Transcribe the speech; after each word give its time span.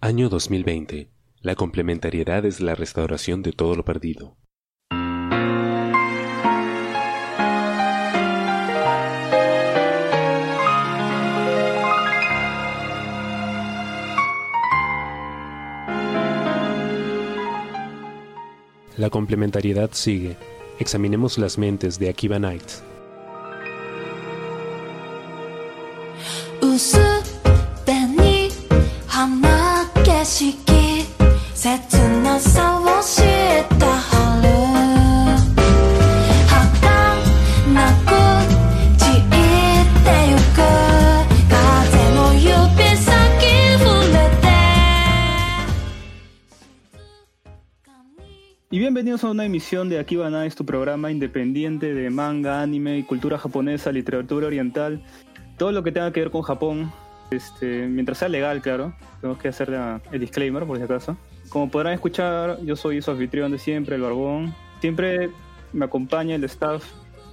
Año 0.00 0.28
2020. 0.28 1.10
La 1.40 1.56
complementariedad 1.56 2.44
es 2.44 2.60
la 2.60 2.76
restauración 2.76 3.42
de 3.42 3.50
todo 3.50 3.74
lo 3.74 3.84
perdido. 3.84 4.36
La 18.96 19.10
complementariedad 19.10 19.90
sigue. 19.94 20.36
Examinemos 20.78 21.38
las 21.38 21.58
mentes 21.58 21.98
de 21.98 22.08
Akiba 22.08 22.36
Knight. 22.36 22.97
A 49.28 49.32
una 49.32 49.44
emisión 49.44 49.88
de 49.88 49.98
Akiba 49.98 50.30
Nice, 50.30 50.56
tu 50.56 50.64
programa 50.64 51.10
independiente 51.10 51.92
de 51.92 52.10
manga, 52.10 52.62
anime, 52.62 53.04
cultura 53.06 53.38
japonesa, 53.38 53.92
literatura 53.92 54.46
oriental, 54.46 55.02
todo 55.56 55.70
lo 55.72 55.82
que 55.82 55.92
tenga 55.92 56.12
que 56.12 56.20
ver 56.20 56.30
con 56.30 56.42
Japón, 56.42 56.90
este, 57.30 57.86
mientras 57.86 58.18
sea 58.18 58.28
legal, 58.28 58.62
claro. 58.62 58.94
Tenemos 59.20 59.40
que 59.40 59.48
hacer 59.48 59.76
el 60.10 60.20
disclaimer, 60.20 60.64
por 60.64 60.78
si 60.78 60.82
acaso. 60.82 61.16
Como 61.50 61.70
podrán 61.70 61.92
escuchar, 61.92 62.58
yo 62.64 62.74
soy 62.74 63.02
su 63.02 63.10
anfitrión 63.10 63.52
de 63.52 63.58
siempre, 63.58 63.96
el 63.96 64.02
Barbón. 64.02 64.54
Siempre 64.80 65.30
me 65.72 65.84
acompaña 65.84 66.34
el 66.34 66.44
staff 66.44 66.84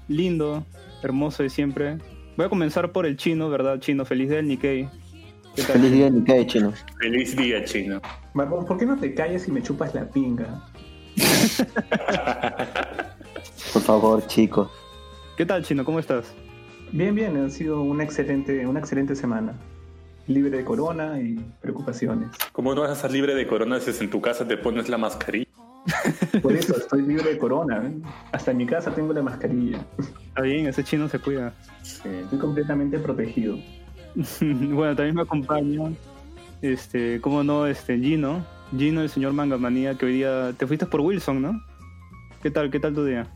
lindo, 0.07 0.65
hermoso 1.01 1.43
de 1.43 1.49
siempre. 1.49 1.97
Voy 2.35 2.45
a 2.45 2.49
comenzar 2.49 2.91
por 2.91 3.05
el 3.05 3.15
chino, 3.15 3.49
¿verdad? 3.49 3.79
Chino, 3.79 4.03
feliz 4.03 4.27
día 4.27 4.37
del 4.37 4.47
Nikkei. 4.47 4.89
Feliz 5.55 5.91
día 5.91 6.05
del 6.05 6.15
Nikkei, 6.15 6.45
chino. 6.45 6.73
Feliz 6.99 7.35
día, 7.37 7.63
chino. 7.63 8.01
Barbón, 8.33 8.65
¿por 8.65 8.77
qué 8.77 8.85
no 8.85 8.97
te 8.97 9.13
calles 9.13 9.47
y 9.47 9.51
me 9.51 9.63
chupas 9.63 9.95
la 9.95 10.09
pinga? 10.09 10.61
Por 13.73 13.81
favor, 13.81 14.25
chicos. 14.27 14.69
¿Qué 15.37 15.45
tal, 15.45 15.63
Chino? 15.63 15.83
¿Cómo 15.83 15.99
estás? 15.99 16.33
Bien, 16.91 17.13
bien, 17.13 17.37
ha 17.37 17.49
sido 17.49 17.81
una 17.81 18.03
excelente, 18.03 18.65
una 18.65 18.79
excelente 18.79 19.15
semana. 19.15 19.53
Libre 20.27 20.57
de 20.57 20.63
corona 20.63 21.19
y 21.19 21.35
preocupaciones. 21.61 22.29
¿Cómo 22.51 22.73
no 22.73 22.81
vas 22.81 22.91
a 22.91 22.93
estar 22.93 23.11
libre 23.11 23.35
de 23.35 23.45
corona 23.45 23.79
si 23.79 23.91
en 24.03 24.09
tu 24.09 24.21
casa 24.21 24.47
te 24.47 24.57
pones 24.57 24.89
la 24.89 24.97
mascarilla? 24.97 25.45
Por 26.41 26.53
eso 26.53 26.77
estoy 26.77 27.03
libre 27.03 27.33
de 27.33 27.37
corona. 27.37 27.83
¿eh? 27.85 27.93
Hasta 28.31 28.51
en 28.51 28.57
mi 28.57 28.65
casa 28.65 28.93
tengo 28.93 29.13
la 29.13 29.21
mascarilla. 29.21 29.85
Está 29.99 30.41
bien, 30.41 30.67
ese 30.67 30.83
chino 30.83 31.07
se 31.09 31.19
cuida. 31.19 31.53
estoy 31.81 32.39
completamente 32.39 32.97
protegido. 32.99 33.57
bueno, 34.41 34.95
también 34.95 35.15
me 35.15 35.23
acompaña, 35.23 35.91
este, 36.61 37.19
cómo 37.21 37.43
no, 37.43 37.67
este, 37.67 37.99
Gino, 37.99 38.45
Gino, 38.75 39.01
el 39.01 39.09
señor 39.09 39.33
Mangamanía, 39.33 39.95
que 39.95 40.05
hoy 40.05 40.13
día 40.13 40.53
te 40.57 40.67
fuiste 40.67 40.85
por 40.85 41.01
Wilson, 41.01 41.41
¿no? 41.41 41.61
¿Qué 42.41 42.51
tal? 42.51 42.69
¿Qué 42.69 42.79
tal 42.79 42.93
tu 42.93 43.03
día? 43.05 43.27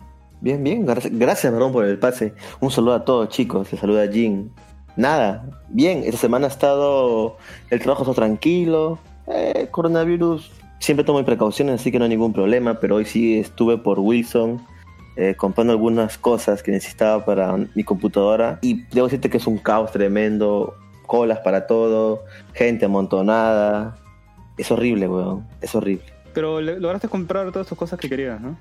Bien, 0.42 0.64
bien, 0.64 0.86
gracias, 0.86 1.12
gracias 1.18 1.54
por 1.54 1.86
el 1.86 2.00
pase. 2.00 2.34
Un 2.60 2.72
saludo 2.72 2.94
a 2.94 3.06
todos, 3.06 3.30
chicos. 3.30 3.68
Se 3.68 3.78
saluda 3.78 4.08
Jin. 4.08 4.52
Nada, 4.96 5.46
bien, 5.70 6.04
esta 6.06 6.18
semana 6.18 6.48
ha 6.48 6.50
estado 6.50 7.38
el 7.70 7.80
trabajo 7.80 8.04
está 8.04 8.14
tranquilo. 8.14 9.00
Eh, 9.28 9.68
coronavirus, 9.72 10.52
siempre 10.80 11.04
tomo 11.04 11.24
precauciones, 11.26 11.82
así 11.82 11.92
que 11.92 12.00
no 12.00 12.06
hay 12.06 12.10
ningún 12.10 12.34
problema. 12.34 12.80
Pero 12.80 12.96
hoy 12.96 13.06
sí 13.06 13.40
estuve 13.40 13.78
por 13.78 14.00
Wilson 14.00 14.62
eh, 15.16 15.36
comprando 15.36 15.74
algunas 15.74 16.18
cosas 16.18 16.64
que 16.64 16.72
necesitaba 16.72 17.26
para 17.26 17.58
mi 17.76 17.84
computadora. 17.84 18.60
Y 18.62 18.84
debo 18.94 19.08
decirte 19.08 19.30
que 19.30 19.38
es 19.38 19.48
un 19.48 19.58
caos 19.58 19.92
tremendo. 19.92 20.76
Colas 21.06 21.40
para 21.40 21.66
todo, 21.66 22.24
gente 22.54 22.86
amontonada, 22.86 23.98
es 24.60 24.72
horrible, 24.72 25.08
weón. 25.08 25.48
Es 25.62 25.74
horrible. 25.74 26.04
Pero 26.34 26.62
lograste 26.62 27.08
comprar 27.08 27.52
todas 27.52 27.68
tus 27.68 27.78
cosas 27.78 27.98
que 28.00 28.10
querías, 28.10 28.40
¿no? 28.42 28.58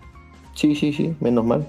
Sí, 0.55 0.75
sí, 0.75 0.93
sí, 0.93 1.15
menos 1.21 1.45
mal. 1.45 1.67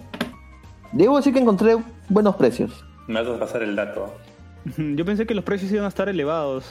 Debo 0.91 1.17
decir 1.17 1.33
que 1.33 1.39
encontré 1.39 1.77
buenos 2.07 2.35
precios. 2.35 2.85
Me 3.07 3.21
vas 3.21 3.35
a 3.35 3.39
pasar 3.39 3.63
el 3.63 3.75
dato. 3.75 4.13
Yo 4.77 5.03
pensé 5.03 5.25
que 5.25 5.33
los 5.33 5.43
precios 5.43 5.71
iban 5.71 5.85
a 5.85 5.87
estar 5.87 6.09
elevados 6.09 6.65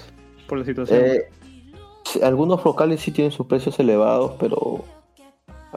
por 0.47 0.59
la 0.59 0.65
situación. 0.65 1.01
Eh, 1.05 1.23
algunos 2.23 2.65
locales 2.65 3.01
sí 3.01 3.11
tienen 3.11 3.33
sus 3.33 3.47
precios 3.47 3.79
elevados, 3.81 4.33
pero 4.39 4.85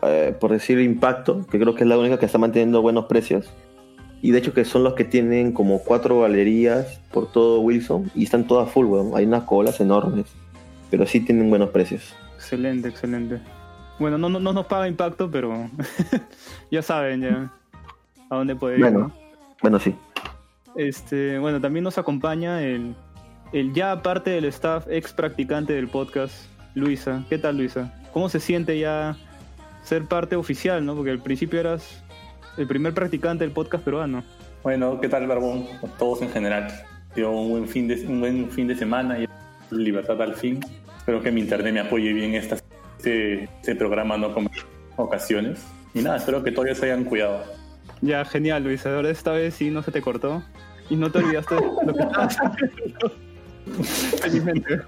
eh, 0.04 0.36
por 0.40 0.52
decir 0.52 0.80
Impacto, 0.80 1.46
que 1.48 1.60
creo 1.60 1.76
que 1.76 1.84
es 1.84 1.90
la 1.90 1.98
única 1.98 2.20
que 2.20 2.26
está 2.28 2.38
manteniendo 2.38 2.82
buenos 2.82 3.06
precios. 3.06 3.52
Y 4.22 4.32
de 4.32 4.38
hecho 4.38 4.54
que 4.54 4.66
son 4.66 4.84
los 4.84 4.94
que 4.94 5.04
tienen 5.04 5.52
como 5.52 5.80
cuatro 5.80 6.22
galerías 6.22 7.00
por 7.12 7.32
todo 7.32 7.60
Wilson 7.62 8.12
y 8.14 8.24
están 8.24 8.46
todas 8.46 8.70
full, 8.70 8.86
weón. 8.86 9.12
Hay 9.16 9.26
unas 9.26 9.44
colas 9.44 9.80
enormes 9.82 10.28
pero 10.92 11.08
sí 11.08 11.22
tienen 11.22 11.50
buenos 11.50 11.70
precios. 11.70 12.14
Excelente, 12.36 12.90
excelente. 12.90 13.40
Bueno, 13.98 14.18
no, 14.18 14.30
no, 14.30 14.40
no 14.40 14.54
nos 14.54 14.66
paga 14.66 14.88
impacto, 14.88 15.32
pero 15.32 15.70
ya 16.72 16.82
saben 16.82 17.22
ya 17.22 17.52
a 18.30 18.36
dónde 18.36 18.56
puede 18.56 18.76
ir. 18.76 18.82
Bueno, 18.82 19.12
bueno, 19.62 19.80
sí. 19.80 19.96
Este, 20.76 21.40
bueno, 21.40 21.62
también 21.62 21.84
nos 21.84 21.98
acompaña 21.98 22.62
el, 22.62 22.94
el 23.54 23.74
ya 23.74 24.02
parte 24.02 24.32
del 24.32 24.46
staff 24.46 24.86
ex 24.90 25.14
practicante 25.14 25.74
del 25.74 25.88
podcast, 25.88 26.46
Luisa. 26.76 27.24
¿Qué 27.30 27.38
tal, 27.38 27.58
Luisa? 27.58 27.94
¿Cómo 28.12 28.28
se 28.28 28.40
siente 28.40 28.78
ya 28.78 29.16
ser 29.84 30.06
parte 30.06 30.36
oficial, 30.36 30.86
no? 30.86 30.96
Porque 30.96 31.12
al 31.12 31.20
principio 31.20 31.60
eras 31.60 32.04
el 32.58 32.68
primer 32.68 32.94
practicante 32.94 33.46
del 33.46 33.54
podcast 33.54 33.84
peruano. 33.84 34.24
Bueno, 34.64 35.00
¿qué 35.00 35.08
tal, 35.08 35.28
Barbón? 35.28 35.66
Todos 35.98 36.22
en 36.22 36.30
general. 36.30 36.68
Dio 37.16 37.32
un 37.32 37.50
buen 37.50 37.68
fin 37.68 37.88
de, 37.88 38.06
un 38.08 38.20
buen 38.20 38.50
fin 38.50 38.68
de 38.68 38.76
semana 38.76 39.20
y 39.20 39.28
libertad 39.72 40.22
al 40.22 40.36
fin. 40.36 40.60
Espero 41.12 41.24
que 41.24 41.32
mi 41.34 41.42
internet 41.42 41.74
me 41.74 41.82
apoye 41.82 42.14
bien 42.14 42.36
esta, 42.36 42.56
este, 42.96 43.44
este 43.44 43.76
programa, 43.76 44.16
no 44.16 44.34
con 44.34 44.50
ocasiones. 44.96 45.62
Y 45.94 46.02
nada, 46.02 46.16
espero 46.16 46.42
que 46.42 46.54
todos 46.54 46.78
se 46.78 46.86
hayan 46.86 47.04
cuidado. 47.04 47.44
Ya, 48.00 48.24
genial, 48.24 48.64
Luis. 48.64 48.86
Ahora 48.86 49.10
esta 49.10 49.34
vez 49.34 49.56
sí 49.56 49.72
no 49.72 49.84
se 49.84 49.92
te 49.92 50.02
cortó 50.02 50.42
y 50.90 50.96
no 50.96 51.12
te 51.12 51.18
olvidaste 51.18 51.56
de 51.56 51.62
lo 51.86 51.94
que 51.94 52.02
estabas 52.02 52.38
haciendo. 52.38 53.12
Felizmente. 54.22 54.82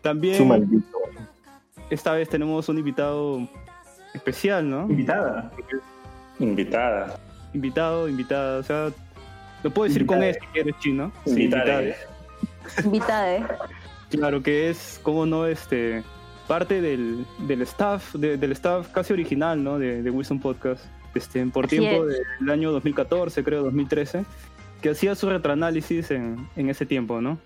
También 0.00 0.82
esta 1.90 2.12
vez 2.14 2.26
tenemos 2.30 2.70
un 2.70 2.78
invitado 2.78 3.46
especial, 4.14 4.70
¿no? 4.70 4.88
Invitada. 4.88 5.52
Invitada. 6.38 7.20
Invitado, 7.52 8.08
invitada. 8.08 8.60
O 8.60 8.62
sea, 8.62 8.90
lo 9.62 9.70
puedo 9.70 9.88
decir 9.88 10.06
con 10.06 10.22
E 10.22 10.34
si 10.34 10.40
quieres 10.52 10.74
chino. 10.80 11.12
Sí, 11.24 11.50
Invitade. 12.84 13.44
Claro 14.10 14.42
que 14.42 14.70
es, 14.70 15.00
como 15.02 15.26
no, 15.26 15.46
este 15.46 16.02
parte 16.46 16.80
del, 16.80 17.24
del 17.46 17.62
staff, 17.62 18.14
del 18.14 18.52
staff 18.52 18.88
casi 18.92 19.12
original, 19.12 19.62
¿no? 19.62 19.78
De, 19.78 20.08
Wilson 20.10 20.40
Podcast. 20.40 20.84
Este, 21.14 21.44
por 21.46 21.68
tiempo 21.68 22.06
del 22.06 22.50
año 22.50 22.72
2014, 22.72 23.44
creo, 23.44 23.64
2013, 23.64 24.24
que 24.80 24.90
hacía 24.90 25.14
su 25.14 25.28
retroanálisis 25.28 26.10
en, 26.10 26.48
en 26.56 26.70
ese 26.70 26.86
tiempo, 26.86 27.20
¿no? 27.20 27.38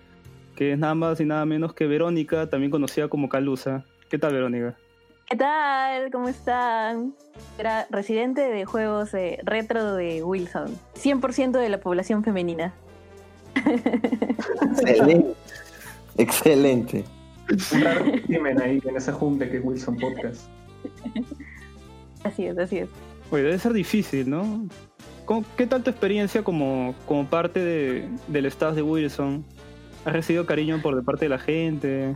Que 0.55 0.73
es 0.73 0.79
nada 0.79 0.95
más 0.95 1.19
y 1.19 1.25
nada 1.25 1.45
menos 1.45 1.73
que 1.73 1.85
Verónica, 1.85 2.49
también 2.49 2.71
conocida 2.71 3.09
como 3.09 3.27
Calusa. 3.27 3.83
¿Qué 4.09 4.17
tal, 4.17 4.33
Verónica? 4.33 4.77
¿Qué 5.29 5.35
tal? 5.35 6.09
¿Cómo 6.09 6.29
están? 6.29 7.13
Era 7.57 7.85
residente 7.91 8.39
de 8.39 8.63
juegos 8.63 9.11
retro 9.43 9.95
de 9.95 10.23
Wilson. 10.23 10.73
100% 10.95 11.51
de 11.51 11.67
la 11.67 11.81
población 11.81 12.23
femenina. 12.23 12.73
Excelente. 14.71 15.35
Excelente. 16.17 17.03
Un 17.73 17.81
raro 17.81 18.05
crimen 18.25 18.61
ahí 18.61 18.81
en 18.85 18.95
esa 18.95 19.11
junta 19.11 19.49
que 19.49 19.57
es 19.57 19.65
Wilson 19.65 19.97
Podcast. 19.97 20.47
Así 22.23 22.45
es, 22.45 22.57
así 22.57 22.77
es. 22.77 22.89
Oye, 23.29 23.43
debe 23.43 23.59
ser 23.59 23.73
difícil, 23.73 24.29
¿no? 24.29 24.65
¿Qué 25.57 25.67
tal 25.67 25.83
tu 25.83 25.89
experiencia 25.89 26.41
como, 26.41 26.95
como 27.05 27.25
parte 27.25 27.59
de, 27.59 28.09
del 28.29 28.45
staff 28.45 28.75
de 28.75 28.81
Wilson? 28.81 29.43
¿Has 30.05 30.13
recibido 30.13 30.45
cariño 30.45 30.81
por 30.81 30.95
de 30.95 31.01
parte 31.01 31.25
de 31.25 31.29
la 31.29 31.39
gente? 31.39 32.15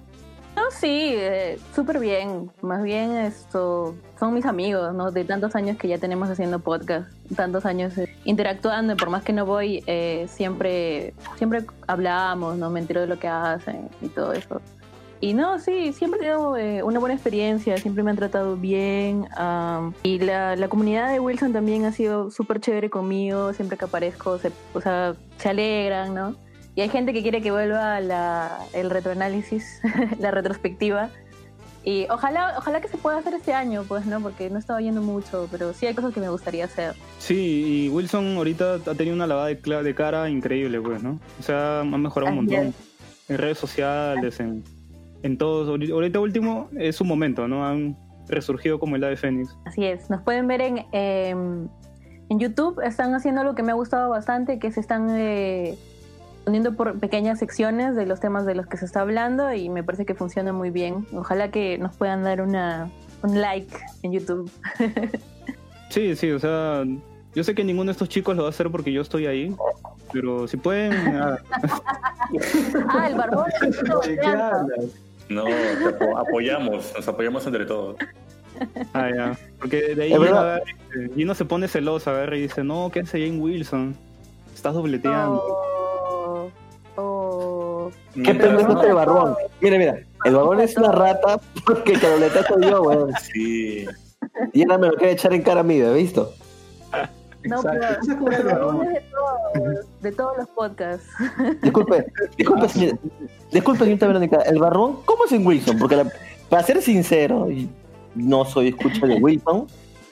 No, 0.56 0.64
sí, 0.70 1.14
eh, 1.16 1.60
súper 1.74 2.00
bien. 2.00 2.52
Más 2.62 2.84
bien 2.84 3.12
esto 3.12 3.96
son 4.20 4.34
mis 4.34 4.46
amigos, 4.46 4.94
¿no? 4.94 5.12
De 5.12 5.24
tantos 5.24 5.56
años 5.56 5.78
que 5.78 5.88
ya 5.88 5.98
tenemos 5.98 6.30
haciendo 6.30 6.60
podcast, 6.60 7.10
tantos 7.36 7.66
años 7.66 7.98
eh, 7.98 8.14
interactuando, 8.26 8.98
por 8.98 9.10
más 9.10 9.24
que 9.24 9.32
no 9.32 9.46
voy, 9.46 9.84
eh, 9.88 10.28
siempre, 10.30 11.14
siempre 11.38 11.66
hablamos, 11.88 12.58
¿no? 12.58 12.70
Me 12.70 12.82
entero 12.82 13.02
de 13.02 13.08
lo 13.08 13.18
que 13.18 13.30
hacen 13.30 13.90
y 14.02 14.10
todo 14.10 14.34
eso. 14.34 14.62
Y 15.22 15.36
no, 15.36 15.60
sí, 15.60 15.94
siempre 15.94 16.20
he 16.20 16.24
tenido 16.24 16.86
una 16.86 17.00
buena 17.00 17.14
experiencia, 17.14 17.78
siempre 17.78 18.02
me 18.04 18.10
han 18.10 18.18
tratado 18.18 18.58
bien. 18.58 19.28
y 20.02 20.20
la, 20.20 20.56
la, 20.56 20.68
comunidad 20.68 21.12
de 21.12 21.20
Wilson 21.20 21.54
también 21.54 21.86
ha 21.86 21.92
sido 21.92 22.32
súper 22.32 22.60
chévere 22.60 22.90
conmigo, 22.90 23.54
siempre 23.54 23.78
que 23.78 23.86
aparezco, 23.86 24.40
se, 24.40 24.52
o 24.74 24.82
sea, 24.82 25.14
se 25.38 25.50
alegran, 25.50 26.16
¿no? 26.16 26.36
Y 26.76 26.82
hay 26.82 26.90
gente 26.90 27.14
que 27.14 27.22
quiere 27.22 27.42
que 27.42 27.52
vuelva 27.52 28.00
la, 28.00 28.60
el 28.74 28.90
retroanálisis, 28.90 29.82
la 30.20 30.32
retrospectiva. 30.32 31.10
Y 31.84 32.06
ojalá, 32.10 32.56
ojalá 32.58 32.80
que 32.80 32.88
se 32.88 32.98
pueda 32.98 33.18
hacer 33.18 33.34
este 33.34 33.54
año, 33.54 33.84
pues, 33.88 34.06
¿no? 34.06 34.22
Porque 34.22 34.50
no 34.50 34.60
estaba 34.60 34.80
yendo 34.82 35.02
mucho, 35.02 35.48
pero 35.52 35.74
sí 35.74 35.88
hay 35.88 35.96
cosas 35.96 36.14
que 36.14 36.20
me 36.20 36.30
gustaría 36.30 36.66
hacer. 36.66 36.94
Sí, 37.18 37.88
y 37.88 37.90
Wilson 37.90 38.38
ahorita 38.38 38.76
ha 38.76 38.96
tenido 38.96 39.16
una 39.16 39.26
lavada 39.26 39.48
de, 39.48 39.56
de 39.56 39.96
cara 39.96 40.30
increíble, 40.30 40.80
pues, 40.80 41.02
¿no? 41.02 41.20
O 41.40 41.44
sea, 41.44 41.80
ha 41.80 41.84
mejorado 41.84 42.32
un 42.32 42.46
Así 42.46 42.56
montón. 42.56 42.74
En 43.28 43.38
redes 43.38 43.58
sociales, 43.58 44.40
en, 44.40 44.64
en 45.24 45.38
todos. 45.38 45.68
Ahorita 45.70 46.20
último 46.20 46.70
es 46.78 46.96
su 46.96 47.04
momento, 47.04 47.48
¿no? 47.48 47.66
Han 47.66 47.98
resurgido 48.28 48.80
como 48.80 48.96
el 48.96 49.04
ave 49.04 49.18
fénix. 49.18 49.58
Así 49.66 49.84
es, 49.84 50.10
nos 50.10 50.22
pueden 50.22 50.48
ver 50.48 50.62
en, 50.62 50.86
em, 50.92 51.68
en 52.30 52.40
YouTube, 52.40 52.80
están 52.84 53.14
haciendo 53.16 53.42
algo 53.42 53.56
que 53.56 53.64
me 53.64 53.72
ha 53.72 53.76
gustado 53.76 54.10
bastante, 54.10 54.60
que 54.60 54.72
se 54.72 54.80
están 54.80 55.10
eh, 55.10 55.76
poniendo 56.44 56.74
por 56.76 57.00
pequeñas 57.00 57.40
secciones 57.40 57.96
de 57.96 58.06
los 58.06 58.20
temas 58.20 58.46
de 58.46 58.56
los 58.56 58.66
que 58.68 58.78
se 58.78 58.86
está 58.86 59.02
hablando 59.02 59.54
y 59.54 59.70
me 59.70 59.84
parece 59.84 60.06
que 60.06 60.16
funciona 60.16 60.54
muy 60.54 60.70
bien. 60.72 61.06
Ojalá 61.14 61.52
que 61.52 61.78
nos 61.78 61.96
puedan 61.96 62.24
dar 62.24 62.42
una, 62.42 62.90
un 63.24 63.40
like 63.42 63.76
en 64.04 64.12
YouTube. 64.14 64.52
Sí, 65.90 66.16
sí, 66.16 66.32
o 66.32 66.40
sea, 66.40 66.86
yo 67.36 67.44
sé 67.44 67.54
que 67.54 67.66
ninguno 67.66 67.88
de 67.88 67.92
estos 67.92 68.08
chicos 68.08 68.34
lo 68.38 68.44
va 68.44 68.48
a 68.48 68.52
hacer 68.52 68.72
porque 68.72 68.94
yo 68.94 69.02
estoy 69.02 69.26
ahí, 69.26 69.54
pero 70.14 70.48
si 70.48 70.56
pueden, 70.56 70.94
ah, 71.18 71.38
Ah, 72.88 73.08
el 73.10 73.16
barbón. 73.16 73.46
Oye, 74.02 74.18
¿qué 74.18 74.26
hablas? 74.26 74.66
No, 75.28 75.44
apoyamos, 76.18 76.94
nos 76.96 77.06
apoyamos 77.10 77.46
entre 77.46 77.66
todos. 77.66 77.98
ah, 78.94 79.10
ya. 79.14 79.38
Porque 79.60 79.94
de 79.96 80.04
ahí 80.04 80.14
Es 80.14 80.18
Gino, 80.18 80.22
verdad. 80.22 80.54
agarra 80.56 80.64
y- 81.10 81.14
Gino 81.14 81.36
se 81.36 81.44
pone 81.44 81.68
celoso, 81.68 82.10
agarra 82.10 82.38
y 82.38 82.44
dice, 82.44 82.64
no, 82.64 82.90
¿qué 82.90 83.02
hace 83.02 83.20
Jane 83.28 83.40
Wilson? 83.42 83.94
Estás 84.56 84.74
dobleteando. 84.74 85.44
Oh. 87.92 88.24
¿Qué 88.24 88.34
pendejo 88.36 88.74
este 88.74 88.94
barbón? 88.94 89.36
Mira, 89.62 89.78
mira, 89.78 90.00
el 90.26 90.36
barbón 90.36 90.60
es 90.62 90.76
una 90.78 90.92
rata 90.92 91.40
porque 91.66 91.94
que 91.94 92.08
dobleta 92.08 92.44
soy 92.48 92.64
yo, 92.70 92.82
weón. 92.82 93.12
Sí. 93.34 93.86
Y 94.54 94.62
ahora 94.64 94.78
me 94.78 94.88
lo 94.88 94.94
quiere 94.96 95.14
echar 95.14 95.34
en 95.34 95.42
cara 95.42 95.62
a 95.62 95.64
mí, 95.64 95.76
¿he 95.80 95.94
visto? 95.94 96.34
No, 97.44 97.58
Exacto. 97.58 98.00
pero, 98.08 98.26
pero 98.26 98.38
el 98.38 98.46
barbón 98.46 98.88
es 98.88 98.94
de 98.94 99.02
todos, 99.10 100.02
de 100.02 100.12
todos 100.12 100.38
los 100.38 100.48
podcasts. 100.50 101.08
Disculpe, 101.64 102.06
disculpe, 102.38 102.70
señor- 102.70 103.00
disculpe, 103.52 103.80
señorita 103.80 104.08
Verónica, 104.08 104.38
el 104.44 104.60
barbón, 104.60 104.98
¿cómo 105.06 105.26
es 105.26 105.32
en 105.32 105.46
Wilson? 105.46 105.80
Porque 105.80 105.96
la- 105.96 106.12
para 106.50 106.62
ser 106.64 106.82
sincero, 106.84 107.50
y 107.50 107.68
no 108.14 108.46
soy 108.46 108.68
escucha 108.70 109.08
de 109.08 109.16
Wilson, 109.16 109.66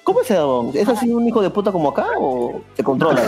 ¿cómo 0.04 0.22
es 0.22 0.32
el 0.32 0.38
barbón? 0.38 0.72
¿Es 0.74 0.88
así 0.90 1.12
un 1.14 1.28
hijo 1.28 1.42
de 1.44 1.52
puta 1.52 1.72
como 1.72 1.90
acá 1.90 2.08
o 2.18 2.62
se 2.76 2.84
controla? 2.84 3.22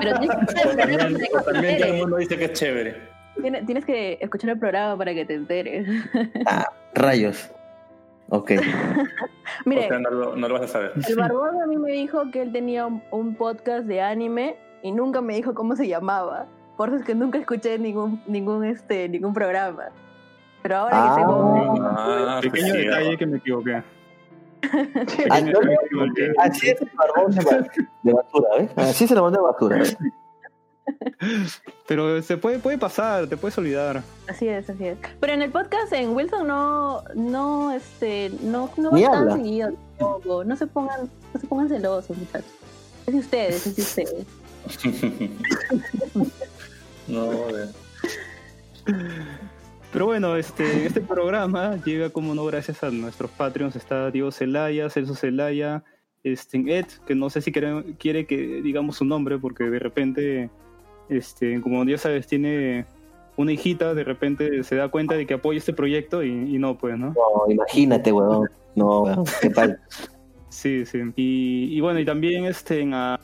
Pero 0.00 0.16
escuchar 0.22 0.68
el 0.68 0.76
programa 0.76 1.42
También, 1.44 1.78
todo 1.78 1.88
el 1.92 1.96
mundo 1.98 2.16
dice 2.16 2.38
que 2.38 2.44
es 2.46 2.52
chévere. 2.54 3.11
Tienes, 3.40 3.64
tienes 3.66 3.84
que 3.84 4.18
escuchar 4.20 4.50
el 4.50 4.58
programa 4.58 4.96
para 4.96 5.14
que 5.14 5.24
te 5.24 5.34
enteres. 5.34 5.86
Rayos. 6.94 7.50
Ok. 8.28 8.52
Mire, 9.64 9.86
O 9.86 9.88
sea, 9.88 9.98
no 9.98 10.10
lo, 10.10 10.36
no 10.36 10.48
lo 10.48 10.54
vas 10.54 10.62
a 10.64 10.68
saber. 10.68 10.92
el 11.08 11.16
barbón 11.16 11.60
a 11.62 11.66
mí 11.66 11.76
me 11.76 11.92
dijo 11.92 12.30
que 12.30 12.42
él 12.42 12.52
tenía 12.52 12.86
un, 12.86 13.02
un 13.10 13.34
podcast 13.36 13.84
de 13.86 14.00
anime 14.00 14.56
y 14.82 14.92
nunca 14.92 15.20
me 15.20 15.34
dijo 15.34 15.54
cómo 15.54 15.76
se 15.76 15.86
llamaba. 15.88 16.46
Por 16.76 16.88
eso 16.88 16.98
es 16.98 17.04
que 17.04 17.14
nunca 17.14 17.38
escuché 17.38 17.78
ningún 17.78 18.22
ningún 18.26 18.64
este 18.64 19.08
ningún 19.08 19.34
programa. 19.34 19.84
Pero 20.62 20.76
ahora 20.76 20.96
Ah. 21.12 21.16
que 21.16 21.22
cómo... 21.24 21.76
Ah, 21.82 22.38
pues 22.40 22.52
Pequeño 22.52 22.72
sí, 22.74 22.78
detalle 22.84 23.16
que 23.18 23.26
me 23.26 23.36
equivoqué. 23.38 23.74
Ah, 23.74 23.82
Pequeño 24.72 25.52
no, 25.52 25.60
detalle 25.60 25.60
que 25.60 25.66
me 25.66 25.74
equivoqué. 26.06 26.32
Así 26.38 26.68
es 26.70 26.80
el 26.82 26.90
barbón 26.96 27.32
de, 27.34 27.44
ba- 27.44 27.68
de 28.02 28.12
basura, 28.12 28.48
¿ves? 28.58 28.70
Así 28.76 29.04
es 29.04 29.10
el 29.10 29.14
barbón 29.16 29.32
de 29.34 29.40
basura. 29.40 29.76
¿ves? 29.78 29.98
Pero 31.86 32.22
se 32.22 32.36
puede, 32.36 32.58
puede 32.58 32.78
pasar, 32.78 33.26
te 33.28 33.36
puedes 33.36 33.56
olvidar. 33.58 34.02
Así 34.28 34.48
es, 34.48 34.68
así 34.68 34.86
es. 34.86 34.98
Pero 35.20 35.32
en 35.32 35.42
el 35.42 35.50
podcast 35.50 35.92
en 35.92 36.10
Wilson 36.14 36.46
no, 36.46 37.02
no, 37.14 37.72
este, 37.72 38.30
no, 38.42 38.70
no 38.76 38.90
va 38.90 38.96
Ni 38.96 39.04
tan 39.04 39.14
habla. 39.14 39.36
seguido 39.36 39.72
tampoco. 39.98 40.44
No 40.44 40.56
se 40.56 40.66
pongan, 40.66 41.10
no 41.34 41.40
se 41.40 41.46
pongan 41.46 41.68
celosos, 41.68 42.16
muchachos. 42.16 42.50
Es 43.06 43.14
de 43.14 43.20
ustedes, 43.20 43.66
es 43.66 43.76
de 43.76 43.82
ustedes. 43.82 44.26
No, 47.08 47.30
Pero 49.92 50.06
bueno, 50.06 50.36
este, 50.36 50.86
este 50.86 51.00
programa 51.00 51.76
llega 51.84 52.10
como 52.10 52.34
no 52.34 52.44
gracias 52.46 52.82
a 52.82 52.90
nuestros 52.90 53.30
Patreons. 53.32 53.76
Está 53.76 54.10
Diego 54.10 54.30
Celaya, 54.30 54.88
Celso 54.88 55.14
Celaya, 55.14 55.82
este, 56.22 56.62
Ed, 56.78 56.86
que 57.06 57.14
no 57.14 57.28
sé 57.28 57.42
si 57.42 57.52
quiere, 57.52 57.96
quiere 57.98 58.26
que 58.26 58.62
digamos 58.62 58.96
su 58.96 59.04
nombre, 59.04 59.38
porque 59.38 59.64
de 59.64 59.78
repente, 59.78 60.50
este, 61.16 61.60
como 61.60 61.84
ya 61.84 61.98
sabes, 61.98 62.26
tiene 62.26 62.86
una 63.36 63.52
hijita, 63.52 63.94
de 63.94 64.04
repente 64.04 64.62
se 64.62 64.76
da 64.76 64.88
cuenta 64.88 65.14
de 65.14 65.26
que 65.26 65.34
apoya 65.34 65.58
este 65.58 65.72
proyecto 65.72 66.22
y, 66.22 66.28
y 66.30 66.58
no, 66.58 66.76
pues, 66.78 66.98
¿no? 66.98 67.08
No, 67.14 67.50
imagínate, 67.52 68.12
weón. 68.12 68.48
No, 68.74 69.02
weón. 69.02 69.24
Qué 69.40 69.50
tal. 69.50 69.80
Sí, 70.48 70.84
sí. 70.84 70.98
Y, 71.16 71.68
y 71.74 71.80
bueno, 71.80 71.98
y 71.98 72.04
también 72.04 72.44
este, 72.44 72.86
a, 72.92 73.18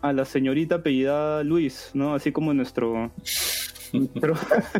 a 0.00 0.12
la 0.12 0.24
señorita 0.24 0.74
apellidada 0.74 1.44
Luis, 1.44 1.92
¿no? 1.94 2.12
Así 2.12 2.32
como 2.32 2.52
nuestro... 2.52 3.12
nuestro- 3.92 4.34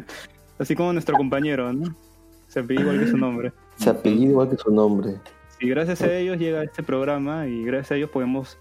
así 0.59 0.75
como 0.75 0.93
nuestro 0.93 1.17
compañero, 1.17 1.73
¿no? 1.73 1.95
Se 2.49 2.59
apellida 2.59 2.83
igual 2.83 2.99
que 2.99 3.07
su 3.07 3.17
nombre. 3.17 3.53
Se 3.77 3.89
apellido 3.91 4.33
igual 4.33 4.51
que 4.51 4.57
su 4.57 4.73
nombre. 4.73 5.15
Y 5.61 5.69
gracias 5.69 6.03
a 6.03 6.13
ellos 6.19 6.39
llega 6.39 6.65
este 6.65 6.83
programa 6.83 7.47
y 7.47 7.63
gracias 7.65 7.93
a 7.93 7.95
ellos 7.95 8.11
podemos 8.11 8.59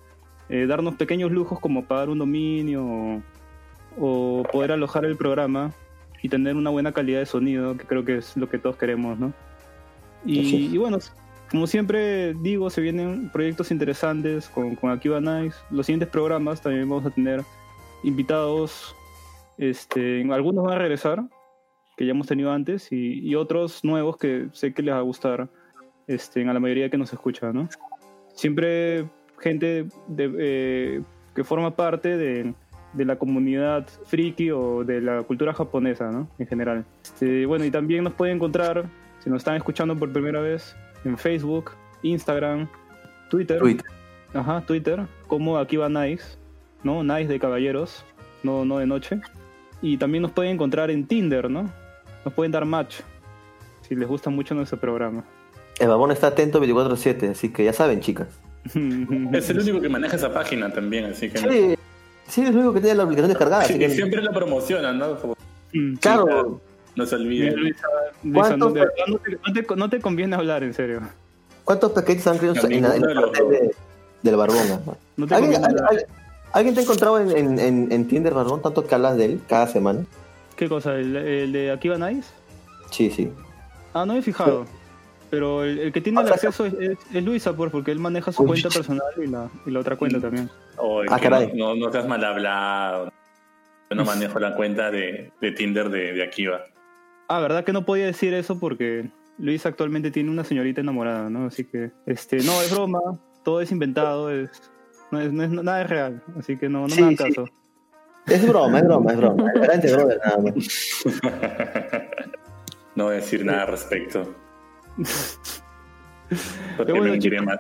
eh, 0.48 0.68
darnos 0.68 0.94
pequeños 0.94 1.32
lujos 1.32 1.60
como 1.60 1.86
pagar 1.86 2.10
un 2.10 2.20
dominio 2.20 2.86
o, 2.86 3.22
o 4.00 4.44
poder 4.52 4.72
alojar 4.72 5.06
el 5.06 5.18
programa 5.18 5.72
y 6.22 6.30
tener 6.30 6.56
una 6.56 6.70
buena 6.70 6.92
calidad 6.92 7.20
de 7.20 7.26
sonido, 7.26 7.78
que 7.78 7.86
creo 7.86 8.06
que 8.06 8.18
es 8.18 8.38
lo 8.38 8.50
que 8.50 8.58
todos 8.58 8.78
queremos, 8.78 9.20
¿no? 9.20 9.34
Y, 10.24 10.78
bueno, 10.78 11.00
como 11.50 11.66
siempre 11.66 12.34
digo, 12.36 12.70
se 12.70 12.82
vienen 12.82 13.30
proyectos 13.32 13.72
interesantes 13.72 14.48
con, 14.50 14.76
con 14.76 14.92
Akiba 14.92 15.20
Nice. 15.20 15.58
Los 15.72 15.88
siguientes 15.88 16.10
programas 16.10 16.62
también 16.62 16.88
vamos 16.88 17.08
a 17.08 17.10
tener 17.10 17.44
invitados, 18.04 18.96
este, 19.58 20.22
algunos 20.32 20.64
van 20.64 20.76
a 20.76 20.80
regresar, 20.80 21.24
que 21.98 22.06
ya 22.06 22.12
hemos 22.12 22.28
tenido 22.28 22.52
antes, 22.52 22.92
y, 22.92 23.20
y 23.28 23.36
otros 23.36 23.84
nuevos 23.84 24.18
que 24.18 24.48
sé 24.54 24.74
que 24.74 24.84
les 24.84 24.94
va 24.94 25.00
a 25.00 25.02
gustar 25.02 25.50
este, 26.08 26.48
a 26.48 26.54
la 26.54 26.60
mayoría 26.60 26.90
que 26.90 26.98
nos 26.98 27.12
escucha, 27.14 27.52
¿no? 27.52 27.68
Siempre 28.34 29.08
gente 29.40 29.88
de, 30.08 30.36
eh, 30.40 31.02
que 31.36 31.44
forma 31.44 31.76
parte 31.76 32.18
de, 32.18 32.54
de 32.94 33.06
la 33.06 33.16
comunidad 33.18 33.88
friki 34.06 34.52
o 34.52 34.84
de 34.84 35.02
la 35.02 35.24
cultura 35.24 35.54
japonesa, 35.54 36.12
¿no? 36.12 36.28
En 36.40 36.48
general. 36.48 36.86
Este, 37.04 37.46
bueno, 37.46 37.66
y 37.66 37.72
también 37.72 38.04
nos 38.04 38.14
pueden 38.14 38.36
encontrar, 38.36 38.86
si 39.20 39.30
nos 39.30 39.40
están 39.40 39.56
escuchando 39.56 39.98
por 39.98 40.12
primera 40.12 40.42
vez, 40.42 40.76
en 41.06 41.18
Facebook, 41.18 41.72
Instagram, 42.04 42.68
Twitter. 43.30 43.60
Twitter. 43.60 43.86
Ajá, 44.34 44.62
Twitter, 44.62 45.06
como 45.28 45.58
aquí 45.58 45.78
va 45.78 45.90
Nice, 45.90 46.38
¿no? 46.84 47.04
Nice 47.04 47.28
de 47.28 47.40
caballeros, 47.40 48.06
no, 48.44 48.66
no 48.66 48.78
de 48.78 48.88
noche. 48.88 49.20
Y 49.82 49.98
también 49.98 50.22
nos 50.22 50.32
pueden 50.32 50.54
encontrar 50.54 50.92
en 50.92 51.06
Tinder, 51.06 51.50
¿no? 51.50 51.72
Nos 52.24 52.34
pueden 52.34 52.52
dar 52.52 52.66
match, 52.66 52.98
si 53.82 53.96
les 53.96 54.08
gusta 54.08 54.30
mucho 54.30 54.54
nuestro 54.54 54.80
programa. 54.80 55.26
El 55.80 55.88
babón 55.88 56.12
está 56.12 56.28
atento 56.28 56.64
24-7, 56.64 57.32
así 57.32 57.50
que 57.50 57.66
ya 57.66 57.74
saben, 57.74 58.00
chicas. 58.00 58.28
Es 59.34 59.50
el 59.50 59.60
único 59.60 59.82
que 59.82 59.90
maneja 59.90 60.16
esa 60.16 60.34
página 60.34 60.72
también, 60.72 61.06
así 61.06 61.30
que. 61.30 61.38
Sí, 61.38 61.76
sí, 62.32 62.42
es 62.42 62.50
el 62.50 62.56
único 62.56 62.74
que 62.74 62.80
tiene 62.82 62.96
la 62.96 63.04
aplicación 63.04 63.30
descargada. 63.30 63.64
Así 63.64 63.78
que, 63.78 63.90
siempre 63.90 64.22
la 64.22 64.32
promocionan, 64.32 64.98
¿no? 64.98 65.18
Mm, 65.74 65.96
claro, 65.98 66.60
no 66.96 67.06
se 67.06 67.16
Bien, 67.18 67.28
olviden. 67.54 67.60
Luisa, 67.60 67.88
Luisa, 68.24 68.40
¿Cuántos 68.50 68.74
no, 68.74 68.82
te, 68.82 68.88
no 69.08 69.54
te- 69.54 69.76
no 69.76 69.90
te 69.90 70.00
conviene 70.02 70.36
hablar, 70.36 70.64
en 70.64 70.74
serio. 70.74 71.02
¿cuántos 71.64 71.92
pequeños 71.92 72.26
han 72.28 72.38
creído 72.38 72.56
en 72.66 72.74
en 72.74 72.82
parte 73.16 73.44
de- 73.44 73.76
del 74.24 74.36
barbón? 74.36 74.58
ajá? 74.72 74.98
No 75.18 75.28
te 75.28 75.36
¿Alguien, 75.36 75.54
conviene 75.54 75.58
al- 75.58 75.86
hablar. 75.86 75.90
al- 75.92 76.06
¿Alguien 76.54 76.74
te 76.76 76.82
ha 76.82 76.84
encontrado 76.84 77.20
en, 77.20 77.32
en, 77.32 77.60
en, 77.60 77.92
en 77.92 78.08
Tinder, 78.10 78.34
barbón, 78.34 78.62
tanto 78.62 78.86
que 78.86 78.94
hablas 78.96 79.16
de 79.16 79.26
él 79.26 79.42
cada 79.48 79.68
semana? 79.68 80.02
¿Qué 80.58 80.68
cosa? 80.68 80.96
¿El, 80.96 81.16
el 81.16 81.52
de 81.54 81.72
Akiva 81.72 81.98
Nice? 81.98 82.28
Sí, 82.92 83.10
sí. 83.10 83.32
Ah, 83.94 84.06
no 84.06 84.14
me 84.14 84.20
he 84.20 84.22
fijado. 84.22 84.66
Pero 85.32 85.64
el, 85.64 85.80
el 85.80 85.92
que 85.94 86.02
tiene 86.02 86.22
el 86.22 86.28
acceso 86.28 86.66
es, 86.66 86.74
es- 86.74 86.98
es 87.14 87.24
Luisa, 87.24 87.56
pues, 87.56 87.72
porque 87.72 87.92
él 87.92 87.98
maneja 88.00 88.32
su 88.32 88.44
Uy. 88.44 88.50
cuenta 88.50 88.70
personal 88.70 89.02
y 89.18 89.26
la, 89.28 89.50
y 89.66 89.72
la 89.72 89.80
otra 89.80 89.96
cuenta 89.96 90.20
también. 90.20 90.50
Ah, 91.10 91.18
caray. 91.20 91.54
No, 91.56 91.74
no 91.76 91.92
seas 91.92 92.06
mal 92.08 92.24
hablado. 92.24 93.12
Yo 93.90 93.96
no 93.96 94.06
manejo 94.06 94.40
la 94.40 94.56
cuenta 94.56 94.92
de, 94.92 95.32
de 95.42 95.52
Tinder 95.54 95.90
de, 95.90 96.14
de 96.14 96.24
Akiva. 96.24 96.62
Ah, 97.30 97.40
¿verdad 97.40 97.64
que 97.64 97.74
no 97.74 97.86
podía 97.86 98.06
decir 98.06 98.34
eso? 98.34 98.60
Porque 98.60 99.10
Luis 99.38 99.66
actualmente 99.66 100.12
tiene 100.12 100.30
una 100.30 100.44
señorita 100.44 100.82
enamorada, 100.82 101.30
¿no? 101.30 101.46
Así 101.48 101.64
que, 101.64 101.92
este, 102.06 102.38
no, 102.44 102.62
es 102.62 102.70
broma, 102.72 103.00
todo 103.44 103.62
es 103.62 103.72
inventado, 103.72 104.30
es, 104.30 104.50
no 105.12 105.22
es, 105.22 105.32
no 105.32 105.44
es- 105.44 105.50
nada 105.50 105.82
es 105.82 105.90
real, 105.90 106.22
así 106.38 106.58
que 106.58 106.68
no, 106.70 106.82
no 106.82 106.90
Sí, 106.90 107.02
me 107.02 107.08
hagan 107.14 107.18
sí. 107.18 107.24
caso. 107.36 107.46
Es 108.28 108.48
broma, 108.48 108.80
es 108.80 108.84
broma, 108.86 109.12
es 109.12 109.18
broma. 109.18 109.50
Adelante, 109.56 109.94
brother, 109.94 110.20
nada 110.26 110.38
más. 110.38 111.04
no 112.96 113.06
voy 113.06 113.14
a 113.14 113.16
decir 113.16 113.46
nada 113.46 113.62
al 113.64 113.68
respecto. 113.70 114.36
Porque 116.78 116.92
bueno, 116.94 117.14
más. 117.44 117.60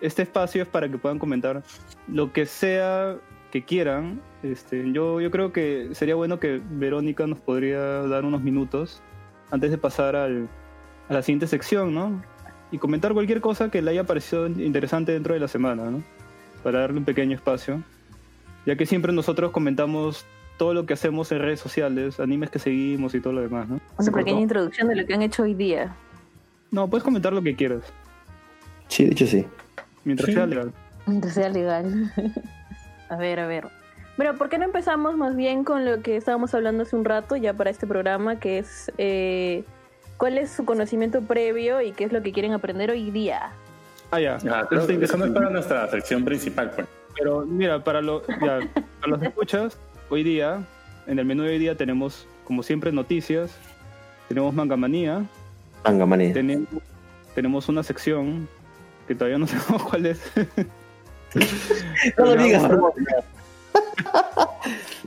Este 0.00 0.22
espacio 0.22 0.62
es 0.62 0.68
para 0.68 0.88
que 0.88 0.98
puedan 0.98 1.18
comentar 1.18 1.62
lo 2.08 2.32
que 2.32 2.46
sea 2.46 3.16
que 3.54 3.64
quieran, 3.64 4.20
este, 4.42 4.90
yo, 4.92 5.20
yo 5.20 5.30
creo 5.30 5.52
que 5.52 5.90
sería 5.92 6.16
bueno 6.16 6.40
que 6.40 6.60
Verónica 6.70 7.24
nos 7.28 7.38
podría 7.38 7.78
dar 7.78 8.24
unos 8.24 8.42
minutos 8.42 9.00
antes 9.52 9.70
de 9.70 9.78
pasar 9.78 10.16
al, 10.16 10.48
a 11.08 11.14
la 11.14 11.22
siguiente 11.22 11.46
sección, 11.46 11.94
¿no? 11.94 12.20
Y 12.72 12.78
comentar 12.78 13.12
cualquier 13.12 13.40
cosa 13.40 13.70
que 13.70 13.80
le 13.80 13.92
haya 13.92 14.02
parecido 14.02 14.48
interesante 14.48 15.12
dentro 15.12 15.34
de 15.34 15.40
la 15.40 15.46
semana, 15.46 15.84
¿no? 15.84 16.02
Para 16.64 16.80
darle 16.80 16.98
un 16.98 17.04
pequeño 17.04 17.36
espacio. 17.36 17.80
Ya 18.66 18.74
que 18.74 18.86
siempre 18.86 19.12
nosotros 19.12 19.52
comentamos 19.52 20.26
todo 20.56 20.74
lo 20.74 20.84
que 20.84 20.94
hacemos 20.94 21.30
en 21.30 21.38
redes 21.38 21.60
sociales, 21.60 22.18
animes 22.18 22.50
que 22.50 22.58
seguimos 22.58 23.14
y 23.14 23.20
todo 23.20 23.34
lo 23.34 23.42
demás, 23.42 23.68
¿no? 23.68 23.80
Una 23.98 24.10
pequeña 24.10 24.40
introducción 24.40 24.88
de 24.88 24.96
lo 24.96 25.06
que 25.06 25.14
han 25.14 25.22
hecho 25.22 25.44
hoy 25.44 25.54
día. 25.54 25.94
No, 26.74 26.88
puedes 26.88 27.04
comentar 27.04 27.32
lo 27.32 27.40
que 27.40 27.54
quieras, 27.54 27.82
Sí, 28.88 29.04
de 29.04 29.12
hecho 29.12 29.26
sí. 29.28 29.46
mientras 30.04 30.26
Sí. 30.26 30.34
sea 30.34 30.44
legal. 30.46 30.72
Mientras 31.06 31.34
sea 31.34 31.48
legal. 31.48 32.12
a 33.08 33.16
ver, 33.16 33.38
a 33.38 33.46
ver. 33.46 33.68
Bueno, 34.16 34.34
¿por 34.34 34.48
qué 34.48 34.58
no 34.58 34.64
empezamos 34.64 35.16
más 35.16 35.36
bien 35.36 35.62
con 35.62 35.84
lo 35.84 36.02
que 36.02 36.16
estábamos 36.16 36.52
hablando 36.52 36.82
hace 36.82 36.96
un 36.96 37.04
rato 37.04 37.36
ya 37.36 37.54
para 37.54 37.70
este 37.70 37.86
programa, 37.86 38.40
que 38.40 38.58
es 38.58 38.90
eh, 38.98 39.62
cuál 40.16 40.36
es 40.36 40.50
su 40.50 40.64
conocimiento 40.64 41.20
previo 41.22 41.80
y 41.80 41.92
qué 41.92 42.04
es 42.04 42.12
lo 42.12 42.22
que 42.22 42.32
quieren 42.32 42.52
aprender 42.52 42.90
hoy 42.90 43.10
día? 43.12 43.50
Ah, 44.10 44.20
ya. 44.20 44.38
Ah, 44.50 44.66
pero 44.68 44.82
eso 44.82 45.16
no 45.16 45.26
es 45.26 45.30
para 45.32 45.50
nuestra 45.50 45.88
sección 45.90 46.24
principal, 46.24 46.72
pues. 46.74 46.88
Pero 47.16 47.46
mira, 47.46 47.84
para, 47.84 48.00
lo, 48.02 48.26
ya, 48.26 48.58
para 49.00 49.08
los 49.10 49.22
escuchas, 49.22 49.78
hoy 50.10 50.24
día, 50.24 50.64
en 51.06 51.20
el 51.20 51.24
menú 51.24 51.44
de 51.44 51.50
hoy 51.50 51.58
día 51.58 51.76
tenemos, 51.76 52.26
como 52.44 52.64
siempre, 52.64 52.90
noticias, 52.90 53.56
tenemos 54.28 54.52
Mangamanía, 54.54 55.24
Manga 55.84 56.06
manía. 56.06 56.32
tenemos, 56.32 56.68
tenemos 57.34 57.68
una 57.68 57.82
sección 57.82 58.48
que 59.06 59.14
todavía 59.14 59.38
no 59.38 59.46
sabemos 59.48 59.82
cuál 59.82 60.06
es. 60.06 60.20
No 62.16 62.26
lo 62.26 62.36
Ya, 62.36 62.42
digas. 62.44 62.62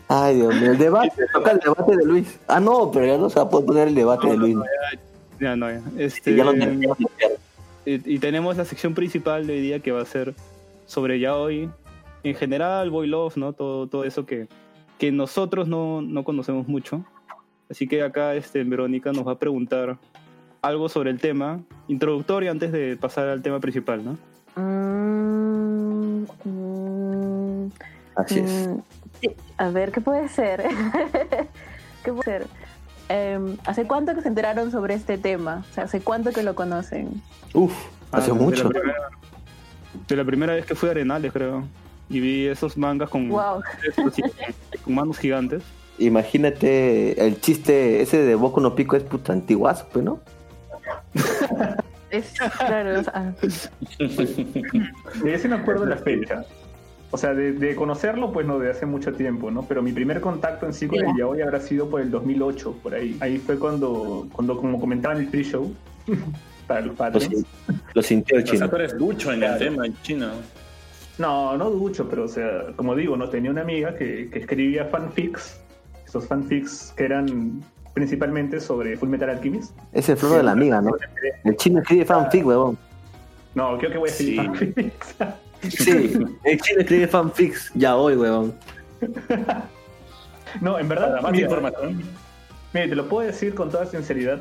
Ay, 0.09 0.35
Dios 0.35 0.55
mío, 0.55 0.71
el 0.71 0.77
debate, 0.77 1.23
toca 1.33 1.51
el 1.51 1.59
debate 1.59 1.95
de 1.97 2.05
Luis. 2.05 2.39
Ah, 2.47 2.59
no, 2.59 2.91
pero 2.91 3.05
ya 3.05 3.17
no 3.17 3.29
se 3.29 3.37
va 3.39 3.43
a 3.45 3.49
poder 3.49 3.65
poner 3.65 3.87
el 3.89 3.95
debate 3.95 4.27
de 4.27 4.37
Luis. 4.37 4.57
Ya 5.39 5.55
no, 5.55 5.69
ya. 5.69 5.81
Este, 5.97 6.35
Ya 6.35 6.43
lo 6.43 6.53
terminamos. 6.53 6.97
y, 7.85 8.15
y 8.15 8.19
tenemos 8.19 8.57
la 8.57 8.65
sección 8.65 8.93
principal 8.93 9.47
de 9.47 9.53
hoy 9.53 9.61
día 9.61 9.79
que 9.79 9.91
va 9.91 10.01
a 10.01 10.05
ser 10.05 10.33
sobre 10.85 11.19
ya 11.19 11.35
hoy, 11.37 11.69
en 12.23 12.35
general, 12.35 12.89
Boy 12.89 13.07
Love, 13.07 13.37
¿no? 13.37 13.53
Todo, 13.53 13.87
todo 13.87 14.03
eso 14.03 14.25
que, 14.25 14.47
que 14.97 15.11
nosotros 15.11 15.67
no, 15.67 16.01
no 16.01 16.23
conocemos 16.23 16.67
mucho. 16.67 17.05
Así 17.69 17.87
que 17.87 18.01
acá 18.03 18.35
este, 18.35 18.63
Verónica 18.63 19.11
nos 19.11 19.27
va 19.27 19.33
a 19.33 19.39
preguntar 19.39 19.97
algo 20.61 20.89
sobre 20.89 21.11
el 21.11 21.19
tema, 21.19 21.59
introductorio 21.87 22.51
antes 22.51 22.71
de 22.71 22.97
pasar 22.97 23.27
al 23.27 23.41
tema 23.41 23.59
principal, 23.59 24.03
¿no? 24.03 24.17
Mm, 24.61 26.23
mm, 26.45 27.71
Así 28.15 28.39
es. 28.39 28.67
mm, 28.67 28.79
sí, 29.21 29.29
A 29.57 29.69
ver, 29.69 29.91
¿qué 29.91 30.01
puede 30.01 30.27
ser? 30.29 30.63
¿Qué 32.03 32.11
puede 32.13 32.23
ser? 32.23 32.47
Em, 33.09 33.57
¿Hace 33.65 33.85
cuánto 33.87 34.13
que 34.15 34.21
se 34.21 34.27
enteraron 34.27 34.71
sobre 34.71 34.93
este 34.93 35.17
tema? 35.17 35.63
O 35.69 35.73
sea, 35.73 35.85
¿hace 35.85 36.01
cuánto 36.01 36.31
que 36.31 36.43
lo 36.43 36.55
conocen? 36.55 37.21
Uf, 37.53 37.73
hace 38.11 38.31
Ah, 38.31 38.33
de 38.33 38.39
mucho. 38.39 38.63
la 38.65 38.69
primera- 38.69 39.09
De 40.07 40.15
la 40.15 40.25
primera 40.25 40.53
vez 40.53 40.65
que 40.65 40.75
fui 40.75 40.89
a 40.89 40.91
Arenales, 40.91 41.31
creo. 41.31 41.63
Y 42.09 42.19
vi 42.19 42.45
esos 42.47 42.77
mangas 42.77 43.09
Wow. 43.11 43.61
con 44.83 44.93
manos 44.95 45.17
gigantes. 45.17 45.63
Imagínate 45.99 47.25
el 47.25 47.41
chiste 47.41 48.01
ese 48.01 48.21
de 48.23 48.35
Boku 48.35 48.59
no 48.61 48.75
Pico 48.75 48.95
es 48.95 49.03
puta 49.03 49.33
antiguazo, 49.33 49.87
pues, 49.91 50.05
¿no? 50.05 50.19
Es 52.09 52.33
claro, 52.57 52.99
o 52.99 53.03
sea, 53.03 53.33
De 55.23 55.33
ese 55.33 55.47
me 55.49 55.55
acuerdo 55.55 55.83
de 55.85 55.89
la 55.91 55.97
fecha. 55.97 56.45
O 57.11 57.17
sea, 57.17 57.33
de, 57.33 57.53
de 57.53 57.75
conocerlo, 57.75 58.31
pues 58.33 58.45
no, 58.45 58.59
de 58.59 58.69
hace 58.69 58.85
mucho 58.85 59.13
tiempo, 59.13 59.49
¿no? 59.49 59.63
Pero 59.63 59.81
mi 59.81 59.91
primer 59.93 60.19
contacto 60.19 60.65
en 60.65 60.73
sí 60.73 60.87
con 60.87 60.99
el 60.99 61.15
yaoi 61.17 61.41
habrá 61.41 61.59
sido 61.61 61.89
por 61.89 62.01
el 62.01 62.11
2008, 62.11 62.79
por 62.83 62.93
ahí. 62.95 63.17
Ahí 63.21 63.37
fue 63.37 63.57
cuando, 63.57 64.27
cuando 64.33 64.57
como 64.57 64.79
comentaba 64.79 65.15
en 65.15 65.21
el 65.21 65.27
pre-show, 65.27 65.73
para 66.67 66.81
los 67.11 67.23
sin- 67.23 67.45
lo 67.93 68.01
sintió 68.01 68.37
el 68.37 68.43
O 68.43 68.45
sea, 68.47 68.53
chino. 68.55 68.69
tú 68.69 68.75
eres 68.75 68.97
ducho 68.97 69.31
en 69.31 69.43
el 69.43 69.57
tema 69.57 69.85
en 69.85 70.01
chino. 70.01 70.29
No, 71.17 71.57
no 71.57 71.69
ducho, 71.71 72.07
pero 72.09 72.25
o 72.25 72.27
sea, 72.27 72.65
como 72.75 72.93
digo, 72.93 73.15
no 73.17 73.29
tenía 73.29 73.51
una 73.51 73.61
amiga 73.61 73.95
que, 73.95 74.29
que 74.29 74.39
escribía 74.39 74.85
fanfics, 74.85 75.59
esos 76.05 76.27
fanfics 76.27 76.93
que 76.95 77.05
eran 77.05 77.63
principalmente 77.97 78.59
sobre 78.59 78.95
Full 78.95 79.09
Metal 79.09 79.27
Alchemist. 79.27 79.75
Es 79.91 80.07
el 80.07 80.17
flor 80.17 80.37
de 80.37 80.43
la 80.43 80.51
amiga, 80.51 80.79
¿no? 80.81 80.91
El 81.43 81.57
chino 81.57 81.79
escribe 81.81 82.05
fanfic, 82.05 82.45
huevón. 82.45 82.77
No, 83.55 83.75
creo 83.79 83.91
que 83.91 83.97
voy 83.97 84.09
a 84.09 84.11
decir 84.11 84.27
Sí. 84.27 84.35
fanfics. 84.45 85.15
Sí, 85.69 86.13
el 86.43 86.61
chino 86.61 86.81
escribe 86.81 87.07
fanfics 87.07 87.71
ya 87.73 87.95
hoy, 87.95 88.15
huevón. 88.15 88.53
no, 90.61 90.77
en 90.77 90.87
verdad, 90.87 91.09
Para 91.09 91.21
más 91.23 91.31
mira, 91.31 91.45
información. 91.45 92.03
Mire, 92.71 92.87
te 92.89 92.95
lo 92.95 93.09
puedo 93.09 93.25
decir 93.25 93.55
con 93.55 93.71
toda 93.71 93.87
sinceridad. 93.87 94.39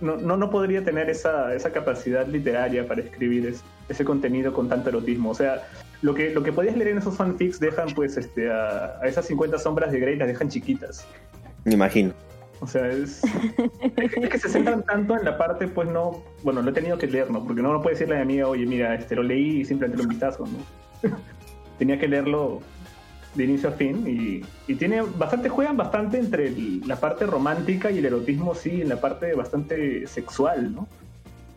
No, 0.00 0.16
no, 0.16 0.38
no 0.38 0.48
podría 0.48 0.82
tener 0.82 1.10
esa, 1.10 1.52
esa 1.54 1.70
capacidad 1.72 2.26
literaria 2.26 2.86
para 2.88 3.02
escribir 3.02 3.46
es- 3.48 3.62
ese 3.90 4.02
contenido 4.04 4.54
con 4.54 4.66
tanto 4.70 4.88
erotismo. 4.88 5.28
O 5.30 5.34
sea, 5.34 5.66
lo 6.00 6.14
que, 6.14 6.30
lo 6.30 6.42
que 6.42 6.52
podías 6.52 6.74
leer 6.76 6.92
en 6.92 6.98
esos 6.98 7.16
fanfics 7.16 7.60
dejan, 7.60 7.88
pues, 7.94 8.16
este, 8.16 8.50
a, 8.50 8.98
a 9.02 9.06
esas 9.06 9.26
50 9.26 9.58
sombras 9.58 9.92
de 9.92 10.00
Grey 10.00 10.16
las 10.16 10.28
dejan 10.28 10.48
chiquitas. 10.48 11.04
Me 11.64 11.74
imagino. 11.74 12.12
O 12.60 12.66
sea, 12.66 12.88
es, 12.88 13.22
es 13.96 14.30
que- 14.30 14.38
se 14.38 14.48
centran 14.48 14.82
tanto 14.82 15.16
en 15.16 15.24
la 15.24 15.38
parte, 15.38 15.68
pues 15.68 15.88
no. 15.88 16.22
Bueno, 16.42 16.60
lo 16.62 16.70
he 16.70 16.72
tenido 16.72 16.98
que 16.98 17.06
leer, 17.06 17.30
¿no? 17.30 17.44
Porque 17.44 17.62
no, 17.62 17.72
no 17.72 17.80
puede 17.82 17.94
decirle 17.94 18.14
a 18.16 18.18
mi 18.18 18.22
amiga, 18.24 18.48
oye, 18.48 18.66
mira, 18.66 18.94
este, 18.94 19.14
lo 19.14 19.22
leí 19.22 19.60
y 19.60 19.64
simplemente 19.64 20.02
lo 20.02 20.08
vistazo, 20.08 20.44
¿no? 20.46 21.10
Tenía 21.78 21.98
que 21.98 22.08
leerlo 22.08 22.60
de 23.34 23.44
inicio 23.44 23.68
a 23.68 23.72
fin 23.72 24.04
y, 24.08 24.44
y 24.72 24.74
tiene 24.76 25.02
bastante, 25.02 25.48
juegan 25.48 25.76
bastante 25.76 26.18
entre 26.18 26.48
el- 26.48 26.82
la 26.86 26.96
parte 26.96 27.26
romántica 27.26 27.90
y 27.92 27.98
el 27.98 28.06
erotismo, 28.06 28.54
sí, 28.56 28.82
en 28.82 28.88
la 28.88 29.00
parte 29.00 29.32
bastante 29.34 30.06
sexual, 30.08 30.74
¿no? 30.74 30.88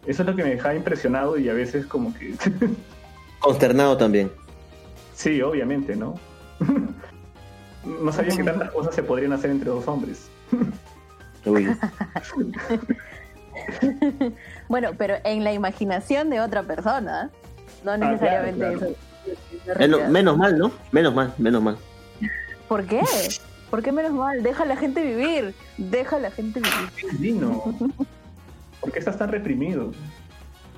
Eso 0.06 0.22
es 0.24 0.30
lo 0.30 0.36
que 0.36 0.44
me 0.44 0.50
dejaba 0.52 0.76
impresionado 0.76 1.38
y 1.40 1.50
a 1.50 1.54
veces 1.54 1.86
como 1.88 2.14
que. 2.14 2.34
Consternado 3.40 3.98
también. 3.98 4.30
sí, 5.16 5.42
obviamente, 5.42 5.96
¿no? 5.96 6.14
no 8.04 8.12
sabía 8.12 8.36
que 8.36 8.44
tantas 8.44 8.70
cosas 8.72 8.94
se 8.94 9.02
podrían 9.02 9.34
hacer 9.34 9.50
entre 9.50 9.70
dos 9.72 9.88
hombres. 9.88 10.30
Uy. 11.46 11.76
bueno, 14.70 14.92
pero 14.98 15.16
en 15.24 15.44
la 15.44 15.54
imaginación 15.54 16.30
de 16.30 16.40
otra 16.40 16.64
persona, 16.64 17.30
no 17.84 17.96
claro, 17.96 18.12
necesariamente 18.12 18.60
claro. 18.60 18.76
eso. 18.78 18.96
es 19.80 20.10
Menos, 20.10 20.38
mal, 20.38 20.58
¿no? 20.58 20.72
Menos 20.92 21.14
mal, 21.14 21.34
menos 21.38 21.62
mal. 21.62 21.78
¿Por 22.68 22.86
qué? 22.86 23.02
¿Por 23.70 23.82
qué 23.82 23.92
menos 23.92 24.12
mal? 24.14 24.44
Deja 24.44 24.64
a 24.64 24.66
la 24.66 24.76
gente 24.76 25.04
vivir. 25.04 25.54
Deja 25.78 26.18
a 26.18 26.20
la 26.20 26.32
gente 26.32 26.60
vivir. 26.60 27.20
Dino. 27.20 27.76
¿Por 28.80 28.92
qué 28.92 29.00
estás 29.00 29.18
tan 29.18 29.30
reprimido? 29.30 29.92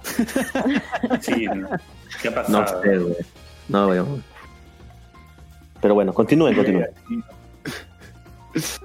Sí, 1.22 1.46
no. 1.48 1.70
¿qué 2.22 2.27
ha 2.27 2.32
No 2.32 2.60
pasado? 2.60 2.82
sé, 2.82 2.98
güey. 2.98 3.15
No, 3.70 3.88
weón. 3.88 4.24
Pero 5.82 5.93
bueno, 5.93 6.13
continúen, 6.13 6.53
continúen. 6.55 6.88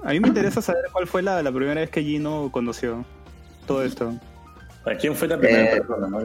A 0.03 0.11
mí 0.11 0.19
me 0.19 0.27
interesa 0.29 0.61
saber 0.61 0.85
cuál 0.91 1.07
fue 1.07 1.21
la, 1.21 1.41
la 1.43 1.51
primera 1.51 1.79
vez 1.81 1.89
que 1.89 2.01
Gino 2.03 2.49
conoció 2.51 3.05
todo 3.67 3.83
esto. 3.83 4.13
¿Para 4.83 4.97
quién 4.97 5.15
fue 5.15 5.27
la 5.27 5.37
primera 5.37 5.65
Eh, 5.65 5.77
persona? 5.81 6.07
no? 6.07 6.19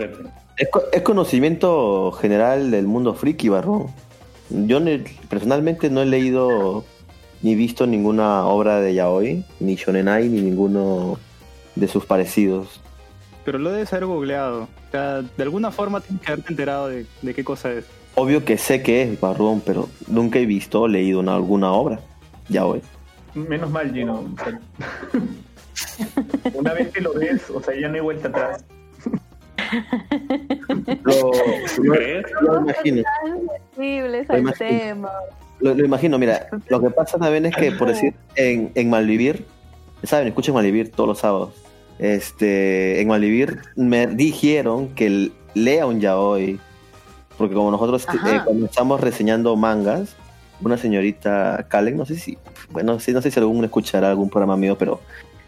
Es, 0.56 0.68
co- 0.70 0.84
es 0.92 1.02
conocimiento 1.02 2.12
general 2.12 2.70
del 2.70 2.86
mundo 2.86 3.14
friki, 3.14 3.48
barrón. 3.48 3.88
Yo 4.50 4.80
ne- 4.80 5.04
personalmente 5.28 5.90
no 5.90 6.02
he 6.02 6.06
leído 6.06 6.84
ni 7.42 7.54
visto 7.54 7.86
ninguna 7.86 8.46
obra 8.46 8.80
de 8.80 8.94
Yaoi, 8.94 9.44
ni 9.60 9.74
Shonenai, 9.74 10.28
ni 10.28 10.40
ninguno 10.40 11.18
de 11.74 11.88
sus 11.88 12.06
parecidos. 12.06 12.80
Pero 13.44 13.58
lo 13.58 13.70
debes 13.72 13.92
haber 13.92 14.06
googleado. 14.06 14.62
O 14.62 14.90
sea, 14.90 15.20
de 15.22 15.42
alguna 15.42 15.70
forma 15.70 16.00
tienes 16.00 16.22
que 16.24 16.32
haberte 16.32 16.50
enterado 16.50 16.88
de, 16.88 17.04
de 17.20 17.34
qué 17.34 17.44
cosa 17.44 17.72
es. 17.72 17.84
Obvio 18.14 18.44
que 18.44 18.56
sé 18.56 18.82
que 18.82 19.02
es 19.02 19.20
barrón, 19.20 19.60
pero 19.66 19.88
nunca 20.06 20.38
he 20.38 20.46
visto 20.46 20.82
o 20.82 20.88
leído 20.88 21.20
una- 21.20 21.34
alguna 21.34 21.72
obra 21.72 22.00
Yaoi. 22.48 22.80
Menos 23.34 23.70
mal, 23.70 23.92
Gino. 23.92 24.20
O 24.20 24.44
sea, 24.44 24.60
Una 26.54 26.72
vez 26.72 26.88
que 26.92 27.00
lo 27.00 27.12
ves, 27.14 27.50
o 27.50 27.60
sea, 27.60 27.74
ya 27.78 27.88
no 27.88 27.94
hay 27.94 28.00
vuelta 28.00 28.28
atrás. 28.28 28.64
Lo, 31.02 31.30
lo- 31.82 31.94
lo 32.42 32.60
imagino. 32.60 33.02
Lo 33.76 34.38
imagino. 34.38 34.52
tema. 34.58 35.10
Lo, 35.60 35.74
lo 35.74 35.84
imagino, 35.84 36.18
mira, 36.18 36.48
lo 36.68 36.80
que 36.80 36.90
pasa 36.90 37.18
también 37.18 37.46
es 37.46 37.56
que, 37.56 37.72
por 37.72 37.88
decir, 37.88 38.14
en, 38.36 38.70
en 38.74 38.90
Malvivir, 38.90 39.46
saben, 40.02 40.28
escuchen 40.28 40.54
Malvivir 40.54 40.90
todos 40.90 41.08
los 41.08 41.18
sábados. 41.18 41.54
Este, 41.98 43.00
en 43.00 43.08
Malvivir 43.08 43.60
me 43.76 44.06
dijeron 44.08 44.88
que 44.94 45.30
lea 45.54 45.86
un 45.86 46.00
yaoi, 46.00 46.58
porque 47.38 47.54
como 47.54 47.70
nosotros 47.70 48.04
eh, 48.12 48.40
cuando 48.44 48.66
estamos 48.66 49.00
reseñando 49.00 49.54
mangas, 49.56 50.16
una 50.60 50.76
señorita 50.76 51.66
Kalen, 51.68 51.96
no 51.96 52.06
sé 52.06 52.16
si, 52.16 52.38
bueno, 52.70 52.98
sí, 53.00 53.12
no 53.12 53.20
sé 53.22 53.30
si 53.30 53.38
algún 53.40 53.64
escuchará 53.64 54.10
algún 54.10 54.30
programa 54.30 54.56
mío, 54.56 54.76
pero 54.78 55.00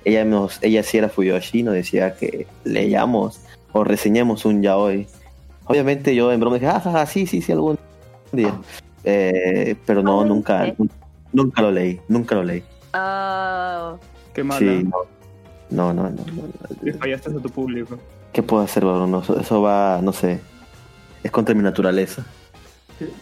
ella 0.05 0.25
nos, 0.25 0.63
ella 0.63 0.83
sí 0.83 0.99
era 0.99 1.09
Fuyoshi, 1.09 1.63
nos 1.63 1.75
decía 1.75 2.15
que 2.15 2.47
leamos 2.65 3.41
o 3.73 3.85
reseñemos 3.85 4.45
un 4.45 4.63
yaoi. 4.63 5.07
Obviamente 5.67 6.15
yo 6.15 6.33
en 6.33 6.41
broma 6.41 6.57
dije, 6.57 6.69
ah, 6.69 6.81
ja, 6.81 6.93
ja, 6.93 7.07
sí, 7.07 7.27
sí, 7.27 7.43
sí, 7.43 7.53
algún 7.53 7.79
día. 8.33 8.55
Eh, 9.05 9.77
pero 9.85 10.03
no, 10.03 10.23
Ah, 10.23 10.25
nunca, 10.25 10.75
nunca 11.33 11.63
lo 11.63 11.71
leí, 11.71 12.01
nunca 12.09 12.35
lo 12.35 12.45
leí. 12.45 12.63
Ah, 12.93 13.97
Qué 14.33 14.45
mala. 14.45 14.59
Sí, 14.59 14.85
no. 14.85 15.17
No, 15.69 15.93
no, 15.93 16.05
no, 16.05 16.11
no. 16.11 16.43
Le 16.83 16.93
fallaste 16.93 17.31
a 17.31 17.33
tu 17.35 17.51
público. 17.51 17.99
¿Qué 18.33 18.43
puedo 18.43 18.63
hacer? 18.63 18.85
No, 18.85 19.21
Eso, 19.21 19.41
eso 19.41 19.63
va, 19.63 20.01
no 20.03 20.13
sé. 20.13 20.41
Es 21.25 21.31
contra 21.31 21.55
mi 21.55 21.63
naturaleza. 21.63 22.25
Pero, 22.99 23.13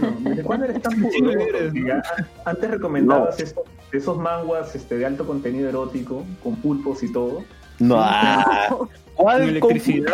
bueno, 0.00 0.16
¿Desde 0.20 0.42
cuándo 0.42 0.66
eres 0.66 0.82
tan 0.82 1.04
a- 1.04 2.50
Antes 2.50 2.70
recomendabas 2.70 3.40
esos, 3.40 3.64
esos 3.92 4.18
manguas 4.18 4.74
este, 4.74 4.96
de 4.98 5.06
alto 5.06 5.26
contenido 5.26 5.68
erótico, 5.68 6.24
con 6.42 6.56
pulpos 6.56 7.02
y 7.02 7.12
todo. 7.12 7.44
No, 7.78 7.96
¿cuál 9.14 9.42
electricidad. 9.42 10.12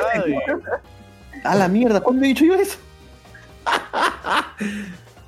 A 1.45 1.55
la 1.55 1.69
mierda, 1.69 2.01
¿cuándo 2.01 2.25
he 2.25 2.29
dicho 2.29 2.45
yo 2.45 2.55
eso? 2.55 2.79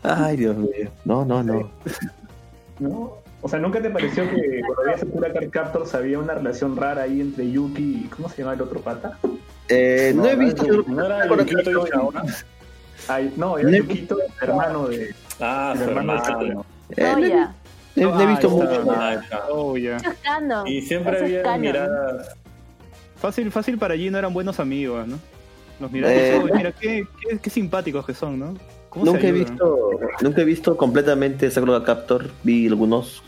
Ay, 0.02 0.37
Dios 0.37 0.57
mío. 0.57 0.90
No, 1.04 1.25
no, 1.25 1.42
no. 1.42 1.71
¿no? 2.78 3.18
O 3.40 3.49
sea, 3.49 3.59
¿nunca 3.59 3.80
te 3.80 3.90
pareció 3.90 4.28
que 4.28 4.61
cuando 4.66 4.83
veías 4.85 5.00
Sakura 5.00 5.33
Card 5.33 5.50
Captors 5.50 5.95
había 5.95 6.18
una 6.18 6.35
relación 6.35 6.76
rara 6.76 7.02
ahí 7.02 7.21
entre 7.21 7.50
Yuki 7.50 8.02
y. 8.04 8.09
¿Cómo 8.09 8.28
se 8.28 8.42
llama 8.42 8.54
el 8.54 8.62
otro 8.62 8.80
pata? 8.80 9.18
Eh, 9.68 10.12
no, 10.14 10.26
he 10.26 10.37
visto. 10.37 10.64
No 10.87 11.04
era 11.04 11.26
y 11.26 11.92
ahora. 11.95 12.23
Ay, 13.07 13.33
no, 13.37 13.57
era 13.59 13.71
Yukito, 13.71 14.17
el 14.21 14.49
hermano 14.49 14.88
de. 14.88 15.14
Ah, 15.40 15.73
El 15.75 15.83
su 15.85 15.88
hermano 15.90 16.12
de 16.14 16.19
hermano. 16.28 16.64
Eh, 16.97 17.47
no, 17.97 18.14
no 18.14 18.21
he- 18.21 18.26
visto 18.26 18.49
Ah, 18.49 19.17
mucho. 19.21 19.52
Oh, 19.52 19.75
canon. 20.23 20.67
Y 20.67 20.83
siempre 20.83 21.17
es 21.17 21.23
había 21.23 21.57
miradas. 21.59 22.37
Fácil, 23.17 23.50
fácil 23.50 23.78
para 23.78 23.95
allí 23.95 24.11
no 24.11 24.19
eran 24.19 24.33
buenos 24.33 24.61
amigos, 24.61 25.07
¿no? 25.07 25.19
Los 25.81 25.90
miraba 25.90 26.12
y 26.12 26.17
Eh. 26.17 26.21
decía, 26.23 26.43
"Oye, 26.45 26.52
mira, 26.55 26.73
qué, 26.73 27.07
qué, 27.28 27.38
qué 27.38 27.50
simpáticos 27.50 28.05
que 28.07 28.14
son, 28.14 28.38
¿no? 28.38 28.55
¿Cómo 28.88 29.05
se 29.07 29.12
Nunca 29.12 29.26
he 29.26 29.33
visto, 29.33 29.90
nunca 30.23 30.40
he 30.40 30.45
visto 30.45 30.76
completamente 30.76 31.50
Sakura 31.50 31.83
Captor. 31.85 32.31
Vi 32.43 32.67
algunos, 32.69 33.23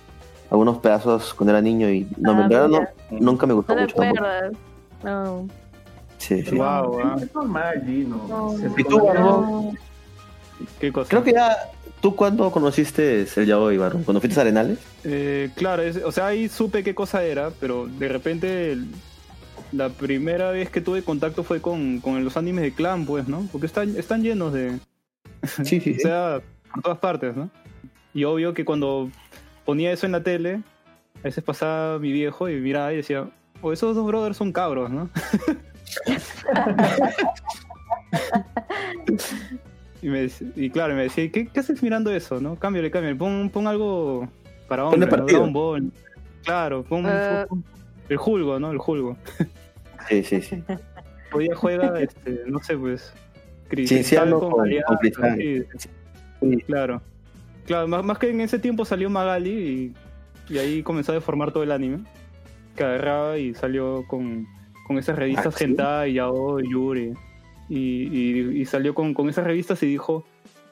algunos 0.50 0.78
pedazos 0.78 1.34
cuando 1.34 1.52
era 1.52 1.60
niño 1.60 1.90
y 1.90 2.06
no, 2.18 2.32
Ah, 2.32 2.42
en 2.42 2.48
verdad 2.48 2.68
mira. 2.68 2.92
no, 3.10 3.18
nunca 3.18 3.46
me 3.46 3.54
gustó 3.54 3.74
No 3.74 3.82
mucho. 3.82 3.96
No. 5.02 5.48
Sí, 6.20 6.42
sí. 6.44 6.54
Guau, 6.54 7.00
ah. 7.00 7.16
Es 7.20 7.34
normal, 7.34 7.82
Gino. 7.86 8.26
No. 8.28 9.72
¿Qué 10.78 10.92
cosa? 10.92 11.08
Creo 11.08 11.24
que 11.24 11.32
ya. 11.32 11.56
¿Tú 12.02 12.14
cuándo 12.16 12.50
conociste 12.50 13.26
el 13.36 13.46
yaoi, 13.46 13.76
Barón? 13.76 14.04
¿Cuando 14.04 14.20
fuiste 14.20 14.38
a 14.38 14.42
Arenales? 14.42 14.78
Eh, 15.04 15.50
claro, 15.54 15.82
es- 15.82 15.96
o 16.02 16.10
sea, 16.12 16.28
ahí 16.28 16.48
supe 16.48 16.82
qué 16.82 16.94
cosa 16.94 17.22
era, 17.24 17.50
pero 17.60 17.86
de 17.88 18.08
repente 18.08 18.72
el- 18.72 18.86
la 19.72 19.88
primera 19.90 20.50
vez 20.50 20.70
que 20.70 20.80
tuve 20.80 21.02
contacto 21.02 21.42
fue 21.42 21.60
con, 21.60 22.00
con 22.00 22.22
los 22.24 22.36
animes 22.38 22.62
de 22.64 22.72
clan, 22.72 23.04
pues, 23.04 23.28
¿no? 23.28 23.46
Porque 23.52 23.66
están, 23.66 23.96
están 23.96 24.22
llenos 24.22 24.52
de... 24.54 24.78
Sí, 25.64 25.80
sí, 25.80 25.96
O 25.98 26.00
sea, 26.00 26.40
por 26.72 26.82
todas 26.82 26.98
partes, 26.98 27.36
¿no? 27.36 27.50
Y 28.14 28.24
obvio 28.24 28.54
que 28.54 28.64
cuando 28.64 29.10
ponía 29.66 29.92
eso 29.92 30.06
en 30.06 30.12
la 30.12 30.22
tele, 30.22 30.62
a 31.18 31.22
veces 31.24 31.44
pasaba 31.44 31.98
mi 31.98 32.12
viejo 32.12 32.48
y 32.48 32.56
miraba 32.60 32.92
y 32.92 32.96
decía, 32.96 33.28
oh, 33.60 33.72
esos 33.72 33.94
dos 33.94 34.06
brothers 34.06 34.36
son 34.38 34.52
cabros, 34.52 34.90
¿no? 34.90 35.10
y, 40.02 40.08
me, 40.08 40.28
y 40.56 40.70
claro, 40.70 40.94
me 40.94 41.02
decía, 41.04 41.30
¿qué, 41.30 41.46
qué 41.48 41.60
haces 41.60 41.82
mirando 41.82 42.10
eso, 42.10 42.40
no? 42.40 42.56
Cámbiale, 42.56 42.90
cámbiale, 42.90 43.16
pon, 43.16 43.50
pon 43.50 43.66
algo 43.66 44.28
para 44.68 44.84
Ponle 44.88 45.04
hombres, 45.06 45.20
¿no? 45.20 45.26
Dragon 45.26 45.52
Ball. 45.52 45.92
Claro, 46.44 46.82
pon, 46.84 47.04
Eh. 47.08 47.44
pon- 47.48 47.64
el 48.08 48.16
Julgo, 48.16 48.58
¿no? 48.58 48.70
El 48.72 48.78
Julgo. 48.78 49.16
Sí, 50.08 50.24
sí, 50.24 50.40
sí. 50.40 50.62
Hoy 51.32 51.44
día 51.44 51.54
juega, 51.54 52.00
este, 52.00 52.40
no 52.46 52.58
sé, 52.60 52.76
pues... 52.76 53.12
Cristal 53.68 54.30
con- 54.30 54.60
Alianza, 54.62 54.86
con 54.88 54.96
Cristal. 54.96 55.36
sí, 55.36 55.62
Sí. 56.40 56.56
Claro. 56.66 57.02
Claro, 57.66 57.86
más, 57.86 58.04
más 58.04 58.18
que 58.18 58.30
en 58.30 58.40
ese 58.40 58.58
tiempo 58.58 58.84
salió 58.84 59.08
Magali 59.10 59.94
y, 60.48 60.54
y 60.54 60.58
ahí 60.58 60.82
comenzó 60.82 61.12
a 61.12 61.16
deformar 61.16 61.52
todo 61.52 61.62
el 61.62 61.70
anime. 61.70 62.00
Que 62.74 62.82
agarraba 62.82 63.38
y 63.38 63.54
salió 63.54 64.04
con, 64.08 64.46
con 64.90 64.98
esas 64.98 65.14
revistas 65.16 65.54
Ah, 65.54 65.56
¿sí? 65.56 65.64
Hentai, 65.66 66.14
Yaoi, 66.14 66.64
Yuri. 66.68 67.12
Y, 67.68 67.76
y, 67.78 68.60
y 68.60 68.64
salió 68.64 68.92
con, 68.92 69.14
con 69.14 69.28
esas 69.28 69.44
revistas 69.44 69.80
y 69.84 69.86
dijo, 69.86 70.24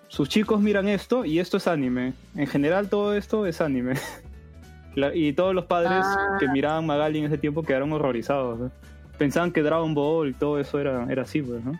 sus 0.08 0.28
chicos 0.28 0.60
miran 0.60 0.88
esto 0.88 1.24
y 1.24 1.38
esto 1.38 1.58
es 1.58 1.68
anime. 1.68 2.14
En 2.34 2.48
general 2.48 2.88
todo 2.88 3.14
esto 3.14 3.46
es 3.46 3.60
anime. 3.60 3.94
La- 4.96 5.14
y 5.14 5.32
todos 5.34 5.54
los 5.54 5.66
padres 5.66 6.00
Ah. 6.04 6.36
que 6.40 6.48
miraban 6.48 6.84
Magali 6.84 7.20
en 7.20 7.26
ese 7.26 7.38
tiempo 7.38 7.62
quedaron 7.62 7.92
horrorizados. 7.92 8.58
¿no? 8.58 8.72
Pensaban 9.18 9.52
que 9.52 9.62
Dragon 9.62 9.94
Ball 9.94 10.30
y 10.30 10.32
todo 10.34 10.58
eso 10.58 10.80
era, 10.80 11.06
era 11.08 11.22
así, 11.22 11.40
pues, 11.40 11.64
¿no? 11.64 11.78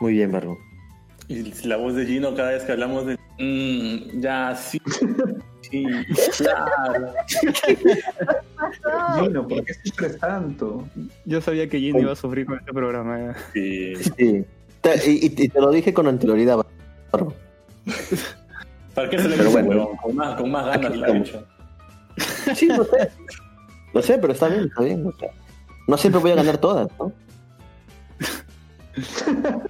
Muy 0.00 0.14
bien, 0.14 0.32
Barón. 0.32 0.56
Y 1.28 1.52
la 1.68 1.76
voz 1.76 1.94
de 1.94 2.06
Gino 2.06 2.34
cada 2.34 2.52
vez 2.52 2.62
que 2.64 2.72
hablamos 2.72 3.04
de. 3.04 3.18
"Mm, 3.38 4.18
ya, 4.22 4.54
sí. 4.54 4.80
Sí, 5.74 5.84
claro. 6.38 7.12
Gino, 9.20 9.48
¿por 9.48 9.64
qué 9.64 9.74
siempre 9.74 10.06
es 10.08 10.18
tanto? 10.18 10.88
Yo 11.24 11.40
sabía 11.40 11.68
que 11.68 11.78
Jin 11.80 11.98
iba 11.98 12.12
a 12.12 12.16
sufrir 12.16 12.46
con 12.46 12.58
este 12.58 12.72
programa. 12.72 13.18
ya. 13.18 13.34
Sí. 13.52 13.94
Sí. 13.96 14.44
Te- 14.80 15.10
y, 15.10 15.26
y- 15.26 15.48
te 15.48 15.60
lo 15.60 15.70
dije 15.70 15.92
con 15.94 16.06
anterioridad. 16.06 16.58
¿Para 18.94 19.10
qué 19.10 19.18
se 19.18 19.28
le 19.28 19.36
dice, 19.36 19.48
bueno. 19.48 19.68
huevón? 19.70 19.96
Con 19.96 20.16
más, 20.16 20.36
con 20.40 20.50
más 20.50 20.66
ganas 20.66 20.96
la 20.96 21.08
hecho. 21.16 21.44
Sí, 22.54 22.66
lo 22.68 22.84
sé. 22.84 23.10
Lo 23.92 24.02
sé, 24.02 24.18
pero 24.18 24.32
está 24.32 24.48
bien, 24.48 24.64
está 24.64 24.82
bien. 24.82 25.06
o 25.06 25.12
sea, 25.12 25.30
no 25.88 25.96
siempre 25.96 26.20
voy 26.20 26.30
a 26.32 26.36
ganar 26.36 26.58
todas, 26.58 26.88
¿no? 26.98 27.12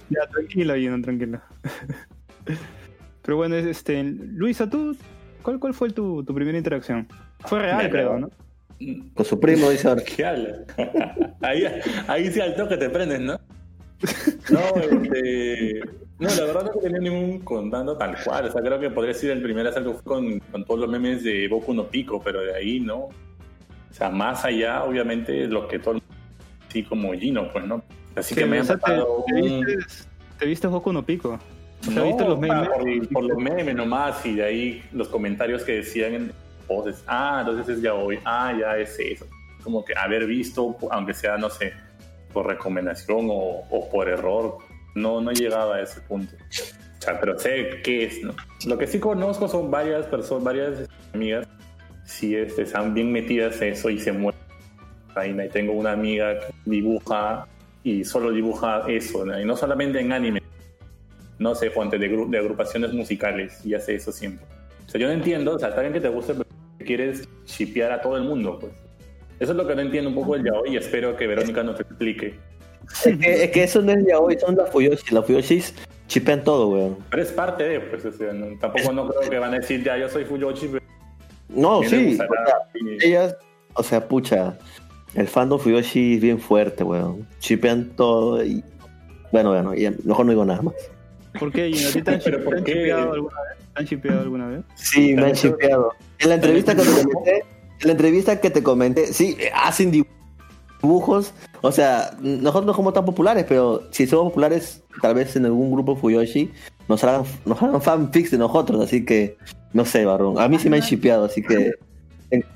Ya, 0.09 0.27
tranquilo, 0.31 0.75
Gino, 0.75 1.01
tranquilo. 1.01 1.41
Pero 3.23 3.37
bueno, 3.37 3.55
es, 3.55 3.65
este, 3.65 4.03
Luisa, 4.03 4.69
¿tú 4.69 4.95
cuál, 5.45 5.59
cuál 5.59 5.73
fue 5.75 5.91
tu, 5.91 6.23
tu 6.23 6.33
primera 6.33 6.57
interacción? 6.57 7.07
Fue 7.45 7.59
real, 7.59 7.89
creo, 7.89 8.17
¿no? 8.19 8.29
Con 9.13 9.25
su 9.25 9.39
primo, 9.39 9.69
dice 9.69 9.87
ahora. 9.87 10.01
¿Qué 10.15 10.25
habla? 10.25 10.57
ahí, 11.41 11.63
ahí 12.07 12.31
sí 12.31 12.41
al 12.41 12.55
toque 12.55 12.75
te 12.77 12.89
prendes, 12.89 13.21
¿no? 13.21 13.39
No, 14.49 14.59
este. 14.81 15.81
No, 16.19 16.29
la 16.29 16.45
verdad 16.45 16.63
no 16.65 16.79
he 16.79 16.83
tenido 16.83 17.01
ningún 17.01 17.39
contando 17.39 17.97
tal 17.97 18.15
cual. 18.23 18.45
O 18.45 18.51
sea, 18.51 18.61
creo 18.61 18.79
que 18.79 18.89
podría 18.89 19.13
ser 19.13 19.31
el 19.31 19.41
primer 19.41 19.67
asalto 19.67 19.93
fue 19.93 20.03
con, 20.03 20.39
con 20.39 20.65
todos 20.65 20.81
los 20.81 20.89
memes 20.89 21.23
de 21.23 21.47
Boku 21.47 21.73
no 21.73 21.87
Pico, 21.87 22.21
pero 22.23 22.41
de 22.41 22.53
ahí 22.55 22.79
no. 22.79 22.97
O 23.05 23.11
sea, 23.91 24.09
más 24.09 24.43
allá, 24.45 24.83
obviamente, 24.83 25.47
lo 25.47 25.67
que 25.67 25.79
todo 25.79 25.95
el 25.95 26.01
mundo, 26.01 26.15
así 26.69 26.83
como 26.83 27.13
Gino, 27.13 27.49
pues, 27.51 27.65
¿no? 27.65 27.81
Así 28.15 28.33
que 28.35 28.45
me 28.45 28.57
o 28.57 28.59
han 28.61 28.65
sea, 28.65 28.75
te, 28.75 28.81
pasado 28.81 29.23
te 29.27 29.33
un- 29.33 29.65
vistes, 29.65 30.07
te 30.39 30.45
vistes 30.45 30.71
Boku 30.71 30.91
no 30.93 31.05
Pico. 31.05 31.39
O 31.81 31.83
sea, 31.85 31.93
No, 31.93 32.05
¿viste 32.05 32.23
los 32.23 32.39
memes? 32.39 32.67
Por, 32.69 33.09
por 33.09 33.23
los 33.25 33.37
memes 33.37 33.75
nomás, 33.75 34.25
y 34.25 34.35
de 34.35 34.43
ahí 34.43 34.83
los 34.91 35.07
comentarios 35.07 35.63
que 35.63 35.73
decían 35.73 36.13
en 36.13 36.31
voces. 36.67 37.03
Ah, 37.07 37.37
entonces 37.41 37.77
es 37.77 37.81
ya 37.81 37.93
hoy. 37.93 38.19
Ah, 38.25 38.53
ya 38.59 38.77
es 38.77 38.97
eso. 38.99 39.25
Como 39.63 39.83
que 39.83 39.93
haber 39.97 40.25
visto, 40.25 40.75
aunque 40.91 41.13
sea, 41.13 41.37
no 41.37 41.49
sé, 41.49 41.73
por 42.33 42.47
recomendación 42.47 43.27
o, 43.29 43.63
o 43.69 43.89
por 43.89 44.09
error, 44.09 44.57
no, 44.95 45.21
no 45.21 45.31
llegaba 45.31 45.75
a 45.75 45.81
ese 45.81 46.01
punto. 46.01 46.35
O 46.35 47.01
sea, 47.01 47.19
pero 47.19 47.37
sé 47.37 47.81
qué 47.83 48.05
es, 48.05 48.23
¿no? 48.23 48.33
Lo 48.65 48.77
que 48.77 48.87
sí 48.87 48.99
conozco 48.99 49.47
son 49.47 49.69
varias 49.69 50.05
personas, 50.07 50.43
varias 50.43 50.89
amigas, 51.13 51.47
si 52.05 52.35
este, 52.35 52.63
están 52.63 52.93
bien 52.93 53.11
metidas 53.11 53.61
en 53.61 53.73
eso 53.73 53.89
y 53.89 53.99
se 53.99 54.11
mueven. 54.11 54.39
Ahí 55.15 55.35
tengo 55.49 55.73
una 55.73 55.93
amiga 55.93 56.39
que 56.39 56.53
dibuja 56.65 57.47
y 57.83 58.03
solo 58.03 58.31
dibuja 58.31 58.83
eso, 58.87 59.23
¿no? 59.25 59.39
y 59.39 59.45
no 59.45 59.55
solamente 59.55 59.99
en 59.99 60.11
anime, 60.11 60.41
no 61.39 61.55
sé, 61.55 61.69
fuente 61.69 61.97
de, 61.97 62.07
de 62.07 62.37
agrupaciones 62.37 62.93
musicales 62.93 63.59
y 63.65 63.73
hace 63.73 63.95
eso 63.95 64.11
siempre. 64.11 64.45
O 64.85 64.89
sea, 64.89 64.99
yo 65.01 65.07
no 65.07 65.13
entiendo, 65.13 65.55
o 65.55 65.59
sea, 65.59 65.69
está 65.69 65.81
bien 65.81 65.93
que 65.93 66.01
te 66.01 66.09
guste, 66.09 66.33
pero 66.33 66.45
quieres 66.85 67.27
shipear 67.45 67.91
a 67.91 68.01
todo 68.01 68.17
el 68.17 68.23
mundo, 68.23 68.57
pues. 68.59 68.71
Eso 69.39 69.51
es 69.51 69.57
lo 69.57 69.67
que 69.67 69.75
no 69.75 69.81
entiendo 69.81 70.09
un 70.09 70.15
poco 70.15 70.35
el 70.35 70.43
yaoi 70.45 70.73
y 70.73 70.77
espero 70.77 71.15
que 71.17 71.27
Verónica 71.27 71.61
nos 71.63 71.79
explique. 71.79 72.35
Es 73.05 73.17
que, 73.17 73.43
es 73.45 73.51
que 73.51 73.63
eso 73.63 73.81
no 73.81 73.91
es 73.91 74.05
hoy, 74.17 74.37
son 74.39 74.55
las 74.55 74.69
Fuyoshi. 74.69 75.13
Las 75.13 75.25
Fuyoshis 75.25 75.73
chipean 76.07 76.43
todo, 76.43 76.69
weón. 76.69 76.97
Pero 77.09 77.23
es 77.23 77.31
parte 77.31 77.63
de, 77.63 77.79
pues, 77.81 78.05
o 78.05 78.11
sea, 78.11 78.31
no- 78.31 78.57
tampoco 78.59 78.93
no 78.93 79.09
creo 79.09 79.29
que 79.29 79.39
van 79.39 79.53
a 79.55 79.59
decir, 79.59 79.83
ya, 79.83 79.97
yo 79.97 80.07
soy 80.07 80.23
Fuyoshi, 80.23 80.67
pero 80.67 80.85
No, 81.49 81.81
sí. 81.83 82.09
gustará". 82.09 82.29
o 82.31 82.45
sea, 82.45 83.07
ellas, 83.09 83.35
o 83.73 83.83
sea, 83.83 84.07
pucha, 84.07 84.57
el 85.15 85.27
fandom 85.27 85.59
Fuyoshi 85.59 86.15
es 86.15 86.21
bien 86.21 86.39
fuerte, 86.39 86.83
weón. 86.83 87.27
Chipean 87.39 87.89
todo 87.95 88.43
y. 88.45 88.63
Bueno, 89.31 89.49
bueno, 89.49 89.73
mejor 90.05 90.25
no 90.25 90.31
digo 90.31 90.45
nada 90.45 90.61
más. 90.61 90.75
¿Por 91.39 91.51
qué, 91.51 91.71
Gino? 91.71 91.89
¿A 91.89 91.91
ti 91.91 92.01
te 92.01 92.11
han, 92.11 92.19
¿Pero 92.23 92.43
por 92.43 92.63
qué? 92.63 92.73
chipeado 92.73 93.13
alguna 93.13 93.35
vez? 93.41 93.57
¿Te 93.73 93.79
han 93.79 93.87
chipeado 93.87 94.21
alguna 94.21 94.47
vez? 94.47 94.61
Sí, 94.75 95.13
me 95.13 95.25
han 95.25 95.33
chipeado. 95.33 95.91
En 96.19 96.29
la 96.29 96.35
entrevista 96.35 96.75
que 96.75 96.81
te 96.81 97.03
comenté, 97.03 97.37
en 97.81 97.87
la 97.87 97.91
entrevista 97.91 98.41
que 98.41 98.49
te 98.49 98.63
comenté, 98.63 99.13
sí, 99.13 99.37
hacen 99.53 99.91
dibujos. 100.81 101.33
O 101.61 101.71
sea, 101.71 102.11
nosotros 102.21 102.65
no 102.65 102.73
somos 102.73 102.93
tan 102.93 103.05
populares, 103.05 103.45
pero 103.47 103.83
si 103.91 104.07
somos 104.07 104.31
populares, 104.31 104.83
tal 105.01 105.15
vez 105.15 105.35
en 105.35 105.45
algún 105.45 105.71
grupo 105.71 105.95
Fuyoshi 105.95 106.51
nos 106.87 107.03
hagan, 107.03 107.23
nos 107.45 107.61
hagan 107.61 107.81
fanfics 107.81 108.31
de 108.31 108.37
nosotros. 108.37 108.83
Así 108.83 109.03
que, 109.03 109.37
no 109.73 109.83
sé, 109.85 110.05
Barrón. 110.05 110.39
A 110.39 110.47
mí 110.47 110.59
sí 110.59 110.69
me 110.69 110.77
han 110.77 110.83
chipeado, 110.83 111.25
así 111.25 111.41
que 111.41 111.73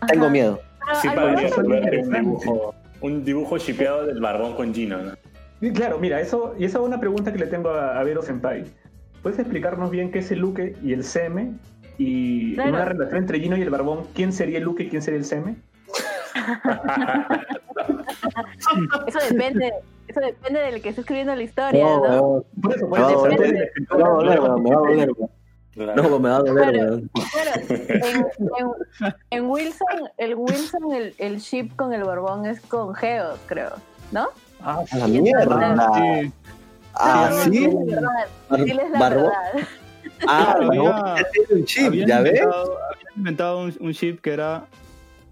tengo 0.08 0.30
miedo. 0.30 0.62
Sí, 1.02 1.08
ser 1.08 1.66
un 1.66 2.12
dibujo, 2.12 2.76
un 3.02 3.24
dibujo 3.24 3.58
shipeado 3.58 4.06
del 4.06 4.20
barbón 4.20 4.56
con 4.56 4.74
Gino, 4.74 4.98
¿no? 4.98 5.12
Claro, 5.74 6.00
mira, 6.00 6.22
eso, 6.22 6.56
y 6.58 6.66
esa 6.66 6.80
es 6.80 6.86
una 6.86 7.00
pregunta 7.00 7.32
que 7.34 7.40
le 7.40 7.48
tengo 7.48 7.70
a, 7.70 8.00
a 8.00 8.04
Vero 8.04 8.22
Senpai. 8.22 8.66
¿puedes 9.22 9.38
explicarnos 9.40 9.92
bien 9.92 10.12
qué 10.12 10.20
es 10.20 10.32
el 10.32 10.40
Luque 10.40 10.76
y 10.82 10.94
el 10.94 11.04
Seme? 11.04 11.52
Y 11.98 12.54
Claro. 12.56 12.70
en 12.70 12.76
una 12.76 12.86
relación 12.86 13.18
entre 13.18 13.40
Gino 13.42 13.58
y 13.58 13.62
el 13.62 13.70
Barbón, 13.70 14.06
¿quién 14.16 14.32
sería 14.32 14.60
el 14.60 14.64
Luque 14.64 14.84
y 14.84 14.90
quién 14.90 15.02
sería 15.02 15.20
el 15.20 15.26
Seme? 15.26 15.58
Eso 19.08 19.20
depende, 19.30 19.72
eso 20.08 20.20
depende 20.22 20.60
del 20.60 20.82
que 20.82 20.90
esté 20.90 21.02
escribiendo 21.02 21.36
la 21.36 21.44
historia, 21.44 21.84
No, 21.84 22.08
¿no? 22.08 22.22
weón, 22.22 22.44
Por 22.62 22.76
eso, 22.76 22.86
a 22.96 23.98
doler, 23.98 24.40
weón. 24.42 25.30
Claro. 25.74 26.04
No, 26.04 26.20
me 26.20 26.30
va 26.30 26.38
a 26.38 26.40
doler, 26.40 26.72
Claro. 26.72 27.00
Claro, 27.32 27.62
en, 27.70 28.26
en- 29.06 29.14
en 29.32 29.46
Wilson, 29.50 30.10
el 30.18 30.36
Wilson, 30.36 30.92
el, 30.94 31.14
el 31.20 31.38
ship 31.40 31.76
con 31.76 31.94
el 31.94 32.04
Barbón 32.04 32.46
es 32.46 32.60
con 32.62 32.94
Geo, 32.96 33.36
creo, 33.46 33.74
¿no? 34.12 34.28
Ah, 34.62 34.84
A 34.92 34.98
la 34.98 35.08
mierda. 35.08 35.92
Sí, 35.96 36.32
Ah, 36.96 37.32
Sí, 37.46 37.52
sí. 37.54 37.68
Bar- 38.50 39.00
Barbón. 39.00 39.32
Ah, 40.28 40.56
Había- 40.60 40.82
Barbón 40.82 41.26
un 41.52 41.66
chip, 41.66 41.86
habían 41.88 42.08
¿ya 42.08 42.20
ves? 42.22 42.34
inventado, 42.34 42.78
habían 42.92 43.14
inventado 43.16 43.60
un, 43.62 43.78
un 43.80 43.94
chip 43.94 44.20
que 44.22 44.32
era 44.34 44.66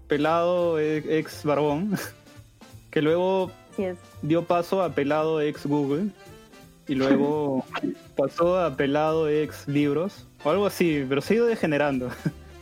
pelado 0.06 0.78
ex 0.80 1.44
barbón, 1.44 1.94
que 2.90 3.02
luego 3.02 3.50
dio 4.22 4.44
paso 4.44 4.82
a 4.82 4.90
pelado 4.90 5.40
ex 5.42 5.66
Google 5.66 6.10
y 6.86 6.94
luego 6.94 7.64
pasó 8.16 8.58
a 8.58 8.74
pelado 8.76 9.28
ex 9.28 9.68
libros 9.68 10.26
o 10.44 10.50
algo 10.50 10.66
así, 10.66 11.04
pero 11.08 11.20
se 11.20 11.34
ha 11.34 11.36
ido 11.36 11.46
degenerando. 11.46 12.08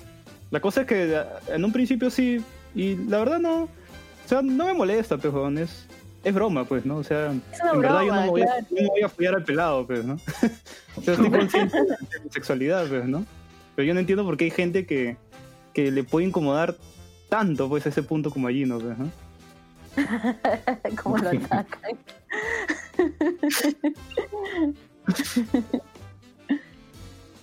La 0.51 0.59
cosa 0.61 0.81
es 0.83 0.87
que 0.89 1.23
en 1.49 1.65
un 1.65 1.73
principio 1.73 2.11
sí, 2.11 2.43
y 2.75 2.97
la 3.09 3.19
verdad 3.19 3.39
no, 3.39 3.63
o 3.65 3.69
sea, 4.27 4.43
no 4.43 4.65
me 4.65 4.75
molesta, 4.75 5.17
weón, 5.17 5.59
es, 6.27 6.35
broma, 6.35 6.65
pues, 6.65 6.85
¿no? 6.85 6.97
O 6.97 7.05
sea, 7.05 7.31
en 7.31 7.43
verdad 7.81 8.03
yo 8.03 8.15
no 8.15 8.21
me 8.23 8.31
voy, 8.31 8.43
a, 8.43 8.47
claro. 8.47 8.67
yo 8.71 8.77
no 8.77 8.83
me 8.83 8.89
voy 8.89 9.03
a 9.03 9.09
follar 9.09 9.35
al 9.35 9.45
pelado, 9.45 9.87
pues, 9.87 10.05
¿no? 10.05 10.15
o 10.97 11.03
sea, 11.03 11.15
estoy 11.15 11.31
consciente 11.31 11.79
de 11.83 12.21
mi 12.25 12.31
sexualidad, 12.31 12.87
pues, 12.89 13.05
¿no? 13.07 13.25
Pero 13.75 13.87
yo 13.87 13.95
no 13.95 14.01
entiendo 14.01 14.25
por 14.25 14.37
qué 14.37 14.45
hay 14.45 14.51
gente 14.51 14.87
que, 14.87 15.17
que 15.73 15.91
le 15.91 16.05
puede 16.05 16.27
incomodar 16.27 16.77
tanto, 17.29 17.69
pues, 17.69 17.87
a 17.87 17.91
ese 17.91 18.03
punto 18.03 18.31
como 18.31 18.49
allí, 18.49 18.65
¿no? 18.65 18.79
Pues, 18.79 18.99
¿no? 18.99 19.11
Como 21.03 21.19
lo 21.19 21.31
atacan. 21.31 21.97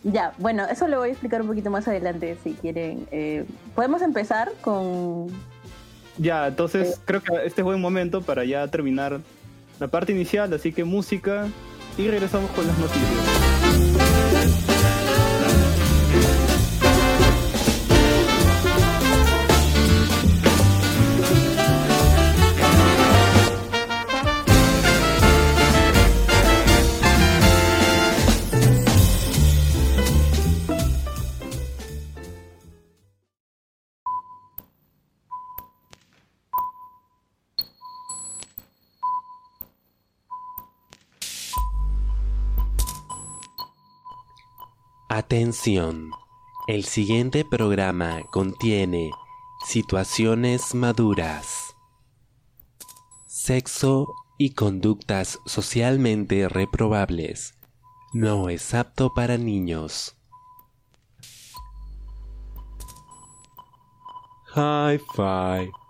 ya, 0.04 0.34
bueno, 0.38 0.66
eso 0.70 0.88
lo 0.88 1.00
voy 1.00 1.10
a 1.10 1.12
explicar 1.12 1.42
un 1.42 1.48
poquito 1.48 1.70
más 1.70 1.88
adelante 1.88 2.38
si 2.44 2.54
quieren. 2.54 3.08
Eh, 3.12 3.46
Podemos 3.76 4.02
empezar 4.02 4.52
con. 4.62 5.28
Ya, 6.18 6.48
entonces 6.48 7.00
creo 7.06 7.22
que 7.22 7.34
este 7.46 7.62
es 7.62 7.66
buen 7.66 7.82
momento 7.82 8.22
para 8.22 8.46
ya 8.46 8.68
terminar 8.68 9.20
la 9.80 9.88
parte 9.88 10.12
inicial, 10.12 10.54
así 10.54 10.72
que 10.72 10.84
música 10.84 11.48
y 11.98 12.08
regresamos 12.08 12.52
con 12.52 12.68
las 12.68 12.78
noticias. 12.78 14.03
Atención. 45.16 46.10
El 46.66 46.86
siguiente 46.86 47.46
programa 47.46 48.24
contiene 48.32 49.12
situaciones 49.64 50.74
maduras, 50.74 51.76
sexo 53.28 54.16
y 54.40 54.56
conductas 54.56 55.38
socialmente 55.46 56.50
reprobables. 56.50 57.54
No 58.12 58.50
es 58.50 58.74
apto 58.74 59.14
para 59.14 59.38
niños. 59.38 60.18
Hi-Fi. 64.56 65.83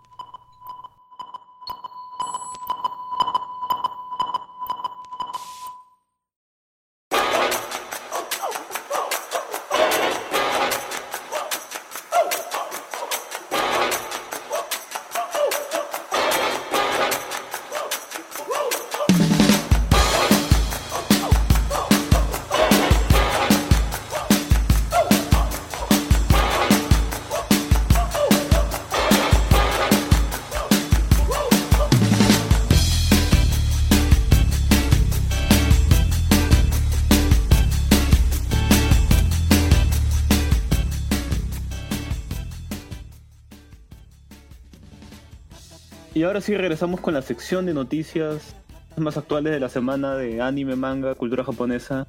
Ahora 46.33 46.41
sí 46.41 46.57
regresamos 46.57 46.99
con 46.99 47.13
la 47.13 47.21
sección 47.21 47.67
de 47.67 47.75
noticias 47.75 48.55
más 48.97 49.17
actuales 49.17 49.53
de 49.53 49.59
la 49.59 49.69
semana 49.69 50.15
de 50.15 50.41
anime, 50.41 50.75
manga, 50.75 51.13
cultura 51.13 51.43
japonesa. 51.43 52.07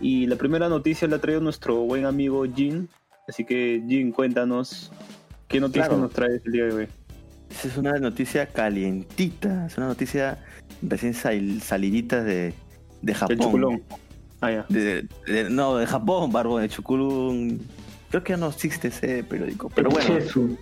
Y 0.00 0.24
la 0.26 0.36
primera 0.36 0.70
noticia 0.70 1.06
la 1.06 1.18
traído 1.18 1.42
nuestro 1.42 1.76
buen 1.76 2.06
amigo 2.06 2.46
Jin. 2.46 2.88
Así 3.28 3.44
que 3.44 3.82
Jin, 3.86 4.10
cuéntanos 4.10 4.90
qué 5.48 5.60
noticias 5.60 5.88
Claro. 5.88 6.02
nos 6.04 6.12
traes 6.12 6.40
el 6.46 6.52
día 6.52 6.64
de 6.64 6.72
hoy. 6.72 6.88
Esa 7.50 7.68
es 7.68 7.76
una 7.76 7.92
noticia 7.98 8.46
calientita, 8.46 9.66
es 9.66 9.76
una 9.76 9.88
noticia 9.88 10.38
recién 10.80 11.12
sal- 11.12 11.60
salidita 11.60 12.24
de, 12.24 12.54
de 13.02 13.14
Japón. 13.14 13.82
Ah, 14.40 14.50
ya. 14.50 14.66
De- 14.70 15.06
de- 15.26 15.50
no, 15.50 15.76
de 15.76 15.86
Japón, 15.86 16.32
Barbón, 16.32 16.62
de 16.62 16.70
Chukulun. 16.70 17.60
Creo 18.08 18.24
que 18.24 18.32
ya 18.32 18.38
no 18.38 18.48
existe 18.48 18.88
ese 18.88 19.22
periódico, 19.24 19.68
pero 19.74 19.90
bueno, 19.90 20.08
Chesu. 20.18 20.56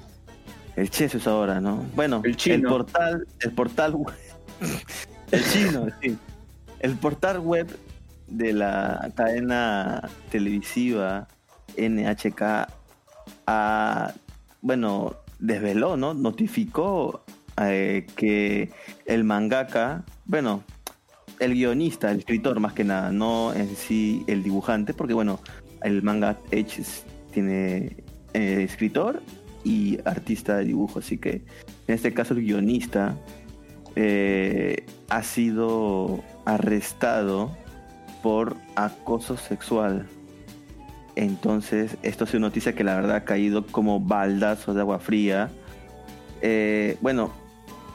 El 0.81 0.91
Cheso 0.91 1.19
es 1.19 1.27
ahora, 1.27 1.61
¿no? 1.61 1.85
Bueno, 1.95 2.23
El 2.25 2.37
chino. 2.37 2.69
portal, 2.69 3.27
el 3.41 3.53
portal 3.53 3.95
web, 3.95 4.15
el 5.31 5.45
chino, 5.45 5.87
sí. 6.03 6.17
El 6.81 6.95
portal 6.97 7.39
web 7.41 7.69
de 8.27 8.53
la 8.53 9.11
cadena 9.15 10.09
televisiva 10.31 11.29
NHK, 11.77 12.43
ah, 13.47 14.13
bueno, 14.63 15.17
desveló, 15.39 15.97
¿no? 15.97 16.15
Notificó 16.15 17.23
eh, 17.63 18.07
que 18.17 18.71
el 19.07 19.25
mangaka, 19.25 20.05
bueno, 20.25 20.63
el 21.39 21.55
guionista, 21.55 22.11
el 22.11 22.19
escritor 22.21 22.61
más 22.61 22.73
que 22.73 22.85
nada, 22.85 23.11
no 23.13 23.53
en 23.55 23.75
sí 23.77 24.25
el 24.27 24.43
dibujante, 24.43 24.95
porque 24.95 25.15
bueno, 25.15 25.41
el 25.83 26.03
manga 26.03 26.37
es- 26.51 27.05
tiene 27.33 27.97
eh, 28.35 28.63
escritor 28.69 29.23
y 29.65 29.99
artista 30.05 30.57
de 30.57 30.65
dibujo, 30.65 30.99
así 31.01 31.19
que 31.19 31.43
en 31.87 31.95
este 31.95 32.13
caso 32.15 32.35
el 32.35 32.41
guionista 32.41 33.17
eh, 33.97 34.85
ha 35.09 35.23
sido 35.23 36.23
arrestado 36.45 37.57
por 38.23 38.57
acoso 38.77 39.37
sexual. 39.37 40.07
Entonces, 41.17 41.97
esto 42.03 42.25
es 42.25 42.35
una 42.35 42.47
noticia 42.47 42.75
que 42.75 42.85
la 42.85 42.95
verdad 42.95 43.17
ha 43.17 43.25
caído 43.25 43.67
como 43.67 44.01
baldazos 44.01 44.75
de 44.75 44.81
agua 44.81 45.01
fría. 45.01 45.51
Eh, 46.41 46.97
bueno, 47.01 47.33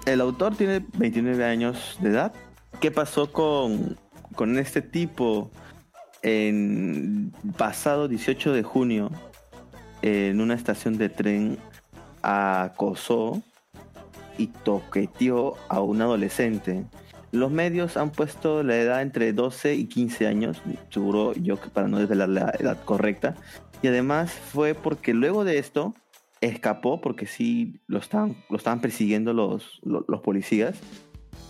el 0.06 0.22
autor 0.22 0.56
tiene 0.56 0.84
29 0.98 1.44
años 1.46 1.98
de 2.02 2.10
edad. 2.10 2.34
¿Qué 2.82 2.92
pasó 2.92 3.32
con, 3.32 3.98
con 4.36 4.60
este 4.60 4.82
tipo 4.82 5.50
en 6.22 7.32
pasado 7.58 8.08
18 8.08 8.54
de 8.54 8.64
junio 8.64 9.12
en 10.06 10.40
una 10.40 10.54
estación 10.54 10.98
de 10.98 11.10
tren 11.10 11.58
acosó 12.22 13.42
y 14.38 14.48
toqueteó 14.48 15.56
a 15.68 15.82
un 15.82 16.02
adolescente? 16.02 16.86
Los 17.32 17.52
medios 17.52 17.98
han 17.98 18.12
puesto 18.12 18.62
la 18.62 18.78
edad 18.78 19.02
entre 19.02 19.34
12 19.34 19.74
y 19.74 19.86
15 19.88 20.28
años, 20.28 20.62
seguro 20.92 21.34
yo 21.34 21.60
que 21.60 21.70
para 21.70 21.88
no 21.88 21.98
desvelar 21.98 22.30
la 22.30 22.54
edad 22.60 22.84
correcta. 22.86 23.36
Y 23.82 23.88
además 23.88 24.32
fue 24.32 24.76
porque 24.76 25.14
luego 25.14 25.44
de 25.44 25.58
esto 25.58 25.96
escapó, 26.40 27.02
porque 27.02 27.26
sí 27.26 27.82
lo 27.88 27.98
estaban, 27.98 28.38
lo 28.50 28.58
estaban 28.58 28.82
persiguiendo 28.82 29.34
los, 29.34 29.82
los, 29.84 30.04
los 30.08 30.22
policías. 30.22 30.80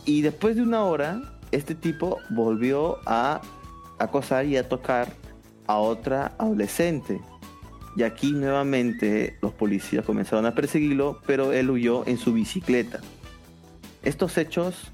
Y 0.05 0.21
después 0.21 0.55
de 0.55 0.61
una 0.61 0.85
hora, 0.85 1.21
este 1.51 1.75
tipo 1.75 2.19
volvió 2.29 2.99
a 3.05 3.41
acosar 3.99 4.45
y 4.45 4.55
a 4.55 4.67
tocar 4.67 5.09
a 5.67 5.77
otra 5.77 6.33
adolescente. 6.37 7.19
Y 7.95 8.03
aquí 8.03 8.33
nuevamente 8.33 9.37
los 9.41 9.53
policías 9.53 10.05
comenzaron 10.05 10.45
a 10.45 10.53
perseguirlo, 10.53 11.21
pero 11.25 11.53
él 11.53 11.69
huyó 11.69 12.05
en 12.07 12.17
su 12.17 12.33
bicicleta. 12.33 12.99
Estos 14.03 14.37
hechos 14.37 14.91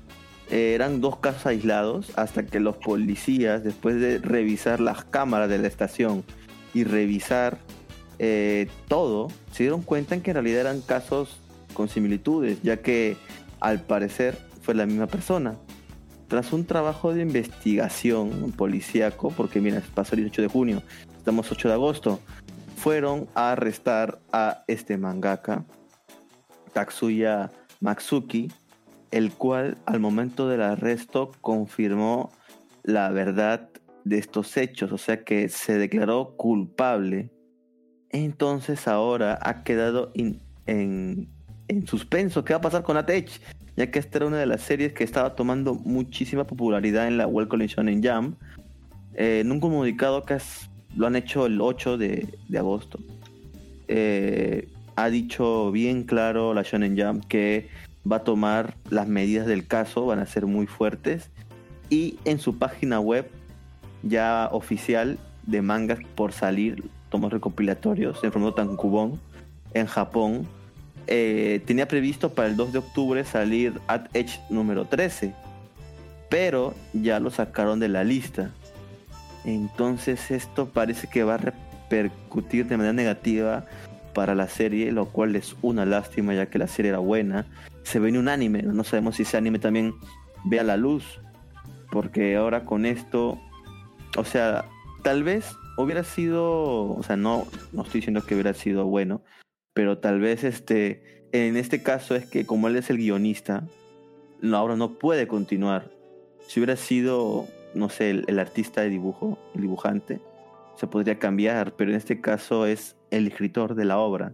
eh, 0.51 0.73
eran 0.75 1.01
dos 1.01 1.17
casos 1.17 1.45
aislados 1.47 2.11
hasta 2.15 2.45
que 2.45 2.59
los 2.59 2.77
policías, 2.77 3.63
después 3.63 3.99
de 3.99 4.19
revisar 4.19 4.79
las 4.79 5.03
cámaras 5.03 5.49
de 5.49 5.57
la 5.57 5.67
estación 5.67 6.23
y 6.73 6.83
revisar 6.83 7.57
eh, 8.19 8.67
todo, 8.87 9.29
se 9.51 9.63
dieron 9.63 9.81
cuenta 9.81 10.13
en 10.13 10.21
que 10.21 10.31
en 10.31 10.35
realidad 10.35 10.61
eran 10.61 10.81
casos 10.81 11.39
con 11.73 11.89
similitudes, 11.89 12.61
ya 12.61 12.77
que 12.77 13.17
al 13.59 13.81
parecer 13.81 14.37
fue 14.61 14.75
la 14.75 14.85
misma 14.85 15.07
persona. 15.07 15.55
Tras 16.27 16.53
un 16.53 16.65
trabajo 16.65 17.13
de 17.13 17.23
investigación 17.23 18.53
policíaco, 18.55 19.31
porque 19.31 19.59
mira, 19.59 19.81
pasó 19.93 20.15
el 20.15 20.21
18 20.21 20.43
de 20.43 20.47
junio, 20.47 20.83
estamos 21.17 21.51
8 21.51 21.67
de 21.67 21.73
agosto, 21.73 22.19
fueron 22.81 23.27
a 23.35 23.51
arrestar 23.51 24.19
a 24.33 24.63
este 24.67 24.97
mangaka, 24.97 25.65
Tatsuya 26.73 27.51
Matsuki, 27.79 28.51
el 29.11 29.33
cual 29.33 29.77
al 29.85 29.99
momento 29.99 30.49
del 30.49 30.63
arresto 30.63 31.31
confirmó 31.41 32.31
la 32.81 33.11
verdad 33.11 33.69
de 34.03 34.17
estos 34.17 34.57
hechos, 34.57 34.91
o 34.91 34.97
sea 34.97 35.23
que 35.23 35.47
se 35.47 35.77
declaró 35.77 36.35
culpable. 36.37 37.29
Entonces 38.09 38.87
ahora 38.87 39.37
ha 39.43 39.63
quedado 39.63 40.11
en, 40.15 41.29
suspenso. 41.85 42.43
¿Qué 42.43 42.53
va 42.53 42.57
a 42.57 42.61
pasar 42.61 42.81
con 42.81 42.97
Atech? 42.97 43.29
Ya 43.77 43.91
que 43.91 43.99
esta 43.99 44.17
era 44.17 44.25
una 44.25 44.39
de 44.39 44.47
las 44.47 44.61
series 44.61 44.93
que 44.93 45.03
estaba 45.03 45.35
tomando 45.35 45.75
muchísima 45.75 46.47
popularidad 46.47 47.07
en 47.07 47.19
la 47.19 47.27
World 47.27 47.47
Collection 47.47 47.87
en 47.89 48.01
Jam. 48.01 48.37
Eh, 49.13 49.41
en 49.41 49.51
un 49.51 49.59
comunicado 49.59 50.23
que 50.23 50.39
lo 50.95 51.07
han 51.07 51.15
hecho 51.15 51.45
el 51.45 51.61
8 51.61 51.97
de, 51.97 52.27
agosto. 52.57 52.99
Eh, 53.87 54.67
ha 54.95 55.09
dicho 55.09 55.71
bien 55.71 56.03
claro 56.03 56.53
la 56.53 56.63
Shonen 56.63 56.97
Jam 56.97 57.21
que 57.21 57.69
va 58.09 58.17
a 58.17 58.23
tomar 58.23 58.75
las 58.89 59.07
medidas 59.07 59.47
del 59.47 59.67
caso, 59.67 60.05
van 60.05 60.19
a 60.19 60.25
ser 60.25 60.45
muy 60.45 60.67
fuertes. 60.67 61.29
Y 61.89 62.17
en 62.25 62.39
su 62.39 62.57
página 62.57 62.99
web 62.99 63.29
ya 64.03 64.49
oficial 64.51 65.19
de 65.45 65.61
mangas 65.61 65.99
por 66.15 66.31
salir, 66.31 66.83
tomos 67.09 67.31
recopilatorios 67.31 68.23
en 68.23 68.31
formato 68.31 68.55
tankubon 68.55 69.19
en 69.73 69.85
Japón, 69.85 70.47
eh, 71.07 71.61
tenía 71.65 71.87
previsto 71.87 72.33
para 72.33 72.47
el 72.47 72.55
2 72.55 72.73
de 72.73 72.79
octubre 72.79 73.23
salir 73.25 73.79
At 73.87 74.07
Edge 74.13 74.39
número 74.49 74.85
13, 74.85 75.33
pero 76.29 76.73
ya 76.93 77.19
lo 77.19 77.31
sacaron 77.31 77.79
de 77.79 77.89
la 77.89 78.03
lista. 78.03 78.51
Entonces 79.45 80.31
esto 80.31 80.69
parece 80.69 81.07
que 81.07 81.23
va 81.23 81.35
a 81.35 81.37
repercutir 81.37 82.67
de 82.67 82.77
manera 82.77 82.93
negativa 82.93 83.65
para 84.13 84.35
la 84.35 84.47
serie, 84.47 84.91
lo 84.91 85.05
cual 85.05 85.35
es 85.35 85.55
una 85.61 85.85
lástima 85.85 86.33
ya 86.33 86.47
que 86.47 86.59
la 86.59 86.67
serie 86.67 86.89
era 86.89 86.99
buena. 86.99 87.45
Se 87.83 87.99
ve 87.99 88.09
en 88.09 88.17
un 88.17 88.27
anime, 88.27 88.61
no 88.63 88.83
sabemos 88.83 89.15
si 89.15 89.23
ese 89.23 89.37
anime 89.37 89.59
también 89.59 89.93
vea 90.45 90.63
la 90.63 90.77
luz, 90.77 91.19
porque 91.91 92.35
ahora 92.35 92.65
con 92.65 92.85
esto, 92.85 93.39
o 94.17 94.25
sea, 94.25 94.65
tal 95.03 95.23
vez 95.23 95.55
hubiera 95.77 96.03
sido, 96.03 96.91
o 96.91 97.03
sea, 97.03 97.15
no, 97.15 97.47
no 97.71 97.83
estoy 97.83 97.99
diciendo 97.99 98.23
que 98.25 98.35
hubiera 98.35 98.53
sido 98.53 98.85
bueno, 98.85 99.21
pero 99.73 99.97
tal 99.97 100.19
vez 100.19 100.43
este, 100.43 101.27
en 101.31 101.57
este 101.57 101.81
caso 101.81 102.15
es 102.15 102.25
que 102.25 102.45
como 102.45 102.67
él 102.67 102.75
es 102.75 102.89
el 102.89 102.97
guionista, 102.97 103.63
ahora 104.53 104.75
no 104.75 104.97
puede 104.97 105.27
continuar. 105.27 105.91
Si 106.47 106.59
hubiera 106.59 106.75
sido, 106.75 107.47
no 107.73 107.89
sé, 107.89 108.09
el 108.09 108.39
artista 108.39 108.81
de 108.81 108.89
dibujo, 108.89 109.37
el 109.55 109.61
dibujante, 109.61 110.19
se 110.75 110.87
podría 110.87 111.19
cambiar, 111.19 111.73
pero 111.75 111.91
en 111.91 111.97
este 111.97 112.21
caso 112.21 112.65
es 112.65 112.95
el 113.11 113.27
escritor 113.27 113.75
de 113.75 113.85
la 113.85 113.99
obra. 113.99 114.33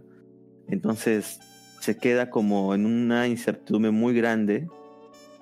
Entonces 0.68 1.40
se 1.80 1.96
queda 1.96 2.30
como 2.30 2.74
en 2.74 2.86
una 2.86 3.26
incertidumbre 3.26 3.90
muy 3.90 4.14
grande 4.14 4.68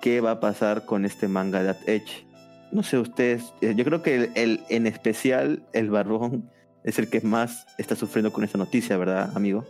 qué 0.01 0.21
va 0.21 0.31
a 0.31 0.39
pasar 0.39 0.85
con 0.85 1.05
este 1.05 1.27
manga 1.27 1.63
de 1.63 1.75
Edge. 1.85 2.25
No 2.71 2.83
sé 2.83 2.97
ustedes, 2.97 3.53
eh, 3.61 3.73
yo 3.75 3.85
creo 3.85 4.01
que 4.01 4.31
el, 4.35 4.61
en 4.69 4.87
especial 4.87 5.63
el 5.73 5.89
Barbón 5.89 6.49
es 6.83 6.99
el 6.99 7.09
que 7.09 7.21
más 7.21 7.65
está 7.77 7.95
sufriendo 7.95 8.31
con 8.31 8.43
esta 8.43 8.57
noticia, 8.57 8.97
¿verdad, 8.97 9.31
amigo? 9.35 9.65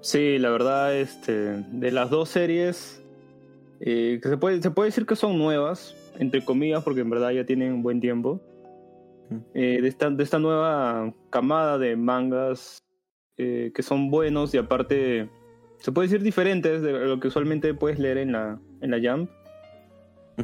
Sí, 0.00 0.38
la 0.38 0.50
verdad, 0.50 0.94
este, 0.94 1.32
de 1.32 1.90
las 1.90 2.10
dos 2.10 2.28
series, 2.28 3.02
eh, 3.80 4.20
que 4.22 4.28
se 4.28 4.36
puede, 4.36 4.62
se 4.62 4.70
puede 4.70 4.88
decir 4.88 5.06
que 5.06 5.16
son 5.16 5.38
nuevas, 5.38 5.94
entre 6.18 6.44
comillas, 6.44 6.82
porque 6.82 7.00
en 7.00 7.10
verdad 7.10 7.30
ya 7.30 7.44
tienen 7.44 7.82
buen 7.82 8.00
tiempo. 8.00 8.40
Eh, 9.54 9.80
de, 9.82 9.88
esta, 9.88 10.08
de 10.08 10.22
esta 10.22 10.38
nueva 10.38 11.12
camada 11.30 11.78
de 11.78 11.96
mangas 11.96 12.86
eh, 13.38 13.72
que 13.74 13.82
son 13.82 14.08
buenos 14.08 14.54
y 14.54 14.58
aparte 14.58 15.28
se 15.78 15.92
puede 15.92 16.08
decir 16.08 16.22
diferentes 16.22 16.80
de 16.80 16.92
lo 16.92 17.20
que 17.20 17.28
usualmente 17.28 17.74
puedes 17.74 17.98
leer 17.98 18.18
en 18.18 18.32
la, 18.32 18.58
en 18.80 18.90
la 18.90 18.98
Jump, 18.98 19.30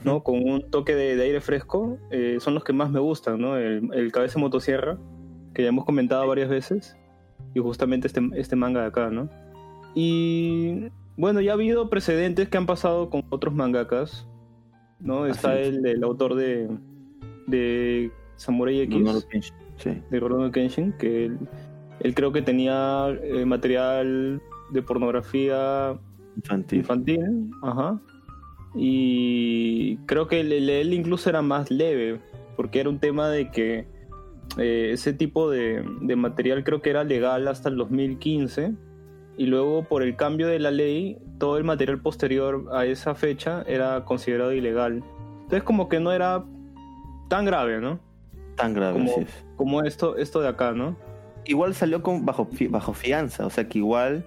¿no? 0.04 0.22
Con 0.22 0.42
un 0.42 0.70
toque 0.70 0.94
de, 0.94 1.20
aire 1.22 1.40
fresco, 1.40 1.98
eh, 2.11 2.37
son 2.40 2.54
los 2.54 2.64
que 2.64 2.72
más 2.72 2.90
me 2.90 3.00
gustan, 3.00 3.40
¿no? 3.40 3.56
El, 3.56 3.88
el, 3.94 4.12
cabeza 4.12 4.38
motosierra, 4.38 4.98
que 5.54 5.62
ya 5.62 5.68
hemos 5.68 5.85
comentado 5.85 6.26
varias 6.26 6.48
veces, 6.48 6.96
y 7.54 7.61
justamente 7.61 8.08
este, 8.08 8.20
este 8.35 8.56
manga 8.56 8.82
de 8.82 8.87
acá, 8.88 9.11
¿no? 9.11 9.30
Y 9.94 10.88
bueno, 11.16 11.40
ya 11.40 11.52
ha 11.52 11.54
habido 11.54 11.88
precedentes 11.90 12.48
que 12.48 12.58
han 12.58 12.66
pasado 12.66 13.11
con 13.11 13.24
otros 13.30 13.54
mangakas, 13.54 14.26
¿no? 15.03 15.27
Está 15.27 15.59
el, 15.59 15.85
el 15.87 16.03
autor 16.05 16.35
de, 16.35 16.69
de 17.47 18.11
Samurai 18.37 18.81
X 18.81 19.27
de 20.11 20.21
Rurouni 20.21 20.51
Kenshin, 20.51 20.93
que 20.93 21.27
él, 22.01 22.15
creo 22.15 22.33
que 22.33 22.43
tenía 22.43 23.09
eh, 23.23 23.45
material 23.45 24.41
de 24.73 24.83
pornografía 24.83 25.99
infantil. 26.37 27.51
ajá. 27.62 28.01
Y 28.75 29.99
creo 30.07 30.29
que 30.29 30.41
él, 30.41 30.93
incluso 30.95 31.29
era 31.29 31.43
más 31.43 31.71
leve, 31.71 32.21
porque 32.57 32.81
era 32.81 32.88
un 32.88 32.99
tema 32.99 33.29
de 33.29 33.51
que 33.51 33.87
eh, 34.57 34.91
ese 34.93 35.12
tipo 35.12 35.51
de, 35.51 35.85
de, 36.01 36.17
material 36.17 36.65
creo 36.65 36.81
que 36.81 36.91
era 36.91 37.05
legal 37.05 37.49
hasta 37.49 37.69
el 37.69 37.77
2015 37.77 38.75
y 39.37 39.47
luego 39.47 39.85
por 39.85 40.03
el 40.03 40.16
cambio 40.16 40.47
de 40.47 40.59
la 40.59 40.71
ley 40.71 41.18
todo 41.38 41.57
el 41.57 41.64
material 41.64 42.01
posterior 42.01 42.66
a 42.73 42.85
esa 42.85 43.14
fecha 43.14 43.64
era 43.66 44.05
considerado 44.05 44.53
ilegal. 44.53 45.03
Entonces 45.42 45.62
como 45.62 45.88
que 45.88 46.01
no 46.01 46.12
era 46.12 46.45
tan 47.29 47.45
grave, 47.45 47.81
¿no? 47.81 47.99
Tan 48.57 48.75
grave, 48.75 48.92
como, 48.92 49.27
como 49.57 49.83
esto, 49.83 50.16
esto 50.16 50.40
de 50.40 50.49
acá, 50.49 50.73
¿no? 50.73 50.97
Igual 51.45 51.75
salió 51.75 52.03
con, 52.03 52.25
bajo, 52.25 52.49
bajo 52.68 52.92
fianza, 52.92 53.47
o 53.47 53.51
sea 53.51 53.68
que 53.68 53.79
igual, 53.79 54.27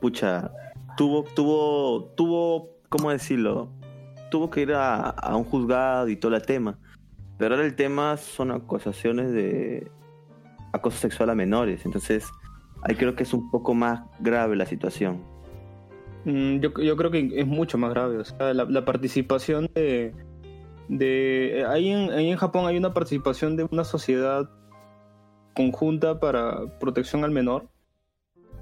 pucha, 0.00 0.50
tuvo, 0.96 1.24
tuvo, 1.34 2.04
tuvo, 2.16 2.68
¿cómo 2.88 3.10
decirlo? 3.10 3.70
Tuvo 4.30 4.50
que 4.50 4.62
ir 4.62 4.72
a, 4.74 5.14
un 5.36 5.44
juzgado 5.44 6.08
y 6.08 6.16
todo 6.16 6.34
el 6.34 6.42
tema. 6.42 6.78
Pero 7.38 7.54
ahora 7.54 7.66
el 7.66 7.74
tema 7.74 8.16
son 8.16 8.50
acusaciones 8.50 9.32
de 9.32 9.90
acoso 10.72 10.98
sexual 10.98 11.30
a 11.30 11.34
menores. 11.34 11.84
Entonces, 11.84 12.30
ahí 12.82 12.94
creo 12.96 13.14
que 13.14 13.22
es 13.22 13.32
un 13.32 13.50
poco 13.50 13.74
más 13.74 14.02
grave 14.20 14.56
la 14.56 14.66
situación. 14.66 15.22
Mm, 16.24 16.60
yo, 16.60 16.70
yo 16.80 16.96
creo 16.96 17.10
que 17.10 17.32
es 17.34 17.46
mucho 17.46 17.78
más 17.78 17.90
grave. 17.90 18.18
O 18.18 18.24
sea, 18.24 18.54
la 18.54 18.84
participación 18.84 19.68
de, 19.74 20.14
de 20.88 21.64
ahí 21.68 21.90
en, 21.90 22.12
en 22.12 22.36
Japón 22.36 22.66
hay 22.66 22.76
una 22.76 22.92
participación 22.92 23.56
de 23.56 23.66
una 23.70 23.84
sociedad 23.84 24.50
conjunta 25.54 26.18
para 26.20 26.78
protección 26.78 27.24
al 27.24 27.30
menor 27.30 27.68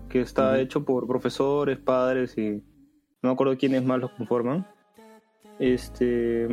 que 0.09 0.21
está 0.21 0.59
hecho 0.61 0.85
por 0.85 1.07
profesores, 1.07 1.79
padres 1.79 2.37
y 2.37 2.63
no 3.23 3.29
me 3.29 3.31
acuerdo 3.31 3.57
quiénes 3.57 3.85
más 3.85 4.01
los 4.01 4.11
conforman. 4.13 4.67
Este 5.59 6.49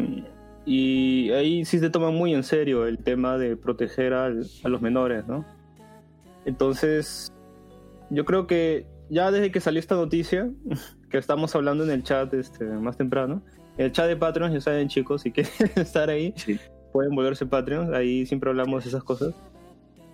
y 0.66 1.32
ahí 1.32 1.66
sí 1.66 1.80
se 1.80 1.90
toma 1.90 2.12
muy 2.12 2.34
en 2.34 2.44
serio 2.44 2.86
el 2.86 3.00
tema 3.00 3.38
de 3.38 3.56
proteger 3.56 4.14
a 4.14 4.30
los 4.30 4.82
menores, 4.82 5.26
¿no? 5.28 5.46
Entonces, 6.46 7.32
yo 8.10 8.26
creo 8.26 8.48
que 8.48 8.86
ya 9.10 9.32
desde 9.32 9.52
que 9.52 9.60
salió 9.60 9.80
esta 9.80 9.96
noticia, 9.96 10.50
que 11.10 11.18
estamos 11.18 11.56
hablando 11.56 11.84
en 11.84 11.92
el 11.92 12.04
chat 12.04 12.34
este, 12.34 12.66
más 12.66 12.98
temprano, 12.98 13.44
el 13.78 13.92
chat 13.92 14.08
de 14.08 14.18
Patreon, 14.18 14.52
ya 14.52 14.62
saben 14.62 14.88
chicos, 14.88 15.22
si 15.22 15.32
quieren 15.34 15.54
estar 15.76 16.10
ahí, 16.10 16.34
pueden 16.92 17.16
volverse 17.16 17.46
Patreon, 17.46 17.94
ahí 17.94 18.26
siempre 18.26 18.50
hablamos 18.50 18.84
de 18.84 18.90
esas 18.90 19.04
cosas. 19.04 19.34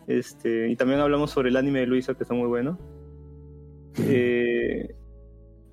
Este, 0.08 0.70
y 0.70 0.76
también 0.76 1.00
hablamos 1.00 1.32
sobre 1.32 1.50
el 1.50 1.56
anime 1.56 1.80
de 1.80 1.88
Luisa, 1.88 2.14
que 2.14 2.24
está 2.24 2.34
muy 2.34 2.48
bueno. 2.48 2.78
Eh, 4.00 4.94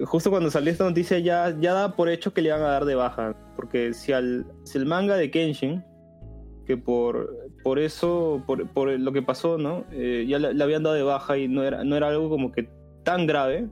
justo 0.04 0.30
cuando 0.30 0.50
salió 0.50 0.70
esta 0.70 0.85
noticia 0.85 1.18
ya, 1.18 1.56
ya 1.59 1.72
daba 1.72 1.96
por 1.96 2.09
hecho 2.09 2.33
que 2.33 2.42
le 2.42 2.48
iban 2.48 2.62
a 2.62 2.68
dar 2.68 2.85
de 2.85 2.94
baja, 2.94 3.35
porque 3.56 3.92
si, 3.92 4.12
al, 4.12 4.46
si 4.62 4.78
el 4.78 4.87
manga 4.87 5.16
de 5.16 5.30
Kenshin, 5.30 5.85
que 6.66 6.76
por, 6.76 7.49
por 7.70 7.78
eso, 7.78 8.42
por, 8.48 8.66
por 8.70 8.90
lo 8.90 9.12
que 9.12 9.22
pasó, 9.22 9.56
¿no? 9.56 9.85
Eh, 9.92 10.26
ya 10.26 10.40
le, 10.40 10.61
habían 10.61 10.83
dado 10.83 10.96
de 10.96 11.04
baja 11.04 11.38
y 11.38 11.46
no 11.46 11.62
era, 11.62 11.85
no 11.85 11.94
era 11.94 12.09
algo 12.09 12.28
como 12.28 12.50
que 12.50 12.68
tan 13.04 13.28
grave, 13.28 13.68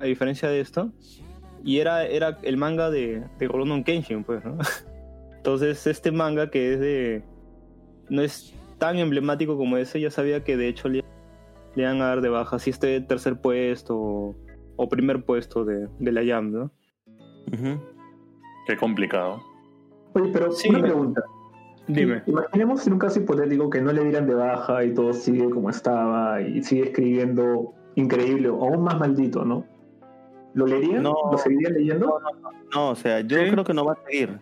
a 0.00 0.06
diferencia 0.06 0.48
de 0.48 0.60
esto, 0.60 0.90
y 1.62 1.76
era, 1.76 2.06
era 2.06 2.38
el 2.44 2.56
manga 2.56 2.90
de, 2.90 3.22
de 3.38 3.82
Kenshin, 3.84 4.24
pues, 4.24 4.42
¿no? 4.42 4.56
Entonces, 5.36 5.86
este 5.86 6.12
manga 6.12 6.48
que 6.48 6.72
es 6.72 6.80
de, 6.80 7.22
no 8.08 8.22
es 8.22 8.54
tan 8.78 8.96
emblemático 8.96 9.58
como 9.58 9.76
ese, 9.76 10.00
ya 10.00 10.10
sabía 10.10 10.42
que 10.42 10.56
de 10.56 10.68
hecho 10.68 10.88
le, 10.88 11.04
le 11.74 11.82
iban 11.82 12.00
a 12.00 12.06
dar 12.06 12.22
de 12.22 12.30
baja 12.30 12.58
si 12.58 12.70
este 12.70 13.02
tercer 13.02 13.38
puesto 13.38 13.98
o, 13.98 14.34
o 14.76 14.88
primer 14.88 15.26
puesto 15.26 15.66
de, 15.66 15.88
de 15.98 16.10
la 16.10 16.24
Jam, 16.24 16.52
¿no? 16.52 16.70
Ujú. 17.52 17.78
Qué 18.66 18.78
complicado. 18.78 19.42
Oye, 20.14 20.30
pero 20.32 20.50
Sí. 20.52 20.70
una 20.70 20.80
pregunta. 20.80 21.20
Dime. 21.88 22.22
Imaginemos 22.26 22.86
en 22.86 22.92
un 22.94 22.98
caso 22.98 23.18
hipotético 23.20 23.68
que 23.70 23.80
no 23.80 23.92
le 23.92 24.04
dieran 24.04 24.26
de 24.26 24.34
baja 24.34 24.84
y 24.84 24.94
todo 24.94 25.12
sigue 25.12 25.50
como 25.50 25.68
estaba 25.70 26.40
y 26.40 26.62
sigue 26.62 26.84
escribiendo 26.84 27.74
increíble 27.96 28.48
o 28.48 28.62
aún 28.62 28.84
más 28.84 28.98
maldito, 28.98 29.44
¿no? 29.44 29.64
¿Lo 30.54 30.66
leerían? 30.66 31.02
No. 31.02 31.14
¿Lo 31.30 31.38
seguirían 31.38 31.72
leyendo? 31.74 32.20
No, 32.74 32.90
o 32.90 32.94
sea, 32.94 33.20
yo 33.20 33.38
Sí. 33.38 33.50
creo 33.50 33.64
que 33.64 33.74
no 33.74 33.84
va 33.84 33.94
a 33.94 33.98
seguir. 34.06 34.38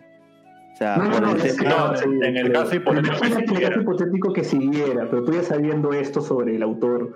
O 0.73 0.77
sea, 0.77 0.97
No, 0.97 1.03
no, 1.05 1.19
no, 1.19 1.33
no, 1.33 2.23
en 2.25 2.37
el 2.37 2.51
caso 2.51 2.75
hipotético 2.75 4.33
que 4.33 4.43
siguiera, 4.43 5.07
pero 5.09 5.23
tú 5.23 5.33
ya 5.33 5.43
sabiendo 5.43 5.91
esto 5.93 6.21
sobre 6.21 6.55
el 6.55 6.63
autor, 6.63 7.13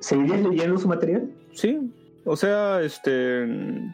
¿seguirías 0.00 0.42
leyendo 0.42 0.78
su 0.78 0.88
material? 0.88 1.30
Sí, 1.52 1.90
o 2.24 2.36
sea, 2.36 2.80
este. 2.82 3.46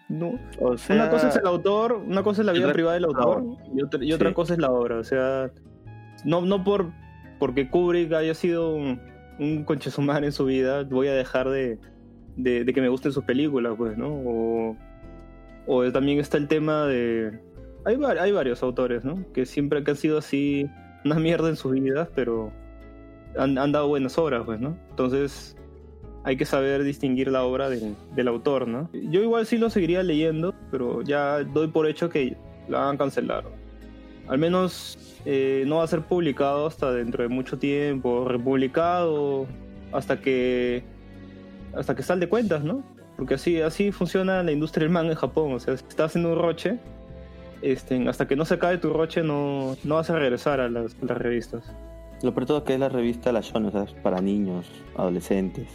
No, 0.08 0.38
o 0.60 0.76
sea, 0.78 0.96
una 0.96 1.10
cosa 1.10 1.28
es 1.28 1.36
el 1.36 1.46
autor, 1.46 1.92
una 1.94 2.22
cosa 2.22 2.42
es 2.42 2.46
la 2.46 2.52
vida 2.52 2.64
otra- 2.64 2.72
privada 2.74 2.94
del 2.94 3.04
autor 3.04 3.44
y 3.74 3.82
otra, 3.82 4.04
y 4.04 4.12
otra 4.12 4.28
Sí. 4.28 4.34
cosa 4.34 4.52
es 4.54 4.58
la 4.60 4.70
obra. 4.70 4.98
O 4.98 5.04
sea, 5.04 5.50
no, 6.24 6.42
no 6.42 6.62
por 6.64 6.92
porque 7.38 7.68
Kubrick 7.70 8.12
haya 8.12 8.34
sido 8.34 8.74
un, 8.74 9.00
un 9.38 9.64
conchesumar 9.64 10.24
en 10.24 10.32
su 10.32 10.44
vida, 10.44 10.82
voy 10.84 11.08
a 11.08 11.14
dejar 11.14 11.48
de, 11.48 11.78
de, 12.36 12.64
de 12.64 12.72
que 12.74 12.80
me 12.82 12.88
gusten 12.88 13.12
sus 13.12 13.24
películas, 13.24 13.74
pues, 13.78 13.96
¿no? 13.96 14.08
O, 14.08 14.76
o 15.66 15.90
también 15.92 16.18
está 16.18 16.36
el 16.36 16.48
tema 16.48 16.86
de. 16.86 17.38
Hay, 17.86 17.98
hay 18.20 18.32
varios 18.32 18.62
autores, 18.62 19.04
¿no? 19.04 19.24
Que 19.32 19.46
siempre 19.46 19.82
que 19.82 19.92
han 19.92 19.96
sido 19.96 20.18
así, 20.18 20.68
una 21.04 21.14
mierda 21.18 21.48
en 21.48 21.56
sus 21.56 21.72
vidas, 21.72 22.08
pero 22.14 22.52
han, 23.38 23.56
han 23.56 23.72
dado 23.72 23.88
buenas 23.88 24.18
obras, 24.18 24.42
pues, 24.44 24.60
¿no? 24.60 24.76
Entonces, 24.90 25.56
hay 26.24 26.36
que 26.36 26.44
saber 26.44 26.82
distinguir 26.82 27.30
la 27.30 27.44
obra 27.44 27.70
del, 27.70 27.96
del 28.14 28.28
autor, 28.28 28.68
¿no? 28.68 28.90
Yo 28.92 29.22
igual 29.22 29.46
sí 29.46 29.56
lo 29.58 29.70
seguiría 29.70 30.02
leyendo, 30.02 30.54
pero 30.70 31.02
ya 31.02 31.42
doy 31.44 31.68
por 31.68 31.86
hecho 31.86 32.10
que 32.10 32.36
la 32.68 32.80
van 32.80 32.94
a 32.96 32.98
cancelar. 32.98 33.44
Al 34.28 34.38
menos 34.38 34.98
eh, 35.24 35.64
no 35.66 35.76
va 35.76 35.84
a 35.84 35.86
ser 35.86 36.02
publicado 36.02 36.66
hasta 36.66 36.92
dentro 36.92 37.22
de 37.22 37.28
mucho 37.28 37.58
tiempo, 37.58 38.26
republicado 38.28 39.46
hasta 39.92 40.20
que 40.20 40.84
hasta 41.74 41.94
que 41.94 42.02
sal 42.02 42.20
de 42.20 42.28
cuentas, 42.28 42.62
¿no? 42.62 42.82
Porque 43.16 43.34
así 43.34 43.60
así 43.60 43.92
funciona 43.92 44.42
la 44.42 44.52
industria 44.52 44.84
del 44.84 44.92
manga 44.92 45.10
en 45.10 45.16
Japón, 45.16 45.52
o 45.52 45.60
sea, 45.60 45.76
si 45.76 45.84
estás 45.86 46.10
haciendo 46.10 46.32
un 46.32 46.38
roche, 46.38 46.78
este, 47.62 48.08
hasta 48.08 48.28
que 48.28 48.36
no 48.36 48.44
se 48.44 48.54
acabe 48.54 48.78
tu 48.78 48.92
roche 48.92 49.22
no, 49.22 49.76
no 49.84 49.96
vas 49.96 50.10
a 50.10 50.18
regresar 50.18 50.60
a 50.60 50.68
las, 50.68 50.96
las 51.02 51.18
revistas. 51.18 51.64
Lo 52.22 52.34
peor 52.34 52.46
todo 52.46 52.64
que 52.64 52.74
es 52.74 52.80
la 52.80 52.88
revista 52.88 53.32
La 53.32 53.40
Shonen, 53.40 53.74
o 53.74 53.86
sea, 53.86 54.02
para 54.02 54.20
niños, 54.20 54.66
adolescentes. 54.96 55.68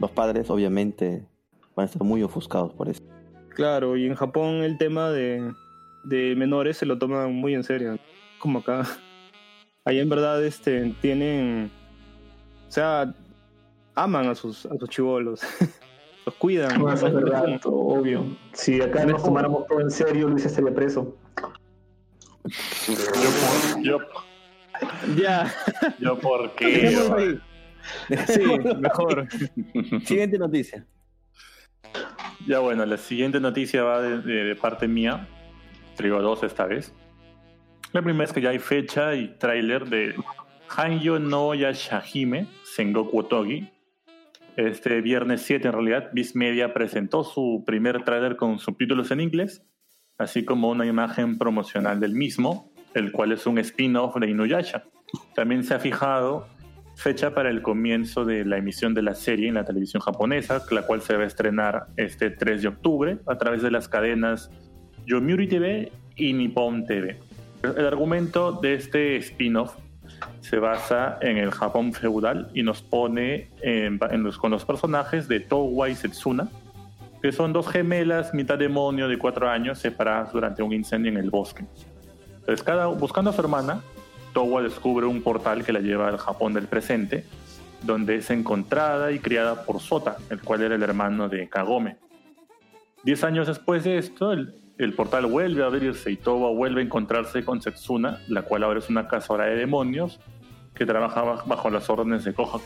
Los 0.00 0.10
padres, 0.10 0.50
obviamente, 0.50 1.26
van 1.74 1.84
a 1.84 1.86
estar 1.86 2.02
muy 2.02 2.22
ofuscados 2.22 2.72
por 2.72 2.88
eso. 2.88 3.02
Claro, 3.50 3.96
y 3.96 4.06
en 4.06 4.14
Japón 4.14 4.62
el 4.64 4.78
tema 4.78 5.10
de, 5.10 5.52
de 6.04 6.34
menores 6.36 6.76
se 6.76 6.86
lo 6.86 6.98
toman 6.98 7.32
muy 7.34 7.54
en 7.54 7.64
serio, 7.64 7.96
como 8.38 8.60
acá. 8.60 8.84
Ahí 9.84 10.00
en 10.00 10.08
verdad 10.08 10.42
este, 10.42 10.94
tienen, 11.02 11.70
o 12.68 12.72
sea, 12.72 13.14
aman 13.94 14.28
a 14.28 14.34
sus, 14.34 14.66
a 14.66 14.76
sus 14.78 14.88
chivolos, 14.88 15.40
los 16.26 16.34
cuidan. 16.36 16.78
No, 16.78 16.92
eso 16.92 17.06
es 17.06 17.14
verdad, 17.14 17.60
obvio. 17.64 18.24
Si 18.52 18.80
acá 18.80 19.04
nos 19.04 19.22
tomáramos 19.22 19.66
todo 19.66 19.80
en 19.80 19.90
serio, 19.90 20.28
Luis 20.28 20.46
estaría 20.46 20.74
preso. 20.74 21.14
Yo, 23.82 23.98
Ya, 25.16 25.52
yo 25.98 26.18
por 26.18 26.54
qué. 26.56 27.38
Dejémoslo. 28.08 28.70
Sí, 28.74 28.80
mejor. 28.80 29.26
Siguiente 30.04 30.38
noticia. 30.38 30.86
Ya 32.46 32.58
bueno, 32.58 32.84
la 32.84 32.96
siguiente 32.96 33.40
noticia 33.40 33.82
va 33.84 34.00
de, 34.02 34.20
de- 34.20 34.44
de 34.44 34.56
parte 34.56 34.88
mía. 34.88 35.28
Traigo 35.96 36.20
dos 36.20 36.42
esta 36.42 36.66
vez. 36.66 36.92
La 37.92 38.02
primera 38.02 38.24
es 38.24 38.32
que 38.32 38.40
ya 38.40 38.50
hay 38.50 38.58
fecha 38.58 39.14
y 39.14 39.28
tráiler 39.38 39.88
de 39.88 40.14
Hanyo 40.76 41.18
no 41.20 41.54
Yashahime 41.54 42.48
Sengoku 42.64 43.20
Otogi. 43.20 43.70
Este 44.56 45.00
viernes 45.00 45.42
7 45.42 45.68
en 45.68 45.72
realidad, 45.74 46.10
Viz 46.12 46.34
Media 46.36 46.74
presentó 46.74 47.24
su 47.24 47.62
primer 47.66 48.04
tráiler 48.04 48.36
con 48.36 48.58
subtítulos 48.58 49.10
en 49.10 49.20
inglés, 49.20 49.64
así 50.18 50.44
como 50.44 50.70
una 50.70 50.86
imagen 50.86 51.38
promocional 51.38 51.98
del 52.00 52.14
mismo, 52.14 52.72
el 52.94 53.10
cual 53.12 53.32
es 53.32 53.46
un 53.46 53.58
spin-off 53.58 54.16
de 54.16 54.30
Inuyasha. 54.30 54.84
También 55.34 55.64
se 55.64 55.74
ha 55.74 55.78
fijado 55.80 56.48
fecha 56.96 57.34
para 57.34 57.50
el 57.50 57.62
comienzo 57.62 58.24
de 58.24 58.44
la 58.44 58.56
emisión 58.58 58.94
de 58.94 59.02
la 59.02 59.14
serie 59.14 59.48
en 59.48 59.54
la 59.54 59.64
televisión 59.64 60.00
japonesa, 60.00 60.62
la 60.70 60.82
cual 60.82 61.02
se 61.02 61.16
va 61.16 61.24
a 61.24 61.26
estrenar 61.26 61.86
este 61.96 62.30
3 62.30 62.62
de 62.62 62.68
octubre 62.68 63.18
a 63.26 63.36
través 63.36 63.62
de 63.62 63.70
las 63.70 63.88
cadenas 63.88 64.50
Yomiuri 65.06 65.48
TV 65.48 65.92
y 66.16 66.32
Nippon 66.32 66.86
TV. 66.86 67.18
El 67.62 67.86
argumento 67.86 68.52
de 68.52 68.74
este 68.74 69.16
spin-off 69.16 69.74
se 70.40 70.58
basa 70.58 71.18
en 71.20 71.38
el 71.38 71.50
Japón 71.50 71.92
feudal 71.92 72.50
y 72.54 72.62
nos 72.62 72.82
pone 72.82 73.50
en- 73.62 73.98
en 74.10 74.22
los- 74.22 74.38
con 74.38 74.50
los 74.50 74.64
personajes 74.64 75.28
de 75.28 75.40
Towa 75.40 75.88
y 75.88 75.94
Setsuna, 75.94 76.48
que 77.22 77.32
son 77.32 77.52
dos 77.54 77.66
gemelas, 77.68 78.34
mitad 78.34 78.58
demonio 78.58 79.08
de 79.08 79.18
cuatro 79.18 79.48
años, 79.48 79.78
separadas 79.78 80.32
durante 80.32 80.62
un 80.62 80.72
incendio 80.72 81.10
en 81.10 81.16
el 81.16 81.30
bosque. 81.30 81.64
Entonces, 82.40 82.62
cada, 82.62 82.86
buscando 82.86 83.30
a 83.30 83.32
su 83.32 83.40
hermana, 83.40 83.80
Towa 84.34 84.60
descubre 84.60 85.06
un 85.06 85.22
portal 85.22 85.64
que 85.64 85.72
la 85.72 85.80
lleva 85.80 86.08
al 86.08 86.18
Japón 86.18 86.52
del 86.52 86.66
presente, 86.66 87.24
donde 87.82 88.16
es 88.16 88.30
encontrada 88.30 89.12
y 89.12 89.18
criada 89.20 89.64
por 89.64 89.80
Sota, 89.80 90.16
el 90.28 90.42
cual 90.42 90.60
era 90.62 90.74
el 90.74 90.82
hermano 90.82 91.30
de 91.30 91.48
Kagome. 91.48 91.96
Diez 93.02 93.24
años 93.24 93.46
después 93.46 93.84
de 93.84 93.96
esto, 93.96 94.32
el, 94.32 94.92
portal 94.94 95.26
vuelve 95.26 95.62
a 95.62 95.66
abrirse 95.66 96.10
y 96.10 96.16
Towa 96.16 96.50
vuelve 96.50 96.80
a 96.80 96.84
encontrarse 96.84 97.44
con 97.44 97.62
Setsuna, 97.62 98.18
la 98.28 98.42
cual 98.42 98.64
ahora 98.64 98.80
es 98.80 98.90
una 98.90 99.08
cazadora 99.08 99.46
de 99.46 99.56
demonios 99.56 100.20
que 100.74 100.84
trabaja 100.84 101.22
baj- 101.24 101.46
bajo 101.46 101.70
las 101.70 101.88
órdenes 101.88 102.24
de 102.24 102.34
Kohaku. 102.34 102.62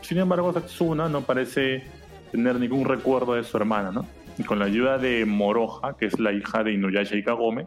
Sin 0.00 0.18
embargo, 0.18 0.52
Setsuna 0.52 1.08
no 1.08 1.20
parece 1.20 1.84
tener 2.32 2.58
ningún 2.58 2.84
recuerdo 2.86 3.34
de 3.34 3.44
su 3.44 3.56
hermana, 3.56 3.90
¿no? 3.92 4.06
Y 4.38 4.44
con 4.44 4.58
la 4.58 4.66
ayuda 4.66 4.96
de 4.96 5.26
Moroha, 5.26 5.96
que 5.98 6.06
es 6.06 6.18
la 6.20 6.32
hija 6.32 6.62
de 6.62 6.72
Inuyasha 6.72 7.16
y 7.16 7.24
Kagome, 7.24 7.66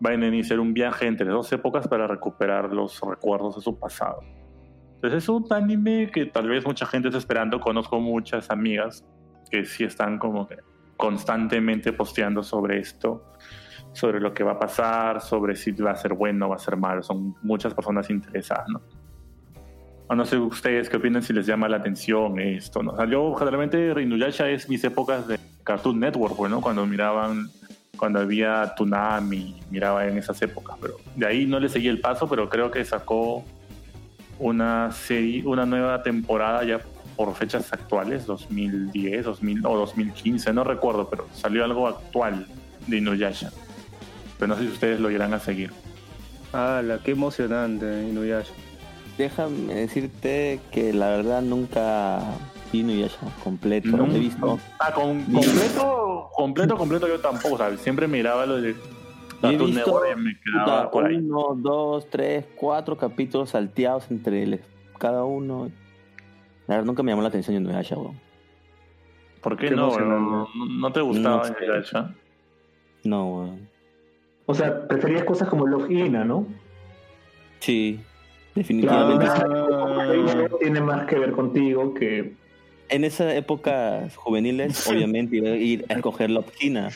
van 0.00 0.22
a 0.22 0.26
iniciar 0.26 0.58
un 0.58 0.74
viaje 0.74 1.06
entre 1.06 1.28
dos 1.28 1.52
épocas 1.52 1.86
para 1.86 2.06
recuperar 2.06 2.72
los 2.72 3.00
recuerdos 3.00 3.56
de 3.56 3.62
su 3.62 3.78
pasado. 3.78 4.20
Entonces 4.94 5.22
es 5.22 5.28
un 5.28 5.46
anime 5.50 6.10
que 6.12 6.26
tal 6.26 6.48
vez 6.48 6.66
mucha 6.66 6.86
gente 6.86 7.08
está 7.08 7.18
esperando. 7.18 7.60
Conozco 7.60 8.00
muchas 8.00 8.50
amigas 8.50 9.04
que 9.50 9.64
sí 9.64 9.84
están 9.84 10.18
como 10.18 10.46
que 10.46 10.56
constantemente 10.96 11.92
posteando 11.92 12.42
sobre 12.42 12.78
esto, 12.78 13.32
sobre 13.92 14.20
lo 14.20 14.34
que 14.34 14.44
va 14.44 14.52
a 14.52 14.58
pasar, 14.58 15.20
sobre 15.20 15.56
si 15.56 15.72
va 15.72 15.92
a 15.92 15.96
ser 15.96 16.14
bueno 16.14 16.46
o 16.46 16.48
va 16.50 16.56
a 16.56 16.58
ser 16.58 16.76
malo. 16.76 17.02
Son 17.02 17.34
muchas 17.42 17.72
personas 17.72 18.10
interesadas, 18.10 18.66
¿no? 18.68 18.82
No 20.14 20.24
sé 20.24 20.36
ustedes 20.36 20.90
qué 20.90 20.96
opinan 20.96 21.22
si 21.22 21.32
les 21.32 21.46
llama 21.46 21.68
la 21.68 21.76
atención 21.76 22.38
esto, 22.40 22.82
¿no? 22.82 22.92
O 22.92 22.96
sea, 22.96 23.06
yo 23.06 23.32
generalmente 23.36 23.94
Inuyasha 24.02 24.50
es 24.50 24.68
mis 24.68 24.82
épocas 24.82 25.28
de 25.28 25.38
Cartoon 25.62 26.00
Network, 26.00 26.36
pues, 26.36 26.50
¿no? 26.50 26.60
Cuando 26.60 26.84
miraban 26.84 27.48
cuando 27.96 28.20
había 28.20 28.74
Tsunami, 28.74 29.60
miraba 29.70 30.06
en 30.06 30.18
esas 30.18 30.40
épocas, 30.42 30.76
pero 30.80 30.96
de 31.16 31.26
ahí 31.26 31.46
no 31.46 31.60
le 31.60 31.68
seguí 31.68 31.88
el 31.88 32.00
paso, 32.00 32.28
pero 32.28 32.48
creo 32.48 32.70
que 32.70 32.84
sacó 32.84 33.44
una 34.38 34.90
serie, 34.90 35.46
una 35.46 35.66
nueva 35.66 36.02
temporada 36.02 36.64
ya 36.64 36.80
por 37.16 37.34
fechas 37.34 37.70
actuales, 37.72 38.24
2010, 38.24 39.24
2000 39.26 39.66
o 39.66 39.76
2015, 39.76 40.52
no 40.54 40.64
recuerdo, 40.64 41.08
pero 41.10 41.26
salió 41.34 41.62
algo 41.64 41.86
actual 41.86 42.46
de 42.86 42.96
Inuyasha. 42.96 43.50
Pero 44.38 44.48
no 44.48 44.56
sé 44.56 44.62
si 44.62 44.68
ustedes 44.68 45.00
lo 45.00 45.10
irán 45.10 45.34
a 45.34 45.38
seguir. 45.38 45.70
¡Hala, 46.52 47.00
qué 47.04 47.10
emocionante, 47.10 48.08
Inuyasha! 48.08 48.54
Déjame 49.18 49.74
decirte 49.74 50.60
que 50.72 50.94
la 50.94 51.08
verdad 51.10 51.42
nunca 51.42 52.22
Inuyasha 52.72 53.18
completo. 53.42 53.88
No. 53.88 54.06
He 54.06 54.18
visto. 54.18 54.58
Ah, 54.78 54.92
con, 54.92 55.22
completo, 55.24 56.28
completo, 56.34 56.76
completo 56.76 57.08
yo 57.08 57.18
tampoco, 57.20 57.58
¿sabes? 57.58 57.80
Siempre 57.80 58.06
miraba 58.06 58.46
lo 58.46 58.60
de 58.60 58.74
Cartoon 59.40 59.70
visto, 59.72 60.02
y 60.12 60.16
me 60.20 60.34
puta, 60.58 60.90
por 60.90 61.06
ahí. 61.06 61.16
Uno, 61.16 61.54
dos, 61.56 62.08
tres, 62.10 62.44
cuatro 62.56 62.96
capítulos 62.96 63.50
salteados 63.50 64.10
entre 64.10 64.42
el- 64.42 64.60
cada 64.98 65.24
uno. 65.24 65.70
La 66.66 66.76
verdad 66.76 66.86
nunca 66.86 67.02
me 67.02 67.10
llamó 67.12 67.22
la 67.22 67.28
atención 67.28 67.56
Inuyasha, 67.56 67.96
weón. 67.96 68.20
¿Por 69.40 69.56
qué, 69.56 69.70
Qué 69.70 69.74
no? 69.74 69.98
No, 69.98 70.48
no 70.54 70.92
te 70.92 71.00
gustaba 71.00 71.38
No 71.38 71.44
sé. 71.44 71.54
Inuyasha? 71.64 72.14
No, 73.04 73.26
weón. 73.36 73.68
O 74.46 74.54
sea, 74.54 74.86
preferías 74.86 75.24
cosas 75.24 75.48
como 75.48 75.66
Logina, 75.66 76.24
¿no? 76.24 76.46
Sí, 77.60 78.00
definitivamente. 78.54 79.26
Ah. 79.28 80.48
Tiene 80.60 80.80
más 80.80 81.06
que 81.06 81.18
ver 81.18 81.32
contigo 81.32 81.94
que 81.94 82.34
En 82.90 83.04
esas 83.04 83.34
épocas 83.34 84.16
juveniles, 84.16 84.86
obviamente, 84.88 85.36
iba 85.36 85.48
a 85.50 85.56
ir 85.56 85.84
a 85.88 85.94
escoger 85.94 86.30
la 86.30 86.40
opina 86.40 86.88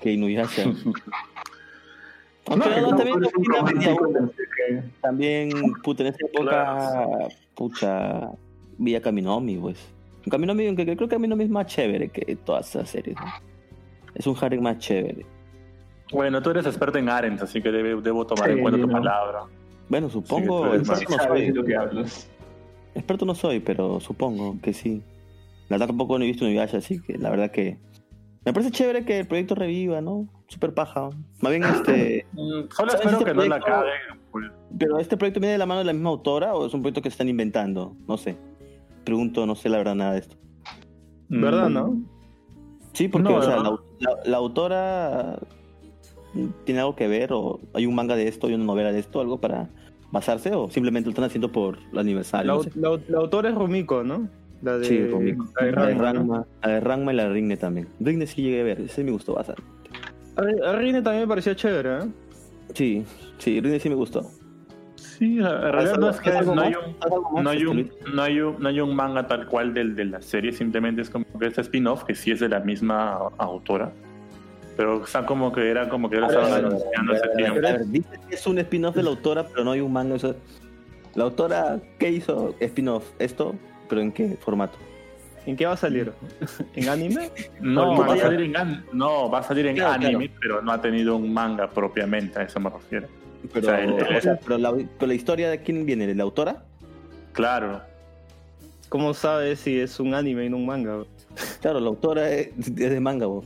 que 0.00 0.12
Inuyasha. 0.12 0.64
Aunque 2.48 2.68
que 2.70 2.80
no, 2.80 2.90
tú 2.90 2.96
también 2.96 3.20
la 3.20 3.28
uno. 3.36 4.30
que 4.56 4.82
También, 5.00 5.50
puta, 5.82 6.02
en 6.04 6.08
esa 6.14 6.18
época, 6.32 7.08
pucha, 7.56 8.30
vi 8.78 8.94
a 8.94 9.02
Kaminomi, 9.02 9.56
pues. 9.56 9.84
Kaminomi, 10.30 10.66
aunque 10.68 10.84
creo 10.84 10.96
que 10.96 11.08
Kaminomi 11.16 11.44
es 11.44 11.50
más 11.50 11.66
chévere 11.66 12.08
que 12.08 12.36
todas 12.36 12.68
esas 12.68 12.88
series. 12.88 13.16
¿no? 13.18 13.26
Es 14.14 14.26
un 14.28 14.36
harem 14.40 14.60
más 14.62 14.78
chévere. 14.78 15.26
Bueno, 16.12 16.40
tú 16.40 16.50
eres 16.50 16.66
experto 16.66 16.98
en 16.98 17.08
Arens, 17.08 17.42
así 17.42 17.60
que 17.60 17.70
debe- 17.70 18.00
debo 18.00 18.24
tomar 18.26 18.48
en 18.50 18.56
Sí, 18.58 18.62
cuenta 18.62 18.80
tu 18.80 18.86
¿no? 18.86 18.92
palabra. 18.92 19.40
Bueno, 19.88 20.08
supongo, 20.08 20.66
más- 20.66 20.76
experto 21.02 21.16
no 21.16 21.24
soy, 21.24 21.46
de 21.48 21.52
lo 21.52 21.64
que 21.64 21.76
hablas. 21.76 22.28
experto 22.94 23.24
no 23.26 23.34
soy, 23.34 23.58
pero 23.60 23.98
supongo 23.98 24.56
que 24.62 24.72
sí. 24.72 25.02
La 25.68 25.74
verdad 25.74 25.88
tampoco 25.88 26.18
no 26.18 26.24
he 26.24 26.28
visto 26.28 26.44
Inuyasha, 26.44 26.78
así 26.78 27.00
que 27.00 27.18
la 27.18 27.30
verdad 27.30 27.50
que... 27.50 27.78
Me 28.44 28.52
parece 28.52 28.70
chévere 28.70 29.04
que 29.04 29.18
el 29.18 29.26
proyecto 29.26 29.56
reviva, 29.56 30.00
¿no? 30.00 30.28
Super 30.46 30.72
paja. 30.72 31.08
Más 31.40 31.50
bien, 31.50 31.64
este... 31.64 32.26
Mm, 32.32 32.68
Solo 32.70 32.90
¿Sabes 32.90 32.94
espero 32.94 33.10
este 33.18 33.24
que 33.24 33.34
no 33.34 33.44
la 33.46 33.60
caguen. 33.60 33.92
pues. 34.30 34.44
Pero 34.78 34.98
este 34.98 35.16
proyecto 35.16 35.40
viene 35.40 35.52
de 35.52 35.58
la 35.58 35.66
mano 35.66 35.80
de 35.80 35.86
la 35.86 35.92
misma 35.92 36.10
autora 36.10 36.54
o 36.54 36.66
es 36.66 36.74
un 36.74 36.82
proyecto 36.82 37.02
que 37.02 37.08
están 37.08 37.28
inventando? 37.28 37.96
No 38.06 38.16
sé. 38.16 38.36
Pregunto, 39.04 39.46
no 39.46 39.54
sé 39.56 39.68
la 39.68 39.78
verdad 39.78 39.94
nada 39.96 40.12
de 40.12 40.18
esto. 40.20 40.36
¿Verdad, 41.28 41.70
Mm, 41.70 41.72
no? 41.74 41.96
Sí, 42.92 43.08
porque 43.08 43.28
No, 43.28 43.36
o 43.38 43.42
sea, 43.42 43.56
la, 43.56 43.70
la- 43.98 44.16
la 44.24 44.36
autora 44.36 45.38
tiene 46.64 46.80
algo 46.80 46.94
que 46.94 47.08
ver 47.08 47.32
o 47.32 47.58
hay 47.74 47.86
un 47.86 47.94
manga 47.94 48.14
de 48.14 48.28
esto, 48.28 48.46
hay 48.46 48.54
una 48.54 48.64
novela 48.64 48.92
de 48.92 48.98
esto, 49.00 49.20
algo 49.20 49.40
para 49.40 49.68
basarse 50.12 50.54
o 50.54 50.70
simplemente 50.70 51.06
lo 51.06 51.10
están 51.10 51.24
haciendo 51.24 51.50
por 51.50 51.78
el 51.92 51.98
aniversario. 51.98 52.46
La, 52.52 52.56
no 52.58 52.62
sé. 52.62 52.70
la- 52.76 53.00
la 53.08 53.18
autora 53.18 53.48
es 53.48 53.54
Rumiko, 53.54 54.04
¿no? 54.04 54.28
La 54.66 54.78
de, 54.78 54.84
Sí. 54.84 54.98
La 55.60 55.66
de 55.66 55.72
La 55.72 55.86
de 55.86 55.94
Ranma, 55.94 56.46
la 56.62 56.68
de 56.72 56.80
Ranma 56.80 57.12
y 57.12 57.16
la 57.16 57.22
de 57.24 57.30
Rigne 57.34 57.56
también. 57.56 57.86
Rigne 58.00 58.26
sí 58.26 58.42
llegué 58.42 58.60
a 58.62 58.64
ver, 58.64 58.80
ese 58.80 59.04
me 59.04 59.12
gustó 59.12 59.34
bastante. 59.34 59.62
A 60.36 60.42
Ri- 60.42 60.64
a 60.64 60.72
Rine 60.76 61.02
también 61.02 61.22
me 61.22 61.28
pareció 61.28 61.54
chévere, 61.54 61.98
¿eh? 61.98 62.08
Sí, 62.74 63.04
sí, 63.38 63.60
Rigne 63.60 63.78
sí 63.78 63.88
me 63.88 63.94
gustó. 63.94 64.28
Sí, 64.96 65.38
en 65.38 65.44
realidad 65.44 65.96
no 65.98 66.10
es 66.10 66.20
que 66.20 66.30
¿Algo 66.30 66.54
no 66.56 66.62
hay 66.62 66.74
un, 66.74 66.96
¿Algo 67.00 67.30
más, 67.32 67.44
no 67.44 67.50
hay 67.50 67.64
un, 67.64 67.90
no 68.14 68.22
hay 68.22 68.40
un, 68.40 68.56
no 68.58 68.68
hay 68.68 68.80
un 68.80 68.94
manga 68.96 69.26
tal 69.28 69.46
cual 69.46 69.72
del 69.72 69.94
de 69.94 70.04
la 70.06 70.20
serie, 70.20 70.52
simplemente 70.52 71.00
es 71.02 71.10
como 71.10 71.24
que 71.38 71.46
este 71.46 71.60
spin-off 71.60 72.02
que 72.04 72.14
sí 72.16 72.32
es 72.32 72.40
de 72.40 72.48
la 72.48 72.58
misma 72.60 73.12
autora. 73.38 73.92
Pero 74.76 74.98
o 75.02 75.06
sea, 75.06 75.24
como 75.24 75.52
que 75.52 75.70
era 75.70 75.88
como 75.88 76.10
que 76.10 76.16
lo 76.16 76.26
estaban 76.26 76.52
anunciando 76.52 77.12
ver, 77.12 77.36
tiempo. 77.36 77.60
dice 77.86 78.08
que 78.28 78.34
es 78.34 78.46
un 78.46 78.58
spin-off 78.58 78.96
de 78.96 79.04
la 79.04 79.10
autora, 79.10 79.46
pero 79.46 79.62
no 79.64 79.70
hay 79.70 79.80
un 79.80 79.92
manga. 79.92 80.16
eso- 80.16 80.34
La 81.14 81.24
autora, 81.24 81.78
¿qué 81.98 82.10
hizo 82.10 82.54
spin-off? 82.60 83.04
¿Esto? 83.18 83.54
¿Pero 83.88 84.00
en 84.00 84.12
qué 84.12 84.36
formato? 84.40 84.78
¿En 85.46 85.56
qué 85.56 85.64
va 85.66 85.72
a 85.72 85.76
salir? 85.76 86.12
¿En 86.74 86.88
anime? 86.88 87.30
No, 87.60 87.96
va 87.96 88.14
a 88.14 88.16
salir 88.18 88.40
en, 88.40 88.56
an- 88.56 88.84
no, 88.92 89.30
va 89.30 89.38
a 89.38 89.42
salir 89.44 89.66
en 89.66 89.76
Claro, 89.76 89.92
anime, 90.04 90.30
pero 90.40 90.60
no 90.60 90.72
ha 90.72 90.80
tenido 90.80 91.16
un 91.16 91.32
manga 91.32 91.70
propiamente, 91.70 92.40
a 92.40 92.42
eso 92.42 92.58
me 92.58 92.68
refiero. 92.70 93.06
Pero, 93.52 93.66
O 93.66 93.70
sea, 93.70 93.84
el- 93.84 93.92
o 94.16 94.20
sea, 94.20 94.38
pero, 94.44 94.58
la, 94.58 94.72
pero 94.74 95.06
la 95.06 95.14
historia 95.14 95.48
de 95.50 95.62
quién 95.62 95.86
viene, 95.86 96.06
¿de 96.06 96.14
la 96.16 96.24
autora? 96.24 96.64
Claro. 97.32 97.80
¿Cómo 98.88 99.14
sabes 99.14 99.60
si 99.60 99.78
es 99.78 100.00
un 100.00 100.14
anime 100.14 100.46
y 100.46 100.48
no 100.48 100.56
un 100.56 100.66
manga? 100.66 101.04
Claro, 101.60 101.78
la 101.80 101.88
autora 101.88 102.30
es, 102.30 102.48
es 102.58 102.74
de 102.74 103.00
manga, 103.00 103.26
vos. 103.26 103.44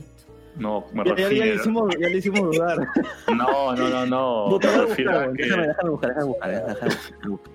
No, 0.55 0.85
me 0.93 1.03
Ya, 1.03 1.15
ya- 1.15 1.15
ya 1.15 1.29
le 1.29 1.35
refiero. 1.35 1.55
hicimos, 1.55 1.95
ya 1.99 2.07
le 2.09 2.17
hicimos 2.17 2.41
dudar. 2.55 2.87
No, 3.35 3.75
no, 3.75 3.89
no, 3.89 4.05
no. 4.07 4.59
Me 4.59 4.65
refiero 4.67 5.11
buscar, 5.11 5.29
a 5.29 5.33
que- 5.33 5.43
déjame, 5.43 5.67
déjame 5.67 5.89
buscar, 5.91 6.09
déjame 6.09 6.27
buscar, 6.27 6.49
déjame 6.51 6.95
buscar. 7.29 7.51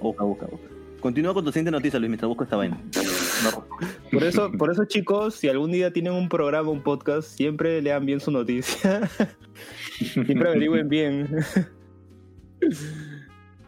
Busca, 0.00 0.24
busca, 0.24 0.46
busca. 0.46 0.66
Continúa 1.04 1.34
con 1.34 1.44
tu 1.44 1.52
siguiente 1.52 1.70
noticia, 1.70 1.98
Luis, 1.98 2.08
mientras 2.08 2.26
busco 2.28 2.44
esta 2.44 2.56
vaina. 2.56 2.80
no, 3.44 3.66
Por 4.10 4.24
eso, 4.24 4.50
por 4.52 4.70
eso, 4.72 4.86
chicos, 4.86 5.34
si 5.34 5.50
algún 5.50 5.70
día 5.70 5.92
tienen 5.92 6.14
un 6.14 6.30
programa, 6.30 6.70
un 6.70 6.82
podcast, 6.82 7.28
siempre 7.28 7.82
lean 7.82 8.06
bien 8.06 8.20
su 8.20 8.30
noticia. 8.30 9.02
siempre 9.98 10.48
averigüen 10.48 10.88
bien. 10.88 11.28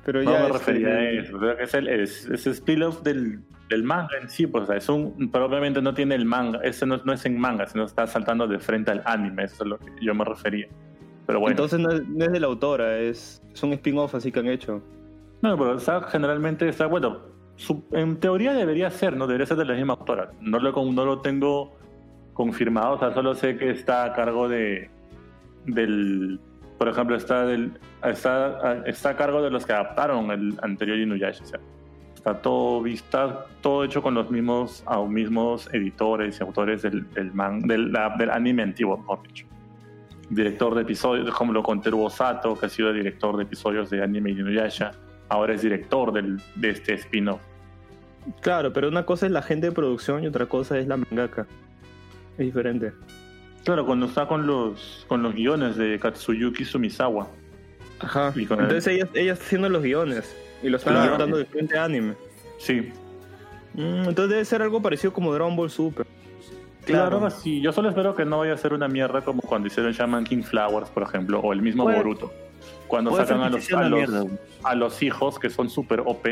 Pero 0.07 0.23
No 0.23 0.33
ya. 0.33 0.39
me 0.39 0.47
este, 0.47 0.53
refería 0.59 0.89
a 0.89 1.11
eso. 1.11 1.37
Creo 1.37 1.57
que 1.59 1.65
es 1.65 1.75
el 1.75 1.89
es, 1.89 2.25
es 2.25 2.47
spin-off 2.47 3.03
del, 3.03 3.41
del 3.69 3.83
manga 3.83 4.17
en 4.19 4.31
sí. 4.31 4.47
Pues, 4.47 4.65
o 4.65 4.67
sea, 4.69 4.77
es 4.77 4.89
un, 4.89 5.31
probablemente 5.31 5.83
no 5.83 5.93
tiene 5.93 6.15
el 6.15 6.25
manga. 6.25 6.61
Ese 6.63 6.87
no, 6.87 6.97
no 7.05 7.13
es 7.13 7.27
en 7.27 7.39
manga, 7.39 7.67
sino 7.67 7.85
está 7.85 8.07
saltando 8.07 8.49
de 8.49 8.59
frente 8.59 8.93
al 8.93 9.03
anime. 9.05 9.45
Eso 9.45 9.63
es 9.63 9.69
lo 9.69 9.79
que 9.79 9.93
yo 10.01 10.15
me 10.15 10.25
refería. 10.25 10.69
Pero 11.27 11.41
bueno. 11.41 11.53
Entonces 11.53 11.81
no 11.81 11.91
es, 11.91 12.09
no 12.09 12.25
es 12.25 12.33
de 12.33 12.41
la 12.41 12.47
autora, 12.47 12.99
es, 12.99 13.43
es 13.53 13.63
un 13.63 13.75
spin-off 13.75 14.15
así 14.15 14.33
que 14.33 14.41
han 14.41 14.49
hecho. 14.49 14.83
No, 15.43 15.57
pero 15.57 15.79
generalmente 16.09 16.69
está. 16.69 16.87
Bueno, 16.87 17.21
en 17.93 18.19
teoría 18.19 18.53
debería 18.53 18.91
ser, 18.91 19.17
¿no? 19.17 19.27
Debería 19.27 19.47
ser 19.47 19.57
de 19.57 19.65
la 19.65 19.75
misma 19.75 19.95
autora. 19.95 20.31
No 20.41 20.59
lo, 20.59 20.73
con- 20.73 21.23
tengo 21.23 21.77
confirmado. 22.33 22.95
O 22.95 22.99
sea, 22.99 23.13
solo 23.15 23.35
sé 23.35 23.57
que 23.57 23.71
está 23.71 24.05
a 24.05 24.13
cargo 24.13 24.49
de. 24.49 24.91
Del. 25.65 26.41
Por 26.79 26.89
ejemplo, 26.89 27.17
está, 27.17 27.47
del, 27.47 27.73
está, 28.03 29.11
a 29.11 29.17
cargo 29.17 29.41
de 29.41 29.51
los 29.51 29.65
que 29.65 29.73
adaptaron 29.73 30.31
el 30.31 30.59
anterior 30.63 30.99
Inuyasha. 30.99 31.43
O 31.43 31.47
está 32.15 32.43
todo 32.43 32.87
está 32.87 33.47
todo 33.61 33.85
hecho 33.85 34.03
con 34.03 34.15
los 34.15 34.31
mismos, 34.31 34.83
a 34.87 34.97
los 34.97 35.09
mismos 35.09 35.69
editores 35.73 36.41
y 36.41 36.43
autores 36.43 36.83
del, 36.83 37.09
del, 37.13 37.33
man, 37.33 37.61
del, 37.63 37.95
anime 38.31 38.63
antiguo, 38.63 38.99
mejor 38.99 39.23
dicho. 39.23 39.47
Director 40.29 40.75
de 40.75 40.83
episodios, 40.83 41.33
como 41.35 41.53
lo 41.53 41.63
conté 41.63 41.91
Sato, 42.11 42.59
que 42.59 42.67
ha 42.67 42.69
sido 42.69 42.93
director 42.93 43.37
de 43.37 43.45
episodios 43.45 43.91
de 43.91 44.03
anime 44.03 44.33
Inuyasha, 44.33 44.91
ahora 45.29 45.55
es 45.55 45.63
director 45.63 46.13
del, 46.13 46.41
de 46.55 46.71
este 46.71 46.95
spin-off. 46.95 47.41
Claro, 48.41 48.73
pero 48.73 48.89
una 48.89 49.05
cosa 49.07 49.27
es 49.27 49.33
la 49.33 49.43
gente 49.43 49.67
de 49.67 49.73
producción 49.73 50.25
y 50.25 50.27
otra 50.27 50.47
cosa 50.47 50.79
es 50.79 50.87
la 50.87 50.97
mangaka. 50.97 51.47
Es 52.39 52.47
diferente. 52.47 52.93
Claro, 53.65 53.87
cuando 53.87 54.07
está 54.07 54.27
con 54.27 54.47
los, 54.47 55.05
con 55.09 55.23
los 55.23 55.35
guiones 55.35 55.77
de 55.77 55.99
Katsuyuki 55.99 56.65
Sumisawa. 56.65 57.29
Ajá. 58.01 58.33
Y 58.37 58.47
con 58.47 58.59
el- 58.59 58.65
Entonces 58.67 58.93
ella, 58.95 59.09
ella 59.15 59.33
está 59.33 59.45
haciendo 59.45 59.69
los 59.69 59.83
guiones 59.83 60.37
y 60.63 60.69
lo 60.69 60.77
están 60.77 60.95
Claro. 60.95 61.09
adaptando 61.09 61.39
de 61.39 61.45
frente 61.47 61.79
a 61.79 61.85
anime. 61.85 62.15
Sí, 62.59 62.93
Mm, 63.75 64.09
entonces 64.09 64.31
debe 64.31 64.45
ser 64.47 64.63
algo 64.63 64.81
parecido 64.81 65.13
como 65.13 65.35
Dragon 65.35 65.55
Ball 65.55 65.69
Super. 65.69 66.07
claro, 66.87 67.29
sí. 67.31 67.61
Yo 67.61 67.73
solo 67.73 67.91
espero 67.91 68.15
que 68.15 68.25
no 68.25 68.39
vaya 68.39 68.55
a 68.55 68.57
ser 68.57 68.73
una 68.73 68.89
mierda 68.89 69.21
como 69.21 69.43
cuando 69.43 69.67
hicieron 69.69 69.93
Shaman 69.93 70.25
King 70.25 70.43
Flowers, 70.43 70.89
por 70.89 71.03
ejemplo, 71.03 71.41
o 71.41 71.53
el 71.53 71.61
mismo 71.61 71.85
Puede- 71.85 71.97
Boruto. 71.99 72.33
Cuando 72.87 73.11
Puede 73.11 73.27
sacan 73.27 73.43
a 73.43 73.51
los, 73.51 73.73
a, 74.63 74.75
los, 74.75 75.01
a 75.01 75.05
hijos 75.05 75.39
que 75.39 75.51
son 75.51 75.69
súper 75.71 76.01
OP 76.05 76.27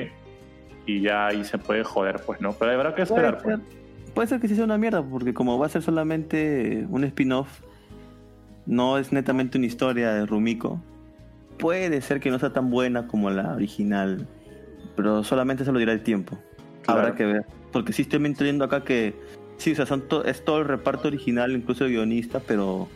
y 0.87 1.01
ya 1.01 1.27
ahí 1.29 1.45
se 1.45 1.59
puede 1.59 1.83
joder, 1.85 2.21
pues, 2.25 2.41
¿no? 2.41 2.53
Pero 2.53 2.73
habrá 2.73 2.95
que 2.95 3.03
esperar, 3.03 3.43
Puede 3.43 3.59
pues. 3.59 3.69
ser, 3.69 4.13
puede 4.15 4.29
ser 4.29 4.41
que 4.41 4.49
sí 4.49 4.55
sea 4.57 4.65
una 4.65 4.79
mierda, 4.79 5.03
porque 5.03 5.35
como 5.35 5.59
va 5.59 5.67
a 5.67 5.69
ser 5.69 5.83
solamente 5.83 6.87
un 6.91 7.05
spin-off, 7.05 7.49
no 8.67 8.99
es 8.99 9.13
netamente 9.13 9.59
una 9.59 9.67
historia 9.67 10.13
de 10.13 10.27
Rumiko. 10.27 10.81
Puede 11.59 12.01
ser 12.01 12.21
que 12.21 12.31
no 12.31 12.39
sea 12.39 12.53
tan 12.53 12.71
buena 12.71 13.07
como 13.07 13.31
la 13.31 13.55
original, 13.55 14.27
pero 14.97 15.23
solamente 15.25 15.65
se 15.65 15.73
lo 15.73 15.79
dirá 15.79 15.93
el 15.93 16.03
tiempo. 16.03 16.39
Claro. 16.83 17.01
Habrá 17.01 17.15
que 17.15 17.25
ver. 17.25 17.47
Porque 17.73 17.93
sí 17.93 18.03
estoy 18.03 18.25
entendiendo 18.25 18.65
acá 18.65 18.85
que 18.85 19.15
sí, 19.57 19.73
o 19.73 19.75
sea, 19.75 19.87
son 19.87 20.03
to- 20.03 20.25
es 20.25 20.45
todo 20.45 20.59
el 20.61 20.67
reparto 20.69 21.09
original, 21.09 21.53
incluso 21.53 21.85
el 21.85 21.93
guionista, 21.93 22.41
pero 22.41 22.89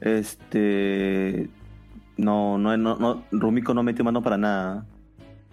este 0.00 1.48
no, 2.16 2.58
no, 2.58 2.76
no, 2.76 2.96
no 2.96 3.24
Rumiko 3.32 3.74
no 3.74 3.82
metió 3.82 4.04
mano 4.04 4.22
para 4.22 4.36
nada. 4.38 4.86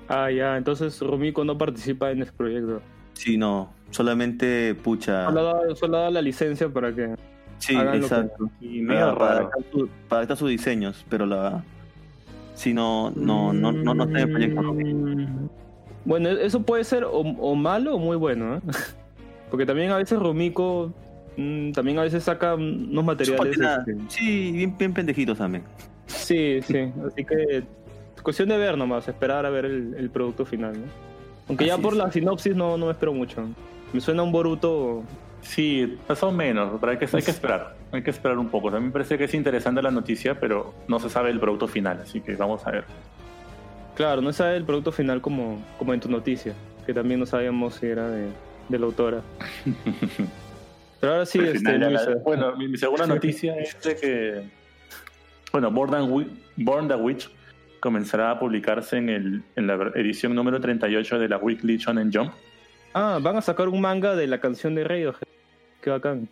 Ah, 0.08 0.30
ya, 0.32 0.58
entonces 0.58 1.00
Rumiko 1.00 1.44
no 1.46 1.58
participa 1.58 2.12
en 2.12 2.22
este 2.22 2.34
proyecto. 2.34 2.82
Sí, 3.14 3.38
no, 3.38 3.72
solamente 3.92 4.76
pucha. 4.76 5.26
Solo 5.26 5.44
da, 5.44 5.76
solo 5.76 5.98
da 6.00 6.10
la 6.12 6.22
licencia 6.22 6.70
para 6.70 6.94
que. 6.94 7.16
Sí, 7.60 7.76
que- 7.78 7.98
exacto. 7.98 8.50
Y 8.60 8.82
medio 8.82 9.18
para, 9.18 9.50
adaptar 10.10 10.38
sus 10.38 10.50
diseños, 10.50 11.06
pero 11.10 11.26
la 11.26 11.64
si 12.56 12.74
no 12.74 13.12
no 13.16 13.54
no 13.54 13.72
no, 13.72 13.94
no 13.94 14.04
está 14.04 14.20
en 14.20 14.28
el 14.28 14.32
proyecto 14.32 14.62
Rumiko. 14.62 14.98
Mm, 15.00 15.50
Bueno, 16.06 16.30
eso 16.30 16.64
puede 16.64 16.84
ser 16.84 17.04
o, 17.06 17.20
o 17.20 17.56
malo 17.56 17.96
o 17.96 18.00
muy 18.00 18.18
bueno, 18.18 18.56
¿eh? 18.56 18.62
Porque 19.50 19.66
también 19.66 19.92
a 19.92 19.98
veces 19.98 20.18
Rumiko 20.20 20.92
mm, 21.38 21.72
también 21.72 22.00
a 22.00 22.04
veces 22.04 22.24
saca 22.24 22.56
unos 22.56 23.04
materiales. 23.06 23.58
Este, 23.60 23.96
Sí, 24.08 24.52
bien, 24.52 24.78
bien 24.78 24.94
pendejitos 24.94 25.38
también. 25.38 25.64
Sí, 26.12 26.62
sí. 26.62 26.92
Así 27.08 27.26
que 27.26 27.64
cuestión 28.24 28.50
de 28.50 28.58
ver 28.58 28.78
nomás, 28.78 29.08
esperar 29.08 29.46
a 29.46 29.50
ver 29.50 29.66
el, 29.66 29.96
el 29.98 30.10
producto 30.10 30.46
final, 30.46 30.74
¿no? 30.74 30.86
Aunque 31.50 31.66
ya 31.66 31.78
por 31.78 31.94
es. 31.94 31.98
la 32.00 32.12
sinopsis 32.12 32.56
no, 32.56 32.78
no 32.78 32.86
me 32.86 32.92
espero 32.92 33.14
mucho. 33.14 33.48
Me 33.94 34.00
suena 34.00 34.24
un 34.24 34.32
Boruto. 34.32 35.04
Sí, 35.42 35.98
más 36.08 36.22
o 36.24 36.32
menos, 36.32 36.78
pero 36.80 36.92
hay 36.92 36.98
que, 37.00 37.06
hay 37.12 37.24
que 37.24 37.32
esperar. 37.32 37.76
Hay 37.92 38.04
que 38.04 38.12
esperar 38.12 38.38
un 38.38 38.48
poco. 38.48 38.70
A 38.70 38.80
mí 38.80 38.86
me 38.86 38.92
parece 38.92 39.18
que 39.18 39.24
es 39.26 39.34
interesante 39.34 39.82
la 39.82 39.90
noticia, 39.92 40.40
pero 40.40 40.74
no 40.88 41.00
se 41.00 41.10
sabe 41.10 41.32
el 41.32 41.40
producto 41.40 41.68
final, 41.68 42.00
así 42.04 42.22
que 42.22 42.36
vamos 42.36 42.66
a 42.68 42.72
ver. 42.72 42.84
Claro, 43.96 44.22
no 44.22 44.32
sabe 44.32 44.56
el 44.56 44.64
producto 44.64 44.92
final 44.92 45.20
como, 45.20 45.60
como 45.80 45.94
en 45.94 46.00
tu 46.00 46.10
noticia, 46.10 46.54
que 46.86 46.94
también 46.94 47.20
no 47.20 47.26
sabíamos 47.26 47.76
si 47.76 47.88
era 47.88 48.08
de, 48.10 48.28
de 48.70 48.80
la 48.80 48.86
autora. 48.86 49.22
Pero 51.00 51.14
ahora 51.14 51.26
sí, 51.26 51.40
este, 51.40 51.58
final 51.60 51.94
la- 51.94 52.16
bueno, 52.24 52.56
mi, 52.56 52.68
mi 52.68 52.78
segunda 52.78 53.08
noticia 53.08 53.56
es 53.58 53.76
de 53.82 53.96
que, 53.96 54.50
bueno, 55.52 55.72
Born, 55.72 56.88
the 56.88 56.96
Witch 56.96 57.30
comenzará 57.80 58.32
a 58.32 58.40
publicarse 58.40 58.98
en, 58.98 59.10
el, 59.10 59.44
en 59.56 59.68
la 59.68 59.74
edición 59.96 60.36
número 60.36 60.60
38 60.62 61.20
de 61.20 61.28
la 61.30 61.38
Weekly 61.38 61.78
Shonen 61.78 62.12
Jump. 62.14 62.32
Ah, 62.94 63.20
van 63.22 63.38
a 63.38 63.42
sacar 63.42 63.68
un 63.70 63.82
manga 63.82 64.16
de 64.16 64.28
la 64.28 64.40
canción 64.40 64.76
de 64.76 64.84
Radiohead. 64.84 65.28
Qué 65.82 65.90
bacán. 65.90 66.30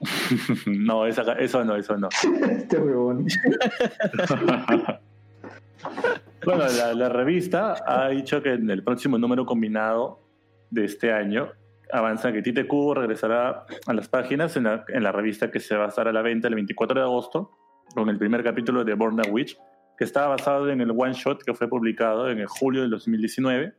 no, 0.66 1.06
esa- 1.06 1.32
eso 1.34 1.64
no, 1.64 1.76
eso 1.76 1.96
no. 1.96 2.08
Este 2.50 2.78
huevón. 2.78 3.26
Bueno, 6.44 6.64
la, 6.76 6.94
la 6.94 7.08
revista 7.08 7.74
ha 7.86 8.08
dicho 8.08 8.42
que 8.42 8.52
en 8.54 8.70
el 8.70 8.82
próximo 8.82 9.18
número 9.18 9.44
combinado 9.46 10.20
de 10.70 10.84
este 10.84 11.12
año 11.12 11.50
avanza 11.92 12.32
que 12.32 12.42
Tite 12.42 12.66
Cubo 12.66 12.94
regresará 12.94 13.64
a 13.86 13.92
las 13.92 14.08
páginas 14.08 14.56
en 14.56 14.64
la, 14.64 14.84
en 14.88 15.02
la 15.02 15.12
revista 15.12 15.50
que 15.50 15.60
se 15.60 15.76
va 15.76 15.84
a 15.86 15.88
estar 15.88 16.08
a 16.08 16.12
la 16.12 16.22
venta 16.22 16.48
el 16.48 16.54
24 16.54 16.98
de 17.00 17.04
agosto 17.04 17.50
con 17.94 18.08
el 18.08 18.18
primer 18.18 18.42
capítulo 18.42 18.84
de 18.84 18.94
Born 18.94 19.20
a 19.20 19.30
Witch, 19.30 19.56
que 19.96 20.04
está 20.04 20.26
basado 20.26 20.70
en 20.70 20.80
el 20.80 20.90
one 20.90 21.12
shot 21.12 21.42
que 21.42 21.54
fue 21.54 21.68
publicado 21.68 22.30
en 22.30 22.38
el 22.38 22.46
julio 22.46 22.82
del 22.82 22.90
2019. 22.90 23.74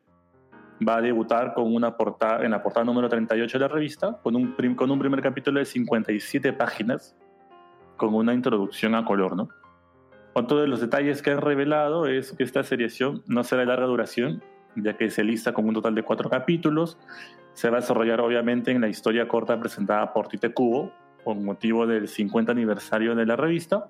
Va 0.88 0.98
a 0.98 1.02
debutar 1.02 1.54
con 1.54 1.74
una 1.74 1.96
portada, 1.98 2.44
en 2.44 2.52
la 2.52 2.62
portada 2.62 2.86
número 2.86 3.08
38 3.10 3.58
de 3.58 3.62
la 3.62 3.68
revista, 3.68 4.20
con 4.22 4.36
un, 4.36 4.56
prim- 4.56 4.76
con 4.76 4.92
un 4.92 5.00
primer 5.00 5.22
capítulo 5.22 5.60
de 5.60 5.66
57 5.66 6.54
páginas, 6.54 7.16
con 7.98 8.14
una 8.16 8.34
introducción 8.34 8.96
a 8.96 9.06
color, 9.06 9.36
¿no? 9.36 9.50
Otro 10.34 10.60
de 10.60 10.68
los 10.68 10.82
detalles 10.82 11.22
que 11.22 11.30
han 11.32 11.42
revelado 11.42 12.08
es 12.08 12.32
que 12.34 12.44
esta 12.44 12.64
seriación 12.64 13.22
no 13.28 13.44
será 13.44 13.62
de 13.62 13.68
larga 13.68 13.86
duración, 13.86 14.44
ya 14.76 14.98
que 14.98 15.12
se 15.12 15.24
lista 15.24 15.54
con 15.54 15.68
un 15.68 15.76
total 15.76 15.94
de 15.94 16.02
cuatro 16.02 16.28
capítulos. 16.30 16.98
Se 17.54 17.70
va 17.70 17.78
a 17.78 17.82
desarrollar 17.82 18.20
obviamente 18.20 18.72
en 18.72 18.82
la 18.82 18.88
historia 18.88 19.28
corta 19.28 19.60
presentada 19.60 20.12
por 20.12 20.28
Tite 20.28 20.52
Kubo, 20.52 20.92
con 21.24 21.44
motivo 21.44 21.88
del 21.88 22.08
50 22.08 22.52
aniversario 22.52 23.16
de 23.16 23.26
la 23.26 23.36
revista. 23.36 23.88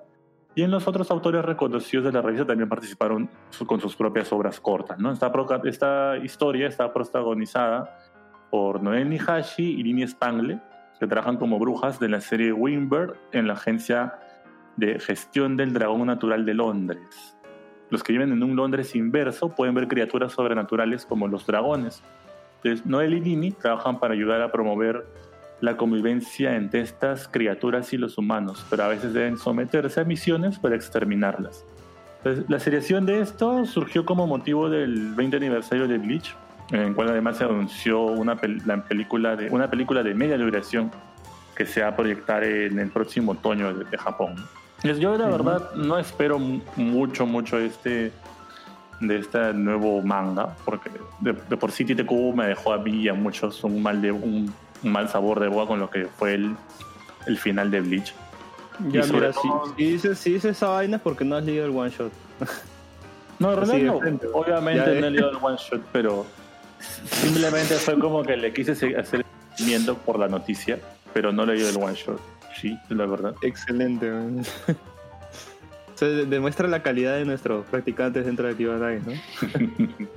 Y 0.55 0.61
en 0.61 0.69
los 0.71 0.87
otros 0.87 1.09
autores 1.09 1.43
reconocidos 1.43 2.05
de 2.05 2.11
la 2.11 2.21
revista 2.21 2.45
también 2.45 2.69
participaron 2.69 3.29
su- 3.49 3.65
con 3.65 3.81
sus 3.81 3.95
propias 3.95 4.31
obras 4.31 4.59
cortas. 4.59 4.99
¿no? 4.99 5.11
Esta, 5.11 5.31
esta 5.65 6.17
historia 6.17 6.67
está 6.67 6.93
protagonizada 6.93 7.97
por 8.51 8.81
Noel 8.83 9.09
Nihashi 9.09 9.63
y 9.63 9.81
Lini 9.83 10.07
Spangle, 10.07 10.59
que 10.99 11.07
trabajan 11.07 11.37
como 11.37 11.57
brujas 11.57 11.99
de 11.99 12.07
la 12.09 12.21
serie 12.21 12.53
Wimber 12.53 13.15
en 13.31 13.47
la 13.47 13.53
agencia 13.53 14.13
de 14.77 14.99
gestión 14.99 15.57
del 15.57 15.73
dragón 15.73 16.05
natural 16.05 16.45
de 16.45 16.53
Londres. 16.53 17.35
Los 17.89 18.03
que 18.03 18.13
viven 18.13 18.31
en 18.31 18.43
un 18.43 18.55
Londres 18.55 18.95
inverso 18.95 19.49
pueden 19.49 19.73
ver 19.73 19.87
criaturas 19.87 20.33
sobrenaturales 20.33 21.05
como 21.05 21.27
los 21.27 21.45
dragones. 21.47 22.03
Entonces, 22.63 22.85
Noel 22.85 23.13
y 23.15 23.19
Lini 23.21 23.51
trabajan 23.51 23.99
para 23.99 24.13
ayudar 24.13 24.41
a 24.41 24.51
promover 24.51 25.05
la 25.63 25.77
convivencia 25.77 26.57
entre 26.57 26.81
estas 26.81 27.29
criaturas 27.29 27.93
y 27.93 27.97
los 27.97 28.17
humanos, 28.17 28.65
pero 28.69 28.83
a 28.83 28.89
veces 28.89 29.13
deben 29.13 29.37
someterse 29.37 30.01
a 30.01 30.03
misiones 30.03 30.59
para 30.59 30.75
exterminarlas. 30.75 31.63
Entonces, 32.17 32.43
la 32.49 32.59
seriación 32.59 33.05
de 33.05 33.21
esto 33.21 33.65
surgió 33.65 34.03
como 34.03 34.27
motivo 34.27 34.69
del 34.69 35.13
20 35.15 35.37
aniversario 35.37 35.87
de 35.87 35.97
Bleach, 35.99 36.35
en 36.71 36.81
el 36.81 36.93
cual 36.93 37.09
además 37.11 37.37
se 37.37 37.45
anunció 37.45 38.01
una, 38.01 38.35
pel- 38.35 38.61
la 38.65 38.83
película 38.83 39.37
de, 39.37 39.49
una 39.51 39.69
película 39.69 40.03
de 40.03 40.13
media 40.13 40.37
duración 40.37 40.91
que 41.55 41.65
se 41.65 41.81
va 41.81 41.87
a 41.89 41.95
proyectar 41.95 42.43
en 42.43 42.77
el 42.79 42.89
próximo 42.89 43.31
otoño 43.31 43.73
de, 43.73 43.85
de 43.85 43.97
Japón. 43.97 44.35
Entonces, 44.77 44.99
Yo 44.99 45.17
la 45.17 45.29
verdad 45.29 45.75
no 45.75 45.97
espero 45.97 46.39
mu- 46.39 46.59
mucho, 46.75 47.25
mucho 47.25 47.57
este 47.57 48.11
de 48.99 49.17
este 49.17 49.53
nuevo 49.53 50.01
manga, 50.01 50.55
porque 50.65 50.89
de, 51.21 51.31
de 51.33 51.55
por 51.57 51.71
sí 51.71 51.85
Tite 51.85 52.05
Kubo 52.05 52.35
me 52.35 52.47
dejó 52.47 52.73
a 52.73 52.77
mí 52.79 53.03
y 53.03 53.07
a 53.07 53.13
muchos 53.13 53.63
un 53.63 53.81
mal, 53.81 54.01
de, 54.01 54.11
un 54.11 54.53
mal 54.83 55.09
sabor 55.09 55.39
de 55.39 55.47
boca 55.47 55.67
con 55.67 55.79
lo 55.79 55.89
que 55.89 56.05
fue 56.05 56.33
el, 56.35 56.55
el 57.27 57.37
final 57.37 57.71
de 57.71 57.81
Bleach. 57.81 58.13
Ya, 58.89 59.03
mira, 59.05 59.31
si, 59.33 59.47
todo- 59.47 59.73
si 59.77 59.83
dices, 59.85 60.17
si 60.19 60.33
dices 60.33 60.57
esa 60.57 60.67
vaina 60.69 60.97
es 60.97 61.01
porque 61.03 61.23
no 61.23 61.35
has 61.35 61.43
leído 61.45 61.65
el 61.65 61.71
one 61.75 61.89
shot. 61.89 62.11
No, 63.39 63.51
en 63.51 63.59
Así 63.59 63.71
realidad 63.71 63.93
de 64.01 64.11
no. 64.11 64.19
Obviamente 64.33 64.85
Ya, 64.85 64.91
eh. 64.93 65.01
no 65.01 65.07
he 65.07 65.11
leído 65.11 65.29
el 65.31 65.37
one 65.41 65.57
shot, 65.57 65.81
pero 65.91 66.25
simplemente 67.09 67.73
fue 67.75 67.97
como 67.99 68.21
que 68.23 68.37
le 68.37 68.53
quise 68.53 68.75
se- 68.75 68.95
hacer 68.95 69.25
seguimiento 69.55 69.97
por 69.97 70.19
la 70.19 70.27
noticia, 70.27 70.79
pero 71.13 71.31
no 71.33 71.45
leído 71.45 71.67
el 71.67 71.77
one 71.77 71.95
shot. 71.95 72.21
Sí, 72.61 72.77
la 72.89 73.05
verdad. 73.07 73.33
Excelente. 73.41 74.09
man. 74.09 74.43
Se 75.95 76.05
de- 76.05 76.25
demuestra 76.27 76.67
la 76.67 76.83
calidad 76.83 77.15
de 77.15 77.25
nuestros 77.25 77.65
practicantes 77.65 78.25
dentro 78.25 78.47
de 78.47 78.55
Kibanai, 78.55 79.01
¿no? 79.01 79.11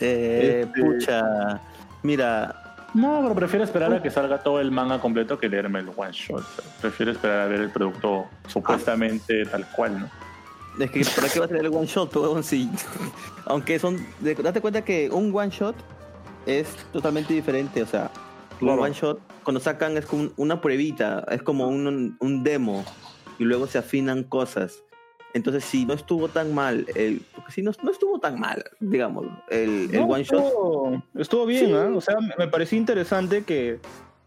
Eh, 0.00 0.62
Este- 0.66 0.80
Pucha, 0.82 1.60
mira, 2.02 2.65
No, 2.96 3.20
pero 3.22 3.34
prefiero 3.34 3.62
esperar 3.64 3.92
a 3.92 4.00
que 4.02 4.10
salga 4.10 4.42
todo 4.42 4.58
el 4.58 4.70
manga 4.70 4.98
completo 4.98 5.38
que 5.38 5.50
leerme 5.50 5.80
el 5.80 5.90
one 5.94 6.12
shot. 6.12 6.42
Prefiero 6.80 7.12
esperar 7.12 7.40
a 7.42 7.46
ver 7.46 7.60
el 7.60 7.70
producto 7.70 8.24
supuestamente 8.48 9.44
tal 9.44 9.66
cual, 9.72 10.00
¿no? 10.00 10.10
es 10.82 10.90
que 10.90 11.04
¿para 11.14 11.28
qué 11.28 11.38
va 11.38 11.44
a 11.44 11.48
tener 11.48 11.66
el 11.66 11.74
one 11.74 11.86
shot? 11.86 12.14
huevón? 12.16 12.42
Sí. 12.42 12.70
Aunque 13.44 13.78
son, 13.78 13.98
date 14.20 14.60
cuenta 14.62 14.82
que 14.82 15.10
un 15.10 15.30
one 15.34 15.50
shot 15.50 15.76
es 16.46 16.68
totalmente 16.92 17.34
diferente, 17.34 17.82
o 17.82 17.86
sea, 17.86 18.10
un 18.60 18.68
Claro. 18.68 18.82
one 18.82 18.94
shot 18.94 19.20
cuando 19.44 19.60
sacan 19.60 19.96
es 19.98 20.06
como 20.06 20.30
una 20.38 20.62
pruebita, 20.62 21.24
es 21.30 21.42
como 21.42 21.68
un, 21.68 22.16
un 22.18 22.42
demo 22.44 22.82
y 23.38 23.44
luego 23.44 23.66
se 23.66 23.76
afinan 23.76 24.24
cosas. 24.24 24.82
Entonces, 25.34 25.64
si 25.64 25.84
no 25.84 25.92
estuvo 25.94 26.28
tan 26.28 26.54
mal, 26.54 26.86
el, 26.94 27.20
porque 27.34 27.52
si 27.52 27.60
no, 27.62 27.70
no 27.82 27.90
estuvo 27.90 28.18
tan 28.18 28.40
mal, 28.40 28.64
digamos, 28.80 29.26
el, 29.50 29.90
el 29.92 30.00
No, 30.00 30.06
one 30.06 30.24
shot. 30.24 31.02
Estuvo, 31.14 31.44
bien, 31.46 31.66
Sí. 31.66 31.72
¿ah? 31.74 31.90
O 31.94 32.00
sea, 32.00 32.16
me- 32.20 32.34
me 32.38 32.48
pareció 32.48 32.78
interesante 32.78 33.44
que, 33.44 33.78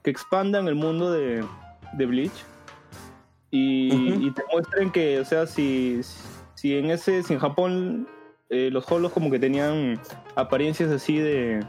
que 0.03 0.09
expandan 0.11 0.67
el 0.67 0.75
mundo 0.75 1.11
de, 1.11 1.43
de 1.93 2.05
Bleach 2.05 2.45
y 3.51 4.29
te 4.31 4.43
muestren 4.53 4.91
que, 4.91 5.19
o 5.19 5.25
sea, 5.25 5.47
si, 5.47 6.01
si 6.53 6.77
en 6.77 6.91
ese, 6.91 7.23
si 7.23 7.33
en 7.33 7.39
Japón 7.39 8.07
eh, 8.49 8.69
los 8.71 8.89
holos 8.91 9.11
como 9.11 9.31
que 9.31 9.39
tenían 9.39 9.99
apariencias 10.35 10.91
así 10.91 11.17
de 11.17 11.63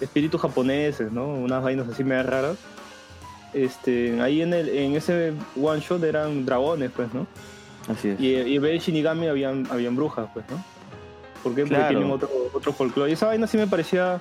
espíritus 0.00 0.40
japoneses, 0.40 1.12
¿no? 1.12 1.26
Unas 1.28 1.62
vainas 1.62 1.88
así 1.88 2.02
medio 2.04 2.22
raras. 2.22 2.56
Este, 3.52 4.18
ahí 4.22 4.40
en, 4.40 4.54
el, 4.54 4.68
en 4.70 4.96
ese 4.96 5.34
one 5.60 5.80
shot 5.80 6.02
eran 6.04 6.46
dragones, 6.46 6.90
pues, 6.96 7.12
¿no? 7.12 7.26
Así 7.88 8.08
es. 8.08 8.20
Y, 8.20 8.34
y 8.34 8.56
en 8.56 8.62
vez 8.62 8.72
de 8.72 8.78
Shinigami 8.78 9.26
habían, 9.28 9.66
habían 9.70 9.96
brujas, 9.96 10.28
pues, 10.32 10.44
¿no? 10.50 10.62
¿Por 11.42 11.54
qué? 11.54 11.62
Porque 11.62 11.74
Claro. 11.74 11.88
tienen 11.88 12.10
otro, 12.10 12.28
otro 12.54 12.72
folclore. 12.72 13.10
Y 13.10 13.14
esa 13.14 13.26
vaina 13.26 13.46
sí 13.46 13.56
me 13.56 13.66
parecía 13.66 14.20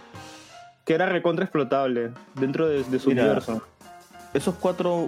que 0.86 0.94
era 0.96 1.06
recontra 1.08 1.46
explotable 1.46 2.12
dentro 2.36 2.68
de, 2.68 2.84
de 2.84 3.00
su 3.00 3.10
Mira, 3.10 3.24
universo. 3.24 3.62
Esos 4.34 4.56
cuatro 4.56 5.08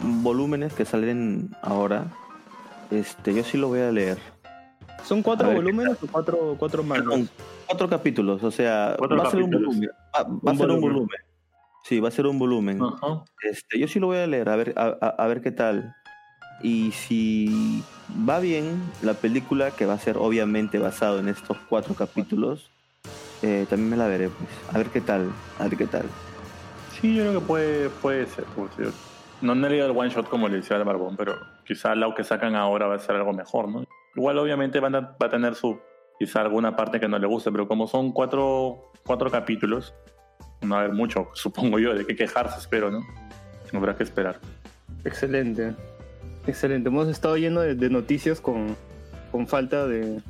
volúmenes 0.00 0.72
que 0.72 0.84
salen 0.84 1.50
ahora, 1.62 2.06
este, 2.90 3.34
yo 3.34 3.44
sí 3.44 3.58
lo 3.58 3.68
voy 3.68 3.80
a 3.80 3.92
leer. 3.92 4.18
¿Son 5.04 5.22
cuatro 5.22 5.48
ver, 5.48 5.56
volúmenes 5.56 5.96
o 6.02 6.06
cuatro, 6.10 6.56
cuatro 6.58 6.82
mangas? 6.82 7.30
cuatro 7.66 7.88
capítulos, 7.88 8.42
o 8.42 8.50
sea, 8.50 8.94
Cuatro 8.98 9.16
va 9.16 9.28
a 9.28 9.30
ser 9.30 9.42
un 9.42 9.50
volumen. 9.50 9.90
Va, 10.14 10.22
va 10.24 10.52
a 10.52 10.56
ser 10.56 10.70
un 10.70 10.80
volumen. 10.80 11.08
Sí, 11.84 12.00
va 12.00 12.08
a 12.08 12.10
ser 12.10 12.26
un 12.26 12.38
volumen. 12.38 12.80
Este, 13.42 13.78
yo 13.78 13.86
sí 13.88 14.00
lo 14.00 14.08
voy 14.08 14.18
a 14.18 14.26
leer, 14.26 14.48
a 14.48 14.56
ver, 14.56 14.74
a, 14.76 14.96
a- 15.00 15.08
a 15.24 15.26
ver 15.28 15.40
qué 15.40 15.50
tal. 15.52 15.94
Y 16.62 16.92
si 16.92 17.82
va 18.28 18.38
bien 18.40 18.82
la 19.02 19.14
película, 19.14 19.70
que 19.70 19.86
va 19.86 19.94
a 19.94 19.98
ser 19.98 20.16
obviamente 20.18 20.78
basado 20.78 21.18
en 21.18 21.28
estos 21.28 21.56
cuatro 21.68 21.94
capítulos, 21.94 22.70
eh, 23.42 23.66
también 23.70 23.90
me 23.90 23.96
la 23.96 24.06
veré, 24.06 24.28
pues. 24.28 24.48
A 24.74 24.78
ver 24.78 24.88
qué 24.88 25.00
tal, 25.00 25.30
a 25.58 25.64
ver 25.64 25.76
qué 25.76 25.86
tal. 25.86 26.04
Sí, 27.00 27.14
yo 27.14 27.22
creo 27.22 27.40
que 27.40 27.46
puede, 27.46 27.88
puede 27.90 28.26
ser. 28.26 28.44
no 29.40 29.54
no 29.54 29.66
he 29.66 29.70
leído 29.70 29.86
el 29.86 29.96
one 29.96 30.10
shot 30.10 30.28
como 30.28 30.48
le 30.48 30.56
decía 30.56 30.76
al 30.76 30.84
Barbón, 30.84 31.16
pero 31.16 31.34
quizá 31.66 31.94
lo 31.94 32.14
que 32.14 32.24
sacan 32.24 32.54
ahora 32.54 32.86
va 32.88 32.96
a 32.96 32.98
ser 32.98 33.16
algo 33.16 33.32
mejor, 33.32 33.68
¿no? 33.68 33.84
Igual 34.14 34.38
obviamente 34.38 34.80
van 34.80 34.94
a- 34.96 35.00
va 35.00 35.26
a 35.26 35.30
tener 35.30 35.54
su 35.54 35.78
quizá 36.18 36.42
alguna 36.42 36.76
parte 36.76 37.00
que 37.00 37.08
no 37.08 37.18
le 37.18 37.26
guste, 37.26 37.50
pero 37.50 37.66
como 37.66 37.86
son 37.86 38.12
cuatro, 38.12 38.92
cuatro 39.06 39.30
capítulos, 39.30 39.94
no 40.60 40.74
va 40.74 40.82
a 40.82 40.84
haber 40.84 40.94
mucho, 40.94 41.28
supongo 41.34 41.78
yo, 41.78 41.94
de 41.94 42.04
qué 42.06 42.14
quejarse, 42.14 42.58
espero, 42.58 42.90
¿no? 42.90 43.00
Habrá 43.72 43.96
que 43.96 44.02
esperar. 44.02 44.38
Excelente. 45.04 45.74
Excelente. 46.46 46.88
Hemos 46.88 47.08
estado 47.08 47.36
lleno 47.36 47.60
de, 47.60 47.74
de 47.74 47.90
noticias 47.90 48.40
con, 48.40 48.76
con 49.30 49.46
falta 49.46 49.86
de, 49.86 50.20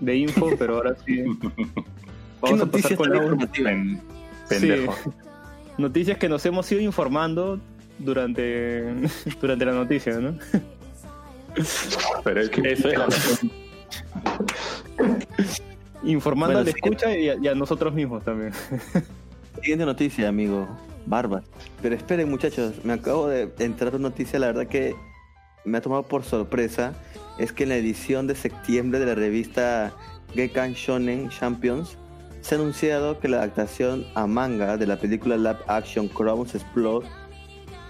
de 0.00 0.16
info, 0.16 0.50
pero 0.58 0.76
ahora 0.76 0.94
sí. 1.06 1.22
Vamos 2.40 2.60
a 2.60 2.66
pasar 2.66 2.66
noticias 2.66 2.96
con 2.98 3.10
la 3.10 3.16
informativas? 3.16 3.72
Pen- 3.72 4.02
pendejo. 4.48 4.94
noticias 5.78 6.18
que 6.18 6.28
nos 6.28 6.44
hemos 6.46 6.70
ido 6.72 6.80
informando 6.80 7.58
durante, 7.98 8.84
durante 9.40 9.64
la 9.64 9.72
noticia, 9.72 10.18
¿no? 10.18 10.36
Pero 12.24 12.40
es 12.40 12.48
que 12.50 12.72
eso 12.72 12.88
es 12.88 12.98
la 12.98 13.06
Informando 16.04 16.54
Bueno, 16.54 16.60
a 16.60 16.64
la 16.64 16.70
sí. 16.72 16.76
escucha 16.82 17.16
y 17.16 17.28
a, 17.28 17.34
y 17.36 17.46
a 17.48 17.54
nosotros 17.54 17.92
mismos 17.94 18.24
también. 18.24 18.52
Siguiente 19.60 19.84
noticia, 19.84 20.28
amigo. 20.28 20.66
Barba. 21.06 21.42
Pero 21.82 21.94
esperen, 21.94 22.30
muchachos, 22.30 22.74
me 22.84 22.92
acabo 22.94 23.28
de 23.28 23.50
entrar 23.58 23.94
una 23.94 24.08
noticia, 24.08 24.38
la 24.38 24.46
verdad 24.48 24.66
que 24.66 24.94
me 25.64 25.78
ha 25.78 25.80
tomado 25.80 26.02
por 26.04 26.24
sorpresa. 26.24 26.94
Es 27.38 27.52
que 27.52 27.62
en 27.62 27.70
la 27.70 27.76
edición 27.76 28.26
de 28.26 28.34
septiembre 28.34 28.98
de 28.98 29.06
la 29.06 29.14
revista 29.14 29.92
Gekkan 30.34 30.74
Shonen 30.74 31.28
Champions 31.30 31.96
se 32.40 32.54
ha 32.54 32.58
anunciado 32.58 33.20
que 33.20 33.28
la 33.28 33.38
adaptación 33.38 34.04
a 34.14 34.26
manga 34.26 34.76
de 34.76 34.86
la 34.86 34.98
película 34.98 35.36
Live 35.36 35.60
Action 35.68 36.08
Crowns 36.08 36.54
Explode 36.54 37.06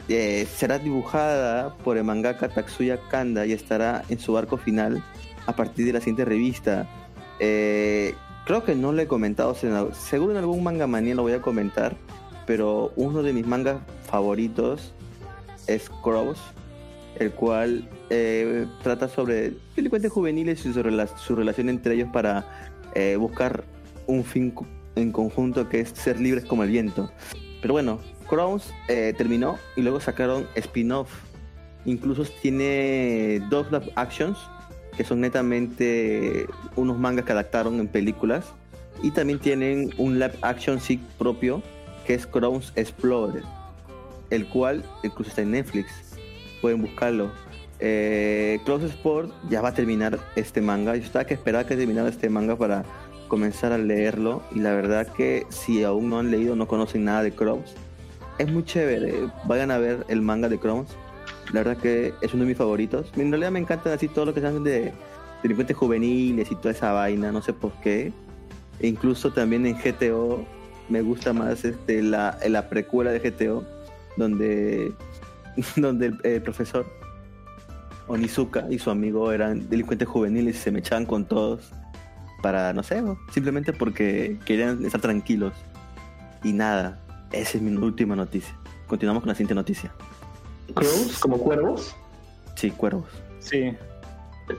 eh, 0.09 0.47
será 0.55 0.79
dibujada 0.79 1.75
por 1.79 1.97
el 1.97 2.05
mangaka 2.05 2.49
Tatsuya 2.49 3.01
Kanda 3.09 3.47
y 3.47 3.53
estará 3.53 4.05
en 4.09 4.19
su 4.19 4.37
arco 4.37 4.57
final 4.57 5.03
a 5.47 5.57
partir 5.57 5.87
de 5.87 5.95
la 5.95 6.01
siguiente 6.01 6.25
revista. 6.25 6.89
Eh, 7.39 8.15
creo 8.45 8.65
que 8.65 8.75
no 8.75 8.93
lo 8.93 9.01
he 9.01 9.07
comentado, 9.07 9.55
seguro 9.55 10.33
en 10.33 10.39
algún 10.39 10.63
manga 10.63 10.87
manía 10.87 11.15
lo 11.15 11.23
voy 11.23 11.33
a 11.33 11.41
comentar, 11.41 11.97
pero 12.47 12.93
uno 12.97 13.23
de 13.23 13.33
mis 13.33 13.47
mangas 13.47 13.79
favoritos 14.05 14.93
es 15.67 15.89
Crows. 16.03 16.39
El 17.23 17.33
cual 17.33 17.89
eh, 18.11 18.67
trata 18.83 19.09
sobre 19.09 19.55
delincuentes 19.77 20.13
juveniles 20.13 20.65
y 20.67 20.73
su, 20.73 21.09
su 21.17 21.37
relación 21.37 21.69
entre 21.69 21.95
ellos 21.95 22.09
para 22.13 22.69
eh, 22.95 23.17
buscar 23.17 23.65
un 24.07 24.25
fin 24.25 24.53
en 24.97 25.13
conjunto 25.13 25.69
que 25.69 25.81
es 25.81 25.91
ser 25.91 26.21
libres 26.21 26.45
como 26.45 26.65
el 26.65 26.71
viento. 26.71 27.11
Pero 27.61 27.75
bueno, 27.75 28.01
Crowns 28.29 28.73
eh, 28.89 29.15
terminó 29.17 29.59
y 29.77 29.83
luego 29.83 30.01
sacaron 30.01 30.47
spin-off. 30.57 31.11
Incluso 31.85 32.25
tiene 32.41 33.41
dos 33.49 33.71
live 33.73 33.91
actions 33.97 34.39
que 34.97 35.05
son 35.05 35.21
netamente 35.21 36.47
unos 36.77 36.99
mangas 36.99 37.25
que 37.25 37.33
adaptaron 37.33 37.81
en 37.81 37.89
películas. 37.89 38.47
Y 39.03 39.11
también 39.11 39.39
tienen 39.39 39.91
un 39.97 40.19
live 40.19 40.35
action 40.43 40.81
sí 40.81 41.01
propio 41.19 41.63
que 42.07 42.15
es 42.15 42.27
Crowns 42.27 42.73
Explorer, 42.77 43.43
el 44.31 44.47
cual 44.49 44.85
incluso 45.03 45.31
está 45.31 45.43
en 45.43 45.53
Netflix. 45.53 46.12
Pueden 46.63 46.81
buscarlo. 46.81 47.31
Eh, 47.81 48.61
Close 48.65 48.87
Sport 48.87 49.31
ya 49.51 49.61
va 49.61 49.71
a 49.71 49.75
terminar 49.75 50.19
este 50.37 50.63
manga. 50.63 50.97
Yo 50.97 51.03
estaba 51.03 51.27
que 51.27 51.35
esperaba 51.35 51.67
que 51.67 51.77
terminara 51.77 52.09
este 52.09 52.31
manga 52.31 52.57
para 52.57 52.85
comenzar 53.29 53.73
a 53.73 53.79
leerlo. 53.79 54.43
Y 54.55 54.61
la 54.61 54.73
verdad 54.73 55.09
que 55.09 55.47
si 55.51 55.85
aún 55.85 56.09
no 56.09 56.21
han 56.21 56.31
leído, 56.31 56.57
no 56.57 56.67
conocen 56.67 57.05
nada 57.05 57.23
de 57.23 57.33
Crowns, 57.33 57.75
es 58.39 58.51
muy 58.51 58.65
chévere. 58.65 59.29
Vayan 59.45 59.71
a 59.71 59.79
ver 59.79 60.07
el 60.09 60.23
manga 60.23 60.49
de 60.49 60.59
Crowns. 60.59 60.91
La 61.53 61.63
verdad 61.63 61.77
que 61.77 62.15
es 62.23 62.33
uno 62.33 62.45
de 62.45 62.49
mis 62.49 62.57
favoritos. 62.57 63.13
En 63.17 63.31
realidad 63.31 63.51
me 63.51 63.59
encantan 63.59 63.93
así 63.93 64.09
todo 64.09 64.27
lo 64.27 64.35
que 64.35 64.41
se 64.41 64.47
hacen 64.47 64.65
de 64.65 64.93
delincuentes 65.43 65.77
juveniles 65.77 66.51
y 66.51 66.55
toda 66.55 66.71
esa 66.71 66.93
vaina. 66.93 67.33
No 67.33 67.43
sé 67.43 67.53
por 67.53 67.73
qué. 67.81 68.13
E 68.79 68.87
incluso 68.87 69.33
también 69.33 69.67
en 69.67 69.77
GTO 69.77 70.45
me 70.89 71.03
gusta 71.03 71.33
más 71.33 71.65
este, 71.65 72.03
la, 72.03 72.39
la 72.49 72.69
precuela 72.69 73.11
de 73.11 73.19
GTO, 73.19 73.65
donde, 74.17 74.93
donde 75.77 76.07
el, 76.07 76.19
el 76.25 76.43
profesor 76.43 76.87
Onizuka 78.09 78.67
y 78.71 78.79
su 78.79 78.91
amigo 78.91 79.33
eran 79.33 79.69
delincuentes 79.69 80.09
juveniles 80.09 80.57
y 80.57 80.59
se 80.59 80.71
me 80.71 80.81
echaban 80.81 81.07
con 81.07 81.25
todos 81.25 81.73
para, 82.43 82.73
no 82.73 82.83
sé, 82.83 83.03
simplemente 83.33 83.73
porque 83.73 84.39
querían 84.45 84.85
estar 84.85 85.01
tranquilos. 85.01 85.55
Y 86.43 86.53
nada, 86.53 87.01
esa 87.31 87.57
es 87.57 87.63
mi 87.63 87.75
última 87.77 88.17
noticia. 88.17 88.55
Continuamos 88.89 89.23
con 89.23 89.29
la 89.29 89.35
siguiente 89.35 89.55
noticia. 89.55 89.93
Crows, 90.75 91.19
como 91.21 91.39
cuervos. 91.39 91.95
Sí, 92.57 92.71
cuervos. 92.71 93.09
Sí. 93.39 93.75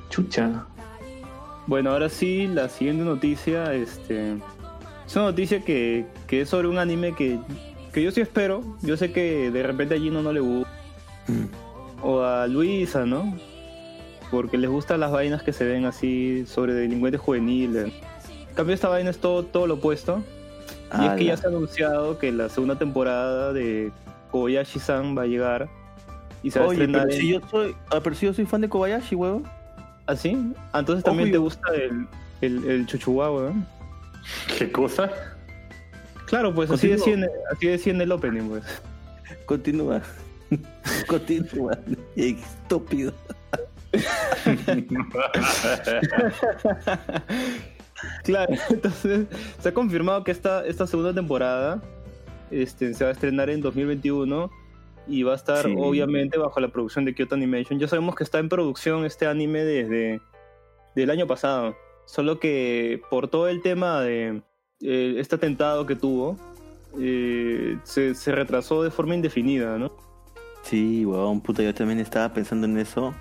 Chucha. 0.09 0.65
Bueno, 1.67 1.91
ahora 1.91 2.09
sí, 2.09 2.47
la 2.47 2.69
siguiente 2.69 3.03
noticia, 3.03 3.73
este... 3.73 4.37
Es 5.05 5.15
una 5.15 5.25
noticia 5.25 5.63
que, 5.63 6.05
que 6.27 6.41
es 6.41 6.49
sobre 6.49 6.69
un 6.69 6.77
anime 6.77 7.13
que, 7.13 7.37
que 7.91 8.01
yo 8.01 8.11
sí 8.11 8.21
espero. 8.21 8.77
Yo 8.81 8.95
sé 8.95 9.11
que 9.11 9.51
de 9.51 9.61
repente 9.61 9.95
a 9.95 9.99
Gino 9.99 10.21
no 10.21 10.31
le 10.31 10.39
gusta. 10.39 10.71
O 12.01 12.21
a 12.21 12.47
Luisa, 12.47 13.05
¿no? 13.05 13.33
Porque 14.31 14.57
les 14.57 14.69
gustan 14.69 14.99
las 14.99 15.11
vainas 15.11 15.43
que 15.43 15.53
se 15.53 15.63
ven 15.65 15.85
así 15.85 16.45
sobre 16.45 16.73
delincuentes 16.73 17.21
juveniles. 17.21 17.93
En 18.49 18.55
cambio, 18.55 18.73
esta 18.75 18.89
vaina 18.89 19.09
es 19.09 19.19
todo, 19.19 19.43
todo 19.43 19.67
lo 19.67 19.75
opuesto. 19.75 20.23
Y 20.99 21.05
es 21.05 21.11
que 21.13 21.25
ya 21.25 21.37
se 21.37 21.47
ha 21.47 21.49
anunciado 21.49 22.19
que 22.19 22.31
la 22.31 22.49
segunda 22.49 22.77
temporada 22.77 23.51
de 23.53 23.91
Kobayashi-san 24.31 25.17
va 25.17 25.23
a 25.23 25.25
llegar. 25.27 25.69
Y 26.43 26.51
se 26.51 26.59
va 26.59 26.65
a 26.65 26.67
estrenar 26.69 27.03
pero 27.03 27.13
en- 27.15 27.21
si, 27.21 27.29
yo 27.33 27.41
soy, 27.49 27.75
ah, 27.89 27.99
pero 28.03 28.15
si 28.15 28.25
yo 28.25 28.33
soy 28.33 28.45
fan 28.45 28.61
de 28.61 28.69
Kobayashi, 28.69 29.15
huevo. 29.15 29.43
¿Ah, 30.05 30.15
sí? 30.15 30.37
Entonces 30.73 31.03
también 31.03 31.31
te 31.31 31.37
gusta 31.37 31.73
el, 31.73 32.07
el, 32.41 32.69
el. 32.69 32.87
¿Qué 34.57 34.71
cosa? 34.71 35.09
Claro, 36.25 36.53
pues 36.53 36.69
así 36.69 36.87
decía, 36.87 37.13
en, 37.13 37.25
así 37.51 37.67
decía 37.67 37.93
en 37.93 38.01
el 38.01 38.11
opening, 38.11 38.49
pues. 38.49 38.63
Continúa. 39.45 40.01
Continúa. 41.07 41.77
Estúpido. 42.15 43.13
claro, 48.23 48.53
entonces 48.69 49.27
se 49.59 49.69
ha 49.69 49.73
confirmado 49.73 50.23
que 50.23 50.31
esta, 50.31 50.65
esta 50.65 50.87
segunda 50.87 51.13
temporada 51.13 51.81
este, 52.49 52.93
se 52.93 53.03
va 53.03 53.11
a 53.11 53.13
estrenar 53.13 53.49
en 53.49 53.61
2021 53.61 54.49
y 55.07 55.23
va 55.23 55.33
a 55.33 55.35
estar 55.35 55.65
Sí. 55.65 55.75
obviamente 55.77 56.37
bajo 56.37 56.59
la 56.59 56.69
producción 56.69 57.05
de 57.05 57.13
Kyoto 57.13 57.35
Animation. 57.35 57.79
Ya 57.79 57.87
sabemos 57.87 58.15
que 58.15 58.23
está 58.23 58.39
en 58.39 58.49
producción 58.49 59.05
este 59.05 59.27
anime 59.27 59.63
desde 59.63 60.21
del 60.95 61.09
año 61.09 61.27
pasado, 61.27 61.75
solo 62.05 62.39
que 62.39 63.01
por 63.09 63.27
todo 63.27 63.47
el 63.47 63.61
tema 63.61 64.01
de 64.01 64.41
eh, 64.81 65.15
este 65.17 65.35
atentado 65.35 65.85
que 65.85 65.95
tuvo, 65.95 66.37
eh, 66.99 67.77
se, 67.83 68.13
se 68.13 68.31
retrasó 68.31 68.83
de 68.83 68.91
forma 68.91 69.15
indefinida, 69.15 69.77
¿no? 69.77 69.91
Sí, 70.63 71.05
huevón, 71.05 71.41
puta, 71.41 71.61
yo 71.63 71.73
también 71.73 71.99
estaba 71.99 72.33
pensando 72.33 72.65
en 72.65 72.77
eso. 72.77 73.13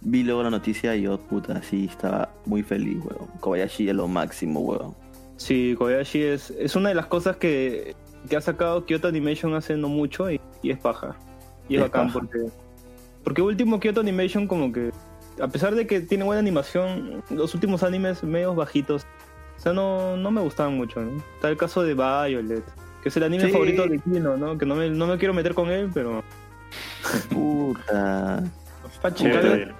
Vi 0.00 0.22
luego 0.22 0.42
la 0.42 0.50
noticia 0.50 0.94
y 0.96 1.02
yo, 1.02 1.18
puta, 1.18 1.62
sí, 1.62 1.86
estaba 1.90 2.30
muy 2.46 2.62
feliz, 2.62 2.96
huevón. 3.04 3.28
Kobayashi 3.40 3.88
es 3.88 3.94
lo 3.94 4.08
máximo, 4.08 4.60
huevón. 4.60 4.94
Sí, 5.36 5.74
Kobayashi 5.78 6.22
es, 6.22 6.50
es 6.50 6.74
una 6.76 6.88
de 6.88 6.94
las 6.94 7.06
cosas 7.06 7.36
que, 7.36 7.94
que 8.28 8.36
ha 8.36 8.40
sacado 8.40 8.84
Kyoto 8.86 9.06
Animation 9.08 9.54
hace 9.54 9.76
no 9.76 9.88
mucho 9.88 10.30
y, 10.30 10.40
y 10.62 10.70
es 10.70 10.78
paja. 10.78 11.14
Y 11.68 11.76
es, 11.76 11.82
Es 11.82 11.86
bacán 11.90 12.06
paja. 12.08 12.18
porque. 12.20 12.38
Porque 13.24 13.42
último 13.42 13.78
Kyoto 13.80 14.00
Animation 14.00 14.46
como 14.46 14.72
que. 14.72 14.90
A 15.42 15.48
pesar 15.48 15.74
de 15.74 15.86
que 15.86 16.00
tiene 16.00 16.24
buena 16.24 16.40
animación, 16.40 17.22
los 17.30 17.54
últimos 17.54 17.82
animes 17.82 18.24
medios 18.24 18.56
bajitos. 18.56 19.06
O 19.56 19.60
sea, 19.60 19.72
no, 19.72 20.16
no 20.16 20.30
me 20.30 20.40
gustaban 20.40 20.76
mucho, 20.76 21.00
¿no? 21.00 21.16
Está 21.34 21.48
el 21.50 21.56
caso 21.56 21.82
de 21.82 21.94
Violet, 21.94 22.64
que 23.02 23.08
es 23.08 23.16
el 23.16 23.24
anime 23.24 23.44
Sí. 23.46 23.50
favorito 23.52 23.86
de 23.86 23.98
Kino, 23.98 24.36
¿no? 24.36 24.56
Que 24.56 24.64
no 24.66 24.74
me, 24.76 24.88
no 24.90 25.06
me 25.06 25.18
quiero 25.18 25.34
meter 25.34 25.54
con 25.54 25.68
él, 25.70 25.90
pero. 25.92 26.22
Puta. 27.30 28.42
Está 28.92 29.14
chévere. 29.14 29.72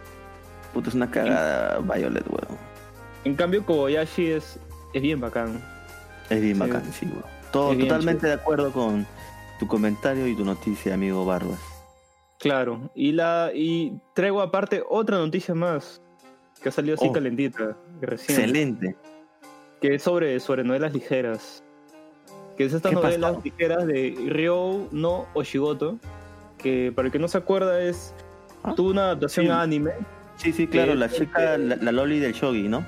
Puta, 0.72 0.88
es 0.88 0.94
una 0.94 1.10
cagada 1.10 1.78
Violet, 1.80 2.24
huevón. 2.26 2.58
En 3.24 3.34
cambio, 3.34 3.64
Kobayashi 3.64 4.32
es, 4.32 4.58
es 4.94 5.02
bien 5.02 5.20
bacán. 5.20 5.62
Es 6.30 6.40
bien 6.40 6.54
Sí. 6.54 6.60
bacán, 6.60 6.92
sí, 6.92 7.06
huevón. 7.06 7.24
Todo, 7.52 7.76
totalmente 7.76 8.26
de 8.26 8.34
acuerdo 8.34 8.70
con 8.72 9.06
tu 9.58 9.66
comentario 9.66 10.26
y 10.26 10.36
tu 10.36 10.44
noticia, 10.44 10.94
amigo 10.94 11.24
Barbas. 11.24 11.58
Claro, 12.38 12.90
y 12.94 13.12
la 13.12 13.50
y 13.52 13.98
traigo 14.14 14.40
aparte 14.42 14.82
otra 14.88 15.16
noticia 15.18 15.54
más 15.54 16.00
que 16.62 16.68
ha 16.68 16.72
salido 16.72 16.94
así 16.94 17.06
Oh. 17.08 17.12
calentita 17.12 17.76
recién, 18.00 18.38
Excelente. 18.38 18.96
que 19.80 19.94
es 19.96 20.02
sobre, 20.02 20.38
sobre 20.38 20.62
novelas 20.62 20.92
ligeras. 20.92 21.64
Que 22.56 22.64
es 22.66 22.72
estas 22.74 22.90
¿Qué 22.90 22.96
pasó? 22.96 23.06
novelas 23.18 23.42
ligeras 23.44 23.86
de 23.86 24.14
Ryo 24.28 24.88
no 24.92 25.26
Oshigoto, 25.34 25.98
que 26.58 26.92
para 26.94 27.06
el 27.06 27.12
que 27.12 27.18
no 27.18 27.28
se 27.28 27.38
acuerda 27.38 27.80
es 27.80 28.14
Ah, 28.64 28.74
tuvo 28.74 28.90
una 28.90 29.04
adaptación 29.04 29.46
sí. 29.46 29.50
a 29.52 29.62
anime. 29.62 29.92
Sí, 30.36 30.52
sí, 30.52 30.66
claro, 30.66 30.92
Que- 30.92 30.98
la 30.98 31.08
chica, 31.08 31.56
la, 31.58 31.76
la 31.76 31.92
Loli 31.92 32.18
del 32.18 32.32
Shogi, 32.32 32.68
¿no? 32.68 32.84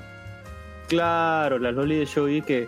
Claro, 0.87 1.59
la 1.59 1.71
Loli 1.71 1.95
de 1.97 2.05
Shogi 2.05 2.41
que 2.41 2.67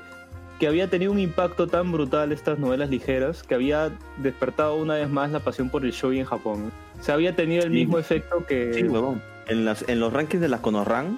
que 0.60 0.68
había 0.68 0.88
tenido 0.90 1.12
un 1.12 1.20
impacto 1.20 1.68
tan 1.68 1.92
brutal 1.92 2.32
estas 2.32 2.58
novelas 2.60 2.90
ligeras 2.90 3.44
que 3.44 3.56
había 3.56 3.92
despertado 4.20 4.76
una 4.78 4.94
vez 4.94 5.10
más 5.10 5.30
la 5.32 5.40
pasión 5.40 5.70
por 5.70 5.84
el 5.84 5.92
shogi 5.92 6.20
en 6.20 6.26
Japón. 6.26 6.72
O 7.00 7.04
sea, 7.04 7.16
había 7.16 7.36
tenido 7.36 7.64
el 7.64 7.70
Sí. 7.72 7.76
mismo 7.80 7.98
efecto 7.98 8.46
que 8.46 8.72
Sí, 8.74 8.84
huevón. 8.84 9.22
En, 9.48 9.66
las, 9.66 9.84
en 9.90 10.00
los 10.00 10.14
rankings 10.14 10.40
de 10.40 10.48
la 10.48 10.60
Conorran, 10.60 11.18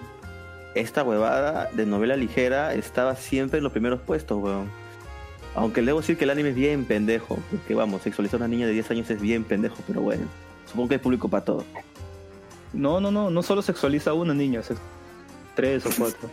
esta 0.74 1.04
huevada 1.04 1.70
de 1.74 1.86
novela 1.86 2.16
ligera 2.16 2.74
estaba 2.74 3.16
siempre 3.16 3.58
en 3.60 3.64
los 3.66 3.74
primeros 3.74 4.00
puestos, 4.02 4.42
huevón. 4.42 4.72
Aunque 5.56 5.82
le 5.82 5.88
debo 5.88 6.02
decir 6.02 6.18
que 6.18 6.26
el 6.26 6.30
anime 6.32 6.50
es 6.50 6.56
bien 6.56 6.86
pendejo, 6.86 7.38
porque 7.50 7.74
vamos, 7.76 8.02
sexualizar 8.02 8.42
a 8.42 8.46
una 8.46 8.48
niña 8.50 8.68
de 8.68 8.74
10 8.74 8.92
años 8.92 9.10
es 9.10 9.22
bien 9.22 9.44
pendejo, 9.46 9.78
pero 9.88 10.02
bueno, 10.02 10.24
supongo 10.70 10.90
que 10.90 10.96
hay 10.96 11.00
público 11.00 11.30
para 11.30 11.46
todo. 11.46 11.64
No, 12.74 13.00
no, 13.00 13.10
no, 13.12 13.30
no 13.30 13.42
solo 13.42 13.62
sexualiza 13.62 14.10
a 14.10 14.14
una 14.14 14.34
niña, 14.34 14.62
sex- 14.62 14.80
tres 15.56 15.86
o 15.86 15.90
cuatro. 15.98 16.30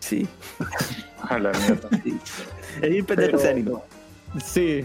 Sí, 0.00 0.26
A 1.28 1.38
la 1.38 1.50
mierda. 1.52 1.88
sí. 2.02 2.18
es 2.82 2.90
bien 2.90 3.04
pendejo 3.04 3.32
Pero- 3.32 3.38
ese 3.38 3.50
anime. 3.50 3.72
Sí, 4.44 4.84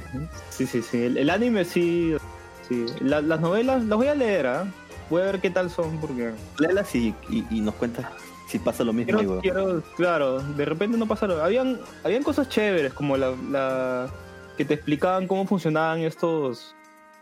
sí, 0.50 0.68
sí, 0.68 0.82
sí. 0.82 0.98
El, 1.04 1.18
el 1.18 1.30
anime 1.30 1.64
sí. 1.66 2.16
sí. 2.68 2.86
La- 3.02 3.22
las 3.22 3.40
novelas 3.40 3.84
las 3.86 3.98
voy 3.98 4.08
a 4.08 4.16
leer, 4.16 4.46
¿ah? 4.48 4.66
Voy 5.10 5.22
a 5.22 5.26
ver 5.26 5.40
qué 5.40 5.50
tal 5.50 5.70
son, 5.72 6.00
porque. 6.00 6.32
Léelas 6.60 6.94
y, 6.96 7.16
y, 7.30 7.46
y 7.50 7.62
nos 7.62 7.74
cuentas 7.76 8.06
si 8.50 8.58
pasa 8.58 8.84
lo 8.84 8.93
mismo, 8.93 9.39
Quiero, 9.41 9.84
claro, 9.95 10.39
de 10.41 10.66
repente 10.66 10.97
no 10.97 11.06
pasaron. 11.08 11.39
Habían, 11.39 11.80
habían 12.04 12.24
cosas 12.24 12.50
chéveres, 12.50 12.93
como 12.93 13.16
la, 13.16 13.36
la 13.52 14.10
que 14.58 14.66
te 14.66 14.74
explicaban 14.74 15.28
cómo 15.28 15.45
funcionaban 15.45 16.00
estos, 16.00 16.76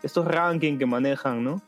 estos 0.03 0.25
rankings 0.25 0.79
que 0.79 0.85
manejan, 0.85 1.43
¿no? 1.43 1.61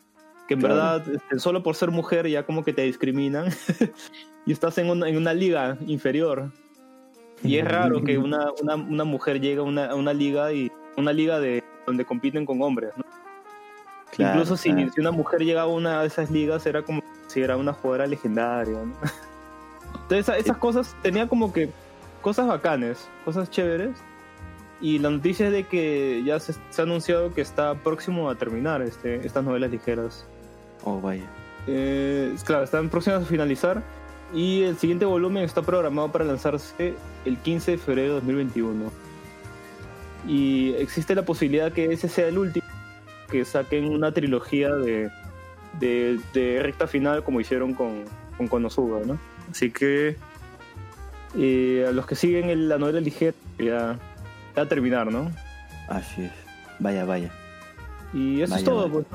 Que 0.47 0.53
en 0.53 0.61
Claro. 0.61 0.75
verdad, 0.75 1.09
este, 1.13 1.39
solo 1.39 1.61
por 1.61 1.75
ser 1.75 1.91
mujer 1.91 2.25
ya 2.27 2.43
como 2.43 2.63
que 2.63 2.71
te 2.71 2.83
discriminan 2.83 3.49
y 4.45 4.53
estás 4.53 4.77
en 4.77 4.89
una, 4.89 5.09
en 5.09 5.17
una 5.17 5.33
liga 5.33 5.77
inferior. 5.87 6.51
Y 7.43 7.57
es 7.57 7.65
raro 7.67 8.01
que 8.01 8.17
una, 8.17 8.51
una, 8.61 8.75
una 8.75 9.03
mujer 9.03 9.41
llegue 9.41 9.59
a 9.59 9.63
una, 9.63 9.87
a 9.87 9.95
una 9.95 10.13
liga 10.13 10.53
y 10.53 10.71
una 10.95 11.11
liga 11.11 11.39
de 11.41 11.63
donde 11.85 12.05
compiten 12.05 12.45
con 12.45 12.61
hombres, 12.61 12.91
¿no? 12.95 13.03
Claro, 14.11 14.39
Incluso 14.39 14.55
si, 14.57 14.71
claro. 14.71 14.91
si 14.93 15.01
una 15.01 15.11
mujer 15.11 15.41
llegaba 15.41 15.69
a 15.71 15.75
una 15.75 16.01
de 16.01 16.07
esas 16.07 16.31
ligas 16.31 16.65
era 16.65 16.81
como 16.81 17.03
si 17.27 17.41
era 17.41 17.57
una 17.57 17.73
jugadora 17.73 18.07
legendaria. 18.07 18.79
¿no? 18.85 18.93
Entonces 19.93 20.19
esa- 20.19 20.37
esas 20.37 20.57
cosas 20.57 20.95
tenía 21.01 21.27
como 21.27 21.51
que 21.53 21.69
cosas 22.21 22.47
bacanes, 22.47 23.07
cosas 23.25 23.49
chéveres. 23.49 23.97
Y 24.81 24.99
la 24.99 25.09
noticia 25.09 25.47
es 25.47 25.51
de 25.51 25.65
que 25.67 26.23
ya 26.25 26.39
se, 26.39 26.53
se 26.69 26.81
ha 26.81 26.85
anunciado 26.85 27.33
que 27.33 27.41
está 27.41 27.75
próximo 27.75 28.29
a 28.29 28.35
terminar 28.35 28.81
este, 28.81 29.25
estas 29.25 29.43
novelas 29.43 29.71
ligeras. 29.71 30.25
Oh, 30.85 31.01
vaya. 31.01 31.25
Eh, 31.67 32.33
claro, 32.45 32.63
están 32.63 32.89
próximas 32.89 33.23
a 33.23 33.25
finalizar. 33.25 33.83
Y 34.33 34.63
el 34.63 34.77
siguiente 34.77 35.05
volumen 35.05 35.43
está 35.43 35.61
programado 35.63 36.11
para 36.11 36.23
lanzarse 36.23 36.93
el 37.25 37.37
15 37.37 37.71
de 37.71 37.77
febrero 37.77 38.07
de 38.09 38.13
2021. 38.21 38.91
Y 40.27 40.73
existe 40.77 41.15
la 41.15 41.23
posibilidad 41.23 41.71
que 41.71 41.91
ese 41.91 42.07
sea 42.09 42.27
el 42.27 42.37
último, 42.37 42.65
que 43.29 43.45
saquen 43.45 43.85
una 43.89 44.11
trilogía 44.13 44.73
de, 44.75 45.09
de, 45.79 46.19
de 46.33 46.59
recta 46.61 46.87
final 46.87 47.23
como 47.23 47.39
hicieron 47.41 47.73
con, 47.73 48.03
con 48.37 48.47
Konosuba, 48.47 48.99
¿no? 49.05 49.17
Así 49.51 49.71
que 49.71 50.15
eh, 51.37 51.85
a 51.87 51.91
los 51.91 52.05
que 52.05 52.15
siguen 52.15 52.49
el- 52.49 52.69
la 52.69 52.77
novela 52.77 52.99
ligera 53.01 53.33
ya, 53.57 53.65
ya 53.65 53.97
va 54.57 54.61
a 54.63 54.67
terminar, 54.67 55.11
¿no? 55.11 55.31
Así 55.87 56.23
es. 56.23 56.31
Vaya, 56.79 57.05
vaya. 57.05 57.31
Y 58.13 58.41
eso 58.41 58.51
Vaya, 58.51 58.59
es 58.59 58.65
todo, 58.65 58.89
vaya. 58.89 58.91
pues. 58.93 59.05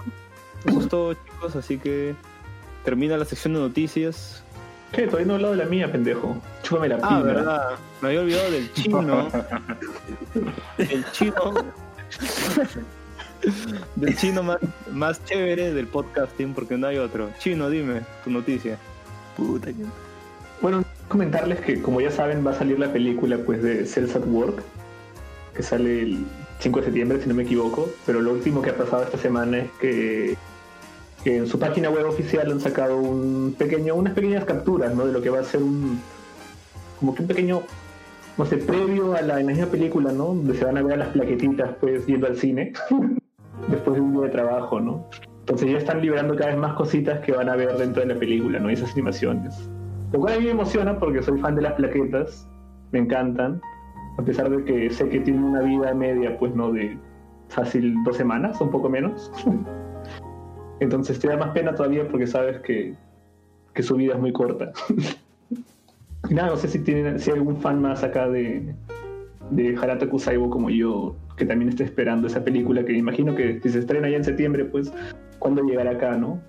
¿no? 0.67 0.71
Eso 0.71 0.81
es 0.81 0.89
todo, 0.89 1.15
chicos. 1.15 1.57
Así 1.57 1.79
que 1.79 2.15
termina 2.85 3.17
la 3.17 3.25
sección 3.25 3.55
de 3.55 3.61
noticias. 3.61 4.43
¿Qué? 4.93 5.07
Todavía 5.07 5.27
no 5.27 5.33
he 5.33 5.37
hablado 5.37 5.57
de 5.57 5.65
la 5.65 5.69
mía, 5.69 5.91
pendejo. 5.91 6.37
Chúpame 6.63 6.89
la 6.89 6.99
Ah, 7.03 7.21
verdad. 7.21 7.71
Me 8.01 8.09
había 8.09 8.21
olvidado 8.21 8.51
del 8.53 8.73
chino. 8.75 9.29
el 10.79 11.05
chino. 11.13 11.35
del 13.97 14.17
chino 14.17 14.43
más, 14.43 14.59
más 14.93 15.25
chévere 15.25 15.73
del 15.73 15.87
podcasting, 15.89 16.55
porque 16.55 16.77
no 16.77 16.87
hay 16.87 16.99
otro. 16.99 17.31
Chino, 17.39 17.69
dime 17.71 18.03
tu 18.23 18.31
noticia. 18.31 18.79
Puta 19.37 19.67
que... 19.73 19.85
Bueno, 20.65 20.83
comentarles 21.09 21.61
que, 21.61 21.83
como 21.83 22.01
ya 22.01 22.11
saben, 22.11 22.43
va 22.47 22.53
a 22.53 22.55
salir 22.55 22.79
la 22.79 22.91
película 22.91 23.37
pues 23.45 23.63
de 23.63 23.85
Cells 23.85 24.17
at 24.17 24.25
Work, 24.27 24.63
que 25.55 25.63
sale 25.63 26.01
el 26.01 26.25
5 26.61 26.79
de 26.79 26.85
septiembre, 26.87 27.21
si 27.21 27.29
no 27.29 27.35
me 27.35 27.43
equivoco. 27.43 27.91
Pero 28.07 28.23
lo 28.23 28.33
último 28.33 28.63
que 28.63 28.71
ha 28.71 28.75
pasado 28.75 29.03
esta 29.03 29.19
semana 29.19 29.59
es 29.59 29.71
que, 29.79 30.39
en 31.27 31.47
su 31.49 31.59
página 31.59 31.91
web 31.91 32.07
oficial 32.07 32.51
han 32.51 32.61
sacado 32.61 32.97
un 32.97 33.55
pequeño, 33.59 33.95
unas 33.95 34.15
pequeñas 34.15 34.47
capturas 34.47 34.95
¿no? 34.95 35.05
de 35.05 35.13
lo 35.13 35.21
que 35.21 35.29
va 35.29 35.41
a 35.41 35.45
ser 35.45 35.63
un. 35.63 36.01
como 36.99 37.15
que 37.15 37.21
un 37.21 37.29
pequeño. 37.29 37.61
no 38.39 38.47
sé, 38.47 38.57
previo 38.57 39.15
a 39.15 39.21
la 39.21 39.41
misma 39.41 39.67
película, 39.67 40.13
¿no? 40.13 40.29
Donde 40.29 40.57
se 40.57 40.65
van 40.65 40.79
a 40.79 40.83
ver 40.83 40.97
las 40.97 41.09
plaquetitas, 41.09 41.73
pues, 41.79 42.07
yendo 42.07 42.27
al 42.27 42.39
cine. 42.39 42.73
después 43.69 43.97
de 43.97 44.01
un 44.01 44.15
día 44.15 44.23
de 44.23 44.31
trabajo, 44.31 44.81
¿no? 44.81 45.11
Entonces 45.41 45.71
ya 45.71 45.77
están 45.77 46.01
liberando 46.01 46.35
cada 46.35 46.53
vez 46.53 46.59
más 46.59 46.73
cositas 46.73 47.21
que 47.21 47.33
van 47.33 47.51
a 47.51 47.55
ver 47.55 47.77
dentro 47.77 48.01
de 48.01 48.15
la 48.15 48.19
película, 48.19 48.59
¿no? 48.59 48.71
Esas 48.71 48.93
animaciones. 48.93 49.69
Lo 50.15 50.21
cual 50.21 50.35
a 50.35 50.39
mí 50.39 50.45
me 50.45 50.53
emociona 50.53 50.97
porque 50.97 51.25
soy 51.25 51.41
fan 51.41 51.57
de 51.57 51.63
las 51.63 51.73
plaquetas, 51.73 52.49
me 52.93 53.01
encantan, 53.01 53.61
a 54.17 54.23
pesar 54.23 54.49
de 54.49 54.65
que 54.65 54.89
sé 54.89 55.09
que 55.09 55.19
tienen 55.19 55.43
una 55.43 55.61
vida 55.61 55.93
media, 55.93 56.39
pues 56.39 56.55
no 56.55 56.71
de 56.71 56.97
fácil 57.49 57.97
dos 58.05 58.17
semanas, 58.17 58.61
un 58.61 58.71
poco 58.71 58.89
menos. 58.89 59.33
Entonces 60.79 61.19
te 61.19 61.27
da 61.27 61.37
más 61.37 61.51
pena 61.51 61.75
todavía 61.75 62.07
porque 62.07 62.29
sabes 62.29 62.61
que, 62.61 62.95
que 63.73 63.83
su 63.83 63.97
vida 63.97 64.15
es 64.15 64.21
muy 64.21 64.33
corta. 64.33 64.71
nada, 66.31 66.51
no 66.51 66.57
sé 66.59 66.69
si 66.69 66.79
tienen, 66.79 67.19
si 67.19 67.33
hay 67.33 67.39
algún 67.39 67.57
fan 67.57 67.83
más 67.83 68.05
acá 68.05 68.29
de, 68.29 68.73
de 69.51 69.77
Harata 69.77 70.09
Kusaibo 70.09 70.49
como 70.49 70.71
yo, 70.71 71.17
que 71.37 71.45
también 71.45 71.71
esté 71.71 71.83
esperando 71.83 72.29
esa 72.29 72.45
película, 72.45 72.85
que 72.85 72.93
imagino 72.93 73.35
que 73.35 73.59
si 73.61 73.69
se 73.69 73.81
estrena 73.81 74.09
ya 74.09 74.19
en 74.19 74.25
septiembre, 74.25 74.65
pues, 74.65 74.93
¿cuándo 75.41 75.65
llegará 75.65 75.91
acá, 75.91 76.17
no? 76.17 76.41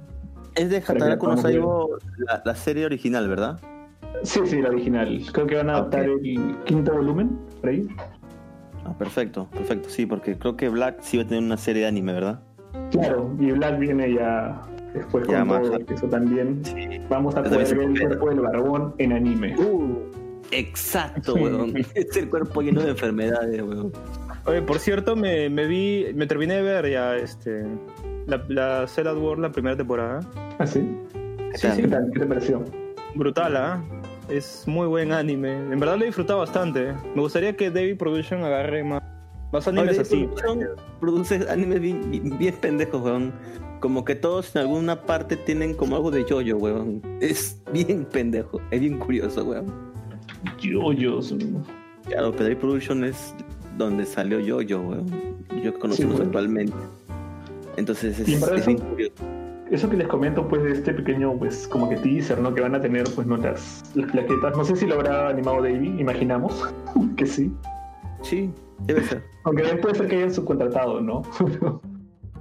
Es 0.55 0.69
de 0.69 0.77
Hataraku 0.77 1.27
no 1.27 1.37
Saibo, 1.37 1.97
la, 2.17 2.41
la 2.45 2.55
serie 2.55 2.85
original, 2.85 3.27
¿verdad? 3.27 3.59
Sí, 4.23 4.39
sí, 4.45 4.61
la 4.61 4.69
original. 4.69 5.21
Creo 5.33 5.47
que 5.47 5.55
van 5.55 5.69
a 5.69 5.73
adaptar 5.73 6.09
Ok. 6.09 6.21
el 6.23 6.55
quinto 6.65 6.93
volumen, 6.93 7.37
por 7.61 7.69
ahí. 7.69 7.87
Ah, 8.85 8.95
perfecto, 8.97 9.47
perfecto. 9.51 9.89
Sí, 9.89 10.05
porque 10.05 10.37
creo 10.37 10.55
que 10.55 10.69
Black 10.69 10.97
sí 11.01 11.17
va 11.17 11.23
a 11.23 11.27
tener 11.27 11.43
una 11.43 11.57
serie 11.57 11.83
de 11.83 11.87
anime, 11.87 12.13
¿verdad? 12.13 12.39
Claro, 12.91 13.35
y 13.39 13.51
Black 13.51 13.79
viene 13.79 14.13
ya 14.13 14.61
después 14.93 15.27
Ya 15.27 15.39
con 15.39 15.47
más 15.49 15.61
todo 15.63 15.79
eso 15.89 16.07
también. 16.07 16.61
Vamos 17.09 17.35
a 17.35 17.43
poder 17.43 17.75
ver 17.75 17.89
el 17.89 17.99
cuerpo 17.99 18.29
del 18.29 18.39
barbón 18.41 18.95
en 18.99 19.11
anime. 19.13 19.55
Uh, 19.59 19.97
exacto, 20.51 21.33
weón. 21.35 21.73
es 21.95 22.15
el 22.15 22.29
cuerpo 22.29 22.61
lleno 22.61 22.81
de 22.81 22.91
enfermedades, 22.91 23.61
weón. 23.61 23.91
Oye, 24.45 24.61
por 24.61 24.79
cierto, 24.79 25.15
me, 25.15 25.49
me 25.49 25.65
vi, 25.65 26.07
me 26.13 26.27
terminé 26.27 26.55
de 26.55 26.61
ver 26.61 26.89
ya 26.89 27.15
este 27.15 27.63
la, 28.27 28.43
la 28.47 28.87
Cell 28.87 29.07
at 29.07 29.17
War, 29.17 29.39
la 29.39 29.51
primera 29.51 29.75
temporada. 29.75 30.19
¿Ah, 30.59 30.67
sí? 30.67 30.87
¿Qué 31.51 31.57
Sí, 31.57 31.67
tal? 31.67 31.75
sí. 31.75 31.81
¿Qué 31.81 31.87
tal? 31.87 32.09
¿Qué 32.13 32.19
te 32.19 32.25
pareció? 32.25 32.63
Brutal, 33.15 33.55
¿ah? 33.57 33.83
Es 34.29 34.63
muy 34.67 34.87
buen 34.87 35.11
anime. 35.11 35.51
En 35.53 35.79
verdad 35.79 35.97
lo 35.97 36.03
he 36.03 36.07
disfrutado 36.07 36.39
bastante. 36.39 36.93
Me 37.15 37.21
gustaría 37.21 37.55
que 37.55 37.71
David 37.71 37.97
Production 37.97 38.43
agarre 38.43 38.83
más, 38.83 39.01
más 39.51 39.67
animes 39.67 39.91
Oye, 39.93 40.01
así. 40.01 40.25
Production 40.35 40.69
Produce 40.99 41.49
animes 41.49 41.79
bien, 41.79 42.11
bien- 42.11 42.37
bien 42.37 42.55
pendejos, 42.55 43.01
weón. 43.01 43.33
Como 43.79 44.03
que 44.05 44.15
todos 44.15 44.55
en 44.55 44.61
alguna 44.61 45.01
parte 45.01 45.37
tienen 45.37 45.73
como 45.75 45.95
algo 45.95 46.11
de 46.11 46.23
yoyo, 46.25 46.57
weón. 46.57 47.01
Es 47.21 47.61
bien 47.71 48.05
pendejo, 48.05 48.59
es 48.71 48.79
bien 48.79 48.97
curioso, 48.99 49.43
weón. 49.43 49.71
Yoyos. 50.59 51.33
Claro, 52.07 52.31
Pedro 52.31 52.59
Production 52.59 53.03
es 53.03 53.35
donde 53.77 54.05
salió 54.05 54.39
Yoyo, 54.39 54.81
weón. 54.81 55.05
Yo 55.63 55.73
que 55.73 55.79
conocemos 55.79 56.17
Sí, 56.17 56.23
actualmente. 56.23 56.75
Entonces 57.77 58.19
es, 58.19 58.41
es 58.41 58.65
bien 58.65 58.79
curioso. 58.79 59.23
Eso 59.71 59.89
que 59.89 59.97
les 59.97 60.07
comento, 60.07 60.47
pues, 60.47 60.63
de 60.63 60.73
este 60.73 60.93
pequeño, 60.93 61.37
pues, 61.39 61.67
como 61.67 61.89
que 61.89 61.95
teaser, 61.97 62.39
¿no? 62.39 62.53
Que 62.53 62.61
van 62.61 62.75
a 62.75 62.81
tener, 62.81 63.03
pues, 63.15 63.25
no 63.25 63.35
las, 63.37 63.83
plaquetas. 64.11 64.55
No 64.55 64.63
sé 64.63 64.75
si 64.75 64.85
lo 64.85 64.95
habrá 64.95 65.29
animado 65.29 65.63
Davey, 65.63 65.99
imaginamos 65.99 66.71
que 67.17 67.25
sí. 67.25 67.51
Sí, 68.21 68.51
debe 68.85 69.01
ser. 69.03 69.23
Aunque 69.43 69.63
bien 69.63 69.81
puede 69.81 69.95
ser 69.95 70.07
que 70.07 70.17
hayan 70.17 70.33
subcontratado, 70.33 71.01
¿no? 71.01 71.23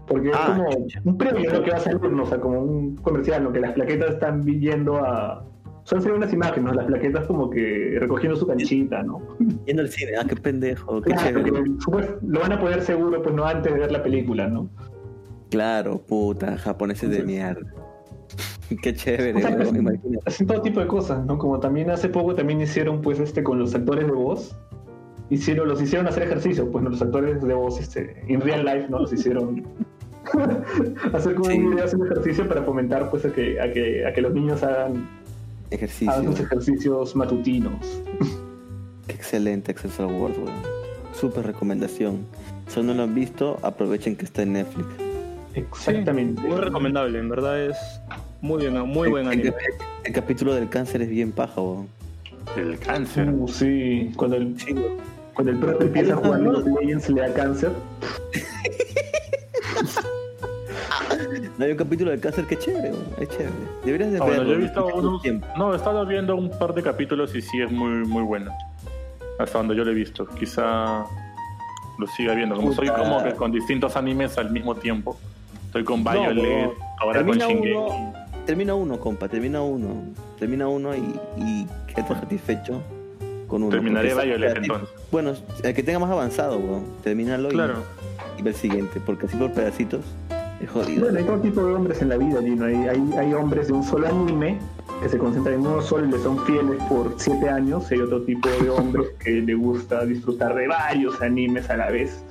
Porque 0.07 0.28
es 0.28 0.37
Ah, 0.39 0.59
como 0.59 0.68
un 1.05 1.18
premio 1.18 1.51
lo 1.51 1.62
que 1.62 1.70
va 1.70 1.78
a 1.78 1.80
salir, 1.80 2.12
¿no? 2.12 2.24
o 2.24 2.26
sea, 2.26 2.39
como 2.39 2.61
un 2.61 2.97
comercial, 2.97 3.43
¿no? 3.43 3.53
Que 3.53 3.61
las 3.61 3.72
plaquetas 3.72 4.14
están 4.14 4.45
yendo 4.45 4.97
a. 4.97 5.45
Son 5.85 6.01
ser 6.03 6.12
unas 6.12 6.32
imágenes. 6.32 6.74
Las 6.74 6.87
plaquetas 6.87 7.26
como 7.26 7.51
que 7.51 7.97
recogiendo 8.01 8.37
su 8.37 8.47
canchita, 8.47 9.03
¿no? 9.03 9.20
Yendo 9.66 9.82
al 9.82 9.89
cine, 9.89 10.12
ah, 10.20 10.24
qué 10.28 10.35
pendejo, 10.37 11.01
qué 11.03 11.11
Claro, 11.12 11.43
chévere. 11.45 11.62
pues, 11.87 12.09
lo 12.26 12.41
van 12.41 12.53
a 12.53 12.61
poder 12.61 12.82
seguro, 12.82 13.22
pues 13.22 13.35
no 13.35 13.45
antes 13.45 13.72
de 13.72 13.78
ver 13.80 13.93
la 13.93 14.03
película, 14.03 14.49
¿no? 14.49 14.68
Claro, 15.51 15.99
puta, 15.99 16.57
japoneses 16.59 17.11
de 17.11 17.22
mierda. 17.22 17.61
Qué 18.82 18.95
chévere, 18.95 19.35
O 19.37 19.41
sea, 19.41 19.57
pues. 19.59 20.01
Hacen 20.24 20.47
todo 20.47 20.62
tipo 20.62 20.80
de 20.80 20.87
cosas, 20.87 21.24
¿no? 21.26 21.37
Como 21.39 21.61
también 21.61 21.91
hace 21.91 22.09
poco 22.09 22.35
también 22.35 22.61
hicieron, 22.62 23.03
pues, 23.03 23.20
este, 23.20 23.43
con 23.45 23.59
los 23.59 23.74
actores 23.74 24.07
de 24.07 24.12
voz. 24.12 24.57
Hicieron, 25.30 25.68
los 25.68 25.80
hicieron 25.82 26.07
hacer 26.09 26.22
ejercicio, 26.24 26.70
pues, 26.70 26.82
¿no? 26.82 26.91
los 26.91 27.01
actores 27.03 27.43
de 27.43 27.55
voz, 27.55 27.78
este, 27.78 28.24
en 28.26 28.41
real 28.41 28.64
life, 28.64 28.87
¿no? 28.89 29.01
Los 29.01 29.12
hicieron 29.12 29.62
hacer 31.12 31.35
como 31.35 31.51
Sí. 31.51 31.59
un 31.59 31.70
video 31.70 31.85
haciendo 31.85 32.07
ejercicio 32.07 32.49
para 32.49 32.62
fomentar, 32.62 33.11
pues, 33.11 33.24
a 33.26 33.32
que, 33.32 33.61
a 33.61 33.70
que, 33.70 34.07
a 34.07 34.12
que 34.12 34.20
los 34.22 34.32
niños 34.32 34.62
hagan, 34.62 35.09
Ejercicio. 35.75 36.11
hagan 36.12 36.27
sus 36.37 36.41
ejercicios 36.41 37.14
matutinos. 37.16 37.75
Qué 39.07 39.14
excelente 39.14 39.72
Access 39.72 40.01
Award, 40.01 40.33
weón. 40.39 40.53
Súper 41.18 41.47
recomendación. 41.47 42.27
Si 42.68 42.83
no 42.83 42.95
lo 42.95 43.03
han 43.05 43.14
visto, 43.14 43.59
aprovechen 43.62 44.16
que 44.16 44.25
está 44.25 44.43
en 44.43 44.55
Netflix. 44.55 44.89
Exactamente. 45.55 46.43
Muy 46.43 46.57
recomendable, 46.59 47.18
en 47.18 47.29
verdad 47.29 47.61
es 47.66 47.77
muy 48.41 48.61
bien, 48.62 48.79
muy 48.81 49.09
buen 49.11 49.27
El, 49.27 49.33
anime. 49.33 49.49
el- 49.51 49.55
el 50.05 50.12
capítulo 50.12 50.55
del 50.55 50.68
cáncer 50.68 51.03
es 51.03 51.09
bien 51.09 51.31
paja, 51.33 51.61
weón. 51.61 51.89
El 52.57 52.79
cáncer. 52.79 53.29
Uh, 53.31 53.49
sí, 53.49 54.12
cuando 54.16 54.37
el, 54.37 54.59
Sí, 54.61 54.75
cuando 55.35 55.53
el 55.53 55.59
perro 55.59 55.81
empieza 55.81 56.12
a 56.14 56.16
jugar 56.16 56.41
League 56.41 56.59
of 56.59 56.66
Legends 56.81 57.09
le 57.11 57.20
da 57.20 57.33
cáncer. 57.35 57.72
No 61.58 61.64
hay 61.64 61.70
un 61.72 61.76
capítulo 61.76 62.10
del 62.10 62.20
cáncer 62.20 62.46
que 62.46 62.54
es 62.54 62.60
chévere. 62.60 62.92
Es 63.20 63.28
chévere. 63.28 63.50
Deberías 63.84 64.12
de 64.12 64.18
Ah, 64.18 64.24
bueno, 64.24 64.42
yo 64.44 64.52
he 64.54 64.56
visto 64.58 64.86
unos. 64.86 65.22
No, 65.56 65.72
he 65.72 65.76
estado 65.76 66.04
viendo 66.06 66.34
un 66.36 66.50
par 66.50 66.74
de 66.74 66.82
capítulos 66.82 67.34
y 67.34 67.42
sí 67.42 67.60
es 67.60 67.70
muy, 67.70 68.06
muy 68.06 68.22
bueno. 68.22 68.50
Hasta 69.38 69.58
donde 69.58 69.74
yo 69.76 69.84
lo 69.84 69.90
he 69.90 69.94
visto. 69.94 70.26
Quizá 70.26 71.04
lo 71.98 72.06
siga 72.16 72.34
viendo. 72.34 72.56
Como 72.56 72.72
soy 72.72 72.88
como 72.88 73.22
que 73.22 73.32
con 73.32 73.52
distintos 73.52 73.96
animes 73.96 74.36
al 74.38 74.50
mismo 74.50 74.74
tiempo. 74.74 75.16
Estoy 75.66 75.84
con 75.84 76.04
Violet, 76.04 76.36
weón. 76.44 76.70
ahora 77.00 77.24
con 77.24 77.36
Shingeki. 77.38 77.72
uno, 77.72 78.12
termina 78.46 78.74
uno, 78.74 78.98
compa, 79.00 79.28
termina 79.28 79.60
uno. 79.62 80.02
Termina 80.38 80.68
uno 80.68 80.94
y, 80.94 81.18
y 81.36 81.66
quédate 81.88 82.14
satisfecho 82.14 82.80
con 83.48 83.62
uno. 83.64 83.70
Terminaré 83.72 84.14
Violet 84.14 84.56
entonces. 84.56 84.88
Bueno, 85.10 85.32
el 85.62 85.74
que 85.74 85.82
tenga 85.82 85.98
más 85.98 86.10
avanzado, 86.10 86.58
weón. 86.58 86.84
Termínalo 87.02 87.50
y- 87.50 87.56
y, 88.38 88.42
ve 88.42 88.50
el 88.50 88.56
siguiente, 88.56 89.00
porque 89.04 89.26
así 89.26 89.36
por 89.36 89.52
pedacitos 89.52 90.00
es 90.61 90.70
jodido. 90.70 91.05
Bueno, 91.05 91.18
hay 91.18 91.24
todo 91.24 91.40
tipo 91.40 91.64
de 91.64 91.74
hombres 91.74 92.02
en 92.02 92.09
la 92.09 92.16
vida, 92.16 92.40
Gino. 92.40 92.64
Hay, 92.64 92.74
hay, 92.74 93.12
hay 93.18 93.34
hombres 93.34 93.68
de 93.68 93.72
un 93.72 93.84
solo 93.84 94.09
anime 94.09 94.59
que 95.02 95.09
se 95.09 95.18
concentran 95.18 95.57
en 95.57 95.66
uno 95.66 95.82
solo 95.82 96.07
y 96.07 96.11
le 96.11 96.18
son 96.18 96.38
fieles 96.44 96.82
por 96.88 97.14
siete 97.16 97.48
años. 97.48 97.90
Hay 97.90 98.00
otro 98.00 98.22
tipo 98.22 98.48
de 98.48 98.70
hombres 98.70 99.09
que 99.18 99.30
le 99.30 99.55
gusta 99.55 100.05
disfrutar 100.05 100.55
de 100.55 100.68
varios 100.68 101.20
animes 101.20 101.68
a 101.70 101.76
la 101.76 101.90
vez. 101.90 102.22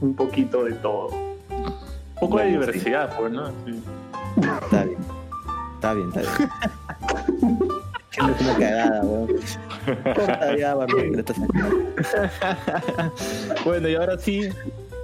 Un 0.00 0.14
poquito 0.14 0.64
de 0.64 0.72
todo. 0.72 1.08
Un 1.08 2.20
poco 2.20 2.38
de 2.38 2.46
diversidad, 2.46 3.16
pues, 3.18 3.32
¿no? 3.32 3.48
Sí. 3.64 3.82
Está 4.36 4.84
bien. 4.84 4.98
Está 5.74 5.94
bien, 5.94 6.08
está 6.08 6.20
bien. 6.20 6.32
Que 8.10 8.22
no 8.22 8.30
es 8.30 8.40
una 8.40 8.54
cagada, 8.54 9.02
weón. 9.02 9.28
Corta 10.16 10.56
ya. 10.56 10.74
Bueno, 13.64 13.88
y 13.88 13.94
ahora 13.94 14.18
sí, 14.18 14.48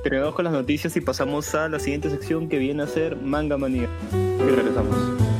terminamos 0.06 0.36
con 0.36 0.44
las 0.44 0.54
noticias 0.54 0.96
y 0.96 1.00
pasamos 1.00 1.52
a 1.56 1.68
la 1.68 1.80
siguiente 1.80 2.08
sección 2.10 2.48
que 2.48 2.58
viene 2.58 2.84
a 2.84 2.86
ser 2.86 3.16
Manga 3.16 3.56
Manía. 3.56 3.88
Y 4.12 4.50
regresamos. 4.54 5.35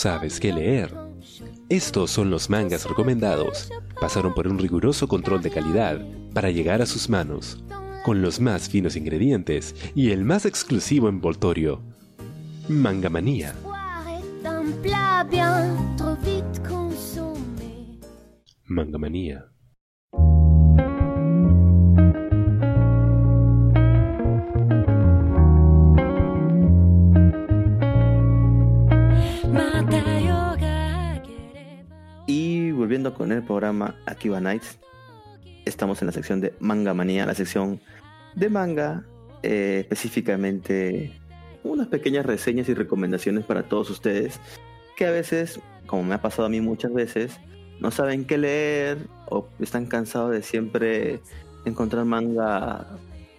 Sabes 0.00 0.40
qué 0.40 0.50
leer? 0.50 0.94
Estos 1.68 2.10
son 2.10 2.30
los 2.30 2.48
mangas 2.48 2.88
recomendados. 2.88 3.70
Pasaron 4.00 4.32
por 4.32 4.48
un 4.48 4.58
riguroso 4.58 5.06
control 5.06 5.42
de 5.42 5.50
calidad 5.50 6.00
para 6.32 6.50
llegar 6.50 6.80
a 6.80 6.86
sus 6.86 7.10
manos, 7.10 7.62
con 8.02 8.22
los 8.22 8.40
más 8.40 8.70
finos 8.70 8.96
ingredientes 8.96 9.74
y 9.94 10.10
el 10.12 10.24
más 10.24 10.46
exclusivo 10.46 11.10
envoltorio. 11.10 11.82
Mangamanía. 12.66 13.54
Mangamanía. 18.64 19.49
Volviendo 32.90 33.14
con 33.14 33.30
el 33.30 33.44
programa 33.44 33.94
Akiba 34.04 34.40
Nights, 34.40 34.80
estamos 35.64 36.02
en 36.02 36.06
la 36.06 36.12
sección 36.12 36.40
de 36.40 36.52
Manga 36.58 36.92
Manía, 36.92 37.24
la 37.24 37.36
sección 37.36 37.80
de 38.34 38.48
manga, 38.48 39.04
eh, 39.44 39.82
específicamente 39.82 41.12
unas 41.62 41.86
pequeñas 41.86 42.26
reseñas 42.26 42.68
y 42.68 42.74
recomendaciones 42.74 43.44
para 43.44 43.62
todos 43.62 43.90
ustedes 43.90 44.40
que 44.96 45.06
a 45.06 45.12
veces, 45.12 45.60
como 45.86 46.02
me 46.02 46.16
ha 46.16 46.20
pasado 46.20 46.46
a 46.46 46.48
mí 46.48 46.60
muchas 46.60 46.92
veces, 46.92 47.38
no 47.78 47.92
saben 47.92 48.24
qué 48.24 48.38
leer 48.38 48.98
o 49.26 49.46
están 49.60 49.86
cansados 49.86 50.32
de 50.32 50.42
siempre 50.42 51.20
encontrar 51.64 52.04
manga 52.06 52.88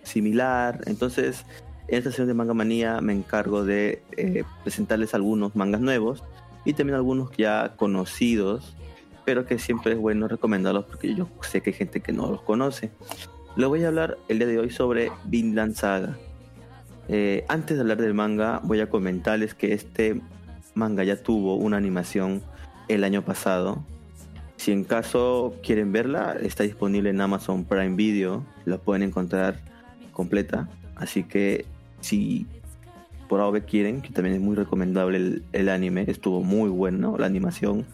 similar. 0.04 0.80
Entonces, 0.86 1.46
en 1.90 1.98
esta 1.98 2.12
sesión 2.12 2.28
de 2.28 2.36
Manga 2.36 2.54
Manía 2.54 3.02
me 3.02 3.12
encargo 3.12 3.66
de 3.66 4.02
eh, 4.16 4.46
presentarles 4.64 5.14
algunos 5.14 5.58
mangas 5.58 5.82
nuevos 5.82 6.24
y 6.64 6.72
también 6.72 6.96
algunos 6.96 7.32
ya 7.36 7.74
conocidos 7.76 8.78
pero 9.32 9.46
que 9.46 9.58
siempre 9.60 9.94
es 9.94 9.98
bueno 9.98 10.28
recomendarlos 10.28 10.84
porque 10.84 11.16
yo 11.16 11.30
sé 11.40 11.62
que 11.62 11.70
hay 11.70 11.74
gente 11.74 12.02
que 12.02 12.12
no 12.12 12.30
los 12.30 12.42
conoce. 12.42 12.92
Le 13.56 13.66
voy 13.66 13.82
a 13.86 13.88
hablar 13.88 14.18
el 14.28 14.40
día 14.40 14.48
de 14.48 14.60
hoy 14.60 14.70
sobre 14.70 15.10
Vinland 15.24 15.74
Saga. 15.74 16.18
Eh, 17.08 17.46
antes 17.48 17.78
de 17.78 17.82
hablar 17.82 18.02
del 18.02 18.14
manga, 18.14 18.60
voy 18.62 18.82
a 18.82 18.90
comentarles 18.90 19.54
que 19.54 19.72
este 19.72 20.20
manga 20.76 21.06
ya 21.06 21.16
tuvo 21.16 21.56
una 21.56 21.78
animación 21.78 22.44
el 22.90 23.06
año 23.06 23.24
pasado. 23.24 23.86
Si 24.58 24.74
en 24.74 24.84
caso 24.84 25.56
quieren 25.64 25.94
verla, 25.94 26.36
está 26.42 26.64
disponible 26.64 27.10
en 27.10 27.22
Amazon 27.22 27.64
Prime 27.64 27.96
Video. 27.96 28.46
La 28.66 28.80
pueden 28.80 29.02
encontrar 29.02 29.62
completa. 30.12 30.68
Así 30.98 31.24
que 31.24 31.64
si 32.02 32.48
por 33.30 33.40
ahora 33.40 33.62
quieren, 33.62 34.02
que 34.02 34.10
también 34.10 34.36
es 34.36 34.42
muy 34.42 34.58
recomendable 34.58 35.16
el, 35.16 35.44
el 35.54 35.70
anime, 35.70 36.04
estuvo 36.10 36.44
muy 36.44 36.70
bueno 36.70 37.16
la 37.18 37.28
animación. 37.28 37.86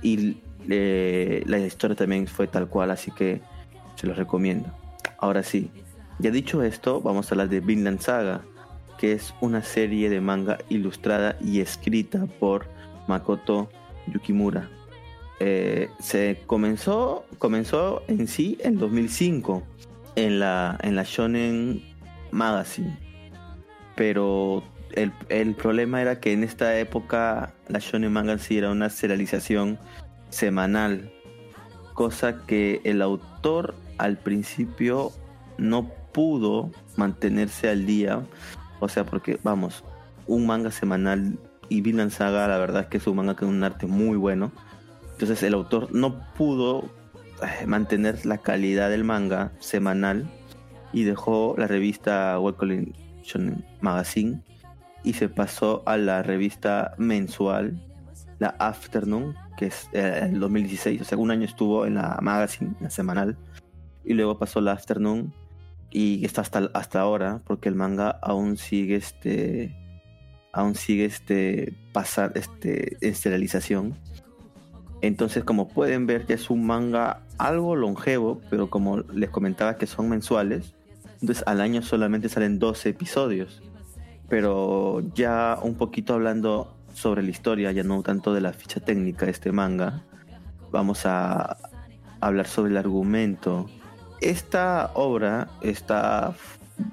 Y 0.00 0.38
eh, 0.68 1.42
la 1.46 1.58
historia 1.58 1.96
también 1.96 2.26
fue 2.26 2.46
tal 2.46 2.68
cual, 2.68 2.90
así 2.90 3.10
que 3.10 3.40
se 3.96 4.06
los 4.06 4.16
recomiendo. 4.16 4.68
Ahora 5.18 5.42
sí, 5.42 5.70
ya 6.18 6.30
dicho 6.30 6.62
esto, 6.62 7.00
vamos 7.00 7.26
a 7.26 7.34
hablar 7.34 7.48
de 7.48 7.60
Vinland 7.60 8.00
Saga, 8.00 8.42
que 8.98 9.12
es 9.12 9.34
una 9.40 9.62
serie 9.62 10.10
de 10.10 10.20
manga 10.20 10.58
ilustrada 10.68 11.36
y 11.40 11.60
escrita 11.60 12.26
por 12.38 12.66
Makoto 13.08 13.70
Yukimura. 14.06 14.68
Eh, 15.38 15.88
se 15.98 16.42
comenzó, 16.46 17.24
comenzó 17.38 18.02
en 18.08 18.28
sí 18.28 18.58
en 18.60 18.76
2005 18.78 19.62
en 20.16 20.38
la, 20.38 20.78
en 20.82 20.96
la 20.96 21.04
Shonen 21.04 21.82
Magazine, 22.30 22.98
pero 23.96 24.62
el, 24.92 25.12
el 25.30 25.54
problema 25.54 26.02
era 26.02 26.20
que 26.20 26.32
en 26.32 26.44
esta 26.44 26.78
época 26.78 27.54
la 27.68 27.78
Shonen 27.78 28.12
Magazine 28.12 28.58
era 28.58 28.70
una 28.70 28.90
serialización 28.90 29.78
semanal, 30.30 31.12
cosa 31.94 32.46
que 32.46 32.80
el 32.84 33.02
autor 33.02 33.74
al 33.98 34.16
principio 34.16 35.12
no 35.58 35.90
pudo 36.12 36.70
mantenerse 36.96 37.68
al 37.68 37.86
día, 37.86 38.22
o 38.80 38.88
sea, 38.88 39.04
porque 39.04 39.38
vamos, 39.42 39.84
un 40.26 40.46
manga 40.46 40.70
semanal 40.70 41.38
y 41.68 41.82
Vinland 41.82 42.10
Saga 42.10 42.48
la 42.48 42.58
verdad 42.58 42.82
es 42.82 42.88
que 42.88 42.96
es 42.96 43.06
un 43.06 43.16
manga 43.16 43.36
con 43.36 43.48
un 43.48 43.62
arte 43.62 43.86
muy 43.86 44.16
bueno, 44.16 44.52
entonces 45.12 45.42
el 45.42 45.54
autor 45.54 45.92
no 45.94 46.20
pudo 46.34 46.84
eh, 47.42 47.66
mantener 47.66 48.24
la 48.24 48.38
calidad 48.38 48.90
del 48.90 49.04
manga 49.04 49.52
semanal 49.58 50.30
y 50.92 51.04
dejó 51.04 51.54
la 51.58 51.66
revista 51.66 52.38
Webcomic 52.40 52.94
Magazine 53.80 54.42
y 55.04 55.14
se 55.14 55.28
pasó 55.28 55.82
a 55.86 55.96
la 55.96 56.22
revista 56.22 56.94
mensual, 56.98 57.80
la 58.38 58.48
Afternoon, 58.58 59.34
que 59.60 59.66
es 59.66 59.90
eh, 59.92 60.20
el 60.22 60.40
2016, 60.40 61.02
o 61.02 61.04
sea, 61.04 61.18
un 61.18 61.30
año 61.30 61.44
estuvo 61.44 61.84
en 61.84 61.96
la 61.96 62.18
magazine, 62.22 62.72
la 62.80 62.88
semanal, 62.88 63.36
y 64.06 64.14
luego 64.14 64.38
pasó 64.38 64.62
la 64.62 64.72
afternoon 64.72 65.34
y 65.90 66.24
está 66.24 66.40
hasta, 66.40 66.70
hasta 66.72 66.98
ahora, 66.98 67.42
porque 67.44 67.68
el 67.68 67.74
manga 67.74 68.08
aún 68.22 68.56
sigue 68.56 68.96
este 68.96 69.76
aún 70.52 70.76
sigue 70.76 71.04
este 71.04 71.74
pasar 71.92 72.32
este 72.36 72.96
esterilización. 73.06 73.98
Entonces, 75.02 75.44
como 75.44 75.68
pueden 75.68 76.06
ver, 76.06 76.26
ya 76.26 76.36
es 76.36 76.48
un 76.48 76.64
manga 76.64 77.20
algo 77.36 77.76
longevo, 77.76 78.40
pero 78.48 78.70
como 78.70 79.00
les 79.00 79.28
comentaba 79.28 79.76
que 79.76 79.86
son 79.86 80.08
mensuales, 80.08 80.74
entonces 81.20 81.44
al 81.46 81.60
año 81.60 81.82
solamente 81.82 82.30
salen 82.30 82.58
12 82.58 82.88
episodios. 82.88 83.62
Pero 84.30 85.02
ya 85.14 85.58
un 85.62 85.74
poquito 85.74 86.14
hablando 86.14 86.79
sobre 86.94 87.22
la 87.22 87.30
historia, 87.30 87.72
ya 87.72 87.82
no 87.82 88.02
tanto 88.02 88.34
de 88.34 88.40
la 88.40 88.52
ficha 88.52 88.80
técnica 88.80 89.26
de 89.26 89.32
este 89.32 89.52
manga. 89.52 90.02
Vamos 90.70 91.06
a 91.06 91.56
hablar 92.20 92.46
sobre 92.46 92.70
el 92.70 92.76
argumento. 92.76 93.68
Esta 94.20 94.90
obra 94.94 95.48
está, 95.62 96.34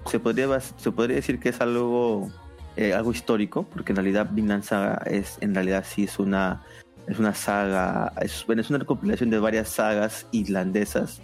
se 0.05 0.19
podría, 0.19 0.59
se 0.59 0.91
podría 0.91 1.17
decir 1.17 1.39
que 1.39 1.49
es 1.49 1.61
algo, 1.61 2.29
eh, 2.75 2.93
algo 2.93 3.11
histórico, 3.11 3.63
porque 3.63 3.91
en 3.91 3.97
realidad 3.97 4.29
Vinland 4.31 4.63
Saga 4.63 5.01
es, 5.05 5.37
en 5.41 5.53
realidad 5.53 5.83
sí 5.87 6.05
es 6.05 6.19
una, 6.19 6.63
es 7.07 7.19
una 7.19 7.33
saga, 7.33 8.13
es, 8.21 8.45
una 8.47 8.77
recopilación 8.77 9.29
de 9.29 9.39
varias 9.39 9.69
sagas 9.69 10.27
islandesas, 10.31 11.21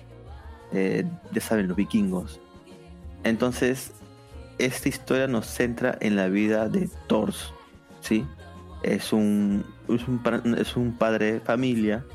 eh, 0.71 1.05
ya 1.31 1.41
saben, 1.41 1.67
los 1.67 1.77
vikingos. 1.77 2.39
Entonces, 3.23 3.93
esta 4.57 4.89
historia 4.89 5.27
nos 5.27 5.45
centra 5.47 5.97
en 6.01 6.15
la 6.15 6.27
vida 6.27 6.67
de 6.69 6.89
Thors, 7.07 7.53
¿sí? 8.01 8.25
Es 8.83 9.13
un, 9.13 9.65
es 9.87 10.07
un, 10.07 10.55
es 10.57 10.75
un 10.75 10.97
padre 10.97 11.33
de 11.33 11.39
familia, 11.39 12.05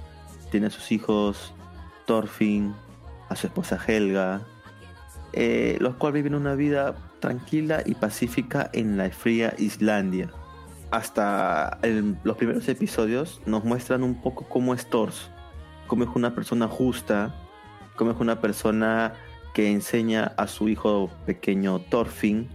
tiene 0.50 0.68
a 0.68 0.70
sus 0.70 0.92
hijos 0.92 1.52
Thorfinn, 2.06 2.74
a 3.28 3.36
su 3.36 3.46
esposa 3.46 3.78
Helga, 3.86 4.42
eh, 5.32 5.76
los 5.80 5.96
cuales 5.96 6.22
viven 6.22 6.34
una 6.34 6.54
vida 6.54 6.96
tranquila 7.20 7.82
y 7.84 7.94
pacífica 7.94 8.70
en 8.72 8.96
la 8.96 9.10
fría 9.10 9.54
Islandia. 9.58 10.30
Hasta 10.90 11.78
los 12.24 12.36
primeros 12.36 12.66
episodios 12.68 13.42
nos 13.44 13.64
muestran 13.64 14.02
un 14.02 14.22
poco 14.22 14.48
cómo 14.48 14.72
es 14.72 14.88
Thors, 14.88 15.30
cómo 15.86 16.04
es 16.04 16.10
una 16.14 16.34
persona 16.34 16.66
justa, 16.66 17.34
cómo 17.96 18.12
es 18.12 18.20
una 18.20 18.40
persona 18.40 19.12
que 19.52 19.70
enseña 19.70 20.32
a 20.36 20.46
su 20.46 20.68
hijo 20.68 21.10
pequeño 21.26 21.80
Thorfinn 21.80 22.48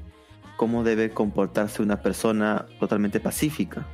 cómo 0.57 0.83
debe 0.83 1.09
comportarse 1.09 1.81
una 1.81 2.01
persona 2.01 2.65
totalmente 2.79 3.19
pacífica. 3.19 3.85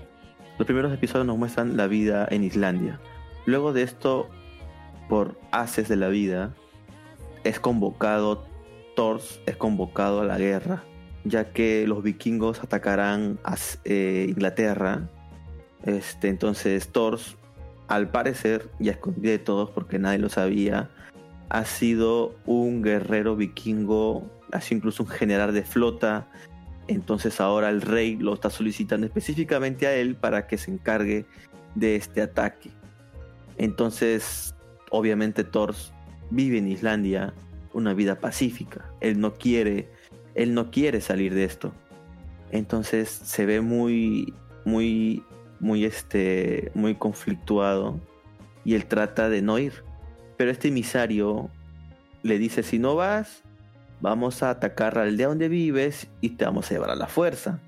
Los 0.59 0.65
primeros 0.65 0.93
episodios 0.93 1.25
nos 1.25 1.37
muestran 1.37 1.77
la 1.77 1.87
vida 1.87 2.27
en 2.29 2.43
Islandia. 2.43 2.99
Luego 3.45 3.71
de 3.71 3.81
esto, 3.83 4.27
por 5.07 5.39
haces 5.51 5.87
de 5.87 5.95
la 5.95 6.09
vida, 6.09 6.53
es 7.45 7.61
convocado, 7.61 8.45
Thors 8.93 9.39
es 9.45 9.55
convocado 9.55 10.19
a 10.19 10.25
la 10.25 10.37
guerra, 10.37 10.83
ya 11.23 11.53
que 11.53 11.87
los 11.87 12.03
vikingos 12.03 12.61
atacarán 12.61 13.39
a 13.45 13.55
eh, 13.85 14.25
Inglaterra. 14.27 15.07
Este, 15.85 16.27
entonces 16.27 16.89
Thors, 16.89 17.37
al 17.87 18.09
parecer, 18.09 18.69
y 18.81 18.89
a 18.89 18.99
de 19.15 19.39
todos 19.39 19.69
porque 19.69 19.97
nadie 19.97 20.19
lo 20.19 20.27
sabía, 20.27 20.89
ha 21.47 21.63
sido 21.63 22.35
un 22.45 22.81
guerrero 22.81 23.37
vikingo, 23.37 24.29
ha 24.51 24.59
sido 24.59 24.79
incluso 24.79 25.03
un 25.03 25.09
general 25.09 25.53
de 25.53 25.63
flota, 25.63 26.27
entonces 26.89 27.39
ahora 27.39 27.69
el 27.69 27.81
rey 27.81 28.17
lo 28.17 28.33
está 28.33 28.49
solicitando 28.49 29.05
específicamente 29.05 29.87
a 29.87 29.95
él 29.95 30.15
para 30.15 30.47
que 30.47 30.57
se 30.57 30.71
encargue 30.71 31.25
de 31.75 31.95
este 31.95 32.21
ataque. 32.21 32.71
Entonces, 33.57 34.55
obviamente 34.89 35.43
Thor 35.43 35.75
vive 36.29 36.57
en 36.57 36.67
Islandia 36.67 37.33
una 37.73 37.93
vida 37.93 38.19
pacífica. 38.19 38.85
Él 39.01 39.19
no 39.19 39.35
quiere, 39.35 39.89
él 40.35 40.53
no 40.53 40.71
quiere 40.71 41.01
salir 41.01 41.33
de 41.33 41.43
esto. 41.45 41.71
Entonces 42.51 43.09
se 43.09 43.45
ve 43.45 43.61
muy, 43.61 44.33
muy 44.65 45.23
muy, 45.59 45.85
este, 45.85 46.71
muy 46.73 46.95
conflictuado 46.95 47.99
y 48.63 48.75
él 48.75 48.85
trata 48.85 49.29
de 49.29 49.41
no 49.41 49.59
ir. 49.59 49.83
Pero 50.37 50.51
este 50.51 50.69
emisario 50.69 51.49
le 52.23 52.37
dice, 52.37 52.63
si 52.63 52.79
no 52.79 52.95
vas, 52.95 53.43
vamos 54.01 54.43
a 54.43 54.49
atacar 54.49 54.95
la 54.95 55.03
aldea 55.03 55.27
donde 55.27 55.49
vives 55.49 56.09
y 56.21 56.31
te 56.31 56.45
vamos 56.45 56.69
a 56.69 56.73
llevar 56.73 56.91
a 56.91 56.95
la 56.95 57.07
fuerza. 57.07 57.59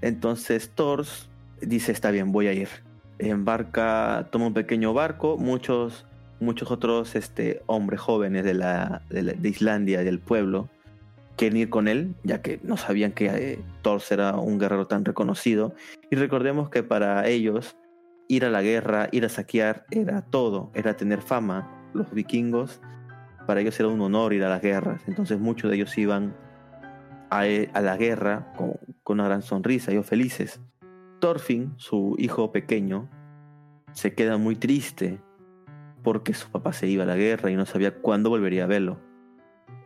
Entonces 0.00 0.70
Thors 0.74 1.28
dice, 1.60 1.92
está 1.92 2.10
bien, 2.10 2.32
voy 2.32 2.46
a 2.46 2.52
ir. 2.52 2.68
Embarca, 3.18 4.28
toma 4.30 4.48
un 4.48 4.54
pequeño 4.54 4.92
barco, 4.92 5.36
muchos, 5.36 6.06
muchos 6.40 6.70
otros 6.70 7.14
este, 7.14 7.62
hombres 7.66 8.00
jóvenes 8.00 8.44
de, 8.44 8.54
la, 8.54 9.02
de, 9.08 9.48
Islandia, 9.48 10.02
del 10.02 10.18
pueblo, 10.18 10.68
quieren 11.36 11.58
ir 11.58 11.70
con 11.70 11.88
él, 11.88 12.14
ya 12.22 12.42
que 12.42 12.60
no 12.62 12.76
sabían 12.76 13.12
que 13.12 13.26
eh, 13.26 13.58
Thors 13.82 14.10
era 14.10 14.36
un 14.36 14.58
guerrero 14.58 14.86
tan 14.86 15.04
reconocido. 15.04 15.74
Y 16.10 16.16
recordemos 16.16 16.70
que 16.70 16.82
para 16.82 17.26
ellos 17.28 17.76
ir 18.28 18.44
a 18.44 18.50
la 18.50 18.62
guerra, 18.62 19.08
ir 19.12 19.24
a 19.24 19.28
saquear, 19.28 19.86
era 19.90 20.22
todo, 20.22 20.70
era 20.74 20.96
tener 20.96 21.20
fama. 21.20 21.70
Los 21.92 22.10
vikingos, 22.12 22.80
para 23.46 23.60
ellos 23.60 23.78
era 23.78 23.88
un 23.88 24.00
honor 24.00 24.32
ir 24.32 24.44
a 24.44 24.48
las 24.48 24.62
guerras. 24.62 25.02
Entonces 25.06 25.38
muchos 25.38 25.70
de 25.70 25.76
ellos 25.76 25.96
iban 25.98 26.34
a, 27.30 27.46
e, 27.46 27.70
la 27.74 27.96
guerra 27.96 28.52
con, 28.56 28.78
una 29.06 29.24
gran 29.24 29.42
sonrisa, 29.42 29.92
ellos 29.92 30.06
felices. 30.06 30.60
Thorfinn, 31.20 31.74
su 31.76 32.16
hijo 32.18 32.52
pequeño, 32.52 33.08
se 33.92 34.14
queda 34.14 34.36
muy 34.36 34.56
triste 34.56 35.20
porque 36.02 36.34
su 36.34 36.50
papá 36.50 36.72
se 36.72 36.86
iba 36.86 37.04
a 37.04 37.06
la 37.06 37.16
guerra 37.16 37.50
y 37.50 37.56
no 37.56 37.64
sabía 37.66 37.94
cuándo 37.94 38.30
volvería 38.30 38.64
a 38.64 38.66
verlo. 38.66 38.98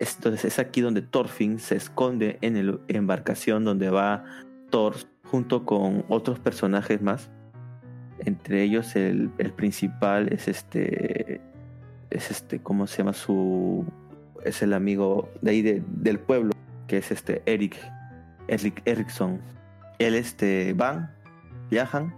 Entonces 0.01 0.45
es 0.45 0.59
aquí 0.59 0.81
donde 0.81 1.03
Thorfinn 1.03 1.59
se 1.59 1.77
esconde 1.77 2.39
en 2.41 2.67
la 2.67 2.79
embarcación 2.89 3.65
donde 3.65 3.91
va 3.91 4.25
Thor 4.71 4.95
junto 5.25 5.65
con 5.65 6.05
otros 6.09 6.39
personajes 6.39 7.03
más 7.03 7.31
entre 8.25 8.63
ellos 8.63 8.97
el, 8.97 9.31
principal 9.57 10.33
es 10.33 10.49
este, 10.49 11.41
es 12.11 12.31
este, 12.31 12.61
¿cómo 12.61 12.87
se 12.87 12.99
llama 12.99 13.13
su, 13.13 13.85
es 14.45 14.63
el 14.63 14.73
amigo 14.73 15.29
de 15.43 15.51
ahí 15.51 15.63
del 15.63 16.19
pueblo, 16.19 16.53
que 16.87 16.99
es 16.99 17.11
este 17.11 17.43
Eric, 17.47 17.77
Eric 18.49 18.83
Erickson. 18.85 19.41
Él 19.99 20.15
este 20.15 20.73
van, 20.75 21.11
viajan 21.71 22.15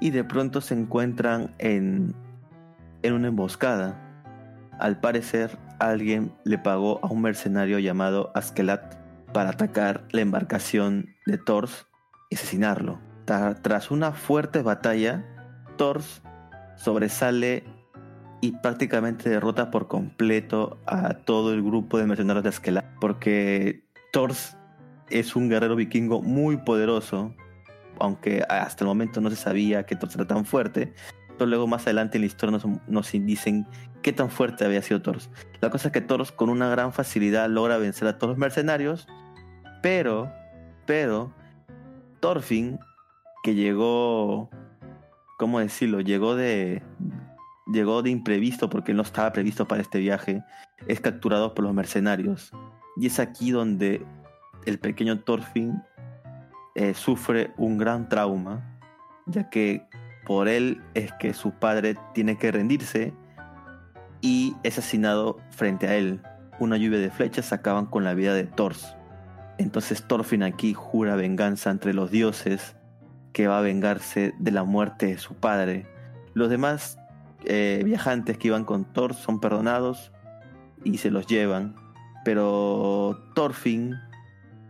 y 0.00 0.10
de 0.10 0.24
pronto 0.24 0.60
se 0.60 0.74
encuentran 0.74 1.54
en, 1.58 2.14
en 3.02 3.12
una 3.12 3.28
emboscada. 3.28 4.02
Al 4.78 5.00
parecer 5.00 5.58
alguien 5.78 6.32
le 6.44 6.58
pagó 6.58 7.00
a 7.02 7.08
un 7.08 7.22
mercenario 7.22 7.78
llamado 7.78 8.30
Askelat 8.34 8.94
para 9.32 9.50
atacar 9.50 10.04
la 10.12 10.20
embarcación 10.20 11.14
de 11.26 11.38
Thors 11.38 11.86
y 12.30 12.36
asesinarlo. 12.36 13.00
Tras 13.24 13.90
una 13.90 14.12
fuerte 14.12 14.62
batalla, 14.62 15.24
Thors 15.76 16.22
sobresale 16.76 17.64
prácticamente 18.52 19.28
derrota 19.28 19.70
por 19.70 19.88
completo 19.88 20.78
a 20.86 21.14
todo 21.14 21.52
el 21.52 21.62
grupo 21.62 21.98
de 21.98 22.06
mercenarios 22.06 22.42
de 22.42 22.48
Askelat. 22.50 22.84
Porque 23.00 23.84
Thors 24.12 24.56
es 25.08 25.36
un 25.36 25.48
guerrero 25.48 25.76
vikingo 25.76 26.22
muy 26.22 26.56
poderoso, 26.58 27.34
aunque 27.98 28.42
hasta 28.48 28.84
el 28.84 28.88
momento 28.88 29.20
no 29.20 29.30
se 29.30 29.36
sabía 29.36 29.86
que 29.86 29.96
Thors 29.96 30.14
era 30.14 30.26
tan 30.26 30.44
fuerte. 30.44 30.92
Pero 31.38 31.46
luego 31.46 31.66
más 31.66 31.82
adelante 31.82 32.18
en 32.18 32.22
la 32.22 32.26
historia 32.26 32.52
nos, 32.52 32.64
nos 32.88 33.12
dicen 33.12 33.66
qué 34.02 34.12
tan 34.12 34.30
fuerte 34.30 34.64
había 34.64 34.82
sido 34.82 35.02
Thors. 35.02 35.30
La 35.60 35.70
cosa 35.70 35.88
es 35.88 35.92
que 35.92 36.00
Thors 36.00 36.32
con 36.32 36.48
una 36.50 36.68
gran 36.68 36.92
facilidad 36.92 37.48
logra 37.48 37.78
vencer 37.78 38.08
a 38.08 38.18
todos 38.18 38.32
los 38.32 38.38
mercenarios, 38.38 39.06
pero, 39.82 40.32
pero, 40.86 41.32
Thorfinn, 42.20 42.78
que 43.42 43.54
llegó 43.54 44.50
¿cómo 45.36 45.60
decirlo? 45.60 46.00
Llegó 46.00 46.34
de, 46.34 46.82
llegó 47.66 48.02
de 48.02 48.10
imprevisto 48.10 48.70
porque 48.70 48.94
no 48.94 49.02
estaba 49.02 49.32
previsto 49.32 49.66
para 49.66 49.82
este 49.82 49.98
viaje, 49.98 50.42
es 50.86 51.00
capturado 51.00 51.54
por 51.54 51.64
los 51.64 51.74
mercenarios. 51.74 52.52
Y 52.96 53.06
es 53.06 53.18
aquí 53.18 53.50
donde 53.50 54.04
el 54.64 54.78
pequeño 54.78 55.20
Thorfinn 55.20 55.82
eh, 56.74 56.94
sufre 56.94 57.52
un 57.56 57.78
gran 57.78 58.08
trauma, 58.08 58.78
ya 59.26 59.50
que 59.50 59.86
por 60.26 60.48
él 60.48 60.82
es 60.94 61.12
que 61.14 61.34
su 61.34 61.52
padre 61.52 61.96
tiene 62.14 62.38
que 62.38 62.50
rendirse 62.50 63.12
y 64.20 64.56
es 64.62 64.78
asesinado 64.78 65.38
frente 65.50 65.88
a 65.88 65.96
él. 65.96 66.20
Una 66.58 66.76
lluvia 66.76 66.98
de 66.98 67.10
flechas 67.10 67.52
acaban 67.52 67.86
con 67.86 68.02
la 68.02 68.14
vida 68.14 68.34
de 68.34 68.44
Thors. 68.44 68.96
Entonces 69.58 70.06
Thorfinn 70.06 70.42
aquí 70.42 70.74
jura 70.74 71.16
venganza 71.16 71.70
entre 71.70 71.94
los 71.94 72.10
dioses 72.10 72.76
que 73.32 73.46
va 73.46 73.58
a 73.58 73.62
vengarse 73.62 74.34
de 74.38 74.50
la 74.50 74.64
muerte 74.64 75.06
de 75.06 75.18
su 75.18 75.34
padre. 75.34 75.86
Los 76.34 76.50
demás 76.50 76.98
eh, 77.46 77.82
viajantes 77.84 78.38
que 78.38 78.48
iban 78.48 78.64
con 78.64 78.84
Thor 78.84 79.14
son 79.14 79.40
perdonados 79.40 80.12
y 80.84 80.98
se 80.98 81.10
los 81.10 81.26
llevan. 81.26 81.76
Pero 82.24 83.18
Thorfinn 83.34 83.94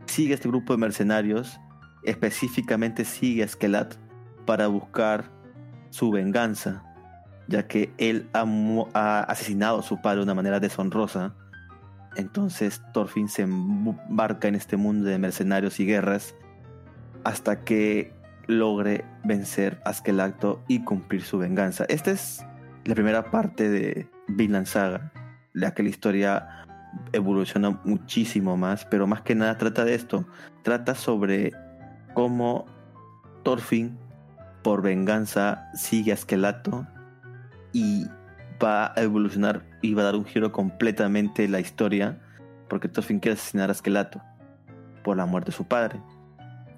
sigue 0.06 0.34
este 0.34 0.48
grupo 0.48 0.72
de 0.74 0.78
mercenarios, 0.78 1.58
específicamente 2.04 3.04
sigue 3.04 3.42
a 3.42 3.48
Skelat 3.48 3.94
para 4.44 4.68
buscar 4.68 5.30
su 5.90 6.10
venganza, 6.10 6.84
ya 7.48 7.66
que 7.66 7.92
él 7.98 8.28
ha, 8.32 9.20
asesinado 9.20 9.80
a 9.80 9.82
su 9.82 10.00
padre 10.00 10.18
de 10.18 10.24
una 10.24 10.34
manera 10.34 10.60
deshonrosa. 10.60 11.34
Entonces 12.16 12.82
Thorfinn 12.92 13.28
se 13.28 13.42
embarca 13.42 14.48
en 14.48 14.54
este 14.54 14.76
mundo 14.76 15.08
de 15.08 15.18
mercenarios 15.18 15.80
y 15.80 15.86
guerras 15.86 16.34
hasta 17.24 17.64
que 17.64 18.14
logre 18.46 19.04
vencer 19.24 19.80
a 19.84 19.92
Skelacto 19.92 20.62
y 20.68 20.84
cumplir 20.84 21.22
su 21.22 21.38
venganza. 21.38 21.84
Esta 21.88 22.12
es 22.12 22.45
la 22.86 22.94
primera 22.94 23.30
parte 23.30 23.68
de 23.68 24.08
Vinland 24.28 24.66
Saga, 24.66 25.12
la 25.52 25.74
que 25.74 25.82
la 25.82 25.88
historia 25.88 26.64
evoluciona 27.12 27.80
muchísimo 27.84 28.56
más, 28.56 28.84
pero 28.84 29.06
más 29.06 29.22
que 29.22 29.34
nada 29.34 29.58
trata 29.58 29.84
de 29.84 29.94
esto, 29.94 30.24
trata 30.62 30.94
sobre 30.94 31.52
cómo 32.14 32.66
Thorfinn 33.42 33.98
por 34.62 34.82
venganza 34.82 35.68
sigue 35.74 36.12
a 36.12 36.16
Skelacto 36.16 36.86
y 37.72 38.06
va 38.62 38.92
a 38.96 39.02
evolucionar 39.02 39.64
y 39.82 39.94
va 39.94 40.02
a 40.02 40.06
dar 40.06 40.16
un 40.16 40.24
giro 40.24 40.52
completamente 40.52 41.48
la 41.48 41.60
historia, 41.60 42.20
porque 42.68 42.88
Thorfinn 42.88 43.18
quiere 43.18 43.34
asesinar 43.34 43.70
a 43.70 43.74
Skelacto 43.74 44.22
por 45.02 45.16
la 45.16 45.26
muerte 45.26 45.50
de 45.50 45.56
su 45.56 45.64
padre. 45.64 46.00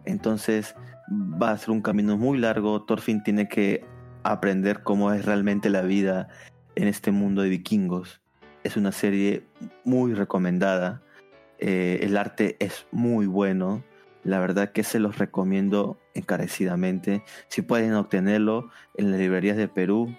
Entonces, 0.07 0.75
va 1.11 1.51
a 1.51 1.59
ser 1.59 1.71
un 1.71 1.83
camino 1.83 2.17
muy 2.17 2.39
largo. 2.39 2.83
Thorfinn 2.85 3.23
tiene 3.23 3.47
que 3.49 3.85
aprender 4.33 4.83
cómo 4.83 5.12
es 5.12 5.24
realmente 5.24 5.70
la 5.70 5.83
vida 5.83 6.29
en 6.74 6.89
este 6.89 7.11
mundo 7.11 7.43
de 7.43 7.49
vikingos. 7.49 8.20
Es 8.64 8.76
una 8.76 8.93
serie 8.93 9.45
muy 9.85 10.14
recomendada. 10.14 11.03
Eh, 11.59 12.01
el 12.03 12.16
arte 12.16 12.57
es 12.61 12.87
muy 12.93 13.26
bueno. 13.26 13.83
La 14.24 14.41
verdad 14.41 14.72
que 14.72 14.85
se 14.85 14.99
los 14.99 15.18
recomiendo 15.18 15.99
encarecidamente. 16.14 17.22
Si 17.49 17.62
pueden 17.62 17.95
obtenerlo 17.95 18.70
en 18.97 19.11
las 19.11 19.20
librerías 19.20 19.57
de 19.57 19.68
Perú, 19.68 20.14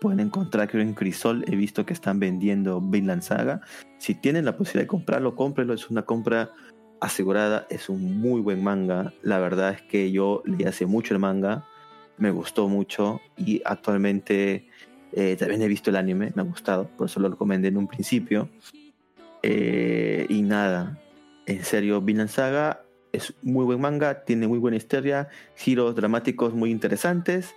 pueden 0.00 0.20
encontrar 0.20 0.68
creo 0.68 0.82
en 0.82 0.94
Crisol. 0.94 1.44
He 1.48 1.56
visto 1.56 1.84
que 1.84 1.92
están 1.92 2.20
vendiendo 2.20 2.80
Vinland 2.80 3.22
Saga. 3.22 3.60
Si 3.98 4.14
tienen 4.14 4.44
la 4.44 4.56
posibilidad 4.56 4.84
de 4.84 4.88
comprarlo, 4.88 5.34
cómprenlo. 5.34 5.74
Es 5.74 5.90
una 5.90 6.02
compra 6.02 6.52
asegurada, 7.00 7.66
es 7.70 7.88
un 7.88 8.20
muy 8.20 8.40
buen 8.40 8.62
manga. 8.62 9.12
La 9.22 9.38
verdad 9.38 9.72
es 9.72 9.82
que 9.82 10.10
yo 10.10 10.42
leí 10.44 10.66
hace 10.66 10.86
mucho 10.86 11.14
el 11.14 11.20
manga, 11.20 11.66
me 12.18 12.30
gustó 12.30 12.68
mucho 12.68 13.20
y 13.36 13.62
actualmente 13.64 14.68
eh, 15.12 15.36
también 15.36 15.62
he 15.62 15.68
visto 15.68 15.90
el 15.90 15.96
anime, 15.96 16.32
me 16.34 16.42
ha 16.42 16.44
gustado, 16.44 16.88
por 16.96 17.06
eso 17.08 17.20
lo 17.20 17.30
recomendé 17.30 17.68
en 17.68 17.76
un 17.76 17.86
principio. 17.86 18.48
Eh, 19.42 20.26
y 20.28 20.42
nada, 20.42 21.00
en 21.46 21.64
serio, 21.64 22.00
Vinland 22.00 22.30
Saga 22.30 22.82
es 23.12 23.34
muy 23.42 23.64
buen 23.64 23.80
manga, 23.80 24.24
tiene 24.24 24.48
muy 24.48 24.58
buena 24.58 24.76
historia, 24.76 25.28
giros 25.56 25.94
dramáticos 25.94 26.52
muy 26.52 26.70
interesantes. 26.70 27.54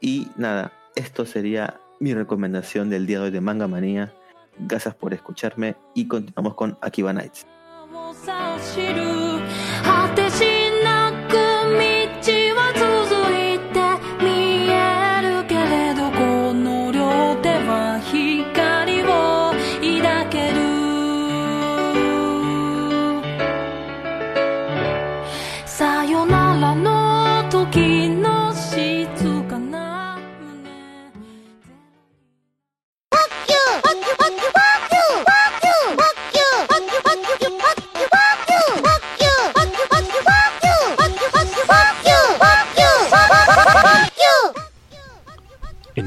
Y 0.00 0.28
nada, 0.36 0.72
esto 0.94 1.26
sería 1.26 1.80
mi 2.00 2.14
recomendación 2.14 2.88
del 2.90 3.06
día 3.06 3.18
de 3.18 3.24
hoy 3.26 3.30
de 3.30 3.40
Manga 3.40 3.66
Manía. 3.66 4.14
Gracias 4.58 4.94
por 4.94 5.12
escucharme 5.14 5.76
y 5.94 6.08
continuamos 6.08 6.54
con 6.54 6.78
Akiba 6.80 7.12
Nights. 7.12 7.46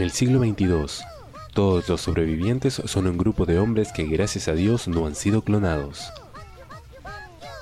En 0.01 0.05
el 0.05 0.13
siglo 0.13 0.39
XXII, 0.39 1.05
todos 1.53 1.87
los 1.87 2.01
sobrevivientes 2.01 2.81
son 2.85 3.05
un 3.05 3.19
grupo 3.19 3.45
de 3.45 3.59
hombres 3.59 3.91
que 3.91 4.07
gracias 4.07 4.47
a 4.47 4.53
Dios 4.53 4.87
no 4.87 5.05
han 5.05 5.13
sido 5.13 5.43
clonados. 5.43 6.11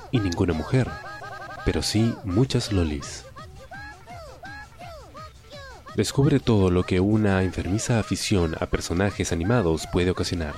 Y 0.10 0.22
ninguna 0.22 0.54
mujer, 0.54 0.88
pero 1.66 1.82
sí 1.82 2.14
muchas 2.24 2.72
lolis. 2.72 3.26
Descubre 5.98 6.40
todo 6.40 6.72
lo 6.72 6.84
que 6.84 7.02
una 7.02 7.44
enfermiza 7.44 8.00
afición 8.00 8.56
a 8.62 8.68
personajes 8.68 9.34
animados 9.34 9.86
puede 9.92 10.10
ocasionar. 10.10 10.56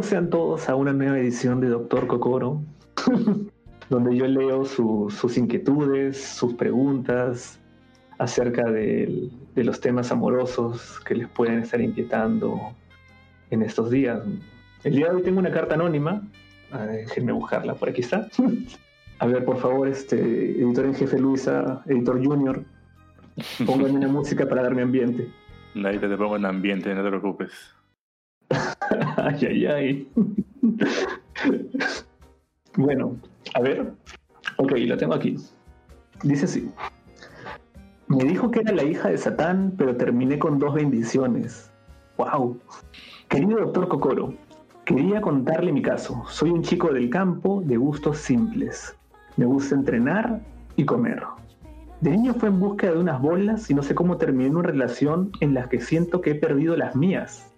Bienvenidos 0.00 0.06
sean 0.06 0.30
todos 0.30 0.68
a 0.70 0.74
una 0.76 0.94
nueva 0.94 1.18
edición 1.18 1.60
de 1.60 1.68
Doctor 1.68 2.06
Kokoro, 2.06 2.62
donde 3.90 4.16
yo 4.16 4.26
leo 4.26 4.64
su- 4.64 5.10
sus 5.14 5.36
inquietudes, 5.36 6.16
sus 6.24 6.54
preguntas 6.54 7.60
acerca 8.18 8.64
de 8.70 9.28
los 9.56 9.78
temas 9.78 10.10
amorosos 10.10 11.00
que 11.00 11.14
les 11.16 11.28
pueden 11.28 11.58
estar 11.58 11.82
inquietando 11.82 12.58
en 13.50 13.60
estos 13.60 13.90
días. 13.90 14.22
El 14.84 14.94
día 14.96 15.10
de 15.10 15.16
hoy 15.16 15.22
tengo 15.22 15.38
una 15.38 15.50
carta 15.50 15.74
anónima, 15.74 16.22
Ah, 16.72 16.86
déjenme 16.86 17.32
buscarla, 17.32 17.74
por 17.74 17.90
aquí 17.90 18.00
está. 18.00 18.26
A 19.18 19.26
ver, 19.26 19.44
por 19.44 19.58
favor, 19.58 19.86
este 19.86 20.16
editor 20.62 20.86
en 20.86 20.94
jefe 20.94 21.18
Luisa, 21.18 21.82
editor 21.84 22.24
junior, 22.24 22.64
pónganme 23.66 23.98
una 23.98 24.08
música 24.18 24.48
para 24.48 24.62
darme 24.62 24.80
ambiente. 24.80 25.28
Ahí 25.84 25.98
te 25.98 26.08
pongo 26.16 26.36
en 26.36 26.46
ambiente, 26.46 26.94
no 26.94 27.02
te 27.02 27.08
preocupes. 27.10 27.52
Ay, 29.16 29.46
ay, 29.46 29.66
ay. 29.66 30.08
bueno, 32.76 33.16
a 33.54 33.60
ver. 33.60 33.92
Ok, 34.56 34.72
lo 34.86 34.96
tengo 34.96 35.14
aquí. 35.14 35.36
Dice 36.22 36.44
así. 36.44 36.70
Me 38.08 38.24
dijo 38.24 38.50
que 38.50 38.60
era 38.60 38.72
la 38.72 38.84
hija 38.84 39.08
de 39.08 39.16
Satán, 39.16 39.74
pero 39.78 39.96
terminé 39.96 40.38
con 40.38 40.58
dos 40.58 40.74
bendiciones. 40.74 41.70
¡Wow! 42.18 42.58
Querido 43.28 43.60
doctor 43.60 43.88
Kokoro, 43.88 44.34
quería 44.84 45.20
contarle 45.20 45.72
mi 45.72 45.80
caso. 45.80 46.24
Soy 46.28 46.50
un 46.50 46.62
chico 46.62 46.92
del 46.92 47.08
campo 47.08 47.62
de 47.64 47.76
gustos 47.76 48.18
simples. 48.18 48.96
Me 49.36 49.46
gusta 49.46 49.76
entrenar 49.76 50.40
y 50.76 50.84
comer. 50.84 51.22
De 52.00 52.10
niño 52.10 52.34
fue 52.34 52.48
en 52.48 52.58
búsqueda 52.60 52.92
de 52.92 52.98
unas 52.98 53.20
bolas 53.20 53.70
y 53.70 53.74
no 53.74 53.82
sé 53.82 53.94
cómo 53.94 54.16
terminé 54.16 54.46
en 54.46 54.56
una 54.56 54.68
relación 54.68 55.30
en 55.40 55.54
la 55.54 55.68
que 55.68 55.80
siento 55.80 56.20
que 56.20 56.32
he 56.32 56.34
perdido 56.34 56.76
las 56.76 56.96
mías. 56.96 57.49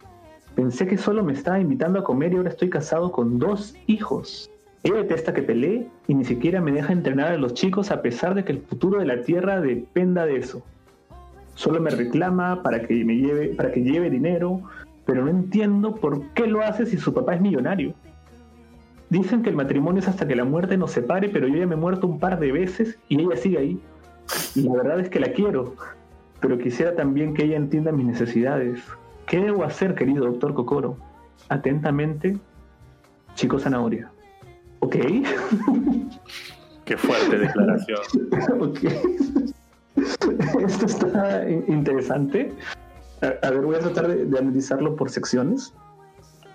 Pensé 0.54 0.86
que 0.86 0.98
solo 0.98 1.24
me 1.24 1.32
estaba 1.32 1.60
invitando 1.60 1.98
a 1.98 2.04
comer 2.04 2.32
y 2.32 2.36
ahora 2.36 2.50
estoy 2.50 2.68
casado 2.68 3.10
con 3.10 3.38
dos 3.38 3.74
hijos. 3.86 4.50
Ella 4.82 4.96
detesta 4.96 5.32
que 5.32 5.42
pelee 5.42 5.88
y 6.08 6.14
ni 6.14 6.24
siquiera 6.24 6.60
me 6.60 6.72
deja 6.72 6.92
entrenar 6.92 7.32
a 7.32 7.38
los 7.38 7.54
chicos 7.54 7.90
a 7.90 8.02
pesar 8.02 8.34
de 8.34 8.44
que 8.44 8.52
el 8.52 8.60
futuro 8.60 8.98
de 8.98 9.06
la 9.06 9.22
tierra 9.22 9.60
dependa 9.60 10.26
de 10.26 10.36
eso. 10.36 10.62
Solo 11.54 11.80
me 11.80 11.90
reclama 11.90 12.62
para 12.62 12.82
que 12.82 13.04
me 13.04 13.16
lleve, 13.16 13.48
para 13.48 13.72
que 13.72 13.82
lleve 13.82 14.10
dinero, 14.10 14.60
pero 15.06 15.24
no 15.24 15.30
entiendo 15.30 15.94
por 15.94 16.22
qué 16.34 16.46
lo 16.46 16.62
hace 16.62 16.84
si 16.84 16.98
su 16.98 17.14
papá 17.14 17.34
es 17.34 17.40
millonario. 17.40 17.94
Dicen 19.08 19.42
que 19.42 19.50
el 19.50 19.56
matrimonio 19.56 20.00
es 20.00 20.08
hasta 20.08 20.26
que 20.26 20.34
la 20.34 20.44
muerte 20.44 20.76
nos 20.76 20.90
separe, 20.90 21.28
pero 21.28 21.46
yo 21.46 21.56
ya 21.56 21.66
me 21.66 21.74
he 21.74 21.78
muerto 21.78 22.06
un 22.06 22.18
par 22.18 22.40
de 22.40 22.50
veces 22.50 22.98
y 23.08 23.20
ella 23.20 23.36
sigue 23.36 23.58
ahí. 23.58 23.80
Y 24.54 24.62
la 24.62 24.72
verdad 24.74 25.00
es 25.00 25.10
que 25.10 25.20
la 25.20 25.32
quiero, 25.32 25.74
pero 26.40 26.58
quisiera 26.58 26.94
también 26.94 27.34
que 27.34 27.44
ella 27.44 27.56
entienda 27.56 27.92
mis 27.92 28.06
necesidades. 28.06 28.82
¿Qué 29.32 29.40
debo 29.40 29.64
hacer, 29.64 29.94
querido 29.94 30.26
doctor 30.26 30.52
Kokoro? 30.52 30.98
Atentamente, 31.48 32.36
Chico 33.34 33.58
Zanahoria. 33.58 34.12
¿Ok? 34.80 34.94
Qué 36.84 36.98
fuerte 36.98 37.38
declaración. 37.38 37.98
ok. 38.60 38.78
Esto 40.66 40.84
está 40.84 41.48
in- 41.48 41.64
interesante. 41.66 42.52
A, 43.22 43.46
a 43.46 43.50
ver, 43.52 43.62
voy 43.62 43.76
a 43.76 43.78
tratar 43.78 44.08
de, 44.08 44.26
de 44.26 44.38
analizarlo 44.38 44.96
por 44.96 45.08
secciones. 45.08 45.72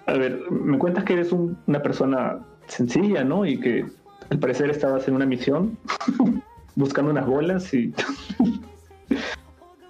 A 0.06 0.14
ver, 0.14 0.40
me 0.52 0.78
cuentas 0.78 1.04
que 1.04 1.14
eres 1.14 1.32
un- 1.32 1.58
una 1.66 1.82
persona 1.82 2.38
sencilla, 2.68 3.24
¿no? 3.24 3.44
Y 3.48 3.60
que 3.60 3.88
al 4.30 4.38
parecer 4.38 4.70
estabas 4.70 5.08
en 5.08 5.16
una 5.16 5.26
misión 5.26 5.80
buscando 6.76 7.10
unas 7.10 7.26
bolas 7.26 7.74
y. 7.74 7.92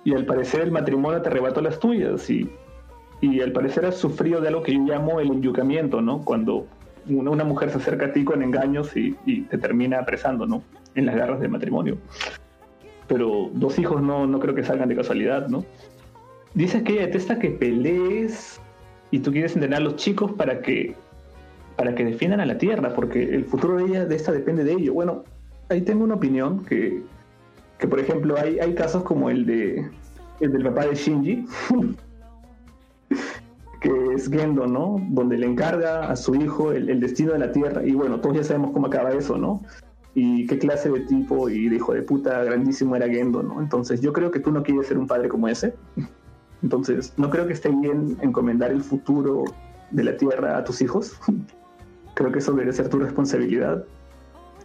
y 0.06 0.14
al 0.14 0.26
parecer 0.26 0.62
el 0.62 0.72
matrimonio 0.72 1.22
te 1.22 1.28
arrebató 1.28 1.60
las 1.60 1.80
tuyas 1.82 2.30
y, 2.30 2.50
y 3.22 3.42
al 3.42 3.52
parecer 3.52 3.86
has 3.86 3.96
sufrido 3.96 4.42
de 4.42 4.50
algo 4.50 4.64
que 4.64 4.74
yo 4.74 4.82
llamo 4.82 5.20
el 5.20 5.28
enyucamiento, 5.28 6.02
¿no? 6.02 6.24
Cuando 6.24 6.68
una, 7.08 7.32
una 7.32 7.44
mujer 7.44 7.72
se 7.72 7.78
acerca 7.78 8.08
a 8.08 8.14
ti 8.14 8.24
con 8.24 8.44
engaños 8.44 8.96
y, 8.96 9.14
te 9.44 9.58
termina 9.58 10.00
apresando, 10.00 10.46
¿no? 10.46 10.64
En 10.96 11.06
las 11.06 11.16
garras 11.16 11.40
del 11.40 11.50
matrimonio. 11.50 11.98
Pero 13.08 13.50
dos 13.54 13.80
hijos 13.80 14.02
no, 14.02 14.28
no 14.28 14.40
creo 14.40 14.54
que 14.54 14.64
salgan 14.64 14.90
de 14.90 14.96
casualidad, 14.96 15.48
¿no? 15.48 15.66
Dices 16.54 16.84
que 16.84 16.94
ella 16.94 17.08
detesta 17.08 17.40
que 17.40 17.52
pelees 17.52 18.60
y 19.12 19.20
tú 19.20 19.32
quieres 19.32 19.56
entrenar 19.56 19.82
a 19.82 19.84
los 19.84 19.96
chicos 19.96 20.32
para 20.34 20.62
que 20.62 20.96
para 21.76 21.94
que 21.94 22.04
defiendan 22.04 22.40
a 22.40 22.46
la 22.48 22.58
tierra, 22.58 22.96
porque 22.96 23.24
el 23.24 23.46
futuro 23.46 23.78
de 23.78 23.86
ella, 23.86 24.06
de 24.06 24.16
esta 24.16 24.32
depende 24.32 24.64
de 24.64 24.74
ello. 24.74 24.96
Bueno, 24.96 25.24
ahí 25.70 25.82
tengo 25.82 26.04
una 26.04 26.16
opinión 26.16 26.66
que, 26.66 27.04
que 27.78 27.88
por 27.88 28.00
ejemplo, 28.00 28.36
hay, 28.36 28.58
hay 28.58 28.74
casos 28.74 29.04
como 29.04 29.30
el 29.30 29.46
de 29.46 29.88
el 30.40 30.52
del 30.52 30.64
papá 30.64 30.88
de 30.88 30.96
Shinji, 30.96 31.46
es 34.18 34.30
Gendo, 34.30 34.68
¿no? 34.68 34.98
Donde 35.10 35.38
le 35.38 35.48
encarga 35.48 36.10
a 36.10 36.16
su 36.16 36.36
hijo 36.36 36.72
el, 36.72 37.00
destino 37.00 37.34
de 37.34 37.40
la 37.40 37.52
tierra. 37.52 37.84
Y 37.86 37.94
bueno, 37.94 38.20
todos 38.20 38.36
ya 38.36 38.44
sabemos 38.44 38.72
cómo 38.72 38.88
acaba 38.88 39.12
eso, 39.12 39.38
¿no? 39.38 39.62
Y 40.14 40.48
qué 40.48 40.58
clase 40.58 40.90
de 40.90 41.02
tipo 41.02 41.50
y 41.50 41.70
de 41.70 41.76
hijo 41.76 41.94
de 41.94 42.02
puta 42.02 42.44
grandísimo 42.44 42.96
era 42.96 43.08
Gendo, 43.08 43.44
¿no? 43.44 43.62
Entonces 43.62 44.02
yo 44.02 44.14
creo 44.14 44.32
que 44.32 44.40
tú 44.40 44.52
no 44.52 44.64
quieres 44.64 44.88
ser 44.88 44.98
un 44.98 45.08
padre 45.08 45.30
como 45.30 45.48
ese. 45.48 45.74
Entonces 46.64 47.14
no 47.18 47.30
creo 47.30 47.48
que 47.48 47.54
esté 47.54 47.70
bien 47.70 48.18
encomendar 48.22 48.72
el 48.72 48.82
futuro 48.82 49.44
de 49.92 50.04
la 50.04 50.18
tierra 50.18 50.58
a 50.58 50.64
tus 50.64 50.82
hijos. 50.82 51.18
Creo 52.16 52.32
que 52.32 52.40
eso 52.40 52.52
debería 52.52 52.74
ser 52.74 52.90
tu 52.90 52.98
responsabilidad 52.98 53.86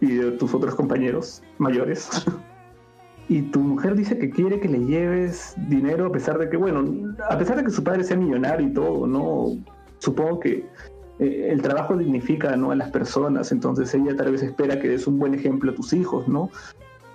y 0.01 0.07
de 0.15 0.31
tus 0.31 0.55
otros 0.55 0.73
compañeros 0.73 1.43
mayores. 1.59 2.09
Y 3.29 3.41
tu 3.43 3.59
mujer 3.59 3.95
dice 3.95 4.17
que 4.17 4.29
quiere 4.29 4.59
que 4.59 4.67
le 4.67 4.79
lleves 4.79 5.55
dinero 5.69 6.07
a 6.07 6.11
pesar 6.11 6.37
de 6.37 6.49
que, 6.49 6.57
bueno, 6.57 7.15
a 7.29 7.37
pesar 7.37 7.57
de 7.57 7.63
que 7.63 7.71
su 7.71 7.83
padre 7.83 8.03
sea 8.03 8.17
millonario 8.17 8.67
y 8.67 8.73
todo, 8.73 9.07
¿no? 9.07 9.57
Supongo 9.99 10.41
que 10.41 10.65
eh, 11.19 11.49
el 11.51 11.61
trabajo 11.61 11.95
dignifica 11.95 12.55
¿no? 12.55 12.71
a 12.71 12.75
las 12.75 12.91
personas, 12.91 13.51
entonces 13.51 13.93
ella 13.93 14.15
tal 14.15 14.31
vez 14.31 14.43
espera 14.43 14.79
que 14.79 14.89
des 14.89 15.07
un 15.07 15.19
buen 15.19 15.33
ejemplo 15.33 15.71
a 15.71 15.75
tus 15.75 15.93
hijos, 15.93 16.27
¿no? 16.27 16.49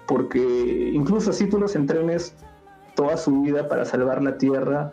Porque 0.07 0.91
incluso 0.95 1.31
así 1.31 1.47
tú 1.47 1.59
los 1.59 1.77
entrenes 1.77 2.35
toda 2.95 3.17
su 3.17 3.43
vida 3.43 3.69
para 3.69 3.85
salvar 3.85 4.23
la 4.23 4.39
tierra, 4.39 4.93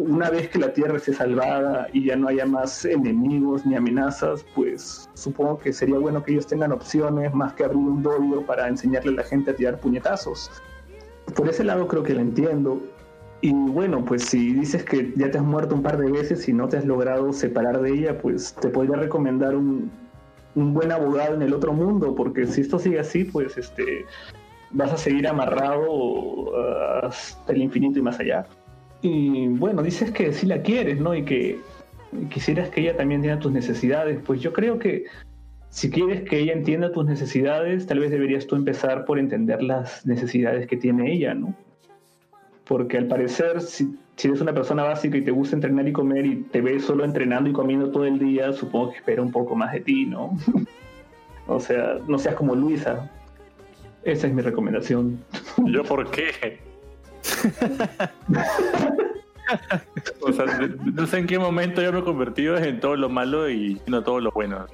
una 0.00 0.30
vez 0.30 0.48
que 0.48 0.58
la 0.58 0.72
tierra 0.72 0.96
esté 0.96 1.12
salvada 1.12 1.88
y 1.92 2.06
ya 2.06 2.16
no 2.16 2.28
haya 2.28 2.46
más 2.46 2.84
enemigos 2.84 3.64
ni 3.66 3.74
amenazas, 3.74 4.44
pues 4.54 5.08
supongo 5.14 5.58
que 5.58 5.72
sería 5.72 5.98
bueno 5.98 6.22
que 6.22 6.32
ellos 6.32 6.46
tengan 6.46 6.72
opciones 6.72 7.32
más 7.34 7.52
que 7.54 7.64
abrir 7.64 7.78
un 7.78 8.02
dojo 8.02 8.42
para 8.46 8.68
enseñarle 8.68 9.12
a 9.12 9.14
la 9.16 9.22
gente 9.24 9.50
a 9.50 9.54
tirar 9.54 9.78
puñetazos. 9.80 10.50
Por 11.34 11.48
ese 11.48 11.64
lado 11.64 11.86
creo 11.86 12.02
que 12.02 12.14
lo 12.14 12.20
entiendo. 12.20 12.80
Y 13.42 13.52
bueno, 13.52 14.04
pues 14.04 14.24
si 14.24 14.52
dices 14.52 14.84
que 14.84 15.12
ya 15.16 15.30
te 15.30 15.38
has 15.38 15.44
muerto 15.44 15.74
un 15.74 15.82
par 15.82 15.96
de 15.96 16.10
veces 16.10 16.46
y 16.48 16.52
no 16.52 16.68
te 16.68 16.76
has 16.76 16.84
logrado 16.84 17.32
separar 17.32 17.80
de 17.80 17.90
ella, 17.92 18.18
pues 18.18 18.54
te 18.54 18.68
podría 18.68 18.96
recomendar 18.96 19.56
un, 19.56 19.90
un 20.54 20.74
buen 20.74 20.92
abogado 20.92 21.34
en 21.34 21.42
el 21.42 21.54
otro 21.54 21.72
mundo, 21.72 22.14
porque 22.14 22.46
si 22.46 22.60
esto 22.60 22.78
sigue 22.78 23.00
así, 23.00 23.24
pues 23.24 23.56
este 23.56 24.04
vas 24.72 24.92
a 24.92 24.96
seguir 24.96 25.26
amarrado 25.26 25.90
uh, 25.90 26.50
hasta 27.02 27.52
el 27.52 27.62
infinito 27.62 27.98
y 27.98 28.02
más 28.02 28.20
allá. 28.20 28.46
Y 29.02 29.48
bueno, 29.48 29.82
dices 29.82 30.10
que 30.10 30.32
sí 30.32 30.46
la 30.46 30.62
quieres, 30.62 31.00
¿no? 31.00 31.14
Y 31.14 31.24
que 31.24 31.58
quisieras 32.30 32.70
que 32.70 32.82
ella 32.82 32.96
también 32.96 33.20
entienda 33.20 33.40
tus 33.40 33.52
necesidades. 33.52 34.20
Pues 34.24 34.40
yo 34.40 34.52
creo 34.52 34.78
que 34.78 35.04
si 35.70 35.90
quieres 35.90 36.28
que 36.28 36.38
ella 36.40 36.52
entienda 36.52 36.92
tus 36.92 37.06
necesidades, 37.06 37.86
tal 37.86 38.00
vez 38.00 38.10
deberías 38.10 38.46
tú 38.46 38.56
empezar 38.56 39.04
por 39.04 39.18
entender 39.18 39.62
las 39.62 40.04
necesidades 40.04 40.66
que 40.66 40.76
tiene 40.76 41.12
ella, 41.12 41.34
¿no? 41.34 41.54
Porque 42.64 42.98
al 42.98 43.06
parecer, 43.06 43.60
si, 43.60 43.96
si 44.16 44.28
eres 44.28 44.40
una 44.40 44.52
persona 44.52 44.82
básica 44.82 45.16
y 45.16 45.22
te 45.22 45.30
gusta 45.30 45.56
entrenar 45.56 45.88
y 45.88 45.92
comer 45.92 46.26
y 46.26 46.36
te 46.42 46.60
ves 46.60 46.84
solo 46.84 47.04
entrenando 47.04 47.48
y 47.48 47.52
comiendo 47.52 47.90
todo 47.90 48.04
el 48.04 48.18
día, 48.18 48.52
supongo 48.52 48.90
que 48.90 48.98
espera 48.98 49.22
un 49.22 49.32
poco 49.32 49.56
más 49.56 49.72
de 49.72 49.80
ti, 49.80 50.06
¿no? 50.06 50.36
o 51.46 51.58
sea, 51.58 51.98
no 52.06 52.18
seas 52.18 52.34
como 52.34 52.54
Luisa. 52.54 53.10
Esa 54.02 54.26
es 54.26 54.32
mi 54.32 54.42
recomendación. 54.42 55.20
¿Yo 55.66 55.84
por 55.84 56.10
qué? 56.10 56.69
O 60.22 60.32
sea, 60.32 60.44
no 60.94 61.06
sé 61.06 61.18
en 61.18 61.26
qué 61.26 61.38
momento 61.38 61.82
yo 61.82 61.92
me 61.92 62.00
he 62.00 62.04
convertido 62.04 62.56
en 62.58 62.80
todo 62.80 62.96
lo 62.96 63.08
malo 63.08 63.50
y 63.50 63.80
no 63.86 64.02
todo 64.02 64.20
lo 64.20 64.30
bueno. 64.30 64.66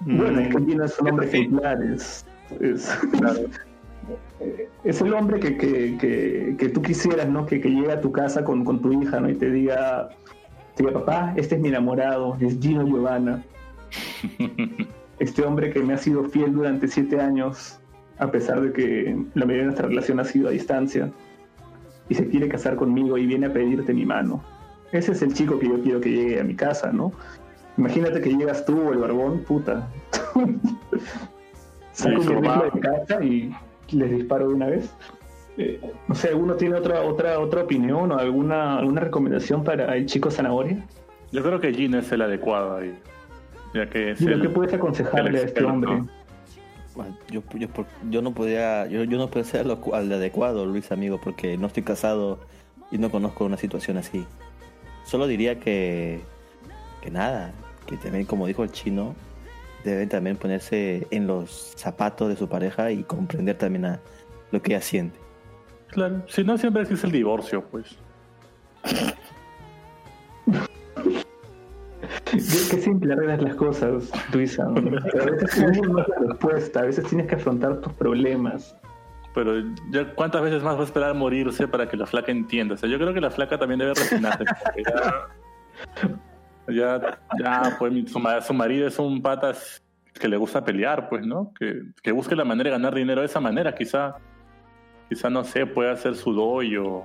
Bueno, 0.00 0.40
es 0.40 0.54
que 0.54 0.64
Gino 0.64 0.84
es 0.84 0.98
un 0.98 1.08
hombre 1.08 1.26
ejemplar, 1.26 1.82
es, 1.82 2.26
es, 2.60 2.90
es 4.84 5.00
el 5.00 5.14
hombre 5.14 5.40
que, 5.40 5.56
que, 5.56 5.96
que, 5.98 6.54
que 6.58 6.68
tú 6.68 6.82
quisieras, 6.82 7.28
¿no? 7.28 7.46
Que, 7.46 7.60
que 7.60 7.70
llegue 7.70 7.92
a 7.92 8.00
tu 8.00 8.12
casa 8.12 8.44
con, 8.44 8.64
con 8.64 8.82
tu 8.82 8.92
hija, 9.00 9.20
¿no? 9.20 9.30
Y 9.30 9.34
te 9.34 9.50
diga, 9.50 10.10
te 10.74 10.82
diga, 10.82 11.00
papá, 11.00 11.32
este 11.36 11.54
es 11.54 11.60
mi 11.60 11.68
enamorado, 11.68 12.36
es 12.40 12.58
Gino 12.60 12.86
Giovanna. 12.86 13.42
Este 15.20 15.42
hombre 15.42 15.72
que 15.72 15.80
me 15.80 15.94
ha 15.94 15.96
sido 15.96 16.24
fiel 16.24 16.52
durante 16.52 16.88
siete 16.88 17.20
años, 17.20 17.78
a 18.18 18.32
pesar 18.32 18.60
de 18.60 18.72
que 18.72 19.16
la 19.34 19.46
mayoría 19.46 19.58
de 19.58 19.66
nuestra 19.66 19.86
relación 19.86 20.18
ha 20.18 20.24
sido 20.24 20.48
a 20.48 20.50
distancia, 20.50 21.12
y 22.08 22.14
se 22.14 22.28
quiere 22.28 22.48
casar 22.48 22.76
conmigo 22.76 23.16
y 23.18 23.26
viene 23.26 23.46
a 23.46 23.52
pedirte 23.52 23.92
mi 23.94 24.04
mano. 24.04 24.42
Ese 24.92 25.12
es 25.12 25.22
el 25.22 25.32
chico 25.34 25.58
que 25.58 25.68
yo 25.68 25.80
quiero 25.80 26.00
que 26.00 26.10
llegue 26.10 26.40
a 26.40 26.44
mi 26.44 26.54
casa, 26.54 26.92
¿no? 26.92 27.12
Imagínate 27.76 28.20
que 28.20 28.30
llegas 28.30 28.64
tú 28.64 28.80
o 28.80 28.92
el 28.92 28.98
barbón, 28.98 29.40
puta. 29.40 29.88
Saco 31.92 32.20
mi 32.20 32.26
rifle 32.26 32.70
de 32.72 32.80
casa 32.80 33.24
y 33.24 33.54
les 33.92 34.10
disparo 34.10 34.48
de 34.48 34.54
una 34.54 34.66
vez. 34.66 34.94
Eh, 35.56 35.80
no 36.08 36.14
sé, 36.14 36.28
¿alguno 36.28 36.54
tiene 36.54 36.74
otra 36.74 37.02
otra 37.02 37.38
otra 37.38 37.62
opinión 37.62 38.10
o 38.10 38.18
alguna 38.18 38.78
alguna 38.78 39.00
recomendación 39.02 39.62
para 39.62 39.96
el 39.96 40.06
chico 40.06 40.30
zanahoria? 40.30 40.84
Yo 41.30 41.42
creo 41.42 41.60
que 41.60 41.72
Gino 41.72 41.98
es 41.98 42.10
el 42.12 42.22
adecuado 42.22 42.76
ahí. 42.76 42.96
Ya 43.72 43.88
que 43.88 44.12
es 44.12 44.18
Dilo, 44.20 44.34
el- 44.34 44.42
¿Qué 44.42 44.48
puedes 44.48 44.74
aconsejarle 44.74 45.30
el 45.30 45.36
a 45.36 45.40
este 45.48 45.64
hombre? 45.64 46.02
Yo, 47.30 47.42
yo, 47.54 47.68
yo 48.08 48.22
no 48.22 48.32
podía, 48.32 48.86
yo, 48.86 49.04
yo 49.04 49.18
no 49.18 49.44
ser 49.44 49.66
lo, 49.66 49.80
al 49.94 50.12
adecuado, 50.12 50.64
Luis 50.64 50.92
amigo, 50.92 51.20
porque 51.22 51.56
no 51.56 51.66
estoy 51.66 51.82
casado 51.82 52.38
y 52.90 52.98
no 52.98 53.10
conozco 53.10 53.44
una 53.44 53.56
situación 53.56 53.96
así. 53.96 54.24
Solo 55.04 55.26
diría 55.26 55.58
que, 55.58 56.20
que 57.02 57.10
nada, 57.10 57.52
que 57.86 57.96
también 57.96 58.26
como 58.26 58.46
dijo 58.46 58.62
el 58.62 58.70
chino, 58.70 59.14
deben 59.82 60.08
también 60.08 60.36
ponerse 60.36 61.06
en 61.10 61.26
los 61.26 61.72
zapatos 61.76 62.28
de 62.28 62.36
su 62.36 62.48
pareja 62.48 62.92
y 62.92 63.02
comprender 63.02 63.58
también 63.58 63.86
a 63.86 64.00
lo 64.52 64.62
que 64.62 64.72
ella 64.72 64.80
siente. 64.80 65.18
Claro, 65.88 66.22
si 66.28 66.44
no 66.44 66.56
siempre 66.58 66.82
existe 66.82 67.06
el 67.06 67.12
divorcio, 67.12 67.64
pues. 67.70 67.96
Qué, 72.24 72.40
simple 72.40 73.12
arreglas 73.12 73.42
las 73.42 73.54
cosas, 73.56 74.10
Luisa. 74.32 74.66
Pero 74.74 75.22
a 75.22 75.26
veces 75.26 75.50
tienes 75.50 75.82
no 75.82 76.00
es 76.00 76.08
la 76.08 76.16
respuesta, 76.28 76.80
a 76.80 76.82
veces 76.84 77.06
tienes 77.06 77.26
que 77.26 77.34
afrontar 77.34 77.80
tus 77.80 77.92
problemas. 77.94 78.76
Pero 79.34 79.54
ya 79.90 80.14
cuántas 80.14 80.42
veces 80.42 80.62
más 80.62 80.76
va 80.76 80.82
a 80.82 80.84
esperar 80.84 81.14
morirse 81.14 81.66
para 81.66 81.88
que 81.88 81.96
la 81.96 82.06
flaca 82.06 82.30
entienda. 82.30 82.74
O 82.74 82.78
sea, 82.78 82.88
yo 82.88 82.98
creo 82.98 83.12
que 83.12 83.20
la 83.20 83.30
flaca 83.30 83.58
también 83.58 83.80
debe 83.80 83.94
resignarse. 83.94 84.44
ya, 86.68 87.00
ya, 87.00 87.18
ya, 87.38 87.76
pues 87.78 87.92
su 88.46 88.54
marido 88.54 88.86
es 88.86 88.98
un 88.98 89.20
patas 89.20 89.82
que 90.12 90.28
le 90.28 90.36
gusta 90.36 90.64
pelear, 90.64 91.08
pues, 91.08 91.26
¿no? 91.26 91.52
Que, 91.58 91.82
que 92.00 92.12
busque 92.12 92.36
la 92.36 92.44
manera 92.44 92.70
de 92.70 92.76
ganar 92.76 92.94
dinero 92.94 93.22
de 93.22 93.26
esa 93.26 93.40
manera. 93.40 93.74
Quizá, 93.74 94.16
quizá 95.08 95.28
no 95.30 95.42
sé, 95.42 95.66
puede 95.66 95.90
hacer 95.90 96.14
su 96.14 96.32
doyo 96.32 97.02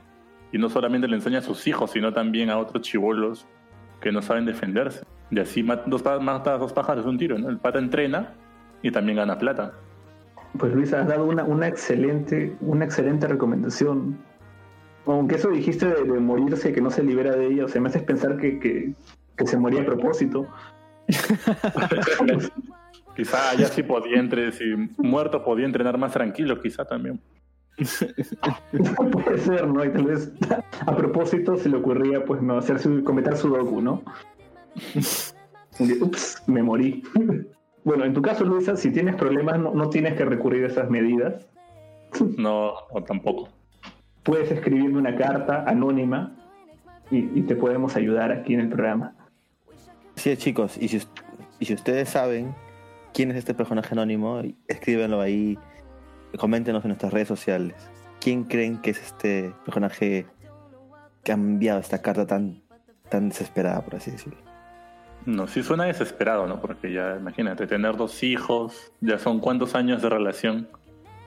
y 0.52 0.60
no 0.60 0.70
solamente 0.70 1.08
le 1.08 1.16
enseña 1.16 1.40
a 1.40 1.42
sus 1.42 1.66
hijos, 1.68 1.92
sino 1.92 2.14
también 2.14 2.52
a 2.52 2.60
otros 2.60 2.84
chivolos 2.84 3.48
que 4.02 4.12
no 4.12 4.22
saben 4.22 4.46
defenderse. 4.46 5.04
Y 5.32 5.40
así 5.40 5.66
dos, 5.86 6.02
pa- 6.02 6.20
mata 6.20 6.56
a 6.56 6.58
dos 6.58 6.74
pájaros 6.74 7.06
de 7.06 7.10
un 7.12 7.18
tiro, 7.18 7.38
¿no? 7.38 7.50
El 7.50 7.58
pata 7.58 7.80
entrena 7.80 8.34
y 8.82 8.92
también 8.92 9.18
gana 9.18 9.38
plata. 9.38 9.74
Pues 10.58 10.74
Luisa, 10.74 11.02
has 11.02 11.08
dado 11.08 11.26
una, 11.26 11.44
una 11.44 11.68
excelente, 11.68 12.56
una 12.62 12.86
excelente 12.86 13.28
recomendación. 13.28 14.18
Aunque 15.06 15.36
eso 15.36 15.50
dijiste 15.50 15.88
de, 15.88 16.04
de 16.04 16.20
morirse, 16.20 16.74
que 16.74 16.82
no 16.82 16.90
se 16.92 17.04
libera 17.04 17.36
de 17.36 17.48
ella, 17.48 17.66
o 17.66 17.68
sea, 17.68 17.82
me 17.82 17.90
haces 17.90 18.04
pensar 18.04 18.38
que, 18.38 18.60
que, 18.60 18.94
que 19.38 19.48
se 19.48 19.58
moría 19.58 19.82
a 19.82 19.86
propósito. 19.86 20.48
Quizá 23.16 23.54
ya 23.56 23.68
sí 23.68 23.84
podía 23.84 24.20
entre, 24.20 24.52
si 24.52 24.64
muerto 24.98 25.44
podía 25.44 25.66
entrenar 25.66 25.98
más 25.98 26.14
tranquilo, 26.14 26.60
quizá 26.62 26.86
también. 26.86 27.20
Puede 29.12 29.38
ser, 29.38 29.68
¿no? 29.68 29.84
Y 29.84 29.90
tal 29.90 30.06
vez 30.06 30.32
a 30.86 30.96
propósito 30.96 31.58
se 31.58 31.70
le 31.70 31.78
ocurría, 31.78 32.24
pues, 32.26 32.42
no, 32.42 32.58
hacer 32.58 32.80
su, 32.80 33.04
cometer 33.04 33.38
su 33.38 33.50
docu, 33.50 33.82
¿no? 33.82 34.04
Ups, 36.02 36.44
me 36.48 36.62
morí. 36.62 37.04
Bueno, 37.84 38.06
en 38.06 38.14
tu 38.14 38.22
caso, 38.22 38.44
Luisa, 38.44 38.76
si 38.76 38.92
tienes 38.92 39.16
problemas, 39.16 39.60
no, 39.60 39.74
no 39.74 39.90
tienes 39.90 40.16
que 40.16 40.26
recurrir 40.26 40.66
a 40.66 40.68
esas 40.68 40.90
medidas. 40.90 41.48
No, 42.38 42.74
o 42.92 43.04
tampoco. 43.04 43.50
Puedes 44.24 44.52
escribirme 44.52 44.98
una 44.98 45.16
carta 45.16 45.64
anónima 45.66 46.36
y, 47.10 47.40
y 47.40 47.44
te 47.44 47.56
podemos 47.56 47.96
ayudar 47.96 48.32
aquí 48.32 48.54
en 48.54 48.62
el 48.62 48.70
programa. 48.70 49.16
Así 50.16 50.32
es, 50.32 50.40
chicos, 50.40 50.78
y 50.78 50.90
si, 50.90 51.02
y 51.60 51.66
si 51.66 51.74
ustedes 51.74 52.10
saben 52.10 52.54
quién 53.14 53.32
es 53.32 53.38
este 53.38 53.54
personaje 53.54 53.94
anónimo, 53.94 54.42
escríbenlo 54.68 55.22
ahí, 55.22 55.58
coméntenos 56.38 56.84
en 56.86 56.90
nuestras 56.90 57.14
redes 57.14 57.28
sociales. 57.28 57.76
¿Quién 58.20 58.44
creen 58.44 58.82
que 58.82 58.92
es 58.92 59.02
este 59.02 59.54
personaje 59.66 60.28
que 61.24 61.32
ha 61.32 61.36
enviado 61.36 61.80
esta 61.80 62.02
carta 62.02 62.26
tan, 62.28 62.62
tan 63.10 63.30
desesperada, 63.30 63.82
por 63.84 63.96
así 63.96 64.12
decirlo? 64.12 64.40
No, 65.26 65.48
sí 65.48 65.64
suena 65.64 65.86
desesperado, 65.86 66.48
¿no? 66.48 66.60
Porque 66.62 66.92
ya, 66.94 67.18
imagínate, 67.20 67.68
tener 67.68 67.96
dos 67.98 68.24
hijos, 68.24 68.92
ya 69.02 69.18
son 69.20 69.40
cuántos 69.40 69.76
años 69.76 70.02
de 70.02 70.10
relación 70.10 70.68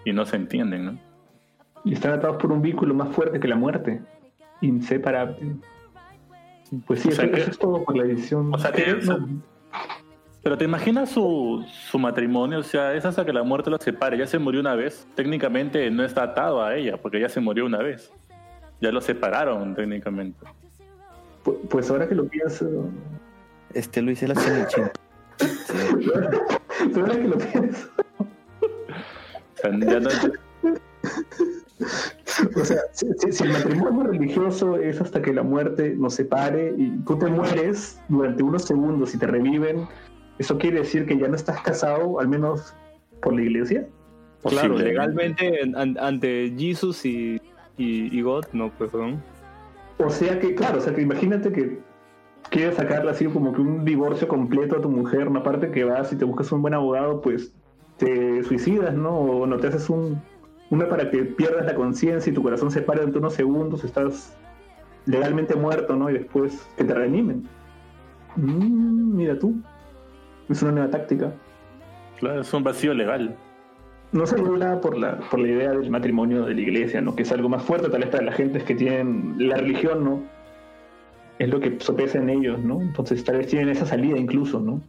y 0.05 0.12
no 0.12 0.24
se 0.24 0.37
entienden, 0.37 0.85
¿no? 0.87 0.99
Y 1.85 1.95
están 1.95 2.12
atados 2.12 2.37
por 2.37 2.53
un 2.53 2.62
vínculo 2.62 2.95
más 2.95 3.15
fuerte 3.15 3.39
que 3.41 3.49
la 3.49 3.57
muerte. 3.57 4.01
Inseparable. 4.61 5.57
Pues 6.87 7.01
sí, 7.01 7.09
O 7.09 7.12
sea 7.12 7.24
eso, 7.27 7.35
que- 7.35 7.41
eso 7.43 7.51
es 7.51 7.59
todo 7.59 7.85
por 7.85 7.97
la 7.97 8.05
edición. 8.05 8.55
o 8.55 8.59
sea 8.59 8.73
que- 8.73 8.95
No, 9.05 9.29
Pero 10.43 10.59
te 10.59 10.64
imaginas 10.64 11.10
su, 11.10 11.64
su 11.69 11.98
matrimonio, 11.98 12.59
o 12.59 12.62
sea, 12.64 12.94
es 12.94 13.05
hasta 13.05 13.24
que 13.24 13.32
la 13.32 13.44
muerte 13.44 13.70
los 13.70 13.81
separe. 13.82 14.19
Ya 14.19 14.27
se 14.27 14.39
murió 14.40 14.60
una 14.60 14.74
vez, 14.74 15.06
técnicamente 15.14 15.89
no 15.90 16.05
está 16.05 16.24
atado 16.24 16.62
a 16.62 16.74
ella, 16.74 16.97
porque 16.97 17.20
ya 17.20 17.28
se 17.28 17.39
murió 17.40 17.64
una 17.64 17.78
vez. 17.78 18.10
Ya 18.81 18.90
lo 18.90 19.01
separaron 19.01 19.74
técnicamente. 19.77 20.44
pu- 21.44 21.59
pues 21.69 21.89
ahora 21.90 22.09
que 22.09 22.16
lo 22.16 22.24
pienso, 22.27 22.89
Este 23.73 24.02
Luis 24.02 24.20
es 24.23 24.28
la 24.31 24.66
chino. 24.66 24.90
Ahora 26.97 27.14
que 27.16 27.28
lo 27.28 27.39
pienso, 27.39 27.89
O 28.60 29.56
sea, 29.56 29.70
ya 29.78 30.01
no, 30.01 30.09
o 32.56 32.64
sea, 32.64 32.78
si, 32.93 33.06
si- 33.19 33.32
si 33.32 33.44
el 33.44 33.52
matrimonio 33.52 34.02
religioso 34.05 34.77
es 34.77 35.01
hasta 35.01 35.23
que 35.23 35.32
la 35.32 35.43
muerte 35.44 35.94
nos 35.97 36.14
separe 36.14 36.74
y 36.77 36.90
tú 37.06 37.16
te 37.19 37.27
mueres 37.27 38.01
durante 38.09 38.43
unos 38.43 38.64
segundos 38.64 39.14
y 39.14 39.19
te 39.19 39.27
reviven, 39.28 39.86
eso 40.39 40.59
quiere 40.59 40.81
decir 40.81 41.07
que 41.07 41.17
ya 41.19 41.29
no 41.29 41.37
estás 41.37 41.61
casado, 41.63 42.19
al 42.21 42.29
menos 42.29 42.75
por 43.23 43.35
la 43.35 43.43
iglesia. 43.43 43.87
Claro, 44.45 44.77
legalmente 44.77 45.63
en- 45.63 45.77
an- 45.77 45.97
ante 46.01 46.53
Jesus 46.59 47.05
y, 47.07 47.41
y, 47.77 48.17
y 48.19 48.23
God, 48.23 48.47
no, 48.53 48.71
pues, 48.77 48.93
¿no? 48.93 49.21
O 49.99 50.11
sea 50.11 50.41
que, 50.41 50.55
claro, 50.55 50.79
o 50.79 50.81
sea 50.81 50.93
que 50.95 51.03
imagínate 51.03 51.53
que 51.53 51.79
quieres 52.51 52.75
sacarle 52.75 53.11
así 53.13 53.27
como 53.27 53.53
que 53.53 53.61
un 53.61 53.85
divorcio 53.85 54.27
completo 54.27 54.77
a 54.77 54.81
tu 54.81 54.89
mujer, 54.89 55.29
una 55.29 55.45
parte 55.45 55.71
que 55.71 55.85
vas 55.85 56.13
y 56.13 56.17
te 56.17 56.25
buscas 56.25 56.51
un 56.51 56.61
buen 56.63 56.75
abogado, 56.75 57.21
pues 57.21 57.55
te 57.99 58.43
suicidas, 58.43 58.95
¿no? 58.95 59.17
O 59.17 59.47
no 59.47 59.59
te 59.59 59.69
haces 59.69 59.89
un 59.89 60.21
una 60.71 60.89
para 60.89 61.11
que 61.11 61.23
pierdas 61.25 61.67
la 61.67 61.75
conciencia 61.75 62.31
y 62.31 62.35
tu 62.35 62.43
corazón 62.43 62.71
se 62.71 62.81
pare 62.81 63.01
durante 63.01 63.19
unos 63.19 63.35
segundos, 63.35 63.85
estás 63.85 64.35
legalmente 65.05 65.55
muerto, 65.55 65.95
¿no? 65.95 66.09
Y 66.09 66.15
después 66.15 66.67
que 66.79 66.85
te 66.85 66.95
reanimen. 66.95 67.47
Mm, 68.37 69.15
mira 69.17 69.39
tú. 69.39 69.55
Es 70.53 70.62
una 70.62 70.73
nueva 70.73 70.91
táctica. 70.91 71.33
claro, 72.19 72.43
es 72.43 72.53
un 72.55 72.62
vacío 72.62 72.95
legal. 72.95 73.37
No 74.12 74.27
se 74.27 74.37
regula 74.37 74.81
por 74.81 74.99
la, 74.99 75.19
por 75.19 75.41
la 75.41 75.49
idea 75.49 75.70
del 75.73 75.91
matrimonio 75.91 76.45
de 76.45 76.55
la 76.55 76.61
iglesia, 76.61 77.01
¿no? 77.01 77.16
Que 77.16 77.23
es 77.23 77.33
algo 77.33 77.49
más 77.49 77.62
fuerte, 77.62 77.89
tal 77.89 78.03
vez 78.03 78.11
para 78.11 78.23
la 78.24 78.33
gente 78.33 78.62
que 78.62 78.74
tienen 78.74 79.35
la 79.39 79.57
religión, 79.57 80.05
¿no? 80.05 80.23
Es 81.39 81.49
lo 81.49 81.59
que 81.61 81.79
sopesa 81.81 82.19
en 82.19 82.29
ellos, 82.29 82.59
¿no? 82.61 82.83
Entonces 82.83 83.24
tal 83.24 83.39
vez 83.39 83.47
tienen 83.49 83.70
esa 83.70 83.87
salida 83.87 84.19
incluso, 84.19 84.61
¿no? 84.61 84.83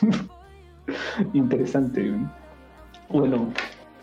Interesante. 1.34 2.12
Bueno, 3.08 3.52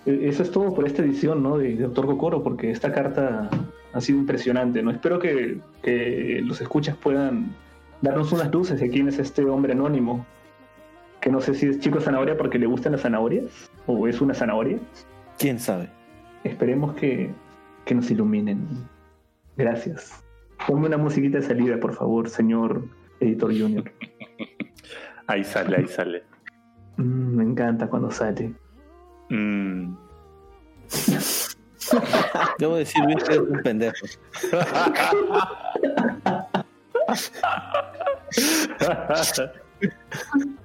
e- 0.05 0.27
eso 0.27 0.43
es 0.43 0.51
todo 0.51 0.73
por 0.73 0.85
esta 0.85 1.01
edición, 1.01 1.41
¿no? 1.43 1.57
De, 1.57 1.75
de 1.75 1.83
Doctor 1.83 2.05
Kokoro, 2.07 2.43
porque 2.43 2.69
esta 2.71 2.91
carta 2.91 3.49
ha 3.93 4.01
sido 4.01 4.19
impresionante, 4.19 4.83
¿no? 4.83 4.91
Espero 4.91 5.19
que, 5.19 5.59
que 5.81 6.41
los 6.43 6.59
escuchas 6.61 6.97
puedan 6.97 7.55
darnos 8.01 8.33
unas 8.33 8.51
luces 8.51 8.79
de 8.81 8.89
quién 8.89 9.07
es 9.07 9.19
este 9.19 9.45
hombre 9.45 9.73
anónimo. 9.73 10.25
Que 11.23 11.31
no 11.31 11.39
sé 11.39 11.53
si 11.53 11.67
es 11.67 11.79
chico 11.79 12.01
zanahoria 12.01 12.37
porque 12.37 12.59
le 12.59 12.65
gustan 12.65 12.91
las 12.91 13.01
zanahorias, 13.01 13.71
o 13.87 14.09
es 14.09 14.19
una 14.19 14.33
zanahoria. 14.33 14.77
¿Quién 15.39 15.57
sabe? 15.57 15.89
Esperemos 16.43 16.95
que, 16.95 17.31
que 17.85 17.95
nos 17.95 18.11
iluminen. 18.11 18.67
Gracias. 19.55 20.21
Ponme 20.67 20.87
una 20.87 20.97
musiquita 20.97 21.37
de 21.37 21.45
salida, 21.45 21.79
por 21.79 21.93
favor, 21.93 22.29
señor 22.29 22.83
editor 23.21 23.57
junior. 23.57 23.89
Ahí 25.27 25.45
sale, 25.45 25.77
ahí 25.77 25.87
sale. 25.87 26.23
Mm, 26.97 27.37
me 27.37 27.43
encanta 27.45 27.87
cuando 27.87 28.11
sale. 28.11 28.53
Mm. 29.29 29.95
Debo 32.59 32.75
decir, 32.75 33.01
Luis, 33.05 33.23
que 33.23 33.35
es 33.35 33.39
un 33.39 33.61
pendejo. 33.61 34.05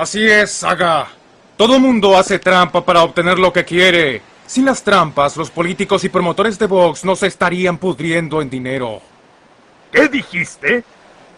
Así 0.00 0.26
es, 0.26 0.50
Saga. 0.52 1.08
Todo 1.58 1.78
mundo 1.78 2.16
hace 2.16 2.38
trampa 2.38 2.82
para 2.82 3.02
obtener 3.02 3.38
lo 3.38 3.52
que 3.52 3.66
quiere. 3.66 4.22
Sin 4.50 4.64
las 4.64 4.82
trampas, 4.82 5.36
los 5.36 5.48
políticos 5.48 6.02
y 6.02 6.08
promotores 6.08 6.58
de 6.58 6.66
Vox 6.66 7.04
no 7.04 7.14
se 7.14 7.28
estarían 7.28 7.78
pudriendo 7.78 8.42
en 8.42 8.50
dinero. 8.50 9.00
¿Qué 9.92 10.08
dijiste? 10.08 10.82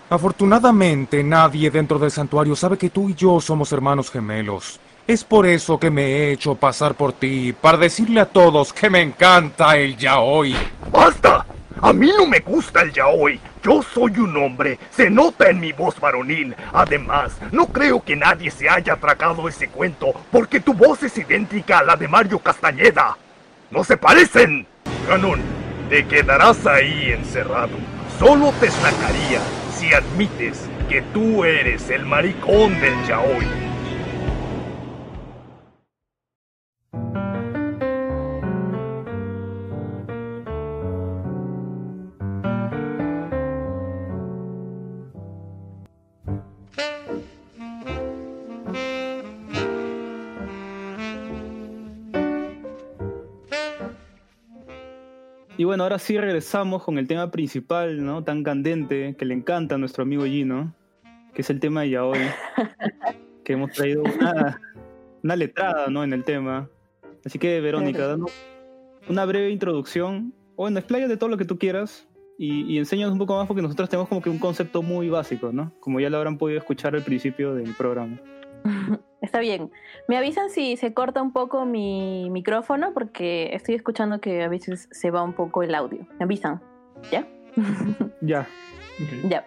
Afortunadamente, 0.08 1.22
nadie 1.22 1.70
dentro 1.70 1.98
del 1.98 2.10
santuario 2.10 2.56
sabe 2.56 2.78
que 2.78 2.88
tú 2.88 3.10
y 3.10 3.14
yo 3.14 3.38
somos 3.38 3.70
hermanos 3.70 4.10
gemelos. 4.10 4.80
Es 5.06 5.24
por 5.24 5.44
eso 5.44 5.78
que 5.78 5.90
me 5.90 6.06
he 6.06 6.32
hecho 6.32 6.54
pasar 6.54 6.94
por 6.94 7.12
ti, 7.12 7.52
para 7.52 7.76
decirle 7.76 8.18
a 8.18 8.24
todos 8.24 8.72
que 8.72 8.88
me 8.88 9.02
encanta 9.02 9.76
el 9.76 9.94
yaoi. 9.94 10.56
¡Basta! 10.90 11.44
A 11.82 11.92
mí 11.92 12.10
no 12.16 12.24
me 12.24 12.40
gusta 12.40 12.80
el 12.80 12.94
yaoi. 12.94 13.38
Yo 13.62 13.80
soy 13.82 14.18
un 14.18 14.36
hombre. 14.36 14.78
Se 14.90 15.08
nota 15.08 15.48
en 15.48 15.60
mi 15.60 15.72
voz 15.72 15.98
varonil. 16.00 16.54
Además, 16.72 17.38
no 17.52 17.66
creo 17.66 18.02
que 18.02 18.16
nadie 18.16 18.50
se 18.50 18.68
haya 18.68 18.96
tragado 18.96 19.48
ese 19.48 19.68
cuento, 19.68 20.12
porque 20.30 20.60
tu 20.60 20.74
voz 20.74 21.02
es 21.02 21.16
idéntica 21.16 21.78
a 21.78 21.84
la 21.84 21.96
de 21.96 22.08
Mario 22.08 22.40
Castañeda. 22.40 23.16
¡No 23.70 23.84
se 23.84 23.96
parecen! 23.96 24.66
Canon, 25.08 25.40
te 25.88 26.04
quedarás 26.06 26.66
ahí 26.66 27.12
encerrado. 27.12 27.76
Solo 28.18 28.52
te 28.60 28.70
sacaría 28.70 29.40
si 29.74 29.92
admites 29.94 30.68
que 30.88 31.02
tú 31.14 31.44
eres 31.44 31.88
el 31.90 32.04
maricón 32.04 32.78
del 32.80 32.94
yaoi. 33.06 33.71
Y 55.62 55.64
bueno, 55.64 55.84
ahora 55.84 56.00
sí 56.00 56.18
regresamos 56.18 56.82
con 56.82 56.98
el 56.98 57.06
tema 57.06 57.30
principal, 57.30 58.04
¿no? 58.04 58.24
Tan 58.24 58.42
candente, 58.42 59.14
que 59.16 59.24
le 59.24 59.34
encanta 59.34 59.76
a 59.76 59.78
nuestro 59.78 60.02
amigo 60.02 60.24
Gino, 60.24 60.74
que 61.32 61.42
es 61.42 61.50
el 61.50 61.60
tema 61.60 61.82
de 61.82 61.90
Yaoi. 61.90 62.18
que 63.44 63.52
hemos 63.52 63.70
traído 63.70 64.02
una, 64.02 64.60
una 65.22 65.36
letrada, 65.36 65.86
¿no? 65.86 66.02
En 66.02 66.12
el 66.14 66.24
tema. 66.24 66.68
Así 67.24 67.38
que, 67.38 67.60
Verónica, 67.60 68.08
danos 68.08 68.32
una 69.08 69.24
breve 69.24 69.50
introducción. 69.50 70.34
O 70.56 70.62
bueno, 70.64 70.80
expláyate 70.80 71.16
todo 71.16 71.30
lo 71.30 71.36
que 71.36 71.44
tú 71.44 71.56
quieras 71.56 72.08
y, 72.38 72.62
y 72.62 72.78
enséñanos 72.78 73.12
un 73.12 73.20
poco 73.20 73.36
más 73.36 73.46
porque 73.46 73.62
nosotros 73.62 73.88
tenemos 73.88 74.08
como 74.08 74.20
que 74.20 74.30
un 74.30 74.40
concepto 74.40 74.82
muy 74.82 75.10
básico, 75.10 75.52
¿no? 75.52 75.72
Como 75.78 76.00
ya 76.00 76.10
lo 76.10 76.16
habrán 76.16 76.38
podido 76.38 76.58
escuchar 76.58 76.96
al 76.96 77.04
principio 77.04 77.54
del 77.54 77.72
programa. 77.74 78.18
Está 79.22 79.38
bien. 79.38 79.70
Me 80.08 80.16
avisan 80.16 80.50
si 80.50 80.76
se 80.76 80.92
corta 80.92 81.22
un 81.22 81.32
poco 81.32 81.64
mi 81.64 82.28
micrófono 82.30 82.92
porque 82.92 83.54
estoy 83.54 83.76
escuchando 83.76 84.20
que 84.20 84.42
a 84.42 84.48
veces 84.48 84.88
se 84.90 85.10
va 85.10 85.22
un 85.22 85.32
poco 85.32 85.62
el 85.62 85.74
audio. 85.74 86.06
Me 86.18 86.24
avisan. 86.24 86.60
¿Ya? 87.10 87.26
Ya. 88.20 88.46
Ya. 89.28 89.44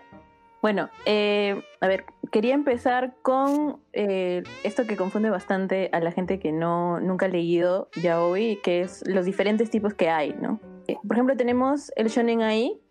Bueno, 0.62 0.90
eh, 1.06 1.62
a 1.80 1.88
ver, 1.88 2.06
quería 2.32 2.56
empezar 2.56 3.16
con 3.22 3.80
eh, 3.94 4.44
esto 4.64 4.88
que 4.88 4.98
confunde 4.98 5.30
bastante 5.30 5.90
a 5.94 6.00
la 6.00 6.12
gente 6.12 6.40
que 6.40 6.52
no 6.52 7.00
nunca 7.00 7.28
ha 7.28 7.30
leído 7.30 7.88
ya 8.02 8.22
hoy, 8.22 8.60
que 8.64 8.82
es 8.82 9.04
los 9.08 9.26
diferentes 9.26 9.70
tipos 9.70 9.94
que 9.94 10.10
hay, 10.10 10.36
¿no? 10.42 10.60
Eh, 10.88 10.98
Por 11.08 11.18
ejemplo, 11.18 11.38
tenemos 11.38 11.92
el 11.96 12.08
shonen 12.08 12.42
ai, 12.42 12.82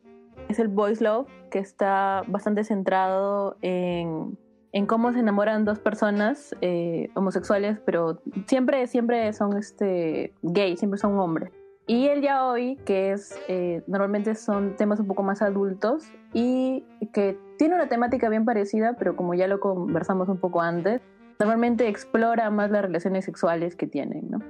es 0.48 0.58
el 0.60 0.68
boys 0.68 1.00
love, 1.00 1.28
que 1.50 1.58
está 1.58 2.22
bastante 2.28 2.62
centrado 2.62 3.56
en, 3.60 4.38
en 4.74 4.86
cómo 4.86 5.12
se 5.12 5.20
enamoran 5.20 5.64
dos 5.64 5.78
personas 5.78 6.54
eh, 6.60 7.08
homosexuales, 7.14 7.78
pero 7.86 8.20
siempre 8.46 8.88
siempre 8.88 9.32
son 9.32 9.56
este 9.56 10.34
gay, 10.42 10.76
siempre 10.76 10.98
son 10.98 11.16
hombres. 11.16 11.52
Y 11.86 12.08
el 12.08 12.22
yaoi, 12.22 12.76
que 12.84 13.12
es 13.12 13.38
eh, 13.46 13.84
normalmente 13.86 14.34
son 14.34 14.74
temas 14.74 14.98
un 14.98 15.06
poco 15.06 15.22
más 15.22 15.42
adultos 15.42 16.10
y 16.32 16.84
que 17.12 17.38
tiene 17.56 17.76
una 17.76 17.88
temática 17.88 18.28
bien 18.28 18.44
parecida, 18.44 18.96
pero 18.98 19.14
como 19.14 19.34
ya 19.34 19.46
lo 19.46 19.60
conversamos 19.60 20.28
un 20.28 20.38
poco 20.38 20.60
antes, 20.60 21.00
normalmente 21.38 21.86
explora 21.86 22.50
más 22.50 22.72
las 22.72 22.82
relaciones 22.82 23.24
sexuales 23.24 23.76
que 23.76 23.86
tienen, 23.86 24.28
¿no? 24.28 24.40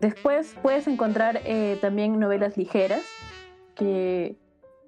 Después 0.00 0.54
puedes 0.62 0.86
encontrar 0.86 1.40
eh, 1.44 1.76
también 1.80 2.20
novelas 2.20 2.56
ligeras 2.56 3.02
que 3.74 4.36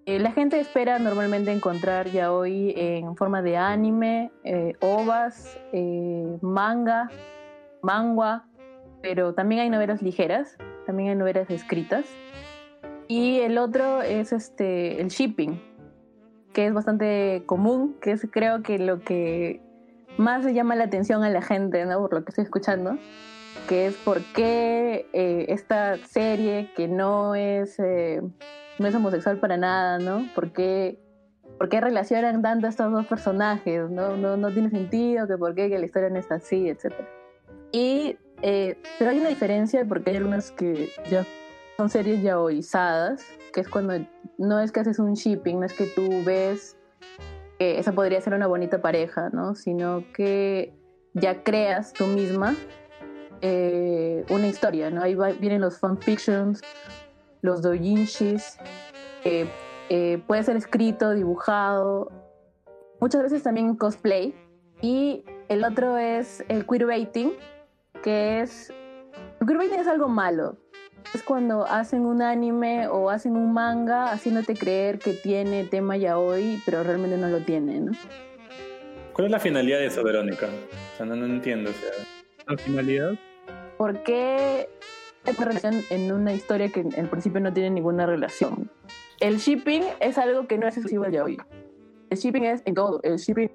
eh, 0.06 0.18
la 0.18 0.32
gente 0.32 0.58
espera 0.58 0.98
normalmente 0.98 1.52
encontrar 1.52 2.08
yaoi 2.08 2.74
en 2.76 3.16
forma 3.16 3.42
de 3.42 3.56
anime, 3.56 4.30
eh, 4.44 4.74
ovas, 4.80 5.58
eh, 5.72 6.38
manga, 6.40 7.10
mangua, 7.82 8.46
pero 9.02 9.34
también 9.34 9.62
hay 9.62 9.70
novelas 9.70 10.02
ligeras, 10.02 10.56
también 10.86 11.10
hay 11.10 11.16
novelas 11.16 11.50
escritas. 11.50 12.06
Y 13.08 13.40
el 13.40 13.58
otro 13.58 14.02
es 14.02 14.32
este 14.32 15.00
el 15.00 15.08
shipping, 15.08 15.60
que 16.52 16.66
es 16.66 16.74
bastante 16.74 17.42
común, 17.46 17.96
que 18.00 18.12
es 18.12 18.26
creo 18.30 18.62
que 18.62 18.78
lo 18.78 19.00
que 19.00 19.60
más 20.16 20.44
llama 20.46 20.76
la 20.76 20.84
atención 20.84 21.24
a 21.24 21.30
la 21.30 21.42
gente, 21.42 21.84
¿no? 21.86 22.00
Por 22.00 22.14
lo 22.14 22.24
que 22.24 22.30
estoy 22.30 22.44
escuchando, 22.44 22.98
que 23.68 23.86
es 23.86 23.94
por 23.96 24.22
qué 24.34 25.06
eh, 25.12 25.46
esta 25.48 25.96
serie 25.98 26.70
que 26.76 26.88
no 26.88 27.34
es 27.34 27.78
eh, 27.78 28.20
no 28.80 28.88
es 28.88 28.94
homosexual 28.94 29.38
para 29.38 29.56
nada, 29.56 29.98
¿no? 29.98 30.26
¿Por 30.34 30.52
qué, 30.52 30.98
por 31.58 31.68
qué 31.68 31.80
relacionan 31.80 32.42
tanto 32.42 32.66
a 32.66 32.70
estos 32.70 32.90
dos 32.90 33.06
personajes? 33.06 33.90
¿no? 33.90 34.16
No, 34.16 34.36
no 34.36 34.50
tiene 34.52 34.70
sentido, 34.70 35.28
que 35.28 35.36
por 35.36 35.54
qué 35.54 35.68
que 35.68 35.78
la 35.78 35.84
historia 35.84 36.08
no 36.10 36.18
es 36.18 36.30
así, 36.32 36.68
etc. 36.68 36.92
Y, 37.72 38.16
eh, 38.42 38.76
pero 38.98 39.10
hay 39.10 39.18
una 39.20 39.28
diferencia 39.28 39.84
porque 39.84 40.10
hay 40.10 40.16
algunas 40.16 40.50
que 40.50 40.88
ya 41.10 41.24
son 41.76 41.88
series 41.90 42.22
yaoizadas, 42.22 43.24
que 43.52 43.60
es 43.60 43.68
cuando 43.68 43.94
no 44.38 44.60
es 44.60 44.72
que 44.72 44.80
haces 44.80 44.98
un 44.98 45.12
shipping, 45.14 45.60
no 45.60 45.66
es 45.66 45.74
que 45.74 45.84
tú 45.94 46.24
ves 46.24 46.76
que 47.58 47.78
esa 47.78 47.92
podría 47.92 48.20
ser 48.22 48.32
una 48.32 48.46
bonita 48.46 48.80
pareja, 48.80 49.28
¿no? 49.30 49.54
Sino 49.54 50.04
que 50.14 50.72
ya 51.12 51.42
creas 51.42 51.92
tú 51.92 52.06
misma 52.06 52.56
eh, 53.42 54.24
una 54.30 54.46
historia, 54.48 54.90
¿no? 54.90 55.02
Ahí 55.02 55.14
va- 55.14 55.32
vienen 55.32 55.60
los 55.60 55.78
fanfictions, 55.78 56.62
los 57.42 57.62
doujinshis, 57.62 58.58
eh, 59.24 59.46
eh, 59.88 60.22
puede 60.26 60.42
ser 60.42 60.56
escrito, 60.56 61.12
dibujado, 61.14 62.10
muchas 63.00 63.22
veces 63.22 63.42
también 63.42 63.76
cosplay. 63.76 64.34
Y 64.82 65.24
el 65.48 65.64
otro 65.64 65.98
es 65.98 66.44
el 66.48 66.66
queerbaiting, 66.66 67.32
que 68.02 68.40
es... 68.40 68.72
El 69.40 69.46
queerbaiting 69.46 69.80
es 69.80 69.88
algo 69.88 70.08
malo. 70.08 70.56
Es 71.14 71.22
cuando 71.22 71.64
hacen 71.64 72.06
un 72.06 72.22
anime 72.22 72.86
o 72.88 73.10
hacen 73.10 73.36
un 73.36 73.52
manga 73.52 74.12
haciéndote 74.12 74.54
creer 74.54 74.98
que 74.98 75.12
tiene 75.12 75.64
tema 75.64 75.96
yaoi, 75.96 76.62
pero 76.64 76.82
realmente 76.82 77.16
no 77.16 77.28
lo 77.28 77.40
tiene, 77.40 77.80
¿no? 77.80 77.92
¿Cuál 79.12 79.26
es 79.26 79.32
la 79.32 79.40
finalidad 79.40 79.78
de 79.78 79.86
eso, 79.86 80.04
Verónica? 80.04 80.46
O 80.46 80.96
sea, 80.96 81.06
no, 81.06 81.16
no 81.16 81.26
entiendo. 81.26 81.70
O 81.70 81.72
sea, 81.72 81.90
La 82.46 82.56
finalidad. 82.56 83.12
¿Por 83.76 84.02
qué 84.02 84.68
relación 85.38 85.82
en 85.90 86.12
una 86.12 86.32
historia 86.32 86.68
que 86.68 86.80
en 86.80 87.08
principio 87.08 87.40
no 87.40 87.52
tiene 87.52 87.70
ninguna 87.70 88.06
relación? 88.06 88.70
El 89.20 89.36
shipping 89.36 89.82
es 90.00 90.18
algo 90.18 90.46
que 90.46 90.58
no 90.58 90.66
es 90.66 90.76
exclusivo 90.76 91.04
al 91.04 91.12
yaoi. 91.12 91.38
El 92.10 92.18
shipping 92.18 92.44
es 92.44 92.62
en 92.64 92.74
todo. 92.74 93.00
El 93.02 93.16
shipping 93.16 93.50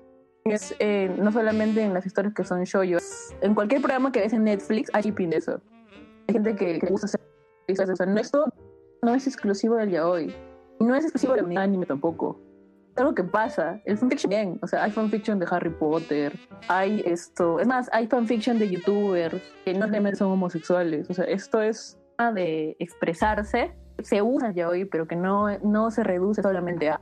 es 0.45 0.76
eh, 0.80 1.14
no 1.18 1.31
solamente 1.31 1.81
en 1.81 1.93
las 1.93 2.06
historias 2.06 2.34
que 2.34 2.43
son 2.43 2.64
shoujo. 2.64 3.03
En 3.41 3.56
cualquier 3.56 3.81
programa 3.81 4.11
que 4.11 4.19
ves 4.19 4.34
en 4.34 4.43
Netflix 4.43 4.89
hay 4.93 5.03
shipping 5.03 5.31
de 5.31 5.38
eso. 5.38 5.60
Hay 6.27 6.34
gente 6.34 6.56
que, 6.56 6.80
que 6.80 6.85
le 6.85 6.91
gusta 6.91 7.07
hacer 7.07 7.22
historias. 7.68 7.93
O 7.93 7.95
sea, 7.95 8.06
no, 8.06 8.19
esto 8.19 8.45
no 9.02 9.15
es 9.15 9.26
exclusivo 9.27 9.76
del 9.76 9.89
yaoi. 9.89 10.34
Y 10.80 10.84
no 10.84 10.95
es 10.95 11.03
exclusivo 11.03 11.34
del 11.34 11.57
anime 11.57 11.85
tampoco. 11.85 12.39
Algo 12.95 13.13
que 13.13 13.23
pasa. 13.23 13.81
El 13.85 13.97
fanfiction 13.97 14.30
bien. 14.30 14.59
O 14.61 14.67
sea, 14.67 14.84
hay 14.84 14.91
fanfiction 14.91 15.39
de 15.39 15.47
Harry 15.49 15.69
Potter. 15.69 16.34
Hay 16.67 17.03
esto. 17.05 17.59
Es 17.59 17.67
más, 17.67 17.89
hay 17.91 18.07
fanfiction 18.07 18.57
de 18.57 18.69
youtubers 18.69 19.41
que 19.63 19.73
no 19.73 19.85
realmente 19.88 20.17
son 20.17 20.31
homosexuales. 20.31 21.09
O 21.09 21.13
sea, 21.13 21.26
esto 21.26 21.61
es 21.61 21.99
de 22.34 22.76
expresarse. 22.80 23.76
Se 24.01 24.22
usa 24.22 24.53
ya 24.53 24.69
hoy, 24.69 24.85
pero 24.85 25.07
que 25.07 25.15
no, 25.15 25.57
no 25.59 25.91
se 25.91 26.03
reduce 26.03 26.41
solamente 26.41 26.89
a. 26.89 27.01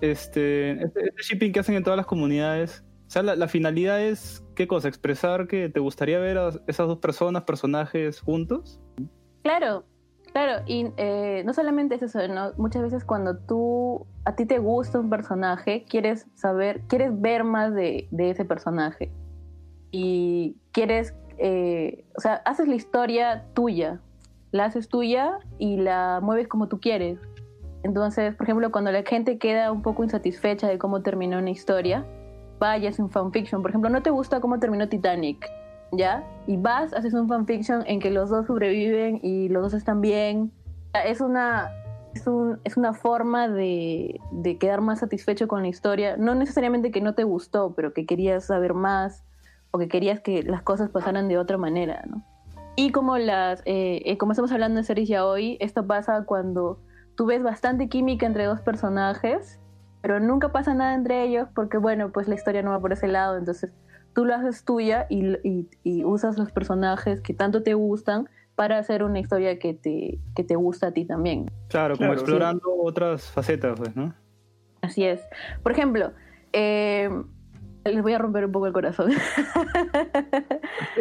Este, 0.00 0.72
este, 0.72 1.08
este 1.08 1.22
shipping 1.22 1.52
que 1.52 1.60
hacen 1.60 1.74
en 1.76 1.84
todas 1.84 1.96
las 1.96 2.06
comunidades 2.06 2.84
sea, 3.14 3.22
la, 3.22 3.36
la 3.36 3.48
finalidad 3.48 4.02
es, 4.02 4.44
¿qué 4.56 4.66
cosa? 4.66 4.88
¿Expresar 4.88 5.46
que 5.46 5.68
te 5.68 5.80
gustaría 5.80 6.18
ver 6.18 6.36
a 6.36 6.50
esas 6.66 6.88
dos 6.88 6.98
personas, 6.98 7.44
personajes 7.44 8.20
juntos? 8.20 8.80
Claro, 9.42 9.84
claro, 10.34 10.64
y 10.66 10.92
eh, 10.96 11.42
no 11.46 11.54
solamente 11.54 11.94
es 11.94 12.02
eso. 12.02 12.18
Muchas 12.56 12.82
veces 12.82 13.04
cuando 13.04 13.38
tú, 13.38 14.04
a 14.24 14.34
ti 14.34 14.46
te 14.46 14.58
gusta 14.58 14.98
un 14.98 15.08
personaje, 15.08 15.84
quieres 15.88 16.26
saber, 16.34 16.80
quieres 16.88 17.18
ver 17.18 17.44
más 17.44 17.72
de, 17.72 18.08
de 18.10 18.30
ese 18.30 18.44
personaje. 18.44 19.12
Y 19.92 20.56
quieres, 20.72 21.14
eh, 21.38 22.04
o 22.16 22.20
sea, 22.20 22.42
haces 22.44 22.66
la 22.66 22.74
historia 22.74 23.44
tuya, 23.54 24.00
la 24.50 24.64
haces 24.64 24.88
tuya 24.88 25.38
y 25.58 25.76
la 25.76 26.18
mueves 26.20 26.48
como 26.48 26.66
tú 26.66 26.80
quieres. 26.80 27.20
Entonces, 27.84 28.34
por 28.34 28.46
ejemplo, 28.46 28.72
cuando 28.72 28.90
la 28.90 29.04
gente 29.04 29.38
queda 29.38 29.70
un 29.70 29.82
poco 29.82 30.02
insatisfecha 30.02 30.66
de 30.66 30.78
cómo 30.78 31.02
terminó 31.02 31.38
una 31.38 31.50
historia, 31.50 32.04
vayas 32.58 32.98
un 32.98 33.08
fanfiction. 33.08 33.62
Por 33.62 33.70
ejemplo, 33.70 33.88
no 33.88 34.02
te 34.02 34.10
gusta 34.10 34.40
cómo 34.40 34.58
terminó 34.58 34.88
Titanic, 34.88 35.48
¿ya? 35.96 36.24
Y 36.46 36.56
vas, 36.56 36.92
haces 36.92 37.14
un 37.14 37.28
fanfiction 37.28 37.82
en 37.86 38.00
que 38.00 38.10
los 38.10 38.30
dos 38.30 38.46
sobreviven 38.46 39.20
y 39.22 39.48
los 39.48 39.62
dos 39.62 39.74
están 39.74 40.00
bien. 40.00 40.52
Es 41.04 41.20
una, 41.20 41.70
es 42.14 42.26
un- 42.26 42.60
es 42.64 42.76
una 42.76 42.92
forma 42.92 43.48
de, 43.48 44.20
de 44.30 44.58
quedar 44.58 44.80
más 44.80 45.00
satisfecho 45.00 45.48
con 45.48 45.62
la 45.62 45.68
historia. 45.68 46.16
No 46.16 46.34
necesariamente 46.34 46.90
que 46.90 47.00
no 47.00 47.14
te 47.14 47.24
gustó, 47.24 47.74
pero 47.74 47.92
que 47.92 48.06
querías 48.06 48.44
saber 48.44 48.74
más 48.74 49.24
o 49.70 49.78
que 49.78 49.88
querías 49.88 50.20
que 50.20 50.42
las 50.42 50.62
cosas 50.62 50.90
pasaran 50.90 51.28
de 51.28 51.38
otra 51.38 51.58
manera, 51.58 52.04
¿no? 52.08 52.22
Y 52.76 52.90
como, 52.90 53.18
las, 53.18 53.60
eh, 53.66 54.02
eh, 54.04 54.18
como 54.18 54.32
estamos 54.32 54.50
hablando 54.52 54.78
de 54.78 54.84
series 54.84 55.08
ya 55.08 55.24
hoy, 55.26 55.56
esto 55.60 55.86
pasa 55.86 56.24
cuando 56.24 56.80
tú 57.16 57.26
ves 57.26 57.42
bastante 57.42 57.88
química 57.88 58.26
entre 58.26 58.44
dos 58.44 58.60
personajes, 58.60 59.60
pero 60.02 60.20
nunca 60.20 60.50
pasa 60.52 60.74
nada 60.74 60.94
entre 60.94 61.22
ellos 61.24 61.48
porque, 61.54 61.78
bueno, 61.78 62.10
pues 62.12 62.28
la 62.28 62.34
historia 62.34 62.62
no 62.62 62.70
va 62.70 62.80
por 62.80 62.92
ese 62.92 63.06
lado, 63.08 63.36
entonces 63.38 63.72
tú 64.14 64.24
lo 64.24 64.34
haces 64.34 64.64
tuya 64.64 65.06
y, 65.10 65.26
y- 65.46 65.68
y 65.82 66.04
usas 66.04 66.38
los 66.38 66.50
personajes 66.52 67.20
que 67.20 67.34
tanto 67.34 67.62
te 67.62 67.74
gustan 67.74 68.28
para 68.54 68.78
hacer 68.78 69.02
una 69.02 69.18
historia 69.18 69.58
que 69.58 69.74
te, 69.74 70.18
que 70.36 70.44
te 70.44 70.54
gusta 70.56 70.88
a 70.88 70.90
ti 70.92 71.04
también. 71.04 71.50
Claro, 71.68 71.96
como 71.96 72.08
Claro, 72.10 72.20
explorando 72.20 72.62
otras 72.82 73.30
facetas, 73.30 73.78
pues, 73.78 73.96
¿no? 73.96 74.14
Así 74.80 75.04
es. 75.04 75.20
Por 75.62 75.72
ejemplo, 75.72 76.12
eh, 76.52 77.10
les 77.84 78.02
voy 78.02 78.12
a 78.12 78.18
romper 78.18 78.44
un 78.44 78.52
poco 78.52 78.66
el 78.68 78.72
corazón. 78.72 79.10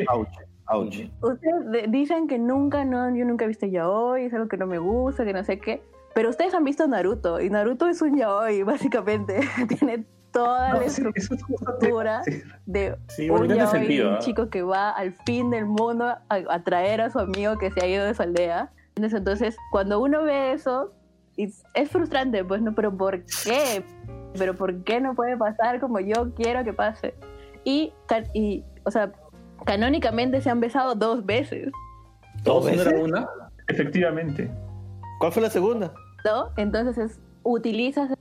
Ouch, 0.10 0.28
ouch. 0.68 0.96
Ustedes 1.22 1.72
de- 1.72 1.86
dicen 1.90 2.28
que 2.28 2.40
nunca, 2.40 2.86
no, 2.86 3.16
yo 3.16 3.26
nunca 3.26 3.46
he 3.46 3.48
visto 3.48 3.66
yaoi, 3.66 4.26
es 4.26 4.34
algo 4.34 4.48
que 4.48 4.58
no 4.58 4.66
me 4.68 4.80
gusta, 4.80 5.24
que 5.26 5.34
no 5.34 5.44
sé 5.44 5.60
qué. 5.60 5.82
Pero 6.16 6.30
ustedes 6.30 6.54
han 6.54 6.64
visto 6.64 6.88
Naruto 6.88 7.42
y 7.42 7.50
Naruto 7.50 7.88
es 7.88 8.02
un 8.02 8.18
yaoi, 8.18 8.64
básicamente. 8.64 9.40
Tiene 9.80 10.06
toda 10.34 10.74
No, 10.74 10.82
la 10.82 10.90
sí, 10.90 11.04
es 11.16 11.32
estructura 11.32 12.24
sí. 12.24 12.42
de 12.66 12.98
Sí, 13.08 13.30
un 13.30 13.48
sentido, 13.70 14.10
un 14.10 14.16
¿ah? 14.16 14.20
chico 14.20 14.50
que 14.50 14.62
va 14.64 14.90
al 14.90 15.14
fin 15.26 15.50
del 15.52 15.66
mundo 15.66 16.06
a, 16.06 16.20
a 16.30 16.64
traer 16.64 17.00
a 17.00 17.10
su 17.10 17.20
amigo 17.20 17.58
que 17.58 17.72
se 17.72 17.82
ha 17.82 17.88
ido 17.88 18.04
de 18.04 18.14
su 18.14 18.22
aldea. 18.24 18.72
Entonces, 18.96 19.20
entonces, 19.20 19.58
cuando 19.72 20.00
uno 20.02 20.24
ve 20.24 20.52
eso, 20.52 20.92
es, 21.38 21.64
es 21.74 21.90
frustrante, 21.90 22.44
pues, 22.44 22.62
¿no? 22.62 22.76
Pero 22.76 22.96
¿por 22.96 23.24
qué? 23.44 23.84
Pero 24.38 24.56
¿por 24.56 24.84
qué 24.84 25.00
no 25.00 25.16
puede 25.16 25.38
pasar 25.38 25.80
como 25.80 26.00
yo 26.00 26.34
quiero 26.36 26.64
que 26.64 26.74
pase? 26.74 27.14
Y, 27.64 27.94
y 28.34 28.64
o 28.84 28.92
sea, 28.92 29.12
canónicamente 29.66 30.42
se 30.42 30.50
han 30.50 30.60
besado 30.60 30.96
dos 30.96 31.26
veces, 31.26 31.72
¿Dos 32.44 32.66
¿Dos 32.66 32.76
no 32.76 32.82
era 32.82 32.92
veces? 32.92 33.04
una? 33.06 33.30
Efectivamente. 33.68 34.52
¿Cuál 35.20 35.32
fue 35.32 35.42
la 35.44 35.50
segunda? 35.50 35.94
¿no? 36.26 36.50
Entonces 36.58 36.98
es, 36.98 37.20
utilizas 37.44 38.12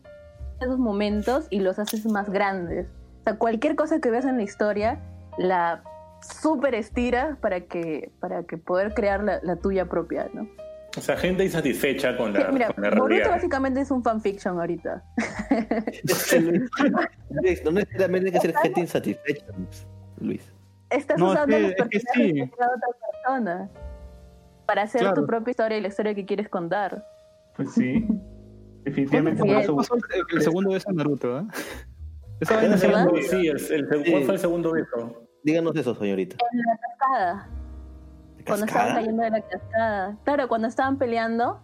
esos 0.62 0.78
momentos 0.78 1.47
y 1.51 1.60
los 1.60 1.78
haces 1.78 2.06
más 2.06 2.30
grandes. 2.30 2.86
O 3.20 3.24
sea, 3.24 3.36
cualquier 3.36 3.76
cosa 3.76 4.01
que 4.01 4.10
veas 4.10 4.24
en 4.24 4.36
la 4.36 4.43
historia, 4.43 5.01
la 5.39 5.82
super 6.20 6.74
estiras 6.74 7.36
para 7.39 7.60
que, 7.62 8.10
para 8.20 8.44
que 8.44 8.56
poder 8.59 8.94
crear 8.94 9.22
la, 9.22 9.40
la 9.43 9.56
tuya 9.56 9.89
propia, 9.89 10.28
¿no? 10.32 10.48
O 10.97 11.01
sea, 11.01 11.16
gente 11.16 11.43
insatisfecha 11.44 12.16
con 12.18 12.32
la, 12.34 12.48
Mira, 12.52 12.68
con 12.72 12.82
la 12.84 12.90
Boruto 12.90 13.06
realidad. 13.09 13.30
básicamente 13.30 13.80
es 13.80 13.90
un 13.90 14.02
fanfiction 14.02 14.59
ahorita. 14.60 15.02
Luis, 17.30 17.64
no 17.64 17.70
necesariamente 17.72 18.28
hay 18.28 18.32
que 18.32 18.40
ser 18.40 18.55
gente 18.59 18.80
insatisfecha, 18.80 19.47
Luis. 20.18 20.52
Estás 20.90 21.18
No, 21.18 21.28
es 21.28 21.32
usando 21.32 21.56
que- 21.56 21.62
los 21.62 21.70
es 21.72 22.05
que 22.12 22.32
sí. 22.32 22.43
otra 22.43 22.68
persona 23.10 23.70
para 24.66 24.82
hacer 24.82 25.01
Claro. 25.01 25.22
tu 25.22 25.26
propia 25.26 25.51
historia 25.52 25.78
y 25.78 25.80
la 25.80 25.89
historia 25.89 26.14
que 26.14 26.26
quieres 26.26 26.48
contar. 26.48 27.05
Pues 27.56 27.72
sí. 27.72 28.06
Definitivamente 28.85 29.43
el, 29.43 29.57
el 30.33 30.43
segundo 30.43 30.71
beso 30.73 30.89
de 30.91 30.97
Naruto, 30.97 31.39
¿eh? 31.39 31.45
Esa 32.41 32.57
vaina 32.57 32.75
¿Es 32.75 32.81
se 32.81 32.87
verdad? 32.89 33.07
llama- 33.07 33.19
Sí, 33.23 33.47
el, 33.49 33.73
el- 33.73 33.87
¿cuál 33.89 34.05
Sí. 34.05 34.25
fue 34.25 34.35
el 34.35 34.41
segundo 34.41 34.73
beso? 34.73 35.23
Díganos 35.45 35.77
eso, 35.77 35.95
señorita. 35.95 36.37
En 36.53 36.59
la 36.61 36.79
cascada. 36.79 37.49
Cuando 38.47 38.67
estaban 38.67 38.95
cayendo 38.95 39.23
de 39.23 39.31
la 39.31 39.41
cascada. 39.43 40.17
Claro, 40.25 40.49
cuando 40.49 40.67
estaban 40.69 40.99
peleando 40.99 41.63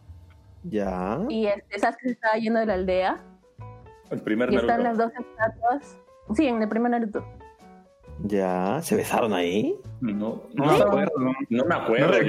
Ya. 0.65 1.19
y 1.29 1.47
este, 1.47 1.79
Sasuke 1.81 2.01
se 2.03 2.11
estaba 2.13 2.37
yendo 2.37 2.61
de 2.61 2.67
la 2.67 2.75
aldea 2.75 3.17
El 4.11 4.21
primer 4.21 4.53
y 4.53 4.57
están 4.57 4.85
las 4.85 4.97
Naruto. 4.97 5.17
dos 5.19 5.27
estatuas. 5.27 5.99
Sí, 6.35 6.47
en 6.47 6.63
el 6.63 6.69
primer 6.69 6.93
Naruto. 6.93 7.25
Ya. 8.25 8.81
¿Se 8.83 8.95
besaron 8.97 9.33
ahí? 9.33 9.77
No, 10.01 10.13
No 10.55 10.65
no, 10.67 10.73
me 10.73 10.79
no, 10.79 10.85
acuerdo. 10.85 11.13
me 11.19 11.75
acuerdo. 11.75 12.07
No 12.11 12.25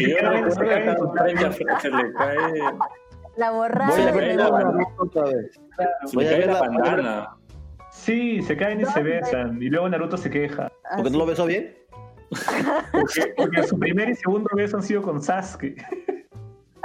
yo 0.00 0.02
yo 0.02 1.50
La 3.36 3.50
borrada 3.50 3.90
Voy 3.90 4.00
a 4.02 4.06
de 4.06 4.12
ver 4.12 4.36
la- 4.36 4.44
memoria. 4.50 4.86
otra 4.98 5.24
vez. 5.24 5.60
se 6.06 6.16
Voy 6.16 6.24
le 6.24 6.30
a 6.30 6.32
cae 6.32 6.38
ver 6.40 6.46
la 6.48 6.52
la- 6.54 6.60
bandana. 6.60 7.36
Sí, 7.90 8.42
se 8.42 8.56
caen 8.56 8.80
y 8.80 8.84
se 8.86 9.02
besan. 9.02 9.60
Y 9.62 9.68
luego 9.70 9.88
Naruto 9.88 10.16
se 10.16 10.30
queja. 10.30 10.70
¿Porque 10.96 11.10
no 11.10 11.18
lo 11.18 11.26
besó 11.26 11.46
bien? 11.46 11.74
Porque, 12.92 13.34
porque 13.36 13.62
su 13.64 13.78
primer 13.78 14.10
y 14.10 14.14
segundo 14.14 14.48
beso 14.54 14.76
han 14.78 14.82
sido 14.82 15.02
con 15.02 15.22
Sasuke. 15.22 15.76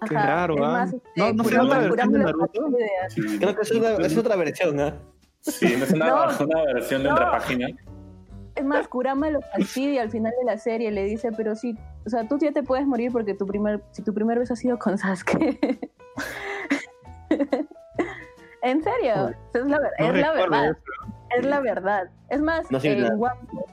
Qué 0.07 0.13
raro, 0.15 0.55
¿ah? 0.63 0.85
este, 0.85 1.01
No- 1.17 1.34
no 1.34 1.43
fue 1.43 1.59
otra 1.59 1.80
versión 1.80 2.11
de 2.13 2.19
Naruto. 2.19 2.69
Sí, 3.09 3.21
Creo 3.39 3.55
que 3.55 3.61
es, 3.61 3.71
una, 3.71 3.89
es 3.95 4.17
otra 4.17 4.35
versión, 4.35 4.80
¿ah? 4.80 4.93
sí, 5.41 5.76
no 5.77 5.84
es 5.85 5.91
una, 5.93 6.05
No. 6.07 6.15
una 6.45 6.63
versión 6.73 7.03
de 7.03 7.09
No. 7.09 7.15
otra 7.15 7.31
página. 7.31 7.67
Es 8.55 8.65
más, 8.65 8.88
Kurama 8.88 9.30
lo 9.30 9.41
fastidia 9.41 10.01
al 10.01 10.09
final 10.11 10.34
de 10.39 10.45
la 10.45 10.57
serie, 10.57 10.91
le 10.91 11.03
dice, 11.05 11.31
pero 11.35 11.55
sí, 11.55 11.76
o 12.05 12.09
sea, 12.09 12.27
tú 12.27 12.38
ya 12.39 12.51
te 12.51 12.61
puedes 12.63 12.85
morir 12.85 13.11
porque 13.11 13.34
tu 13.34 13.45
primer, 13.45 13.81
si 13.91 14.03
tu 14.03 14.13
primer 14.13 14.38
beso 14.39 14.53
ha 14.53 14.57
sido 14.57 14.77
con 14.80 14.97
Sasuke. 14.97 15.59
en 18.61 18.84
serio, 18.84 19.30
es 19.53 19.65
la, 19.65 19.80
ver- 19.80 19.91
No 19.99 20.06
es 20.07 20.22
la 20.22 20.31
verdad, 20.34 20.65
eso. 20.65 20.80
es 21.38 21.45
la 21.45 21.60
verdad. 21.61 22.10
Es 22.30 22.41
más, 22.41 22.69
No, 22.72 22.80
sí, 22.80 22.88
en, 22.90 23.06
One 23.06 23.31
Piece, 23.49 23.65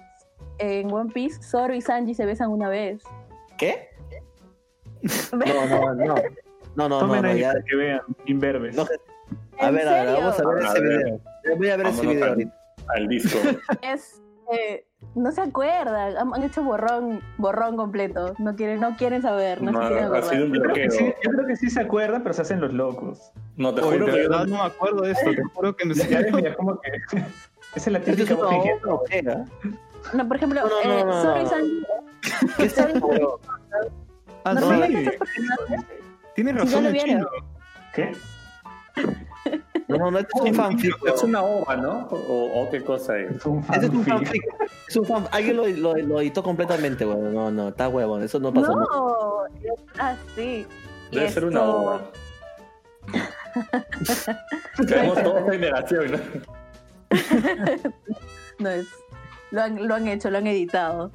en 0.58 0.92
One 0.92 1.12
Piece, 1.12 1.42
Zoro 1.42 1.74
y 1.74 1.80
Sanji 1.80 2.14
se 2.14 2.24
besan 2.26 2.50
una 2.50 2.68
vez. 2.68 3.02
¿Qué? 3.58 3.88
No, 5.32 5.66
no, 5.66 5.94
no. 5.94 6.14
No, 6.74 6.88
no, 6.90 6.98
Tomen 6.98 7.22
no, 7.22 7.28
no, 7.28 7.28
ahí 7.34 7.40
ya. 7.40 7.52
para 7.52 7.64
que 7.64 7.76
vean. 7.76 8.00
Inverbes. 8.26 8.76
No, 8.76 8.82
a 9.58 9.68
¿En 9.68 9.74
ver, 9.74 9.88
a 9.88 10.02
ver, 10.04 10.12
vamos 10.14 10.38
a 10.40 10.46
ver 10.48 10.64
A 10.64 10.68
ese 10.72 10.80
ver. 10.80 10.98
video. 11.04 11.20
Voy 11.56 11.68
a 11.70 11.76
ver 11.76 11.86
ese 11.86 11.96
Vámonos 11.96 12.12
video 12.14 12.24
al- 12.24 12.30
ahorita. 12.30 12.56
Al 12.88 13.08
disco. 13.08 13.38
Es, 13.82 14.22
eh, 14.52 14.86
no 15.14 15.30
se 15.32 15.40
acuerdan, 15.40 16.16
han, 16.16 16.34
han 16.34 16.42
hecho 16.42 16.62
borrón, 16.62 17.20
borrón 17.38 17.76
completo. 17.76 18.34
No 18.38 18.54
quieren, 18.56 18.80
no 18.80 18.96
quieren 18.96 19.22
saber, 19.22 19.62
no, 19.62 19.72
No, 19.72 19.82
se 19.82 19.88
quieren 19.88 20.14
ha 20.14 20.22
sido 20.22 20.46
un 20.46 20.54
Yo 20.54 20.60
creo, 20.62 20.74
que 20.74 20.80
bloqueo. 20.86 20.90
sí, 20.90 21.14
yo 21.24 21.30
creo 21.30 21.46
que 21.46 21.56
sí 21.56 21.70
se 21.70 21.80
acuerdan, 21.80 22.22
pero 22.22 22.34
se 22.34 22.42
hacen 22.42 22.60
los 22.60 22.72
locos. 22.72 23.32
No, 23.56 23.74
te 23.74 23.82
Oye, 23.82 23.98
juro 23.98 24.06
de 24.06 24.12
que 24.12 24.22
yo 24.24 24.28
verdad 24.30 24.46
no 24.46 24.56
me 24.56 24.62
acuerdo 24.62 25.02
de 25.02 25.12
esto, 25.12 25.30
te 25.30 25.42
juro 25.54 25.76
que 25.76 25.84
me 25.86 25.94
mira, 25.94 26.54
como 26.54 26.80
que. 26.80 27.16
Esa 27.74 27.90
es 27.90 27.92
la 27.92 27.98
es 27.98 28.04
típica 28.04 28.34
una 28.34 28.44
voz 28.44 28.64
que 28.64 28.72
obra, 28.72 28.94
¿o 28.94 29.04
qué, 29.04 29.24
ah? 29.28 29.44
No, 30.14 30.28
por 30.28 30.36
ejemplo, 30.36 30.60
No, 30.62 30.68
no, 30.68 30.92
eh, 30.92 31.04
no, 31.04 31.06
no, 31.06 31.22
Zoro 31.22 31.40
y 31.40 31.44
no. 31.44 31.50
Sanji 31.50 31.82
¿Qué 32.56 32.64
es? 32.64 32.78
Ah, 34.44 34.54
razón. 34.54 34.82
¿Qué? 37.94 38.12
No, 39.98 40.04
no, 40.06 40.10
no, 40.12 40.18
este 40.18 40.32
es 40.38 40.44
un 40.44 40.54
fanfic. 40.54 40.94
Es 41.06 41.22
una 41.22 41.42
ova, 41.42 41.76
¿no? 41.76 42.08
O, 42.10 42.62
o 42.62 42.70
qué 42.70 42.82
cosa 42.82 43.18
es. 43.18 43.36
Es 43.36 43.46
un 43.46 43.58
Este 43.72 43.86
es 43.86 43.90
un 43.92 44.04
fanfic. 44.04 44.42
fanfic. 44.44 44.70
Es 44.88 44.96
un 44.96 45.04
fan... 45.04 45.28
Alguien 45.32 45.56
lo, 45.56 45.66
lo, 45.66 45.94
lo 45.96 46.20
editó 46.20 46.42
completamente, 46.42 47.04
weón. 47.06 47.34
No, 47.34 47.50
no, 47.50 47.68
está 47.68 47.88
huevón. 47.88 48.22
Eso 48.22 48.38
no 48.38 48.52
pasó. 48.52 48.74
No, 48.74 48.86
ah, 49.98 50.14
sí. 50.34 50.66
Y 51.10 51.14
Debe 51.16 51.28
ser 51.30 51.44
esto- 51.44 51.46
una 51.48 51.62
ova. 51.62 52.00
Tenemos 54.86 55.22
toda 55.22 55.50
generación, 55.50 56.12
¿no? 56.12 56.18
No 58.58 58.70
es. 58.70 58.86
Lo 59.50 59.62
han, 59.62 59.86
lo 59.86 59.94
han 59.94 60.08
hecho, 60.08 60.30
lo 60.30 60.38
han 60.38 60.46
editado. 60.46 61.10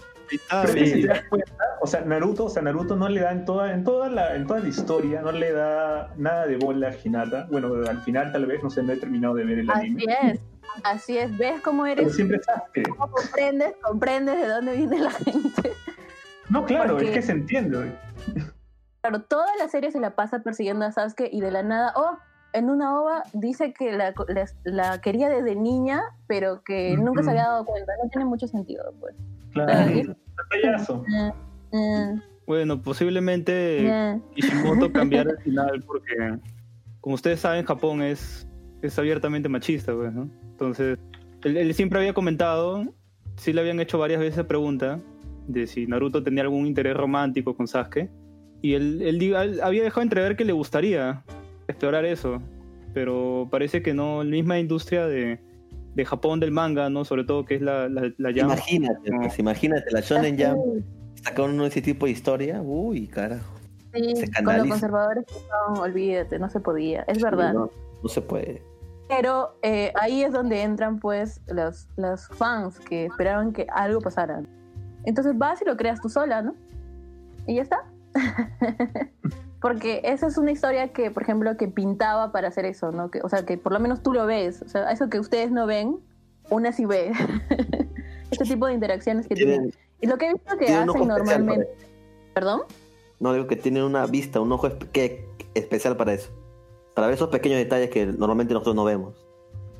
Pero 0.49 0.67
sí. 0.73 0.85
si 0.87 1.01
te 1.01 1.07
das 1.07 1.23
cuenta, 1.29 1.51
o 1.81 1.87
sea, 1.87 2.01
Naruto, 2.01 2.45
o 2.45 2.49
sea, 2.49 2.61
Naruto 2.61 2.95
no 2.95 3.09
le 3.09 3.21
da 3.21 3.31
en 3.31 3.45
toda, 3.45 3.73
en 3.73 3.83
toda 3.83 4.09
la, 4.09 4.35
en 4.35 4.45
toda 4.47 4.59
la 4.59 4.67
historia, 4.67 5.21
no 5.21 5.31
le 5.31 5.51
da 5.51 6.13
nada 6.17 6.45
de 6.47 6.57
bola 6.57 6.89
a 6.89 6.93
Hinata. 7.03 7.47
Bueno, 7.51 7.73
al 7.87 8.01
final 8.01 8.31
tal 8.31 8.45
vez, 8.45 8.61
no 8.63 8.69
sé, 8.69 8.83
no 8.83 8.93
he 8.93 8.97
terminado 8.97 9.33
de 9.35 9.43
ver 9.45 9.59
el 9.59 9.69
Así 9.71 9.87
anime. 9.87 10.05
es. 10.23 10.39
Así 10.83 11.17
es. 11.17 11.37
¿Ves 11.37 11.59
cómo 11.61 11.83
Pero 11.83 12.01
eres? 12.03 12.15
siempre 12.15 12.39
Sasuke. 12.41 12.87
¿Cómo 12.89 13.11
comprendes? 13.11 13.73
¿Comprendes 13.81 14.39
de 14.39 14.47
dónde 14.47 14.75
viene 14.77 14.99
la 14.99 15.11
gente? 15.11 15.71
No, 16.49 16.65
claro, 16.65 16.93
Porque- 16.93 17.09
es 17.09 17.13
que 17.15 17.21
se 17.21 17.31
entiende. 17.33 17.93
Claro, 19.01 19.21
toda 19.23 19.47
la 19.57 19.67
serie 19.67 19.91
se 19.91 19.99
la 19.99 20.15
pasa 20.15 20.39
persiguiendo 20.39 20.85
a 20.85 20.91
Sasuke 20.91 21.27
y 21.31 21.41
de 21.41 21.51
la 21.51 21.63
nada, 21.63 21.93
oh, 21.95 22.17
en 22.53 22.69
una 22.69 22.99
ova 23.01 23.23
dice 23.33 23.73
que 23.73 23.93
la, 23.93 24.13
la- 24.27 24.45
la 24.63 25.01
quería 25.01 25.29
desde 25.29 25.55
niña, 25.55 26.01
pero 26.27 26.63
que 26.63 26.95
nunca 26.97 27.23
se 27.23 27.31
había 27.31 27.43
dado 27.43 27.65
cuenta. 27.65 27.93
No 28.03 28.09
tiene 28.09 28.25
mucho 28.25 28.47
sentido, 28.47 28.93
pues. 28.99 29.15
Claro. 29.51 30.15
Ah, 30.37 30.43
Payaso. 30.49 31.03
Eh, 31.07 31.31
eh, 31.73 32.21
Bueno, 32.47 32.81
posiblemente 32.81 33.85
eh. 33.87 34.19
Kishimoto 34.35 34.91
cambiara 34.91 35.31
el 35.31 35.37
final 35.39 35.83
porque, 35.85 36.13
como 36.99 37.15
ustedes 37.15 37.39
saben, 37.39 37.65
Japón 37.65 38.01
es, 38.01 38.47
es 38.81 38.97
abiertamente 38.97 39.49
machista, 39.49 39.93
pues, 39.93 40.13
¿no? 40.13 40.29
Entonces, 40.51 40.97
él, 41.43 41.57
él 41.57 41.73
siempre 41.73 41.99
había 41.99 42.13
comentado, 42.13 42.85
sí 43.35 43.53
le 43.53 43.61
habían 43.61 43.79
hecho 43.79 43.97
varias 43.97 44.19
veces 44.19 44.35
esa 44.35 44.47
pregunta, 44.47 44.99
de 45.47 45.67
si 45.67 45.87
Naruto 45.87 46.23
tenía 46.23 46.43
algún 46.43 46.65
interés 46.67 46.95
romántico 46.95 47.55
con 47.55 47.67
Sasuke, 47.67 48.09
y 48.61 48.73
él, 48.73 49.01
él 49.01 49.21
él 49.21 49.59
había 49.61 49.83
dejado 49.83 50.03
entrever 50.03 50.35
que 50.35 50.45
le 50.45 50.53
gustaría 50.53 51.23
explorar 51.67 52.05
eso, 52.05 52.41
pero 52.93 53.47
parece 53.49 53.81
que 53.81 53.93
no, 53.93 54.23
la 54.23 54.29
misma 54.29 54.59
industria 54.59 55.07
de, 55.07 55.39
de 55.95 56.05
Japón 56.05 56.39
del 56.39 56.51
manga, 56.51 56.89
¿no? 56.89 57.05
Sobre 57.05 57.23
todo 57.23 57.45
que 57.45 57.55
es 57.55 57.61
la, 57.61 57.89
la, 57.89 58.11
la 58.17 58.29
Jump. 58.29 58.43
Imagínate, 58.43 59.11
pues, 59.11 59.39
imagínate, 59.39 59.91
la 59.91 60.01
Shonen 60.01 60.37
Jump 60.37 60.85
saca 61.23 61.43
uno 61.43 61.63
de 61.63 61.69
ese 61.69 61.81
tipo 61.81 62.05
de 62.05 62.11
historia. 62.13 62.61
Uy, 62.61 63.07
carajo. 63.07 63.55
Sí, 63.93 64.15
Se 64.15 64.43
con 64.43 64.57
los 64.57 64.67
conservadores 64.67 65.25
son, 65.27 65.77
olvídate, 65.79 66.39
no 66.39 66.49
se 66.49 66.59
podía, 66.59 67.01
es 67.07 67.21
verdad. 67.21 67.53
No, 67.53 67.69
no 68.01 68.09
se 68.09 68.21
puede. 68.21 68.61
Pero 69.09 69.57
eh, 69.61 69.91
ahí 69.99 70.23
es 70.23 70.31
donde 70.31 70.61
entran 70.61 70.99
pues 70.99 71.41
los, 71.47 71.89
los 71.97 72.27
fans 72.29 72.79
que 72.79 73.07
esperaban 73.07 73.51
que 73.51 73.67
algo 73.73 73.99
pasara. 73.99 74.41
Entonces 75.03 75.37
vas 75.37 75.61
y 75.61 75.65
lo 75.65 75.75
creas 75.75 75.99
tú 75.99 76.07
sola, 76.07 76.41
¿no? 76.41 76.55
Y 77.45 77.55
ya 77.55 77.63
está. 77.63 77.83
Porque 79.61 80.01
esa 80.03 80.25
es 80.27 80.37
una 80.37 80.51
historia 80.51 80.87
que, 80.91 81.11
por 81.11 81.23
ejemplo, 81.23 81.55
que 81.55 81.67
pintaba 81.67 82.31
para 82.31 82.47
hacer 82.47 82.65
eso, 82.65 82.91
¿no? 82.91 83.11
Que, 83.11 83.21
o 83.21 83.29
sea, 83.29 83.45
que 83.45 83.57
por 83.57 83.71
lo 83.71 83.79
menos 83.79 84.01
tú 84.01 84.11
lo 84.11 84.25
ves. 84.25 84.61
O 84.63 84.67
sea, 84.67 84.89
eso 84.91 85.07
que 85.09 85.19
ustedes 85.19 85.51
no 85.51 85.67
ven, 85.67 85.97
una 86.49 86.71
sí 86.71 86.85
ve. 86.85 87.11
este 88.31 88.43
tipo 88.45 88.65
de 88.67 88.73
interacciones 88.73 89.27
que 89.27 89.35
tienen. 89.35 89.69
Tienen, 89.71 89.73
Y 90.01 90.07
lo 90.07 90.17
que 90.17 90.29
he 90.29 90.33
visto 90.33 90.57
que 90.57 90.65
hacen 90.73 91.07
normalmente... 91.07 91.67
¿Perdón? 92.33 92.61
No 93.19 93.33
digo 93.33 93.45
que 93.45 93.55
tienen 93.55 93.83
una 93.83 94.05
vista, 94.07 94.39
un 94.39 94.51
ojo 94.51 94.67
espe- 94.67 94.87
que- 94.91 95.27
especial 95.53 95.95
para 95.95 96.13
eso. 96.13 96.31
Para 96.95 97.07
ver 97.07 97.15
esos 97.15 97.29
pequeños 97.29 97.57
detalles 97.59 97.89
que 97.91 98.05
normalmente 98.07 98.53
nosotros 98.53 98.75
no 98.75 98.83
vemos. 98.83 99.27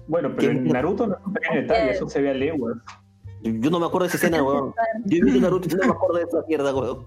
Bueno, 0.07 0.31
pero 0.35 0.51
en 0.51 0.59
¿Quién- 0.63 0.73
Naruto 0.73 1.07
no 1.07 1.15
es 1.15 1.25
un 1.25 1.33
pequeño 1.33 1.61
detalle, 1.61 1.91
eso 1.91 2.07
se 2.07 2.21
ve 2.21 2.29
a 2.29 2.33
leguas. 2.33 2.77
Yo, 3.41 3.51
yo 3.53 3.69
no 3.71 3.79
me 3.79 3.85
acuerdo 3.87 4.03
de 4.05 4.09
esa 4.09 4.17
escena, 4.17 4.43
weón. 4.43 4.73
Yo 5.05 5.17
he 5.17 5.21
visto 5.23 5.39
Naruto 5.41 5.67
y 5.67 5.71
no 5.75 5.85
me 5.87 5.91
acuerdo 5.93 6.17
de 6.17 6.23
esa 6.25 6.43
mierda, 6.47 6.75
weón. 6.75 7.05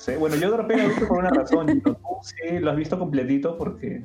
Sí, 0.00 0.12
bueno, 0.18 0.34
yo 0.36 0.50
dropé 0.50 0.76
Naruto 0.76 1.06
por 1.08 1.18
una 1.18 1.28
razón, 1.30 1.80
tú 1.82 1.94
sí 2.22 2.58
lo 2.58 2.70
has 2.70 2.76
visto 2.76 2.98
completito 2.98 3.58
porque 3.58 4.02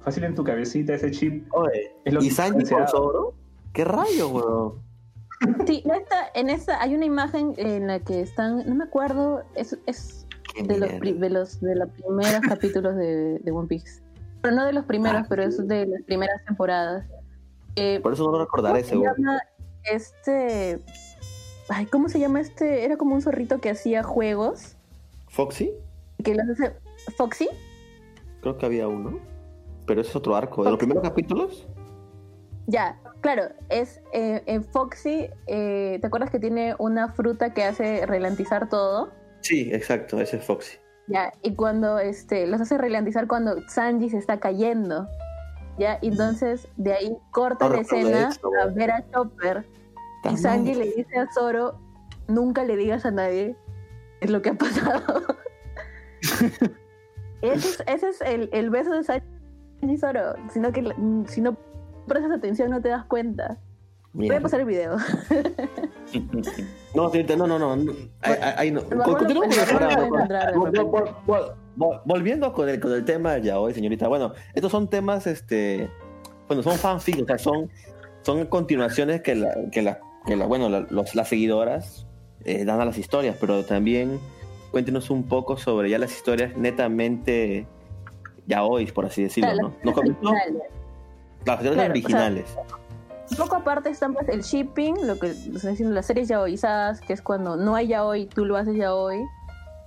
fácil 0.00 0.22
en 0.24 0.34
tu 0.36 0.44
cabecita 0.44 0.94
ese 0.94 1.10
chip 1.10 1.44
Oye, 1.52 1.92
es 2.04 2.14
lo 2.14 2.22
¿y 2.22 2.28
que 2.28 2.34
Sanji 2.34 2.52
con 2.52 2.60
deseaba. 2.60 2.86
Zoro? 2.86 3.34
¿Qué 3.72 3.84
rayo, 3.84 4.28
weón? 4.28 4.82
Sí, 5.66 5.82
en 5.84 5.90
esta, 5.96 6.16
en 6.34 6.50
esta 6.50 6.80
hay 6.80 6.94
una 6.94 7.04
imagen 7.04 7.54
en 7.56 7.88
la 7.88 7.98
que 7.98 8.20
están, 8.20 8.64
no 8.64 8.76
me 8.76 8.84
acuerdo, 8.84 9.42
es, 9.56 9.76
es 9.86 10.24
de 10.54 10.78
los, 10.78 10.90
de 11.00 11.30
los 11.30 11.60
de 11.60 11.74
los 11.74 11.88
primeros 11.90 12.40
capítulos 12.48 12.94
de, 12.94 13.40
de 13.40 13.50
One 13.50 13.66
Piece. 13.66 14.02
Pero 14.40 14.54
no 14.54 14.64
de 14.64 14.72
los 14.72 14.84
primeros, 14.84 15.22
Ah, 15.22 15.26
pero 15.28 15.42
es 15.42 15.66
de 15.66 15.86
las 15.86 16.02
primeras 16.02 16.44
temporadas. 16.44 17.04
Eh, 17.74 17.98
Por 18.04 18.12
eso 18.12 18.24
no 18.24 18.32
lo 18.32 18.44
recordaré 18.44 18.74
¿Cómo 18.74 18.78
ese, 18.84 18.90
se 18.90 18.96
weón. 18.98 19.16
llama 19.16 19.40
este? 19.90 20.78
Ay, 21.68 21.86
¿cómo 21.86 22.08
se 22.08 22.20
llama 22.20 22.40
este? 22.40 22.84
Era 22.84 22.96
como 22.96 23.14
un 23.16 23.22
zorrito 23.22 23.60
que 23.60 23.70
hacía 23.70 24.04
juegos. 24.04 24.76
¿Foxy? 25.32 25.72
Que 26.22 26.34
los 26.34 26.46
hace. 26.50 26.74
¿Foxy? 27.16 27.48
Creo 28.42 28.58
que 28.58 28.66
había 28.66 28.86
uno. 28.86 29.18
Pero 29.86 30.02
ese 30.02 30.10
es 30.10 30.16
otro 30.16 30.36
arco. 30.36 30.62
¿De 30.62 30.70
los 30.70 30.78
primeros 30.78 31.02
capítulos? 31.02 31.66
Ya, 32.66 33.00
claro, 33.22 33.44
es 33.70 34.00
eh, 34.12 34.42
en 34.46 34.62
Foxy. 34.62 35.30
eh, 35.46 35.98
¿Te 36.00 36.06
acuerdas 36.06 36.30
que 36.30 36.38
tiene 36.38 36.76
una 36.78 37.08
fruta 37.08 37.54
que 37.54 37.64
hace 37.64 38.04
ralentizar 38.06 38.68
todo? 38.68 39.10
Sí, 39.40 39.70
exacto, 39.72 40.20
ese 40.20 40.36
es 40.36 40.44
Foxy. 40.44 40.76
Ya, 41.08 41.32
y 41.42 41.54
cuando 41.54 41.98
este, 41.98 42.46
los 42.46 42.60
hace 42.60 42.76
ralentizar 42.76 43.26
cuando 43.26 43.56
Sanji 43.68 44.10
se 44.10 44.18
está 44.18 44.38
cayendo. 44.38 45.08
Ya, 45.78 45.98
entonces 46.02 46.68
de 46.76 46.92
ahí 46.92 47.16
corta 47.30 47.68
No 47.68 47.76
la 47.76 47.80
escena 47.80 48.30
a 48.62 48.66
ver 48.66 48.90
a 48.90 49.10
Chopper. 49.10 49.66
Y. 50.30 50.36
Sanji 50.36 50.74
le 50.74 50.92
dice 50.92 51.18
a 51.18 51.26
Zoro: 51.32 51.80
Nunca 52.28 52.64
le 52.64 52.76
digas 52.76 53.06
a 53.06 53.10
nadie 53.10 53.56
es 54.22 54.30
lo 54.30 54.40
que 54.42 54.50
ha 54.50 54.54
pasado. 54.54 55.22
ese 57.42 57.68
es, 57.68 57.82
ese 57.86 58.08
es 58.08 58.20
el, 58.22 58.48
el 58.52 58.70
beso 58.70 58.92
de 58.92 59.02
Sanji 59.04 59.24
y 59.82 59.96
Zoro. 59.98 60.34
Sino 60.52 60.72
que 60.72 60.92
si 61.26 61.40
no 61.40 61.56
prestas 62.06 62.32
atención, 62.32 62.70
no 62.70 62.80
te 62.80 62.88
das 62.88 63.04
cuenta. 63.06 63.58
Voy 64.14 64.30
a 64.30 64.40
pasar 64.40 64.60
el 64.60 64.66
video. 64.66 64.96
No, 66.94 67.10
no, 67.46 67.58
no, 67.58 67.74
no. 67.76 67.92
Ahí, 68.20 68.70
Volviendo 72.04 72.52
con 72.52 72.68
el, 72.68 72.80
con 72.80 72.92
el 72.92 73.04
tema 73.04 73.38
ya 73.38 73.58
hoy, 73.58 73.72
señorita. 73.72 74.08
Bueno, 74.08 74.34
estos 74.54 74.70
son 74.70 74.88
temas, 74.88 75.26
este, 75.26 75.88
bueno, 76.48 76.62
son 76.62 76.76
fanfics, 76.76 77.22
o 77.22 77.24
sea, 77.24 77.38
son, 77.38 77.70
son 78.20 78.44
continuaciones 78.46 79.22
que, 79.22 79.34
la, 79.36 79.54
que, 79.70 79.80
la, 79.80 79.98
que 80.26 80.36
la, 80.36 80.44
bueno, 80.46 80.68
la- 80.68 80.86
los, 80.90 81.14
las 81.14 81.28
seguidoras 81.28 82.06
eh, 82.44 82.64
dan 82.64 82.80
a 82.80 82.84
las 82.84 82.98
historias, 82.98 83.36
pero 83.40 83.64
también 83.64 84.18
cuéntenos 84.70 85.10
un 85.10 85.24
poco 85.24 85.56
sobre 85.56 85.90
ya 85.90 85.98
las 85.98 86.12
historias 86.12 86.56
netamente 86.56 87.66
ya 88.46 88.64
hoy, 88.64 88.86
por 88.86 89.06
así 89.06 89.22
decirlo, 89.22 89.50
Claro, 89.52 89.68
¿no? 89.68 89.74
las 89.84 89.94
comentó 89.94 90.28
originales. 90.30 90.62
las 91.44 91.56
historias 91.56 91.62
Claro, 91.62 91.70
o 91.70 91.74
sea, 91.74 91.90
originales. 91.90 92.56
Un 93.30 93.36
poco 93.36 93.56
aparte 93.56 93.88
están 93.90 94.14
el 94.28 94.42
shipping, 94.42 95.06
lo 95.06 95.18
que 95.18 95.28
están 95.28 95.70
diciendo 95.70 95.94
las 95.94 96.06
series 96.06 96.28
yaoizadas, 96.28 97.00
que 97.00 97.12
es 97.14 97.22
cuando 97.22 97.56
no 97.56 97.74
hay 97.74 97.88
yaoi, 97.88 98.26
tú 98.26 98.44
lo 98.44 98.56
haces 98.56 98.76
yaoi. 98.76 99.22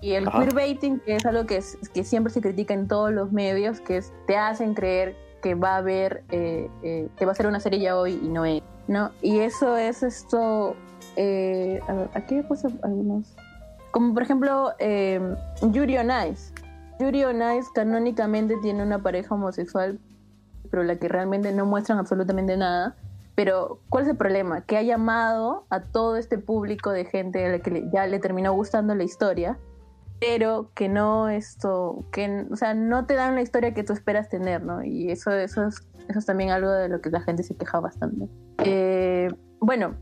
Y 0.02 0.14
el 0.14 0.27
Ajá. 0.27 0.40
queerbaiting, 0.40 0.99
que 0.99 1.15
es 1.15 1.26
algo 1.26 1.45
que, 1.45 1.57
es- 1.57 1.77
que 1.94 2.03
siempre 2.03 2.32
se 2.34 2.41
critica 2.41 2.73
en 2.73 2.88
todos 2.88 3.11
los 3.11 3.32
medios, 3.32 3.80
que 3.82 3.98
es 3.98 4.11
te 4.27 4.36
hacen 4.38 4.73
creer 4.73 5.15
que 5.44 5.53
va 5.56 5.76
a 5.76 5.77
haber, 5.77 6.23
eh, 6.32 6.69
eh, 6.84 7.07
que 7.18 7.26
va 7.26 7.32
a 7.34 7.36
ser 7.36 7.45
una 7.48 7.60
serie 7.60 7.80
yaoi 7.80 8.14
y 8.14 8.27
no 8.30 8.45
es. 8.45 8.61
¿no? 8.88 9.11
Y 9.22 9.40
eso 9.40 9.77
es 9.77 10.02
esto. 10.03 10.76
Eh, 11.16 11.80
a 11.88 11.94
ver, 11.94 12.10
aquí 12.14 12.36
he 12.36 12.46
algunos. 12.84 13.36
Como 13.92 14.14
por 14.14 14.24
ejemplo, 14.24 14.74
eh, 14.80 15.20
Yuri 15.72 15.98
on 15.98 16.10
Ice. 16.30 16.54
Yuri 17.00 17.24
on 17.26 17.42
Ice 17.58 17.70
canónicamente 17.74 18.56
tiene 18.62 18.84
una 18.84 19.02
pareja 19.02 19.36
homosexual, 19.36 20.00
pero 20.70 20.84
la 20.84 20.98
que 20.98 21.08
realmente 21.08 21.52
no 21.52 21.66
muestran 21.66 22.00
absolutamente 22.00 22.58
nada. 22.58 22.96
Pero, 23.36 23.80
¿cuál 23.90 24.06
es 24.06 24.10
el 24.10 24.18
problema? 24.18 24.62
Que 24.62 24.78
ha 24.78 24.82
llamado 24.82 25.66
a 25.70 25.82
todo 25.82 26.16
este 26.16 26.38
público 26.38 26.92
de 26.92 27.06
gente 27.06 27.46
a 27.46 27.50
la 27.50 27.60
que 27.60 27.90
ya 27.92 28.08
le 28.08 28.20
terminó 28.20 28.54
gustando 28.54 28.96
la 28.96 29.04
historia, 29.04 29.60
pero 30.22 30.72
que 30.74 30.88
no 30.88 31.28
esto, 31.30 32.06
que, 32.14 32.48
o 32.50 32.56
sea, 32.56 32.74
no 32.74 33.06
te 33.06 33.16
dan 33.16 33.36
la 33.36 33.42
historia 33.42 33.74
que 33.74 33.84
tú 33.84 33.92
esperas 33.92 34.30
tener, 34.30 34.64
¿no? 34.64 34.84
Y 34.84 35.12
eso, 35.12 35.32
eso, 35.32 35.66
es, 35.68 35.86
eso 36.08 36.20
es 36.20 36.26
también 36.26 36.52
algo 36.52 36.72
de 36.72 36.88
lo 36.88 37.02
que 37.02 37.10
la 37.10 37.22
gente 37.22 37.44
se 37.44 37.56
queja 37.56 37.82
bastante. 37.82 38.30
Eh, 38.60 39.28
bueno, 39.60 39.96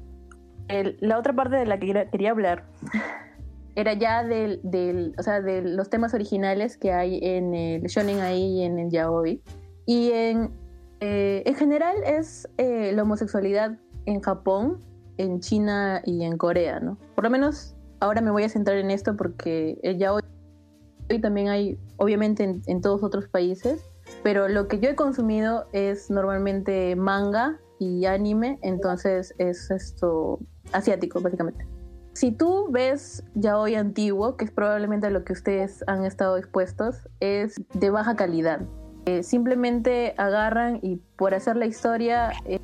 el- 0.68 0.98
la 0.99 1.18
otra 1.18 1.34
parte 1.34 1.56
de 1.56 1.65
la 1.65 1.80
que 1.80 2.07
quería, 2.11 2.31
hablar 2.31 2.65
era 3.76 3.94
ya 3.94 4.23
del, 4.23 5.14
o 5.18 5.23
sea, 5.23 5.41
de 5.41 5.61
los 5.61 5.90
temas 5.90 6.14
originales 6.14 6.77
que 6.77 6.91
hay 6.91 7.19
en 7.22 7.53
el 7.53 7.84
shonen 7.84 8.19
ahí 8.19 8.60
y 8.60 8.64
en 8.64 8.80
el 8.80 8.90
yaoi. 8.90 9.41
Y 9.85 10.11
en, 10.11 10.52
eh, 10.99 11.44
en 11.45 11.56
general 11.56 11.95
es 12.06 12.48
eh, 12.57 12.91
la 12.94 13.03
homosexualidad 13.03 13.77
en 14.06 14.22
Japón, 14.22 14.80
en 15.18 15.40
China 15.40 16.02
y 16.06 16.23
en 16.23 16.38
Corea, 16.38 16.80
¿no? 16.80 16.98
Por 17.15 17.23
lo 17.23 17.30
menos 17.30 17.76
ahora 17.99 18.22
me 18.22 18.31
voy 18.31 18.44
a 18.44 18.49
centrar 18.49 18.77
en 18.77 18.91
esto 18.91 19.15
porque 19.15 19.77
el 19.84 19.98
yaoi 19.98 20.22
también 21.22 21.49
hay, 21.49 21.77
obviamente, 21.98 22.44
en, 22.44 22.61
en 22.68 22.81
todos 22.81 23.03
otros 23.03 23.27
países, 23.27 23.84
pero 24.23 24.48
lo 24.48 24.68
que 24.68 24.80
yo 24.80 24.90
he 24.90 24.95
consumido 24.95 25.65
es 25.73 26.10
normalmente 26.10 26.95
manga 26.95 27.60
y 27.80 28.06
anime, 28.06 28.60
entonces 28.61 29.34
es 29.38 29.69
esto 29.69 30.40
asiático, 30.73 31.21
básicamente. 31.21 31.65
Si 32.13 32.31
tú 32.31 32.67
ves 32.69 33.23
yaoi 33.33 33.75
antiguo, 33.75 34.37
que 34.37 34.45
es 34.45 34.51
probablemente 34.51 35.09
lo 35.09 35.23
que 35.23 35.33
ustedes 35.33 35.83
han 35.87 36.05
estado 36.05 36.37
expuestos, 36.37 37.09
es 37.19 37.55
de 37.73 37.89
baja 37.89 38.15
calidad. 38.15 38.61
Eh, 39.05 39.23
simplemente 39.23 40.13
agarran 40.17 40.79
y 40.81 40.97
por 41.17 41.33
hacer 41.33 41.57
la 41.57 41.65
historia 41.65 42.31
eh, 42.45 42.59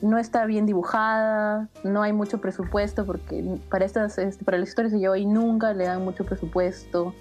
no 0.00 0.18
está 0.18 0.46
bien 0.46 0.66
dibujada, 0.66 1.68
no 1.84 2.02
hay 2.02 2.12
mucho 2.12 2.40
presupuesto 2.40 3.06
porque 3.06 3.58
para 3.70 3.84
estas 3.84 4.18
este, 4.18 4.44
para 4.44 4.58
las 4.58 4.70
historias 4.70 4.92
de 4.92 5.00
yaoi 5.00 5.24
nunca 5.26 5.72
le 5.74 5.84
dan 5.84 6.02
mucho 6.02 6.24
presupuesto. 6.24 7.14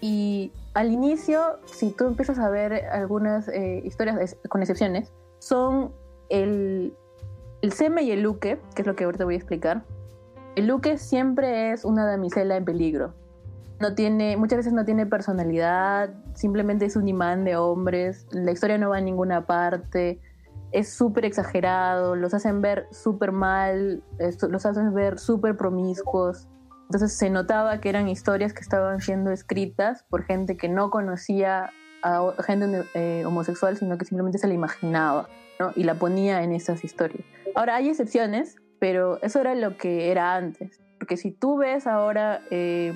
Y 0.00 0.52
al 0.74 0.92
inicio, 0.92 1.58
si 1.64 1.90
tú 1.90 2.06
empiezas 2.06 2.38
a 2.38 2.48
ver 2.48 2.84
algunas 2.92 3.48
eh, 3.48 3.82
historias, 3.84 4.36
con 4.48 4.60
excepciones, 4.60 5.12
son 5.38 5.92
el, 6.28 6.94
el 7.62 7.72
seme 7.72 8.02
y 8.02 8.10
el 8.10 8.22
luque, 8.22 8.60
que 8.74 8.82
es 8.82 8.86
lo 8.86 8.94
que 8.96 9.04
ahorita 9.04 9.24
voy 9.24 9.34
a 9.34 9.38
explicar. 9.38 9.84
El 10.56 10.66
luque 10.66 10.98
siempre 10.98 11.72
es 11.72 11.84
una 11.84 12.04
damisela 12.04 12.56
en 12.56 12.64
peligro. 12.64 13.14
no 13.80 13.94
tiene, 13.94 14.36
muchas 14.36 14.58
veces 14.58 14.72
no 14.72 14.84
tiene 14.84 15.06
personalidad, 15.06 16.10
simplemente 16.34 16.84
es 16.84 16.94
un 16.94 17.08
imán 17.08 17.44
de 17.44 17.56
hombres, 17.56 18.26
la 18.30 18.52
historia 18.52 18.78
no 18.78 18.90
va 18.90 18.98
a 18.98 19.00
ninguna 19.00 19.46
parte, 19.46 20.20
es 20.70 20.92
súper 20.92 21.24
exagerado, 21.24 22.14
los 22.14 22.32
hacen 22.32 22.60
ver 22.60 22.86
súper 22.90 23.32
mal, 23.32 24.02
los 24.48 24.66
hacen 24.66 24.94
ver 24.94 25.18
súper 25.18 25.56
promiscuos. 25.56 26.48
Entonces 26.82 27.12
se 27.16 27.28
notaba 27.30 27.80
que 27.80 27.88
eran 27.88 28.08
historias 28.08 28.52
que 28.52 28.60
estaban 28.60 29.00
siendo 29.00 29.30
escritas 29.30 30.04
por 30.04 30.24
gente 30.24 30.56
que 30.56 30.68
no 30.68 30.90
conocía 30.90 31.70
a 32.02 32.32
gente 32.44 32.84
eh, 32.94 33.24
homosexual, 33.26 33.76
sino 33.76 33.98
que 33.98 34.04
simplemente 34.04 34.38
se 34.38 34.48
la 34.48 34.54
imaginaba 34.54 35.28
¿no? 35.58 35.72
y 35.74 35.84
la 35.84 35.94
ponía 35.94 36.42
en 36.42 36.52
esas 36.52 36.84
historias. 36.84 37.24
Ahora 37.54 37.76
hay 37.76 37.88
excepciones, 37.88 38.56
pero 38.78 39.20
eso 39.22 39.40
era 39.40 39.54
lo 39.54 39.76
que 39.76 40.10
era 40.10 40.34
antes. 40.34 40.80
Porque 40.98 41.16
si 41.16 41.30
tú 41.32 41.56
ves 41.58 41.86
ahora 41.86 42.42
eh, 42.50 42.92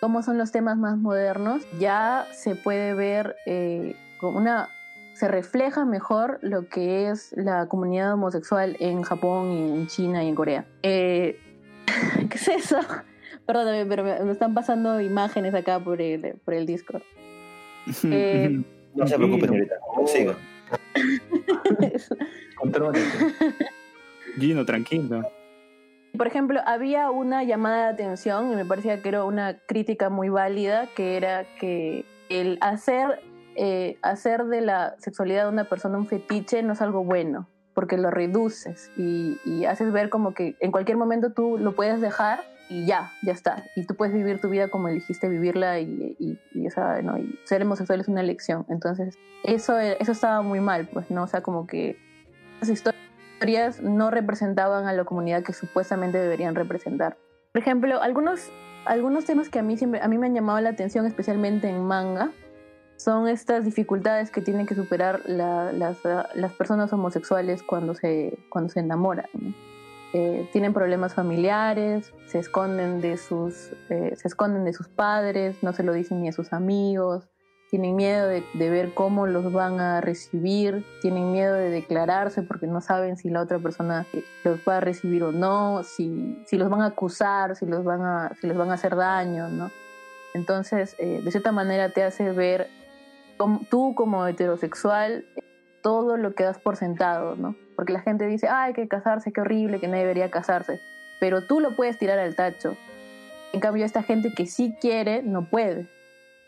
cómo 0.00 0.22
son 0.22 0.38
los 0.38 0.52
temas 0.52 0.76
más 0.76 0.96
modernos, 0.96 1.62
ya 1.78 2.26
se 2.32 2.54
puede 2.54 2.94
ver 2.94 3.36
eh, 3.46 3.96
como 4.20 4.38
una 4.38 4.68
se 5.14 5.28
refleja 5.28 5.84
mejor 5.84 6.38
lo 6.40 6.68
que 6.68 7.10
es 7.10 7.34
la 7.36 7.66
comunidad 7.66 8.14
homosexual 8.14 8.76
en 8.80 9.02
Japón 9.02 9.52
y 9.52 9.70
en 9.80 9.86
China 9.86 10.24
y 10.24 10.28
en 10.28 10.34
Corea. 10.34 10.64
Eh, 10.82 11.38
¿Qué 12.30 12.36
es 12.36 12.48
eso? 12.48 12.78
Perdóname, 13.44 13.84
pero 13.84 14.02
me, 14.02 14.18
me 14.20 14.32
están 14.32 14.54
pasando 14.54 14.98
imágenes 15.00 15.54
acá 15.54 15.78
por 15.78 16.00
el, 16.00 16.36
por 16.44 16.54
el 16.54 16.66
Discord. 16.66 17.02
Eh, 18.04 18.62
No 18.94 19.06
se 19.06 19.16
preocupe, 19.16 19.46
señorita. 19.46 19.74
Siga. 20.06 20.36
Contrólate. 22.56 23.00
Gino, 24.38 24.64
tranquilo. 24.64 25.22
Por 26.16 26.26
ejemplo, 26.26 26.60
había 26.66 27.10
una 27.10 27.44
llamada 27.44 27.86
de 27.86 27.92
atención 27.92 28.52
y 28.52 28.56
me 28.56 28.64
parecía 28.64 29.00
que 29.00 29.08
era 29.08 29.24
una 29.24 29.58
crítica 29.66 30.10
muy 30.10 30.28
válida, 30.28 30.88
que 30.94 31.16
era 31.16 31.44
que 31.58 32.04
el 32.28 32.58
hacer, 32.60 33.20
eh, 33.54 33.96
hacer 34.02 34.44
de 34.44 34.60
la 34.60 34.96
sexualidad 34.98 35.44
de 35.44 35.50
una 35.50 35.64
persona 35.64 35.98
un 35.98 36.06
fetiche 36.06 36.62
no 36.62 36.72
es 36.72 36.82
algo 36.82 37.04
bueno, 37.04 37.48
porque 37.74 37.96
lo 37.96 38.10
reduces 38.10 38.90
y, 38.96 39.38
y 39.44 39.66
haces 39.66 39.92
ver 39.92 40.10
como 40.10 40.34
que 40.34 40.56
en 40.60 40.72
cualquier 40.72 40.96
momento 40.96 41.32
tú 41.32 41.58
lo 41.58 41.76
puedes 41.76 42.00
dejar 42.00 42.40
y 42.70 42.86
ya, 42.86 43.12
ya 43.22 43.32
está. 43.32 43.64
Y 43.74 43.84
tú 43.84 43.96
puedes 43.96 44.14
vivir 44.14 44.40
tu 44.40 44.48
vida 44.48 44.68
como 44.68 44.88
elegiste 44.88 45.28
vivirla 45.28 45.80
y, 45.80 46.16
y, 46.20 46.38
y 46.54 46.68
¿no? 47.02 47.18
y 47.18 47.38
ser 47.44 47.62
homosexual 47.62 48.00
es 48.00 48.06
una 48.06 48.20
elección. 48.20 48.64
Entonces, 48.68 49.18
eso, 49.42 49.78
eso 49.78 50.12
estaba 50.12 50.40
muy 50.42 50.60
mal, 50.60 50.88
pues, 50.92 51.10
¿no? 51.10 51.24
O 51.24 51.26
sea, 51.26 51.42
como 51.42 51.66
que 51.66 51.96
esas 52.58 52.70
historias 52.70 53.09
historias 53.40 53.80
no 53.80 54.10
representaban 54.10 54.86
a 54.86 54.92
la 54.92 55.04
comunidad 55.04 55.42
que 55.42 55.54
supuestamente 55.54 56.18
deberían 56.18 56.54
representar. 56.54 57.16
Por 57.52 57.62
ejemplo, 57.62 58.02
algunos, 58.02 58.50
algunos 58.84 59.24
temas 59.24 59.48
que 59.48 59.58
a 59.58 59.62
mí, 59.62 59.78
siempre, 59.78 60.02
a 60.02 60.08
mí 60.08 60.18
me 60.18 60.26
han 60.26 60.34
llamado 60.34 60.60
la 60.60 60.68
atención, 60.68 61.06
especialmente 61.06 61.66
en 61.70 61.82
manga, 61.82 62.32
son 62.96 63.28
estas 63.28 63.64
dificultades 63.64 64.30
que 64.30 64.42
tienen 64.42 64.66
que 64.66 64.74
superar 64.74 65.22
la- 65.24 65.72
las, 65.72 65.96
las 66.34 66.52
personas 66.52 66.92
homosexuales 66.92 67.62
cuando 67.62 67.94
se, 67.94 68.38
cuando 68.50 68.68
se 68.68 68.80
enamoran. 68.80 69.24
Eh, 70.12 70.46
tienen 70.52 70.74
problemas 70.74 71.14
familiares, 71.14 72.12
se 72.26 72.40
esconden, 72.40 73.00
de 73.00 73.16
sus, 73.16 73.72
eh, 73.88 74.12
se 74.16 74.28
esconden 74.28 74.64
de 74.64 74.74
sus 74.74 74.88
padres, 74.88 75.56
no 75.62 75.72
se 75.72 75.82
lo 75.82 75.94
dicen 75.94 76.20
ni 76.20 76.28
a 76.28 76.32
sus 76.32 76.52
amigos, 76.52 77.26
tienen 77.70 77.94
miedo 77.94 78.26
de, 78.26 78.42
de 78.54 78.70
ver 78.70 78.92
cómo 78.94 79.28
los 79.28 79.52
van 79.52 79.80
a 79.80 80.00
recibir, 80.00 80.84
tienen 81.00 81.30
miedo 81.30 81.54
de 81.54 81.70
declararse 81.70 82.42
porque 82.42 82.66
no 82.66 82.80
saben 82.80 83.16
si 83.16 83.30
la 83.30 83.42
otra 83.42 83.60
persona 83.60 84.06
los 84.42 84.58
va 84.68 84.78
a 84.78 84.80
recibir 84.80 85.22
o 85.22 85.30
no, 85.30 85.84
si, 85.84 86.42
si 86.46 86.58
los 86.58 86.68
van 86.68 86.82
a 86.82 86.86
acusar, 86.86 87.54
si 87.54 87.66
los 87.66 87.84
van 87.84 88.02
a, 88.02 88.32
si 88.40 88.48
les 88.48 88.56
van 88.56 88.70
a 88.70 88.74
hacer 88.74 88.96
daño, 88.96 89.48
¿no? 89.48 89.70
Entonces, 90.34 90.96
eh, 90.98 91.20
de 91.24 91.30
cierta 91.30 91.52
manera 91.52 91.90
te 91.90 92.02
hace 92.02 92.32
ver 92.32 92.68
tú 93.70 93.94
como 93.94 94.26
heterosexual 94.26 95.24
eh, 95.36 95.42
todo 95.80 96.16
lo 96.16 96.34
que 96.34 96.42
das 96.42 96.58
por 96.58 96.76
sentado, 96.76 97.36
¿no? 97.36 97.54
Porque 97.76 97.92
la 97.92 98.00
gente 98.00 98.26
dice, 98.26 98.48
"Ah, 98.48 98.64
hay 98.64 98.72
que 98.72 98.88
casarse, 98.88 99.32
qué 99.32 99.40
horrible, 99.40 99.78
que 99.78 99.86
nadie 99.86 100.02
debería 100.02 100.30
casarse, 100.30 100.80
pero 101.20 101.46
tú 101.46 101.60
lo 101.60 101.76
puedes 101.76 101.98
tirar 101.98 102.18
al 102.18 102.34
tacho. 102.34 102.76
En 103.52 103.60
cambio, 103.60 103.84
esta 103.84 104.02
gente 104.02 104.32
que 104.36 104.46
sí 104.46 104.76
quiere, 104.80 105.22
no 105.22 105.48
puede, 105.48 105.88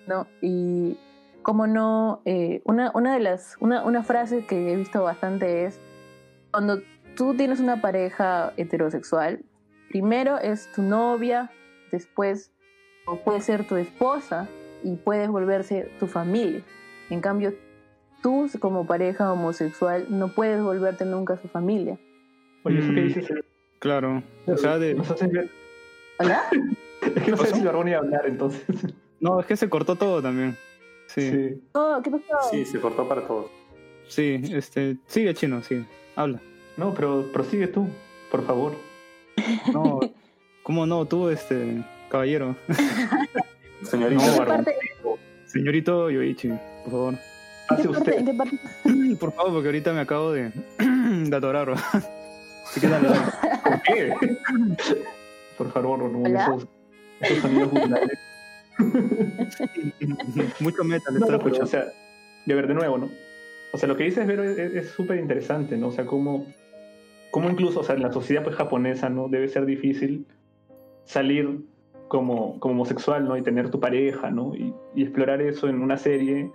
¿no? 0.07 0.27
Y 0.41 0.99
como 1.43 1.67
no, 1.67 2.23
eh, 2.25 2.61
una, 2.65 2.91
una 2.95 3.15
de 3.15 3.21
las, 3.21 3.57
una, 3.61 3.85
una 3.85 4.03
frase 4.03 4.47
que 4.47 4.73
he 4.73 4.77
visto 4.77 5.03
bastante 5.03 5.65
es, 5.65 5.81
cuando 6.51 6.81
tú 7.17 7.35
tienes 7.35 7.61
una 7.61 7.81
pareja 7.81 8.53
heterosexual, 8.57 9.41
primero 9.89 10.39
es 10.39 10.71
tu 10.73 10.83
novia, 10.83 11.51
después 11.91 12.51
o 13.07 13.17
puede 13.17 13.41
ser 13.41 13.67
tu 13.67 13.77
esposa 13.77 14.49
y 14.85 14.95
puedes 14.97 15.29
volverse 15.29 15.91
tu 15.99 16.07
familia. 16.07 16.63
En 17.11 17.21
cambio, 17.21 17.53
tú 18.23 18.49
como 18.61 18.87
pareja 18.87 19.33
homosexual 19.33 20.07
no 20.09 20.29
puedes 20.29 20.63
volverte 20.63 21.05
nunca 21.05 21.37
su 21.37 21.49
familia. 21.49 21.99
Oye, 22.65 22.79
eso 22.79 22.95
que 22.95 23.01
Mm. 23.01 23.07
dices. 23.09 23.29
Claro. 23.81 24.23
O 24.47 24.57
sea, 24.57 24.79
de... 24.79 24.95
Nos 24.95 25.11
haces 25.11 25.31
ver- 25.31 25.51
¿Hola? 26.19 26.43
Es 27.03 27.25
que 27.25 27.31
no 27.33 27.37
sé 27.37 27.47
si 27.57 27.65
Barbón 27.65 27.89
iba 27.89 27.97
a 27.99 28.01
hablar 28.01 28.27
entonces. 28.27 28.65
No, 29.19 29.41
es 29.41 29.47
que 29.47 29.57
se 29.57 29.69
cortó 29.69 29.97
todo 29.97 30.23
también. 30.23 30.57
Sí, 31.15 31.21
sí, 31.21 31.49
Sí. 31.51 31.63
Oh, 31.75 32.01
¿Qué 32.03 32.11
pasó? 32.11 32.51
Sí, 32.51 32.65
se 32.65 32.81
cortó 32.81 33.09
para 33.09 33.27
todos. 33.27 33.51
este... 34.17 34.97
Sigue, 35.07 35.35
Chino, 35.35 35.63
sí. 35.63 35.85
Habla. 36.17 36.41
No, 36.77 36.95
pero 36.95 37.31
prosigue 37.33 37.67
tú, 37.69 37.87
por 38.31 38.45
favor. 38.47 38.73
No, 39.73 40.01
¿cómo 40.63 40.87
no? 40.87 41.05
Tú, 41.07 41.29
este... 41.29 41.83
Caballero. 42.11 42.55
Señorita 43.83 44.23
No, 44.23 44.29
¿En 44.29 44.33
qué 44.33 44.39
Barbón. 44.39 44.65
parte, 44.65 44.77
Señorito 45.47 46.11
Yoichi, 46.11 46.49
por 46.85 46.91
favor. 46.91 47.15
Hace 47.69 47.89
usted. 47.89 48.37
parte- 48.37 48.59
Por 49.19 49.33
favor, 49.33 49.53
porque 49.53 49.69
ahorita 49.69 49.93
me 49.93 50.01
acabo 50.01 50.33
de... 50.33 50.51
de 50.79 51.37
atorar. 51.37 51.67
bro. 51.67 51.75
Así 52.65 52.81
que 52.81 52.89
dale, 52.89 53.09
dale. 53.09 53.21
¿Por 53.65 53.83
qué? 53.83 54.15
Por 55.59 55.73
favor, 55.73 55.99
no, 55.99 56.27
esos, 56.27 56.67
esos 57.21 57.39
sonidos. 57.39 57.71
Mucho 60.61 60.85
metal, 60.85 61.15
No, 61.15 61.21
está 61.21 61.33
no, 61.33 61.39
pero, 61.39 61.55
escuchando. 61.57 61.65
o 61.65 61.67
sea, 61.67 61.85
de 62.47 62.55
ver 62.55 62.67
de 62.67 62.75
nuevo, 62.75 62.99
¿no? 62.99 63.11
O 63.73 63.79
sea, 63.79 63.89
lo 63.89 63.97
que 63.97 64.05
dices, 64.05 64.27
Vero, 64.27 64.43
es- 64.45 64.59
es 64.59 64.91
súper 64.91 65.19
interesante, 65.19 65.77
¿no? 65.77 65.89
O 65.89 65.93
sea, 65.93 66.05
cómo, 66.07 66.47
cómo 67.31 67.49
incluso, 67.51 67.81
o 67.81 67.85
sea, 67.85 67.95
en 67.95 68.03
la 68.03 68.13
sociedad 68.13 68.43
pues, 68.45 68.57
japonesa, 68.57 69.09
¿no? 69.09 69.29
Debe 69.29 69.49
ser 69.49 69.65
difícil 69.65 70.27
salir 71.05 71.61
como, 72.09 72.59
como 72.61 72.75
homosexual, 72.75 73.25
¿no? 73.25 73.37
Y 73.37 73.43
tener 73.43 73.71
tu 73.71 73.81
pareja, 73.81 74.31
¿no? 74.31 74.55
Y, 74.55 74.75
y 74.95 75.03
explorar 75.03 75.41
eso 75.41 75.69
en 75.69 75.81
una 75.81 75.97
serie. 75.97 76.51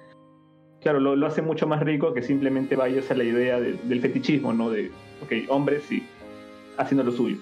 Claro, 0.81 0.99
lo, 0.99 1.15
lo 1.15 1.25
hace 1.25 1.41
mucho 1.41 1.65
más 1.67 1.81
rico 1.81 2.13
que 2.13 2.21
simplemente 2.21 2.75
vayas 2.75 3.09
a 3.09 3.15
la 3.15 3.23
idea 3.23 3.59
de- 3.59 3.73
del 3.73 3.99
fetichismo, 3.99 4.53
¿no? 4.53 4.69
De, 4.69 4.91
ok, 5.23 5.49
hombres 5.49 5.91
y 5.91 6.03
haciendo 6.77 7.03
lo 7.03 7.11
suyo. 7.11 7.37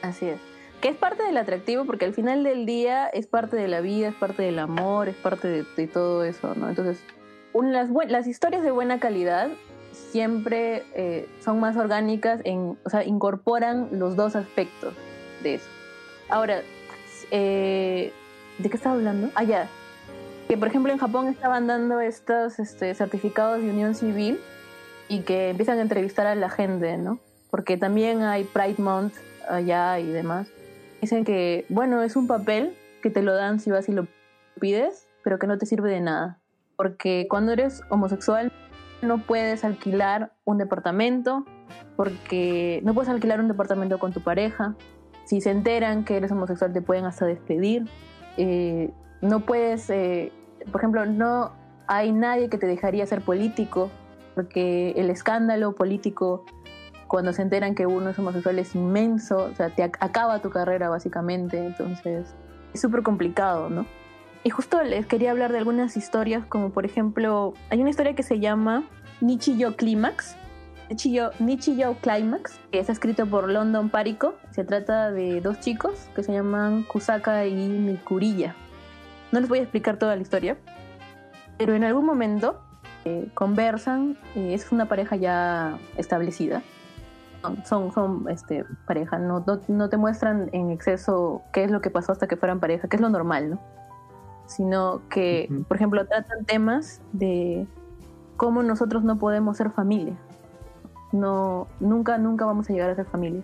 Así 0.00 0.26
es. 0.26 0.40
Que 0.82 0.88
es 0.88 0.96
parte 0.96 1.22
del 1.22 1.36
atractivo 1.38 1.84
porque 1.84 2.04
al 2.04 2.12
final 2.12 2.42
del 2.42 2.66
día 2.66 3.06
es 3.06 3.28
parte 3.28 3.56
de 3.56 3.68
la 3.68 3.80
vida, 3.80 4.08
es 4.08 4.14
parte 4.16 4.42
del 4.42 4.58
amor, 4.58 5.08
es 5.08 5.14
parte 5.14 5.64
de, 5.76 5.86
todo 5.86 6.24
eso, 6.24 6.56
¿no? 6.56 6.68
Entonces, 6.68 6.98
un- 7.52 7.72
las, 7.72 7.88
las 8.08 8.26
historias 8.26 8.64
de 8.64 8.72
buena 8.72 8.98
calidad 8.98 9.48
siempre 9.92 10.82
eh, 10.94 11.28
son 11.40 11.60
más 11.60 11.76
orgánicas, 11.76 12.40
en, 12.42 12.76
o 12.84 12.90
sea, 12.90 13.04
incorporan 13.04 13.90
los 13.92 14.16
dos 14.16 14.34
aspectos 14.34 14.92
de 15.44 15.54
eso. 15.54 15.68
Ahora, 16.28 16.62
eh, 17.30 18.12
¿de 18.58 18.68
qué 18.68 18.76
estaba 18.76 18.96
hablando? 18.96 19.30
Ah. 19.36 19.44
Que 20.48 20.56
por 20.58 20.66
ejemplo 20.66 20.92
en 20.92 20.98
Japón 20.98 21.28
estaban 21.28 21.68
dando 21.68 22.00
estos 22.00 22.58
este, 22.58 22.92
certificados 22.94 23.62
de 23.62 23.70
unión 23.70 23.94
civil 23.94 24.40
y 25.08 25.20
que 25.20 25.50
empiezan 25.50 25.78
a 25.78 25.82
entrevistar 25.82 26.26
a 26.26 26.34
la 26.34 26.50
gente, 26.50 26.96
¿no? 26.98 27.20
Porque 27.52 27.76
también 27.76 28.22
hay 28.22 28.42
Pride 28.42 28.82
Month 28.82 29.14
allá 29.48 30.00
y 30.00 30.06
demás. 30.06 30.48
Dicen 31.02 31.24
que, 31.24 31.66
bueno, 31.68 32.00
es 32.02 32.14
un 32.14 32.28
papel 32.28 32.76
que 33.02 33.10
te 33.10 33.22
lo 33.22 33.34
dan 33.34 33.58
si 33.58 33.72
vas 33.72 33.88
y 33.88 33.92
lo 33.92 34.06
pides, 34.60 35.08
pero 35.24 35.40
que 35.40 35.48
no 35.48 35.58
te 35.58 35.66
sirve 35.66 35.90
de 35.90 36.00
nada. 36.00 36.38
Porque 36.76 37.26
cuando 37.28 37.50
eres 37.50 37.82
homosexual 37.90 38.52
no 39.02 39.18
puedes 39.18 39.64
alquilar 39.64 40.32
un 40.44 40.58
departamento, 40.58 41.44
porque 41.96 42.80
no 42.84 42.94
puedes 42.94 43.10
alquilar 43.10 43.40
un 43.40 43.48
departamento 43.48 43.98
con 43.98 44.12
tu 44.12 44.20
pareja. 44.20 44.76
Si 45.24 45.40
se 45.40 45.50
enteran 45.50 46.04
que 46.04 46.16
eres 46.16 46.30
homosexual 46.30 46.72
te 46.72 46.82
pueden 46.82 47.04
hasta 47.04 47.26
despedir. 47.26 47.88
Eh, 48.36 48.92
no 49.22 49.40
puedes, 49.40 49.90
eh, 49.90 50.30
por 50.70 50.82
ejemplo, 50.82 51.04
no 51.04 51.50
hay 51.88 52.12
nadie 52.12 52.48
que 52.48 52.58
te 52.58 52.68
dejaría 52.68 53.04
ser 53.06 53.22
político, 53.22 53.90
porque 54.36 54.92
el 54.92 55.10
escándalo 55.10 55.74
político 55.74 56.44
cuando 57.12 57.34
se 57.34 57.42
enteran 57.42 57.74
que 57.74 57.84
uno 57.84 58.08
es 58.08 58.18
homosexual 58.18 58.58
es 58.58 58.74
inmenso, 58.74 59.50
o 59.52 59.54
sea, 59.54 59.68
te 59.68 59.84
ac- 59.84 59.98
acaba 60.00 60.38
tu 60.38 60.48
carrera 60.48 60.88
básicamente, 60.88 61.58
entonces 61.58 62.34
es 62.72 62.80
súper 62.80 63.02
complicado, 63.02 63.68
¿no? 63.68 63.84
Y 64.44 64.48
justo 64.48 64.82
les 64.82 65.04
quería 65.04 65.30
hablar 65.30 65.52
de 65.52 65.58
algunas 65.58 65.98
historias, 65.98 66.46
como 66.46 66.70
por 66.70 66.86
ejemplo, 66.86 67.52
hay 67.68 67.82
una 67.82 67.90
historia 67.90 68.14
que 68.14 68.22
se 68.22 68.40
llama 68.40 68.84
Nichiyo 69.20 69.76
Climax, 69.76 70.36
Nichiyo, 70.88 71.32
Nichiyo 71.38 71.96
Climax, 72.00 72.58
que 72.70 72.78
está 72.78 72.92
escrito 72.92 73.26
por 73.26 73.46
London 73.50 73.90
Parico, 73.90 74.36
se 74.50 74.64
trata 74.64 75.10
de 75.10 75.42
dos 75.42 75.60
chicos 75.60 76.08
que 76.16 76.22
se 76.22 76.32
llaman 76.32 76.82
Kusaka 76.84 77.44
y 77.44 77.54
Mikuriya. 77.54 78.54
No 79.32 79.40
les 79.40 79.50
voy 79.50 79.58
a 79.58 79.62
explicar 79.62 79.98
toda 79.98 80.16
la 80.16 80.22
historia, 80.22 80.56
pero 81.58 81.74
en 81.74 81.84
algún 81.84 82.06
momento 82.06 82.58
eh, 83.04 83.28
conversan, 83.34 84.16
eh, 84.34 84.54
es 84.54 84.72
una 84.72 84.86
pareja 84.86 85.16
ya 85.16 85.76
establecida. 85.98 86.62
Son, 87.64 87.92
son, 87.92 88.28
este, 88.28 88.64
pareja, 88.86 89.18
no, 89.18 89.44
no, 89.46 89.60
no 89.68 89.88
te 89.88 89.96
muestran 89.96 90.48
en 90.52 90.70
exceso 90.70 91.42
qué 91.52 91.64
es 91.64 91.70
lo 91.70 91.80
que 91.80 91.90
pasó 91.90 92.12
hasta 92.12 92.26
que 92.26 92.36
fueran 92.36 92.60
pareja, 92.60 92.88
que 92.88 92.96
es 92.96 93.02
lo 93.02 93.08
normal, 93.08 93.50
¿no? 93.50 93.60
Sino 94.46 95.02
que, 95.08 95.48
Ujú. 95.50 95.64
por 95.64 95.76
ejemplo, 95.76 96.06
tratan 96.06 96.44
temas 96.44 97.00
de 97.12 97.66
cómo 98.36 98.62
nosotros 98.62 99.04
no 99.04 99.18
podemos 99.18 99.56
ser 99.56 99.70
familia. 99.70 100.14
No, 101.12 101.68
nunca, 101.80 102.18
nunca 102.18 102.44
vamos 102.44 102.68
a 102.70 102.72
llegar 102.72 102.90
a 102.90 102.94
ser 102.94 103.06
familia. 103.06 103.42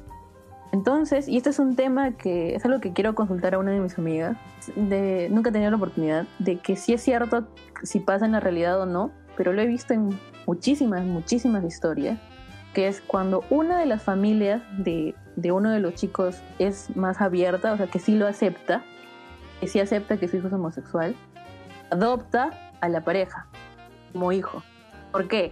Entonces, 0.73 1.29
y 1.29 1.37
este 1.37 1.51
es 1.51 1.59
un 1.59 1.77
tema 1.77 2.13
que 2.13 2.55
es 2.55 2.65
algo 2.65 2.81
que 2.81 2.93
quiero 2.93 3.15
consultar 3.15 3.55
a 3.55 3.59
una 3.59 3.71
de 3.71 3.81
mis 3.81 3.99
amigas, 3.99 4.37
de, 4.77 5.29
nunca 5.31 5.51
he 5.51 5.53
tenido 5.53 5.71
la 5.71 5.77
oportunidad, 5.77 6.27
de 6.39 6.59
que 6.59 6.77
si 6.77 6.93
es 6.93 7.03
cierto 7.03 7.49
si 7.83 8.01
pasa 8.01 8.27
en 8.27 8.33
la 8.33 8.41
realidad 8.41 8.81
o 8.81 8.87
no, 8.87 9.11
pero 9.37 9.53
lo 9.53 9.63
he 9.63 9.67
visto 9.67 9.95
en 9.95 10.19
muchísimas, 10.47 11.05
muchísimas 11.05 11.65
historias, 11.65 12.19
que 12.79 12.87
es 12.87 13.01
cuando 13.01 13.43
una 13.51 13.81
de 13.81 13.87
las 13.87 14.05
familias 14.05 14.63
de, 14.79 15.17
de 15.35 15.51
uno 15.51 15.73
de 15.73 15.81
los 15.81 15.95
chicos 15.95 16.41
es 16.61 16.95
más 16.97 17.21
abierta, 17.21 17.73
o 17.73 17.77
sea, 17.77 17.89
que 17.89 17.99
sí 17.99 18.15
lo 18.15 18.29
acepta, 18.29 18.85
que 19.59 19.67
sí 19.67 19.81
acepta 19.81 20.17
que 20.17 20.29
su 20.29 20.37
hijo 20.37 20.47
es 20.47 20.53
homosexual, 20.53 21.17
adopta 21.91 22.53
a 22.81 22.89
la 22.89 23.01
pareja 23.01 23.49
como 24.13 24.31
hijo. 24.31 24.63
¿Por 25.11 25.27
qué? 25.27 25.51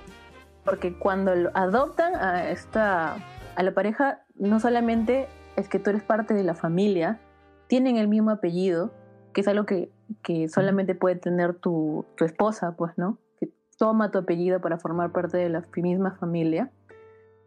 Porque 0.65 0.97
cuando 0.97 1.33
adoptan 1.55 2.15
a 2.15 2.49
esta 2.49 3.17
a 3.57 3.63
la 3.65 3.75
pareja, 3.75 4.25
no 4.37 4.61
solamente 4.61 5.27
es 5.57 5.69
que 5.69 5.81
tú 5.81 5.91
eres 5.91 6.05
parte 6.05 6.33
de 6.33 6.45
la 6.45 6.55
familia, 6.55 7.19
tienen 7.67 7.97
el 7.97 8.07
mismo 8.07 8.31
apellido, 8.31 8.93
que 9.33 9.41
es 9.41 9.49
algo 9.49 9.67
que, 9.67 9.91
que 10.23 10.49
solamente 10.49 10.95
puede 10.95 11.17
tener 11.17 11.55
tu, 11.55 12.07
tu 12.17 12.25
esposa, 12.25 12.77
pues, 12.77 12.97
¿no? 12.97 13.19
Que 13.41 13.51
toma 13.79 14.13
tu 14.13 14.19
apellido 14.19 14.61
para 14.61 14.79
formar 14.79 15.11
parte 15.11 15.39
de 15.39 15.49
la 15.49 15.65
misma 15.75 16.13
familia. 16.21 16.71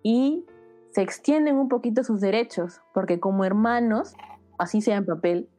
Y 0.03 0.45
se 0.91 1.01
extienden 1.01 1.57
un 1.57 1.69
poquito 1.69 2.03
sus 2.03 2.21
derechos, 2.21 2.81
porque 2.93 3.19
como 3.19 3.45
hermanos, 3.45 4.13
así 4.57 4.81
sea 4.81 4.97
en 4.97 5.05
papel, 5.05 5.49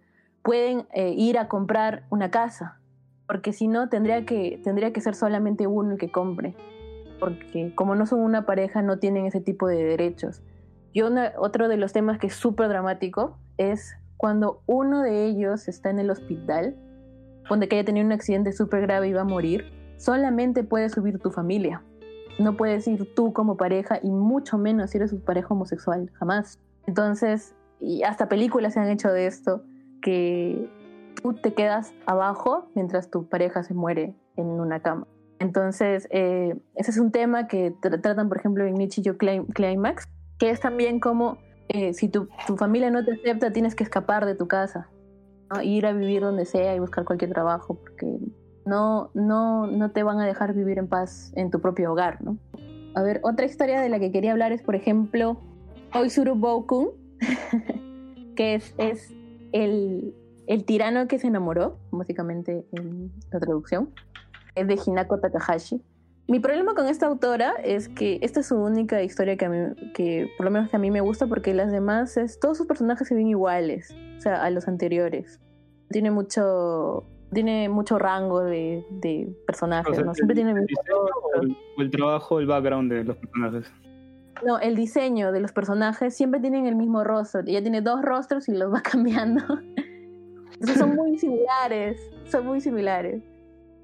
pueden 0.42 0.86
eh, 0.92 1.14
ir 1.16 1.38
a 1.38 1.48
comprar 1.48 2.04
una 2.10 2.30
casa, 2.30 2.80
porque 3.26 3.52
si 3.52 3.68
no 3.68 3.88
tendría 3.88 4.24
que, 4.24 4.60
tendría 4.64 4.92
que 4.92 5.00
ser 5.00 5.14
solamente 5.14 5.66
uno 5.66 5.92
el 5.92 5.98
que 5.98 6.10
compre, 6.10 6.56
porque 7.18 7.74
como 7.74 7.94
no 7.94 8.06
son 8.06 8.20
una 8.20 8.46
pareja 8.46 8.82
no 8.82 8.98
tienen 8.98 9.26
ese 9.26 9.40
tipo 9.40 9.68
de 9.68 9.84
derechos. 9.84 10.42
Y 10.92 11.02
otro 11.02 11.68
de 11.68 11.76
los 11.76 11.92
temas 11.92 12.18
que 12.18 12.26
es 12.26 12.34
súper 12.34 12.68
dramático 12.68 13.38
es 13.58 13.94
cuando 14.16 14.62
uno 14.66 15.02
de 15.02 15.26
ellos 15.26 15.68
está 15.68 15.90
en 15.90 16.00
el 16.00 16.10
hospital, 16.10 16.76
donde 17.48 17.68
que 17.68 17.76
haya 17.76 17.84
tenido 17.84 18.04
un 18.04 18.12
accidente 18.12 18.52
súper 18.52 18.82
grave 18.82 19.08
y 19.08 19.12
va 19.12 19.20
a 19.20 19.24
morir, 19.24 19.72
solamente 19.96 20.64
puede 20.64 20.88
subir 20.88 21.18
tu 21.20 21.30
familia. 21.30 21.84
No 22.40 22.56
puedes 22.56 22.88
ir 22.88 23.14
tú 23.14 23.32
como 23.32 23.56
pareja 23.56 24.00
y 24.02 24.10
mucho 24.10 24.58
menos 24.58 24.90
si 24.90 24.96
eres 24.98 25.10
su 25.10 25.20
pareja 25.20 25.48
homosexual, 25.54 26.10
jamás. 26.14 26.58
Entonces, 26.86 27.54
y 27.80 28.02
hasta 28.02 28.28
películas 28.28 28.74
se 28.74 28.80
han 28.80 28.88
hecho 28.88 29.12
de 29.12 29.26
esto, 29.26 29.62
que 30.02 30.68
tú 31.22 31.34
te 31.34 31.52
quedas 31.52 31.92
abajo 32.06 32.68
mientras 32.74 33.10
tu 33.10 33.28
pareja 33.28 33.62
se 33.62 33.74
muere 33.74 34.14
en 34.36 34.46
una 34.46 34.80
cama. 34.80 35.06
Entonces, 35.38 36.08
eh, 36.10 36.54
ese 36.74 36.90
es 36.90 36.98
un 36.98 37.12
tema 37.12 37.46
que 37.46 37.72
tra- 37.74 38.00
tratan, 38.00 38.28
por 38.28 38.38
ejemplo, 38.38 38.64
en 38.64 38.74
Nichillo 38.74 39.16
Climax, 39.18 40.04
que 40.38 40.50
es 40.50 40.60
también 40.60 41.00
como 41.00 41.38
eh, 41.68 41.94
si 41.94 42.08
tu, 42.08 42.28
tu 42.46 42.56
familia 42.56 42.90
no 42.90 43.04
te 43.04 43.12
acepta, 43.12 43.52
tienes 43.52 43.74
que 43.74 43.84
escapar 43.84 44.26
de 44.26 44.34
tu 44.34 44.48
casa, 44.48 44.88
ir 45.62 45.86
a 45.86 45.92
vivir 45.92 46.22
donde 46.22 46.44
sea 46.44 46.74
y 46.74 46.78
buscar 46.78 47.04
cualquier 47.04 47.32
trabajo, 47.32 47.74
porque 47.74 48.18
no, 48.64 49.10
no, 49.14 49.66
no 49.66 49.90
te 49.90 50.02
van 50.02 50.20
a 50.20 50.26
dejar 50.26 50.54
vivir 50.54 50.78
en 50.78 50.88
paz 50.88 51.32
en 51.36 51.50
tu 51.50 51.60
propio 51.60 51.92
hogar. 51.92 52.22
¿no? 52.22 52.38
A 52.94 53.02
ver, 53.02 53.20
otra 53.22 53.46
historia 53.46 53.80
de 53.80 53.88
la 53.88 53.98
que 53.98 54.12
quería 54.12 54.32
hablar 54.32 54.52
es, 54.52 54.62
por 54.62 54.74
ejemplo, 54.74 55.40
Oisuru 55.94 56.34
Bokun, 56.34 56.90
que 58.36 58.54
es, 58.54 58.74
es 58.78 59.12
el, 59.52 60.14
el 60.46 60.64
tirano 60.64 61.06
que 61.08 61.18
se 61.18 61.26
enamoró, 61.26 61.78
básicamente 61.90 62.64
en 62.72 63.12
la 63.30 63.40
traducción, 63.40 63.90
es 64.54 64.66
de 64.66 64.78
Hinako 64.84 65.18
Takahashi. 65.20 65.82
Mi 66.28 66.38
problema 66.38 66.74
con 66.74 66.86
esta 66.86 67.06
autora 67.06 67.54
es 67.64 67.88
que 67.88 68.20
esta 68.22 68.40
es 68.40 68.46
su 68.46 68.56
única 68.56 69.02
historia 69.02 69.36
que, 69.36 69.74
que 69.94 70.30
por 70.36 70.44
lo 70.44 70.52
menos 70.52 70.70
que 70.70 70.76
a 70.76 70.78
mí 70.78 70.90
me 70.90 71.00
gusta 71.00 71.26
porque 71.26 71.54
las 71.54 71.72
demás, 71.72 72.18
todos 72.40 72.56
sus 72.56 72.66
personajes 72.66 73.08
se 73.08 73.16
ven 73.16 73.26
iguales, 73.26 73.92
o 74.16 74.20
sea, 74.20 74.44
a 74.44 74.50
los 74.50 74.68
anteriores. 74.68 75.40
Tiene 75.88 76.12
mucho, 76.12 77.04
tiene 77.32 77.68
mucho 77.68 77.98
rango 77.98 78.42
de, 78.42 78.84
de 78.90 79.32
personajes, 79.46 79.92
O 79.92 79.94
sea, 79.94 80.04
¿no? 80.04 80.14
Siempre 80.14 80.34
tiene 80.34 80.52
el 80.52 80.58
el 80.58 80.66
o 80.92 81.42
el, 81.42 81.56
o 81.78 81.82
el 81.82 81.90
trabajo, 81.90 82.40
el 82.40 82.46
background 82.46 82.92
de 82.92 83.04
los 83.04 83.16
personajes. 83.16 83.72
No, 84.44 84.58
el 84.58 84.74
diseño 84.74 85.32
de 85.32 85.40
los 85.40 85.52
personajes 85.52 86.16
siempre 86.16 86.40
tienen 86.40 86.66
el 86.66 86.74
mismo 86.74 87.04
rostro. 87.04 87.42
Ella 87.46 87.62
tiene 87.62 87.82
dos 87.82 88.02
rostros 88.02 88.48
y 88.48 88.52
los 88.52 88.72
va 88.72 88.82
cambiando. 88.82 89.42
Entonces 90.52 90.78
son 90.78 90.94
muy 90.94 91.18
similares, 91.18 92.00
son 92.24 92.46
muy 92.46 92.60
similares. 92.60 93.22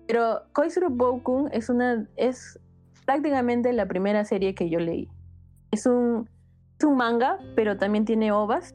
Pero 0.07 0.43
Koizuru 0.53 0.91
Bokun 0.91 1.49
es 1.53 1.69
una 1.69 2.07
es 2.17 2.59
prácticamente 3.05 3.73
la 3.73 3.87
primera 3.87 4.25
serie 4.25 4.55
que 4.55 4.69
yo 4.69 4.79
leí. 4.79 5.09
Es 5.71 5.87
un 5.87 6.29
es 6.79 6.85
un 6.85 6.97
manga, 6.97 7.39
pero 7.55 7.77
también 7.77 8.05
tiene 8.05 8.33
ovas. 8.33 8.75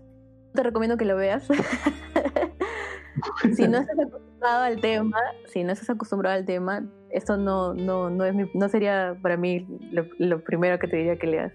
Te 0.54 0.64
recomiendo 0.64 0.98
que 0.98 1.06
lo 1.06 1.16
veas. 1.16 1.48
si 3.56 3.68
no 3.68 3.78
estás 3.78 3.96
acostumbrado 4.42 4.64
al 4.64 4.82
tema, 4.82 5.18
si 5.48 5.64
no 5.64 5.72
estás 5.72 5.90
acostumbrado 5.90 6.36
al 6.36 6.46
tema, 6.46 6.84
esto 7.10 7.38
no 7.38 7.74
no 7.74 8.10
no 8.10 8.26
es 8.26 8.34
mi- 8.34 8.50
no 8.54 8.70
sería 8.70 9.16
para 9.22 9.38
mí 9.38 9.66
lo, 9.92 10.06
lo 10.18 10.44
primero 10.44 10.80
que 10.80 10.88
te 10.88 10.98
diría 10.98 11.18
que 11.18 11.28
leas. 11.28 11.54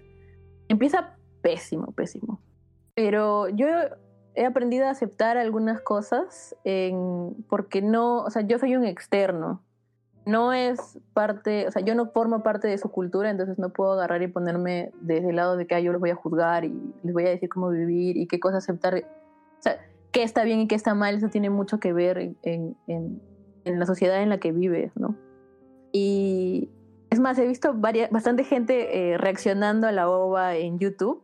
Empieza 0.69 1.15
pésimo, 1.41 1.91
pésimo. 1.93 2.39
Pero 2.95 3.47
yo 3.49 3.67
he 4.35 4.45
aprendido 4.45 4.85
a 4.87 4.91
aceptar 4.91 5.37
algunas 5.37 5.81
cosas 5.81 6.55
en- 6.63 7.35
porque 7.49 7.81
no, 7.81 8.23
o 8.23 8.29
sea, 8.29 8.41
yo 8.43 8.57
soy 8.59 8.75
un 8.75 8.85
externo. 8.85 9.63
No 10.25 10.51
es 10.51 10.99
parte, 11.13 11.67
o 11.67 11.71
sea, 11.71 11.81
yo 11.81 11.95
no 11.95 12.07
formo 12.11 12.43
parte 12.43 12.67
de 12.67 12.77
su 12.77 12.89
cultura, 12.89 13.29
entonces 13.29 13.57
no 13.57 13.69
puedo 13.69 13.93
agarrar 13.93 14.21
y 14.21 14.27
ponerme 14.27 14.91
desde 14.99 15.29
el 15.29 15.37
lado 15.37 15.55
de 15.55 15.65
que 15.67 15.75
ah, 15.75 15.79
yo 15.79 15.93
los 15.93 16.01
voy 16.01 16.09
a 16.09 16.15
juzgar 16.15 16.65
y 16.65 16.73
les 17.03 17.13
voy 17.13 17.25
a 17.25 17.29
decir 17.29 17.47
cómo 17.47 17.69
vivir 17.69 18.17
y 18.17 18.27
qué 18.27 18.37
cosas 18.39 18.63
aceptar. 18.65 18.95
O 18.95 19.61
sea, 19.61 19.77
qué 20.11 20.23
está 20.23 20.43
bien 20.43 20.59
y 20.61 20.67
qué 20.67 20.75
está 20.75 20.93
mal, 20.95 21.15
eso 21.15 21.29
tiene 21.29 21.49
mucho 21.49 21.79
que 21.79 21.93
ver 21.93 22.17
en, 22.17 22.37
en- 22.43 22.77
en- 22.87 23.21
en 23.65 23.79
la 23.79 23.85
sociedad 23.85 24.21
en 24.21 24.29
la 24.29 24.39
que 24.39 24.51
vives, 24.51 24.91
¿no? 24.95 25.15
Y 25.91 26.69
es 27.09 27.19
más, 27.19 27.37
he 27.39 27.47
visto 27.47 27.73
varias, 27.73 28.09
bastante 28.11 28.43
gente 28.43 29.11
eh, 29.13 29.17
reaccionando 29.17 29.87
a 29.87 29.91
la 29.91 30.09
ova 30.09 30.55
en 30.55 30.79
YouTube. 30.79 31.23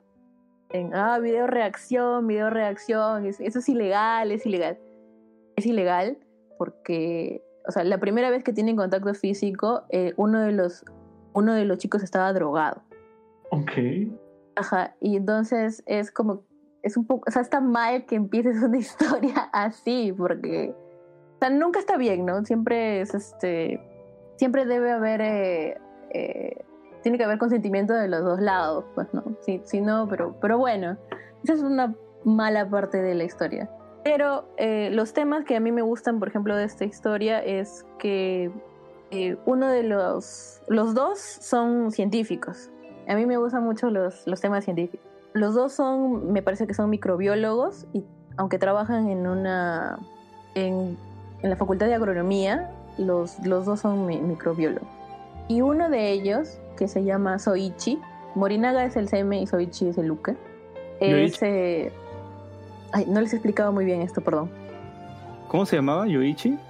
En, 0.69 0.93
ah, 0.95 1.19
video 1.19 1.45
reacción, 1.47 2.26
video 2.27 2.49
reacción, 2.49 3.26
es- 3.26 3.39
eso 3.39 3.60
es 3.60 3.69
ilegal, 3.69 4.31
es 4.31 4.45
ilegal. 4.45 4.77
Es 5.55 5.65
ilegal 5.65 6.18
porque, 6.57 7.43
o 7.68 7.72
sea, 7.72 7.84
la 7.84 7.99
primera 7.99 8.30
vez 8.30 8.43
que 8.43 8.53
tienen 8.53 8.76
contacto 8.76 9.14
físico, 9.14 9.84
eh, 9.89 10.14
uno, 10.18 10.41
de 10.41 10.51
los, 10.51 10.84
uno 11.34 11.53
de 11.53 11.65
los 11.65 11.77
chicos 11.77 12.01
estaba 12.03 12.34
drogado. 12.34 12.81
Ok. 13.51 13.72
Ajá, 14.55 14.95
y 14.99 15.15
entonces 15.15 15.84
es 15.85 16.11
como, 16.11 16.43
es 16.84 16.97
un 16.97 17.07
poco, 17.07 17.23
o 17.27 17.31
sea, 17.31 17.41
está 17.41 17.61
mal 17.61 18.05
que 18.05 18.15
empieces 18.15 18.57
una 18.64 18.77
historia 18.77 19.49
así, 19.51 20.14
porque, 20.15 20.76
o 21.35 21.39
sea, 21.39 21.49
nunca 21.49 21.80
está 21.80 21.97
bien, 21.97 22.26
¿no? 22.26 22.45
Siempre 22.45 23.01
es 23.01 23.15
este, 23.15 23.81
siempre 24.35 24.65
debe 24.65 24.91
haber, 24.91 25.22
eh, 25.22 25.77
eh, 26.11 26.65
tiene 27.01 27.18
que 27.18 27.23
haber 27.23 27.38
consentimiento 27.38 27.93
de 27.93 28.07
los 28.07 28.23
dos 28.23 28.39
lados, 28.39 28.85
pues, 28.93 29.07
¿no? 29.14 29.23
Si, 29.41 29.61
si 29.64 29.81
no, 29.81 30.07
pero, 30.07 30.35
pero 30.39 30.57
bueno, 30.57 30.97
esa 31.43 31.53
es 31.53 31.64
una 31.64 31.95
mala 32.23 32.69
parte 32.69 33.01
de 33.01 33.15
la 33.15 33.23
historia. 33.23 33.69
Pero 34.03 34.45
eh, 34.57 34.89
los 34.91 35.14
temas 35.14 35.45
que 35.45 35.55
a 35.55 35.61
mí 35.61 35.72
me 35.72 35.81
gustan, 35.81 36.19
por 36.19 36.27
ejemplo, 36.27 36.55
de 36.57 36.65
esta 36.65 36.84
historia 36.84 37.39
es 37.39 37.85
que 37.99 38.51
uno 39.45 39.69
de 39.69 39.84
los, 39.84 40.60
los 40.68 40.95
dos 40.95 41.19
son 41.19 41.91
científicos. 41.91 42.72
A 43.07 43.14
mí 43.14 43.27
me 43.27 43.38
gustan 43.38 43.64
mucho 43.64 43.91
los, 43.91 44.26
los 44.26 44.41
temas 44.41 44.64
científicos. 44.64 45.12
Los 45.34 45.53
dos 45.55 45.73
son, 45.73 46.31
me 46.31 46.41
parece 46.41 46.68
que 46.68 46.73
son 46.73 46.89
microbiólogos 46.89 47.85
y 47.93 48.03
aunque 48.38 48.60
trabajan 48.60 49.10
en 49.10 49.27
una, 49.27 49.97
en, 50.55 50.97
en 51.41 51.49
la 51.49 51.55
facultad 51.55 51.88
de 51.88 51.95
agronomía, 51.95 52.69
los, 52.97 53.39
los 53.45 53.65
dos 53.65 53.80
son 53.80 54.05
mi- 54.05 54.22
microbiólogos. 54.22 54.88
Y 55.47 55.61
uno 55.61 55.89
de 55.89 56.11
ellos, 56.11 56.60
que 56.77 56.88
se 56.88 57.03
llama 57.03 57.39
Soichi, 57.39 57.99
Morinaga 58.35 58.85
es 58.85 58.95
el 58.95 59.07
Seme 59.10 59.41
y 59.41 59.47
Soichi 59.47 59.88
es 59.89 59.97
el 59.97 60.07
Luke. 60.07 60.35
Es, 60.99 61.34
Yoichi. 61.39 61.45
eh, 61.45 61.91
ay, 62.91 63.05
no 63.07 63.19
les 63.22 63.34
he 63.34 63.38
explicado 63.38 63.72
muy 63.72 63.85
bien 63.85 64.01
esto, 64.01 64.22
perdón. 64.22 64.49
¿Cómo 65.47 65.65
se 65.65 65.76
llamaba? 65.76 66.07
¿Yoichi? 66.07 66.57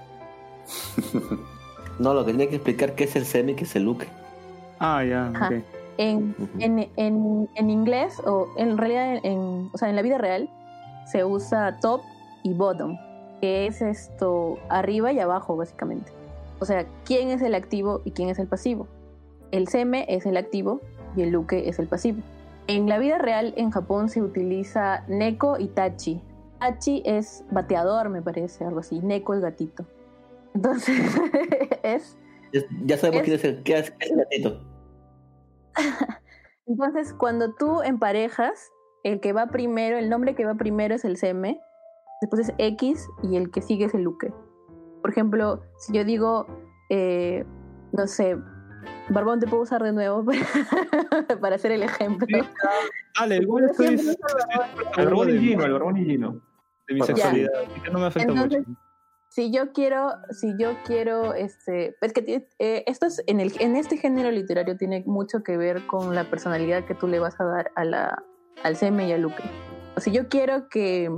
No, 1.99 2.15
lo 2.15 2.26
que 2.26 2.31
tiene 2.31 2.48
que 2.49 2.56
explicar 2.56 2.95
qué 2.95 3.03
es 3.03 3.15
el 3.15 3.23
semi 3.23 3.52
y 3.52 3.56
qué 3.56 3.65
es 3.65 3.76
el 3.76 3.84
look. 3.84 4.06
Ah, 4.80 5.03
ya, 5.03 5.27
Ajá. 5.27 5.48
ok. 5.49 5.53
En, 5.98 6.36
en, 6.60 6.90
en, 6.95 7.49
en 7.56 7.70
inglés, 7.70 8.20
o 8.26 8.48
en 8.57 8.78
realidad, 8.78 9.20
en, 9.24 9.70
o 9.72 9.78
sea, 9.78 9.90
en 9.90 9.95
la 9.95 10.02
vida 10.02 10.18
real, 10.18 10.49
se 11.06 11.24
usa 11.24 11.80
top 11.80 12.02
y 12.44 12.53
bottom. 12.53 12.98
que 13.41 13.68
es 13.68 13.82
esto 13.82 14.57
arriba 14.70 15.11
y 15.11 15.20
abajo, 15.20 15.56
básicamente. 15.56 16.11
O 16.60 16.65
sea, 16.65 16.86
quién 17.03 17.30
es 17.30 17.41
el 17.41 17.56
activo 17.56 18.02
y 18.06 18.11
quién 18.11 18.30
es 18.30 18.40
el 18.40 18.48
pasivo. 18.48 18.88
El 19.52 19.68
seme 19.68 20.06
es 20.07 20.26
el 20.26 20.38
activo 20.38 20.82
y 21.15 21.24
el 21.24 21.30
luke 21.32 21.68
es 21.68 21.78
el 21.78 21.88
pasivo. 21.88 22.22
En 22.68 22.88
la 22.88 22.98
vida 22.98 23.18
real 23.18 23.53
en 23.57 23.70
Japón 23.72 24.10
se 24.10 24.22
utiliza 24.22 25.03
neko 25.07 25.60
y 25.60 25.68
tachi. 25.68 26.22
Tachi 26.60 27.03
es 27.06 27.44
bateador, 27.52 28.10
me 28.10 28.22
parece, 28.22 28.64
algo 28.64 28.80
así. 28.80 28.99
Neko 28.99 29.34
es 29.34 29.41
gatito. 29.41 29.86
Entonces, 30.56 30.98
es... 31.84 32.18
Ya, 32.86 32.98
sabemos 32.98 33.24
quién 33.24 33.40
el, 33.40 33.45
es, 33.45 33.61
qué 33.64 33.78
es 33.80 33.94
el 33.99 34.18
gatito. 34.18 34.61
Entonces, 36.66 37.14
cuando 37.14 37.54
tú 37.56 37.82
emparejas, 37.82 38.72
el 39.04 39.20
que 39.20 39.34
va 39.34 39.48
primero, 39.48 39.98
el 39.98 40.10
nombre 40.10 40.36
que 40.36 40.45
va 40.45 40.56
primero 40.56 40.95
es 40.95 41.06
el 41.06 41.18
seme, 41.18 41.60
después 42.22 42.48
es 42.48 42.56
X 42.58 43.08
y 43.24 43.36
el 43.36 43.52
que 43.52 43.62
sigue 43.62 43.86
es 43.86 43.94
el 43.94 44.04
luke. 44.04 44.34
Por 45.02 45.12
ejemplo, 45.12 45.62
si 45.78 45.94
yo 45.94 46.06
digo, 46.06 46.48
eh, 46.90 47.45
no 47.91 48.08
sé, 48.08 48.38
Barbón 49.10 49.40
te 49.40 49.48
puedo 49.48 49.64
usar 49.64 49.84
de 49.84 49.91
nuevo 49.91 50.26
para, 51.10 51.40
para 51.40 51.56
hacer 51.56 51.72
el 51.72 51.84
ejemplo. 51.84 52.40
Dale, 53.20 53.38
igual 53.38 53.66
estoy. 53.66 54.00
el 54.98 55.06
barbón. 55.06 55.30
Y 55.30 55.40
Gino, 55.40 55.66
el 55.66 55.74
barbón 55.74 55.98
y 55.98 56.06
Gino. 56.06 56.41
de 56.88 56.94
mi 56.94 57.02
sexualidad, 57.02 57.52
no 57.91 58.00
me 58.00 58.06
afecta 58.06 58.32
Entonces, 58.32 58.68
mucho. 58.68 58.80
Si 59.34 59.49
yo 59.49 59.73
quiero, 59.73 60.11
si 60.30 60.53
yo 60.60 60.76
quiero, 60.85 61.34
este, 61.34 61.95
es 62.01 62.14
que 62.14 62.47
eh, 62.60 62.85
en 63.26 63.39
el, 63.39 63.51
en 63.60 63.76
este 63.76 63.97
género 63.97 64.30
literario 64.30 64.77
tiene 64.77 65.03
mucho 65.07 65.41
que 65.41 65.57
ver 65.57 65.88
con 65.88 66.14
la 66.14 66.30
personalidad 66.30 66.85
que 66.85 66.93
tú 66.93 67.07
le 67.07 67.18
vas 67.18 67.41
a 67.41 67.45
dar 67.45 67.72
a 67.76 67.84
la, 67.84 68.23
al 68.61 68.76
Seme 68.76 69.07
y 69.07 69.11
al 69.11 69.22
Luque. 69.22 69.41
O 69.97 70.01
si 70.01 70.11
yo 70.11 70.30
quiero 70.30 70.69
que, 70.69 71.10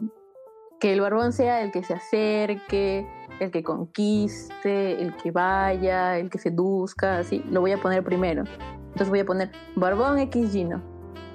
que 0.79 0.93
el 0.93 1.01
barbón 1.01 1.33
sea 1.33 1.61
el 1.61 1.73
que 1.73 1.83
se 1.83 1.93
acerque, 1.93 3.05
el 3.41 3.51
que 3.51 3.63
conquiste, 3.63 5.01
el 5.01 5.13
que 5.17 5.31
vaya, 5.31 6.17
el 6.17 6.29
que 6.29 6.37
seduzca, 6.37 7.17
así, 7.17 7.43
lo 7.49 7.59
voy 7.59 7.73
a 7.73 7.81
poner 7.81 8.01
primero. 8.01 8.45
Entonces 8.93 9.09
voy 9.09 9.19
a 9.19 9.25
poner 9.25 9.51
barbón 9.75 10.19
X 10.19 10.53
Gino. 10.53 10.81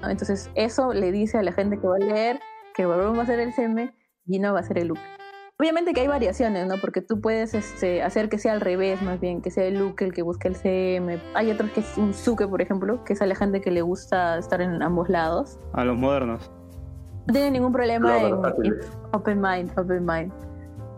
¿no? 0.01 0.09
Entonces 0.09 0.51
eso 0.55 0.95
le 0.95 1.13
dice 1.13 1.37
a 1.37 1.43
la 1.43 1.53
gente 1.53 1.79
que 1.79 1.87
va 1.87 1.97
a 1.97 1.99
leer 1.99 2.41
que 2.73 2.83
el 2.83 2.89
barbón 2.89 3.19
va 3.19 3.25
a 3.25 3.27
ser 3.27 3.39
el 3.39 3.53
Seme, 3.53 3.95
Gino 4.25 4.55
va 4.55 4.61
a 4.61 4.63
ser 4.63 4.79
el 4.79 4.89
Luque. 4.89 5.20
Obviamente 5.61 5.93
que 5.93 6.01
hay 6.01 6.07
variaciones, 6.07 6.67
¿no? 6.67 6.77
Porque 6.81 7.03
tú 7.03 7.21
puedes 7.21 7.53
este, 7.53 8.03
hacer 8.03 8.31
que 8.31 8.39
sea 8.39 8.55
al 8.55 8.63
revés, 8.63 9.03
más 9.03 9.21
bien, 9.21 9.43
que 9.43 9.51
sea 9.51 9.65
el 9.65 9.79
Luke 9.79 10.03
el 10.03 10.15
que 10.15 10.23
busque 10.23 10.49
el 10.49 10.57
CM. 10.57 11.21
Hay 11.35 11.51
otros 11.51 11.71
que 11.73 11.81
es 11.81 11.99
un 11.99 12.15
Suke, 12.15 12.49
por 12.49 12.63
ejemplo, 12.63 13.05
que 13.05 13.13
es 13.13 13.21
a 13.21 13.27
la 13.27 13.35
gente 13.35 13.61
que 13.61 13.71
le 13.71 13.83
gusta 13.83 14.39
estar 14.39 14.63
en 14.63 14.83
ambos 14.83 15.11
lados. 15.11 15.59
A 15.75 15.85
los 15.85 15.99
modernos. 15.99 16.51
No 17.27 17.35
tiene 17.35 17.51
ningún 17.51 17.75
problema 17.75 18.09
Claro, 18.09 18.37
en, 18.37 18.41
versátiles. 18.41 18.87
en 18.87 18.91
Open 19.13 19.39
Mind, 19.43 19.79
Open 19.79 20.07
Mind. 20.07 20.33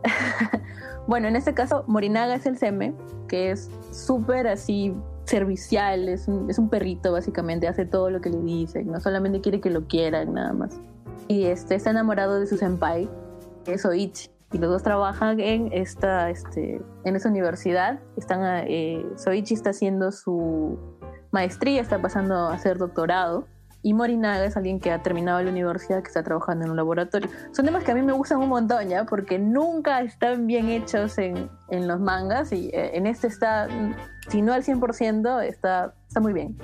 bueno, 1.09 1.27
en 1.27 1.35
este 1.35 1.55
caso, 1.55 1.83
Morinaga 1.89 2.37
es 2.37 2.47
el 2.47 2.57
CM, 2.57 2.95
que 3.27 3.51
es 3.51 3.69
súper 3.91 4.47
así 4.47 4.95
servicial, 5.25 6.09
es 6.09 6.29
un, 6.29 6.49
es 6.49 6.61
un 6.61 6.69
perrito 6.69 7.11
básicamente, 7.11 7.67
hace 7.67 7.85
todo 7.85 8.11
lo 8.11 8.21
que 8.21 8.31
le 8.31 8.39
dicen, 8.39 8.93
no 8.93 9.01
solamente 9.01 9.41
quiere 9.41 9.61
que 9.61 9.71
lo 9.71 9.89
quieran, 9.89 10.35
nada 10.35 10.53
más. 10.53 10.79
Y 11.27 11.47
este, 11.47 11.75
está 11.75 11.91
enamorado 11.91 12.39
de 12.39 12.47
su 12.47 12.57
senpai, 12.57 13.11
que 13.65 13.75
es 13.75 13.85
Oichi. 13.85 14.32
Y 14.53 14.59
los 14.59 14.71
dos 14.71 14.83
trabajan 14.83 15.41
en 15.41 15.73
esta, 15.73 16.31
este, 16.31 16.81
en 17.05 17.17
esa 17.17 17.29
universidad. 17.29 18.01
Están, 18.17 18.65
eh, 18.69 19.05
Soichi 19.17 19.55
está 19.55 19.71
haciendo 19.71 20.13
su 20.13 20.79
maestría, 21.31 21.81
está 21.81 22.01
pasando 22.01 22.35
a 22.35 22.53
hacer 22.53 22.79
doctorado. 22.79 23.47
Y 23.85 23.95
Morinaga 23.95 24.45
es 24.45 24.57
alguien 24.57 24.79
que 24.79 24.93
ha 24.93 25.03
terminado 25.03 25.43
la 25.43 25.51
universidad, 25.51 26.03
que 26.03 26.09
está 26.09 26.23
trabajando 26.23 26.65
en 26.65 26.71
un 26.71 26.77
laboratorio. 26.77 27.29
Son 27.51 27.65
temas 27.65 27.83
que 27.83 27.91
a 27.91 27.95
mí 27.97 28.03
me 28.03 28.13
gustan 28.13 28.39
un 28.39 28.49
montón, 28.49 28.89
¿ya? 28.89 29.05
Porque 29.05 29.41
nunca 29.41 30.01
están 30.03 30.47
bien 30.47 30.69
hechos 30.69 31.19
en, 31.19 31.51
en 31.69 31.89
los 31.89 31.99
mangas 31.99 32.53
y 32.53 32.69
eh, 32.69 32.97
en 32.97 33.07
este 33.07 33.27
está, 33.27 33.67
si 34.29 34.41
no 34.41 34.53
al 34.53 34.63
100%, 34.63 35.43
está, 35.43 35.95
está 36.07 36.21
muy 36.21 36.33
bien. 36.33 36.57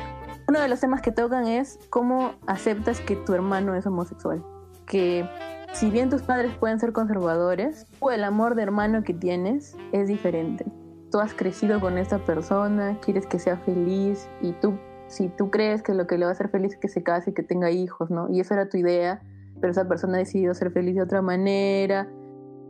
Uno 0.46 0.60
de 0.60 0.68
los 0.68 0.78
temas 0.78 1.02
que 1.02 1.10
tocan 1.10 1.48
es 1.48 1.78
cómo 1.90 2.34
aceptas 2.46 3.00
que 3.00 3.16
tu 3.16 3.34
hermano 3.34 3.74
es 3.74 3.84
homosexual. 3.84 4.44
Que 4.86 5.28
si 5.72 5.90
bien 5.90 6.10
tus 6.10 6.22
padres 6.22 6.52
pueden 6.58 6.80
ser 6.80 6.92
conservadores, 6.92 7.86
o 8.00 8.10
el 8.10 8.24
amor 8.24 8.54
de 8.54 8.62
hermano 8.62 9.02
que 9.04 9.14
tienes 9.14 9.76
es 9.92 10.08
diferente. 10.08 10.64
Tú 11.10 11.20
has 11.20 11.32
crecido 11.34 11.80
con 11.80 11.96
esta 11.98 12.18
persona, 12.18 12.98
quieres 13.04 13.26
que 13.26 13.38
sea 13.38 13.56
feliz 13.58 14.28
y 14.42 14.52
tú, 14.52 14.74
si 15.06 15.28
tú 15.28 15.50
crees 15.50 15.82
que 15.82 15.94
lo 15.94 16.06
que 16.06 16.18
le 16.18 16.24
va 16.24 16.30
a 16.30 16.32
hacer 16.32 16.48
feliz 16.50 16.74
es 16.74 16.78
que 16.78 16.88
se 16.88 17.02
case 17.02 17.30
y 17.30 17.34
que 17.34 17.42
tenga 17.42 17.70
hijos, 17.70 18.10
¿no? 18.10 18.28
Y 18.30 18.40
esa 18.40 18.54
era 18.54 18.68
tu 18.68 18.76
idea, 18.76 19.22
pero 19.60 19.70
esa 19.70 19.88
persona 19.88 20.16
ha 20.16 20.18
decidido 20.18 20.52
ser 20.54 20.70
feliz 20.70 20.94
de 20.96 21.02
otra 21.02 21.22
manera, 21.22 22.08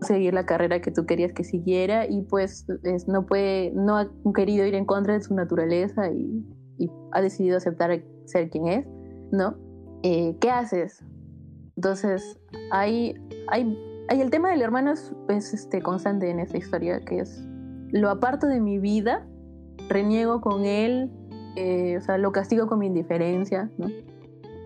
seguir 0.02 0.34
la 0.34 0.46
carrera 0.46 0.80
que 0.80 0.92
tú 0.92 1.06
querías 1.06 1.32
que 1.32 1.42
siguiera 1.42 2.06
y 2.06 2.22
pues 2.22 2.66
es- 2.84 3.08
no 3.08 3.26
puede, 3.26 3.72
no 3.74 3.96
ha 3.96 4.08
querido 4.34 4.64
ir 4.64 4.74
en 4.76 4.84
contra 4.84 5.14
de 5.14 5.20
su 5.20 5.34
naturaleza 5.34 6.08
y, 6.12 6.44
y 6.78 6.90
ha 7.12 7.20
decidido 7.20 7.56
aceptar 7.56 8.00
ser 8.26 8.50
quien 8.50 8.68
es, 8.68 8.86
¿no? 9.32 9.56
Eh, 10.04 10.36
¿Qué 10.40 10.50
haces? 10.50 11.02
Entonces, 11.78 12.40
hay, 12.72 13.14
hay, 13.46 13.78
hay 14.08 14.20
el 14.20 14.30
tema 14.30 14.50
del 14.50 14.62
hermano 14.62 14.90
es, 14.90 15.14
es, 15.28 15.54
este, 15.54 15.80
constante 15.80 16.28
en 16.28 16.40
esta 16.40 16.58
historia, 16.58 16.98
que 16.98 17.20
es 17.20 17.46
lo 17.92 18.10
aparto 18.10 18.48
de 18.48 18.58
mi 18.58 18.80
vida, 18.80 19.24
reniego 19.88 20.40
con 20.40 20.64
él, 20.64 21.08
eh, 21.54 21.96
o 21.96 22.00
sea, 22.00 22.18
lo 22.18 22.32
castigo 22.32 22.66
con 22.66 22.80
mi 22.80 22.88
indiferencia, 22.88 23.70
¿no? 23.78 23.86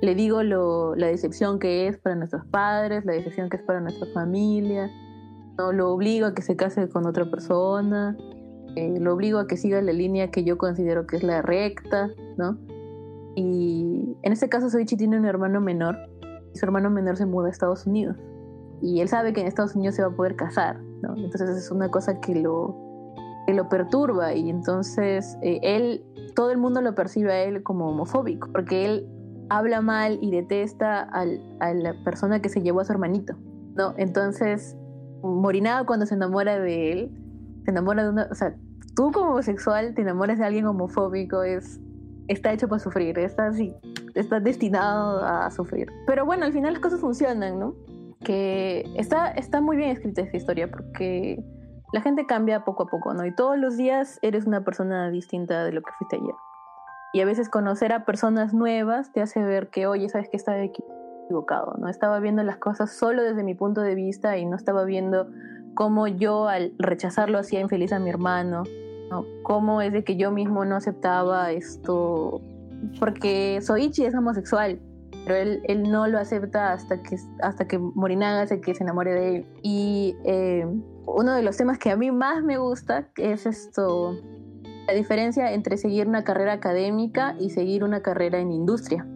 Le 0.00 0.14
digo 0.14 0.42
lo, 0.42 0.96
la 0.96 1.08
decepción 1.08 1.58
que 1.58 1.86
es 1.86 1.98
para 1.98 2.14
nuestros 2.14 2.46
padres, 2.46 3.04
la 3.04 3.12
decepción 3.12 3.50
que 3.50 3.58
es 3.58 3.62
para 3.62 3.82
nuestra 3.82 4.06
familia, 4.14 4.90
¿no? 5.58 5.70
Lo 5.70 5.92
obligo 5.92 6.24
a 6.24 6.34
que 6.34 6.40
se 6.40 6.56
case 6.56 6.88
con 6.88 7.06
otra 7.06 7.30
persona, 7.30 8.16
eh, 8.74 8.98
lo 8.98 9.12
obligo 9.12 9.38
a 9.38 9.46
que 9.46 9.58
siga 9.58 9.82
la 9.82 9.92
línea 9.92 10.30
que 10.30 10.44
yo 10.44 10.56
considero 10.56 11.06
que 11.06 11.16
es 11.16 11.22
la 11.22 11.42
recta, 11.42 12.08
¿no? 12.38 12.56
Y 13.36 14.16
en 14.22 14.32
este 14.32 14.48
caso 14.48 14.70
Soichi 14.70 14.96
tiene 14.96 15.18
un 15.18 15.26
hermano 15.26 15.60
menor 15.60 15.98
su 16.54 16.64
hermano 16.64 16.90
menor 16.90 17.16
se 17.16 17.26
muda 17.26 17.48
a 17.48 17.50
Estados 17.50 17.86
Unidos. 17.86 18.16
Y 18.80 19.00
él 19.00 19.08
sabe 19.08 19.32
que 19.32 19.40
en 19.40 19.46
Estados 19.46 19.74
Unidos 19.76 19.94
se 19.94 20.02
va 20.02 20.08
a 20.08 20.16
poder 20.16 20.36
casar, 20.36 20.80
¿no? 21.02 21.16
Entonces 21.16 21.50
es 21.50 21.70
una 21.70 21.90
cosa 21.90 22.20
que 22.20 22.34
lo, 22.34 22.76
que 23.46 23.54
lo 23.54 23.68
perturba 23.68 24.34
y 24.34 24.50
entonces 24.50 25.36
eh, 25.42 25.60
él, 25.62 26.04
todo 26.34 26.50
el 26.50 26.58
mundo 26.58 26.80
lo 26.80 26.94
percibe 26.94 27.32
a 27.32 27.42
él 27.44 27.62
como 27.62 27.88
homofóbico, 27.88 28.48
porque 28.52 28.84
él 28.86 29.08
habla 29.50 29.80
mal 29.82 30.18
y 30.20 30.30
detesta 30.30 31.02
a 31.02 31.74
la 31.74 31.94
persona 32.04 32.40
que 32.40 32.48
se 32.48 32.62
llevó 32.62 32.80
a 32.80 32.84
su 32.84 32.92
hermanito, 32.92 33.34
¿no? 33.74 33.94
Entonces, 33.98 34.76
Morinaga 35.22 35.86
cuando 35.86 36.06
se 36.06 36.14
enamora 36.14 36.58
de 36.58 36.92
él, 36.92 37.10
se 37.64 37.70
enamora 37.70 38.02
de 38.02 38.08
una, 38.10 38.28
o 38.30 38.34
sea, 38.34 38.56
tú 38.96 39.12
como 39.12 39.30
homosexual 39.30 39.94
te 39.94 40.02
enamoras 40.02 40.38
de 40.38 40.44
alguien 40.44 40.66
homofóbico, 40.66 41.42
es, 41.42 41.80
está 42.32 42.52
hecho 42.52 42.68
para 42.68 42.78
sufrir, 42.78 43.18
está 43.18 43.46
así, 43.46 43.74
está 44.14 44.40
destinado 44.40 45.24
a 45.24 45.50
sufrir. 45.50 45.88
Pero 46.06 46.24
bueno, 46.24 46.44
al 46.44 46.52
final 46.52 46.72
las 46.72 46.82
cosas 46.82 47.00
funcionan, 47.00 47.58
¿no? 47.58 47.74
Que 48.24 48.84
está, 48.96 49.30
está 49.32 49.60
muy 49.60 49.76
bien 49.76 49.90
escrita 49.90 50.22
esta 50.22 50.36
historia 50.36 50.70
porque 50.70 51.42
la 51.92 52.00
gente 52.00 52.26
cambia 52.26 52.64
poco 52.64 52.84
a 52.84 52.86
poco, 52.86 53.14
¿no? 53.14 53.26
Y 53.26 53.34
todos 53.34 53.58
los 53.58 53.76
días 53.76 54.18
eres 54.22 54.46
una 54.46 54.64
persona 54.64 55.10
distinta 55.10 55.64
de 55.64 55.72
lo 55.72 55.82
que 55.82 55.92
fuiste 55.98 56.16
ayer. 56.16 56.34
Y 57.12 57.20
a 57.20 57.26
veces 57.26 57.50
conocer 57.50 57.92
a 57.92 58.04
personas 58.06 58.54
nuevas 58.54 59.12
te 59.12 59.20
hace 59.20 59.42
ver 59.42 59.68
que, 59.68 59.86
oye, 59.86 60.08
sabes 60.08 60.30
que 60.30 60.36
estaba 60.38 60.58
equivocado, 60.62 61.74
¿no? 61.78 61.88
Estaba 61.88 62.18
viendo 62.20 62.42
las 62.42 62.56
cosas 62.56 62.92
solo 62.92 63.22
desde 63.22 63.44
mi 63.44 63.54
punto 63.54 63.82
de 63.82 63.94
vista 63.94 64.38
y 64.38 64.46
no 64.46 64.56
estaba 64.56 64.84
viendo 64.84 65.28
cómo 65.74 66.06
yo 66.06 66.48
al 66.48 66.72
rechazarlo 66.78 67.38
hacía 67.38 67.60
infeliz 67.60 67.92
a 67.92 67.98
mi 67.98 68.08
hermano, 68.08 68.62
¿no? 69.12 69.26
Cómo 69.42 69.82
es 69.82 69.92
de 69.92 70.04
que 70.04 70.16
yo 70.16 70.30
mismo 70.30 70.64
no 70.64 70.76
aceptaba 70.76 71.52
esto, 71.52 72.40
porque 72.98 73.60
Soichi 73.60 74.06
es 74.06 74.14
homosexual, 74.14 74.80
pero 75.26 75.36
él, 75.36 75.60
él 75.64 75.82
no 75.90 76.06
lo 76.06 76.18
acepta 76.18 76.72
hasta 76.72 77.02
que, 77.02 77.16
hasta 77.42 77.68
que 77.68 77.78
Morinaga 77.78 78.40
hace 78.40 78.62
que 78.62 78.74
se 78.74 78.82
enamore 78.82 79.12
de 79.12 79.36
él. 79.36 79.46
Y 79.62 80.16
eh, 80.24 80.66
uno 81.06 81.34
de 81.34 81.42
los 81.42 81.58
temas 81.58 81.78
que 81.78 81.90
a 81.90 81.96
mí 81.96 82.10
más 82.10 82.42
me 82.42 82.56
gusta 82.56 83.08
es 83.18 83.44
esto, 83.44 84.16
la 84.86 84.94
diferencia 84.94 85.52
entre 85.52 85.76
seguir 85.76 86.08
una 86.08 86.24
carrera 86.24 86.54
académica 86.54 87.36
y 87.38 87.50
seguir 87.50 87.84
una 87.84 88.00
carrera 88.00 88.40
en 88.40 88.50
industria. 88.50 89.06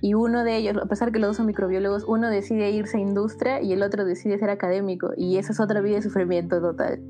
Y 0.00 0.14
uno 0.14 0.44
de 0.44 0.56
ellos, 0.56 0.76
a 0.80 0.86
pesar 0.86 1.10
que 1.10 1.18
los 1.18 1.30
dos 1.30 1.38
son 1.38 1.46
microbiólogos, 1.46 2.04
uno 2.06 2.30
decide 2.30 2.70
irse 2.70 2.98
a 2.98 3.00
industria 3.00 3.60
y 3.60 3.72
el 3.72 3.82
otro 3.82 4.04
decide 4.04 4.38
ser 4.38 4.50
académico. 4.50 5.10
Y 5.16 5.38
esa 5.38 5.50
es 5.50 5.58
otra 5.58 5.80
vida 5.80 5.96
de 5.96 6.02
sufrimiento 6.02 6.60
total. 6.60 7.00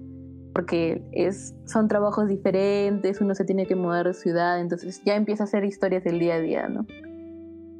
Porque 0.58 1.00
es, 1.12 1.54
son 1.66 1.86
trabajos 1.86 2.26
diferentes, 2.26 3.20
uno 3.20 3.36
se 3.36 3.44
tiene 3.44 3.64
que 3.64 3.76
mudar 3.76 4.08
de 4.08 4.12
ciudad, 4.12 4.58
entonces 4.58 5.00
ya 5.04 5.14
empieza 5.14 5.44
a 5.44 5.46
hacer 5.46 5.62
historias 5.62 6.02
del 6.02 6.18
día 6.18 6.34
a 6.34 6.40
día, 6.40 6.68
¿no? 6.68 6.84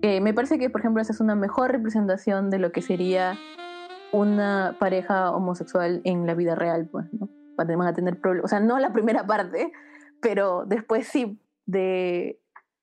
Eh, 0.01 0.21
me 0.21 0.33
parece 0.33 0.61
que, 0.61 0.71
por 0.71 0.81
ejemplo, 0.81 1.03
esa 1.03 1.13
es 1.13 1.21
una 1.21 1.35
mejor 1.35 1.73
representación 1.73 2.51
de 2.51 2.61
lo 2.61 2.71
que 2.71 2.81
sería 2.81 3.37
una 4.13 4.77
pareja 4.79 5.33
homosexual 5.33 6.03
en 6.05 6.25
la 6.25 6.35
vida 6.35 6.55
real, 6.55 6.89
pues, 6.89 7.13
¿no? 7.13 7.29
Van 7.57 7.89
a 7.89 7.95
tener 7.95 8.21
problemas, 8.21 8.45
o 8.45 8.49
sea, 8.49 8.61
no 8.61 8.79
la 8.79 8.93
primera 8.93 9.27
parte, 9.27 9.73
pero 10.23 10.63
después 10.65 11.09
sí, 11.09 11.43
de 11.67 12.41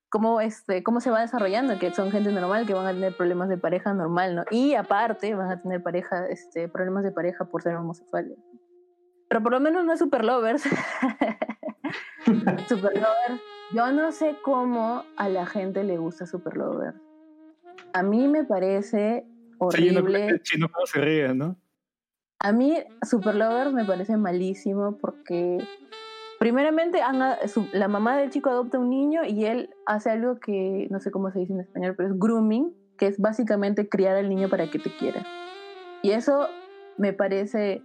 cómo, 0.09 0.41
este, 0.41 0.83
cómo 0.83 0.99
se 0.99 1.09
va 1.09 1.21
desarrollando, 1.21 1.79
que 1.79 1.93
son 1.93 2.11
gente 2.11 2.33
normal, 2.33 2.67
que 2.67 2.73
van 2.73 2.85
a 2.85 2.91
tener 2.91 3.15
problemas 3.15 3.47
de 3.47 3.57
pareja 3.57 3.93
normal, 3.93 4.35
¿no? 4.35 4.43
Y 4.51 4.73
aparte 4.73 5.33
van 5.35 5.51
a 5.51 5.61
tener 5.61 5.81
pareja, 5.81 6.27
este, 6.27 6.67
problemas 6.67 7.05
de 7.05 7.13
pareja 7.13 7.45
por 7.45 7.61
ser 7.61 7.77
homosexuales. 7.77 8.37
Pero 9.27 9.43
por 9.43 9.51
lo 9.51 9.59
menos 9.59 9.85
no 9.85 9.93
es 9.93 9.99
super 9.99 10.23
lovers. 10.23 10.63
super 12.69 12.93
lovers. 12.93 13.41
Yo 13.73 13.91
no 13.91 14.11
sé 14.11 14.35
cómo 14.43 15.03
a 15.17 15.29
la 15.29 15.45
gente 15.45 15.83
le 15.83 15.97
gusta 15.97 16.25
super 16.25 16.55
lovers. 16.55 16.95
A 17.93 18.03
mí 18.03 18.27
me 18.27 18.43
parece 18.43 19.25
horrible. 19.57 20.39
chino 20.43 20.69
cómo 20.71 20.85
se 20.85 20.99
ríe, 20.99 21.33
¿no? 21.33 21.57
A 22.39 22.51
mí 22.51 22.77
Super 23.01 23.35
Lovers 23.35 23.73
me 23.73 23.85
parece 23.85 24.17
malísimo 24.17 24.97
porque 24.97 25.57
primeramente 26.37 26.99
la 27.71 27.87
mamá 27.87 28.17
del 28.17 28.29
chico 28.29 28.49
adopta 28.49 28.77
un 28.77 28.89
niño 28.89 29.23
y 29.23 29.45
él 29.45 29.69
hace 29.85 30.11
algo 30.11 30.39
que 30.39 30.87
no 30.91 30.99
sé 30.99 31.11
cómo 31.11 31.31
se 31.31 31.39
dice 31.39 31.53
en 31.53 31.61
español, 31.61 31.95
pero 31.97 32.09
es 32.09 32.19
grooming, 32.19 32.75
que 32.97 33.07
es 33.07 33.19
básicamente 33.19 33.89
criar 33.89 34.15
al 34.15 34.29
niño 34.29 34.49
para 34.49 34.69
que 34.69 34.79
te 34.79 34.95
quiera. 34.95 35.25
Y 36.03 36.11
eso 36.11 36.47
me 36.97 37.13
parece 37.13 37.81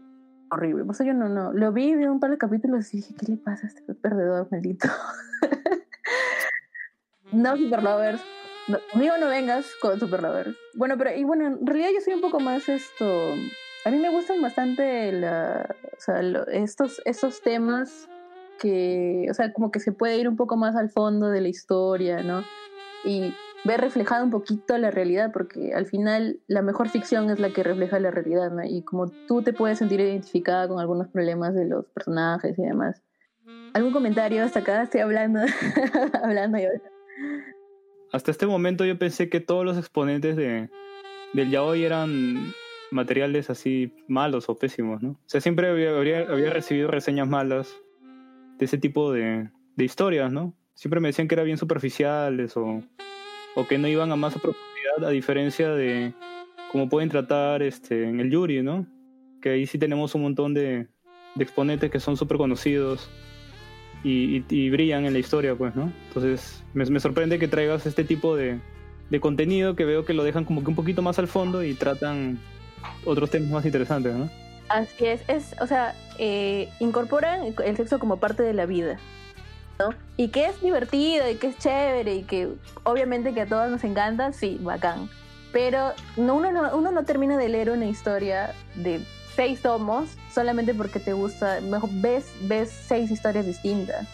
horrible. 0.50 0.84
Por 0.84 0.94
eso 0.94 1.04
yo 1.04 1.14
no, 1.14 1.28
no. 1.28 1.52
Lo 1.52 1.72
vi, 1.72 1.94
vi 1.94 2.04
un 2.04 2.20
par 2.20 2.30
de 2.30 2.38
capítulos 2.38 2.92
y 2.94 2.98
dije, 2.98 3.14
¿qué 3.18 3.26
le 3.26 3.36
pasa 3.36 3.66
a 3.66 3.68
este 3.68 3.94
perdedor 3.94 4.48
maldito? 4.50 4.88
no, 7.32 7.56
Super 7.56 7.82
Lovers. 7.82 8.22
No, 8.68 9.18
no 9.18 9.28
vengas 9.28 9.66
con 9.80 9.98
Super 9.98 10.22
Lovers. 10.22 10.56
Bueno, 10.74 10.96
pero 10.98 11.14
y 11.16 11.24
bueno, 11.24 11.46
en 11.46 11.66
realidad 11.66 11.90
yo 11.94 12.00
soy 12.00 12.14
un 12.14 12.20
poco 12.20 12.40
más 12.40 12.68
esto 12.68 13.06
a 13.84 13.90
mí 13.90 13.98
me 13.98 14.10
gustan 14.10 14.42
bastante 14.42 15.12
la, 15.12 15.74
o 15.96 16.00
sea, 16.00 16.20
estos, 16.52 17.00
estos 17.04 17.40
temas 17.40 18.08
que, 18.58 19.26
o 19.30 19.34
sea, 19.34 19.52
como 19.52 19.70
que 19.70 19.80
se 19.80 19.92
puede 19.92 20.18
ir 20.18 20.28
un 20.28 20.36
poco 20.36 20.56
más 20.56 20.76
al 20.76 20.90
fondo 20.90 21.28
de 21.28 21.40
la 21.40 21.48
historia, 21.48 22.22
¿no? 22.22 22.44
Y 23.04 23.34
ver 23.64 23.80
reflejada 23.80 24.24
un 24.24 24.30
poquito 24.30 24.76
la 24.78 24.90
realidad, 24.90 25.32
porque 25.32 25.72
al 25.74 25.86
final 25.86 26.40
la 26.46 26.62
mejor 26.62 26.88
ficción 26.88 27.30
es 27.30 27.38
la 27.38 27.50
que 27.50 27.62
refleja 27.62 27.98
la 27.98 28.10
realidad, 28.10 28.50
¿no? 28.50 28.64
Y 28.64 28.82
como 28.82 29.08
tú 29.28 29.42
te 29.42 29.52
puedes 29.52 29.78
sentir 29.78 30.00
identificada 30.00 30.68
con 30.68 30.80
algunos 30.80 31.08
problemas 31.08 31.54
de 31.54 31.66
los 31.66 31.86
personajes 31.86 32.58
y 32.58 32.62
demás. 32.62 33.02
¿Algún 33.74 33.92
comentario 33.92 34.42
hasta 34.42 34.60
acá? 34.60 34.82
Estoy 34.82 35.00
hablando, 35.00 35.40
hablando 36.22 36.58
yo. 36.58 36.68
Hasta 38.12 38.30
este 38.30 38.46
momento 38.46 38.84
yo 38.84 38.98
pensé 38.98 39.28
que 39.28 39.40
todos 39.40 39.64
los 39.64 39.76
exponentes 39.78 40.36
de, 40.36 40.68
del 41.32 41.50
yaoi 41.50 41.84
eran 41.84 42.52
materiales 42.90 43.50
así 43.50 43.94
malos 44.08 44.48
o 44.48 44.56
pésimos, 44.56 45.02
¿no? 45.02 45.10
O 45.10 45.18
sea, 45.26 45.40
siempre 45.40 45.68
había, 45.68 45.90
había, 45.90 46.50
recibido 46.50 46.90
reseñas 46.90 47.28
malas 47.28 47.72
de 48.58 48.64
ese 48.64 48.78
tipo 48.78 49.12
de, 49.12 49.48
de, 49.76 49.84
historias, 49.84 50.32
¿no? 50.32 50.54
Siempre 50.74 50.98
me 50.98 51.08
decían 51.08 51.28
que 51.28 51.36
eran 51.36 51.46
bien 51.46 51.58
superficiales 51.58 52.56
o, 52.56 52.82
o 53.54 53.66
que 53.66 53.78
no 53.78 53.88
iban 53.88 54.12
a 54.12 54.16
más 54.16 54.36
a 54.36 54.38
profundidad, 54.38 55.08
a 55.08 55.10
diferencia 55.10 55.70
de 55.70 56.12
cómo 56.70 56.88
pueden 56.88 57.08
tratar 57.08 57.62
este, 57.62 58.08
en 58.08 58.20
el 58.20 58.30
Yuri, 58.30 58.62
¿no? 58.62 58.86
Que 59.42 59.50
ahí 59.50 59.66
sí 59.66 59.78
tenemos 59.78 60.14
un 60.14 60.22
montón 60.22 60.54
de, 60.54 60.88
exponentes 61.38 61.90
que 61.90 62.00
son 62.00 62.16
súper 62.16 62.36
conocidos 62.36 63.08
y, 64.02 64.70
brillan 64.70 65.04
en 65.04 65.12
la 65.12 65.18
historia, 65.18 65.54
pues, 65.54 65.74
¿no? 65.74 65.92
Entonces, 66.08 66.64
me, 66.72 66.84
me 66.86 67.00
sorprende 67.00 67.38
que 67.38 67.48
traigas 67.48 67.86
este 67.86 68.04
tipo 68.04 68.34
de, 68.34 68.58
de 69.10 69.20
contenido 69.20 69.76
que 69.76 69.84
veo 69.84 70.04
que 70.04 70.14
lo 70.14 70.24
dejan 70.24 70.44
como 70.44 70.62
que 70.62 70.70
un 70.70 70.76
poquito 70.76 71.02
más 71.02 71.18
al 71.18 71.28
fondo 71.28 71.62
y 71.62 71.74
tratan 71.74 72.38
otros 73.04 73.30
temas 73.30 73.50
más 73.50 73.64
interesantes, 73.66 74.14
¿no? 74.14 74.30
Así 74.68 75.04
es, 75.04 75.22
es 75.28 75.54
o 75.60 75.66
sea, 75.66 75.94
eh, 76.18 76.68
incorporan 76.78 77.54
el 77.64 77.76
sexo 77.76 77.98
como 77.98 78.18
parte 78.18 78.42
de 78.42 78.54
la 78.54 78.66
vida, 78.66 78.98
¿no? 79.80 79.94
Y 80.16 80.28
que 80.28 80.46
es 80.46 80.60
divertido 80.60 81.28
y 81.28 81.36
que 81.36 81.48
es 81.48 81.58
chévere 81.58 82.14
y 82.14 82.22
que 82.22 82.48
obviamente 82.84 83.32
que 83.32 83.42
a 83.42 83.46
todos 83.46 83.70
nos 83.70 83.82
encanta, 83.84 84.32
sí, 84.32 84.58
bacán. 84.60 85.08
Pero 85.52 85.92
no, 86.16 86.36
uno, 86.36 86.52
no, 86.52 86.76
uno 86.76 86.92
no 86.92 87.04
termina 87.04 87.36
de 87.36 87.48
leer 87.48 87.70
una 87.70 87.86
historia 87.86 88.54
de 88.76 89.00
seis 89.34 89.62
tomos 89.62 90.10
solamente 90.32 90.74
porque 90.74 91.00
te 91.00 91.12
gusta, 91.12 91.60
mejor 91.60 91.90
ves, 91.92 92.26
ves 92.42 92.70
seis 92.70 93.10
historias 93.10 93.46
distintas. 93.46 94.06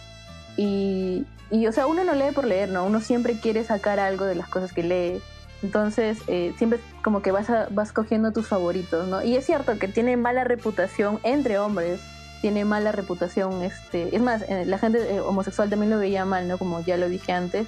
Y, 0.55 1.25
y, 1.51 1.67
o 1.67 1.71
sea, 1.71 1.85
uno 1.85 2.03
no 2.03 2.15
lee 2.15 2.31
por 2.33 2.45
leer, 2.45 2.69
¿no? 2.69 2.85
Uno 2.85 3.01
siempre 3.01 3.39
quiere 3.39 3.63
sacar 3.63 3.99
algo 3.99 4.25
de 4.25 4.35
las 4.35 4.47
cosas 4.47 4.73
que 4.73 4.83
lee 4.83 5.21
entonces, 5.63 6.19
eh, 6.27 6.53
siempre 6.57 6.79
como 7.03 7.21
que 7.21 7.31
vas, 7.31 7.47
vas 7.71 7.91
cogiendo 7.91 8.31
tus 8.31 8.47
favoritos, 8.47 9.07
¿no? 9.07 9.23
Y 9.23 9.35
es 9.35 9.45
cierto 9.45 9.79
que 9.79 9.87
tiene 9.87 10.15
mala 10.15 10.43
reputación 10.43 11.19
entre 11.23 11.57
hombres, 11.57 11.99
tiene 12.41 12.65
mala 12.65 12.91
reputación, 12.91 13.61
este, 13.61 14.15
es 14.15 14.21
más, 14.21 14.43
eh, 14.43 14.65
la 14.65 14.77
gente 14.77 15.15
eh, 15.15 15.19
homosexual 15.19 15.69
también 15.69 15.89
lo 15.89 15.99
veía 15.99 16.25
mal, 16.25 16.47
¿no? 16.47 16.57
Como 16.57 16.81
ya 16.81 16.97
lo 16.97 17.09
dije 17.09 17.31
antes, 17.31 17.67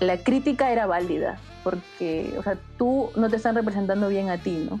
la 0.00 0.18
crítica 0.18 0.72
era 0.72 0.86
válida, 0.86 1.38
porque, 1.62 2.34
o 2.38 2.42
sea, 2.42 2.56
tú 2.78 3.10
no 3.16 3.28
te 3.28 3.36
están 3.36 3.54
representando 3.54 4.08
bien 4.08 4.30
a 4.30 4.38
ti, 4.38 4.66
¿no? 4.68 4.80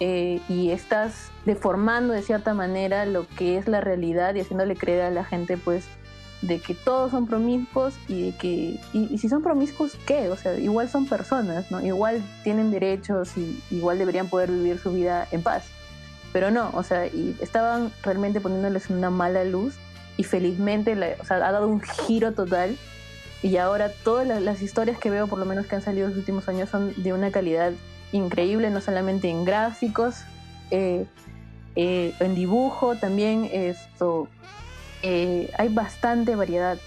y 0.00 0.72
estás 0.72 1.30
deformando 1.44 2.14
de 2.14 2.22
cierta 2.22 2.52
manera 2.52 3.06
lo 3.06 3.28
que 3.28 3.58
es 3.58 3.68
la 3.68 3.80
realidad 3.80 4.34
y 4.34 4.40
haciéndole 4.40 4.74
creer 4.74 5.02
a 5.02 5.10
la 5.10 5.24
gente, 5.24 5.56
pues, 5.56 5.86
de 6.46 6.60
que 6.60 6.74
todos 6.74 7.10
son 7.10 7.26
promiscuos 7.26 7.94
y 8.06 8.22
de 8.22 8.36
que 8.36 8.80
y, 8.92 9.18
si 9.18 9.28
son 9.28 9.42
promiscuos 9.42 9.96
qué 10.06 10.28
o 10.28 10.36
sea 10.36 10.58
igual 10.58 10.88
son 10.88 11.06
personas 11.06 11.70
no 11.70 11.84
igual 11.84 12.22
tienen 12.42 12.70
derechos 12.70 13.36
y 13.36 13.62
igual 13.70 13.98
deberían 13.98 14.28
poder 14.28 14.50
vivir 14.50 14.78
su 14.78 14.92
vida 14.92 15.26
en 15.30 15.42
paz 15.42 15.64
pero 16.34 16.50
no 16.50 16.70
o 16.74 16.82
sea 16.82 17.06
y 17.06 17.34
estaban 17.40 17.90
realmente 18.02 18.42
poniéndoles 18.42 18.90
una 18.90 19.08
mala 19.08 19.44
luz 19.44 19.76
y 20.18 20.24
felizmente 20.24 20.92
o 21.18 21.24
sea, 21.24 21.38
ha 21.38 21.52
dado 21.52 21.68
un 21.68 21.80
giro 21.80 22.32
total 22.32 22.76
y 23.42 23.56
ahora 23.56 23.90
todas 24.04 24.26
las, 24.26 24.60
historias 24.60 24.98
que 24.98 25.08
veo 25.08 25.26
por 25.26 25.38
lo 25.38 25.46
menos 25.46 25.66
que 25.66 25.76
han 25.76 25.82
salido 25.82 26.06
en 26.06 26.10
los 26.10 26.18
últimos 26.18 26.46
años 26.48 26.68
son 26.68 26.92
de 27.02 27.14
una 27.14 27.30
calidad 27.30 27.72
increíble 28.12 28.68
no 28.68 28.82
solamente 28.82 29.30
en 29.30 29.46
gráficos 29.46 30.24
eh, 30.70 31.06
eh, 31.76 32.14
en 32.20 32.34
dibujo 32.34 32.96
también 32.96 33.48
esto 33.50 34.28
eh, 35.06 35.50
hay 35.58 35.68
bastante 35.68 36.34
variedad. 36.34 36.78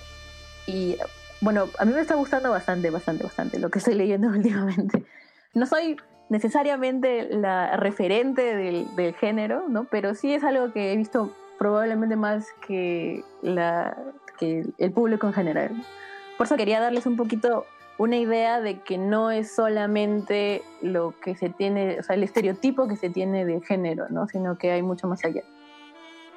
Y 0.66 0.98
bueno, 1.40 1.70
a 1.78 1.86
mí 1.86 1.94
me 1.94 2.02
está 2.02 2.16
gustando 2.16 2.50
bastante, 2.50 2.90
bastante, 2.90 3.24
bastante 3.24 3.60
lo 3.60 3.70
que 3.70 3.78
estoy 3.78 3.94
leyendo 3.94 4.28
últimamente. 4.36 5.06
No 5.54 5.68
soy 5.68 5.98
necesariamente 6.30 7.28
la 7.30 7.78
referente 7.78 8.56
del, 8.56 9.16
género, 9.16 9.68
¿no? 9.68 9.86
Pero 9.86 10.14
sí 10.14 10.34
es 10.34 10.44
algo 10.44 10.72
que 10.72 10.94
he 10.94 10.98
visto 10.98 11.34
probablemente 11.58 12.16
más 12.16 12.48
que, 12.66 13.24
la, 13.42 13.98
que 14.38 14.66
el 14.78 14.92
público 14.92 15.28
en 15.28 15.34
general. 15.34 15.72
Por 16.38 16.46
eso 16.46 16.56
quería 16.56 16.80
darles 16.80 17.06
un 17.06 17.16
poquito 17.16 17.66
una 17.98 18.18
idea 18.18 18.62
de 18.62 18.82
que 18.82 18.98
no 18.98 19.32
es 19.32 19.52
solamente 19.52 20.62
lo 20.82 21.16
que 21.20 21.36
se 21.36 21.50
tiene, 21.50 22.00
o 22.00 22.04
sea, 22.04 22.16
el 22.16 22.24
estereotipo 22.24 22.88
que 22.88 22.96
se 22.96 23.10
tiene 23.10 23.46
de 23.46 23.60
género, 23.62 24.08
¿no? 24.10 24.28
Sino 24.28 24.58
que 24.58 24.72
hay 24.72 24.84
mucho 24.84 25.08
más 25.08 25.26
allá. 25.26 25.42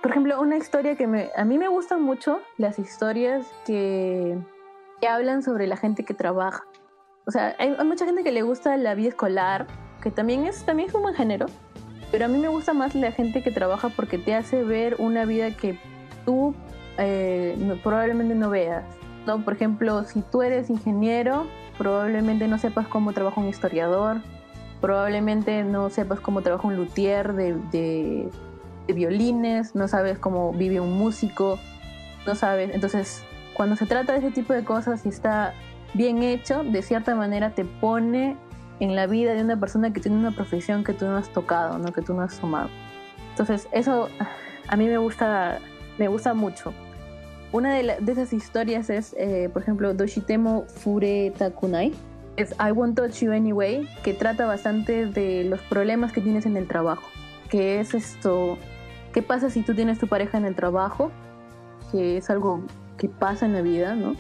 Por 0.01 0.11
ejemplo, 0.11 0.41
una 0.41 0.57
historia 0.57 0.97
que 0.97 1.07
me, 1.07 1.31
a 1.37 1.45
mí 1.45 1.59
me 1.59 1.69
gustan 1.69 2.03
mucho, 2.03 2.41
las 2.57 2.79
historias 2.79 3.47
que, 3.67 4.39
que 5.01 5.09
hablan 5.09 5.43
sobre 5.43 5.67
la 5.67 5.77
gente 5.77 6.05
que 6.05 6.15
trabaja. 6.15 6.65
O 7.27 7.31
sea, 7.31 7.55
hay, 7.59 7.77
mucha 7.85 8.05
gente 8.05 8.25
que 8.25 8.33
le 8.33 8.43
gusta 8.43 8.77
la 8.77 8.95
vida 8.95 9.09
escolar, 9.09 9.67
que 10.03 10.11
también 10.11 10.47
es, 10.47 10.65
también 10.65 10.89
es 10.89 10.95
un 10.95 11.03
buen 11.03 11.15
género, 11.15 11.47
pero 12.11 12.25
a 12.25 12.29
mí 12.29 12.39
me 12.39 12.49
gusta 12.49 12.73
más 12.73 12.95
la 12.95 13.13
gente 13.13 13.43
que 13.43 13.51
trabaja 13.51 13.91
porque 13.91 14.19
te 14.19 14.35
hace 14.35 14.65
ver 14.65 14.97
una 14.99 15.25
vida 15.25 15.51
que 15.57 15.79
tú 16.25 16.55
eh, 16.99 17.79
probablemente 17.83 18.35
no 18.35 18.51
veas. 18.51 18.85
¿no? 19.27 19.45
Por 19.45 19.55
ejemplo, 19.55 20.05
si 20.05 20.23
tú 20.23 20.43
eres 20.43 20.71
ingeniero, 20.71 21.47
probablemente 21.79 22.49
no 22.49 22.59
sepas 22.59 22.89
cómo 22.89 23.13
trabaja 23.13 23.41
un 23.41 23.49
historiador, 23.49 24.23
probablemente 24.81 25.63
no 25.63 25.91
sepas 25.91 26.21
cómo 26.21 26.43
trabaja 26.43 26.67
un 26.67 26.77
luthier 26.77 27.35
de 27.35 28.31
violines, 28.89 29.75
no 29.75 29.87
sabes 29.89 30.19
cómo 30.19 30.53
vive 30.53 30.81
un 30.81 30.99
músico, 30.99 31.59
no 32.27 32.35
sabes. 32.35 32.75
Entonces, 32.75 33.25
cuando 33.55 33.77
se 33.77 33.87
trata 33.87 34.13
de 34.13 34.21
ese 34.21 34.31
tipo 34.31 34.53
de 34.53 34.65
cosas 34.65 35.05
y 35.07 35.11
está 35.11 35.55
bien 35.95 36.23
hecho, 36.23 36.63
de 36.65 36.83
cierta 36.83 37.15
manera 37.15 37.51
te 37.51 37.65
pone 37.65 38.37
en 38.81 38.97
la 38.97 39.07
vida 39.07 39.35
de 39.35 39.43
una 39.43 39.59
persona 39.59 39.93
que 39.93 40.01
tiene 40.01 40.17
una 40.17 40.31
profesión 40.31 40.85
que 40.85 40.93
tú 40.93 41.05
no 41.07 41.17
has 41.17 41.29
tocado, 41.31 41.79
¿no? 41.79 41.93
que 41.93 42.03
tú 42.03 42.15
no 42.15 42.23
has 42.23 42.39
tomado. 42.39 42.71
Entonces, 43.31 43.69
eso 43.73 44.09
a 44.69 44.77
mí 44.77 44.87
me 44.87 44.99
gusta, 44.99 45.59
me 45.99 46.09
gusta 46.09 46.35
mucho. 46.35 46.73
Una 47.53 47.75
de, 47.75 47.97
esas 48.07 48.33
historias 48.33 48.91
es, 48.91 49.15
eh, 49.19 49.51
por 49.53 49.63
ejemplo, 49.63 49.93
Doshitemo 49.93 50.65
Fure 50.67 51.33
Takunai, 51.37 51.93
es 52.37 52.53
I 52.53 52.71
Won't 52.71 52.97
Touch 52.97 53.21
You 53.21 53.33
Anyway, 53.33 53.89
que 54.03 54.15
trata 54.15 54.47
bastante 54.47 55.07
de 55.07 55.45
los 55.45 55.61
problemas 55.63 56.13
que 56.13 56.21
tienes 56.21 56.47
en 56.47 56.57
el 56.57 56.69
trabajo, 56.69 57.09
que 57.49 57.81
es 57.81 57.93
esto, 57.93 58.57
¿Qué 59.13 59.23
pasa 59.23 59.51
si 59.51 59.63
tú 59.63 59.75
tienes 59.75 59.99
tu 59.99 60.07
pareja 60.07 60.39
en 60.39 60.45
el 60.45 60.55
trabajo? 60.55 61.11
Que 61.91 62.17
es 62.17 62.31
algo 62.31 62.63
que 62.97 63.09
pasa 63.09 63.47
en 63.47 63.55
la 63.55 63.63
vida, 63.63 63.97
¿no? 63.97 64.15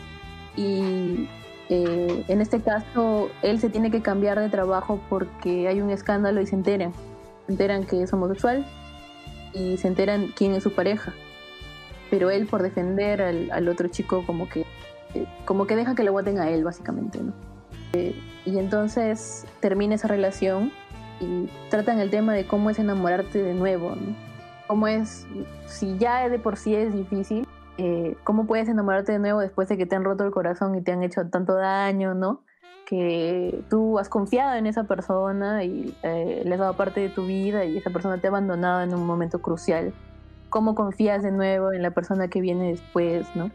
Y 0.57 1.29
eh, 1.73 2.25
en 2.27 2.41
este 2.41 2.61
caso, 2.61 3.31
él 3.43 3.61
se 3.61 3.71
tiene 3.71 3.93
que 3.93 4.03
cambiar 4.03 4.41
de 4.41 4.49
trabajo 4.49 5.01
porque 5.09 5.69
hay 5.69 5.81
un 5.81 5.91
escándalo 5.91 6.41
y 6.41 6.47
se 6.47 6.57
enteran. 6.57 6.93
Se 7.47 7.53
enteran 7.53 7.85
que 7.85 8.03
es 8.03 8.13
homosexual 8.13 8.67
y 9.55 9.77
se 9.77 9.87
enteran 9.87 10.33
quién 10.35 10.53
es 10.53 10.65
su 10.65 10.73
pareja. 10.73 11.15
Pero 12.11 12.29
él, 12.31 12.49
por 12.49 12.65
defender 12.65 13.23
al, 13.23 13.69
otro 13.69 13.87
chico, 13.87 14.27
como 14.27 14.49
que 14.49 14.67
eh, 15.15 15.27
como 15.45 15.69
que 15.69 15.77
deja 15.77 15.95
que 15.95 16.03
lo 16.03 16.13
voten 16.13 16.41
a 16.41 16.51
él, 16.51 16.65
básicamente, 16.65 17.21
¿no? 17.21 17.33
Eh, 17.93 18.17
y 18.45 18.59
entonces 18.59 19.47
termina 19.61 19.95
esa 19.95 20.09
relación 20.09 20.73
y 21.21 21.49
tratan 21.69 22.01
el 22.01 22.11
tema 22.11 22.35
de 22.35 22.49
cómo 22.49 22.71
es 22.71 22.81
enamorarte 22.81 23.41
de 23.41 23.55
nuevo, 23.55 23.91
¿no? 23.91 24.17
Cómo 24.67 24.89
es, 24.89 25.25
si 25.67 25.97
ya 25.99 26.29
de 26.29 26.39
por 26.41 26.57
sí 26.57 26.75
es 26.75 26.93
difícil, 26.93 27.47
eh, 27.82 28.16
cómo 28.24 28.47
puedes 28.47 28.69
enamorarte 28.69 29.12
de 29.12 29.19
nuevo 29.19 29.40
después 29.40 29.66
de 29.66 29.78
que 29.78 29.86
te 29.86 29.97
han 29.97 30.05
roto 30.05 30.23
el 30.23 30.31
corazón 30.31 30.74
y 30.74 30.82
te 30.82 30.93
han 30.93 31.02
hecho 31.02 31.27
tanto 31.31 31.55
daño, 31.55 32.12
¿no? 32.12 32.43
Que 32.85 33.65
tú 33.70 33.98
has 33.98 34.11
confiado 34.11 34.55
en 34.57 34.66
esa 34.66 34.85
persona 34.85 35.65
y 35.65 35.97
eh, 36.02 36.43
le 36.44 36.52
has 36.52 36.61
dado 36.61 36.74
parte 36.74 37.01
de 37.01 37.09
tu 37.09 37.24
vida 37.24 37.65
y 37.65 37.78
esa 37.78 37.89
persona 37.89 38.19
te 38.19 38.27
ha 38.27 38.31
abandonado 38.31 38.82
en 38.82 38.93
un 38.93 39.07
momento 39.07 39.40
crucial. 39.40 39.94
¿Cómo 40.51 40.74
confías 40.74 41.23
de 41.23 41.31
nuevo 41.31 41.73
en 41.73 41.81
la 41.81 41.93
persona 41.93 42.28
que 42.28 42.43
viene 42.43 42.69
después, 42.69 43.27
¿no? 43.35 43.51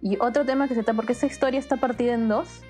Y 0.00 0.18
otro 0.20 0.44
tema 0.44 0.66
que 0.66 0.74
se 0.74 0.80
está, 0.80 0.94
porque 0.94 1.12
esta 1.12 1.26
historia 1.26 1.60
está 1.60 1.76
partida 1.76 2.14
en 2.14 2.26
dos. 2.26 2.64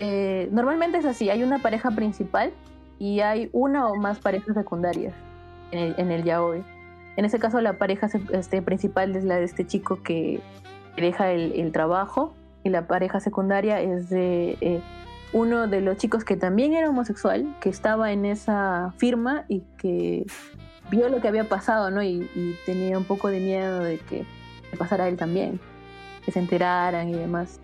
Eh, 0.00 0.48
normalmente 0.50 0.98
es 0.98 1.04
así, 1.04 1.30
hay 1.30 1.44
una 1.44 1.60
pareja 1.60 1.92
principal 1.92 2.52
y 2.98 3.20
hay 3.20 3.48
una 3.52 3.86
o 3.86 3.94
más 3.94 4.18
parejas 4.18 4.56
secundarias 4.56 5.14
en 5.70 5.78
el, 5.78 5.94
en 5.98 6.10
el 6.10 6.24
yaoi. 6.24 6.64
En 7.16 7.24
ese 7.24 7.38
caso 7.38 7.60
la 7.60 7.74
pareja 7.74 8.08
este, 8.32 8.62
principal 8.62 9.14
es 9.16 9.24
la 9.24 9.36
de 9.36 9.44
este 9.44 9.66
chico 9.66 10.02
que 10.02 10.40
deja 10.96 11.30
el, 11.32 11.72
trabajo 11.72 12.34
y 12.64 12.70
la 12.70 12.86
pareja 12.86 13.20
secundaria 13.20 13.80
es 13.80 14.08
de 14.08 14.56
eh, 14.60 14.80
uno 15.32 15.66
de 15.66 15.80
los 15.80 15.96
chicos 15.96 16.24
que 16.24 16.36
también 16.36 16.74
era 16.74 16.88
homosexual, 16.88 17.54
que 17.60 17.68
estaba 17.68 18.12
en 18.12 18.24
esa 18.24 18.92
firma 18.96 19.44
y 19.48 19.62
que 19.78 20.26
vio 20.90 21.08
lo 21.08 21.20
que 21.20 21.28
había 21.28 21.48
pasado, 21.48 21.90
¿no? 21.90 22.02
Y, 22.02 22.28
y 22.34 22.56
tenía 22.66 22.98
un 22.98 23.04
poco 23.04 23.28
de 23.28 23.40
miedo 23.40 23.80
de 23.80 23.98
que 23.98 24.24
le 24.70 24.78
pasara 24.78 25.04
a 25.04 25.08
él 25.08 25.16
también, 25.16 25.60
que 26.24 26.32
se 26.32 26.38
enteraran 26.38 27.08
y 27.08 27.14
demás 27.14 27.60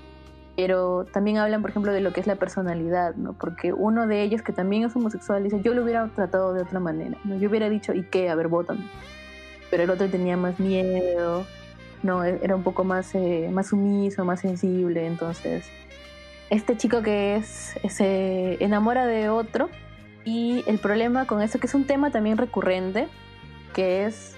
pero 0.59 1.05
también 1.13 1.37
hablan, 1.37 1.61
por 1.61 1.71
ejemplo, 1.71 1.93
de 1.93 2.01
lo 2.01 2.13
que 2.13 2.19
es 2.19 2.27
la 2.27 2.35
personalidad, 2.35 3.15
¿no? 3.15 3.33
Porque 3.33 3.73
uno 3.73 4.09
de 4.09 4.25
ellos, 4.25 4.43
que 4.43 4.53
también 4.53 4.83
es 4.83 4.97
homosexual, 4.97 5.45
dice, 5.45 5.61
yo 5.63 5.73
lo 5.73 5.85
hubiera 5.85 6.09
tratado 6.09 6.53
de 6.53 6.63
otra 6.63 6.81
manera, 6.81 7.17
¿no? 7.23 7.37
Yo 7.37 7.49
hubiera 7.49 7.71
dicho, 7.71 7.95
¿y 7.95 8.03
qué? 8.03 8.29
A 8.29 8.35
ver, 8.35 8.49
vótame. 8.49 8.81
Pero 9.71 9.83
el 9.85 9.91
otro 9.91 10.09
tenía 10.09 10.37
más 10.37 10.59
miedo, 10.59 11.47
¿no? 12.03 12.25
E-, 12.25 12.39
era 12.43 12.57
un 12.57 12.63
poco 12.63 12.85
más, 12.85 13.15
eh, 13.15 13.49
más 13.53 13.69
sumiso, 13.69 14.25
más 14.25 14.41
sensible, 14.41 15.07
entonces... 15.07 15.69
Este 16.51 16.79
chico 16.79 17.03
que 17.03 17.37
es, 17.37 17.75
se 17.91 18.57
enamora 18.65 19.07
de 19.07 19.29
otro 19.29 19.69
y 20.25 20.65
el 20.67 20.79
problema 20.79 21.27
con 21.27 21.43
eso, 21.43 21.59
que 21.59 21.67
es 21.67 21.75
un 21.75 21.85
tema 21.87 22.11
también 22.11 22.39
recurrente, 22.39 23.07
que 23.75 24.07
es 24.07 24.35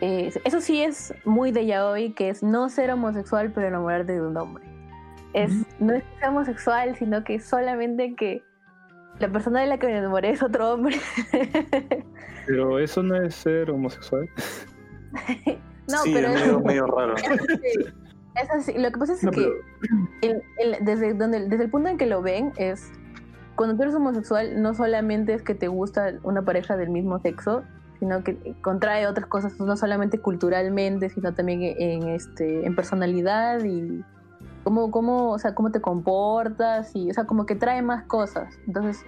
eh, 0.00 0.32
eso 0.44 0.60
sí 0.60 0.82
es 0.82 1.14
muy 1.24 1.50
de 1.50 1.66
yaoi, 1.66 2.12
que 2.12 2.28
es 2.28 2.44
no 2.44 2.68
ser 2.68 2.92
homosexual 2.92 3.50
pero 3.52 3.66
enamorarte 3.66 4.12
de 4.12 4.20
un 4.20 4.36
hombre 4.36 4.72
es, 5.32 5.80
no 5.80 5.94
es 5.94 6.02
que 6.02 6.18
sea 6.18 6.30
homosexual, 6.30 6.96
sino 6.96 7.24
que 7.24 7.40
solamente 7.40 8.14
que 8.14 8.42
la 9.22 9.28
persona 9.32 9.60
de 9.60 9.66
la 9.68 9.78
que 9.78 9.86
me 9.86 9.96
enamoré 9.96 10.30
es 10.30 10.42
otro 10.42 10.72
hombre. 10.74 10.96
Pero 12.46 12.78
eso 12.78 13.02
no 13.02 13.16
es 13.16 13.34
ser 13.34 13.70
homosexual. 13.70 14.28
no, 15.88 15.98
sí, 16.02 16.12
pero 16.12 16.28
es 16.28 16.40
medio, 16.40 16.60
medio 16.64 16.86
raro. 16.86 17.14
Es 17.16 18.50
así. 18.50 18.72
Lo 18.76 18.90
que 18.90 18.98
pasa 18.98 19.12
es 19.12 19.22
No, 19.22 19.30
que 19.30 19.52
el- 20.22 20.42
el- 20.58 20.84
desde, 20.84 21.14
donde, 21.14 21.48
desde 21.48 21.64
el 21.64 21.70
punto 21.70 21.88
en 21.88 21.98
que 21.98 22.06
lo 22.06 22.20
ven 22.22 22.52
es 22.56 22.90
cuando 23.54 23.76
tú 23.76 23.82
eres 23.82 23.94
homosexual 23.94 24.60
no 24.60 24.74
solamente 24.74 25.34
es 25.34 25.42
que 25.42 25.54
te 25.54 25.68
gusta 25.68 26.14
una 26.24 26.42
pareja 26.42 26.76
del 26.76 26.90
mismo 26.90 27.20
sexo, 27.20 27.62
sino 28.00 28.24
que 28.24 28.56
contrae 28.62 29.06
otras 29.06 29.26
cosas, 29.26 29.60
no 29.60 29.76
solamente 29.76 30.18
culturalmente, 30.18 31.10
sino 31.10 31.32
también 31.34 31.60
en 31.62 32.08
este 32.08 32.66
en 32.66 32.74
personalidad 32.74 33.62
y 33.62 34.02
cómo, 34.64 34.90
cómo, 34.90 35.30
o 35.30 35.38
sea, 35.38 35.54
cómo 35.54 35.70
te 35.70 35.80
comportas 35.80 36.94
y, 36.94 37.10
o 37.10 37.14
sea, 37.14 37.24
como 37.24 37.46
que 37.46 37.54
trae 37.54 37.82
más 37.82 38.04
cosas. 38.04 38.58
Entonces, 38.66 39.04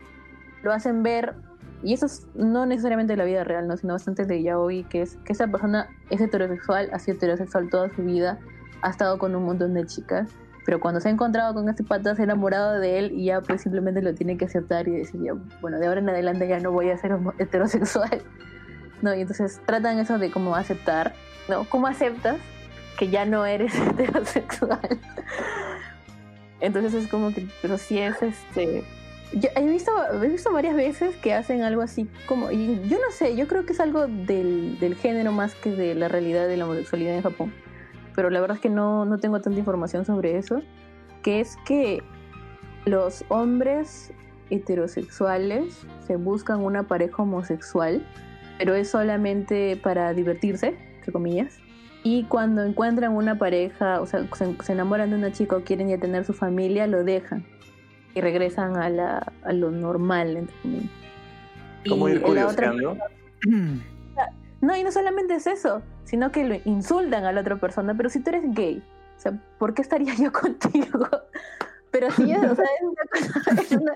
lo 0.63 0.73
hacen 0.73 1.03
ver, 1.03 1.35
y 1.83 1.93
eso 1.93 2.07
es 2.07 2.27
no 2.35 2.67
necesariamente 2.67 3.13
de 3.13 3.17
la 3.19 3.25
vida 3.25 3.45
real, 3.45 3.69
¿no? 3.69 3.77
sino 3.77 3.93
bastante 3.93 4.25
de 4.25 4.43
yaoi, 4.43 4.85
que 4.85 5.03
es 5.03 5.17
que 5.25 5.33
esa 5.33 5.47
persona 5.47 5.89
es 6.11 6.21
heterosexual, 6.21 6.89
ha 6.93 6.99
sido 6.99 7.17
heterosexual 7.17 7.69
toda 7.69 7.95
su 7.95 8.03
vida, 8.03 8.39
ha 8.83 8.91
estado 8.91 9.19
con 9.19 9.35
un 9.35 9.45
montón 9.45 9.75
de 9.75 9.85
chicas, 9.87 10.31
pero 10.65 10.81
cuando 10.81 11.01
se 11.01 11.09
ha 11.09 11.13
encontrado 11.13 11.53
con 11.53 11.69
este 11.69 11.85
pata, 11.85 12.15
se 12.15 12.23
ha 12.23 12.25
enamorado 12.25 12.81
de 12.81 12.99
él 12.99 13.13
y 13.13 13.27
ya 13.27 13.43
pues 13.43 13.61
simplemente 13.61 14.01
lo 14.01 14.15
tiene 14.15 14.39
que 14.39 14.47
aceptar 14.47 14.89
y 14.89 14.93
decir, 14.93 15.21
ya, 15.23 15.35
bueno, 15.61 15.79
de 15.79 15.87
ahora 15.87 16.01
en 16.01 16.09
adelante 16.09 16.49
ya 16.49 16.59
no 16.59 16.73
voy 16.73 16.91
a 16.91 16.97
ser 16.97 17.19
heterosexual. 17.39 18.23
No, 19.03 19.15
y 19.15 19.21
entonces 19.21 19.61
tratan 19.67 19.99
eso 19.99 20.19
de 20.19 20.31
cómo 20.31 20.55
aceptar, 20.55 21.13
¿no? 21.51 21.65
¿Cómo 21.69 21.87
aceptas 21.87 22.39
que 22.99 23.09
ya 23.09 23.25
no 23.25 23.47
eres 23.47 23.75
heterosexual? 23.79 24.99
Entonces 26.61 26.95
es 26.95 27.09
como 27.09 27.33
que, 27.33 27.47
pero 27.61 27.79
sí 27.79 27.99
es 27.99 28.23
este. 28.23 28.85
Yo 29.33 29.49
he 29.57 29.69
visto, 29.69 29.91
he 30.13 30.29
visto 30.29 30.53
varias 30.53 30.77
veces 30.77 31.17
que 31.17 31.35
hacen 31.35 31.63
algo 31.63 31.83
así 31.83 32.09
como. 32.27 32.51
Y 32.51 32.81
yo 32.89 32.99
no 32.99 33.11
sé, 33.11 33.37
yo 33.37 33.49
creo 33.49 33.67
que 33.67 33.73
es 33.73 33.81
algo 33.81 34.07
del, 34.07 34.79
del 34.79 34.95
género 34.95 35.33
más 35.33 35.55
que 35.55 35.71
de 35.71 35.95
la 35.95 36.09
realidad 36.09 36.47
de 36.47 36.57
la 36.57 36.65
homosexualidad 36.65 37.17
en 37.17 37.23
Japón. 37.23 37.53
Pero 38.15 38.31
la 38.31 38.41
verdad 38.41 38.57
es 38.57 38.63
que 38.63 38.71
no, 38.71 39.05
no 39.05 39.19
tengo 39.19 39.41
tanta 39.41 39.59
información 39.59 40.05
sobre 40.05 40.39
eso. 40.39 40.63
Que 41.23 41.41
es 41.41 41.57
que 41.67 42.03
los 42.87 43.25
hombres 43.29 44.13
heterosexuales 44.51 45.87
se 46.07 46.17
buscan 46.17 46.61
una 46.61 46.85
pareja 46.85 47.23
homosexual, 47.23 48.07
pero 48.59 48.75
es 48.75 48.91
solamente 48.91 49.77
para 49.83 50.13
divertirse, 50.13 50.77
entre 50.97 51.13
comillas. 51.13 51.59
Y 52.05 52.25
cuando 52.25 52.63
encuentran 52.63 53.13
una 53.13 53.39
pareja, 53.39 54.01
o 54.01 54.07
sea, 54.07 54.29
se, 54.35 54.63
se 54.63 54.73
enamoran 54.73 55.11
de 55.11 55.17
una 55.17 55.33
chica 55.33 55.57
o 55.57 55.65
quieren 55.65 55.89
ya 55.89 55.99
tener 55.99 56.25
su 56.25 56.35
familia, 56.35 56.87
lo 56.87 57.03
dejan 57.03 57.45
y 58.15 58.21
regresan 58.21 58.77
a, 58.77 58.89
la, 58.89 59.33
a 59.43 59.53
lo 59.53 59.71
normal, 59.71 60.37
entre 60.37 60.57
comillas. 60.61 60.91
Como 61.89 62.09
ir 62.09 62.23
curioseando. 62.23 62.97
no, 64.61 64.77
y 64.77 64.85
no 64.85 64.93
solamente 64.93 65.35
es 65.35 65.47
eso, 65.47 65.83
sino 66.05 66.31
que 66.31 66.45
lo 66.45 66.57
insultan 66.65 67.25
a 67.25 67.33
la 67.33 67.41
otra 67.41 67.57
persona, 67.57 67.95
pero 67.97 68.09
si 68.09 68.21
tú 68.21 68.31
eres 68.31 68.45
gay, 68.55 68.83
o 69.17 69.21
sea, 69.21 69.33
¿por 69.59 69.75
qué 69.75 69.83
estaría 69.83 70.15
yo 70.19 70.33
contigo? 70.33 71.09
Pero 71.91 72.11
sí, 72.11 72.31
es, 72.33 72.39
o 72.39 72.55
sea, 72.55 72.65
es 72.65 72.83
una 72.83 73.03
cosa, 73.11 73.61
es 73.63 73.73
una, 73.73 73.93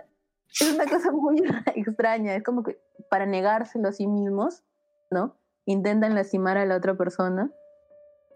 es 0.48 0.72
una 0.74 0.84
cosa 0.86 1.12
muy 1.12 1.42
extraña, 1.74 2.34
es 2.34 2.42
como 2.42 2.62
que 2.62 2.80
para 3.10 3.26
negárselo 3.26 3.88
a 3.88 3.92
sí 3.92 4.06
mismos, 4.06 4.62
¿no? 5.10 5.36
Intentan 5.64 6.14
lastimar 6.14 6.58
a 6.58 6.64
la 6.64 6.76
otra 6.76 6.96
persona 6.96 7.50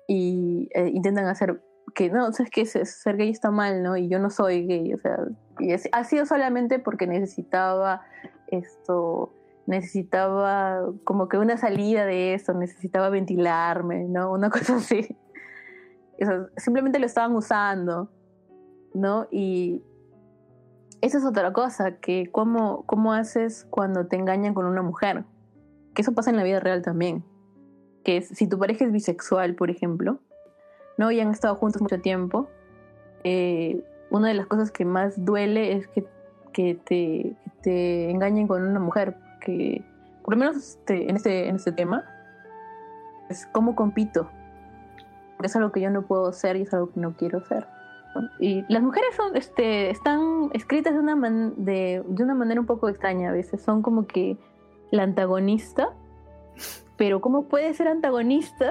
y 0.08 0.68
eh, 0.74 0.90
intentan 0.92 1.26
hacer 1.26 1.62
que, 1.94 2.10
no, 2.10 2.28
o 2.28 2.32
sea, 2.32 2.44
es 2.44 2.50
que 2.50 2.64
ser 2.64 3.16
gay 3.16 3.30
está 3.30 3.50
mal, 3.50 3.82
¿no? 3.82 3.96
Y 3.96 4.08
yo 4.08 4.18
no 4.18 4.30
soy 4.30 4.66
gay, 4.66 4.94
o 4.94 4.98
sea, 4.98 5.16
y 5.58 5.72
ha 5.72 6.04
sido 6.04 6.26
solamente 6.26 6.78
porque 6.78 7.06
necesitaba 7.06 8.02
esto, 8.48 9.32
necesitaba 9.66 10.82
como 11.04 11.28
que 11.28 11.38
una 11.38 11.56
salida 11.56 12.06
de 12.06 12.34
esto, 12.34 12.54
necesitaba 12.54 13.10
ventilarme, 13.10 14.04
¿no? 14.04 14.32
Una 14.32 14.50
cosa 14.50 14.76
así. 14.76 15.16
Simplemente 16.56 16.98
lo 16.98 17.06
estaban 17.06 17.34
usando, 17.34 18.10
¿no? 18.94 19.26
Y 19.30 19.82
eso 21.00 21.18
es 21.18 21.24
otra 21.24 21.52
cosa, 21.52 21.96
que 21.96 22.30
cómo, 22.30 22.84
cómo 22.86 23.12
haces 23.12 23.66
cuando 23.70 24.06
te 24.06 24.16
engañan 24.16 24.54
con 24.54 24.66
una 24.66 24.82
mujer. 24.82 25.24
Que 25.94 26.02
eso 26.02 26.12
pasa 26.12 26.30
en 26.30 26.36
la 26.36 26.44
vida 26.44 26.60
real 26.60 26.80
también. 26.80 27.24
Que 28.04 28.18
es, 28.18 28.28
si 28.28 28.48
tu 28.48 28.58
pareja 28.58 28.84
es 28.84 28.92
bisexual, 28.92 29.54
por 29.54 29.70
ejemplo, 29.70 30.18
¿no? 30.98 31.10
Y 31.10 31.20
han 31.20 31.30
estado 31.30 31.54
juntos 31.56 31.80
mucho 31.82 32.00
tiempo, 32.00 32.48
eh, 33.24 33.84
una 34.10 34.28
de 34.28 34.34
las 34.34 34.46
cosas 34.46 34.70
que 34.70 34.84
más 34.84 35.24
duele 35.24 35.72
es 35.72 35.86
que, 35.88 36.04
que 36.52 36.74
te, 36.74 37.36
que 37.44 37.50
te 37.62 38.10
engañen 38.10 38.46
con 38.46 38.62
una 38.62 38.80
mujer. 38.80 39.16
Que, 39.40 39.84
por 40.24 40.34
lo 40.34 40.38
menos 40.38 40.56
este, 40.56 41.08
en, 41.08 41.16
este, 41.16 41.48
en 41.48 41.56
este 41.56 41.72
tema, 41.72 42.04
es 43.30 43.46
cómo 43.52 43.74
compito. 43.74 44.28
Es 45.42 45.56
algo 45.56 45.72
que 45.72 45.80
yo 45.80 45.90
no 45.90 46.02
puedo 46.02 46.32
ser 46.32 46.56
y 46.56 46.62
es 46.62 46.74
algo 46.74 46.92
que 46.92 47.00
no 47.00 47.16
quiero 47.16 47.44
ser. 47.44 47.66
Y 48.38 48.64
las 48.68 48.82
mujeres 48.82 49.14
son, 49.16 49.36
este, 49.36 49.90
están 49.90 50.50
escritas 50.52 50.92
de 50.92 51.00
una, 51.00 51.16
man- 51.16 51.54
de, 51.56 52.04
de 52.06 52.22
una 52.22 52.34
manera 52.34 52.60
un 52.60 52.66
poco 52.66 52.88
extraña 52.88 53.30
a 53.30 53.32
veces. 53.32 53.62
Son 53.62 53.80
como 53.80 54.06
que 54.06 54.36
la 54.90 55.04
antagonista, 55.04 55.94
pero 56.96 57.20
¿cómo 57.20 57.44
puede 57.44 57.72
ser 57.74 57.88
antagonista 57.88 58.70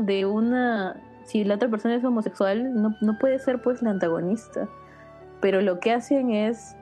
de 0.00 0.26
una... 0.26 0.96
Si 1.24 1.44
la 1.44 1.56
otra 1.56 1.68
persona 1.68 1.94
es 1.94 2.04
homosexual, 2.04 2.74
no, 2.74 2.94
no 3.02 3.18
puede 3.18 3.38
ser 3.38 3.60
pues 3.60 3.82
la 3.82 3.90
antagonista. 3.90 4.68
Pero 5.40 5.60
lo 5.60 5.78
que 5.78 5.92
hacen 5.92 6.30
es 6.30 6.74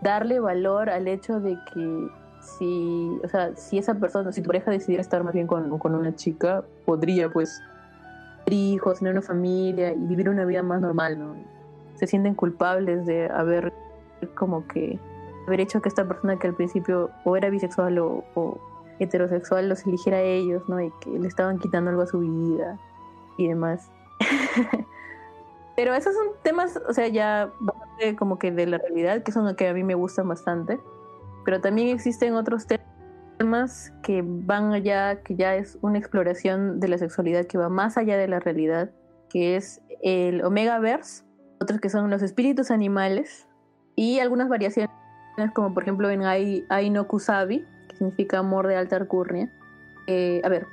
darle 0.00 0.40
valor 0.40 0.88
al 0.88 1.06
hecho 1.06 1.40
de 1.40 1.58
que 1.72 2.08
si, 2.40 3.20
o 3.22 3.28
sea, 3.28 3.54
si 3.56 3.78
esa 3.78 3.94
persona, 3.94 4.32
si 4.32 4.42
tu 4.42 4.48
pareja 4.48 4.70
decidiera 4.70 5.00
estar 5.00 5.22
más 5.24 5.34
bien 5.34 5.46
con, 5.46 5.78
con 5.78 5.94
una 5.94 6.14
chica, 6.14 6.64
podría 6.84 7.30
pues 7.30 7.60
tener 8.44 8.60
hijos, 8.60 8.98
tener 8.98 9.12
una 9.12 9.22
familia 9.22 9.92
y 9.92 10.06
vivir 10.06 10.28
una 10.28 10.44
vida 10.44 10.62
más 10.62 10.80
normal, 10.80 11.18
¿no? 11.18 11.34
Se 11.94 12.06
sienten 12.06 12.34
culpables 12.34 13.06
de 13.06 13.28
haber 13.30 13.72
como 14.34 14.66
que 14.66 14.98
haber 15.46 15.60
hecho 15.60 15.80
que 15.80 15.88
esta 15.88 16.06
persona 16.06 16.38
que 16.38 16.48
al 16.48 16.54
principio 16.54 17.10
o 17.24 17.36
era 17.36 17.50
bisexual 17.50 17.98
o, 17.98 18.24
o 18.34 18.58
heterosexual 18.98 19.68
los 19.68 19.86
eligiera 19.86 20.18
a 20.18 20.22
ellos, 20.22 20.62
¿no? 20.68 20.80
Y 20.80 20.90
que 21.00 21.10
le 21.10 21.28
estaban 21.28 21.58
quitando 21.58 21.90
algo 21.90 22.02
a 22.02 22.06
su 22.06 22.20
vida 22.20 22.78
y 23.36 23.48
demás. 23.48 23.90
Pero 25.76 25.94
esos 25.94 26.14
son 26.14 26.28
temas, 26.42 26.80
o 26.88 26.92
sea, 26.92 27.08
ya 27.08 27.50
bastante 27.60 28.16
como 28.16 28.38
que 28.38 28.52
de 28.52 28.66
la 28.66 28.78
realidad, 28.78 29.22
que 29.22 29.32
son 29.32 29.44
los 29.44 29.54
que 29.54 29.68
a 29.68 29.74
mí 29.74 29.82
me 29.82 29.94
gustan 29.94 30.28
bastante. 30.28 30.78
Pero 31.44 31.60
también 31.60 31.88
existen 31.88 32.34
otros 32.34 32.66
temas 33.38 33.92
que 34.02 34.22
van 34.24 34.72
allá, 34.72 35.22
que 35.22 35.34
ya 35.34 35.56
es 35.56 35.78
una 35.82 35.98
exploración 35.98 36.78
de 36.78 36.88
la 36.88 36.98
sexualidad 36.98 37.46
que 37.46 37.58
va 37.58 37.68
más 37.68 37.96
allá 37.96 38.16
de 38.16 38.28
la 38.28 38.38
realidad, 38.38 38.90
que 39.28 39.56
es 39.56 39.82
el 40.02 40.44
Omegaverse, 40.44 41.24
otros 41.60 41.80
que 41.80 41.88
son 41.88 42.10
los 42.10 42.22
espíritus 42.22 42.70
animales 42.70 43.48
y 43.96 44.20
algunas 44.20 44.48
variaciones, 44.48 44.90
como 45.54 45.74
por 45.74 45.82
ejemplo 45.82 46.08
en 46.10 46.22
Ai, 46.22 46.64
Kusabi, 47.08 47.64
significa 47.94 48.38
amor 48.38 48.66
de 48.66 48.76
alta 48.76 48.96
alcurnia. 48.96 49.48
Eh, 50.06 50.40
a 50.44 50.48
ver, 50.48 50.66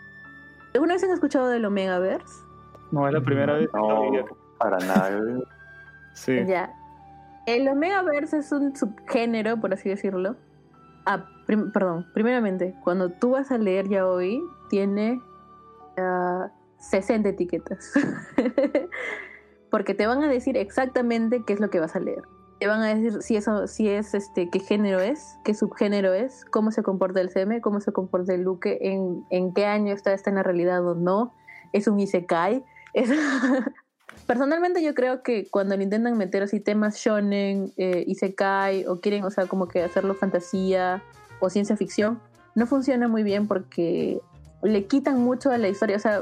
¿alguna 0.73 0.93
vez 0.93 1.03
han 1.03 1.11
escuchado 1.11 1.47
del 1.49 1.65
Omegaverse? 1.65 2.43
No, 2.91 3.07
es 3.07 3.13
la 3.13 3.21
primera 3.21 3.53
vez 3.53 3.69
que 3.69 3.77
No, 3.77 4.11
para 4.57 4.77
nada. 4.79 5.19
Sí. 6.13 6.45
Ya. 6.45 6.73
El 7.45 7.67
Omegaverse 7.67 8.37
es 8.39 8.51
un 8.51 8.75
subgénero, 8.75 9.57
por 9.59 9.73
así 9.73 9.89
decirlo. 9.89 10.35
Ah, 11.05 11.25
prim- 11.47 11.71
perdón, 11.71 12.05
primeramente, 12.13 12.75
cuando 12.83 13.09
tú 13.09 13.31
vas 13.31 13.51
a 13.51 13.57
leer 13.57 13.87
ya 13.87 14.05
hoy, 14.05 14.41
tiene 14.69 15.19
ah, 15.97 16.49
60 16.77 17.29
etiquetas. 17.29 17.93
Porque 19.71 19.93
te 19.93 20.05
van 20.05 20.21
a 20.21 20.27
decir 20.27 20.57
exactamente 20.57 21.43
qué 21.45 21.53
es 21.53 21.59
lo 21.59 21.69
que 21.69 21.79
vas 21.79 21.95
a 21.95 21.99
leer. 21.99 22.23
Te 22.61 22.67
van 22.67 22.83
a 22.83 22.93
decir 22.93 23.23
si 23.23 23.37
eso, 23.37 23.65
si 23.65 23.89
es 23.89 24.13
este, 24.13 24.47
qué 24.51 24.59
género 24.59 24.99
es, 24.99 25.39
qué 25.43 25.55
subgénero 25.55 26.13
es, 26.13 26.45
cómo 26.45 26.69
se 26.69 26.83
comporta 26.83 27.19
el 27.19 27.31
seme, 27.31 27.59
cómo 27.59 27.81
se 27.81 27.91
comporta 27.91 28.35
el 28.35 28.43
Luke, 28.43 28.77
en, 28.81 29.25
en 29.31 29.51
qué 29.51 29.65
año 29.65 29.91
está, 29.95 30.13
está 30.13 30.29
en 30.29 30.35
la 30.35 30.43
realidad 30.43 30.87
o 30.87 30.93
no, 30.93 31.33
es 31.73 31.87
un 31.87 31.99
Isekai. 31.99 32.63
Es... 32.93 33.09
Personalmente 34.27 34.83
yo 34.83 34.93
creo 34.93 35.23
que 35.23 35.47
cuando 35.49 35.75
le 35.75 35.85
intentan 35.85 36.15
meter 36.19 36.43
así 36.43 36.59
temas 36.59 36.97
shonen, 36.97 37.73
eh, 37.77 38.03
isekai, 38.05 38.85
o 38.85 39.01
quieren, 39.01 39.23
o 39.23 39.31
sea, 39.31 39.47
como 39.47 39.67
que 39.67 39.81
hacerlo 39.81 40.13
fantasía 40.13 41.01
o 41.39 41.49
ciencia 41.49 41.75
ficción, 41.75 42.21
no 42.53 42.67
funciona 42.67 43.07
muy 43.07 43.23
bien 43.23 43.47
porque 43.47 44.21
le 44.61 44.85
quitan 44.85 45.19
mucho 45.19 45.49
a 45.49 45.57
la 45.57 45.67
historia. 45.67 45.95
O 45.95 45.99
sea, 45.99 46.21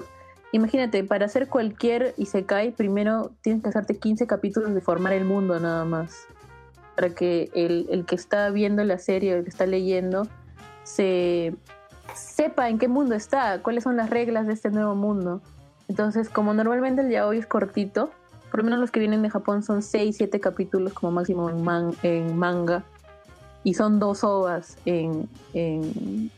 imagínate, 0.51 1.03
para 1.03 1.25
hacer 1.25 1.47
cualquier 1.47 2.13
isekai, 2.17 2.71
primero 2.71 3.31
tienes 3.41 3.61
que 3.63 3.69
hacerte 3.69 3.97
15 3.97 4.27
capítulos 4.27 4.73
de 4.73 4.81
formar 4.81 5.13
el 5.13 5.25
mundo 5.25 5.59
nada 5.59 5.85
más. 5.85 6.25
Para 6.95 7.09
que 7.13 7.49
el, 7.53 7.87
el 7.89 8.05
que 8.05 8.15
está 8.15 8.49
viendo 8.49 8.83
la 8.83 8.97
serie, 8.97 9.33
el 9.37 9.43
que 9.43 9.49
está 9.49 9.65
leyendo, 9.65 10.27
se 10.83 11.55
sepa 12.15 12.67
en 12.69 12.77
qué 12.79 12.87
mundo 12.87 13.15
está, 13.15 13.61
cuáles 13.61 13.83
son 13.83 13.95
las 13.95 14.09
reglas 14.09 14.47
de 14.47 14.53
este 14.53 14.69
nuevo 14.69 14.95
mundo. 14.95 15.41
Entonces, 15.87 16.29
como 16.29 16.53
normalmente 16.53 17.01
el 17.01 17.09
yaoi 17.09 17.37
es 17.37 17.45
cortito, 17.45 18.11
por 18.51 18.59
lo 18.59 18.63
menos 18.65 18.79
los 18.79 18.91
que 18.91 18.99
vienen 18.99 19.21
de 19.21 19.29
Japón 19.29 19.63
son 19.63 19.81
6, 19.81 20.15
7 20.17 20.39
capítulos 20.39 20.93
como 20.93 21.11
máximo 21.11 21.49
en, 21.49 21.63
man- 21.63 21.93
en 22.03 22.35
manga. 22.37 22.83
Y 23.63 23.75
son 23.75 23.99
dos 23.99 24.23
ovas 24.23 24.77
en, 24.85 25.29
en- 25.53 26.31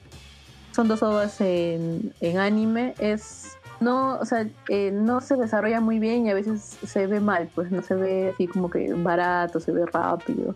son 0.73 0.87
dos 0.87 1.01
ovas 1.03 1.39
en, 1.41 2.13
en 2.19 2.37
anime. 2.37 2.93
Es 2.99 3.57
no, 3.81 4.17
o 4.19 4.25
sea, 4.25 4.47
eh, 4.69 4.91
no 4.91 5.21
se 5.21 5.35
desarrolla 5.35 5.81
muy 5.81 5.99
bien 5.99 6.25
y 6.25 6.29
a 6.29 6.35
veces 6.35 6.77
se 6.85 7.07
ve 7.07 7.19
mal, 7.19 7.49
pues 7.53 7.71
no 7.71 7.81
se 7.81 7.95
ve 7.95 8.29
así 8.33 8.47
como 8.47 8.69
que 8.69 8.93
barato, 8.93 9.59
se 9.59 9.71
ve 9.71 9.85
rápido. 9.87 10.55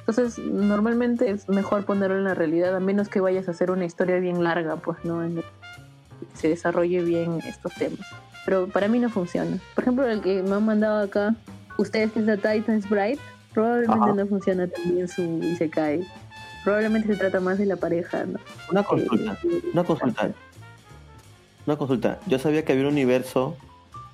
Entonces, 0.00 0.38
normalmente 0.38 1.30
es 1.30 1.48
mejor 1.48 1.84
ponerlo 1.84 2.18
en 2.18 2.24
la 2.24 2.34
realidad, 2.34 2.74
a 2.74 2.80
menos 2.80 3.08
que 3.08 3.20
vayas 3.20 3.48
a 3.48 3.52
hacer 3.52 3.70
una 3.70 3.84
historia 3.84 4.18
bien 4.18 4.42
larga, 4.42 4.76
pues, 4.76 4.98
¿no? 5.04 5.24
En 5.24 5.38
el 5.38 5.44
que 5.44 6.36
se 6.36 6.48
desarrolle 6.48 7.02
bien 7.02 7.38
estos 7.46 7.72
temas. 7.74 8.06
Pero 8.44 8.66
para 8.66 8.88
mí 8.88 8.98
no 8.98 9.08
funciona. 9.08 9.56
Por 9.74 9.84
ejemplo, 9.84 10.06
el 10.06 10.20
que 10.20 10.42
me 10.42 10.56
han 10.56 10.66
mandado 10.66 11.04
acá, 11.04 11.34
ustedes 11.78 12.12
que 12.12 12.20
es 12.20 12.26
de 12.26 12.36
Titans 12.36 12.88
Bright, 12.90 13.20
probablemente 13.54 14.04
Ajá. 14.04 14.14
no 14.14 14.26
funciona 14.26 14.66
también 14.66 15.08
su 15.08 15.22
Isekai. 15.22 16.06
Probablemente 16.64 17.08
se 17.08 17.16
trata 17.16 17.40
más 17.40 17.56
de 17.56 17.66
la 17.66 17.76
pareja, 17.76 18.24
¿no? 18.24 18.40
Una 18.70 18.82
consulta, 18.82 19.38
una 19.72 19.84
consulta. 19.84 20.30
Una 21.66 21.76
consulta. 21.76 22.18
Yo 22.26 22.38
sabía 22.38 22.64
que 22.64 22.72
había 22.72 22.84
un 22.86 22.92
universo 22.92 23.56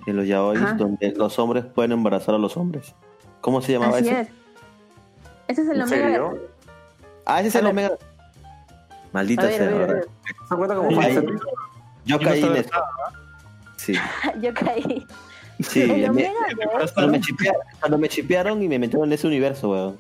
en 0.07 0.17
los 0.17 0.27
yaois 0.27 0.61
Ajá. 0.63 0.75
donde 0.75 1.13
los 1.13 1.39
hombres 1.39 1.65
pueden 1.65 1.93
embarazar 1.93 2.35
a 2.35 2.39
los 2.39 2.57
hombres. 2.57 2.95
¿Cómo 3.41 3.61
se 3.61 3.73
llamaba 3.73 3.99
Así 3.99 4.09
eso? 4.09 4.19
es. 4.19 4.29
Ese 5.49 5.63
es 5.63 5.69
el 5.69 5.77
¿En 5.77 5.83
Omega. 5.83 6.03
serio? 6.07 6.39
Ah, 7.27 7.41
ese 7.41 7.49
es 7.49 7.57
A 7.57 7.59
el 7.59 7.65
ver. 7.65 7.73
Omega. 7.73 7.95
Maldita 9.13 9.43
ver, 9.43 9.53
sea. 9.57 9.69
ver. 9.71 10.09
¿Se 10.49 10.55
cuenta 10.57 10.75
como? 10.77 10.91
Yo 10.91 11.01
Y 12.05 12.11
no 12.13 12.19
caí 12.21 12.43
en 12.43 12.57
eso. 12.57 12.71
Sí, 13.77 13.95
Yo 14.41 14.55
caí. 14.55 15.07
sí. 15.61 15.83
el 15.83 16.01
me- 16.03 16.09
Omega 16.11 16.33
cuando, 16.95 17.13
me 17.13 17.21
chipearon, 17.21 17.61
cuando 17.81 17.99
me 17.99 18.09
chipearon 18.09 18.63
y 18.63 18.69
me 18.69 18.79
metieron 18.79 19.09
en 19.09 19.13
ese 19.15 19.27
universo, 19.27 19.71
weón. 19.71 19.99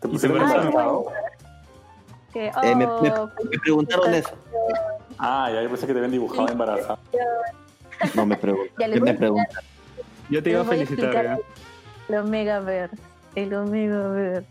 ¿Te 0.00 0.08
pusieron 0.08 0.40
Ay, 0.42 0.70
que, 2.32 2.48
Eh, 2.48 2.74
me, 2.74 2.86
me- 2.86 2.86
oh, 3.12 3.30
me 3.50 3.58
preguntaron 3.58 4.12
eso. 4.14 4.30
Ah, 5.18 5.50
ya 5.52 5.62
yo 5.62 5.68
pensé 5.68 5.86
que 5.86 5.92
te 5.92 5.98
habían 5.98 6.12
dibujado 6.12 6.48
embarazada. 6.48 6.98
No 8.14 8.26
me 8.26 8.36
les 8.36 9.00
me. 9.00 9.18
Yo 10.28 10.42
te 10.42 10.50
iba 10.50 10.60
a 10.60 10.64
felicitar. 10.64 11.24
ya. 11.24 11.38
El 12.08 12.14
Omega 12.16 12.60
Ver. 12.60 12.90
El 13.34 13.54
Omega 13.54 14.08
Ver. 14.08 14.44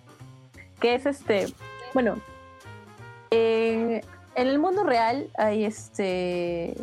Que 0.80 0.96
es 0.96 1.06
este. 1.06 1.48
Bueno. 1.94 2.20
En, 3.32 4.02
en 4.36 4.48
el 4.48 4.60
mundo 4.60 4.84
real 4.84 5.28
hay 5.38 5.66
este. 5.66 6.76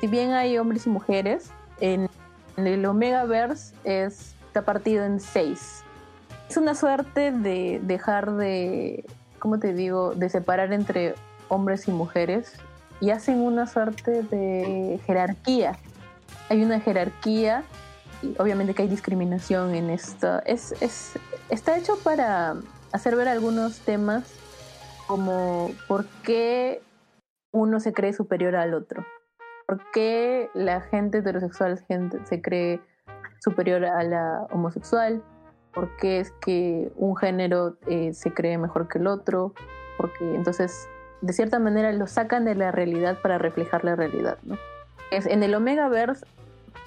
Si 0.00 0.06
bien 0.06 0.32
hay 0.32 0.58
hombres 0.58 0.86
y 0.86 0.90
mujeres, 0.90 1.50
en, 1.80 2.08
en 2.56 2.66
el 2.66 2.84
Omegaverse 2.84 3.74
es, 3.84 4.34
está 4.46 4.62
partido 4.62 5.04
en 5.04 5.20
seis. 5.20 5.82
Es 6.48 6.56
una 6.56 6.74
suerte 6.74 7.32
de 7.32 7.80
dejar 7.82 8.32
de. 8.32 9.04
¿Cómo 9.38 9.58
te 9.58 9.72
digo? 9.72 10.14
De 10.14 10.28
separar 10.28 10.72
entre 10.72 11.14
hombres 11.48 11.88
y 11.88 11.92
mujeres. 11.92 12.52
Y 13.00 13.10
hacen 13.10 13.40
una 13.40 13.66
suerte 13.66 14.22
de 14.22 15.00
jerarquía. 15.06 15.78
Hay 16.48 16.62
una 16.62 16.80
jerarquía 16.80 17.64
y 18.22 18.34
obviamente 18.38 18.74
que 18.74 18.82
hay 18.82 18.88
discriminación 18.88 19.74
en 19.74 19.90
esto. 19.90 20.40
Es, 20.44 20.74
es, 20.80 21.18
está 21.50 21.76
hecho 21.76 21.98
para 22.02 22.56
hacer 22.92 23.16
ver 23.16 23.28
algunos 23.28 23.80
temas 23.80 24.24
como 25.06 25.70
por 25.86 26.06
qué 26.24 26.82
uno 27.52 27.80
se 27.80 27.92
cree 27.92 28.12
superior 28.12 28.56
al 28.56 28.74
otro. 28.74 29.04
¿Por 29.66 29.80
qué 29.92 30.50
la 30.54 30.80
gente 30.80 31.18
heterosexual 31.18 31.84
gente, 31.88 32.24
se 32.24 32.40
cree 32.40 32.80
superior 33.40 33.84
a 33.84 34.02
la 34.02 34.46
homosexual? 34.50 35.22
¿Por 35.72 35.96
qué 35.96 36.20
es 36.20 36.32
que 36.40 36.92
un 36.96 37.16
género 37.16 37.76
eh, 37.86 38.14
se 38.14 38.32
cree 38.32 38.58
mejor 38.58 38.88
que 38.88 38.98
el 38.98 39.06
otro? 39.06 39.54
Porque 39.98 40.34
entonces, 40.34 40.88
de 41.26 41.32
cierta 41.32 41.58
manera, 41.58 41.92
lo 41.92 42.06
sacan 42.06 42.44
de 42.44 42.54
la 42.54 42.70
realidad 42.70 43.18
para 43.20 43.36
reflejar 43.38 43.84
la 43.84 43.96
realidad. 43.96 44.38
¿no? 44.44 44.56
En 45.10 45.42
el 45.42 45.54
Omegaverse 45.54 46.24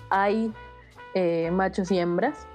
hay 0.10 0.54
eh, 1.14 1.52
machos 1.52 1.92
y 1.92 2.00
hembras, 2.00 2.48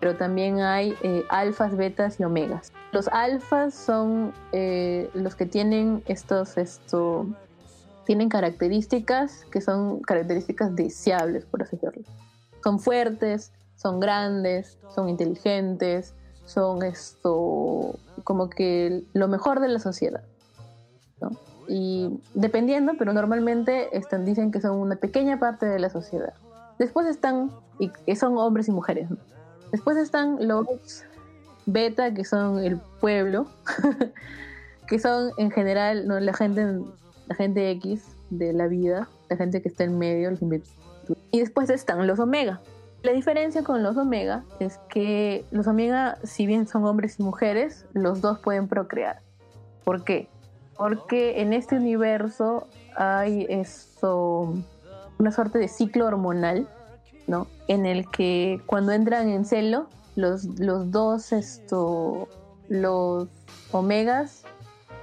pero 0.00 0.16
también 0.16 0.60
hay 0.60 0.94
eh, 1.02 1.24
alfas, 1.30 1.76
betas 1.76 2.20
y 2.20 2.24
omegas. 2.24 2.72
Los 2.92 3.08
alfas 3.08 3.74
son 3.74 4.34
eh, 4.52 5.10
los 5.14 5.34
que 5.34 5.46
tienen 5.46 6.02
estos, 6.06 6.58
esto, 6.58 7.26
tienen 8.04 8.28
características 8.28 9.46
que 9.50 9.62
son 9.62 10.00
características 10.00 10.76
deseables, 10.76 11.46
por 11.46 11.62
así 11.62 11.76
decirlo. 11.76 12.04
Son 12.62 12.78
fuertes, 12.78 13.50
son 13.76 13.98
grandes, 13.98 14.78
son 14.94 15.08
inteligentes, 15.08 16.14
son 16.44 16.82
esto, 16.82 17.98
como 18.24 18.50
que 18.50 19.04
lo 19.14 19.28
mejor 19.28 19.60
de 19.60 19.68
la 19.68 19.78
sociedad. 19.78 20.22
¿No? 21.20 21.30
Y 21.68 22.20
dependiendo, 22.34 22.92
pero 22.98 23.12
normalmente 23.12 23.96
están, 23.96 24.24
dicen 24.24 24.50
que 24.50 24.60
son 24.60 24.76
una 24.76 24.96
pequeña 24.96 25.38
parte 25.38 25.66
de 25.66 25.78
la 25.78 25.90
sociedad. 25.90 26.34
Después 26.78 27.06
están, 27.06 27.50
y 27.78 27.88
que 27.88 28.16
son 28.16 28.36
hombres 28.36 28.68
y 28.68 28.72
mujeres. 28.72 29.10
¿no? 29.10 29.16
Después 29.72 29.96
están 29.96 30.46
los 30.46 30.66
beta, 31.66 32.12
que 32.12 32.24
son 32.24 32.58
el 32.58 32.78
pueblo, 33.00 33.46
que 34.88 34.98
son 34.98 35.30
en 35.38 35.50
general 35.50 36.06
¿no? 36.06 36.20
la 36.20 36.34
gente 36.34 36.82
la 37.26 37.34
gente 37.34 37.70
X 37.72 38.16
de 38.30 38.52
la 38.52 38.66
vida, 38.66 39.08
la 39.28 39.36
gente 39.36 39.62
que 39.62 39.68
está 39.68 39.84
en 39.84 39.98
medio, 39.98 40.30
los 40.30 40.40
y 41.30 41.40
después 41.40 41.70
están 41.70 42.06
los 42.06 42.18
omega. 42.18 42.60
La 43.02 43.12
diferencia 43.12 43.62
con 43.62 43.82
los 43.82 43.96
omega 43.96 44.44
es 44.60 44.78
que 44.88 45.44
los 45.50 45.66
omega, 45.66 46.18
si 46.22 46.46
bien 46.46 46.66
son 46.66 46.84
hombres 46.84 47.20
y 47.20 47.22
mujeres, 47.22 47.84
los 47.92 48.22
dos 48.22 48.38
pueden 48.38 48.68
procrear. 48.68 49.20
¿Por 49.84 50.04
qué? 50.04 50.28
Porque 50.76 51.40
en 51.40 51.52
este 51.52 51.76
universo 51.76 52.66
hay 52.96 53.46
esto, 53.48 54.54
una 55.18 55.32
suerte 55.32 55.58
de 55.58 55.68
ciclo 55.68 56.06
hormonal, 56.06 56.68
¿no? 57.26 57.46
En 57.68 57.86
el 57.86 58.08
que 58.10 58.60
cuando 58.66 58.92
entran 58.92 59.28
en 59.28 59.44
celo, 59.44 59.88
los, 60.16 60.44
los 60.58 60.90
dos, 60.90 61.32
esto, 61.32 62.28
los 62.68 63.28
omegas 63.72 64.44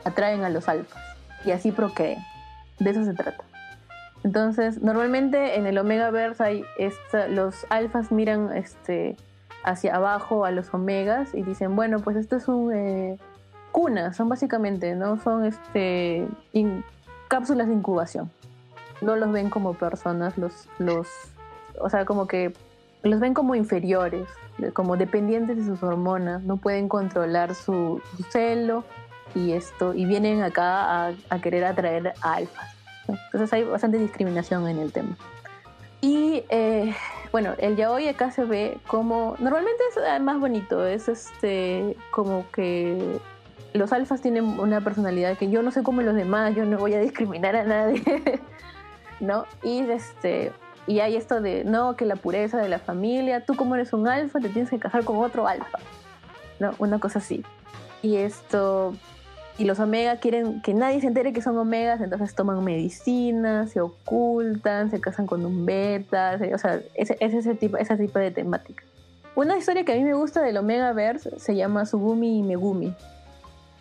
atraen 0.03 0.43
a 0.43 0.49
los 0.49 0.67
alfas 0.67 1.01
y 1.45 1.51
así 1.51 1.71
procrean. 1.71 2.23
De 2.79 2.89
eso 2.89 3.03
se 3.03 3.13
trata. 3.13 3.43
Entonces, 4.23 4.81
normalmente 4.81 5.57
en 5.57 5.65
el 5.65 5.77
Omegaverse 5.77 6.43
hay 6.43 6.65
esta, 6.77 7.27
los 7.27 7.65
alfas 7.69 8.11
miran 8.11 8.55
este 8.55 9.17
hacia 9.63 9.95
abajo 9.95 10.45
a 10.45 10.51
los 10.51 10.73
omegas 10.73 11.33
y 11.33 11.43
dicen, 11.43 11.75
bueno, 11.75 11.99
pues 11.99 12.17
esto 12.17 12.35
es 12.35 12.47
un 12.47 12.73
eh, 12.73 13.19
cuna, 13.71 14.13
son 14.13 14.29
básicamente, 14.29 14.95
¿no? 14.95 15.19
Son 15.21 15.45
este 15.45 16.27
in- 16.53 16.83
cápsulas 17.27 17.67
de 17.67 17.73
incubación. 17.73 18.29
No 19.01 19.15
los 19.15 19.31
ven 19.31 19.49
como 19.49 19.73
personas, 19.73 20.37
los, 20.37 20.67
los, 20.77 21.07
o 21.79 21.89
sea, 21.89 22.05
como 22.05 22.27
que 22.27 22.53
los 23.03 23.19
ven 23.19 23.33
como 23.33 23.55
inferiores, 23.55 24.27
como 24.73 24.95
dependientes 24.97 25.57
de 25.57 25.65
sus 25.65 25.81
hormonas, 25.81 26.43
no 26.43 26.57
pueden 26.57 26.87
controlar 26.87 27.55
su, 27.55 28.01
su 28.15 28.23
celo 28.23 28.83
y 29.33 29.53
esto, 29.53 29.93
y 29.93 30.05
vienen 30.05 30.43
acá 30.43 31.07
a, 31.07 31.13
a 31.29 31.41
querer 31.41 31.63
atraer 31.65 32.13
a 32.21 32.33
alfas. 32.33 32.75
Entonces 33.07 33.51
hay 33.53 33.63
bastante 33.63 33.97
discriminación 33.97 34.67
en 34.67 34.77
el 34.77 34.91
tema. 34.91 35.17
Y 36.01 36.43
eh, 36.49 36.95
bueno, 37.31 37.53
el 37.57 37.75
yaoi 37.75 38.07
acá 38.07 38.31
se 38.31 38.43
ve 38.43 38.77
como. 38.87 39.35
Normalmente 39.39 39.83
es 39.91 39.97
eh, 40.03 40.19
más 40.19 40.39
bonito, 40.39 40.85
es 40.85 41.07
este. 41.07 41.95
como 42.11 42.45
que. 42.51 43.19
Los 43.73 43.91
alfas 43.93 44.21
tienen 44.21 44.43
una 44.59 44.81
personalidad 44.81 45.37
que 45.37 45.49
yo 45.49 45.61
no 45.61 45.71
sé 45.71 45.81
como 45.83 46.01
los 46.01 46.15
demás, 46.15 46.55
yo 46.55 46.65
no 46.65 46.77
voy 46.77 46.93
a 46.93 46.99
discriminar 46.99 47.55
a 47.55 47.63
nadie, 47.63 48.01
¿no? 49.19 49.45
Y 49.63 49.79
este. 49.81 50.51
Y 50.87 50.99
hay 50.99 51.15
esto 51.15 51.41
de, 51.41 51.63
no, 51.63 51.95
que 51.95 52.05
la 52.05 52.15
pureza 52.15 52.57
de 52.57 52.67
la 52.67 52.79
familia, 52.79 53.45
tú 53.45 53.55
como 53.55 53.75
eres 53.75 53.93
un 53.93 54.07
alfa, 54.07 54.39
te 54.39 54.49
tienes 54.49 54.69
que 54.71 54.79
casar 54.79 55.03
con 55.05 55.17
otro 55.17 55.47
alfa, 55.47 55.77
¿no? 56.59 56.71
Una 56.79 56.99
cosa 56.99 57.19
así. 57.19 57.43
Y 58.01 58.15
esto, 58.17 58.95
y 59.59 59.65
los 59.65 59.79
omega 59.79 60.17
quieren 60.17 60.59
que 60.63 60.73
nadie 60.73 60.99
se 60.99 61.05
entere 61.07 61.33
que 61.33 61.41
son 61.43 61.55
omegas, 61.57 62.01
entonces 62.01 62.33
toman 62.33 62.63
medicinas, 62.63 63.69
se 63.69 63.79
ocultan, 63.79 64.89
se 64.89 64.99
casan 64.99 65.27
con 65.27 65.45
un 65.45 65.65
beta, 65.67 66.39
se- 66.39 66.53
o 66.53 66.57
sea, 66.57 66.81
es, 66.95 67.11
es 67.19 67.33
ese, 67.35 67.53
tipo, 67.53 67.77
ese 67.77 67.95
tipo 67.95 68.17
de 68.17 68.31
temática. 68.31 68.83
Una 69.35 69.55
historia 69.57 69.85
que 69.85 69.93
a 69.93 69.95
mí 69.95 70.03
me 70.03 70.15
gusta 70.15 70.41
del 70.41 70.57
Omegaverse 70.57 71.39
se 71.39 71.55
llama 71.55 71.85
Sugumi 71.85 72.39
y 72.39 72.43
Megumi, 72.43 72.93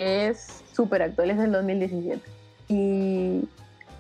es 0.01 0.65
súper 0.73 1.03
actual, 1.03 1.31
es 1.31 1.39
del 1.39 1.53
2017. 1.53 2.21
Y 2.69 3.43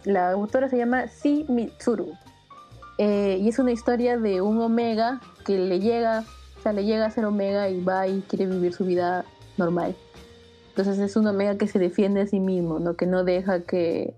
la 0.04 0.30
autora 0.30 0.68
se 0.68 0.78
llama 0.78 1.08
Si 1.08 1.44
Mitsuru. 1.48 2.12
Eh, 2.98 3.38
y 3.40 3.48
es 3.48 3.58
una 3.58 3.72
historia 3.72 4.18
de 4.18 4.40
un 4.40 4.60
omega 4.60 5.20
que 5.44 5.58
le 5.58 5.78
llega, 5.78 6.24
o 6.58 6.62
sea, 6.62 6.72
le 6.72 6.84
llega 6.84 7.06
a 7.06 7.10
ser 7.10 7.24
omega 7.24 7.68
y 7.68 7.82
va 7.82 8.08
y 8.08 8.22
quiere 8.22 8.46
vivir 8.46 8.72
su 8.72 8.84
vida 8.84 9.24
normal. 9.56 9.94
Entonces 10.70 10.98
es 10.98 11.16
un 11.16 11.26
omega 11.26 11.58
que 11.58 11.66
se 11.66 11.78
defiende 11.78 12.22
a 12.22 12.26
sí 12.26 12.40
mismo, 12.40 12.78
¿no? 12.78 12.96
Que 12.96 13.06
no 13.06 13.24
deja 13.24 13.60
que. 13.60 14.14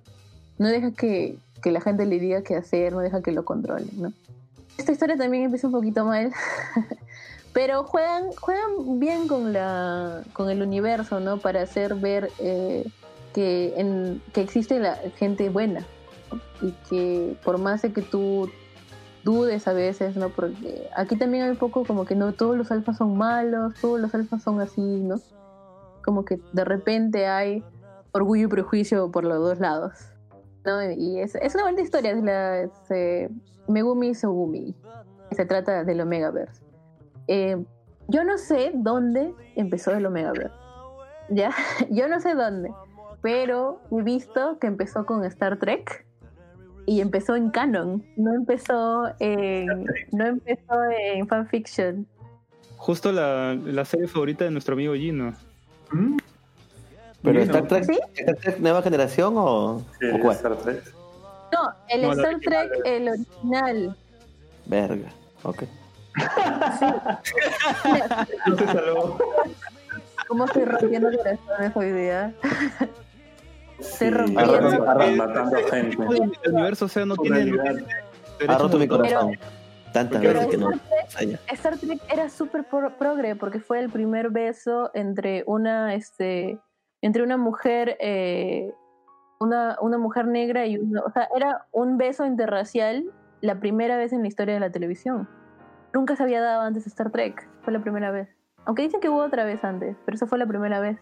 No 0.58 0.68
deja 0.68 0.92
que, 0.92 1.38
que 1.62 1.72
la 1.72 1.80
gente 1.80 2.06
le 2.06 2.20
diga 2.20 2.42
qué 2.42 2.54
hacer, 2.54 2.92
no 2.92 3.00
deja 3.00 3.22
que 3.22 3.32
lo 3.32 3.44
controlen, 3.44 3.88
¿no? 3.96 4.12
Esta 4.78 4.92
historia 4.92 5.16
también 5.16 5.44
empieza 5.44 5.66
un 5.66 5.72
poquito 5.72 6.04
mal. 6.04 6.32
Pero 7.52 7.84
juegan, 7.84 8.32
juegan 8.32 8.98
bien 8.98 9.28
con 9.28 9.52
la. 9.52 10.22
con 10.32 10.48
el 10.50 10.62
universo, 10.62 11.20
¿no? 11.20 11.38
Para 11.38 11.62
hacer 11.62 11.94
ver 11.94 12.30
eh, 12.38 12.86
que, 13.34 13.74
en, 13.76 14.22
que 14.32 14.40
existe 14.40 14.78
la 14.78 14.96
gente 15.16 15.50
buena. 15.50 15.86
Y 16.62 16.72
que 16.88 17.36
por 17.44 17.58
más 17.58 17.82
de 17.82 17.92
que 17.92 18.02
tú 18.02 18.48
dudes 19.24 19.68
a 19.68 19.72
veces, 19.72 20.16
¿no? 20.16 20.30
Porque 20.30 20.88
aquí 20.96 21.16
también 21.16 21.44
hay 21.44 21.50
un 21.50 21.56
poco 21.56 21.84
como 21.84 22.04
que 22.04 22.14
no 22.14 22.32
todos 22.32 22.56
los 22.56 22.70
alfas 22.70 22.96
son 22.96 23.16
malos, 23.16 23.74
todos 23.80 24.00
los 24.00 24.14
alfas 24.14 24.42
son 24.42 24.60
así, 24.60 24.80
¿no? 24.80 25.20
Como 26.04 26.24
que 26.24 26.40
de 26.52 26.64
repente 26.64 27.26
hay 27.26 27.62
orgullo 28.12 28.46
y 28.46 28.48
prejuicio 28.48 29.10
por 29.10 29.24
los 29.24 29.38
dos 29.38 29.60
lados, 29.60 29.92
¿no? 30.64 30.82
Y 30.90 31.20
es, 31.20 31.34
es 31.34 31.54
una 31.54 31.64
buena 31.64 31.80
historia, 31.80 32.12
es 32.12 32.22
la 32.22 32.60
es, 32.60 32.70
eh, 32.90 33.28
Megumi 33.68 34.14
Sugumi, 34.14 34.74
se 35.30 35.44
trata 35.44 35.84
del 35.84 36.00
Omegaverse. 36.00 36.71
Eh, 37.28 37.56
yo 38.08 38.24
no 38.24 38.38
sé 38.38 38.72
dónde 38.74 39.32
empezó 39.56 39.92
el 39.92 40.06
Omegaverse, 40.06 40.54
¿ya? 41.30 41.50
Yo 41.90 42.08
no 42.08 42.20
sé 42.20 42.34
dónde, 42.34 42.70
pero 43.22 43.80
he 43.90 44.02
visto 44.02 44.58
que 44.58 44.66
empezó 44.66 45.06
con 45.06 45.24
Star 45.24 45.58
Trek 45.58 46.04
y 46.86 47.00
empezó 47.00 47.36
en 47.36 47.50
canon, 47.50 48.04
no 48.16 48.34
empezó 48.34 49.12
en, 49.20 49.86
no 50.10 50.26
empezó 50.26 50.82
en 50.90 51.26
fanfiction. 51.28 52.06
Justo 52.76 53.12
la, 53.12 53.54
la 53.54 53.84
serie 53.84 54.08
favorita 54.08 54.44
de 54.44 54.50
nuestro 54.50 54.74
amigo 54.74 54.94
Gino. 54.94 55.32
¿Mm? 55.92 56.16
¿Pero 57.22 57.40
Star 57.42 57.68
Trek, 57.68 57.84
¿sí? 57.84 57.98
Star 58.14 58.36
Trek 58.36 58.58
nueva 58.58 58.82
generación 58.82 59.34
o, 59.36 59.80
Sí, 60.00 60.08
o 60.12 60.18
cuál? 60.18 60.36
Star 60.36 60.56
Trek. 60.56 60.82
No, 61.52 61.72
el 61.88 62.02
No, 62.02 62.12
Star 62.12 62.40
Trek, 62.40 62.72
el 62.84 63.08
original. 63.08 63.96
Verga, 64.66 65.08
ok. 65.44 65.62
No 68.46 68.56
se 68.56 68.66
salvó. 68.66 69.18
¿Cómo 70.28 70.44
estoy 70.44 70.64
rompiendo 70.64 71.10
corazones 71.16 71.72
hoy 71.76 71.92
día? 71.92 72.32
Sí, 73.80 74.10
rompiendo. 74.10 74.84
matando- 75.16 75.56
gente. 75.70 75.96
El 76.44 76.52
universo, 76.52 76.84
o 76.86 76.88
sea, 76.88 77.04
no 77.04 77.16
tiene. 77.16 77.52
Ha 78.48 78.58
roto 78.58 78.78
mi 78.78 78.88
corazón. 78.88 79.36
Tantas 79.92 80.22
veces 80.22 80.46
que 80.46 80.56
no. 80.56 80.70
Star 80.70 80.80
Trek-. 81.18 81.38
Star 81.52 81.76
Trek 81.78 82.00
era 82.10 82.30
súper 82.30 82.64
pro- 82.64 82.96
progre 82.96 83.36
porque 83.36 83.60
fue 83.60 83.78
el 83.80 83.90
primer 83.90 84.30
beso 84.30 84.90
entre 84.94 85.44
una, 85.46 85.94
este, 85.94 86.58
entre 87.02 87.22
una 87.22 87.36
mujer, 87.36 87.98
eh, 88.00 88.72
una, 89.38 89.76
una 89.82 89.98
mujer 89.98 90.26
negra 90.28 90.64
y 90.64 90.78
una, 90.78 91.02
o 91.02 91.10
sea, 91.10 91.28
era 91.36 91.66
un 91.72 91.98
beso 91.98 92.24
interracial 92.24 93.04
la 93.42 93.60
primera 93.60 93.98
vez 93.98 94.14
en 94.14 94.22
la 94.22 94.28
historia 94.28 94.54
de 94.54 94.60
la 94.60 94.70
televisión. 94.70 95.28
Nunca 95.92 96.16
se 96.16 96.22
había 96.22 96.40
dado 96.40 96.62
antes 96.62 96.86
Star 96.86 97.10
Trek, 97.10 97.46
fue 97.62 97.72
la 97.72 97.80
primera 97.80 98.10
vez. 98.10 98.28
Aunque 98.64 98.82
dicen 98.82 99.00
que 99.00 99.08
hubo 99.08 99.18
otra 99.24 99.44
vez 99.44 99.62
antes, 99.64 99.96
pero 100.04 100.14
esa 100.14 100.26
fue 100.26 100.38
la 100.38 100.46
primera 100.46 100.80
vez. 100.80 100.98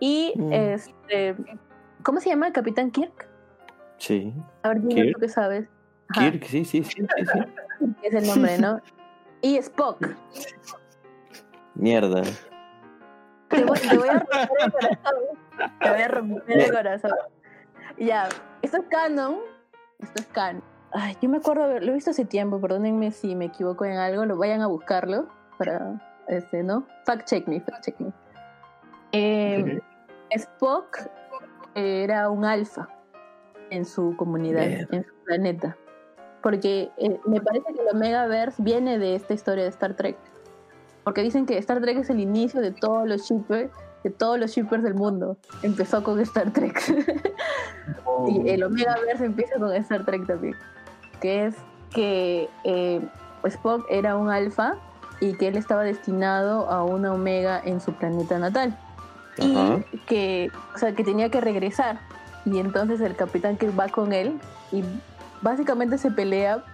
Y, 0.00 0.34
Mm. 0.36 0.52
este, 0.52 1.36
¿cómo 2.02 2.20
se 2.20 2.28
llama? 2.30 2.52
¿Capitán 2.52 2.90
Kirk? 2.90 3.28
Sí. 3.98 4.34
A 4.62 4.68
ver, 4.68 4.80
dime 4.82 5.12
tú 5.12 5.20
qué 5.20 5.28
sabes. 5.28 5.68
Ajá, 6.10 6.30
Kirk, 6.30 6.44
sí, 6.44 6.64
sí, 6.64 6.84
sí, 6.84 6.92
sí, 7.16 7.24
sí. 7.26 7.38
Es 8.02 8.14
el 8.14 8.26
nombre, 8.26 8.58
¿no? 8.58 8.80
Y 9.40 9.56
Spock. 9.58 10.06
Mierda. 11.74 12.22
Te 13.48 13.64
voy, 13.64 13.78
te 13.78 13.96
voy 13.96 14.08
a 14.08 14.18
romper 14.18 14.48
el 14.60 14.70
corazón. 14.72 15.14
Te 15.80 15.90
voy 15.90 16.00
a 16.02 16.08
romper 16.08 16.60
el 16.60 16.72
corazón. 16.72 17.10
Ya, 17.98 18.28
esto 18.62 18.78
es 18.78 18.84
canon. 18.90 19.36
Esto 20.00 20.20
es 20.22 20.26
canon. 20.28 20.62
Ay, 20.92 21.16
yo 21.20 21.28
me 21.28 21.38
acuerdo, 21.38 21.78
lo 21.80 21.90
he 21.90 21.94
visto 21.94 22.10
hace 22.10 22.24
tiempo, 22.24 22.60
perdónenme 22.60 23.10
si 23.10 23.34
me 23.34 23.46
equivoco 23.46 23.84
en 23.84 23.96
algo, 23.98 24.24
lo 24.24 24.36
vayan 24.36 24.62
a 24.62 24.66
buscarlo 24.66 25.28
para, 25.58 26.00
este, 26.28 26.62
¿no? 26.62 26.86
Fact 27.04 27.26
check 27.28 27.46
me, 27.48 27.60
fact 27.60 27.84
check 27.84 28.00
me. 28.00 28.12
Eh, 29.12 29.80
Spock 30.30 31.08
era 31.74 32.30
un 32.30 32.44
alfa 32.44 32.88
en 33.70 33.84
su 33.84 34.14
comunidad, 34.16 34.66
Bien. 34.66 34.88
en 34.92 35.04
su 35.04 35.14
planeta. 35.24 35.76
Porque 36.42 36.90
eh, 36.98 37.18
me 37.26 37.40
parece 37.40 37.66
que 37.74 37.80
el 37.80 37.96
Omegaverse 37.96 38.62
viene 38.62 38.98
de 38.98 39.16
esta 39.16 39.34
historia 39.34 39.64
de 39.64 39.70
Star 39.70 39.94
Trek. 39.94 40.16
Porque 41.04 41.22
dicen 41.22 41.46
que 41.46 41.58
Star 41.58 41.80
Trek 41.80 41.98
es 41.98 42.10
el 42.10 42.20
inicio 42.20 42.60
de 42.60 42.72
todos 42.72 43.08
los 43.08 43.22
shippers, 43.22 43.70
de 44.04 44.10
todos 44.10 44.38
los 44.38 44.50
shippers 44.50 44.82
del 44.82 44.94
mundo. 44.94 45.36
Empezó 45.62 46.02
con 46.02 46.20
Star 46.20 46.52
Trek. 46.52 46.80
y 48.28 48.48
el 48.48 48.62
Omegaverse 48.62 49.24
empieza 49.24 49.58
con 49.58 49.72
Star 49.74 50.04
Trek 50.04 50.26
también. 50.26 50.54
Que 51.20 51.46
es 51.46 51.54
que 51.92 52.48
eh, 52.64 53.00
Spock 53.44 53.86
era 53.90 54.16
un 54.16 54.30
alfa 54.30 54.74
y 55.20 55.34
que 55.34 55.48
él 55.48 55.56
estaba 55.56 55.82
destinado 55.82 56.68
a 56.68 56.84
una 56.84 57.12
omega 57.12 57.60
en 57.64 57.80
su 57.80 57.92
planeta 57.92 58.38
natal. 58.38 58.76
Y 59.38 59.84
que, 60.06 60.50
o 60.74 60.78
sea, 60.78 60.94
que 60.94 61.04
tenía 61.04 61.30
que 61.30 61.40
regresar. 61.40 62.00
Y 62.46 62.58
entonces 62.58 63.00
el 63.00 63.16
capitán 63.16 63.56
que 63.56 63.68
va 63.70 63.88
con 63.88 64.12
él 64.12 64.40
y 64.72 64.82
básicamente 65.42 65.98
se 65.98 66.10
pelea 66.10 66.64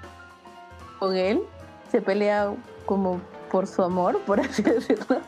con 0.98 1.16
él, 1.16 1.42
se 1.90 2.00
pelea 2.00 2.52
como 2.86 3.20
por 3.50 3.66
su 3.66 3.82
amor, 3.82 4.20
por 4.20 4.40
así 4.40 4.62
decirlo. 4.62 5.18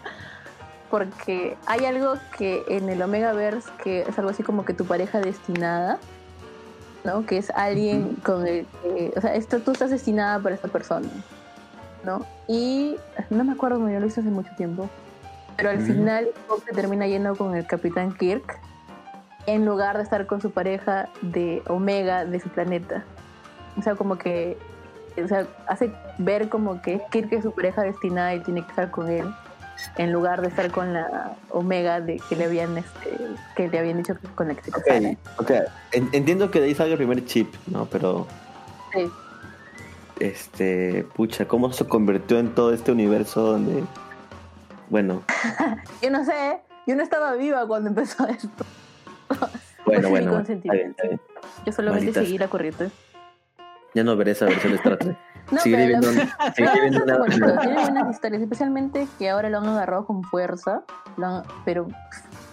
Porque 0.91 1.57
hay 1.67 1.87
algo 1.87 2.15
que 2.37 2.63
en 2.69 2.89
el 2.89 3.03
Omegaverse 3.03 3.69
que 3.83 4.03
es 4.03 4.19
algo 4.19 4.31
así 4.31 4.43
como 4.43 4.65
que 4.65 4.75
tu 4.75 4.85
pareja 4.85 5.21
destinada, 5.21 5.99
¿no? 7.05 7.27
Que 7.27 7.39
es 7.39 7.51
alguien 7.51 8.17
con 8.25 8.47
el 8.47 8.67
que, 8.83 9.13
o 9.17 9.21
sea, 9.21 9.35
esto, 9.35 9.61
tú 9.61 9.73
estás 9.73 9.91
destinada 9.91 10.39
para 10.41 10.55
esta 10.55 10.69
persona, 10.69 11.09
¿no? 12.05 12.25
Y 12.49 12.97
no 13.31 13.45
me 13.45 13.53
acuerdo, 13.53 13.89
yo 13.89 14.01
lo 14.01 14.07
hice 14.07 14.21
hace 14.21 14.31
mucho 14.31 14.51
tiempo. 14.57 14.89
Pero 15.57 15.71
al 15.71 15.81
final 15.81 16.31
se 16.67 16.73
termina 16.73 17.07
yendo 17.07 17.37
con 17.37 17.55
el 17.55 17.65
Capitán 17.65 18.13
Kirk 18.13 18.59
en 19.47 19.65
lugar 19.65 19.97
de 19.99 20.03
estar 20.03 20.27
con 20.27 20.41
su 20.41 20.51
pareja 20.51 21.09
de 21.23 21.63
Omega 21.69 22.25
de 22.25 22.41
su 22.41 22.49
planeta. 22.49 23.05
O 23.79 23.83
sea, 23.83 23.95
como 23.95 24.19
que 24.19 24.59
o 25.23 25.29
sea, 25.29 25.47
hace 25.69 25.93
ver 26.19 26.49
como 26.49 26.83
que 26.83 27.01
Kirk 27.11 27.33
es 27.33 27.45
su 27.45 27.53
pareja 27.53 27.83
destinada 27.83 28.35
y 28.35 28.41
tiene 28.41 28.63
que 28.63 28.71
estar 28.71 28.91
con 28.91 29.09
él 29.09 29.33
en 29.97 30.13
lugar 30.13 30.41
de 30.41 30.49
estar 30.49 30.71
con 30.71 30.93
la 30.93 31.37
Omega 31.51 32.01
de 32.01 32.21
que 32.29 32.37
le 32.37 32.45
habían 32.45 32.77
este, 32.79 33.11
que 33.57 33.69
le 33.69 33.79
habían 33.79 33.99
dicho 33.99 34.15
que 34.15 34.27
con 34.29 34.49
la 34.49 34.55
que 34.55 34.63
se 34.65 34.71
casara. 34.71 35.11
Ok, 35.37 35.41
ok. 35.41 35.51
En- 35.93 36.09
entiendo 36.13 36.51
que 36.51 36.61
de 36.61 36.67
ahí 36.67 36.75
sale 36.75 36.93
el 36.93 36.97
primer 36.97 37.25
chip, 37.27 37.55
¿no? 37.67 37.87
Pero. 37.87 38.27
Sí. 38.93 39.11
este, 40.21 41.05
pucha, 41.15 41.47
cómo 41.47 41.73
se 41.73 41.87
convirtió 41.87 42.39
en 42.39 42.55
todo 42.55 42.73
este 42.73 42.93
universo 42.93 43.41
donde, 43.43 43.83
bueno, 44.89 45.23
Yo 46.03 46.11
no 46.11 46.25
sé, 46.25 46.61
yo 46.87 46.95
no 46.95 47.03
estaba 47.03 47.35
viva 47.35 47.67
cuando 47.67 47.89
empezó 47.91 48.27
esto. 48.29 48.65
bueno, 49.87 50.09
bueno, 50.11 50.39
está 50.39 50.53
bien, 50.73 50.91
está 50.91 51.03
bien. 51.09 51.21
Yo 51.67 51.73
solamente 51.73 52.07
Maldita 52.07 52.21
seguí 52.21 52.39
la 52.39 52.49
corriente. 52.49 52.91
Ya 53.95 54.05
no 54.05 54.17
veré 54.17 54.33
esa 54.33 54.47
versión 54.47 54.73
de 54.73 54.77
Star 54.79 54.97
Trek. 54.99 55.17
No, 55.51 55.61
Seguiré 55.61 55.87
pero 55.87 56.01
viendo, 56.01 56.25
la- 56.25 56.53
seguiré 56.55 56.81
viendo 56.81 57.05
Tiene 57.05 57.13
una- 57.13 57.19
bonito, 57.19 57.61
tiene 57.61 57.81
buenas 57.83 58.15
historias, 58.15 58.43
especialmente 58.43 59.09
que 59.19 59.31
ahora 59.31 59.51
lo 59.51 59.59
han 59.59 59.69
agarrado 59.69 60.07
con 60.07 60.23
fuerza. 60.25 60.83
lo 61.17 61.27
han- 61.27 61.43
pero 61.65 61.87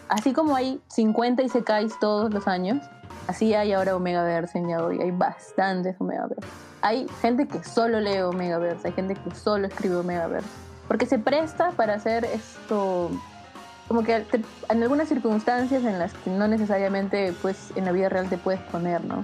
así 0.09 0.33
como 0.33 0.55
hay 0.55 0.81
50 0.87 1.41
Isekais 1.43 1.97
todos 1.99 2.33
los 2.33 2.47
años, 2.47 2.83
así 3.27 3.53
hay 3.53 3.73
ahora 3.73 3.95
Omegaverse 3.95 4.57
en 4.57 4.69
Yaoi. 4.69 5.01
Hay 5.01 5.11
bastantes 5.11 5.95
Omegaverse. 5.99 6.45
Hay 6.81 7.07
gente 7.21 7.47
que 7.47 7.63
solo 7.63 7.99
lee 7.99 8.19
Omegaverse, 8.21 8.87
hay 8.87 8.93
gente 8.93 9.15
que 9.15 9.33
solo 9.35 9.67
escribe 9.67 9.95
Omegaverse. 9.97 10.47
Porque 10.87 11.05
se 11.05 11.17
presta 11.19 11.71
para 11.71 11.93
hacer 11.93 12.25
esto. 12.25 13.09
Como 13.87 14.03
que 14.03 14.19
te- 14.21 14.41
en 14.69 14.81
algunas 14.83 15.07
circunstancias 15.07 15.83
en 15.83 15.99
las 15.99 16.13
que 16.13 16.29
no 16.29 16.47
necesariamente 16.47 17.33
pues 17.41 17.71
en 17.75 17.85
la 17.85 17.91
vida 17.91 18.09
real 18.09 18.27
te 18.29 18.37
puedes 18.37 18.59
poner, 18.63 19.03
¿no? 19.05 19.23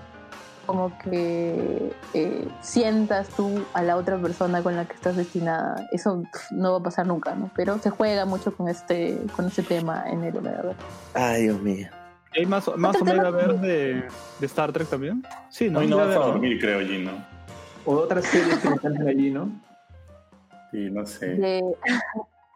Como 0.68 0.95
que 0.99 1.91
eh, 2.14 2.48
sientas 2.61 3.30
tú 3.30 3.65
a 3.73 3.81
la 3.81 3.95
otra 3.95 4.18
persona 4.22 4.61
con 4.61 4.76
la 4.76 4.85
que 4.85 4.94
estás 4.94 5.15
destinada. 5.15 5.88
Eso 5.91 6.22
no 6.52 6.73
va 6.73 6.77
a 6.77 6.84
pasar 6.84 7.07
nunca, 7.07 7.34
¿no? 7.34 7.49
Pero 7.56 7.80
se 7.80 7.89
juega 7.89 8.26
mucho 8.26 8.56
con 8.56 8.68
este, 8.68 9.18
con 9.35 9.48
este 9.48 9.64
tema 9.64 10.03
en 10.07 10.23
el 10.23 10.38
Omega. 10.38 10.76
Ay, 11.15 11.44
Dios 11.44 11.61
mío. 11.61 11.88
¿Hay 12.35 12.45
más, 12.45 12.68
más 12.77 12.95
Otro 12.98 13.06
tema- 13.07 13.30
Omega 13.30 13.31
Verde 13.31 13.68
de, 13.68 14.07
de 14.39 14.45
Star 14.45 14.72
Trek 14.72 14.88
también? 14.89 15.23
Sí, 15.49 15.69
no, 15.72 15.80
Hoy 15.80 15.88
no 15.88 15.98
vas 15.98 16.15
a 16.15 16.19
dormir, 16.19 16.60
creo, 16.60 16.81
Gino. 16.85 17.11
O 17.85 17.94
otras 17.95 18.26
series 18.26 18.60
que 18.60 18.68
me 18.69 18.76
encantan 18.76 19.07
allí, 19.07 19.31
¿no? 19.31 19.49
Sí, 20.72 20.89
no 20.91 21.06
sé. 21.06 21.27
De 21.27 21.64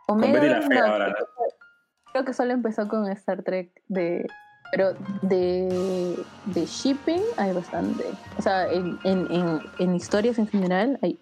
Con 0.05 0.19
Betty 0.19 0.37
Omega, 0.37 0.59
la 0.59 0.67
Fea 0.67 0.81
no, 0.87 0.93
ahora, 0.93 1.07
¿no? 1.07 1.15
creo 2.11 2.25
que 2.25 2.33
solo 2.33 2.51
empezó 2.51 2.87
con 2.89 3.09
Star 3.11 3.41
Trek 3.41 3.71
de 3.87 4.27
pero 4.71 4.93
de, 5.21 6.17
de 6.45 6.65
shipping 6.65 7.21
hay 7.37 7.53
bastante. 7.53 8.05
O 8.37 8.41
sea 8.41 8.71
en, 8.71 8.97
en, 9.03 9.61
en, 9.77 9.95
historias 9.95 10.39
en 10.39 10.47
general 10.47 10.97
hay 11.01 11.19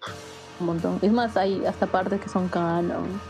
un 0.60 0.66
montón. 0.66 0.98
Es 1.02 1.12
más 1.12 1.36
hay 1.36 1.64
hasta 1.66 1.86
partes 1.86 2.20
que 2.20 2.28
son 2.28 2.48
canon. 2.48 3.20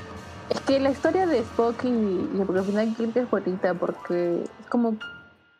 Es 0.51 0.61
que 0.61 0.79
la 0.79 0.91
historia 0.91 1.27
de 1.27 1.39
Spock 1.39 1.85
y, 1.85 1.89
y 1.89 2.41
el 2.41 2.47
profesional 2.47 2.95
Kirk 2.97 3.17
es 3.17 3.31
bonita 3.31 3.75
porque 3.75 4.43
es 4.61 4.67
como 4.69 4.97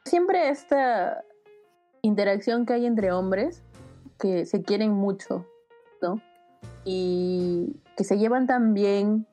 siempre 0.05 0.51
esta 0.51 1.23
interacción 2.03 2.67
que 2.67 2.75
hay 2.75 2.87
entre 2.87 3.13
hombres 3.13 3.63
que 4.19 4.45
se 4.47 4.63
quieren 4.63 4.93
mucho 4.93 5.47
¿no? 6.03 6.21
y 6.85 7.77
que 7.97 8.05
se 8.05 8.19
llevan 8.19 8.47
tan 8.47 8.75
bien 8.75 9.27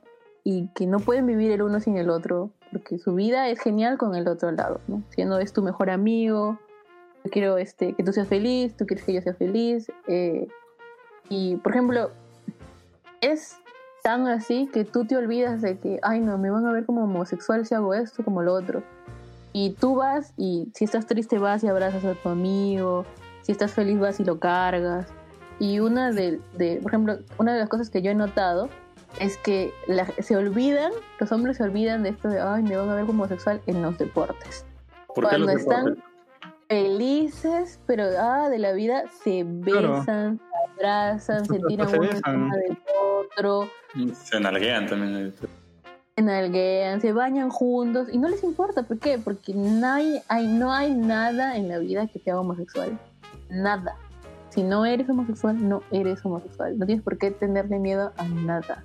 y 0.50 0.70
que 0.70 0.88
no 0.88 1.02
pueden 1.02 1.26
vivir 1.26 1.52
el 1.52 1.62
uno 1.62 1.82
sin 1.82 1.98
el 1.98 2.10
otro, 2.10 2.52
porque 2.72 2.98
su 3.00 3.14
vida 3.14 3.50
es 3.50 3.60
genial 3.60 3.98
con 3.98 4.16
el 4.16 4.30
otro 4.30 4.50
lado, 4.54 4.80
¿no? 4.88 5.04
Siendo 5.10 5.40
es 5.40 5.52
tu 5.52 5.62
mejor 5.62 5.90
amigo, 5.90 6.58
yo 7.26 7.32
quiero 7.32 7.58
este, 7.58 7.92
que 7.92 8.02
tú 8.02 8.14
seas 8.14 8.30
feliz, 8.30 8.74
tú 8.78 8.86
quieres 8.86 9.06
que 9.06 9.12
yo 9.12 9.22
sea 9.22 9.34
feliz, 9.34 9.92
eh, 10.08 10.48
y 11.28 11.58
por 11.58 11.74
ejemplo, 11.74 12.12
es 13.20 13.58
tan 14.04 14.26
así 14.28 14.70
que 14.72 14.86
tú 14.86 15.04
te 15.04 15.18
olvidas 15.18 15.62
de 15.62 15.80
que, 15.80 16.00
ay 16.02 16.22
no, 16.22 16.38
me 16.38 16.50
van 16.50 16.66
a 16.66 16.72
ver 16.72 16.86
como 16.86 17.04
homosexual 17.04 17.66
si 17.66 17.76
hago 17.76 17.94
esto, 17.94 18.24
como 18.24 18.42
lo 18.42 18.54
otro. 18.54 18.84
Y 19.52 19.72
tú 19.72 19.96
vas 19.96 20.34
y 20.38 20.72
si 20.74 20.86
estás 20.86 21.08
triste 21.08 21.40
vas 21.40 21.62
y 21.66 21.68
abrazas 21.68 22.06
a 22.06 22.14
tu 22.14 22.30
amigo, 22.30 23.04
si 23.42 23.52
estás 23.52 23.74
feliz 23.74 24.00
vas 24.00 24.22
y 24.22 24.24
lo 24.24 24.40
cargas. 24.40 25.08
Y 25.60 25.82
una 25.82 26.14
de, 26.14 26.40
de 26.58 26.80
por 26.82 26.92
ejemplo, 26.92 27.18
una 27.38 27.52
de 27.52 27.60
las 27.60 27.68
cosas 27.68 27.90
que 27.90 28.02
yo 28.02 28.12
he 28.12 28.16
notado 28.16 28.70
es 29.20 29.38
que 29.38 29.74
la- 29.88 30.08
se 30.20 30.36
olvidan, 30.36 30.92
los 31.20 31.32
hombres 31.32 31.58
se 31.58 31.64
olvidan 31.64 32.04
de 32.04 32.10
esto 32.10 32.30
de, 32.30 32.40
ay, 32.40 32.64
me 32.64 32.76
van 32.78 32.90
a 32.90 32.96
ver 32.96 33.06
como 33.06 33.24
homosexual 33.24 33.62
en 33.66 33.82
los 33.82 33.98
deportes. 33.98 34.66
¿Por 35.08 35.24
qué 35.26 35.30
Cuando 35.30 35.48
los 35.54 35.56
están 35.62 35.86
deportes? 35.86 36.04
felices, 36.70 37.80
pero 37.88 38.04
ah, 38.20 38.50
de 38.50 38.60
la 38.60 38.74
vida, 38.74 39.04
se 39.24 39.46
Claro. 39.64 40.00
besan, 40.00 40.38
se 40.40 40.74
abrazan, 40.74 41.46
se 41.46 41.60
tiran 41.68 41.90
se 41.90 42.00
uno 42.00 42.10
encima 42.12 42.56
del 42.58 42.78
otro, 43.12 43.70
Se 44.14 44.40
nalguean 44.40 44.86
también. 44.88 45.34
se 46.16 46.22
nalguean, 46.22 47.00
se 47.02 47.14
bañan 47.14 47.50
juntos 47.50 48.08
y 48.12 48.18
no 48.18 48.28
les 48.28 48.44
importa. 48.44 48.84
¿Por 48.84 49.00
qué? 49.00 49.18
Porque 49.18 49.54
no 49.54 49.88
hay, 49.88 50.22
hay- 50.28 50.48
no 50.48 50.72
hay 50.74 50.92
nada 50.94 51.56
en 51.58 51.68
la 51.70 51.80
vida 51.80 52.08
que 52.08 52.20
te 52.20 52.32
haga 52.32 52.42
homosexual. 52.42 52.98
Nada. 53.50 53.96
Si 54.50 54.64
no 54.64 54.86
eres 54.86 55.08
homosexual, 55.10 55.68
no 55.70 55.84
eres 55.92 56.26
homosexual. 56.26 56.78
No 56.80 56.86
tienes 56.86 57.04
por 57.04 57.18
qué 57.18 57.32
tenerle 57.32 57.80
miedo 57.80 58.12
a 58.18 58.24
nada. 58.28 58.84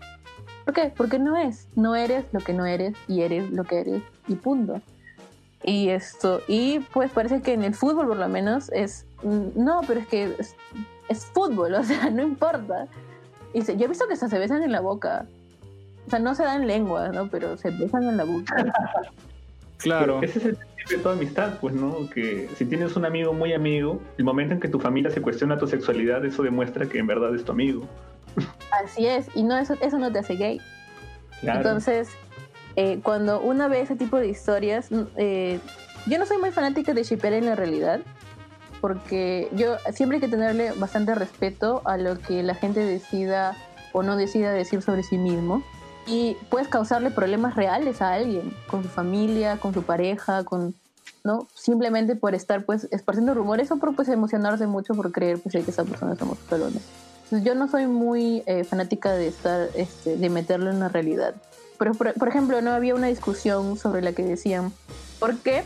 ¿Por 0.64 0.74
qué? 0.74 0.93
Porque 0.97 1.18
no 1.18 1.36
es. 1.36 1.66
No 1.76 1.94
eres 1.97 2.24
lo 2.32 2.40
que 2.40 2.52
no 2.52 2.66
eres 2.66 2.94
y 3.09 3.22
eres 3.22 3.51
lo 3.51 3.64
que 3.64 3.80
eres 3.80 4.02
y 4.28 4.34
punto. 4.36 4.80
Y 5.64 5.89
esto, 5.90 6.40
y 6.48 6.80
pues 6.93 7.10
parece 7.12 7.40
que 7.40 7.52
en 7.52 7.62
el 7.62 7.74
fútbol 7.74 8.09
por 8.09 8.16
lo 8.16 8.28
menos 8.28 8.70
es, 8.72 9.06
mm, 9.22 9.62
no, 9.62 9.80
pero 9.86 10.01
es 10.01 10.06
que 10.09 10.34
es, 10.39 10.56
es 11.09 11.24
fútbol, 11.26 11.74
o 11.74 11.82
sea, 11.84 12.10
no 12.10 12.22
importa. 12.22 12.86
Y 13.55 13.62
se- 13.62 13.76
yo 13.76 13.84
he 13.84 13.89
visto 13.89 14.06
que 14.06 14.14
hasta 14.14 14.28
se 14.28 14.39
besan 14.39 14.62
en 14.62 14.72
la 14.72 14.80
boca. 14.80 15.26
O 16.06 16.10
sea, 16.10 16.18
no 16.18 16.34
se 16.34 16.43
dan 16.43 16.66
lengua, 16.66 17.09
¿no? 17.10 17.28
Pero 17.28 17.56
se 17.56 17.70
besan 17.70 18.05
en 18.05 18.16
la 18.16 18.24
boca. 18.24 18.72
Claro. 19.78 20.20
Ese 20.22 20.39
es 20.39 20.44
el 20.47 20.56
principio 20.56 20.97
de 20.97 21.02
toda 21.02 21.14
amistad, 21.14 21.59
pues, 21.60 21.74
¿no? 21.74 22.09
Que 22.10 22.48
si 22.56 22.64
tienes 22.64 22.97
un 22.97 23.05
amigo 23.05 23.32
muy 23.32 23.52
amigo, 23.52 24.01
el 24.18 24.24
momento 24.24 24.55
en 24.55 24.60
que 24.60 24.68
tu 24.68 24.78
familia 24.80 25.10
se 25.10 25.20
cuestiona 25.22 25.59
tu 25.59 25.66
sexualidad, 25.66 26.24
eso 26.24 26.43
demuestra 26.43 26.86
que 26.89 26.98
en 26.98 27.06
verdad 27.06 27.34
es 27.34 27.44
tu 27.44 27.52
amigo. 27.52 27.86
Así 28.70 29.06
es, 29.06 29.26
y 29.34 29.42
no 29.42 29.56
eso, 29.59 29.74
eso 29.80 29.98
no 29.98 30.10
te 30.10 30.18
hace 30.18 30.34
gay. 30.36 30.60
Claro. 31.40 31.59
Entonces, 31.59 32.09
eh, 32.76 33.00
cuando 33.02 33.40
uno 33.40 33.68
ve 33.68 33.80
ese 33.80 33.96
tipo 33.96 34.16
de 34.16 34.28
historias, 34.28 34.90
mm, 34.90 35.02
eh, 35.16 35.60
yo 36.06 36.18
no 36.18 36.26
soy 36.26 36.38
muy 36.38 36.50
fanática 36.50 36.94
de 36.94 37.02
shipper 37.02 37.32
en 37.34 37.46
la 37.46 37.54
realidad, 37.54 38.00
porque 38.80 39.48
yo 39.52 39.76
siempre 39.92 40.16
hay 40.16 40.20
que 40.20 40.28
tenerle 40.28 40.72
bastante 40.72 41.14
respeto 41.14 41.82
a 41.84 41.96
lo 41.96 42.18
que 42.18 42.42
la 42.42 42.54
gente 42.54 42.80
decida 42.80 43.56
o 43.92 44.02
no 44.02 44.16
decida 44.16 44.52
decir 44.52 44.82
sobre 44.82 45.02
sí 45.02 45.18
mismo. 45.18 45.62
Y 46.06 46.36
puedes 46.50 46.66
causarle 46.66 47.10
problemas 47.10 47.54
reales 47.54 48.02
a 48.02 48.14
alguien, 48.14 48.52
con 48.66 48.82
su 48.82 48.88
familia, 48.88 49.59
con 49.59 49.72
su 49.72 49.84
pareja, 49.84 50.42
con 50.44 50.74
no 51.24 51.46
simplemente 51.54 52.16
por 52.16 52.34
estar 52.34 52.64
pues 52.64 52.88
esparciendo 52.90 53.34
rumores 53.34 53.70
o 53.70 53.78
por 53.78 53.94
pues 53.94 54.09
emocionarse 54.09 54.66
mucho 54.66 54.94
por 54.94 55.12
creer 55.12 55.38
pues 55.38 55.64
que 55.64 55.70
esa 55.70 55.84
persona 55.84 56.14
es 56.14 56.22
homosexual. 56.22 56.72
Yo 57.40 57.54
no 57.54 57.68
soy 57.68 57.86
muy 57.86 58.42
eh, 58.46 58.64
fanática 58.64 59.12
de 59.12 59.28
estar, 59.28 59.68
este, 59.74 60.16
de 60.16 60.28
meterlo 60.30 60.70
en 60.70 60.80
la 60.80 60.88
realidad. 60.88 61.34
Pero, 61.78 61.94
por, 61.94 62.28
ejemplo, 62.28 62.60
no 62.62 62.70
había 62.70 62.94
una 62.94 63.09
discusión 63.09 63.76
sobre 63.76 64.02
la 64.02 64.12
que 64.12 64.22
decían, 64.22 64.72
¿por 65.18 65.36
qué 65.38 65.64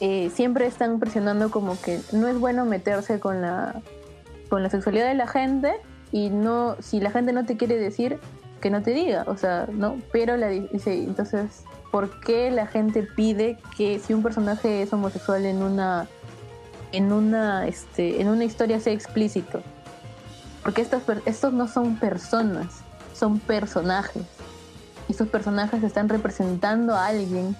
eh, 0.00 0.30
siempre 0.34 0.66
están 0.66 0.98
presionando 0.98 1.50
como 1.50 1.80
que 1.80 2.00
no 2.12 2.28
es 2.28 2.38
bueno 2.38 2.64
meterse 2.66 3.20
con 3.20 3.40
la, 3.40 3.80
con 4.50 4.62
la 4.62 4.68
sexualidad 4.68 5.08
de 5.08 5.14
la 5.14 5.26
gente 5.26 5.72
y 6.12 6.28
no, 6.28 6.76
si 6.80 7.00
la 7.00 7.10
gente 7.10 7.32
no 7.32 7.46
te 7.46 7.56
quiere 7.56 7.78
decir, 7.78 8.18
que 8.60 8.70
no 8.70 8.82
te 8.82 8.90
diga, 8.90 9.24
o 9.28 9.36
sea, 9.36 9.66
¿no? 9.72 9.96
Pero 10.12 10.36
la 10.36 10.48
di- 10.48 10.68
dice, 10.72 10.94
entonces, 10.94 11.62
¿por 11.90 12.20
qué 12.20 12.50
la 12.50 12.66
gente 12.66 13.02
pide 13.02 13.58
que 13.76 13.98
si 13.98 14.12
un 14.12 14.22
personaje 14.22 14.82
es 14.82 14.92
homosexual 14.92 15.46
en 15.46 15.62
una, 15.62 16.06
en 16.92 17.12
una, 17.12 17.66
este, 17.66 18.20
en 18.20 18.28
una 18.28 18.44
historia 18.44 18.80
sea 18.80 18.92
explícito? 18.92 19.62
Porque 20.66 20.84
estos 21.26 21.52
no 21.52 21.68
son 21.68 21.94
personas, 21.94 22.80
son 23.14 23.38
personajes. 23.38 24.24
Y 25.08 25.12
estos 25.12 25.28
personajes 25.28 25.80
están 25.84 26.08
representando 26.08 26.96
a 26.96 27.06
alguien 27.06 27.54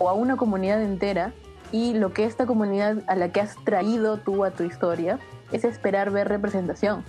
o 0.00 0.08
a 0.08 0.14
una 0.14 0.36
comunidad 0.36 0.82
entera. 0.82 1.32
Y 1.70 1.94
lo 1.94 2.12
que 2.12 2.24
esta 2.24 2.44
comunidad 2.44 2.96
a 3.06 3.14
la 3.14 3.28
que 3.28 3.40
has 3.40 3.54
traído 3.64 4.16
tú 4.16 4.44
a 4.44 4.50
tu 4.50 4.64
historia 4.64 5.20
es 5.52 5.62
esperar 5.62 6.10
ver 6.10 6.26
representación. 6.26 7.04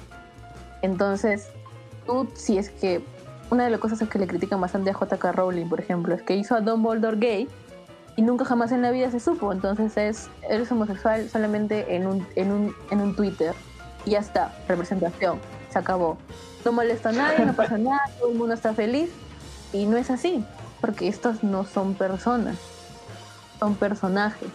Entonces, 0.83 1.47
tú, 2.05 2.29
si 2.35 2.59
es 2.59 2.69
que 2.69 3.03
una 3.49 3.63
de 3.63 3.71
las 3.71 3.79
cosas 3.79 4.07
que 4.07 4.19
le 4.19 4.27
critican 4.27 4.61
bastante 4.61 4.91
a 4.91 4.93
J.K. 4.93 5.31
Rowling, 5.31 5.65
por 5.65 5.79
ejemplo, 5.79 6.13
es 6.13 6.21
que 6.21 6.35
hizo 6.35 6.53
a 6.53 6.61
Dumbledore 6.61 7.17
gay 7.17 7.47
y 8.17 8.21
nunca 8.21 8.45
jamás 8.45 8.71
en 8.71 8.83
la 8.83 8.91
vida 8.91 9.09
se 9.09 9.19
supo. 9.19 9.51
Entonces 9.51 9.97
es, 9.97 10.29
eres 10.47 10.71
homosexual 10.71 11.27
solamente 11.27 11.95
en 11.95 12.05
un 12.05 13.15
Twitter. 13.15 13.55
Y 14.05 14.11
ya 14.11 14.19
está, 14.19 14.53
representación, 14.67 15.39
se 15.71 15.79
acabó. 15.79 16.17
No 16.65 16.71
molesta 16.71 17.09
a 17.09 17.11
nadie, 17.13 17.45
no 17.45 17.53
pasa 17.53 17.77
nada, 17.77 18.01
todo 18.19 18.31
el 18.31 18.37
mundo 18.37 18.53
está 18.53 18.73
feliz. 18.73 19.09
Y 19.71 19.85
no 19.85 19.97
es 19.97 20.11
así, 20.11 20.45
porque 20.81 21.07
estos 21.07 21.43
no 21.43 21.65
son 21.65 21.95
personas, 21.95 22.57
son 23.59 23.75
personajes. 23.75 24.49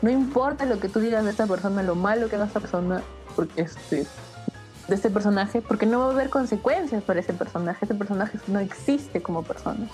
No 0.00 0.10
importa 0.10 0.64
lo 0.64 0.80
que 0.80 0.88
tú 0.88 1.00
digas 1.00 1.24
de 1.24 1.30
esta 1.30 1.46
persona, 1.46 1.82
lo 1.82 1.94
malo 1.94 2.28
que 2.28 2.36
haga 2.36 2.46
esta 2.46 2.60
persona, 2.60 3.02
porque 3.36 3.62
este, 3.62 4.06
de 4.88 4.94
este 4.94 5.10
personaje, 5.10 5.62
porque 5.62 5.86
no 5.86 6.00
va 6.00 6.06
a 6.06 6.10
haber 6.10 6.30
consecuencias 6.30 7.02
para 7.02 7.20
ese 7.20 7.32
personaje. 7.32 7.84
Ese 7.84 7.94
personaje 7.94 8.38
no 8.48 8.58
existe 8.58 9.22
como 9.22 9.42
persona. 9.42 9.86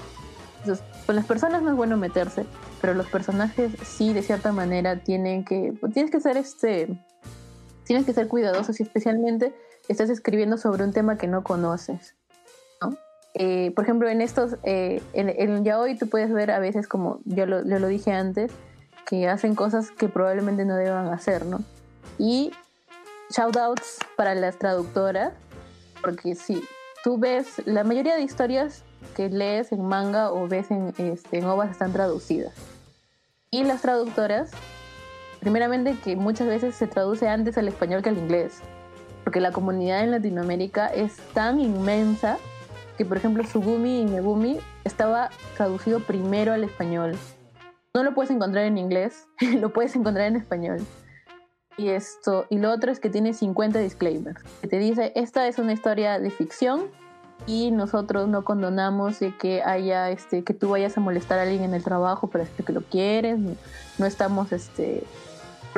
Entonces, 0.61 0.85
con 1.07 1.17
las 1.17 1.25
personas 1.25 1.63
no 1.63 1.71
es 1.71 1.77
bueno 1.77 1.97
meterse, 1.97 2.47
pero 2.81 2.95
los 2.95 3.07
personajes 3.07 3.73
sí, 3.85 4.13
de 4.13 4.23
cierta 4.23 4.53
manera, 4.53 4.97
tienen 4.97 5.45
que, 5.45 5.75
pues, 5.81 5.93
tienes 5.93 6.11
que 6.11 6.21
ser 6.21 6.37
este, 6.37 6.89
tienes 7.89 8.05
que 8.05 8.13
ser 8.13 8.29
cuidadosos 8.29 8.79
y 8.79 8.83
especialmente 8.83 9.55
estás 9.89 10.11
escribiendo 10.11 10.59
sobre 10.59 10.85
un 10.85 10.93
tema 10.93 11.17
que 11.17 11.27
no 11.27 11.43
conoces. 11.43 12.15
¿no? 12.83 12.99
Eh, 13.33 13.73
por 13.75 13.85
ejemplo, 13.85 14.11
en 14.11 14.21
estos, 14.21 14.57
eh, 14.63 15.03
en, 15.15 15.31
en 15.31 15.65
yaoi 15.65 15.97
tú 15.97 16.07
puedes 16.07 16.31
ver 16.31 16.51
a 16.51 16.59
veces, 16.59 16.87
como 16.87 17.21
yo 17.25 17.47
lo, 17.47 17.67
yo 17.67 17.79
lo 17.79 17.89
dije 17.89 18.13
antes, 18.13 18.53
que 19.07 19.27
hacen 19.27 19.55
cosas 19.55 19.91
que 19.91 20.07
probablemente 20.07 20.67
no 20.67 20.77
deban 20.77 21.07
hacer, 21.09 21.47
¿no? 21.47 21.61
Y 22.19 22.53
shoutouts 23.31 23.97
para 24.17 24.35
las 24.35 24.59
traductoras, 24.59 25.33
porque 26.03 26.35
sí, 26.35 26.63
tú 27.03 27.17
ves, 27.17 27.63
la 27.65 27.85
mayoría 27.85 28.17
de 28.17 28.21
historias 28.21 28.85
que 29.17 29.31
lees 29.31 29.73
en 29.73 29.83
manga 29.83 30.31
o 30.31 30.47
ves 30.47 30.71
en, 30.71 30.93
este, 30.99 31.39
en 31.39 31.47
ovas 31.47 31.71
están 31.71 31.95
traducidas. 31.95 32.53
Y 33.51 33.65
las 33.65 33.81
traductoras, 33.81 34.51
primeramente 35.41 35.97
que 36.03 36.17
muchas 36.17 36.49
veces 36.49 36.75
se 36.75 36.87
traduce 36.87 37.29
antes 37.29 37.59
al 37.59 37.69
español 37.69 38.03
que 38.03 38.09
al 38.09 38.19
inglés, 38.19 38.61
porque 39.25 39.41
la 39.41 39.53
comunidad 39.53 40.03
en 40.03 40.11
Latinoamérica 40.11 40.89
es 40.89 41.17
tan 41.35 41.61
inmensa 41.61 42.39
que, 42.97 43.05
por 43.05 43.17
ejemplo, 43.17 43.45
Sugumi 43.45 44.01
y 44.01 44.05
Megumi 44.07 44.59
estaba 44.85 45.31
traducido 45.57 46.01
primero 46.01 46.53
al 46.53 46.65
español. 46.65 47.17
No 47.95 48.03
lo 48.03 48.15
puedes 48.15 48.31
encontrar 48.31 48.65
en 48.65 48.77
inglés, 48.77 49.29
lo 49.61 49.73
puedes 49.73 49.95
encontrar 49.97 50.27
en 50.27 50.37
español. 50.37 50.79
Y 51.77 51.91
esto, 51.91 52.47
y 52.51 52.59
lo 52.59 52.73
otro 52.73 52.91
es 52.91 52.99
que 52.99 53.09
tiene 53.09 53.35
50 53.35 53.79
disclaimers. 53.79 54.43
Que 54.61 54.67
te 54.67 54.79
dice, 54.79 55.13
esta 55.15 55.47
es 55.47 55.59
una 55.59 55.73
historia 55.73 56.19
de 56.19 56.31
ficción 56.31 56.87
y 57.47 57.71
nosotros 57.71 58.29
no 58.29 58.45
condonamos 58.45 59.21
de 59.21 59.37
que 59.37 59.63
haya 59.63 60.11
este 60.11 60.43
que 60.43 60.55
tú 60.55 60.71
vayas 60.71 60.97
a 60.97 61.01
molestar 61.01 61.39
a 61.39 61.43
alguien 61.43 61.63
en 61.63 61.75
el 61.75 61.85
trabajo 61.85 62.27
para 62.27 62.45
decir 62.45 62.65
que 62.65 62.73
lo 62.73 62.83
quieres, 62.83 63.39
no, 63.39 63.55
no 63.99 64.07
estamos 64.07 64.51
este 64.53 65.05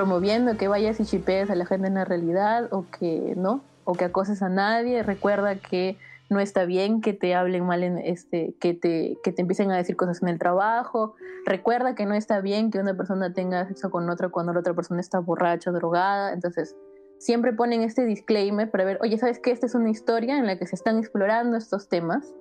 promoviendo 0.00 0.56
que 0.56 0.66
vayas 0.66 0.98
y 0.98 1.04
chipees 1.04 1.50
a 1.50 1.54
la 1.54 1.66
gente 1.66 1.88
en 1.88 1.92
la 1.92 2.06
realidad 2.06 2.72
o 2.72 2.86
que 2.90 3.34
no, 3.36 3.60
o 3.84 3.92
que 3.92 4.06
acoses 4.06 4.40
a 4.40 4.48
nadie. 4.48 5.02
Recuerda 5.02 5.56
que 5.56 5.98
no 6.30 6.40
está 6.40 6.64
bien 6.64 7.02
que 7.02 7.12
te 7.12 7.34
hablen 7.34 7.66
mal 7.66 7.82
en 7.82 7.98
este, 7.98 8.54
que 8.60 8.72
te, 8.72 9.18
que 9.22 9.30
te 9.30 9.42
empiecen 9.42 9.70
a 9.70 9.76
decir 9.76 9.96
cosas 9.96 10.22
en 10.22 10.28
el 10.28 10.38
trabajo. 10.38 11.16
Recuerda 11.44 11.94
que 11.94 12.06
no 12.06 12.14
está 12.14 12.40
bien 12.40 12.70
que 12.70 12.78
una 12.78 12.96
persona 12.96 13.34
tenga 13.34 13.68
sexo 13.68 13.90
con 13.90 14.08
otra 14.08 14.30
cuando 14.30 14.54
la 14.54 14.60
otra 14.60 14.72
persona 14.72 15.02
está 15.02 15.18
borracha, 15.18 15.70
drogada. 15.70 16.32
Entonces, 16.32 16.74
siempre 17.18 17.52
ponen 17.52 17.82
este 17.82 18.06
disclaimer 18.06 18.70
para 18.70 18.86
ver, 18.86 18.98
oye, 19.02 19.18
¿sabes 19.18 19.38
qué? 19.38 19.50
Esta 19.50 19.66
es 19.66 19.74
una 19.74 19.90
historia 19.90 20.38
en 20.38 20.46
la 20.46 20.58
que 20.58 20.66
se 20.66 20.76
están 20.76 20.98
explorando 20.98 21.58
estos 21.58 21.90
temas, 21.90 22.32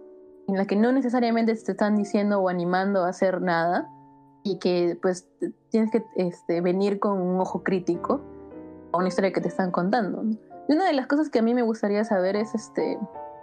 en 0.47 0.55
la 0.55 0.63
que 0.63 0.77
no 0.77 0.93
necesariamente 0.93 1.53
te 1.53 1.71
están 1.73 1.97
diciendo 1.97 2.39
o 2.39 2.47
animando 2.47 3.03
a 3.03 3.09
hacer 3.09 3.41
nada, 3.41 3.89
y 4.43 4.59
que 4.59 4.97
pues 5.01 5.27
tienes 5.69 5.91
que 5.91 6.03
este, 6.15 6.61
venir 6.61 6.99
con 6.99 7.19
un 7.21 7.39
ojo 7.39 7.63
crítico 7.63 8.21
a 8.91 8.97
una 8.97 9.07
historia 9.07 9.31
que 9.31 9.41
te 9.41 9.47
están 9.47 9.71
contando. 9.71 10.23
¿no? 10.23 10.37
Y 10.67 10.73
una 10.73 10.85
de 10.85 10.93
las 10.93 11.07
cosas 11.07 11.29
que 11.29 11.39
a 11.39 11.41
mí 11.41 11.53
me 11.53 11.61
gustaría 11.61 12.03
saber 12.03 12.35
es 12.35 12.55
este 12.55 12.97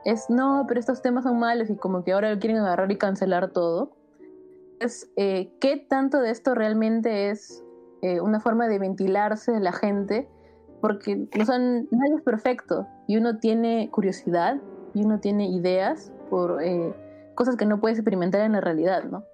es 0.04 0.30
no, 0.30 0.64
pero 0.68 0.78
estos 0.78 1.02
temas 1.02 1.24
son 1.24 1.40
malos 1.40 1.68
y 1.68 1.74
como 1.74 2.04
que 2.04 2.12
ahora 2.12 2.32
lo 2.32 2.38
quieren 2.38 2.58
agarrar 2.58 2.90
y 2.92 2.96
cancelar 2.96 3.50
todo. 3.50 3.90
Es 4.78 5.10
eh, 5.16 5.52
qué 5.60 5.76
tanto 5.76 6.20
de 6.20 6.30
esto 6.30 6.54
realmente 6.54 7.30
es 7.30 7.64
eh, 8.02 8.20
una 8.20 8.38
forma 8.38 8.68
de 8.68 8.78
ventilarse 8.78 9.50
de 9.50 9.58
la 9.58 9.72
gente, 9.72 10.28
porque 10.80 11.26
no 11.36 11.44
son, 11.44 11.88
nadie 11.90 12.14
es 12.14 12.22
perfecto 12.22 12.86
y 13.08 13.16
uno 13.16 13.38
tiene 13.38 13.90
curiosidad 13.90 14.60
y 14.94 15.04
uno 15.04 15.18
tiene 15.18 15.48
ideas 15.48 16.12
por 16.30 16.62
eh, 16.62 16.94
cosas 17.34 17.56
que 17.56 17.66
no 17.66 17.80
puedes 17.80 17.98
experimentar 17.98 18.42
en 18.42 18.52
la 18.52 18.60
realidad, 18.60 19.02
¿no? 19.04 19.24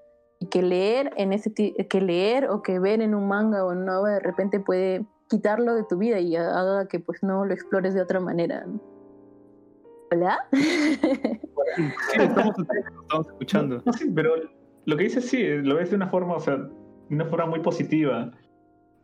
Y 0.43 0.47
que 0.47 0.61
leer 0.61 1.13
en 1.17 1.33
ese 1.33 1.55
que 1.55 2.01
leer 2.01 2.49
o 2.49 2.63
que 2.63 2.81
ver 2.81 3.01
en 3.01 3.15
un 3.15 3.29
manga 3.29 3.65
o 3.65 3.71
en 3.71 3.79
una 3.79 4.01
obra 4.01 4.15
de 4.15 4.21
repente 4.21 4.59
puede 4.59 5.07
quitarlo 5.29 5.77
de 5.77 5.85
tu 5.85 5.99
vida 5.99 6.19
y 6.19 6.35
haga 6.35 6.89
que 6.89 6.99
pues 6.99 7.23
no 7.23 7.45
lo 7.45 7.55
explores 7.55 7.95
de 7.95 8.03
otra 8.03 8.19
manera. 8.19 8.65
¿no? 8.67 8.81
¿Hola? 10.11 10.39
Sí, 10.51 12.21
estamos, 12.21 12.55
estamos 12.59 13.27
escuchando. 13.29 13.83
No, 13.87 13.93
sí, 13.93 14.11
pero 14.13 14.35
lo 14.85 14.97
que 14.97 15.05
dices 15.05 15.29
sí, 15.29 15.47
lo 15.63 15.77
ves 15.77 15.91
de 15.91 15.97
una 15.97 16.09
forma, 16.09 16.35
o 16.35 16.41
sea, 16.41 16.57
de 16.57 17.15
una 17.15 17.27
forma 17.27 17.47
muy 17.47 17.61
positiva. 17.61 18.33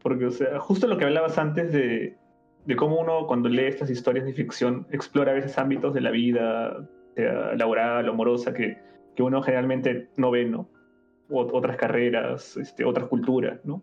Porque, 0.02 0.26
o 0.26 0.30
sea, 0.32 0.58
justo 0.58 0.88
lo 0.88 0.98
que 0.98 1.04
hablabas 1.04 1.38
antes 1.38 1.72
de, 1.72 2.18
de 2.66 2.76
cómo 2.76 3.00
uno 3.00 3.26
cuando 3.28 3.48
lee 3.48 3.66
estas 3.66 3.90
historias 3.90 4.26
de 4.26 4.32
ficción 4.32 4.88
explora 4.90 5.30
a 5.30 5.34
veces 5.36 5.56
ámbitos 5.56 5.94
de 5.94 6.00
la 6.00 6.10
vida, 6.10 6.88
sea 7.14 7.54
laboral 7.54 8.08
o 8.08 8.12
amorosa, 8.12 8.52
que, 8.52 8.76
que 9.14 9.22
uno 9.22 9.40
generalmente 9.40 10.10
no 10.16 10.30
ve, 10.30 10.44
¿no? 10.44 10.68
Otras 11.30 11.76
carreras, 11.76 12.56
este, 12.56 12.84
otras 12.84 13.08
culturas, 13.08 13.60
¿no? 13.64 13.82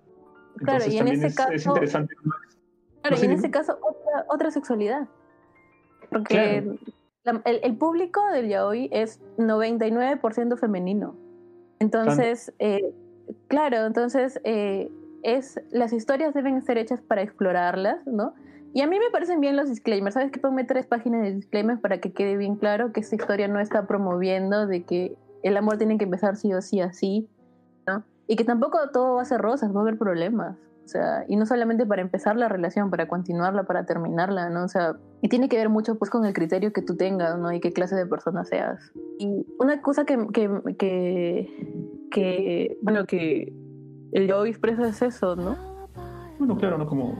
Claro, 0.57 0.85
y 0.89 0.97
en 0.97 1.07
ese 1.09 1.27
es, 1.27 1.35
caso, 1.35 1.51
es 1.51 1.65
interesante. 1.65 2.15
Claro, 2.15 2.35
No 3.11 3.15
y 3.15 3.19
sé, 3.19 3.25
en 3.25 3.31
dime. 3.31 3.39
ese 3.39 3.51
caso 3.51 3.77
otra, 3.81 4.25
otra 4.29 4.51
sexualidad. 4.51 5.07
Porque 6.09 6.63
Claro. 6.63 6.77
la- 7.23 7.41
el, 7.45 7.59
el 7.63 7.77
público 7.77 8.21
del 8.31 8.47
yaoi 8.47 8.89
es 8.91 9.21
99% 9.37 10.57
femenino. 10.57 11.15
Entonces, 11.79 12.53
eh, 12.59 12.93
claro, 13.47 13.85
entonces 13.85 14.39
eh, 14.43 14.89
es 15.23 15.59
las 15.71 15.91
historias 15.93 16.33
deben 16.33 16.61
ser 16.61 16.77
hechas 16.77 17.01
para 17.01 17.21
explorarlas, 17.21 18.05
¿no? 18.07 18.33
Y 18.73 18.81
a 18.81 18.87
mí 18.87 18.97
me 18.99 19.09
parecen 19.11 19.39
bien 19.39 19.55
los 19.55 19.69
disclaimers. 19.69 20.13
¿Sabes 20.15 20.31
que 20.31 20.39
Ponme 20.39 20.63
tres 20.63 20.85
páginas 20.85 21.21
de 21.23 21.33
disclaimers 21.33 21.79
para 21.79 21.99
que 21.99 22.11
quede 22.11 22.37
bien 22.37 22.55
claro 22.55 22.91
que 22.91 22.99
esta 23.01 23.15
historia 23.15 23.47
no 23.47 23.59
está 23.59 23.87
promoviendo 23.87 24.67
de 24.67 24.83
que 24.83 25.15
el 25.43 25.57
amor 25.57 25.77
tiene 25.77 25.97
que 25.97 26.03
empezar 26.05 26.35
sí 26.35 26.53
o 26.53 26.61
sí 26.61 26.81
así, 26.81 27.27
¿no? 27.87 28.03
Y 28.27 28.35
que 28.35 28.43
tampoco 28.43 28.77
todo 28.91 29.15
va 29.15 29.21
a 29.21 29.25
ser 29.25 29.41
rosas, 29.41 29.73
va 29.75 29.79
a 29.79 29.83
haber 29.83 29.97
problemas. 29.97 30.57
O 30.85 30.87
sea, 30.87 31.25
y 31.27 31.35
no 31.35 31.47
solamente 31.47 31.85
para 31.87 32.03
empezar 32.03 32.35
la 32.35 32.47
relación, 32.47 32.91
para 32.91 33.07
continuarla, 33.07 33.63
para 33.63 33.85
terminarla, 33.87 34.51
¿no? 34.51 34.65
O 34.65 34.67
sea, 34.67 34.95
y 35.21 35.29
tiene 35.29 35.49
que 35.49 35.57
ver 35.57 35.69
mucho 35.69 35.95
pues 35.97 36.11
con 36.11 36.25
el 36.25 36.33
criterio 36.33 36.73
que 36.73 36.83
tú 36.83 36.95
tengas, 36.95 37.39
¿no? 37.39 37.51
Y 37.51 37.59
qué 37.59 37.73
clase 37.73 37.95
de 37.95 38.05
persona 38.05 38.45
seas. 38.45 38.91
Y 39.17 39.47
una 39.57 39.81
cosa 39.81 40.05
que, 40.05 40.27
que, 40.31 40.47
que, 40.77 42.07
que 42.11 42.77
bueno, 42.83 43.05
que 43.05 43.51
el 44.11 44.27
yo 44.27 44.45
expresa 44.45 44.87
es 44.87 45.01
eso, 45.01 45.35
¿no? 45.35 45.57
Bueno, 46.37 46.55
claro, 46.55 46.77
¿no? 46.77 46.85
Como, 46.85 47.17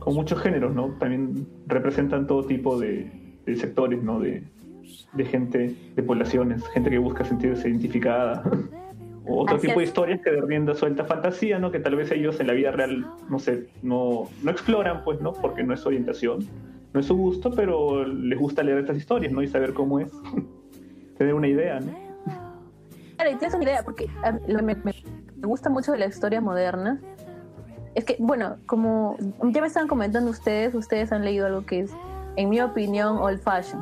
como 0.00 0.16
muchos 0.16 0.40
géneros, 0.40 0.74
¿no? 0.74 0.88
También 0.98 1.46
representan 1.66 2.26
todo 2.26 2.44
tipo 2.44 2.76
de, 2.76 3.38
de 3.46 3.54
sectores, 3.56 4.02
¿no? 4.02 4.18
De, 4.18 4.42
de 5.12 5.24
gente, 5.24 5.76
de 5.94 6.02
poblaciones, 6.02 6.66
gente 6.68 6.90
que 6.90 6.98
busca 6.98 7.24
sentirse 7.24 7.68
identificada. 7.68 8.42
o 9.26 9.42
otro 9.42 9.58
tipo 9.58 9.78
de 9.80 9.84
historias 9.86 10.20
que 10.22 10.30
de 10.30 10.40
rienda 10.40 10.74
suelta 10.74 11.04
fantasía, 11.04 11.58
¿no? 11.58 11.70
Que 11.72 11.80
tal 11.80 11.96
vez 11.96 12.10
ellos 12.12 12.38
en 12.40 12.46
la 12.46 12.52
vida 12.52 12.70
real, 12.70 13.06
no 13.28 13.38
sé, 13.38 13.68
no, 13.82 14.28
no 14.42 14.50
exploran, 14.50 15.02
pues, 15.04 15.20
¿no? 15.20 15.32
Porque 15.32 15.62
no 15.64 15.74
es 15.74 15.80
su 15.80 15.88
orientación, 15.88 16.46
no 16.92 17.00
es 17.00 17.06
su 17.06 17.16
gusto, 17.16 17.50
pero 17.50 18.04
les 18.06 18.38
gusta 18.38 18.62
leer 18.62 18.78
estas 18.78 18.96
historias, 18.96 19.32
¿no? 19.32 19.42
Y 19.42 19.48
saber 19.48 19.72
cómo 19.74 19.98
es. 20.00 20.12
Tener 21.18 21.34
una 21.34 21.48
idea, 21.48 21.80
¿no? 21.80 21.92
Claro, 23.16 23.30
y 23.30 23.36
tienes 23.36 23.54
una 23.54 23.64
idea, 23.64 23.82
porque 23.82 24.06
lo 24.46 24.58
que 24.58 24.62
me, 24.64 24.74
me- 24.76 24.94
gusta 25.38 25.70
mucho 25.70 25.92
de 25.92 25.98
las 25.98 26.14
historias 26.14 26.42
modernas 26.42 26.98
es 27.94 28.04
que, 28.04 28.16
bueno, 28.18 28.56
como 28.66 29.16
ya 29.44 29.60
me 29.62 29.66
estaban 29.68 29.88
comentando 29.88 30.30
ustedes, 30.30 30.74
ustedes 30.74 31.12
han 31.12 31.24
leído 31.24 31.46
algo 31.46 31.64
que 31.64 31.80
es, 31.80 31.92
en 32.36 32.50
mi 32.50 32.60
opinión, 32.60 33.16
old 33.16 33.40
fashion, 33.40 33.80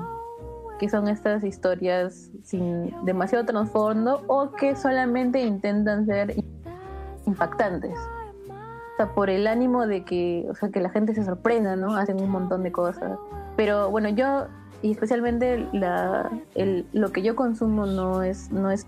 que 0.85 0.91
son 0.91 1.09
estas 1.09 1.43
historias 1.45 2.31
sin 2.43 2.95
demasiado 3.07 3.47
trasfondo 3.47 4.23
o 4.27 4.53
que 4.53 4.77
solamente 4.77 5.41
intentan 5.41 6.05
ser 6.05 6.37
impactantes. 7.27 7.99
O 8.49 8.97
sea, 8.99 9.15
por 9.15 9.31
el 9.31 9.47
ánimo 9.47 9.87
de 9.87 10.05
que, 10.05 10.47
o 10.51 10.55
sea, 10.55 10.69
que 10.69 10.81
la 10.81 10.91
gente 10.91 11.15
se 11.15 11.25
sorprenda, 11.25 11.75
¿no? 11.75 11.97
Hacen 11.97 12.21
un 12.21 12.29
montón 12.29 12.63
de 12.65 12.71
cosas. 12.71 13.19
Pero 13.57 13.91
bueno, 13.91 14.11
yo, 14.11 14.47
y 14.83 14.91
especialmente 14.91 15.67
la, 15.73 16.31
el, 16.55 16.85
lo 16.93 17.13
que 17.13 17.23
yo 17.23 17.35
consumo 17.35 17.87
no 17.87 18.23
es, 18.23 18.53
no 18.53 18.71
es, 18.71 18.87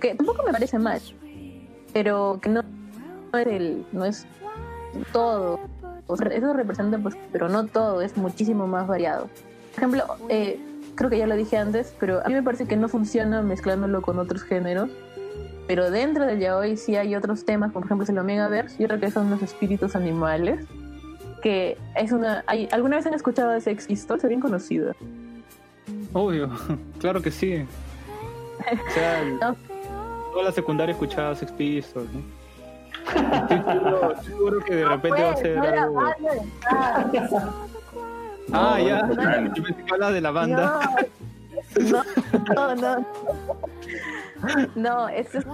que 0.00 0.14
tampoco 0.14 0.44
me 0.44 0.52
parece 0.52 0.78
mal, 0.78 1.00
pero 1.92 2.38
que 2.40 2.48
no, 2.48 2.62
no 3.32 3.38
es 3.40 3.46
el, 3.48 3.84
no 3.90 4.04
es 4.04 4.24
todo. 5.12 5.58
O 6.06 6.16
sea, 6.16 6.28
eso 6.28 6.52
representa, 6.52 6.96
pues, 6.96 7.16
pero 7.32 7.48
no 7.48 7.66
todo, 7.66 8.02
es 8.02 8.16
muchísimo 8.16 8.68
más 8.68 8.86
variado. 8.86 9.28
Por 9.74 9.78
ejemplo, 9.78 10.04
eh, 10.28 10.60
creo 10.94 11.10
que 11.10 11.18
ya 11.18 11.26
lo 11.26 11.36
dije 11.36 11.56
antes, 11.56 11.94
pero 11.98 12.20
a 12.24 12.28
mí 12.28 12.34
me 12.34 12.42
parece 12.42 12.66
que 12.66 12.76
no 12.76 12.88
funciona 12.88 13.42
mezclándolo 13.42 14.02
con 14.02 14.18
otros 14.18 14.42
géneros. 14.42 14.90
Pero 15.66 15.90
dentro 15.90 16.26
del 16.26 16.40
yaoi 16.40 16.76
sí 16.76 16.96
hay 16.96 17.14
otros 17.16 17.44
temas, 17.46 17.72
como 17.72 17.80
por 17.80 17.86
ejemplo 17.86 18.04
es 18.04 18.10
el 18.10 18.18
Omegaverse, 18.18 18.76
yo 18.78 18.86
creo 18.86 19.00
que 19.00 19.10
son 19.10 19.30
los 19.30 19.40
espíritus 19.42 19.96
animales, 19.96 20.66
que 21.42 21.78
es 21.96 22.12
una... 22.12 22.44
Hay, 22.46 22.68
¿Alguna 22.70 22.96
vez 22.96 23.06
han 23.06 23.14
escuchado 23.14 23.50
de 23.50 23.60
Sex 23.62 23.86
Pistols? 23.86 24.22
Es 24.24 24.28
bien 24.28 24.40
conocido. 24.40 24.94
Obvio, 26.12 26.50
claro 27.00 27.22
que 27.22 27.30
sí. 27.30 27.64
O 28.60 28.92
sea, 28.92 29.24
No. 29.40 29.56
toda 30.32 30.44
la 30.44 30.52
secundaria 30.52 30.92
escuchaba 30.92 31.34
Sex 31.34 31.50
Pistols, 31.52 32.08
¿no? 32.12 32.20
Estoy 34.14 34.24
seguro, 34.24 34.60
que 34.60 34.74
de 34.76 34.84
repente 34.86 35.22
va 35.22 35.30
a 35.32 35.36
ser 35.36 35.58
Pues, 35.58 35.72
no 35.74 35.82
algo... 35.82 36.00
Ah, 38.52 38.78
ya. 38.80 39.02
no. 39.02 39.54
Yo 39.54 39.62
pensé 39.62 39.84
que 39.84 40.04
de 40.12 40.20
la 40.20 40.30
banda. 40.30 40.80
No, 41.80 42.02
no, 42.54 42.74
no. 42.76 43.06
No, 44.74 45.08
esto 45.08 45.38
es, 45.38 45.46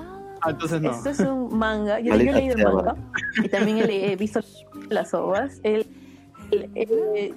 Ah, 0.42 0.50
entonces 0.50 0.80
no. 0.80 0.90
esto 0.90 1.10
es 1.10 1.20
un 1.20 1.56
manga. 1.56 2.00
Yo, 2.00 2.14
yo 2.16 2.30
he 2.30 2.32
leído 2.32 2.56
el 2.56 2.64
manga 2.64 2.96
y 3.42 3.48
también 3.48 3.78
he, 3.88 4.16
visto 4.16 4.40
las 4.88 5.12
ovas. 5.14 5.60
El, 5.62 5.86
el- 6.50 6.70
el- 6.74 7.34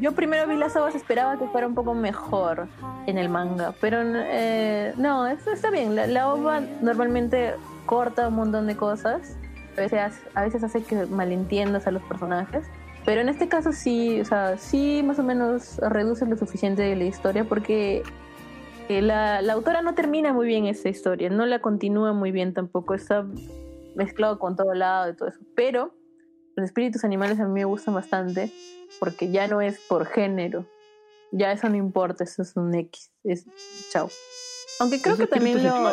yo 0.00 0.12
primero 0.12 0.46
vi 0.46 0.56
las 0.56 0.74
ovas, 0.76 0.94
esperaba 0.94 1.38
que 1.38 1.46
fuera 1.48 1.66
un 1.66 1.74
poco 1.74 1.92
mejor 1.94 2.66
en 3.06 3.18
el 3.18 3.28
manga, 3.28 3.74
pero 3.80 3.98
eh, 4.02 4.94
no, 4.96 5.26
eso 5.26 5.50
está 5.50 5.70
bien. 5.70 5.94
La, 5.94 6.06
la 6.06 6.32
ova 6.32 6.60
normalmente 6.80 7.54
corta 7.84 8.28
un 8.28 8.34
montón 8.36 8.66
de 8.66 8.76
cosas, 8.76 9.36
a 9.76 9.80
veces, 9.80 10.00
a 10.34 10.42
veces 10.42 10.62
hace 10.64 10.82
que 10.82 11.04
malentiendas 11.06 11.86
a 11.86 11.90
los 11.90 12.02
personajes. 12.04 12.64
Pero 13.04 13.20
en 13.20 13.28
este 13.28 13.48
caso 13.48 13.72
sí, 13.72 14.20
o 14.20 14.24
sea, 14.24 14.56
sí 14.58 15.02
más 15.04 15.18
o 15.18 15.22
menos 15.22 15.78
reduce 15.78 16.24
lo 16.26 16.36
suficiente 16.36 16.82
de 16.82 16.94
la 16.94 17.04
historia 17.04 17.44
porque 17.44 18.02
eh, 18.88 19.02
la, 19.02 19.42
la 19.42 19.52
autora 19.54 19.82
no 19.82 19.94
termina 19.94 20.32
muy 20.32 20.46
bien 20.46 20.66
esa 20.66 20.88
historia, 20.88 21.28
no 21.28 21.44
la 21.46 21.60
continúa 21.60 22.12
muy 22.12 22.30
bien 22.30 22.54
tampoco, 22.54 22.94
está 22.94 23.26
mezclado 23.96 24.38
con 24.38 24.56
todo 24.56 24.74
lado 24.74 25.10
y 25.10 25.16
todo 25.16 25.28
eso. 25.28 25.40
Pero 25.56 25.94
los 26.56 26.66
espíritus 26.66 27.04
animales 27.04 27.40
a 27.40 27.44
mí 27.46 27.52
me 27.52 27.64
gustan 27.64 27.94
bastante 27.94 28.52
porque 29.00 29.30
ya 29.30 29.48
no 29.48 29.60
es 29.60 29.80
por 29.80 30.06
género, 30.06 30.66
ya 31.32 31.50
eso 31.50 31.68
no 31.68 31.76
importa, 31.76 32.24
eso 32.24 32.42
es 32.42 32.54
un 32.56 32.74
X, 32.74 33.10
es 33.24 33.46
chao. 33.90 34.08
Aunque 34.78 35.00
creo 35.00 35.16
que 35.16 35.26
también 35.26 35.62
lo... 35.62 35.92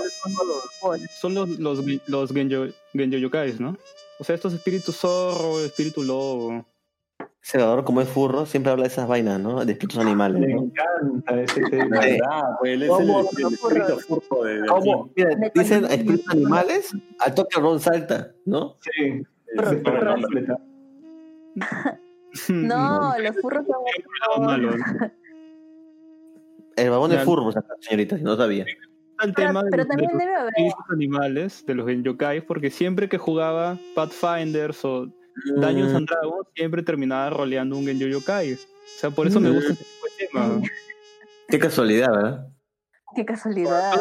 Son 1.19 1.34
los, 1.34 1.49
los, 1.60 1.84
los 2.07 2.31
genyo, 2.31 2.68
genyo 2.94 3.18
yokais, 3.18 3.60
¿no? 3.60 3.77
O 4.19 4.23
sea, 4.23 4.36
estos 4.36 4.53
espíritus 4.53 4.98
zorro, 4.98 5.64
espíritu 5.64 6.03
lobo. 6.03 6.65
Salvador, 7.41 7.84
como 7.86 8.02
es 8.02 8.10
furro, 8.10 8.45
siempre 8.45 8.72
habla 8.72 8.84
de 8.84 8.90
esas 8.90 9.07
vainas, 9.07 9.40
¿no? 9.40 9.64
De 9.66 9.72
espíritus 9.72 9.99
animales. 9.99 10.41
Me 10.41 10.53
¿no? 10.53 10.64
encanta 10.64 11.41
ese 11.41 11.61
tema. 11.70 12.02
Sí. 12.02 12.18
Ah, 12.30 12.57
pues 12.60 12.74
él 12.74 12.84
es 12.84 12.90
el, 12.90 12.95
¿Cómo? 12.95 13.20
el 13.22 13.26
espíritu 13.26 13.99
furbo 13.99 14.44
de, 14.44 14.61
de 14.61 14.68
¿Cómo? 14.68 15.03
aquí. 15.06 15.11
Mira, 15.16 15.52
dicen 15.56 15.86
espíritus 15.86 16.30
animales, 16.30 16.91
al 17.20 17.34
toque 17.34 17.60
Ron 17.60 17.80
salta, 17.80 18.32
¿no? 18.45 18.76
Sí. 18.82 19.24
No, 22.49 23.14
los 23.20 23.36
furros 23.41 23.66
son... 23.66 23.76
Lado 24.22 24.41
malo. 24.41 24.72
El 26.76 26.90
babón 26.91 27.10
de 27.10 27.18
Ya. 27.18 27.24
furro, 27.24 27.52
señorita, 27.80 28.18
si 28.18 28.24
no 28.24 28.36
sabía. 28.38 28.66
El 29.22 29.34
Pero, 29.34 29.48
tema 29.48 29.64
de, 29.64 29.70
pero 29.72 29.84
de 29.84 29.90
también 29.90 30.11
los 30.11 30.20
debe 30.20 30.36
haber... 30.36 30.49
espíritus 30.56 30.86
animales, 30.91 31.66
de 31.66 31.76
los 31.76 31.88
genyokai, 31.88 32.45
porque 32.45 32.70
siempre 32.70 33.10
que 33.10 33.18
jugaba 33.18 33.78
Pathfinders 33.95 34.86
o 34.86 35.07
Dungeons 35.56 35.93
and 35.93 36.07
Dragons, 36.07 36.47
siempre 36.56 36.84
terminaba 36.84 37.30
roleando 37.30 37.77
un 37.77 37.85
genyo 37.85 38.07
yokai. 38.07 38.53
O 38.53 38.57
sea, 38.99 39.10
por 39.11 39.27
eso 39.27 39.39
me 39.39 39.49
Mm. 39.49 39.53
gusta 39.56 39.72
este 39.73 39.85
tipo 39.85 40.06
de 40.06 40.27
tema. 40.27 40.61
Qué 41.47 41.60
casualidad, 41.60 42.11
¿verdad? 42.11 42.47
Qué 43.15 43.26
casualidad. 43.26 43.91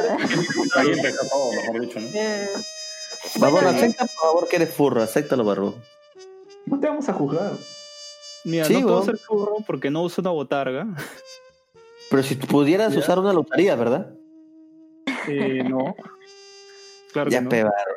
Ahí 0.76 0.88
empezó 0.90 1.26
todo, 1.28 1.52
mejor 1.52 1.80
dicho, 1.80 2.00
¿no? 2.00 2.06
Eh, 2.14 2.46
acepta 3.66 4.04
por 4.06 4.08
favor 4.22 4.48
que 4.48 4.56
eres 4.56 4.72
furro, 4.74 5.02
acéptalo, 5.02 5.44
barro. 5.44 5.74
No 6.66 6.78
te 6.78 6.86
vamos 6.88 7.08
a 7.08 7.12
juzgar. 7.12 7.52
Mira, 8.44 8.64
Sí, 8.64 8.74
no 8.74 8.82
puedo 8.86 9.02
ser 9.04 9.16
furro 9.18 9.56
porque 9.66 9.90
no 9.90 10.02
uso 10.02 10.20
una 10.20 10.30
botarga. 10.30 10.86
Pero 12.10 12.22
si 12.22 12.34
pudieras 12.36 12.92
Ya. 12.94 13.00
usar 13.00 13.18
una 13.18 13.32
lotería, 13.32 13.76
¿verdad? 13.76 14.12
Eh, 15.26 15.62
no. 15.64 15.94
Claro 17.12 17.30
ya, 17.30 17.38
que 17.38 17.44
no. 17.44 17.50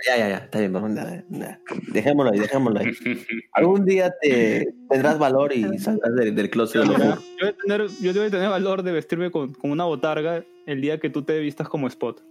ya, 0.07 0.17
ya, 0.17 0.29
ya, 0.29 0.37
está 0.37 0.59
bien, 0.59 0.71
barro. 0.71 0.87
nada, 0.89 1.23
nada. 1.29 1.59
Dejémoslo 1.91 2.31
ahí, 2.31 2.39
dejémoslo 2.39 2.79
ahí. 2.79 2.91
Algún 3.53 3.85
día 3.85 4.13
te 4.21 4.73
tendrás 4.89 5.19
valor 5.19 5.51
y 5.53 5.77
saldrás 5.79 6.15
del, 6.15 6.33
del 6.33 6.49
closet 6.49 6.83
de 6.83 6.87
yo, 6.87 6.93
voy 6.93 7.49
a 7.49 7.57
tener, 7.57 7.87
yo 8.01 8.13
voy 8.13 8.27
a 8.27 8.31
tener 8.31 8.49
valor 8.49 8.83
de 8.83 8.91
vestirme 8.91 9.31
con, 9.31 9.53
con 9.53 9.71
una 9.71 9.83
botarga 9.83 10.45
el 10.65 10.81
día 10.81 10.99
que 10.99 11.09
tú 11.09 11.23
te 11.23 11.39
vistas 11.39 11.67
como 11.67 11.87
Spot. 11.87 12.23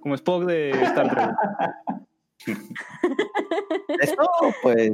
Como 0.00 0.14
Spock 0.14 0.44
de 0.44 0.70
Star 0.70 1.10
Trek. 1.10 1.30
Eso, 4.00 4.30
pues, 4.62 4.92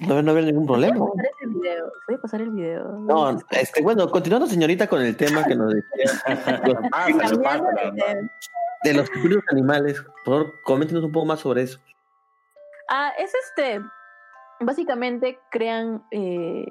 no, 0.00 0.22
no 0.22 0.30
haber 0.30 0.44
ningún 0.44 0.66
problema. 0.66 0.96
Voy 0.98 1.10
a 1.10 1.12
pasar 1.12 1.30
ese 1.40 1.48
video. 1.48 1.92
Voy 2.08 2.16
a 2.16 2.20
pasar 2.20 2.40
el 2.40 2.50
video. 2.50 2.92
No, 3.00 3.38
este, 3.50 3.82
bueno, 3.82 4.10
continuando, 4.10 4.46
señorita, 4.46 4.86
con 4.86 5.02
el 5.02 5.14
tema 5.16 5.44
que 5.44 5.54
nos 5.54 5.74
decía 5.74 6.24
de 8.84 8.94
los 8.94 9.04
espíritus 9.04 9.44
animales. 9.50 10.02
Por 10.24 10.34
favor, 10.34 10.62
coméntenos 10.64 11.04
un 11.04 11.12
poco 11.12 11.26
más 11.26 11.40
sobre 11.40 11.62
eso. 11.62 11.78
Ah, 12.90 13.12
es 13.18 13.32
este. 13.34 13.80
Básicamente 14.60 15.38
crean. 15.50 16.04
eh, 16.10 16.66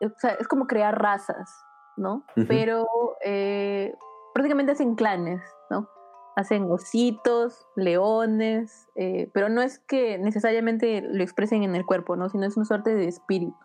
o 0.00 0.18
sea, 0.18 0.32
es 0.32 0.48
como 0.48 0.66
crear 0.66 1.00
razas, 1.00 1.50
¿no? 1.96 2.24
Pero 2.48 2.86
eh, 3.24 3.94
prácticamente 4.34 4.72
hacen 4.72 4.94
clanes, 4.94 5.40
¿no? 5.70 5.88
Hacen 6.36 6.70
ositos, 6.70 7.66
leones, 7.76 8.88
eh, 8.96 9.30
pero 9.32 9.48
no 9.48 9.62
es 9.62 9.78
que 9.78 10.18
necesariamente 10.18 11.00
lo 11.02 11.22
expresen 11.22 11.62
en 11.62 11.76
el 11.76 11.86
cuerpo, 11.86 12.16
¿no? 12.16 12.28
Sino 12.28 12.46
es 12.46 12.56
una 12.56 12.66
suerte 12.66 12.94
de 12.94 13.06
espíritu. 13.06 13.56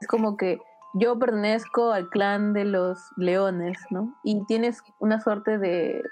Es 0.00 0.08
como 0.08 0.36
que 0.36 0.58
yo 0.94 1.18
pertenezco 1.18 1.92
al 1.92 2.08
clan 2.08 2.52
de 2.52 2.64
los 2.64 2.98
leones, 3.16 3.78
¿no? 3.90 4.14
Y 4.24 4.44
tienes 4.46 4.82
una 4.98 5.20
suerte 5.20 5.58
de 5.58 6.02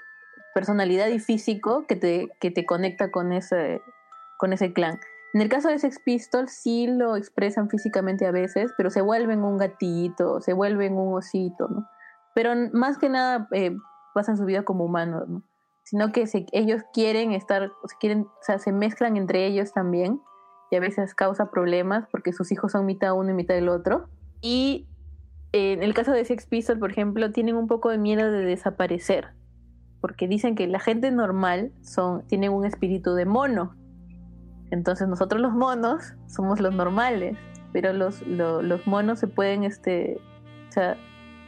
personalidad 0.59 1.07
y 1.07 1.19
físico 1.19 1.85
que 1.87 1.95
te, 1.95 2.27
que 2.41 2.51
te 2.51 2.65
conecta 2.65 3.11
con 3.11 3.31
ese, 3.31 3.81
con 4.37 4.51
ese 4.51 4.73
clan. 4.73 4.99
En 5.33 5.39
el 5.39 5.47
caso 5.47 5.69
de 5.69 5.79
Sex 5.79 5.99
Pistols 6.03 6.51
sí 6.51 6.85
lo 6.85 7.15
expresan 7.15 7.69
físicamente 7.69 8.25
a 8.25 8.31
veces, 8.31 8.73
pero 8.75 8.89
se 8.89 8.99
vuelven 8.99 9.41
un 9.45 9.57
gatito, 9.57 10.41
se 10.41 10.51
vuelven 10.51 10.97
un 10.97 11.13
osito, 11.13 11.69
¿no? 11.69 11.87
Pero 12.35 12.51
más 12.73 12.97
que 12.97 13.07
nada 13.07 13.47
eh, 13.53 13.73
pasan 14.13 14.35
su 14.35 14.43
vida 14.43 14.63
como 14.63 14.83
humanos, 14.83 15.29
¿no? 15.29 15.43
Sino 15.83 16.11
que 16.11 16.25
ellos 16.51 16.81
quieren 16.91 17.31
estar, 17.31 17.71
quieren, 18.01 18.23
o 18.23 18.43
sea, 18.43 18.59
se 18.59 18.73
mezclan 18.73 19.15
entre 19.15 19.45
ellos 19.45 19.71
también 19.71 20.19
y 20.71 20.75
a 20.75 20.81
veces 20.81 21.15
causa 21.15 21.51
problemas 21.51 22.05
porque 22.11 22.33
sus 22.33 22.51
hijos 22.51 22.73
son 22.73 22.85
mitad 22.85 23.13
uno 23.13 23.31
y 23.31 23.33
mitad 23.33 23.55
del 23.55 23.69
otro. 23.69 24.09
Y 24.41 24.89
eh, 25.53 25.71
en 25.71 25.83
el 25.83 25.93
caso 25.93 26.11
de 26.11 26.25
Sex 26.25 26.47
Pistols, 26.47 26.81
por 26.81 26.91
ejemplo, 26.91 27.31
tienen 27.31 27.55
un 27.55 27.67
poco 27.67 27.91
de 27.91 27.97
miedo 27.97 28.29
de 28.29 28.43
desaparecer 28.43 29.38
porque 30.01 30.27
dicen 30.27 30.55
que 30.55 30.67
la 30.67 30.79
gente 30.79 31.11
normal 31.11 31.71
son, 31.81 32.25
tienen 32.27 32.51
un 32.51 32.65
espíritu 32.65 33.13
de 33.13 33.25
mono. 33.25 33.75
Entonces 34.71 35.07
nosotros 35.07 35.41
los 35.41 35.53
monos 35.53 36.13
somos 36.27 36.59
los 36.59 36.73
normales, 36.75 37.37
pero 37.73 37.91
los, 37.93 38.25
lo- 38.27 38.61
los 38.61 38.85
monos 38.87 39.19
se 39.19 39.27
pueden, 39.27 39.63
este, 39.63 40.19
o 40.69 40.71
sea, 40.71 40.95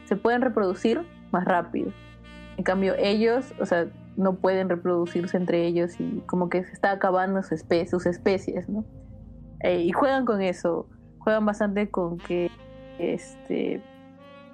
se 0.06 0.16
pueden 0.16 0.42
reproducir 0.42 1.06
más 1.30 1.44
rápido. 1.44 1.92
En 2.56 2.64
cambio 2.64 2.94
ellos, 2.98 3.54
o 3.60 3.66
sea, 3.66 3.86
no 4.16 4.34
pueden 4.34 4.68
reproducirse 4.68 5.36
entre 5.36 5.66
ellos 5.66 5.98
y 5.98 6.20
como 6.26 6.48
que 6.50 6.64
se 6.64 6.72
está 6.72 6.90
acabando 6.90 7.42
su 7.42 7.54
espe- 7.54 7.86
sus 7.88 8.04
especies, 8.06 8.68
¿no? 8.68 8.84
Eh, 9.60 9.80
y 9.82 9.92
juegan 9.92 10.24
con 10.26 10.42
eso, 10.42 10.86
juegan 11.20 11.46
bastante 11.46 11.88
con 11.90 12.18
que, 12.18 12.50
este, 12.98 13.80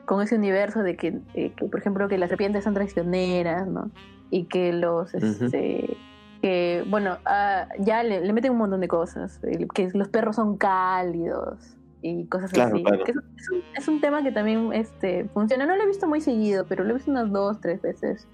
con 0.08 0.22
ese 0.22 0.36
universo 0.36 0.82
de 0.82 0.96
que, 0.96 1.20
eh, 1.34 1.52
que, 1.54 1.66
por 1.66 1.78
ejemplo, 1.78 2.08
que 2.08 2.16
las 2.16 2.30
serpientes 2.30 2.64
son 2.64 2.72
traicioneras, 2.72 3.68
¿no? 3.68 3.90
Y 4.30 4.44
que 4.44 4.72
los, 4.72 5.12
este, 5.12 5.98
que, 6.40 6.82
bueno, 6.88 7.18
ah, 7.26 7.68
ya 7.78 8.02
le, 8.02 8.22
le 8.22 8.32
meten 8.32 8.52
un 8.52 8.58
montón 8.58 8.80
de 8.80 8.88
cosas, 8.88 9.38
que 9.74 9.90
los 9.92 10.08
perros 10.08 10.36
son 10.36 10.56
cálidos 10.56 11.76
y 12.00 12.24
cosas 12.24 12.50
Claro, 12.52 12.74
así. 12.74 12.84
claro. 12.84 13.04
Que 13.04 13.10
es, 13.10 13.18
es 13.36 13.50
un, 13.50 13.62
es 13.76 13.88
un 13.88 14.00
tema 14.00 14.22
que 14.22 14.32
también 14.32 14.72
este, 14.72 15.26
funciona. 15.34 15.66
No 15.66 15.76
lo 15.76 15.82
he 15.82 15.86
visto 15.86 16.08
muy 16.08 16.22
seguido, 16.22 16.64
pero 16.66 16.84
lo 16.84 16.90
he 16.92 16.94
visto 16.94 17.10
unas 17.10 17.30
dos, 17.30 17.60
tres 17.60 17.82
veces, 17.82 18.26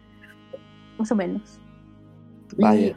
más 0.97 1.11
o 1.11 1.17
menos. 1.17 1.59
Y 2.57 2.63
Vaya. 2.63 2.97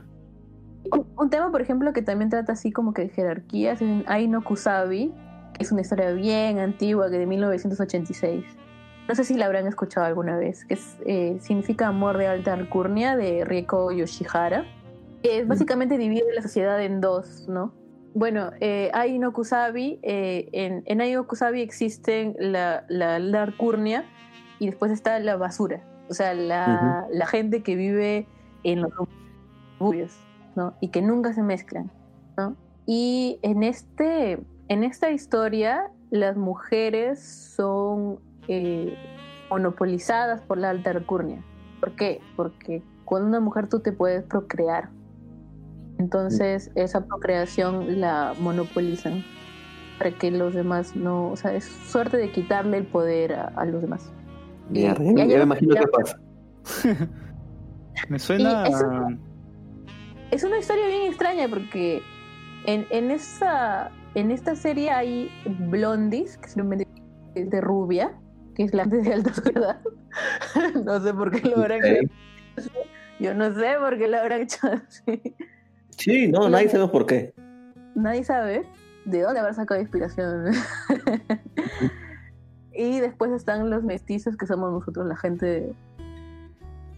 un, 0.92 1.08
un 1.18 1.30
tema, 1.32 1.52
por 1.52 1.64
ejemplo, 1.64 1.94
que 1.94 2.04
también 2.04 2.30
trata 2.30 2.52
así 2.52 2.72
como 2.72 2.94
que 2.94 3.02
de 3.04 3.10
jerarquías, 3.10 3.82
es 3.82 4.04
Aino 4.08 4.44
Kusabi, 4.44 5.12
que 5.56 5.64
es 5.64 5.72
una 5.72 5.82
historia 5.82 6.12
bien 6.12 6.60
antigua, 6.60 7.10
que 7.10 7.18
de 7.18 7.26
1986. 7.26 8.46
No 9.08 9.16
sé 9.16 9.24
si 9.24 9.36
la 9.36 9.46
habrán 9.46 9.68
escuchado 9.68 10.06
alguna 10.06 10.38
vez, 10.38 10.66
que 10.66 10.74
es, 10.74 10.98
eh, 11.06 11.38
significa 11.40 11.88
amor 11.88 12.18
de 12.18 12.28
alta 12.28 12.54
alcurnia 12.54 13.16
de 13.16 13.46
Rieko 13.46 13.92
Yoshihara. 13.92 14.66
que 15.24 15.40
Es 15.40 15.48
básicamente 15.48 15.98
divide 15.98 16.26
la 16.36 16.42
sociedad 16.42 16.82
en 16.84 17.00
dos, 17.00 17.48
¿no? 17.48 17.74
Bueno, 18.14 18.52
eh, 18.60 18.90
Ai 18.94 19.20
no 19.20 19.32
Kusabi, 19.32 20.00
eh, 20.02 20.50
en, 20.52 20.84
en 20.86 21.02
Ai 21.02 21.14
no 21.14 21.28
Kusabi 21.28 21.62
existen 21.62 22.36
la, 22.40 22.84
la, 22.90 23.20
la 23.20 23.44
alcurnia 23.44 24.06
y 24.60 24.66
después 24.66 24.92
está 24.92 25.20
la 25.20 25.38
basura, 25.38 25.84
o 26.10 26.14
sea, 26.14 26.34
la, 26.34 27.06
la 27.12 27.28
gente 27.28 27.62
que 27.62 27.76
vive 27.76 28.28
en 28.64 28.82
los 28.82 28.92
suburbios, 29.78 30.18
¿no? 30.56 30.74
Y 30.82 30.90
que 30.90 31.02
nunca 31.02 31.34
se 31.34 31.44
mezclan, 31.44 31.92
¿no? 32.38 32.56
Y 32.88 33.40
en, 33.44 33.64
este, 33.64 34.40
en 34.68 34.84
esta 34.84 35.12
historia, 35.12 35.92
las 36.10 36.38
mujeres 36.38 37.22
son 37.56 38.20
eh, 38.48 38.98
monopolizadas 39.50 40.42
por 40.42 40.58
la 40.58 40.70
alta 40.70 40.92
alcurnia. 40.92 41.44
¿Por 41.80 41.92
qué? 41.94 42.22
Porque 42.36 42.84
cuando 43.06 43.28
una 43.28 43.40
mujer 43.40 43.70
tú 43.70 43.80
te 43.80 43.92
puedes 43.92 44.24
procrear. 44.24 44.90
Entonces, 45.98 46.72
esa 46.76 47.06
procreación 47.06 48.00
la 48.00 48.34
monopolizan 48.40 49.24
para 49.98 50.12
que 50.12 50.30
los 50.30 50.54
demás 50.54 50.96
no. 50.96 51.32
O 51.32 51.36
sea, 51.36 51.54
es 51.54 51.66
suerte 51.66 52.18
de 52.18 52.32
quitarle 52.32 52.78
el 52.78 52.86
poder 52.86 53.34
a, 53.34 53.48
a 53.56 53.66
los 53.66 53.82
demás. 53.82 54.12
Ya 54.70 54.94
me 54.96 55.24
imagino 55.44 55.76
qué 55.76 55.88
pasa. 55.88 56.20
Me 58.10 58.20
suena. 58.20 58.66
Es 60.32 60.44
una 60.44 60.60
historia 60.60 60.88
bien 60.88 61.04
extraña 61.04 61.48
porque 61.48 62.02
en, 62.66 62.86
en, 62.90 63.12
esa, 63.12 63.90
en 64.14 64.32
esta 64.32 64.56
serie 64.56 64.92
hay 64.92 65.32
blondies, 65.70 66.38
que 66.38 66.48
es 67.36 67.50
de 67.50 67.62
rubia, 67.62 68.14
que 68.58 68.64
es 68.64 68.74
la 68.74 68.86
de 68.86 69.14
alta 69.14 69.32
sociedad. 69.34 69.80
no 70.84 71.00
sé 71.00 71.14
por 71.14 71.30
qué 71.32 71.48
lo 71.48 71.58
habrán 71.58 71.86
hecho. 71.86 72.10
Yo 73.20 73.34
no 73.36 73.54
sé 73.54 73.76
por 73.80 73.98
qué 74.00 74.08
lo 74.08 74.18
habrán 74.18 74.42
hecho 74.42 74.58
así. 74.68 75.36
Sí, 75.92 76.28
no, 76.28 76.50
nadie 76.50 76.68
sabe 76.70 76.88
por 76.88 77.06
qué. 77.06 77.34
Nadie 77.96 78.24
sabe 78.24 78.66
de 79.06 79.22
dónde 79.22 79.40
habrá 79.40 79.54
sacado 79.54 79.80
inspiración. 79.80 80.52
y 82.74 83.00
después 83.00 83.32
están 83.32 83.70
los 83.70 83.84
mestizos 83.84 84.36
que 84.38 84.46
somos 84.48 84.72
nosotros, 84.72 85.06
la 85.08 85.16
gente 85.18 85.72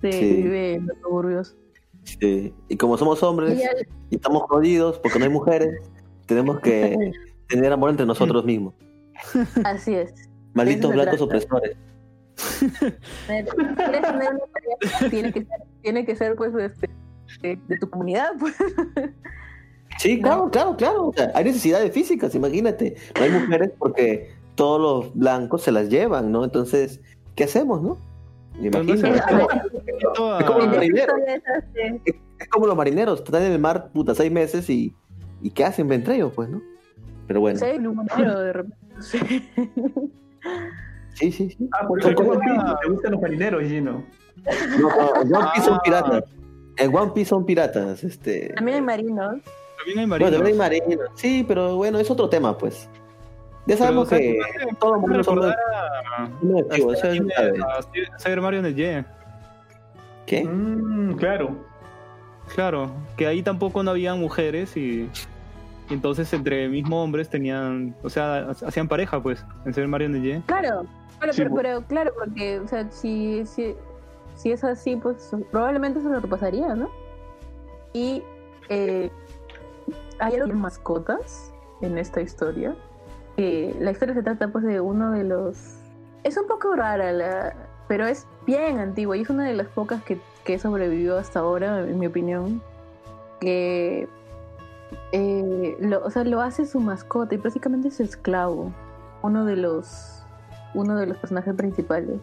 Sí. 0.01 0.09
que 0.11 0.33
vive 0.33 0.73
en 0.75 0.87
los 0.87 0.97
suburbios. 1.01 1.57
Sí. 2.03 2.53
Y 2.69 2.77
como 2.77 2.97
somos 2.97 3.21
hombres 3.21 3.59
Y 3.59 3.63
al- 3.63 3.85
y 4.09 4.15
estamos 4.15 4.43
jodidos 4.43 4.97
porque 4.99 5.19
no 5.19 5.25
hay 5.25 5.31
mujeres, 5.31 5.77
tenemos 6.25 6.61
que 6.61 6.95
tener 7.49 7.73
amor 7.73 7.89
entre 7.89 8.05
nosotros 8.05 8.45
mismos. 8.45 8.73
Así 9.65 9.93
es. 9.95 10.28
Malditos 10.65 10.93
blancos 10.93 11.21
opresores. 11.21 11.75
Tiene 15.09 15.31
que 15.33 15.41
ser, 15.45 15.59
tiene 15.81 16.05
que 16.05 16.15
ser 16.15 16.35
pues 16.35 16.53
este, 16.55 16.89
de, 17.41 17.59
de 17.67 17.77
tu 17.77 17.89
comunidad, 17.89 18.31
pues. 18.39 18.55
Sí, 19.97 20.21
claro, 20.21 20.49
claro, 20.49 20.77
claro. 20.77 21.07
O 21.07 21.13
sea, 21.13 21.31
hay 21.35 21.43
necesidades 21.43 21.91
físicas, 21.91 22.33
imagínate. 22.35 22.95
No 23.17 23.23
hay 23.25 23.31
mujeres 23.31 23.71
porque 23.77 24.31
todos 24.55 24.79
los 24.79 25.13
blancos 25.15 25.63
se 25.63 25.71
las 25.71 25.89
llevan, 25.89 26.31
¿no? 26.31 26.43
Entonces, 26.45 27.01
¿qué 27.35 27.43
hacemos, 27.45 27.81
no? 27.81 27.97
Se 28.59 28.67
Imagínate. 28.67 29.19
a- 29.19 29.63
Es 30.39 30.45
como 30.45 30.59
los 30.59 30.67
marineros. 30.69 31.17
historia 31.17 31.35
es 31.35 31.43
así. 31.47 32.01
Es 32.39 32.47
como 32.49 32.67
los 32.67 32.75
marineros, 32.77 33.19
están 33.19 33.43
en 33.43 33.51
el 33.51 33.59
mar, 33.59 33.89
puta, 33.93 34.15
seis 34.15 34.31
meses 34.31 34.69
y, 34.69 34.95
y 35.41 35.49
¿qué 35.51 35.65
hacen 35.65 35.91
entre 35.91 36.15
ellos, 36.15 36.31
pues, 36.33 36.47
no? 36.49 36.61
Pero 37.27 37.41
bueno, 37.41 37.59
Sí, 37.59 37.65
de 37.65 38.53
repente. 38.53 38.77
Sí. 39.01 39.49
sí, 41.13 41.31
sí, 41.31 41.49
sí. 41.49 41.69
Ah, 41.73 41.87
por 41.87 41.99
eso 41.99 42.09
te 42.09 42.23
gustan 42.89 43.11
los 43.11 43.21
marineros, 43.21 43.63
Gino. 43.63 44.03
No, 44.79 44.89
no, 45.25 45.39
One 45.39 45.47
Piece 45.53 45.65
son 45.67 45.75
Ah. 45.75 45.81
piratas. 45.83 46.23
En 46.77 46.95
One 46.95 47.11
Piece 47.13 47.29
son 47.29 47.45
piratas, 47.45 48.03
este. 48.03 48.53
También 48.55 48.77
hay 48.77 48.81
marinos. 48.83 49.35
También 49.77 49.99
hay 49.99 50.05
Bueno, 50.05 50.07
marinos. 50.07 50.31
también 50.31 50.45
hay 50.53 50.57
marinos. 50.57 51.09
Sí, 51.15 51.45
pero 51.47 51.75
bueno, 51.75 51.99
es 51.99 52.09
otro 52.09 52.29
tema, 52.29 52.57
pues. 52.57 52.89
Ya 53.65 53.77
sabemos 53.77 54.07
Pero, 54.09 54.21
o 54.21 54.23
sea, 54.23 54.33
que 54.57 54.59
hace- 54.63 54.75
todo 54.79 54.95
el 54.95 55.01
mundo 55.01 55.23
son 55.23 55.35
recordar 55.35 55.57
a- 56.17 56.29
muy 56.41 56.59
a 56.59 56.63
activos, 56.63 56.93
este 56.95 57.07
eso 57.07 57.17
anime, 57.17 57.33
es- 57.57 57.61
a 58.15 58.19
Cyber 58.19 58.41
Mario 58.41 58.59
en 58.61 58.65
el 58.65 58.79
Y. 58.79 59.05
¿Qué? 60.25 60.43
Mm, 60.45 61.15
claro. 61.17 61.55
Claro, 62.55 62.91
que 63.15 63.27
ahí 63.27 63.43
tampoco 63.43 63.83
no 63.83 63.91
habían 63.91 64.19
mujeres 64.19 64.75
y, 64.75 65.07
y 65.89 65.93
entonces 65.93 66.31
entre 66.33 66.67
mismos 66.69 67.03
hombres 67.03 67.29
tenían, 67.29 67.95
o 68.03 68.09
sea, 68.09 68.37
ha- 68.49 68.51
hacían 68.67 68.87
pareja 68.87 69.21
pues, 69.21 69.43
en 69.65 69.73
Cyber 69.73 69.87
Mario 69.89 70.07
en 70.07 70.15
el 70.15 70.25
Y. 70.25 70.41
Claro, 70.41 70.85
claro, 71.17 71.33
Sí, 71.33 71.41
pero, 71.43 71.49
bu- 71.51 71.55
pero 71.57 71.81
claro, 71.83 72.11
porque, 72.17 72.59
o 72.59 72.67
sea, 72.67 72.89
si, 72.91 73.45
si, 73.45 73.75
si 74.35 74.51
es 74.51 74.63
así, 74.63 74.95
pues 74.95 75.31
probablemente 75.51 76.01
se 76.01 76.09
lo 76.09 76.19
repasaría, 76.19 76.75
¿no? 76.75 76.89
Y 77.93 78.21
eh, 78.69 79.09
hay 80.19 80.33
algo 80.35 80.47
de 80.47 80.53
mascotas 80.53 81.51
en 81.81 81.97
esta 81.97 82.21
historia. 82.21 82.75
Que 83.35 83.73
la 83.79 83.91
historia 83.91 84.13
se 84.13 84.21
trata 84.21 84.49
pues 84.49 84.65
de 84.65 84.79
uno 84.81 85.11
de 85.11 85.23
los... 85.23 85.75
Es 86.23 86.37
un 86.37 86.45
poco 86.47 86.75
rara, 86.75 87.11
la... 87.13 87.55
pero 87.87 88.05
es 88.05 88.27
bien 88.45 88.77
antigua 88.79 89.15
y 89.17 89.21
es 89.21 89.29
una 89.29 89.45
de 89.45 89.53
las 89.53 89.67
pocas 89.67 90.03
que, 90.03 90.19
que 90.43 90.59
sobrevivió 90.59 91.17
hasta 91.17 91.39
ahora, 91.39 91.79
en 91.79 91.97
mi 91.97 92.05
opinión. 92.07 92.61
Que 93.39 94.07
eh, 95.11 95.77
lo, 95.79 96.03
o 96.05 96.09
sea, 96.09 96.23
lo 96.23 96.41
hace 96.41 96.65
su 96.65 96.79
mascota 96.79 97.35
y 97.35 97.37
prácticamente 97.37 97.89
es 97.89 97.97
su 97.97 98.03
esclavo. 98.03 98.71
Uno 99.21 99.45
de 99.45 99.55
los 99.55 100.23
uno 100.73 100.95
de 100.95 101.07
los 101.07 101.17
personajes 101.17 101.55
principales. 101.55 102.19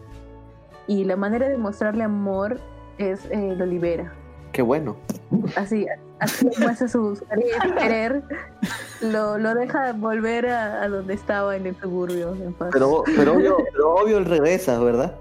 Y 0.87 1.03
la 1.03 1.15
manera 1.15 1.49
de 1.49 1.57
mostrarle 1.57 2.03
amor 2.03 2.59
es 2.97 3.25
eh, 3.25 3.55
lo 3.57 3.65
libera. 3.65 4.13
Qué 4.53 4.61
bueno. 4.61 4.95
Así, 5.55 5.85
así 6.19 6.49
muestra 6.59 6.87
su 6.87 7.15
su 7.15 7.25
querer, 7.75 8.23
lo, 9.01 9.37
lo 9.37 9.53
deja 9.53 9.91
volver 9.93 10.47
a, 10.47 10.83
a 10.83 10.87
donde 10.87 11.13
estaba 11.13 11.57
en 11.57 11.67
el 11.67 11.75
suburbio. 11.75 12.33
En 12.35 12.53
paz. 12.53 12.69
Pero, 12.71 13.03
pero, 13.05 13.33
obvio, 13.33 13.57
pero 13.71 13.95
obvio 13.95 14.17
él 14.17 14.25
regresa, 14.25 14.79
¿verdad? 14.79 15.15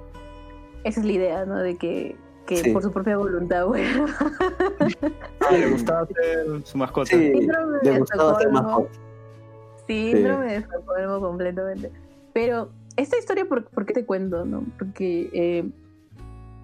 Esa 0.84 1.00
es 1.00 1.06
la 1.06 1.12
idea, 1.12 1.44
¿no? 1.44 1.56
De 1.56 1.76
que, 1.76 2.16
que 2.46 2.56
Sí. 2.56 2.70
por 2.72 2.82
su 2.82 2.92
propia 2.92 3.16
voluntad, 3.16 3.66
bueno. 3.66 4.06
Ah, 5.40 5.52
le 5.52 5.70
gustaba 5.70 6.06
ser 6.06 6.46
su 6.64 6.78
mascota. 6.78 7.10
Sí, 7.10 7.32
Síndrome 7.32 7.78
le 7.82 7.90
de 7.90 7.98
gustaba 7.98 8.38
ser 8.38 8.50
mascota. 8.50 8.90
Síndrome 9.86 10.46
de 10.46 10.56
Estocolmo 10.56 11.20
completamente. 11.20 11.90
Pero 12.32 12.70
esta 12.96 13.18
historia, 13.18 13.44
¿por, 13.46 13.64
por 13.64 13.86
qué 13.86 13.92
te 13.94 14.04
cuento? 14.04 14.44
no? 14.44 14.64
Porque 14.78 15.30
eh, 15.32 15.68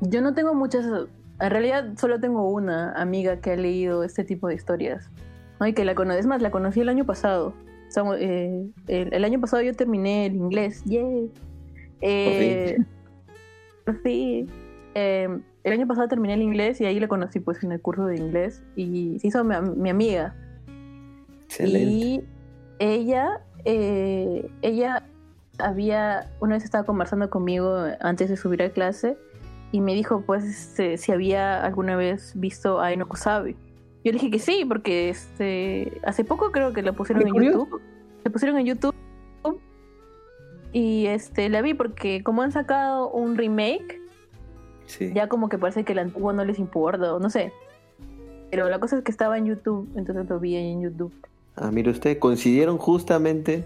yo 0.01 0.20
no 0.23 0.35
tengo 0.35 0.55
muchas... 0.55 0.85
En 1.41 1.51
realidad 1.51 1.93
solo 1.97 2.20
tengo 2.20 2.49
una 2.51 2.93
amiga 2.93 3.36
que 3.41 3.52
ha 3.52 3.57
leído 3.57 4.05
este 4.05 4.25
tipo 4.25 4.49
de 4.49 4.55
historias. 4.55 5.11
¿no? 5.61 5.67
Y 5.67 5.73
que 5.73 5.85
la 5.85 5.94
conoce. 5.94 6.20
Es 6.20 6.27
más, 6.27 6.43
la 6.43 6.51
conocí 6.51 6.81
el 6.81 6.89
año 6.89 7.05
pasado. 7.05 7.49
O 7.89 7.91
sea, 7.91 8.05
eh, 8.19 8.67
el, 8.89 9.12
el 9.12 9.25
año 9.25 9.41
pasado 9.41 9.62
yo 9.62 9.75
terminé 9.75 10.27
el 10.27 10.36
inglés. 10.36 10.83
¡Yay! 10.85 11.31
Eh, 12.01 12.78
sí. 14.02 14.49
Eh, 14.94 15.41
el 15.65 15.73
año 15.73 15.86
pasado 15.86 16.08
terminé 16.08 16.34
el 16.34 16.42
inglés 16.42 16.81
y 16.81 16.86
ahí 16.86 16.99
la 16.99 17.08
conocí 17.08 17.41
pues 17.41 17.62
en 17.62 17.73
el 17.73 17.81
curso 17.81 18.07
de 18.07 18.16
inglés. 18.16 18.62
Y 18.76 19.18
se 19.20 19.28
hizo 19.28 19.44
mi, 19.44 19.55
am- 19.55 19.76
mi 19.76 19.91
amiga. 19.91 20.34
Excelente. 21.44 21.78
Y 21.91 22.24
ella, 22.78 23.41
eh, 23.65 24.50
ella 24.62 25.05
había, 25.58 26.31
una 26.41 26.55
vez 26.55 26.65
estaba 26.65 26.84
conversando 26.84 27.31
conmigo 27.31 27.76
antes 28.00 28.28
de 28.31 28.36
subir 28.36 28.62
a 28.62 28.70
clase 28.70 29.16
y 29.70 29.81
me 29.81 29.94
dijo 29.94 30.23
pues 30.26 30.44
este, 30.44 30.97
si 30.99 31.12
había 31.12 31.65
alguna 31.65 31.94
vez 31.97 32.32
visto 32.34 32.81
a 32.81 32.92
Eno 32.92 33.07
Kusabi. 33.08 33.55
Yo 34.05 34.10
le 34.10 34.12
dije 34.12 34.31
que 34.31 34.39
sí, 34.41 34.65
porque 34.66 35.10
este, 35.10 36.00
hace 36.05 36.24
poco 36.24 36.50
creo 36.50 36.73
que 36.73 36.82
la 36.82 36.92
pusieron 36.92 37.26
en 37.26 37.32
curioso. 37.32 37.58
YouTube. 37.60 37.82
La 38.24 38.31
pusieron 38.32 38.58
en 38.58 38.66
YouTube 38.66 38.94
y 40.73 41.07
este, 41.07 41.49
la 41.50 41.60
vi 41.62 41.74
porque 41.74 42.23
como 42.24 42.42
han 42.42 42.50
sacado 42.50 43.10
un 43.10 43.36
remake, 43.36 44.00
Sí. 44.93 45.11
ya 45.15 45.29
como 45.29 45.49
que 45.49 45.57
parece 45.57 45.85
que 45.85 45.93
el 45.93 46.01
antiguo 46.01 46.33
no 46.33 46.45
les 46.45 46.59
importa 46.59 47.15
o 47.15 47.19
no 47.19 47.31
sé. 47.31 47.53
Pero 48.51 48.69
la 48.69 48.79
cosa 48.79 48.99
es 48.99 49.05
que 49.05 49.11
estaba 49.11 49.39
en 49.39 49.47
YouTube, 49.47 49.89
entonces 49.97 50.29
lo 50.29 50.39
vi 50.39 50.57
ahí 50.57 50.71
en 50.71 50.83
YouTube. 50.83 51.12
Ah, 51.57 51.71
mire 51.71 51.91
usted, 51.91 52.19
coincidieron 52.19 52.77
justamente 52.77 53.65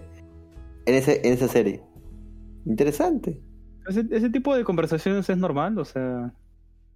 en, 0.85 0.95
ese, 0.95 1.27
en 1.27 1.33
esa 1.35 1.49
serie. 1.49 1.83
Interesante. 2.65 3.41
Ese, 3.89 4.05
ese 4.11 4.31
tipo 4.31 4.55
de 4.55 4.65
conversaciones 4.65 5.29
es 5.29 5.37
normal, 5.37 5.79
o 5.79 5.85
sea, 5.85 6.33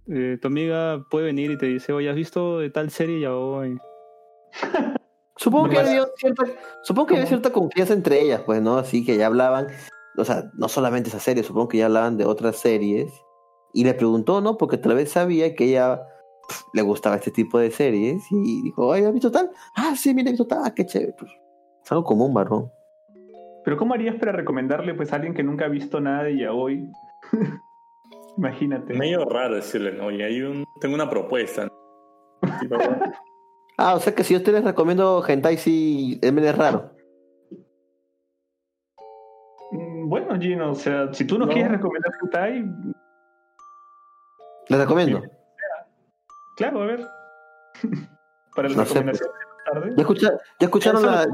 eh, 0.07 0.37
tu 0.41 0.47
amiga 0.47 1.05
puede 1.09 1.25
venir 1.25 1.51
y 1.51 1.57
te 1.57 1.65
dice, 1.67 1.93
oye, 1.93 2.09
¿has 2.09 2.15
visto 2.15 2.59
de 2.59 2.69
tal 2.69 2.89
serie 2.91 3.19
ya 3.21 3.35
hoy? 3.35 3.77
Supongo 5.37 5.69
que 5.69 5.79
había 5.79 6.05
cierta, 6.17 6.43
supongo 6.83 7.07
que 7.07 7.15
había 7.15 7.25
cierta 7.25 7.51
confianza 7.51 7.93
entre 7.93 8.21
ellas, 8.21 8.41
pues, 8.45 8.61
¿no? 8.61 8.77
Así 8.77 9.03
que 9.03 9.17
ya 9.17 9.25
hablaban, 9.25 9.67
o 10.15 10.23
sea, 10.23 10.51
no 10.53 10.67
solamente 10.67 11.09
esa 11.09 11.19
serie, 11.19 11.41
supongo 11.41 11.67
que 11.67 11.79
ya 11.79 11.87
hablaban 11.87 12.15
de 12.15 12.25
otras 12.25 12.57
series. 12.57 13.11
Y 13.73 13.83
le 13.83 13.93
preguntó, 13.93 14.41
¿no? 14.41 14.57
Porque 14.57 14.77
tal 14.77 14.95
vez 14.95 15.11
sabía 15.11 15.55
que 15.55 15.65
ella 15.65 16.01
pf, 16.47 16.63
le 16.73 16.81
gustaba 16.81 17.15
este 17.15 17.31
tipo 17.31 17.57
de 17.59 17.71
series. 17.71 18.23
Y 18.31 18.63
dijo, 18.63 18.87
oye, 18.87 19.05
¿has 19.05 19.13
visto 19.13 19.31
tal? 19.31 19.51
Ah, 19.75 19.93
sí, 19.95 20.13
mira, 20.13 20.29
he 20.29 20.33
visto 20.33 20.47
tal. 20.47 20.61
Ah, 20.65 20.73
qué 20.75 20.85
chévere. 20.85 21.13
Pues, 21.17 21.31
es 21.83 21.91
algo 21.91 22.03
común, 22.03 22.33
varón. 22.33 22.71
Pero 23.63 23.77
¿cómo 23.77 23.93
harías 23.93 24.15
para 24.15 24.31
recomendarle 24.31 24.93
pues 24.95 25.13
a 25.13 25.17
alguien 25.17 25.33
que 25.35 25.43
nunca 25.43 25.65
ha 25.65 25.69
visto 25.69 25.99
nada 26.01 26.23
de 26.23 26.37
yaoi? 26.37 26.89
Imagínate. 28.37 28.93
Medio 28.93 29.23
raro 29.25 29.55
decirle, 29.55 29.91
¿no? 29.93 30.09
Y 30.09 30.21
hay 30.21 30.41
un, 30.41 30.65
tengo 30.79 30.95
una 30.95 31.09
propuesta. 31.09 31.67
Ah, 33.77 33.95
o 33.95 33.99
sea 33.99 34.13
que 34.13 34.23
si 34.23 34.35
yo 34.35 34.43
te 34.43 34.51
les 34.51 34.63
recomiendo 34.63 35.23
Hentai, 35.27 35.57
sí, 35.57 36.19
es 36.21 36.55
raro. 36.57 36.91
Mm, 39.71 40.07
Bueno, 40.07 40.39
Gino, 40.39 40.71
o 40.71 40.75
sea, 40.75 41.11
si 41.13 41.25
tú 41.25 41.39
no, 41.39 41.47
No. 41.47 41.51
quieres 41.51 41.71
recomendar 41.71 42.11
hentai, 42.21 42.63
Les 44.71 44.79
recomiendo. 44.79 45.21
claro, 46.55 46.81
a 46.81 46.85
ver. 46.85 47.07
Para 48.55 48.69
la 48.69 48.75
No 48.77 48.85
sé, 48.85 48.93
recomendación 48.95 49.05
de 49.05 49.45
más 49.45 49.63
tarde. 49.73 49.93
¿Ya, 49.95 50.01
escucha- 50.01 50.37
ya 50.59 50.65
escucharon 50.65 51.05
la, 51.05 51.25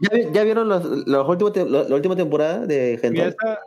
ya, 0.00 0.08
vi- 0.12 0.32
ya 0.32 0.42
vieron 0.44 0.68
los, 0.68 0.84
los 1.06 1.28
últimos 1.28 1.52
te- 1.52 1.68
la, 1.68 1.84
la 1.84 1.94
última 1.94 2.16
temporada 2.16 2.66
de 2.66 2.94
Hentai? 3.02 3.28
esa, 3.28 3.58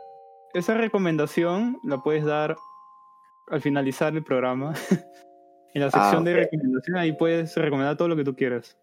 esa 0.54 0.74
recomendación 0.74 1.78
la 1.84 1.98
puedes 2.02 2.24
dar 2.24 2.56
al 3.48 3.60
finalizar 3.62 4.14
el 4.14 4.24
programa. 4.24 4.74
en 5.74 5.82
la 5.82 5.90
sección 5.90 6.22
Ah, 6.22 6.24
de 6.30 6.34
recomendación, 6.34 6.96
ahí 6.96 7.12
puedes 7.12 7.54
recomendar 7.56 7.96
todo 7.96 8.08
lo 8.08 8.16
que 8.16 8.24
tú 8.24 8.34
quieras. 8.34 8.76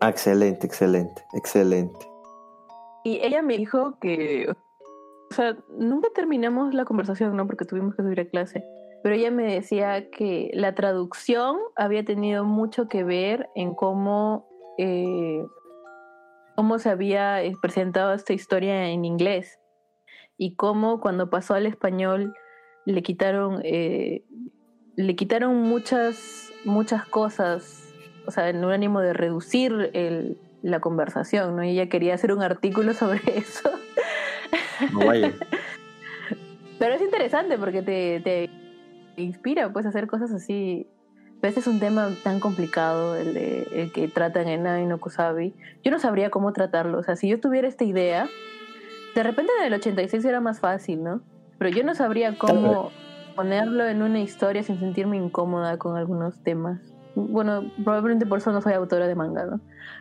Ah, 0.00 0.08
excelente, 0.10 0.66
excelente, 0.66 1.22
excelente. 1.34 1.98
Y 3.04 3.20
ella 3.22 3.42
me 3.42 3.56
dijo 3.56 3.98
que, 4.00 4.46
o 5.30 5.34
sea, 5.34 5.56
nunca 5.78 6.08
terminamos 6.14 6.74
la 6.74 6.84
conversación, 6.84 7.36
¿no? 7.36 7.46
Porque 7.46 7.64
tuvimos 7.64 7.94
que 7.94 8.02
subir 8.02 8.20
a 8.20 8.24
clase. 8.26 8.64
Pero 9.04 9.16
ella 9.16 9.30
me 9.30 9.52
decía 9.52 10.08
que 10.08 10.50
la 10.54 10.74
traducción 10.74 11.58
había 11.76 12.06
tenido 12.06 12.46
mucho 12.46 12.88
que 12.88 13.04
ver 13.04 13.50
en 13.54 13.74
cómo, 13.74 14.48
eh, 14.78 15.44
cómo 16.56 16.78
se 16.78 16.88
había 16.88 17.42
eh, 17.42 17.52
presentado 17.60 18.14
esta 18.14 18.32
historia 18.32 18.88
en 18.88 19.04
inglés. 19.04 19.60
y 20.38 20.54
cómo 20.56 21.00
cuando 21.00 21.28
pasó 21.28 21.52
al 21.52 21.66
español 21.66 22.32
le 22.86 23.02
quitaron 23.02 23.60
eh, 23.62 24.24
le 24.96 25.14
quitaron 25.16 25.54
muchas 25.54 26.50
muchas 26.64 27.04
cosas, 27.04 27.92
o 28.26 28.30
sea, 28.30 28.48
en 28.48 28.64
un 28.64 28.72
ánimo 28.72 29.00
de 29.00 29.12
reducir 29.12 29.90
el, 29.92 30.38
la 30.62 30.80
conversación, 30.80 31.56
¿no? 31.56 31.62
Y 31.62 31.72
ella 31.72 31.90
quería 31.90 32.14
hacer 32.14 32.32
un 32.32 32.42
artículo 32.42 32.94
sobre 32.94 33.20
eso. 33.36 33.70
No 34.92 35.06
vaya. 35.06 35.34
Pero 36.78 36.94
es 36.94 37.02
interesante 37.02 37.58
porque 37.58 37.82
te, 37.82 38.20
te 38.20 38.63
inspira 39.16 39.72
pues 39.72 39.86
a 39.86 39.90
hacer 39.90 40.06
cosas 40.06 40.32
así. 40.32 40.86
Pero 41.40 41.48
este 41.50 41.60
es 41.60 41.66
un 41.66 41.78
tema 41.78 42.10
tan 42.22 42.40
complicado, 42.40 43.16
el, 43.16 43.34
de, 43.34 43.68
el 43.72 43.92
que 43.92 44.08
tratan 44.08 44.48
en 44.48 44.62
Nai 44.62 44.86
no 44.86 44.98
Kusabi. 44.98 45.52
Yo 45.82 45.90
no 45.90 45.98
sabría 45.98 46.30
cómo 46.30 46.52
tratarlo. 46.52 46.98
O 46.98 47.02
sea, 47.02 47.16
si 47.16 47.28
yo 47.28 47.38
tuviera 47.38 47.68
esta 47.68 47.84
idea, 47.84 48.28
de 49.14 49.22
repente 49.22 49.52
en 49.60 49.66
el 49.66 49.74
86 49.74 50.24
era 50.24 50.40
más 50.40 50.60
fácil, 50.60 51.02
¿no? 51.02 51.20
Pero 51.58 51.70
yo 51.70 51.84
no 51.84 51.94
sabría 51.94 52.36
cómo 52.38 52.90
ponerlo 53.34 53.86
en 53.86 54.02
una 54.02 54.20
historia 54.20 54.62
sin 54.62 54.78
sentirme 54.78 55.16
incómoda 55.16 55.76
con 55.76 55.96
algunos 55.96 56.42
temas. 56.42 56.80
Bueno, 57.14 57.70
probablemente 57.82 58.26
por 58.26 58.38
eso 58.38 58.52
no 58.52 58.60
soy 58.60 58.72
autora 58.72 59.06
de 59.06 59.14
manga, 59.14 59.44
¿no? 59.44 59.60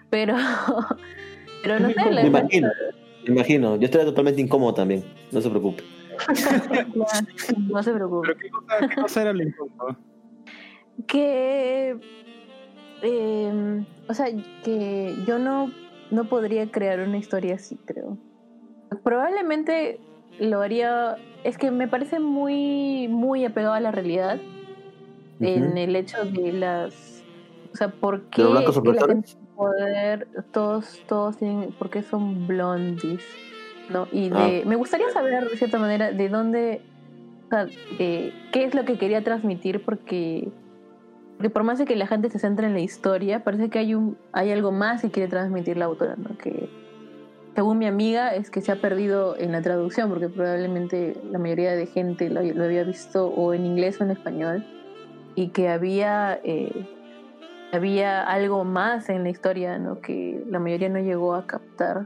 Pero, 0.10 0.36
pero 1.64 1.80
no 1.80 1.90
sé. 1.90 2.10
Me 2.10 2.28
imagino, 2.28 2.70
me 3.28 3.34
imagino. 3.34 3.76
Yo 3.76 3.86
estoy 3.86 4.06
totalmente 4.06 4.42
incómodo 4.42 4.74
también. 4.74 5.04
No 5.32 5.42
se 5.42 5.50
preocupe. 5.50 5.84
no 7.58 7.84
se 7.84 7.94
preocupe. 7.94 8.28
¿Pero 8.28 8.40
qué 8.40 8.50
cosa, 8.50 8.88
qué 8.88 9.02
cosa 9.02 9.22
era 9.22 9.34
lo 9.34 9.44
incómodo? 9.44 9.98
Que. 11.08 11.98
eh, 13.02 13.86
o 14.08 14.14
sea, 14.14 14.28
que 14.64 15.16
yo 15.26 15.40
no, 15.40 15.72
no 16.12 16.26
podría 16.26 16.70
crear 16.72 17.00
una 17.00 17.18
historia 17.18 17.56
así, 17.56 17.78
creo. 17.86 18.18
Probablemente 19.04 20.00
lo 20.40 20.62
haría. 20.62 21.18
Es 21.44 21.58
que 21.58 21.72
me 21.72 21.88
parece 21.88 22.20
muy, 22.20 23.08
muy 23.08 23.46
apegado 23.46 23.74
a 23.74 23.80
la 23.80 23.92
realidad. 23.92 24.40
En 25.40 25.78
el 25.78 25.96
hecho 25.96 26.24
de 26.24 26.54
las. 26.54 27.24
O 27.74 27.76
sea, 27.76 27.90
¿por 27.90 28.30
qué 28.30 28.44
¿De 28.44 28.50
los 28.50 28.82
blancos 28.82 29.38
poder? 29.56 30.28
Todos, 30.52 31.02
todos 31.08 31.38
tienen. 31.38 31.72
¿Por 31.74 31.90
qué 31.90 32.04
son 32.04 32.48
blondies? 32.48 33.24
¿No? 33.90 34.08
Y 34.12 34.30
Ah. 34.34 34.48
de. 34.48 34.64
Me 34.66 34.76
gustaría 34.76 35.10
saber, 35.10 35.50
de 35.50 35.58
cierta 35.58 35.78
manera, 35.80 36.12
de 36.12 36.30
dónde. 36.30 36.82
O 37.46 37.50
sea, 37.50 37.66
de 37.66 38.34
qué 38.52 38.64
es 38.66 38.74
lo 38.74 38.86
que 38.86 38.98
quería 38.98 39.24
transmitir, 39.24 39.84
porque. 39.84 40.50
Porque 41.38 41.50
por 41.50 41.64
más 41.64 41.80
de 41.80 41.86
que 41.86 41.96
la 41.96 42.08
gente 42.08 42.30
se 42.30 42.40
centre 42.40 42.68
en 42.68 42.74
la 42.74 42.80
historia, 42.80 43.44
parece 43.44 43.70
que 43.70 43.80
hay 43.80 43.96
un 43.96 44.18
hay 44.32 44.52
algo 44.52 44.72
más 44.72 45.02
que 45.02 45.10
quiere 45.12 45.28
transmitir 45.30 45.78
la 45.78 45.86
autora, 45.86 46.16
¿no? 46.16 46.38
Que 46.38 46.70
según 47.56 47.80
mi 47.80 47.86
amiga 47.88 48.34
es 48.34 48.50
que 48.50 48.62
se 48.62 48.72
ha 48.72 48.78
perdido 48.78 49.36
en 49.38 49.52
la 49.52 49.62
traducción, 49.62 50.10
porque 50.10 50.30
probablemente 50.30 51.18
la 51.32 51.40
mayoría 51.40 51.76
de 51.76 51.88
gente 51.88 52.30
lo, 52.30 52.42
lo 52.42 52.64
había 52.64 52.84
visto 52.84 53.28
o 53.28 53.54
en 53.54 53.66
inglés 53.66 54.00
o 54.00 54.04
en 54.06 54.12
español, 54.12 54.64
y 55.36 55.50
que 55.50 55.70
había 55.70 56.40
eh, 56.44 56.88
había 57.74 58.22
algo 58.22 58.64
más 58.64 59.10
en 59.10 59.24
la 59.24 59.30
historia, 59.30 59.78
¿no? 59.80 60.00
Que 60.00 60.44
la 60.50 60.60
mayoría 60.60 60.90
no 60.90 61.00
llegó 61.00 61.34
a 61.36 61.46
captar. 61.48 62.06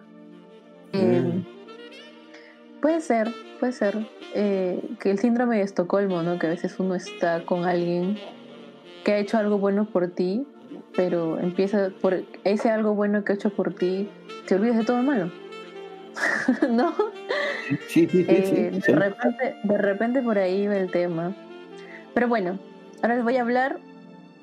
Eh, 0.93 1.21
Mm. 1.21 1.56
Puede 2.81 3.01
ser, 3.01 3.33
puede 3.59 3.73
ser. 3.73 4.07
eh, 4.33 4.81
que 4.99 5.09
el 5.09 5.19
síndrome 5.19 5.57
de 5.57 5.63
Estocolmo, 5.63 6.21
¿no? 6.21 6.37
Que 6.37 6.47
a 6.47 6.49
veces 6.49 6.79
uno 6.79 6.95
está 6.95 7.43
con 7.45 7.65
alguien 7.65 8.17
que 9.03 9.13
ha 9.13 9.17
hecho 9.17 9.37
algo 9.37 9.57
bueno 9.57 9.85
por 9.85 10.09
ti, 10.09 10.45
pero 10.95 11.39
empieza 11.39 11.91
por 12.01 12.23
ese 12.43 12.69
algo 12.69 12.93
bueno 12.93 13.23
que 13.23 13.31
ha 13.31 13.35
hecho 13.35 13.49
por 13.49 13.73
ti, 13.73 14.09
te 14.47 14.55
olvidas 14.55 14.77
de 14.77 14.83
todo 14.83 14.97
lo 14.97 15.03
malo. 15.03 15.31
¿No? 16.69 16.93
Sí, 17.87 18.07
sí, 18.07 18.23
sí. 18.23 18.25
Eh, 18.27 18.71
sí, 18.73 18.81
sí. 18.81 18.91
de, 18.91 18.99
repente, 18.99 19.55
de 19.63 19.77
repente 19.77 20.21
por 20.21 20.37
ahí 20.37 20.67
va 20.67 20.77
el 20.77 20.91
tema. 20.91 21.33
Pero 22.13 22.27
bueno, 22.27 22.59
ahora 23.01 23.15
les 23.15 23.23
voy 23.23 23.37
a 23.37 23.41
hablar 23.41 23.79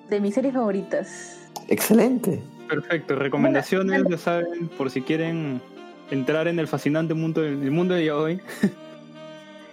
de 0.09 0.21
mis 0.21 0.35
series 0.35 0.55
favoritas. 0.55 1.51
Excelente. 1.69 2.43
Perfecto, 2.69 3.17
recomendaciones, 3.17 4.03
ya 4.09 4.17
saben, 4.19 4.69
por 4.69 4.91
si 4.91 5.03
quieren 5.03 5.61
entrar 6.11 6.49
en 6.49 6.59
el 6.59 6.69
fascinante 6.69 7.15
mundo 7.15 7.41
del 7.41 7.63
el 7.63 7.71
mundo 7.71 7.95
de 7.95 8.11
hoy. 8.11 8.41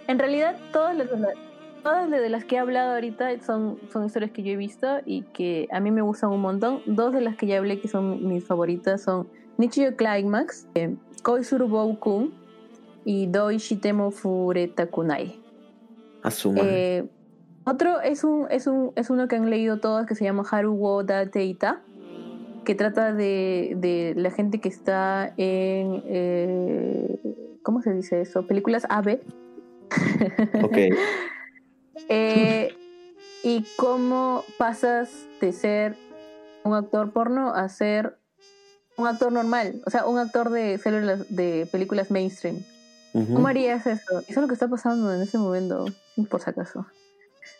En 0.08 0.18
realidad, 0.18 0.56
todas 0.72 0.96
las, 0.96 1.08
todas 1.82 2.10
de 2.10 2.28
las 2.28 2.44
que 2.44 2.56
he 2.56 2.58
hablado 2.58 2.92
ahorita 2.94 3.40
son, 3.40 3.78
son 3.92 4.04
historias 4.04 4.32
que 4.32 4.42
yo 4.42 4.52
he 4.52 4.56
visto 4.56 4.98
y 5.06 5.22
que 5.22 5.68
a 5.70 5.80
mí 5.80 5.90
me 5.90 6.02
gustan 6.02 6.30
un 6.30 6.40
montón. 6.40 6.82
Dos 6.86 7.14
de 7.14 7.20
las 7.20 7.36
que 7.36 7.46
ya 7.46 7.58
hablé 7.58 7.80
que 7.80 7.88
son 7.88 8.26
mis 8.26 8.44
favoritas 8.44 9.02
son 9.02 9.28
Nichiyo 9.58 9.96
Climax, 9.96 10.66
eh, 10.74 10.96
Koizuru 11.22 11.68
Boukun 11.68 12.34
y 13.04 13.26
Doi 13.26 13.58
Shitemo 13.58 14.10
Fureta 14.10 14.86
Kunai. 14.86 15.40
A 16.22 16.30
su 16.30 16.52
madre. 16.52 16.98
Eh, 16.98 17.04
otro 17.64 18.00
es 18.00 18.24
un, 18.24 18.46
es 18.50 18.66
un 18.66 18.92
es 18.96 19.08
uno 19.08 19.28
que 19.28 19.36
han 19.36 19.48
leído 19.48 19.78
todos 19.78 20.06
que 20.06 20.14
se 20.14 20.24
llama 20.24 20.44
Haru 20.50 20.74
wo 20.74 21.04
da 21.04 21.26
Teita, 21.26 21.80
que 22.64 22.74
trata 22.74 23.12
de, 23.12 23.74
de 23.76 24.14
la 24.16 24.30
gente 24.30 24.60
que 24.60 24.68
está 24.68 25.32
en 25.36 26.02
eh, 26.06 27.18
¿cómo 27.62 27.82
se 27.82 27.92
dice 27.92 28.20
eso? 28.20 28.46
películas 28.46 28.86
AB. 28.88 29.20
ok. 30.62 30.78
Eh, 32.08 32.74
y 33.42 33.64
cómo 33.76 34.44
pasas 34.58 35.10
de 35.40 35.52
ser 35.52 35.96
un 36.64 36.74
actor 36.74 37.12
porno 37.12 37.54
a 37.54 37.68
ser 37.68 38.18
un 38.96 39.06
actor 39.06 39.32
normal, 39.32 39.80
o 39.86 39.90
sea, 39.90 40.06
un 40.06 40.18
actor 40.18 40.50
de 40.50 40.78
células 40.78 41.34
de 41.34 41.66
películas 41.70 42.10
mainstream. 42.10 42.62
¿Cómo 43.12 43.46
harías 43.46 43.86
eso? 43.86 44.20
Eso 44.20 44.26
es 44.26 44.36
lo 44.36 44.48
que 44.48 44.54
está 44.54 44.68
pasando 44.68 45.12
en 45.12 45.20
ese 45.20 45.36
momento, 45.36 45.84
por 46.30 46.40
si 46.40 46.48
acaso. 46.48 46.86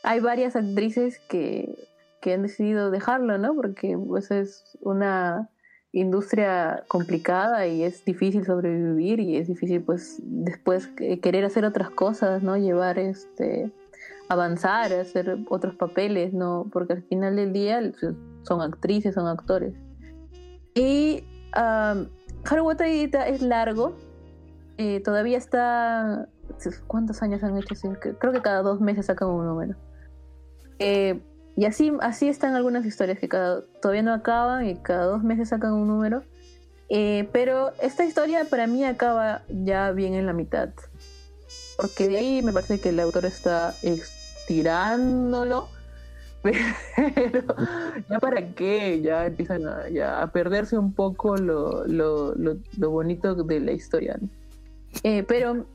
Hay 0.02 0.20
varias 0.20 0.56
actrices 0.56 1.18
que, 1.28 1.88
que 2.22 2.32
han 2.32 2.42
decidido 2.42 2.90
dejarlo, 2.90 3.36
¿no? 3.36 3.54
Porque 3.54 3.98
pues 3.98 4.30
es 4.30 4.78
una 4.80 5.50
industria 5.92 6.84
complicada 6.88 7.66
y 7.66 7.82
es 7.82 8.02
difícil 8.04 8.46
sobrevivir 8.46 9.20
y 9.20 9.36
es 9.36 9.48
difícil 9.48 9.82
pues 9.82 10.18
después 10.22 10.86
que- 10.86 11.20
querer 11.20 11.44
hacer 11.44 11.66
otras 11.66 11.90
cosas, 11.90 12.42
¿no? 12.42 12.56
Llevar 12.56 12.98
este 12.98 13.70
avanzar, 14.28 14.92
hacer 14.94 15.38
otros 15.50 15.74
papeles, 15.74 16.32
¿no? 16.32 16.66
Porque 16.72 16.94
al 16.94 17.02
final 17.02 17.36
del 17.36 17.52
día 17.52 17.82
son 18.42 18.62
actrices, 18.62 19.14
son 19.14 19.26
actores. 19.26 19.74
Y 20.74 21.24
um, 21.54 22.06
Haruwata 22.48 22.86
es 22.86 23.42
largo, 23.42 23.94
eh, 24.78 25.00
todavía 25.00 25.36
está. 25.36 26.28
¿Cuántos 26.86 27.22
años 27.22 27.42
han 27.42 27.58
hecho? 27.58 27.74
Creo 28.18 28.32
que 28.32 28.40
cada 28.40 28.62
dos 28.62 28.80
meses 28.80 29.06
sacan 29.06 29.28
un 29.28 29.44
número. 29.46 29.74
Eh, 30.78 31.20
y 31.56 31.64
así, 31.66 31.92
así 32.00 32.28
están 32.28 32.54
algunas 32.54 32.86
historias 32.86 33.18
que 33.18 33.28
cada, 33.28 33.62
todavía 33.80 34.02
no 34.02 34.14
acaban 34.14 34.66
y 34.66 34.76
cada 34.76 35.04
dos 35.04 35.22
meses 35.22 35.50
sacan 35.50 35.72
un 35.72 35.88
número. 35.88 36.22
Eh, 36.88 37.28
pero 37.32 37.72
esta 37.80 38.04
historia 38.04 38.44
para 38.44 38.66
mí 38.66 38.84
acaba 38.84 39.42
ya 39.48 39.92
bien 39.92 40.14
en 40.14 40.26
la 40.26 40.32
mitad. 40.32 40.70
Porque 41.76 42.08
de 42.08 42.18
ahí 42.18 42.42
me 42.42 42.52
parece 42.52 42.80
que 42.80 42.90
el 42.90 43.00
autor 43.00 43.24
está 43.24 43.74
estirándolo. 43.82 45.68
Pero 46.42 46.58
ya 48.10 48.18
para 48.18 48.44
qué, 48.54 49.00
ya 49.00 49.26
empiezan 49.26 49.64
a, 49.64 49.88
ya 49.88 50.20
a 50.20 50.32
perderse 50.32 50.76
un 50.76 50.92
poco 50.92 51.36
lo, 51.36 51.86
lo, 51.86 52.34
lo, 52.34 52.56
lo 52.76 52.90
bonito 52.90 53.36
de 53.36 53.60
la 53.60 53.70
historia. 53.70 54.18
¿no? 54.20 54.28
Eh, 55.04 55.24
pero 55.26 55.66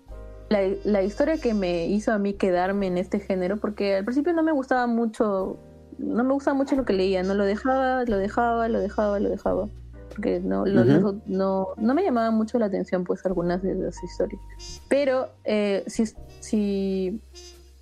la, 0.50 0.60
la 0.84 1.04
historia 1.04 1.38
que 1.38 1.54
me 1.54 1.88
hizo 1.88 2.12
a 2.12 2.18
mí 2.18 2.34
quedarme 2.34 2.88
en 2.88 2.98
este 2.98 3.20
género, 3.20 3.58
porque 3.58 3.96
al 3.96 4.04
principio 4.06 4.34
no 4.34 4.44
me 4.44 4.52
gustaba 4.52 4.88
mucho, 4.88 5.58
no 5.98 6.24
me 6.24 6.34
gustaba 6.34 6.56
mucho 6.56 6.76
lo 6.76 6.86
que 6.86 6.94
leía, 6.94 7.24
no 7.24 7.34
lo 7.34 7.46
dejaba, 7.46 8.04
lo 8.06 8.18
dejaba, 8.18 8.68
lo 8.68 8.80
dejaba, 8.80 9.20
lo 9.20 9.30
dejaba, 9.30 9.68
porque 10.10 10.40
no, 10.40 10.66
lo- 10.66 10.84
los- 11.02 11.16
no, 11.26 11.68
no 11.78 11.94
me 11.94 12.04
llamaban 12.04 12.34
mucho 12.36 12.60
la 12.60 12.68
atención 12.68 13.04
pues 13.04 13.26
algunas 13.26 13.62
de 13.64 13.76
las 13.76 14.04
historias. 14.04 14.42
Pero 14.90 15.30
eh, 15.44 15.84
si, 15.88 16.04
si 16.40 17.22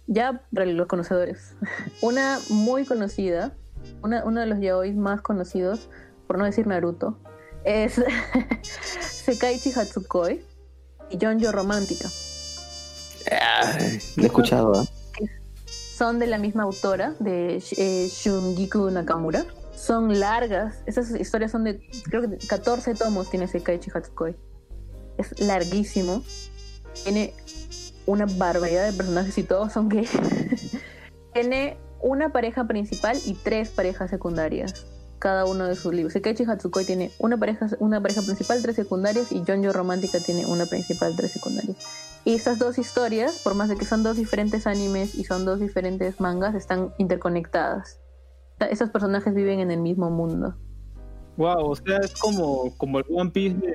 ya 0.08 0.42
para 0.54 0.66
los 0.66 0.88
conocedores, 0.88 1.56
una 2.02 2.40
muy 2.50 2.86
conocida, 2.86 3.54
una, 4.02 4.24
uno 4.26 4.40
de 4.42 4.48
los 4.48 4.60
yaois 4.60 4.96
más 4.96 5.22
conocidos, 5.22 5.90
por 6.28 6.38
no 6.38 6.46
decir 6.46 6.68
Naruto, 6.68 7.18
es 7.64 8.02
Sekaiichi 9.02 9.72
Hatsukoi 9.78 10.42
y 11.10 11.18
Jonjo 11.20 11.52
Romántica. 11.52 12.10
Lo 14.18 14.24
he 14.24 14.26
escuchado, 14.28 14.72
¿ah? 14.76 14.86
Son 15.96 16.20
de 16.20 16.28
la 16.28 16.38
misma 16.38 16.64
autora, 16.64 17.16
de 17.20 17.64
eh, 17.78 18.10
Shungiku 18.10 18.90
Nakamura. 18.90 19.46
Son 19.74 20.20
largas, 20.20 20.84
esas 20.86 21.10
historias 21.12 21.52
son 21.52 21.64
de, 21.64 21.80
creo 22.04 22.22
que 22.22 22.28
de 22.28 22.38
14 22.38 22.96
tomos 22.96 23.30
tiene 23.30 23.48
Sekaiichi 23.48 23.92
Hatsukoi. 23.94 24.36
Es 25.18 25.40
larguísimo. 25.40 26.22
Tiene 27.04 27.34
una 28.06 28.26
barbaridad 28.26 28.86
de 28.86 28.92
personajes 28.92 29.38
y 29.38 29.44
todos 29.44 29.72
son 29.72 29.88
gays. 29.88 30.12
tiene 31.34 31.78
una 32.02 32.30
pareja 32.30 32.68
principal 32.68 33.18
y 33.26 33.34
tres 33.34 33.70
parejas 33.70 34.10
secundarias. 34.10 34.86
Cada 35.26 35.46
uno 35.46 35.66
de 35.66 35.76
sus 35.76 35.92
libros. 35.92 36.14
Sekaiichi 36.14 36.44
Hatsukoi 36.44 36.86
tiene 36.86 37.10
una 37.18 37.36
pareja, 37.36 37.68
una 37.80 38.00
pareja 38.00 38.22
principal, 38.22 38.62
tres 38.62 38.76
secundarias, 38.76 39.32
y 39.32 39.44
Jonjo 39.44 39.74
Romántica 39.74 40.20
tiene 40.20 40.46
una 40.46 40.68
principal, 40.68 41.16
tres 41.16 41.32
secundarias. 41.32 41.78
Y 42.26 42.36
estas 42.36 42.60
dos 42.60 42.78
historias, 42.78 43.40
por 43.40 43.56
más 43.56 43.68
de 43.70 43.76
que 43.76 43.86
son 43.86 44.04
dos 44.04 44.18
diferentes 44.18 44.68
animes 44.68 45.16
y 45.16 45.24
son 45.24 45.44
dos 45.44 45.60
diferentes 45.60 46.20
mangas, 46.20 46.54
están 46.54 46.94
interconectadas. 47.00 48.00
Esos 48.70 48.92
personajes 48.92 49.34
viven 49.34 49.60
en 49.62 49.72
el 49.72 49.82
mismo 49.82 50.12
mundo. 50.12 50.58
Wow, 51.38 51.72
o 51.72 51.76
sea, 51.76 51.98
es 52.04 52.14
como, 52.20 52.78
como 52.78 53.00
el 53.00 53.06
One 53.10 53.32
Piece 53.32 53.56
de. 53.56 53.74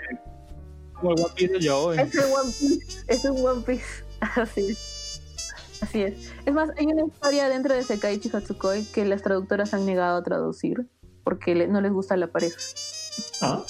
Como 0.92 1.14
el 1.14 1.20
One 1.20 1.34
Piece 1.34 1.52
de 1.54 1.60
Yaoi. 1.62 1.98
Es 1.98 2.14
un 2.14 2.32
One 2.32 2.52
Piece. 2.60 3.04
Es 3.08 3.24
un 3.24 3.44
One 3.44 3.62
Piece. 3.62 4.04
Así 4.20 4.66
es. 4.68 5.80
Así 5.80 6.02
es. 6.02 6.30
Es 6.46 6.54
más, 6.54 6.70
hay 6.78 6.86
una 6.86 7.06
historia 7.06 7.48
dentro 7.48 7.74
de 7.74 7.82
Sekaiichi 7.82 8.30
Hatsukoi 8.32 8.84
que 8.84 9.04
las 9.04 9.22
traductoras 9.22 9.74
han 9.74 9.84
negado 9.84 10.16
a 10.16 10.22
traducir 10.22 10.88
porque 11.30 11.54
no 11.68 11.80
les 11.80 11.92
gusta 11.92 12.16
la 12.16 12.26
pareja. 12.26 12.58
Ah, 13.40 13.62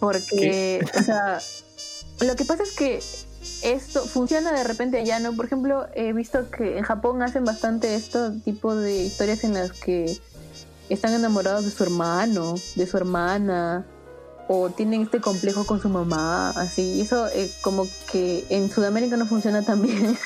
Porque, 0.00 0.82
o 0.98 1.02
sea, 1.02 1.38
lo 2.20 2.34
que 2.34 2.46
pasa 2.46 2.62
es 2.62 2.72
que 2.72 3.00
esto 3.62 4.06
funciona 4.06 4.52
de 4.52 4.64
repente 4.64 4.98
allá, 4.98 5.20
¿no? 5.20 5.36
Por 5.36 5.44
ejemplo, 5.44 5.86
he 5.94 6.14
visto 6.14 6.50
que 6.50 6.78
en 6.78 6.82
Japón 6.82 7.22
hacen 7.22 7.44
bastante 7.44 7.94
esto 7.94 8.32
tipo 8.42 8.74
de 8.74 9.04
historias 9.04 9.44
en 9.44 9.52
las 9.52 9.72
que 9.72 10.18
están 10.88 11.12
enamorados 11.12 11.64
de 11.66 11.70
su 11.70 11.82
hermano, 11.82 12.54
de 12.74 12.86
su 12.86 12.96
hermana, 12.96 13.84
o 14.48 14.70
tienen 14.70 15.02
este 15.02 15.20
complejo 15.20 15.66
con 15.66 15.82
su 15.82 15.90
mamá, 15.90 16.50
así. 16.50 16.94
Y 16.94 17.02
eso 17.02 17.28
eh, 17.28 17.50
como 17.60 17.86
que 18.10 18.46
en 18.48 18.70
Sudamérica 18.70 19.18
no 19.18 19.26
funciona 19.26 19.60
tan 19.62 19.82
bien. 19.82 20.16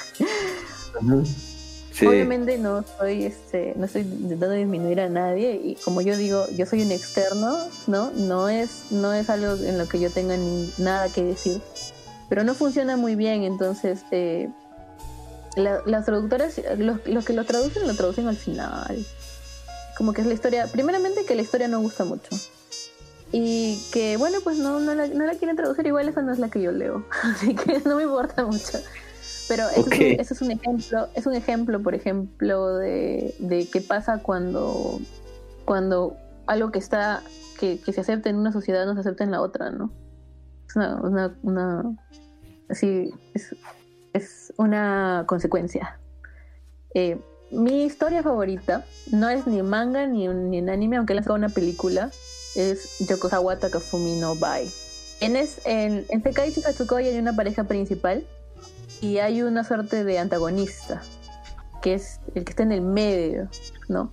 Obviamente 2.07 2.59
no 2.59 2.85
soy 2.99 3.25
este, 3.25 3.73
no 3.77 3.87
estoy 3.87 4.03
intentando 4.03 4.55
disminuir 4.55 5.01
a 5.01 5.09
nadie 5.09 5.53
y 5.63 5.75
como 5.77 6.01
yo 6.01 6.17
digo, 6.17 6.47
yo 6.57 6.65
soy 6.67 6.83
un 6.83 6.93
externo, 6.93 7.59
¿no? 7.87 8.11
No 8.13 8.49
es, 8.49 8.85
no 8.91 9.13
es 9.13 9.29
algo 9.31 9.55
en 9.65 9.79
lo 9.79 9.89
que 9.89 9.99
yo 9.99 10.11
tenga 10.11 10.37
ni 10.37 10.73
nada 10.79 11.09
que 11.09 11.25
decir. 11.25 11.61
Pero 12.29 12.45
no 12.45 12.55
funciona 12.55 12.97
muy 12.97 13.15
bien, 13.17 13.43
entonces 13.43 14.01
eh, 14.11 14.49
la- 15.57 15.83
las 15.87 16.05
traductoras, 16.05 16.61
los, 16.77 17.07
los 17.07 17.25
que 17.25 17.33
lo 17.33 17.45
traducen, 17.45 17.87
lo 17.87 17.95
traducen 17.95 18.29
al 18.29 18.37
final. 18.37 19.05
Como 19.97 20.13
que 20.13 20.21
es 20.21 20.27
la 20.27 20.35
historia, 20.35 20.67
primeramente 20.69 21.25
que 21.25 21.35
la 21.35 21.43
historia 21.43 21.67
no 21.69 21.81
gusta 21.81 22.05
mucho. 22.05 22.29
Y 23.33 23.79
que 23.93 24.17
bueno, 24.17 24.39
pues 24.45 24.57
no, 24.59 24.79
no 24.81 24.95
la 24.95 25.35
quieren 25.35 25.57
traducir, 25.57 25.87
igual 25.87 26.09
esa 26.09 26.23
no 26.23 26.33
es 26.33 26.39
la 26.39 26.49
que 26.49 26.63
yo 26.63 26.71
leo. 26.73 27.05
Así 27.23 27.55
que 27.55 27.81
no 27.85 27.97
me 27.97 28.05
importa 28.05 28.45
mucho. 28.47 28.79
Pero 29.49 29.69
eso, 29.71 29.81
es, 29.81 29.87
un, 29.87 30.03
eso 30.21 30.35
es 30.35 30.43
un 30.43 30.51
ejemplo, 30.51 31.09
es 31.15 31.27
un 31.27 31.35
ejemplo, 31.35 31.83
por 31.83 31.95
ejemplo, 31.95 32.77
de, 32.77 33.35
de 33.39 33.67
qué 33.67 33.81
pasa 33.81 34.19
cuando, 34.23 35.01
cuando 35.65 36.17
algo 36.47 36.71
que 36.71 36.79
está, 36.79 37.23
que, 37.59 37.81
que 37.81 37.93
se 37.93 38.03
acepta 38.03 38.29
en 38.29 38.37
una 38.37 38.53
sociedad 38.53 38.85
no 38.85 38.95
se 38.95 39.01
acepta 39.01 39.25
en 39.25 39.31
la 39.31 39.41
otra, 39.41 39.71
¿no? 39.71 39.91
Es 40.69 40.77
una, 40.77 41.01
una, 41.01 41.39
una 41.43 41.97
así, 42.69 43.11
es, 43.33 43.57
es 44.13 44.53
una 44.59 45.25
consecuencia. 45.27 45.99
Eh, 46.95 47.19
mi 47.51 47.85
historia 47.85 48.23
favorita 48.23 48.85
no 49.11 49.31
es 49.31 49.47
ni 49.47 49.63
manga 49.63 50.07
ni, 50.07 50.29
ni 50.29 50.59
en 50.59 50.69
anime, 50.69 50.99
aunque 50.99 51.15
sacado 51.15 51.37
una 51.37 51.49
película, 51.49 52.11
es 52.55 52.99
Yokosawa 52.99 53.59
Takafumi 53.59 54.21
no 54.21 54.37
Bai. 54.37 54.71
En, 55.21 55.37
es, 55.37 55.61
en, 55.65 56.05
en 56.11 56.23
Sekaiichi 56.23 56.61
Katsukoi 56.61 57.09
hay 57.09 57.19
una 57.19 57.35
pareja 57.35 57.65
principal 57.65 58.25
y 59.01 59.19
hay 59.19 59.43
una 59.43 59.65
suerte 59.65 60.05
de 60.05 60.19
antagonista, 60.19 61.03
que 61.83 61.95
es 61.95 62.21
el 62.35 62.45
que 62.45 62.51
está 62.51 62.63
en 62.63 62.73
el 62.73 62.81
medio, 62.83 63.49
¿no? 63.89 64.11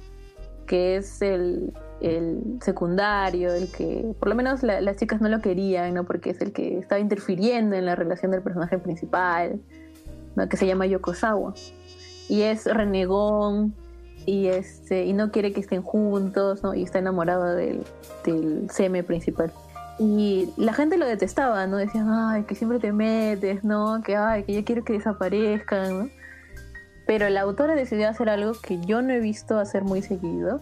Que 0.67 0.97
es 0.97 1.21
el, 1.21 1.73
el 2.01 2.57
secundario, 2.61 3.53
el 3.53 3.71
que 3.71 4.13
por 4.19 4.29
lo 4.29 4.35
menos 4.35 4.63
la- 4.63 4.81
las 4.81 4.97
chicas 4.97 5.21
no 5.21 5.29
lo 5.29 5.39
querían, 5.41 5.93
¿no? 5.93 6.03
Porque 6.05 6.31
es 6.31 6.41
el 6.41 6.51
que 6.51 6.77
estaba 6.79 6.99
interfiriendo 6.99 7.75
en 7.75 7.85
la 7.85 7.95
relación 7.95 8.31
del 8.31 8.41
personaje 8.41 8.77
principal, 8.77 9.61
¿no? 10.35 10.47
Que 10.49 10.57
se 10.57 10.67
llama 10.67 10.85
Yokosawa. 10.85 11.53
Y 12.27 12.41
es 12.41 12.65
renegón 12.65 13.75
y 14.25 14.47
este 14.47 15.05
y 15.05 15.13
no 15.13 15.31
quiere 15.31 15.53
que 15.53 15.59
estén 15.61 15.83
juntos, 15.83 16.63
¿no? 16.63 16.73
Y 16.73 16.83
está 16.83 16.97
enamorado 16.99 17.55
del, 17.55 17.83
del 18.25 18.69
seme 18.71 19.03
principal. 19.03 19.51
Y 19.97 20.53
la 20.57 20.73
gente 20.73 20.97
lo 20.97 21.05
detestaba, 21.05 21.67
¿no? 21.67 21.77
Decían, 21.77 22.09
ay, 22.09 22.43
que 22.43 22.55
siempre 22.55 22.79
te 22.79 22.91
metes, 22.91 23.63
¿no? 23.63 24.01
Que, 24.03 24.17
ay, 24.17 24.43
que 24.43 24.53
ya 24.53 24.65
quiero 24.65 24.83
que 24.83 24.93
desaparezcan, 24.93 25.99
¿no? 25.99 26.09
Pero 27.07 27.29
la 27.29 27.41
autora 27.41 27.75
decidió 27.75 28.09
hacer 28.09 28.29
algo 28.29 28.53
que 28.61 28.79
yo 28.81 29.01
no 29.01 29.13
he 29.13 29.19
visto 29.19 29.59
hacer 29.59 29.83
muy 29.83 30.01
seguido, 30.01 30.61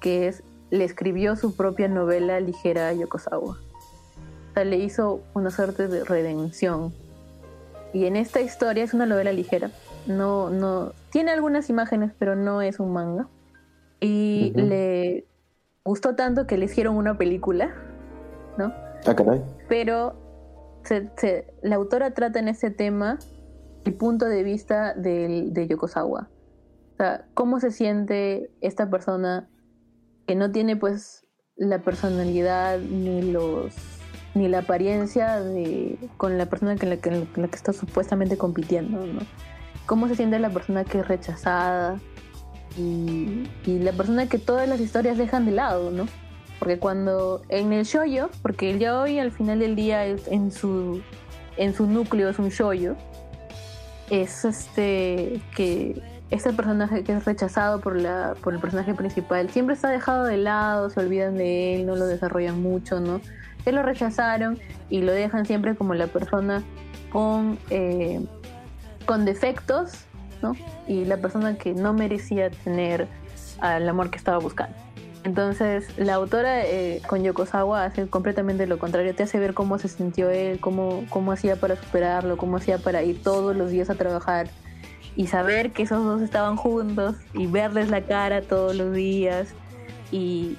que 0.00 0.28
es, 0.28 0.42
le 0.70 0.84
escribió 0.84 1.36
su 1.36 1.54
propia 1.54 1.88
novela 1.88 2.40
ligera 2.40 2.88
a 2.88 2.92
Yokosawa. 2.92 3.50
O 3.50 4.54
sea, 4.54 4.64
le 4.64 4.78
hizo 4.78 5.20
una 5.34 5.50
suerte 5.50 5.86
de 5.86 6.04
redención. 6.04 6.92
Y 7.92 8.06
en 8.06 8.16
esta 8.16 8.40
historia 8.40 8.82
es 8.82 8.94
una 8.94 9.06
novela 9.06 9.32
ligera. 9.32 9.70
No, 10.06 10.50
no, 10.50 10.92
tiene 11.10 11.30
algunas 11.30 11.70
imágenes, 11.70 12.12
pero 12.18 12.34
no 12.34 12.60
es 12.60 12.80
un 12.80 12.92
manga. 12.92 13.28
Y 14.00 14.52
Ujú. 14.54 14.66
le 14.66 15.26
gustó 15.84 16.16
tanto 16.16 16.46
que 16.46 16.56
le 16.56 16.64
hicieron 16.64 16.96
una 16.96 17.16
película, 17.16 17.74
¿no? 18.58 18.72
Ah, 19.06 19.14
caray. 19.14 19.42
pero 19.68 20.14
se- 20.84 21.10
se- 21.16 21.46
la 21.62 21.76
autora 21.76 22.12
trata 22.12 22.38
en 22.38 22.48
este 22.48 22.70
tema 22.70 23.18
el 23.84 23.94
punto 23.94 24.26
de 24.26 24.42
vista 24.42 24.94
del- 24.94 25.52
de 25.52 25.66
Yokosawa. 25.68 26.28
O 26.92 26.96
sea, 26.96 27.26
cómo 27.34 27.60
se 27.60 27.70
siente 27.70 28.50
esta 28.60 28.88
persona 28.88 29.48
que 30.26 30.34
no 30.36 30.50
tiene 30.52 30.76
pues 30.76 31.26
la 31.56 31.78
personalidad 31.80 32.78
ni 32.78 33.22
los 33.30 33.74
ni 34.34 34.48
la 34.48 34.60
apariencia 34.60 35.40
de 35.40 35.96
con 36.16 36.38
la 36.38 36.46
persona 36.46 36.74
que 36.76 36.86
la, 36.86 36.96
que, 36.96 37.10
con 37.32 37.42
la 37.42 37.48
que 37.48 37.54
está 37.56 37.72
supuestamente 37.72 38.36
compitiendo, 38.36 39.06
¿no? 39.06 39.20
Cómo 39.86 40.08
se 40.08 40.16
siente 40.16 40.38
la 40.40 40.50
persona 40.50 40.82
que 40.84 40.98
es 41.00 41.06
rechazada 41.08 42.00
y, 42.76 43.48
y 43.66 43.78
la 43.78 43.92
persona 43.92 44.28
que 44.28 44.38
todas 44.38 44.68
las 44.68 44.80
historias 44.80 45.18
dejan 45.18 45.44
de 45.46 45.52
lado, 45.52 45.90
¿no? 45.90 46.06
Porque 46.58 46.78
cuando 46.78 47.42
en 47.48 47.72
el 47.72 47.84
shoyo, 47.84 48.30
porque 48.42 48.70
el 48.70 48.78
yaoi 48.78 49.18
al 49.18 49.32
final 49.32 49.58
del 49.58 49.76
día 49.76 50.04
es 50.06 50.28
en 50.28 50.50
su 50.52 51.02
en 51.56 51.74
su 51.74 51.86
núcleo 51.86 52.28
es 52.28 52.38
un 52.38 52.48
shoyo, 52.48 52.96
es 54.10 54.44
este 54.44 55.40
que 55.54 56.00
este 56.30 56.52
personaje 56.52 57.04
que 57.04 57.12
es 57.12 57.24
rechazado 57.24 57.80
por 57.80 58.00
la 58.00 58.34
por 58.42 58.54
el 58.54 58.60
personaje 58.60 58.94
principal 58.94 59.50
siempre 59.50 59.74
está 59.74 59.88
dejado 59.88 60.24
de 60.24 60.36
lado, 60.36 60.90
se 60.90 61.00
olvidan 61.00 61.36
de 61.36 61.76
él, 61.76 61.86
no 61.86 61.96
lo 61.96 62.06
desarrollan 62.06 62.62
mucho, 62.62 63.00
¿no? 63.00 63.20
Que 63.64 63.72
lo 63.72 63.82
rechazaron 63.82 64.58
y 64.90 65.02
lo 65.02 65.12
dejan 65.12 65.46
siempre 65.46 65.74
como 65.74 65.94
la 65.94 66.06
persona 66.06 66.62
con 67.12 67.58
eh, 67.70 68.24
con 69.06 69.24
defectos, 69.24 70.04
¿no? 70.42 70.56
Y 70.88 71.04
la 71.04 71.18
persona 71.18 71.56
que 71.56 71.74
no 71.74 71.92
merecía 71.92 72.50
tener 72.50 73.06
al 73.60 73.88
amor 73.88 74.10
que 74.10 74.18
estaba 74.18 74.38
buscando. 74.38 74.83
Entonces, 75.24 75.86
la 75.96 76.14
autora 76.14 76.66
eh, 76.66 77.00
con 77.06 77.22
Yokosawa 77.22 77.84
hace 77.84 78.06
completamente 78.06 78.66
lo 78.66 78.78
contrario, 78.78 79.14
te 79.14 79.22
hace 79.22 79.38
ver 79.38 79.54
cómo 79.54 79.78
se 79.78 79.88
sintió 79.88 80.28
él, 80.28 80.60
cómo, 80.60 81.06
cómo 81.08 81.32
hacía 81.32 81.56
para 81.56 81.76
superarlo, 81.76 82.36
cómo 82.36 82.58
hacía 82.58 82.76
para 82.76 83.02
ir 83.02 83.22
todos 83.22 83.56
los 83.56 83.70
días 83.70 83.88
a 83.88 83.94
trabajar 83.94 84.48
y 85.16 85.28
saber 85.28 85.72
que 85.72 85.84
esos 85.84 86.04
dos 86.04 86.20
estaban 86.20 86.56
juntos 86.56 87.16
y 87.32 87.46
verles 87.46 87.88
la 87.88 88.02
cara 88.02 88.42
todos 88.42 88.76
los 88.76 88.92
días. 88.92 89.48
Y, 90.12 90.56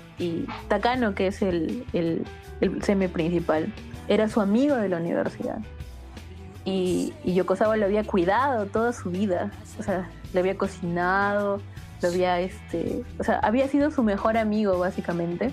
Takano, 0.68 1.14
que 1.14 1.28
es 1.28 1.42
el, 1.42 1.86
el, 1.94 2.26
el 2.60 2.82
semi 2.82 3.08
principal, 3.08 3.72
era 4.08 4.28
su 4.28 4.42
amigo 4.42 4.76
de 4.76 4.90
la 4.90 4.98
universidad. 4.98 5.60
Y, 6.66 7.14
y 7.24 7.36
Yokosawa 7.36 7.78
lo 7.78 7.86
había 7.86 8.04
cuidado 8.04 8.66
toda 8.66 8.92
su 8.92 9.12
vida, 9.12 9.52
o 9.80 9.84
sea, 9.84 10.10
le 10.34 10.40
había 10.40 10.58
cocinado, 10.58 11.62
había 12.08 12.40
este 12.40 13.04
o 13.20 13.24
sea 13.24 13.40
había 13.40 13.68
sido 13.68 13.92
su 13.92 14.04
mejor 14.04 14.38
amigo 14.38 14.78
básicamente. 14.80 15.52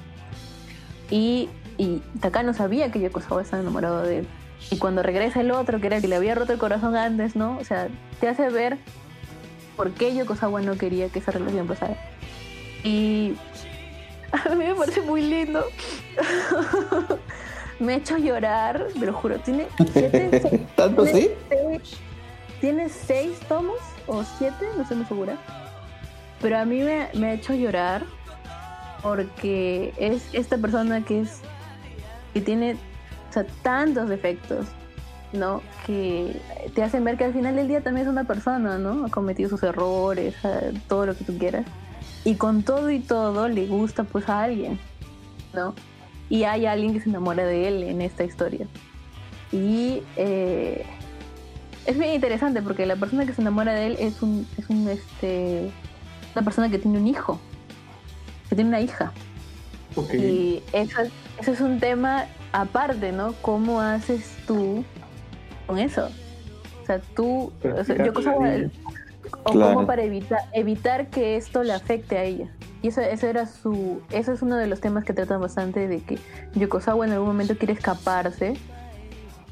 Y, 1.10 1.48
y 1.78 2.00
Takano 2.20 2.54
sabía 2.54 2.90
que 2.90 3.00
Yokosawa 3.00 3.42
estaba 3.42 3.62
enamorado 3.62 4.02
de 4.02 4.20
él. 4.20 4.28
Y 4.70 4.78
cuando 4.78 5.02
regresa 5.02 5.40
el 5.40 5.50
otro 5.50 5.80
que 5.80 5.88
era 5.88 5.96
el 5.96 6.02
que 6.02 6.08
le 6.08 6.16
había 6.16 6.34
roto 6.34 6.52
el 6.52 6.58
corazón 6.58 6.96
antes 6.96 7.34
no 7.36 7.58
o 7.58 7.64
sea 7.64 7.88
te 8.20 8.28
hace 8.28 8.48
ver 8.48 8.78
por 9.76 9.90
qué 9.92 10.14
Yokosawa 10.14 10.60
no 10.62 10.76
quería 10.76 11.08
que 11.08 11.18
esa 11.18 11.32
relación 11.32 11.66
pasara. 11.66 11.96
Y 12.84 13.34
a 14.32 14.54
mí 14.54 14.64
me 14.64 14.74
parece 14.74 15.00
muy 15.02 15.22
lindo. 15.22 15.64
Me 17.80 17.94
ha 17.94 17.96
hecho 17.96 18.16
llorar 18.16 18.86
te 18.98 19.06
lo 19.06 19.12
juro. 19.12 19.38
Tiene 19.40 19.66
siete, 19.92 20.40
seis- 20.50 20.60
¿Tanto 20.76 21.02
tiene 21.04 21.20
sí? 21.20 21.30
seis- 21.48 21.96
tiene 22.60 22.88
seis 22.88 23.40
tomos 23.48 23.78
o 24.06 24.22
siete 24.38 24.66
no 24.76 24.82
estoy 24.82 24.98
muy 24.98 25.06
segura 25.06 25.36
pero 26.42 26.58
a 26.58 26.64
mí 26.64 26.82
me, 26.82 27.26
ha 27.26 27.32
hecho 27.32 27.54
llorar 27.54 28.04
porque 29.02 29.94
es 29.96 30.28
esta 30.32 30.58
persona 30.58 31.04
que 31.04 31.20
es 31.20 31.40
que 32.34 32.40
tiene 32.40 32.76
tantos 33.62 34.08
defectos 34.08 34.66
no 35.32 35.62
que 35.86 36.36
te 36.74 36.82
hacen 36.82 37.04
ver 37.04 37.16
que 37.16 37.24
al 37.24 37.32
final 37.32 37.56
del 37.56 37.68
día 37.68 37.80
también 37.80 38.06
es 38.06 38.12
una 38.12 38.24
persona 38.24 38.76
no 38.76 39.06
ha 39.06 39.08
cometido 39.08 39.48
sus 39.48 39.62
errores 39.62 40.34
todo 40.88 41.06
lo 41.06 41.16
que 41.16 41.24
tú 41.24 41.38
quieras. 41.38 41.64
Y 42.24 42.36
con 42.36 42.62
todo 42.62 42.90
y 42.90 43.00
todo 43.00 43.48
le 43.48 43.66
gusta 43.66 44.04
pues 44.04 44.28
a 44.28 44.42
alguien 44.42 44.78
no 45.54 45.74
y 46.28 46.44
hay 46.44 46.66
alguien 46.66 46.92
que 46.92 47.00
se 47.00 47.08
enamora 47.08 47.44
de 47.44 47.68
él 47.68 47.82
en 47.82 48.00
esta 48.00 48.24
historia. 48.24 48.66
Y 49.52 50.02
eh, 50.16 50.86
es 51.84 51.98
bien 51.98 52.14
interesante 52.14 52.62
porque 52.62 52.86
la 52.86 52.96
persona 52.96 53.26
que 53.26 53.34
se 53.34 53.42
enamora 53.42 53.74
de 53.74 53.86
él 53.86 53.96
es 53.98 54.22
un, 54.22 54.46
es 54.56 54.68
un 54.70 54.88
este 54.88 55.70
una 56.34 56.42
persona 56.44 56.68
que 56.70 56.78
tiene 56.78 56.98
un 56.98 57.06
hijo, 57.06 57.38
que 58.48 58.54
tiene 58.56 58.68
una 58.68 58.80
hija. 58.80 59.12
Y 60.12 60.62
eso, 60.72 61.02
es- 61.02 61.12
eso 61.38 61.52
es 61.52 61.60
un 61.60 61.78
tema 61.80 62.24
aparte, 62.52 63.12
¿no? 63.12 63.34
¿Cómo 63.42 63.80
haces 63.80 64.36
tú 64.46 64.84
con 65.66 65.78
eso? 65.78 66.08
O 66.82 66.86
sea, 66.86 67.00
tú, 67.14 67.52
o 67.62 67.84
sea, 67.84 67.96
o 69.44 69.52
Claro. 69.52 69.74
cómo 69.74 69.86
para 69.86 70.02
evitar 70.02 70.40
evitar 70.52 71.06
que 71.08 71.36
esto 71.36 71.62
le 71.62 71.72
afecte 71.72 72.18
a 72.18 72.24
ella. 72.24 72.48
Y 72.82 72.88
eso, 72.88 73.00
eso 73.00 73.26
era 73.28 73.46
su, 73.46 74.00
eso 74.10 74.32
es 74.32 74.42
uno 74.42 74.56
de 74.56 74.66
los 74.66 74.80
temas 74.80 75.04
que 75.04 75.12
tratan 75.12 75.40
bastante 75.40 75.86
de 75.86 76.00
que 76.00 76.18
Yokosawa 76.54 77.06
en 77.06 77.12
algún 77.12 77.28
momento 77.28 77.56
quiere 77.56 77.72
escaparse 77.74 78.54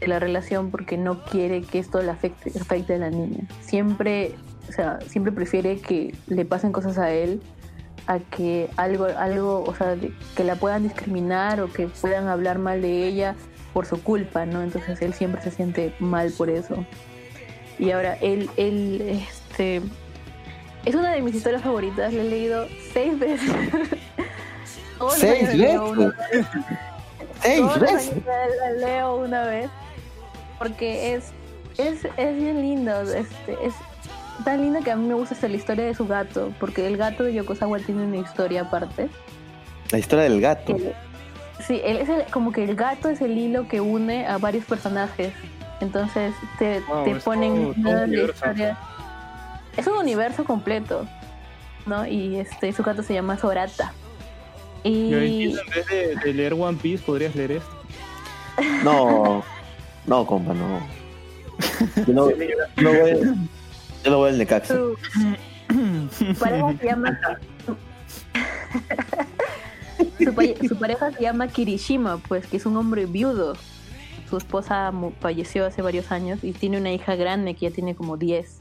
de 0.01 0.07
la 0.09 0.19
relación 0.19 0.71
porque 0.71 0.97
no 0.99 1.23
quiere 1.25 1.63
que 1.63 1.79
esto 1.79 2.03
le 2.03 2.11
afecte, 2.11 2.51
afecte 2.61 2.95
a 2.95 2.99
la 2.99 3.11
niña. 3.11 3.45
Siempre, 3.61 4.35
o 4.71 4.73
sea, 4.73 5.01
siempre 5.09 5.33
prefiere 5.33 5.81
que 5.81 6.15
le 6.29 6.45
pasen 6.45 6.71
cosas 6.71 6.97
a 6.97 7.11
él 7.11 7.43
a 8.07 8.21
que 8.21 8.71
algo, 8.77 9.07
algo, 9.07 9.65
o 9.67 9.75
sea, 9.75 9.97
que 10.37 10.45
la 10.45 10.55
puedan 10.55 10.85
discriminar 10.85 11.61
o 11.61 11.73
que 11.73 11.89
puedan 11.89 12.29
hablar 12.29 12.59
mal 12.59 12.81
de 12.81 13.05
ella 13.09 13.35
por 13.73 13.85
su 13.85 14.01
culpa, 14.01 14.47
¿no? 14.47 14.63
Entonces 14.63 15.03
él 15.03 15.13
siempre 15.13 15.43
se 15.43 15.51
siente 15.51 15.93
mal 15.99 16.31
por 16.31 16.51
eso. 16.51 16.85
Y 17.81 17.91
ahora 17.91 18.15
él, 18.21 18.49
él, 18.57 19.01
este, 19.29 19.83
es 20.85 20.95
una 20.95 21.11
de 21.13 21.21
mis 21.21 21.35
historias 21.35 21.63
favoritas. 21.63 22.13
La 22.13 22.23
he 22.23 22.31
leído 22.31 22.67
seis 22.93 23.19
veces. 23.19 23.51
¿Seis 25.17 25.53
leo 25.53 25.91
una 25.91 26.07
veces? 26.07 26.31
vez. 26.33 26.47
¡Seis 27.43 27.81
veces! 27.81 28.13
la 28.25 28.87
leo 28.87 29.17
una 29.17 29.47
vez. 29.47 29.69
Porque 30.59 31.15
es, 31.15 31.33
es, 31.77 32.05
es 32.17 32.37
bien 32.37 32.61
lindo. 32.61 33.01
Este, 33.03 33.57
es 33.65 33.75
tan 34.45 34.61
lindo 34.63 34.81
que 34.81 34.91
a 34.91 34.97
mí 34.97 35.07
me 35.07 35.15
gusta 35.15 35.35
hasta 35.35 35.49
la 35.49 35.57
historia 35.57 35.85
de 35.85 35.95
su 35.95 36.07
gato. 36.07 36.53
Porque 36.61 36.87
el 36.87 36.97
gato 36.97 37.25
de 37.25 37.35
Yokosawa 37.35 37.79
tiene 37.79 38.05
una 38.05 38.17
historia 38.19 38.63
aparte. 38.63 39.09
La 39.91 39.99
historia 39.99 40.25
del 40.25 40.41
gato. 40.41 40.77
que- 40.77 40.93
sí, 41.67 41.81
él 41.85 41.99
es 41.99 42.09
el- 42.09 42.25
como 42.31 42.53
que 42.53 42.65
el 42.65 42.75
gato 42.77 43.09
es 43.09 43.21
el 43.21 43.37
hilo 43.37 43.69
que 43.69 43.81
une 43.81 44.27
a 44.27 44.39
varios 44.39 44.65
personajes. 44.65 45.33
Entonces 45.81 46.35
te, 46.59 46.81
Wow, 46.81 47.05
te 47.05 47.15
ponen 47.17 47.55
todo- 47.55 47.75
todo 47.83 47.93
la 47.95 48.05
universo. 48.05 48.33
historia. 48.35 48.79
Es 49.77 49.87
un 49.87 49.97
universo 49.99 50.45
completo, 50.45 51.07
¿no? 51.87 52.07
Y 52.07 52.37
este 52.37 52.73
su 52.73 52.83
gato 52.83 53.03
se 53.03 53.15
llama 53.15 53.39
Sorata. 53.39 53.93
Y 54.83 55.13
en 55.15 55.57
vez 55.75 55.87
de, 55.91 56.17
de 56.17 56.35
leer 56.35 56.55
One 56.55 56.79
Piece, 56.81 57.03
podrías 57.05 57.35
leer 57.35 57.53
esto. 57.53 57.71
No, 58.85 59.43
no, 60.07 60.27
compa, 60.27 60.53
no. 60.55 60.81
Yo 62.07 62.13
no, 62.15 62.27
no 62.77 62.93
voy, 62.93 63.35
yo 64.05 64.11
no 64.11 64.19
voy 64.19 64.31
al 64.31 64.39
Necaxa. 64.39 64.75
su, 64.75 64.97
pareja 66.39 66.75
se 66.79 66.87
llama 66.87 67.19
su, 70.19 70.35
pa- 70.35 70.69
su 70.69 70.77
pareja 70.79 71.13
se 71.13 71.23
llama 71.23 71.49
Kirishima, 71.49 72.19
pues 72.19 72.47
que 72.47 72.57
es 72.57 72.67
un 72.67 72.77
hombre 72.77 73.07
viudo. 73.07 73.55
Su 74.29 74.37
esposa 74.37 74.93
falleció 75.21 75.67
hace 75.67 75.83
varios 75.83 76.13
años 76.13 76.39
y 76.45 76.53
tiene 76.53 76.79
una 76.79 76.93
hija 76.93 77.17
grande 77.17 77.55
que 77.55 77.69
ya 77.69 77.75
tiene 77.75 77.95
como 77.95 78.17
10. 78.17 78.59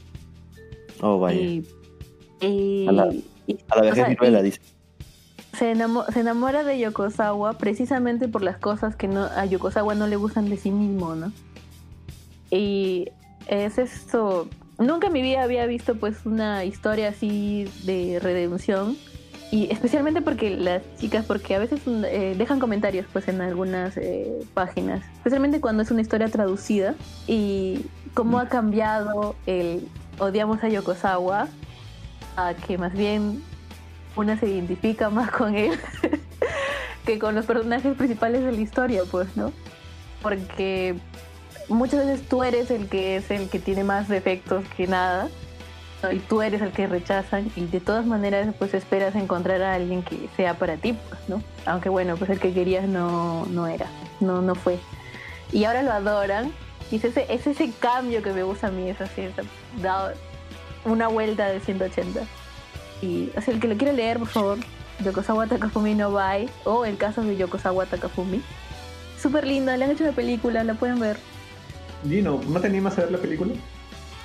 Oh, 1.01 1.19
vaya. 1.19 1.39
Y, 1.39 1.65
y- 2.41 2.87
A 2.87 2.91
la- 2.91 3.13
y- 3.47 3.57
A 3.69 3.75
la 3.75 3.81
o 3.81 3.85
vejez 3.85 3.95
sea, 3.95 4.07
viruela, 4.09 4.39
y 4.39 4.43
dice. 4.43 4.61
se, 5.57 5.71
enamo- 5.73 6.05
se 6.11 6.19
enamora 6.21 6.63
de 6.63 6.79
Yokosawa 6.79 7.53
precisamente 7.57 8.27
por 8.27 8.41
las 8.43 8.57
cosas 8.57 8.95
que 8.95 9.07
no, 9.07 9.23
a 9.25 9.45
Yokosawa 9.45 9.93
no 9.95 10.07
le 10.07 10.15
gustan 10.15 10.49
de 10.49 10.57
sí 10.57 10.71
mismo, 10.71 11.15
¿no? 11.15 11.31
Y 12.51 13.09
es 13.47 13.77
esto. 13.77 14.47
Nunca 14.79 15.07
en 15.07 15.13
mi 15.13 15.21
vida 15.21 15.43
había 15.43 15.65
visto 15.65 15.95
pues 15.95 16.25
una 16.25 16.63
historia 16.63 17.09
así 17.09 17.69
de 17.83 18.19
redención. 18.21 18.97
Y 19.51 19.71
especialmente 19.71 20.21
porque 20.21 20.51
las 20.51 20.83
chicas, 20.97 21.25
porque 21.25 21.55
a 21.55 21.59
veces 21.59 21.81
mm, 21.85 22.05
eh, 22.05 22.35
dejan 22.37 22.59
comentarios 22.59 23.05
pues 23.11 23.27
en 23.27 23.41
algunas 23.41 23.97
eh, 23.97 24.31
páginas, 24.53 25.03
especialmente 25.17 25.59
cuando 25.59 25.81
es 25.81 25.89
una 25.89 26.01
historia 26.01 26.27
traducida 26.27 26.93
y 27.27 27.85
cómo 28.13 28.39
ha 28.39 28.47
cambiado 28.47 29.35
el 29.47 29.87
odiamos 30.19 30.63
a 30.63 30.69
Yokosawa 30.69 31.47
a 32.37 32.53
que 32.53 32.77
más 32.77 32.93
bien 32.93 33.41
una 34.15 34.39
se 34.39 34.47
identifica 34.47 35.09
más 35.09 35.31
con 35.31 35.55
él 35.55 35.79
que 37.05 37.17
con 37.17 37.33
los 37.33 37.45
personajes 37.45 37.95
principales 37.97 38.43
de 38.43 38.51
la 38.51 38.61
historia, 38.61 39.01
pues, 39.09 39.35
¿no? 39.35 39.51
Porque 40.21 40.95
muchas 41.69 42.05
veces 42.05 42.27
tú 42.27 42.43
eres 42.43 42.71
el 42.71 42.87
que 42.87 43.15
es 43.15 43.31
el 43.31 43.49
que 43.49 43.59
tiene 43.59 43.83
más 43.83 44.07
defectos 44.07 44.65
que 44.75 44.87
nada 44.87 45.29
y 46.11 46.19
tú 46.19 46.41
eres 46.41 46.61
el 46.61 46.71
que 46.71 46.87
rechazan 46.87 47.51
y 47.55 47.65
de 47.65 47.79
todas 47.79 48.05
maneras 48.05 48.53
pues 48.57 48.73
esperas 48.73 49.15
encontrar 49.15 49.61
a 49.61 49.73
alguien 49.73 50.01
que 50.01 50.29
sea 50.37 50.53
para 50.53 50.77
ti, 50.77 50.93
pues, 50.93 51.21
¿no? 51.27 51.43
Aunque 51.65 51.89
bueno, 51.89 52.15
pues 52.17 52.29
el 52.29 52.39
que 52.39 52.53
querías 52.53 52.87
no, 52.87 53.45
no 53.47 53.67
era, 53.67 53.87
no, 54.19 54.41
no 54.41 54.55
fue. 54.55 54.79
Y 55.51 55.65
ahora 55.65 55.83
lo 55.83 55.91
adoran 55.91 56.53
y 56.91 56.95
es 56.95 57.03
ese, 57.03 57.25
es 57.29 57.45
ese 57.47 57.71
cambio 57.79 58.23
que 58.23 58.31
me 58.31 58.43
gusta 58.43 58.67
a 58.67 58.71
mí, 58.71 58.89
es 58.89 59.01
así, 59.01 59.21
es 59.21 59.33
dado 59.81 60.13
una 60.85 61.07
vuelta 61.07 61.47
de 61.47 61.59
180. 61.59 62.21
Y 63.01 63.31
o 63.35 63.41
sea, 63.41 63.53
el 63.53 63.59
que 63.59 63.67
lo 63.67 63.77
quiere 63.77 63.93
leer, 63.93 64.19
por 64.19 64.27
favor, 64.27 64.57
Yokosawa 65.03 65.47
Takafumi 65.47 65.95
no 65.95 66.11
Bai 66.11 66.49
o 66.65 66.85
el 66.85 66.97
caso 66.97 67.21
de 67.21 67.37
Yokosawa 67.37 67.85
Takafumi. 67.85 68.41
Súper 69.21 69.45
linda, 69.45 69.75
le 69.75 69.85
han 69.85 69.91
hecho 69.91 70.03
una 70.03 70.13
película, 70.13 70.63
la 70.63 70.75
pueden 70.75 70.99
ver. 70.99 71.17
Gino, 72.07 72.39
¿no 72.47 72.59
te 72.59 72.67
animas 72.67 72.97
a 72.97 73.01
ver 73.01 73.11
la 73.11 73.17
película? 73.17 73.53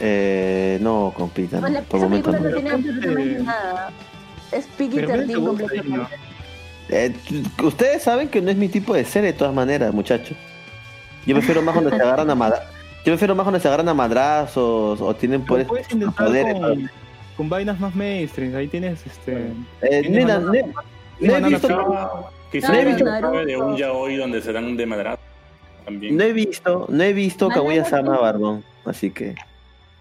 Eh, 0.00 0.78
no, 0.80 1.12
compita, 1.16 1.60
Pues 1.60 1.72
no, 1.72 1.82
por 1.82 1.98
esa 1.98 2.06
momento 2.08 2.32
no 2.32 2.38
no. 2.40 2.50
tiene 2.54 2.70
absolutamente 2.70 3.42
nada. 3.42 3.90
Es 4.52 4.66
Piggy 4.66 4.96
Pero 4.96 5.08
bueno, 5.08 5.22
13 5.24 5.32
te 5.32 5.38
gusta, 5.38 5.64
completamente. 5.64 6.14
Eh, 6.88 7.14
ustedes 7.62 8.02
saben 8.02 8.28
que 8.28 8.40
no 8.42 8.50
es 8.50 8.56
mi 8.56 8.68
tipo 8.68 8.92
de 8.94 9.04
serie 9.04 9.32
de 9.32 9.38
todas 9.38 9.54
maneras, 9.54 9.92
muchachos. 9.94 10.36
Yo 11.26 11.34
prefiero 11.34 11.62
más 11.62 11.72
cuando 11.74 11.90
se 11.90 11.96
agarran 12.02 12.28
a 12.30 12.34
madra... 12.34 12.62
Yo 13.04 13.12
prefiero 13.12 13.34
más 13.34 13.44
cuando 13.44 13.60
se 13.60 13.68
agarran 13.68 13.88
a 13.88 13.94
madrazos 13.94 15.00
o 15.00 15.14
tienen 15.14 15.44
poderes. 15.44 15.68
puedes 15.68 15.90
intentar 15.92 16.26
poderes, 16.26 16.54
con, 16.54 16.90
con 17.36 17.48
vainas 17.50 17.78
más 17.78 17.94
mainstream. 17.94 18.54
Ahí 18.56 18.66
tienes 18.66 19.04
este. 19.06 19.32
Eh, 19.82 20.00
tienes 20.02 20.10
nena, 20.10 20.38
Banana- 20.38 20.52
ne- 21.20 21.28
no 21.28 21.46
he 21.46 21.50
visto, 21.50 21.68
Flow. 21.68 22.26
Quizá 22.50 22.68
Claro, 22.68 22.90
no 22.90 22.98
Naruto. 23.04 23.20
sabe 23.32 23.46
de 23.46 23.56
un 23.58 23.76
yaoi 23.76 24.16
donde 24.16 24.40
se 24.40 24.52
dan 24.54 24.74
de 24.76 24.86
madrazo 24.86 25.20
también. 25.84 26.16
no 26.16 26.24
he 26.24 26.32
visto, 26.32 26.86
no 26.88 27.02
he 27.02 27.12
visto 27.12 27.48
Banana 27.48 27.62
Kaguya 27.62 27.84
Sama 27.84 28.12
Flow. 28.12 28.22
Barbón, 28.22 28.64
así 28.84 29.10
que 29.10 29.34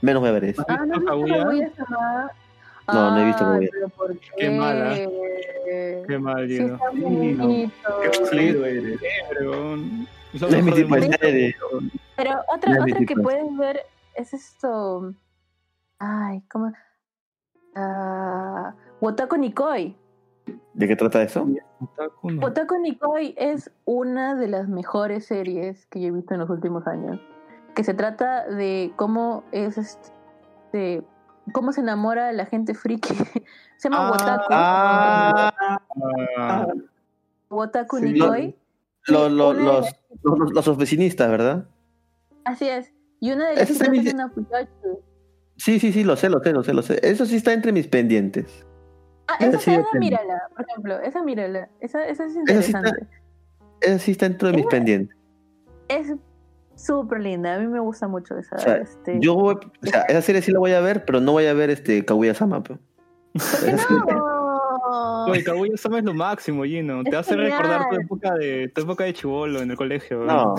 menos 0.01 0.21
me 0.23 0.31
veré 0.31 0.49
eso. 0.49 0.65
Ah, 0.67 0.77
no, 0.85 0.99
¿Visto 0.99 0.99
no? 0.99 1.05
Kaguya-sama. 1.43 2.31
No, 2.87 3.11
no 3.11 3.17
he 3.19 3.25
visto 3.25 3.43
Kaguya. 3.43 3.69
pero 3.71 3.89
¿por 3.89 4.17
Qué 4.37 4.49
mala. 4.49 4.95
qué? 4.95 6.03
Qué 6.07 6.17
mal, 6.19 6.47
Sí, 6.47 6.57
Sí, 6.57 6.63
no. 6.63 6.77
bonito. 6.77 7.99
Qué 8.01 8.17
aburrido 8.19 8.65
eres. 8.65 8.99
No 10.33 10.47
es 10.47 10.55
mi 10.55 10.61
mejor 10.63 10.75
del 10.75 10.83
tipo 10.83 10.95
de 10.95 11.01
mundo. 11.01 11.17
serie. 11.21 11.55
Pero 12.15 12.31
No 12.31 12.39
otra, 12.55 12.71
otra 12.83 12.99
que 12.99 13.05
tipo. 13.05 13.21
pueden 13.23 13.57
ver 13.57 13.79
es 14.15 14.33
esto. 14.33 15.13
Ay, 15.99 16.41
¿cómo? 16.51 16.73
Ah, 17.75 18.73
Wotako 19.01 19.37
Nikoi. 19.37 19.95
¿De 20.73 20.87
qué 20.87 20.95
trata 20.95 21.21
eso? 21.21 21.47
Otaku, 21.81 22.31
no. 22.31 22.81
Nikoi 22.81 23.35
es 23.37 23.71
una 23.85 24.35
de 24.35 24.47
las 24.47 24.67
mejores 24.67 25.25
series 25.25 25.85
que 25.87 26.01
yo 26.01 26.07
he 26.07 26.11
visto 26.11 26.33
en 26.33 26.39
los 26.39 26.49
últimos 26.49 26.87
años. 26.87 27.19
Que 27.75 27.83
se 27.83 27.93
trata 27.93 28.47
de 28.47 28.91
cómo 28.95 29.43
es 29.51 29.77
este. 29.77 31.03
cómo 31.53 31.71
se 31.71 31.81
enamora 31.81 32.31
la 32.33 32.45
gente 32.45 32.73
friki. 32.73 33.13
se 33.77 33.89
llama 33.89 34.07
Ah, 34.07 34.11
Wotako. 34.11 34.47
Ah, 34.51 35.53
Ah, 36.37 36.67
sí. 37.99 38.13
Nikoi. 38.13 38.55
lo- 39.07 39.29
lo- 39.29 39.53
los, 39.53 39.87
los, 40.23 40.51
los 40.53 40.67
oficinistas, 40.67 41.29
¿verdad? 41.29 41.65
Así 42.45 42.67
es. 42.67 42.91
Y 43.19 43.31
una 43.31 43.49
de 43.49 43.55
las 43.55 43.69
es 43.69 44.13
una 44.13 44.29
Fuyoshi. 44.29 44.67
Sí, 45.55 45.79
sí, 45.79 45.93
sí, 45.93 46.03
lo 46.03 46.15
sé, 46.15 46.29
lo 46.29 46.41
sé, 46.41 46.51
lo 46.51 46.63
sé, 46.63 46.73
lo 46.73 46.81
sé. 46.81 46.99
Eso 47.03 47.25
sí 47.25 47.35
está 47.35 47.53
entre 47.53 47.71
mis 47.71 47.87
pendientes. 47.87 48.65
Ah, 49.27 49.35
Esa 49.39 49.49
esa, 49.49 49.59
sí 49.59 49.71
esa 49.71 49.99
mírala, 49.99 50.41
por 50.55 50.65
ejemplo. 50.69 50.99
Esa 50.99 51.23
mírala. 51.23 51.69
Esa, 51.79 52.05
esa 52.07 52.25
es 52.25 52.35
Esa 52.35 52.61
sí 52.61 52.67
está- 52.71 52.79
interesante. 52.79 53.07
Eso 53.81 53.99
sí 53.99 54.11
está 54.11 54.27
dentro 54.29 54.47
de 54.49 54.55
mis 54.55 54.65
pendientes. 54.67 55.15
Es 55.87 56.13
súper 56.75 57.19
linda. 57.21 57.55
A 57.55 57.59
mí 57.59 57.67
me 57.67 57.79
gusta 57.79 58.07
mucho 58.07 58.37
esa. 58.37 58.55
O 58.55 58.59
sea, 58.59 58.75
este... 58.77 59.17
Yo 59.21 59.35
voy, 59.35 59.55
o 59.55 59.85
sea, 59.85 60.01
esa 60.03 60.21
serie 60.21 60.41
sí 60.41 60.51
la 60.51 60.59
voy 60.59 60.71
a 60.73 60.79
ver, 60.81 61.05
pero 61.05 61.19
no 61.21 61.31
voy 61.33 61.45
a 61.45 61.53
ver 61.53 61.69
este 61.69 62.03
Kaguya 62.05 62.33
Sama, 62.33 62.61
pero. 62.63 62.79
¿Por 63.33 64.05
qué 64.07 64.13
no? 64.13 65.25
Oye, 65.27 65.43
Kaguya 65.43 65.77
Sama 65.77 65.99
es 65.99 66.05
lo 66.05 66.13
máximo, 66.13 66.63
Gino. 66.63 67.03
Te 67.03 67.11
Es 67.11 67.15
hace 67.15 67.35
recordar 67.35 67.89
tu 67.89 67.95
época 67.95 68.33
de 68.35 68.69
tu 68.73 68.81
época 68.81 69.03
de 69.05 69.13
chivolo 69.13 69.61
en 69.61 69.71
el 69.71 69.77
colegio. 69.77 70.23
No, 70.25 70.55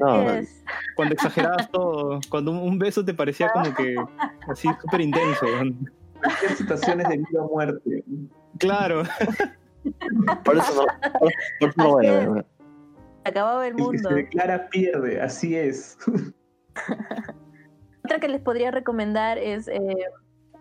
no. 0.00 0.30
es. 0.32 0.64
Cuando 0.96 1.14
exagerabas 1.14 1.70
todo. 1.70 2.20
Cuando 2.30 2.50
un, 2.52 2.58
un 2.58 2.78
beso 2.78 3.04
te 3.04 3.14
parecía 3.14 3.50
como 3.52 3.72
que 3.74 3.96
así 4.50 4.68
súper 4.80 5.00
intenso. 5.02 5.46
Cualquier 6.22 6.52
situaciones 6.56 7.08
de 7.08 7.16
vida 7.18 7.42
o 7.42 7.48
muerte. 7.48 8.04
Claro. 8.58 9.02
Por 10.44 10.56
eso 10.56 10.74
no, 10.74 11.10
por, 11.18 11.30
por 11.60 11.68
eso 11.68 11.74
no 11.76 11.88
voy 11.92 12.06
a 12.06 12.12
ver. 12.12 12.28
güey. 12.28 12.42
Se 13.24 13.30
acababa 13.30 13.66
el 13.66 13.70
El 13.72 13.76
que 13.76 13.82
mundo. 13.82 14.08
se 14.08 14.14
declara 14.14 14.68
pierde, 14.68 15.20
así 15.20 15.56
es. 15.56 15.96
Otra 18.04 18.18
que 18.20 18.28
les 18.28 18.40
podría 18.40 18.70
recomendar 18.70 19.38
es, 19.38 19.68
eh, 19.68 19.78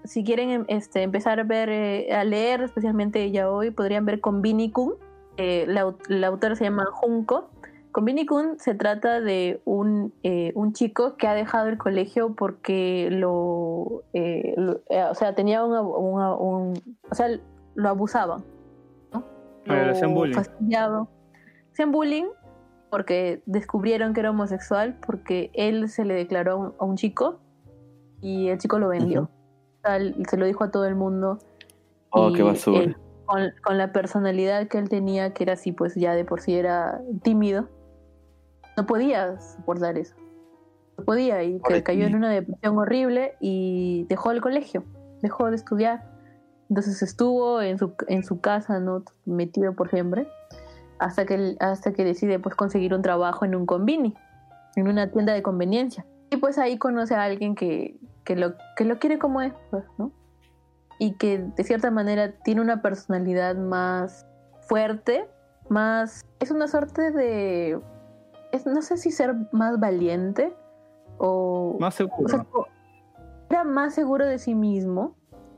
si 0.04 0.24
quieren 0.24 0.50
em- 0.50 0.66
este, 0.68 1.04
empezar 1.04 1.40
a 1.40 1.44
ver, 1.44 1.70
eh, 1.70 2.14
a 2.14 2.24
leer, 2.24 2.62
especialmente 2.62 3.30
ya 3.32 3.50
hoy, 3.50 3.72
podrían 3.72 4.06
ver 4.06 4.20
Konbini 4.20 4.72
Kun. 4.72 4.96
Eh, 5.38 5.66
la, 5.68 5.96
la 6.08 6.28
autora 6.28 6.56
se 6.56 6.64
llama 6.66 6.86
Junko. 6.92 7.50
Konbini 7.98 8.28
Kun 8.28 8.60
se 8.60 8.76
trata 8.76 9.22
de 9.22 9.60
un, 9.66 10.14
eh, 10.22 10.52
un 10.54 10.72
chico 10.74 11.18
que 11.18 11.26
ha 11.28 11.34
dejado 11.34 11.68
el 11.68 11.80
colegio 11.80 12.36
porque 12.36 13.10
lo, 13.10 14.04
eh, 14.14 14.54
lo- 14.56 14.82
eh, 14.90 15.02
o 15.10 15.16
sea, 15.16 15.34
tenía 15.34 15.64
una- 15.66 15.82
una- 15.82 16.36
un, 16.36 16.74
o 17.10 17.16
sea, 17.16 17.28
lo 17.74 17.90
abusaban, 17.90 18.44
¿no? 19.12 19.24
Ah, 19.68 19.74
le 19.86 19.90
hacían 19.90 20.14
bullying. 20.14 20.38
Hacían 21.74 21.92
bullying 21.92 22.26
porque 22.92 23.42
descubrieron 23.48 24.14
que 24.14 24.20
era 24.20 24.30
homosexual 24.30 25.00
porque 25.04 25.50
él 25.56 25.90
se 25.90 26.06
le 26.06 26.14
declaró 26.14 26.52
a 26.52 26.56
un, 26.56 26.74
a 26.78 26.86
un 26.86 26.98
chico 26.98 27.40
y 28.22 28.50
el 28.50 28.60
chico 28.60 28.78
lo 28.78 28.90
vendió. 28.90 29.22
Ujú. 29.24 29.32
O 29.32 29.82
sea, 29.88 29.96
él- 29.98 30.24
se 30.30 30.38
lo 30.38 30.46
dijo 30.46 30.64
a 30.64 30.70
todo 30.70 30.86
el 30.86 30.94
mundo. 30.94 31.40
Oh, 32.12 32.30
y 32.30 32.34
qué 32.34 32.44
basura. 32.44 32.78
él, 32.84 32.96
con, 33.26 33.42
con 33.64 33.80
la 33.80 33.92
personalidad 33.92 34.68
que 34.68 34.78
él 34.78 34.88
tenía, 34.88 35.34
que 35.34 35.46
era 35.46 35.54
así, 35.54 35.72
pues 35.72 35.96
ya 35.96 36.14
de 36.14 36.26
por 36.26 36.42
sí 36.42 36.54
era 36.54 37.02
tímido, 37.24 37.70
no 38.78 38.86
podía 38.86 39.40
soportar 39.40 39.98
eso. 39.98 40.16
No 40.98 41.04
podía 41.04 41.44
y 41.44 41.54
que 41.54 41.60
Pobrecito. 41.60 41.86
cayó 41.86 42.06
en 42.06 42.16
una 42.16 42.30
depresión 42.30 42.78
horrible 42.78 43.34
y 43.42 44.06
dejó 44.08 44.32
el 44.32 44.42
colegio, 44.42 44.84
dejó 45.22 45.50
de 45.50 45.56
estudiar. 45.56 46.06
Entonces 46.70 47.02
estuvo 47.02 47.62
en 47.62 47.78
su, 47.78 47.94
en 48.08 48.24
su 48.24 48.40
casa, 48.40 48.80
¿no? 48.80 49.04
Metido 49.26 49.74
por 49.74 49.90
siempre, 49.90 50.28
hasta 51.00 51.26
que, 51.26 51.56
hasta 51.60 51.94
que 51.94 52.04
decide 52.04 52.40
pues 52.40 52.56
conseguir 52.56 52.94
un 52.94 53.02
trabajo 53.02 53.46
en 53.46 53.56
un 53.56 53.66
convini, 53.66 54.16
en 54.76 54.88
una 54.88 55.12
tienda 55.12 55.34
de 55.34 55.42
conveniencia. 55.42 56.06
Y 56.30 56.38
pues 56.38 56.58
ahí 56.58 56.78
conoce 56.78 57.16
a 57.16 57.24
alguien 57.24 57.56
que, 57.56 57.98
que, 58.24 58.36
lo, 58.36 58.56
que 58.76 58.84
lo 58.84 59.00
quiere 59.00 59.18
como 59.18 59.42
es, 59.42 59.54
pues, 59.72 59.86
¿no? 59.98 60.12
Y 61.00 61.14
que 61.14 61.40
de 61.40 61.64
cierta 61.64 61.90
manera 61.90 62.34
tiene 62.44 62.62
una 62.62 62.82
personalidad 62.82 63.56
más 63.56 64.26
fuerte, 64.68 65.30
más... 65.70 66.26
Es 66.40 66.52
una 66.52 66.68
suerte 66.68 67.12
de... 67.12 67.80
es- 68.52 68.66
no 68.66 68.82
sé 68.82 68.98
si 68.98 69.12
ser 69.12 69.36
más 69.52 69.80
valiente 69.80 70.54
o... 71.18 71.78
Más 71.80 71.96
seguro. 71.96 72.26
o 72.26 72.30
sea, 72.30 72.44
co- 72.44 72.68
era 73.50 73.64
más 73.64 73.94
seguro 73.94 74.26
de 74.26 74.40
sí 74.40 74.56
mismo 74.56 75.16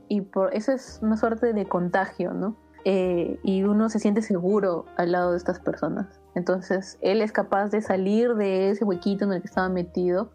y 0.08 0.20
por 0.22 0.54
eso 0.54 0.72
es 0.72 0.98
una 1.02 1.16
suerte 1.16 1.52
de 1.52 1.66
contagio, 1.66 2.32
¿no? 2.32 2.56
Eh, 2.84 3.38
y 3.42 3.62
uno 3.64 3.88
se 3.90 3.98
siente 3.98 4.22
seguro 4.22 4.86
al 4.96 5.12
lado 5.12 5.32
de 5.32 5.36
estas 5.36 5.60
personas. 5.60 6.20
Entonces, 6.34 6.98
él 7.02 7.20
es 7.20 7.30
capaz 7.32 7.68
de 7.70 7.82
salir 7.82 8.34
de 8.36 8.70
ese 8.70 8.84
huequito 8.84 9.24
en 9.24 9.32
el 9.32 9.40
que 9.42 9.48
estaba 9.48 9.68
metido, 9.68 10.30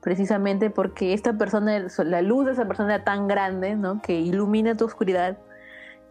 precisamente 0.00 0.70
porque 0.70 1.12
esta 1.12 1.34
persona, 1.36 1.78
la 2.04 2.22
luz 2.22 2.46
de 2.46 2.52
esa 2.52 2.66
persona 2.66 2.94
era 2.94 3.04
tan 3.04 3.28
grande, 3.28 3.76
¿no? 3.76 4.00
Que 4.00 4.18
ilumina 4.18 4.76
tu 4.76 4.86
oscuridad. 4.86 5.36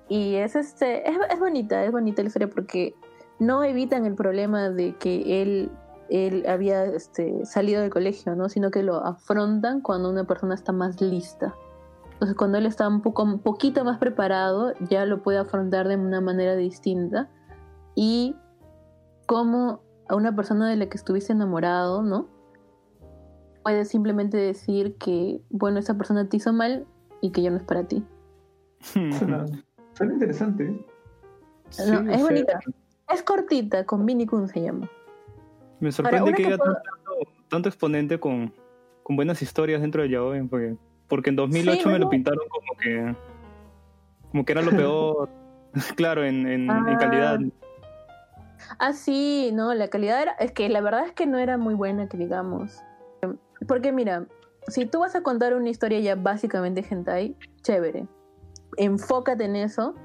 Y 0.07 0.35
es 0.35 0.55
este, 0.55 1.09
es, 1.09 1.17
es 1.31 1.39
bonita, 1.39 1.83
es 1.83 1.91
bonita 1.91 2.21
la 2.21 2.27
historia 2.27 2.49
porque 2.49 2.93
no 3.39 3.63
evitan 3.63 4.05
el 4.05 4.13
problema 4.15 4.69
de 4.69 4.95
que 4.95 5.41
él, 5.41 5.71
él 6.09 6.45
había 6.47 6.85
este, 6.85 7.45
salido 7.45 7.81
del 7.81 7.89
colegio, 7.89 8.35
¿no? 8.35 8.49
Sino 8.49 8.71
que 8.71 8.83
lo 8.83 9.05
afrontan 9.05 9.81
cuando 9.81 10.09
una 10.09 10.25
persona 10.25 10.55
está 10.55 10.71
más 10.71 10.99
lista. 11.01 11.55
Entonces, 12.13 12.35
cuando 12.35 12.57
él 12.57 12.65
está 12.65 12.87
un 12.87 13.01
poco, 13.01 13.23
un 13.23 13.39
poquito 13.39 13.85
más 13.85 13.97
preparado, 13.97 14.73
ya 14.89 15.05
lo 15.05 15.23
puede 15.23 15.37
afrontar 15.37 15.87
de 15.87 15.95
una 15.95 16.19
manera 16.19 16.55
distinta. 16.55 17.29
Y 17.95 18.35
como 19.25 19.81
a 20.09 20.15
una 20.15 20.35
persona 20.35 20.67
de 20.69 20.75
la 20.75 20.87
que 20.89 20.97
estuviste 20.97 21.31
enamorado, 21.31 22.01
¿no? 22.01 22.27
Puedes 23.63 23.89
simplemente 23.89 24.37
decir 24.37 24.95
que, 24.97 25.41
bueno, 25.49 25.79
esa 25.79 25.95
persona 25.95 26.27
te 26.27 26.37
hizo 26.37 26.51
mal 26.51 26.85
y 27.21 27.31
que 27.31 27.41
ya 27.41 27.51
no 27.51 27.57
es 27.57 27.63
para 27.63 27.83
ti. 27.83 28.03
Suena, 28.79 29.45
suena 29.93 30.13
interesante. 30.13 30.63
¿eh? 30.63 30.85
Sí, 31.69 31.83
es 31.83 31.87
sea, 31.87 32.17
bonita. 32.17 32.59
Es 33.13 33.23
cortita, 33.23 33.85
con 33.85 34.05
Vinny 34.05 34.25
Kun 34.25 34.47
se 34.47 34.61
llama. 34.61 34.89
Me 35.79 35.91
sorprende 35.91 36.33
que 36.33 36.45
haya 36.45 36.57
puedo- 36.57 36.73
tanto, 36.73 37.31
tanto 37.49 37.69
exponente 37.69 38.19
con, 38.19 38.53
con 39.03 39.15
buenas 39.15 39.41
historias 39.41 39.81
dentro 39.81 40.01
de 40.03 40.09
yaoi, 40.09 40.43
porque, 40.47 40.75
porque 41.07 41.29
en 41.29 41.35
2008 41.37 41.81
Sí, 41.83 41.89
me 41.89 41.99
lo 41.99 42.09
pintaron 42.09 42.47
como 42.49 42.77
que 42.79 43.15
como 44.31 44.45
que 44.45 44.51
era 44.51 44.61
lo 44.61 44.71
peor, 44.71 45.29
claro, 45.95 46.23
en, 46.23 46.47
en, 46.47 46.69
en 46.69 46.71
Ah. 46.71 46.97
calidad. 46.99 47.39
Ah, 48.77 48.93
sí, 48.93 49.49
no, 49.53 49.73
la 49.73 49.87
calidad 49.87 50.21
era. 50.21 50.31
Es 50.33 50.51
que 50.51 50.69
la 50.69 50.81
verdad 50.81 51.05
es 51.05 51.13
que 51.13 51.25
no 51.25 51.37
era 51.39 51.57
muy 51.57 51.73
buena, 51.73 52.07
que 52.07 52.17
digamos. 52.17 52.83
Porque 53.67 53.91
mira, 53.91 54.27
si 54.67 54.85
tú 54.85 54.99
vas 54.99 55.15
a 55.15 55.23
contar 55.23 55.55
una 55.55 55.69
historia 55.69 55.99
ya 55.99 56.15
básicamente 56.15 56.85
hentai, 56.87 57.35
chévere. 57.63 58.05
Enfócate 58.77 59.45
en 59.45 59.55
eso 59.55 59.95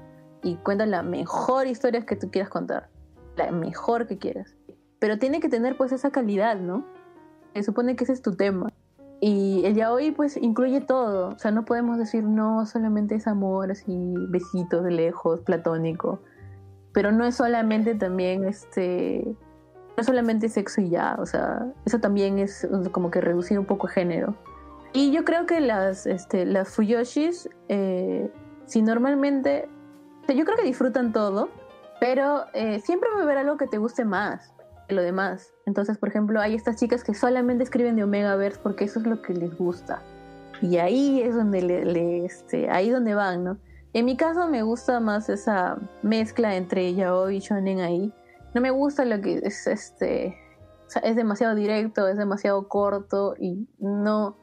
y 0.41 0.55
cuenta 0.57 0.85
la 0.87 1.03
mejor 1.03 1.67
historia 1.67 2.03
que 2.05 2.15
tú 2.15 2.31
quieras 2.31 2.49
contar. 2.49 2.89
La 3.35 3.51
mejor 3.51 4.07
que 4.07 4.17
quieras. 4.17 4.55
Pero 5.05 5.19
tiene 5.19 5.39
que 5.39 5.49
tener 5.49 5.77
pues 5.77 5.91
esa 5.91 6.09
calidad, 6.09 6.57
¿no? 6.57 6.83
Se 7.53 7.61
supone 7.61 7.95
que 7.95 8.05
ese 8.05 8.13
es 8.13 8.23
tu 8.23 8.35
tema. 8.35 8.73
Y 9.21 9.63
el 9.65 9.75
yaoi 9.75 10.11
pues 10.11 10.35
incluye 10.35 10.81
todo. 10.81 11.29
O 11.29 11.37
sea, 11.37 11.51
no 11.51 11.63
podemos 11.63 11.99
decir 11.99 12.23
no, 12.23 12.65
solamente 12.65 13.13
es 13.13 13.27
amor, 13.27 13.69
así, 13.69 14.15
besitos 14.29 14.83
de 14.83 14.89
lejos, 14.89 15.41
platónico 15.41 16.21
pero 16.95 17.11
no 17.11 17.25
es 17.25 17.35
solamente 17.35 17.93
también 17.93 18.45
este 18.45 19.21
no 19.25 20.01
es 20.01 20.05
solamente 20.05 20.47
sexo 20.47 20.79
y 20.81 20.89
ya 20.89 21.17
o 21.19 21.25
sea 21.25 21.67
eso 21.85 21.99
también 21.99 22.39
es 22.39 22.67
como 22.91 23.11
que 23.11 23.19
reducir 23.19 23.59
un 23.59 23.65
poco 23.65 23.87
el 23.87 23.93
género 23.93 24.35
y 24.93 25.11
yo 25.11 25.25
creo 25.25 25.45
que 25.45 25.59
las 25.59 26.07
este 26.07 26.45
las 26.45 26.73
fuyoshis 26.73 27.49
eh, 27.67 28.31
si 28.65 28.81
normalmente 28.81 29.67
o 30.23 30.25
sea, 30.25 30.35
yo 30.35 30.45
creo 30.45 30.57
que 30.57 30.63
disfrutan 30.63 31.11
todo 31.11 31.49
pero 31.99 32.45
eh, 32.53 32.79
siempre 32.79 33.09
va 33.13 33.19
a 33.19 33.23
haber 33.23 33.39
algo 33.39 33.57
que 33.57 33.67
te 33.67 33.77
guste 33.77 34.05
más 34.05 34.53
lo 34.89 35.01
demás 35.01 35.53
entonces 35.65 35.97
por 35.97 36.09
ejemplo 36.09 36.39
hay 36.39 36.55
estas 36.55 36.75
chicas 36.77 37.03
que 37.03 37.13
solamente 37.13 37.63
escriben 37.63 37.95
de 37.95 38.03
Omegaverse 38.03 38.59
porque 38.61 38.85
eso 38.85 38.99
es 38.99 39.07
lo 39.07 39.21
que 39.21 39.33
les 39.33 39.57
gusta 39.57 40.01
y 40.61 40.77
ahí 40.77 41.21
es 41.21 41.35
donde 41.35 41.61
le, 41.61 42.25
este 42.25 42.69
ahí 42.69 42.89
donde 42.89 43.13
van 43.15 43.43
no 43.43 43.57
en 43.95 44.03
mi 44.03 44.17
caso 44.17 44.49
me 44.49 44.61
gusta 44.61 44.99
más 44.99 45.29
esa 45.29 45.77
mezcla 46.01 46.57
entre 46.57 46.93
yaoi 46.95 47.37
y 47.37 47.39
shonen 47.39 47.79
ahí. 47.79 48.13
No 48.53 48.59
me 48.59 48.69
gusta 48.69 49.05
lo 49.05 49.21
que 49.21 49.39
es 49.41 49.67
este 49.67 50.37
es 51.01 51.15
demasiado 51.15 51.55
directo, 51.55 52.05
es 52.09 52.17
demasiado 52.17 52.67
corto 52.67 53.35
y 53.39 53.65
no 53.79 54.35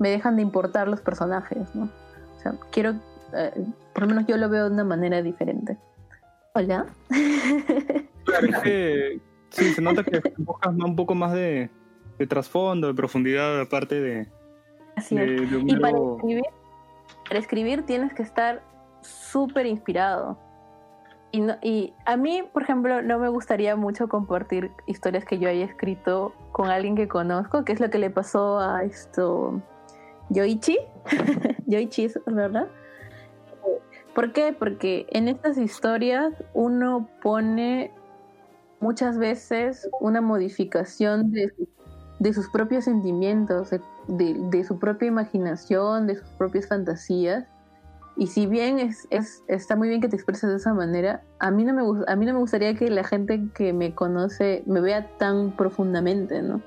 me 0.00 0.10
dejan 0.10 0.34
de 0.34 0.42
importar 0.42 0.88
los 0.88 1.00
personajes, 1.00 1.72
¿no? 1.76 1.84
O 1.84 2.40
sea, 2.40 2.54
quiero 2.72 2.94
eh, 3.34 3.52
por 3.94 4.02
lo 4.02 4.08
menos 4.08 4.26
yo 4.26 4.36
lo 4.36 4.48
veo 4.48 4.64
de 4.64 4.74
una 4.74 4.84
manera 4.84 5.22
diferente. 5.22 5.78
Hola. 6.54 6.86
Claro, 8.24 8.46
es 8.48 8.58
que 8.58 9.20
sí, 9.50 9.72
se 9.72 9.80
nota 9.82 10.02
que 10.04 10.20
buscas 10.38 10.74
un 10.74 10.96
poco 10.96 11.14
más 11.14 11.32
de, 11.32 11.70
de 12.18 12.26
trasfondo, 12.26 12.86
de 12.88 12.94
profundidad, 12.94 13.60
aparte 13.60 14.00
de, 14.00 14.28
Así 14.96 15.16
de, 15.16 15.36
es. 15.44 15.50
de 15.50 15.56
un 15.56 15.68
Y 15.70 15.76
para 15.76 15.98
escribir, 15.98 16.44
para 17.28 17.40
escribir 17.40 17.86
tienes 17.86 18.12
que 18.14 18.22
estar 18.22 18.62
súper 19.02 19.66
inspirado. 19.66 20.38
Y, 21.30 21.40
no- 21.42 21.58
y 21.62 21.92
a 22.06 22.16
mí, 22.16 22.42
por 22.52 22.62
ejemplo, 22.62 23.02
no 23.02 23.18
me 23.18 23.28
gustaría 23.28 23.76
mucho 23.76 24.08
compartir 24.08 24.70
historias 24.86 25.24
que 25.26 25.38
yo 25.38 25.48
haya 25.50 25.64
escrito 25.66 26.32
con 26.52 26.68
alguien 26.70 26.96
que 26.96 27.06
conozco, 27.06 27.64
que 27.64 27.72
es 27.72 27.80
lo 27.80 27.90
que 27.90 27.98
le 27.98 28.08
pasó 28.10 28.58
a 28.58 28.82
esto 28.82 29.60
Yoichi. 30.30 30.78
Yoichi, 31.66 32.04
¿es 32.06 32.18
¿verdad? 32.26 32.68
¿Por 34.14 34.32
qué? 34.32 34.52
Porque 34.58 35.06
en 35.10 35.28
estas 35.28 35.58
historias 35.58 36.32
uno 36.54 37.08
pone 37.22 37.92
muchas 38.80 39.18
veces 39.18 39.88
una 40.00 40.20
modificación 40.20 41.30
de, 41.32 41.52
de 42.18 42.32
sus 42.34 42.48
propios 42.50 42.84
sentimientos, 42.84 43.70
de, 43.70 43.80
de- 44.50 44.64
su 44.64 44.78
propia 44.78 45.08
imaginación, 45.08 46.06
de 46.06 46.16
sus 46.16 46.28
propias 46.30 46.66
fantasías. 46.66 47.44
Y 48.16 48.26
si 48.28 48.46
bien 48.46 48.78
es, 48.78 49.06
es- 49.10 49.42
está 49.46 49.76
muy 49.76 49.88
bien 49.88 50.00
que 50.00 50.08
te 50.08 50.16
expreses 50.16 50.50
de 50.50 50.56
esa 50.56 50.74
manera, 50.74 51.22
a 51.38 51.50
mí, 51.50 51.64
no 51.64 51.72
me, 51.72 51.82
a 52.06 52.16
mí 52.16 52.26
no 52.26 52.32
me 52.32 52.38
gustaría 52.40 52.74
que 52.74 52.90
la 52.90 53.04
gente 53.04 53.48
que 53.54 53.72
me 53.72 53.94
conoce 53.94 54.62
me 54.66 54.80
vea 54.80 55.06
tan 55.18 55.52
profundamente, 55.52 56.42
¿no? 56.42 56.60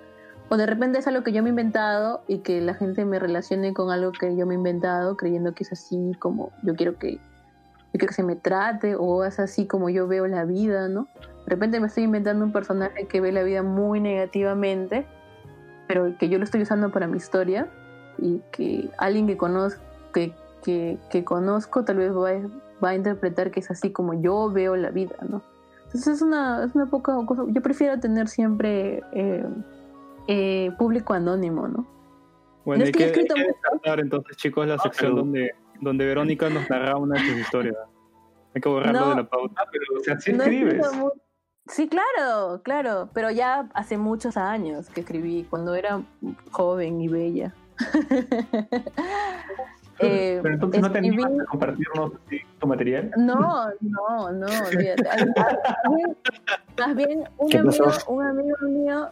O 0.49 0.57
de 0.57 0.65
repente 0.65 0.99
es 0.99 1.07
algo 1.07 1.23
que 1.23 1.31
yo 1.31 1.41
me 1.43 1.49
he 1.49 1.51
inventado 1.51 2.23
y 2.27 2.39
que 2.39 2.59
la 2.59 2.73
gente 2.73 3.05
me 3.05 3.19
relacione 3.19 3.73
con 3.73 3.89
algo 3.89 4.11
que 4.11 4.35
yo 4.35 4.45
me 4.45 4.53
he 4.53 4.57
inventado, 4.57 5.15
creyendo 5.15 5.53
que 5.53 5.63
es 5.63 5.71
así 5.71 6.11
como 6.19 6.51
yo 6.63 6.75
quiero 6.75 6.97
que, 6.99 7.13
yo 7.13 7.19
quiero 7.93 8.07
que 8.07 8.13
se 8.13 8.23
me 8.23 8.35
trate, 8.35 8.95
o 8.97 9.23
es 9.23 9.39
así 9.39 9.65
como 9.65 9.89
yo 9.89 10.07
veo 10.07 10.27
la 10.27 10.43
vida, 10.43 10.89
¿no? 10.89 11.07
De 11.45 11.49
repente 11.49 11.79
me 11.79 11.87
estoy 11.87 12.03
inventando 12.03 12.45
un 12.45 12.51
personaje 12.51 13.07
que 13.07 13.19
ve 13.21 13.31
la 13.31 13.43
vida 13.43 13.63
muy 13.63 13.99
negativamente, 13.99 15.05
pero 15.87 16.15
que 16.17 16.29
yo 16.29 16.37
lo 16.37 16.43
estoy 16.43 16.61
usando 16.61 16.91
para 16.91 17.07
mi 17.07 17.17
historia 17.17 17.67
y 18.17 18.41
que 18.51 18.89
alguien 18.97 19.27
que 19.27 19.37
conozco, 19.37 19.81
que, 20.13 20.33
que, 20.63 20.97
que 21.09 21.23
conozco 21.23 21.83
tal 21.83 21.97
vez 21.97 22.13
va, 22.15 22.29
a- 22.29 22.49
va 22.83 22.89
a 22.89 22.95
interpretar 22.95 23.51
que 23.51 23.59
es 23.59 23.71
así 23.71 23.91
como 23.91 24.13
yo 24.21 24.49
veo 24.51 24.75
la 24.75 24.91
vida, 24.91 25.15
¿no? 25.27 25.41
Entonces 25.85 26.15
es 26.15 26.21
una, 26.21 26.63
es 26.63 26.73
una 26.75 26.85
poca 26.85 27.13
cosa. 27.25 27.43
Yo 27.47 27.61
prefiero 27.61 27.99
tener 27.99 28.27
siempre 28.29 29.03
eh, 29.11 29.43
eh, 30.27 30.71
público 30.77 31.13
anónimo, 31.13 31.67
¿no? 31.67 31.85
Bueno, 32.63 32.79
No, 32.79 32.85
hay 32.85 32.91
es 32.91 33.11
que 33.11 33.11
que, 33.11 33.33
hay 33.33 33.43
descartar 33.47 33.99
entonces, 33.99 34.37
chicos, 34.37 34.67
la 34.67 34.77
sección 34.77 35.11
pero- 35.11 35.23
donde, 35.23 35.51
donde 35.81 36.05
Verónica 36.05 36.49
nos 36.49 36.69
narra 36.69 36.95
una 36.97 37.19
de 37.19 37.27
sus 37.27 37.39
historias. 37.39 37.75
Hay 38.53 38.61
que 38.61 38.69
borrarlo 38.69 38.99
No. 38.99 39.09
de 39.09 39.15
la 39.15 39.29
pauta. 39.29 39.63
Pero, 39.71 39.83
o 39.99 40.03
sea, 40.03 40.19
sí 40.19 40.31
No 40.33 40.43
he 40.43 40.47
escribes. 40.47 40.73
escrito 40.75 40.93
mu- 41.05 41.11
Sí, 41.71 41.87
claro, 41.87 42.61
claro, 42.63 43.07
pero 43.13 43.31
ya 43.31 43.69
hace 43.73 43.97
muchos 43.97 44.35
años 44.35 44.89
que 44.89 45.01
escribí, 45.01 45.45
cuando 45.49 45.73
era 45.73 46.01
joven 46.51 46.99
y 46.99 47.07
bella. 47.07 47.53
Eh, 50.03 50.39
Pero 50.41 50.55
entonces 50.55 50.81
no 50.81 50.91
te 50.91 50.99
escribí- 50.99 51.23
animas 51.23 51.47
a 51.47 51.49
compartirnos 51.49 52.11
tu 52.59 52.67
material. 52.67 53.11
No, 53.17 53.67
no, 53.81 54.31
no, 54.31 54.49
Más 56.77 56.95
bien, 56.95 57.23
un 57.37 57.49
¿Qué 57.49 57.59
amigo, 57.59 57.85
un 58.07 58.25
amigo 58.25 58.57
mío 58.63 59.09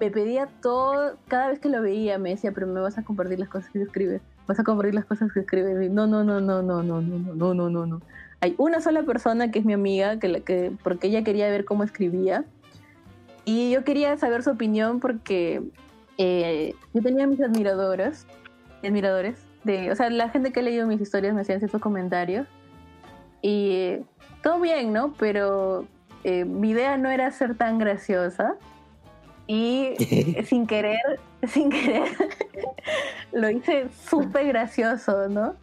me 0.00 0.10
pedía 0.10 0.48
todo, 0.60 1.16
cada 1.28 1.48
vez 1.48 1.60
que 1.60 1.68
lo 1.68 1.80
veía 1.80 2.18
me 2.18 2.30
decía, 2.30 2.50
pero 2.52 2.66
me 2.66 2.80
vas 2.80 2.98
a 2.98 3.04
compartir 3.04 3.38
las 3.38 3.48
cosas 3.48 3.70
que 3.70 3.80
escribes, 3.80 4.20
vas 4.48 4.58
a 4.58 4.64
compartir 4.64 4.94
las 4.94 5.04
cosas 5.04 5.32
que 5.32 5.40
escribes. 5.40 5.80
Y 5.86 5.88
no, 5.88 6.06
no, 6.06 6.24
no, 6.24 6.40
no, 6.40 6.62
no, 6.62 6.82
no, 6.82 7.00
no, 7.00 7.18
no, 7.18 7.34
no, 7.34 7.54
no, 7.54 7.70
no, 7.70 7.86
no. 7.86 8.00
Hay 8.44 8.54
una 8.58 8.82
sola 8.82 9.04
persona 9.04 9.50
que 9.50 9.60
es 9.60 9.64
mi 9.64 9.72
amiga, 9.72 10.18
que, 10.18 10.42
que 10.42 10.70
porque 10.82 11.06
ella 11.06 11.24
quería 11.24 11.48
ver 11.48 11.64
cómo 11.64 11.82
escribía. 11.82 12.44
Y 13.46 13.70
yo 13.70 13.84
quería 13.84 14.18
saber 14.18 14.42
su 14.42 14.50
opinión 14.50 15.00
porque 15.00 15.62
eh, 16.18 16.74
yo 16.92 17.00
tenía 17.00 17.26
mis 17.26 17.40
admiradoras, 17.40 18.26
admiradores, 18.82 19.38
de, 19.62 19.90
o 19.90 19.96
sea, 19.96 20.10
la 20.10 20.28
gente 20.28 20.52
que 20.52 20.60
ha 20.60 20.62
leído 20.62 20.86
mis 20.86 21.00
historias 21.00 21.34
me 21.34 21.40
hacían 21.40 21.58
ciertos 21.58 21.80
comentarios. 21.80 22.46
Y 23.40 23.70
eh, 23.70 24.04
todo 24.42 24.60
bien, 24.60 24.92
¿no? 24.92 25.14
Pero 25.14 25.86
eh, 26.22 26.44
mi 26.44 26.68
idea 26.68 26.98
no 26.98 27.10
era 27.10 27.30
ser 27.30 27.54
tan 27.54 27.78
graciosa. 27.78 28.56
Y 29.46 29.94
sin 30.44 30.66
querer, 30.66 31.18
sin 31.48 31.70
querer, 31.70 32.10
lo 33.32 33.48
hice 33.48 33.86
súper 34.06 34.48
gracioso, 34.48 35.30
¿no? 35.30 35.54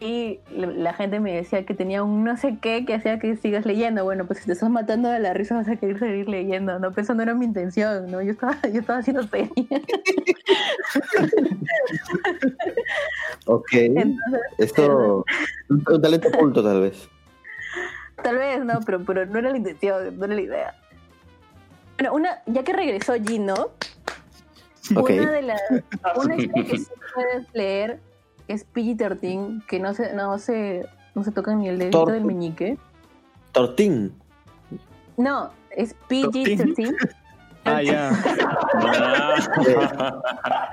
Y 0.00 0.40
la 0.50 0.94
gente 0.94 1.20
me 1.20 1.34
decía 1.34 1.66
que 1.66 1.74
tenía 1.74 2.02
un 2.02 2.24
no 2.24 2.34
sé 2.38 2.56
qué 2.60 2.86
que 2.86 2.94
hacía 2.94 3.18
que 3.18 3.36
sigas 3.36 3.66
leyendo. 3.66 4.02
Bueno, 4.02 4.26
pues 4.26 4.38
si 4.38 4.46
te 4.46 4.52
estás 4.52 4.70
matando 4.70 5.10
de 5.10 5.20
la 5.20 5.34
risa 5.34 5.56
vas 5.56 5.68
a 5.68 5.76
querer 5.76 5.98
seguir 5.98 6.26
leyendo, 6.26 6.78
¿no? 6.78 6.90
Pero 6.90 7.02
eso 7.02 7.14
no 7.14 7.22
era 7.22 7.34
mi 7.34 7.44
intención, 7.44 8.10
¿no? 8.10 8.22
Yo 8.22 8.32
estaba, 8.32 8.56
yo 8.62 8.80
estaba 8.80 9.00
haciendo 9.00 9.22
seria. 9.24 9.50
Ok. 13.46 13.72
Entonces, 13.72 14.40
Esto. 14.58 15.24
Un, 15.68 16.02
talento 16.02 16.28
oculto, 16.28 16.62
tal 16.62 16.82
vez. 16.82 17.08
Tal 18.22 18.36
vez, 18.36 18.64
no, 18.64 18.80
pero, 18.84 19.00
pero 19.04 19.26
no 19.26 19.38
era 19.38 19.50
la 19.50 19.56
intención, 19.56 20.18
no 20.18 20.24
era 20.24 20.34
la 20.34 20.40
idea. 20.40 20.74
Bueno, 21.98 22.14
una, 22.14 22.42
ya 22.46 22.62
que 22.62 22.72
regresó 22.72 23.14
Gino, 23.14 23.70
Ok. 24.96 25.10
una 25.10 25.30
de 25.30 25.42
las 25.42 25.60
una 26.16 26.36
historia 26.36 26.64
que 26.64 26.78
sí 26.78 26.86
puedes 27.14 27.54
leer 27.54 28.00
es 28.52 28.66
PG-13, 28.72 29.64
que 29.66 29.80
no 29.80 29.94
se, 29.94 30.14
no 30.14 30.38
se, 30.38 30.86
no 31.14 31.24
se 31.24 31.32
toca 31.32 31.54
ni 31.54 31.68
el 31.68 31.78
dedito 31.78 32.04
Tor- 32.04 32.12
del 32.12 32.24
meñique. 32.24 32.78
Tortín. 33.52 34.12
No, 35.16 35.50
es 35.70 35.94
PG-13. 36.08 36.94
Ah, 37.66 37.82
ya. 37.82 38.10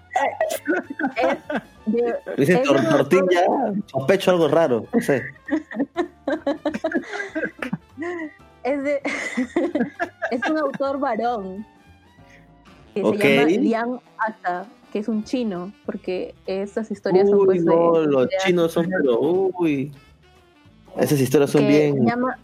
Dice 2.37 2.57
tortín 2.63 3.25
ya. 3.31 3.45
Sospecho 3.87 4.31
algo 4.31 4.47
raro. 4.47 4.85
No 4.93 5.01
sé. 5.01 5.23
es 8.63 8.83
de 8.83 9.01
es 10.31 10.49
un 10.49 10.57
autor 10.57 10.99
varón 10.99 11.65
que 12.93 13.03
Ok. 13.03 13.17
se 13.17 13.35
llama 13.35 13.47
Liang 13.49 13.99
Ata, 14.17 14.65
que 14.91 14.99
es 14.99 15.07
un 15.07 15.23
chino, 15.23 15.73
porque 15.85 16.33
estas 16.45 16.89
historias 16.91 17.29
son 17.29 17.39
Uy, 17.39 17.45
pues 17.45 17.65
de- 17.65 17.75
no, 17.75 17.99
los 18.01 18.27
de- 18.29 18.35
chinos 18.45 18.71
son, 18.71 18.87
pero. 18.89 19.19
Uy. 19.19 19.91
Esas 20.97 21.19
historias 21.19 21.51
son 21.51 21.67
bien. 21.67 22.05
llama- 22.05 22.37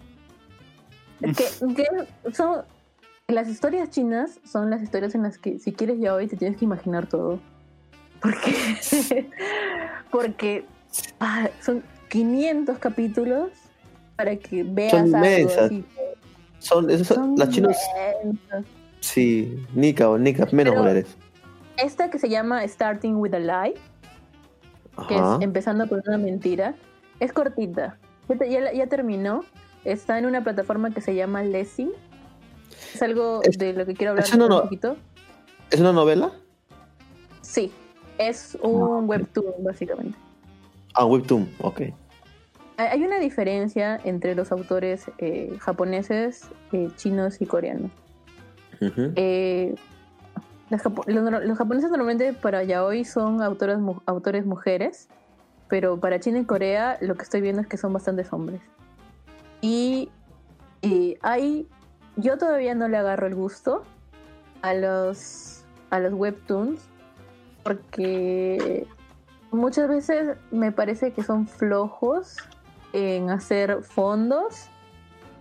que, 1.22 1.32
que 1.76 2.34
son 2.34 2.64
las 3.28 3.48
historias 3.48 3.90
chinas 3.90 4.40
son 4.46 4.70
las 4.70 4.82
historias 4.84 5.16
en 5.16 5.24
las 5.24 5.38
que 5.38 5.58
si 5.58 5.72
quieres 5.72 5.98
ya 6.00 6.14
hoy 6.14 6.28
te 6.28 6.36
tienes 6.36 6.58
que 6.58 6.66
imaginar 6.66 7.08
todo 7.08 7.40
porque 8.22 8.52
porque 10.12 10.66
ah, 11.22 11.50
son 11.62 11.82
500 12.10 12.78
capítulos 12.80 13.50
para 14.18 14.36
que 14.36 14.64
veas 14.64 14.92
Son 14.92 15.16
algo 15.16 15.50
así. 15.62 15.86
Son, 16.60 16.90
esos 16.90 17.08
son- 17.08 17.16
Son 17.18 17.36
las 17.38 17.50
chinos. 17.50 17.76
Sí, 19.00 19.66
Nika 19.74 20.10
o 20.10 20.18
Nika, 20.18 20.48
menos 20.52 20.76
mujeres. 20.76 21.08
Esta 21.78 22.10
que 22.10 22.20
se 22.20 22.30
llama 22.30 22.66
Starting 22.68 23.16
with 23.16 23.34
a 23.34 23.40
Lie 23.40 23.74
que 25.08 25.16
Ajá. 25.16 25.36
es 25.38 25.42
empezando 25.44 25.88
por 25.88 26.02
una 26.08 26.18
mentira 26.18 26.76
es 27.20 27.34
cortita 27.34 27.98
ya, 28.30 28.38
te- 28.38 28.50
ya 28.78 28.88
terminó 28.88 29.44
está 29.84 30.18
en 30.20 30.26
una 30.26 30.44
plataforma 30.44 30.92
que 30.92 31.02
se 31.02 31.16
llama 31.16 31.44
Lessing 31.44 31.92
es 32.94 33.02
algo 33.02 33.42
Es- 33.44 33.58
de 33.58 33.74
lo 33.74 33.86
que 33.86 33.94
quiero 33.96 34.12
hablar 34.12 34.26
un 34.40 34.62
poquito 34.62 34.98
¿Es 35.72 35.80
una 35.80 35.92
novela? 35.94 36.32
sí 37.42 37.72
es 38.20 38.58
un 38.62 39.10
webtoon 39.10 39.64
básicamente 39.64 40.18
Ah, 40.96 41.06
Webtoon, 41.06 41.50
ok. 41.60 41.82
hay 42.78 43.04
una 43.04 43.18
diferencia 43.18 44.00
entre 44.04 44.36
los 44.36 44.52
autores 44.52 45.06
eh, 45.18 45.58
japoneses 45.60 46.44
eh, 46.72 46.90
chinos 46.98 47.42
y 47.42 47.48
coreanos. 47.48 47.90
Eh, 49.16 49.74
los, 51.08 51.58
japoneses 51.58 51.90
normalmente 51.90 52.34
para 52.34 52.64
yaoi 52.64 53.06
son 53.06 53.42
autores 53.42 54.46
mujeres, 54.46 55.10
pero 55.68 56.00
para 56.00 56.20
China 56.20 56.40
y 56.40 56.46
Corea 56.46 56.98
lo 57.02 57.16
que 57.16 57.24
estoy 57.24 57.42
viendo 57.42 57.62
es 57.62 57.68
que 57.68 57.78
son 57.78 57.94
bastantes 57.94 58.32
hombres. 58.34 58.62
Y, 59.62 60.12
y 60.82 61.18
hay, 61.22 61.68
yo 62.16 62.38
todavía 62.38 62.76
no 62.76 62.88
le 62.88 62.98
agarro 62.98 63.28
el 63.28 63.36
gusto 63.36 63.84
a 64.62 64.74
los, 64.74 65.64
a 65.90 66.00
los 66.00 66.14
webtoons 66.14 66.82
porque 67.64 68.88
muchas 69.52 69.88
veces 69.88 70.38
me 70.52 70.72
parece 70.72 71.14
que 71.14 71.24
son 71.24 71.48
flojos 71.48 72.38
en 72.92 73.30
hacer 73.30 73.84
fondos 73.84 74.70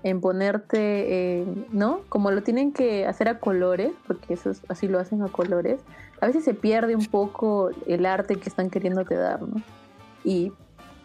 en 0.02 0.20
ponerte, 0.20 1.40
eh, 1.40 1.46
¿no? 1.70 2.00
Como 2.08 2.30
lo 2.30 2.42
tienen 2.42 2.72
que 2.72 3.06
hacer 3.06 3.28
a 3.28 3.38
colores, 3.38 3.92
porque 4.06 4.34
eso 4.34 4.50
es- 4.50 4.62
así 4.68 4.88
lo 4.88 4.98
hacen 4.98 5.22
a 5.22 5.28
colores, 5.28 5.80
a 6.20 6.26
veces 6.26 6.44
se 6.44 6.54
pierde 6.54 6.96
un 6.96 7.06
poco 7.06 7.70
el 7.86 8.06
arte 8.06 8.36
que 8.36 8.48
están 8.48 8.70
queriéndote 8.70 9.14
dar, 9.14 9.42
¿no? 9.42 9.62
Y 10.24 10.52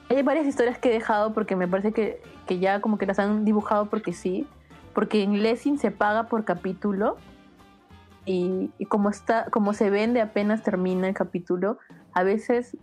hay 0.09 0.23
varias 0.23 0.47
historias 0.47 0.77
que 0.79 0.89
he 0.89 0.93
dejado 0.93 1.33
porque 1.33 1.55
me 1.55 1.67
parece 1.67 1.91
que, 1.91 2.21
que 2.47 2.59
ya 2.59 2.81
como 2.81 2.97
que 2.97 3.05
las 3.05 3.19
han 3.19 3.45
dibujado 3.45 3.87
porque 3.87 4.13
sí, 4.13 4.47
porque 4.93 5.21
en 5.21 5.43
Lessing 5.43 5.77
se 5.77 5.91
paga 5.91 6.23
por 6.23 6.43
capítulo 6.43 7.17
y, 8.25 8.71
y 8.77 8.85
como 8.85 9.09
está, 9.09 9.45
como 9.51 9.73
se 9.73 9.89
vende 9.89 10.21
apenas 10.21 10.63
termina 10.63 11.07
el 11.07 11.13
capítulo, 11.13 11.77
a 12.13 12.23
veces 12.23 12.77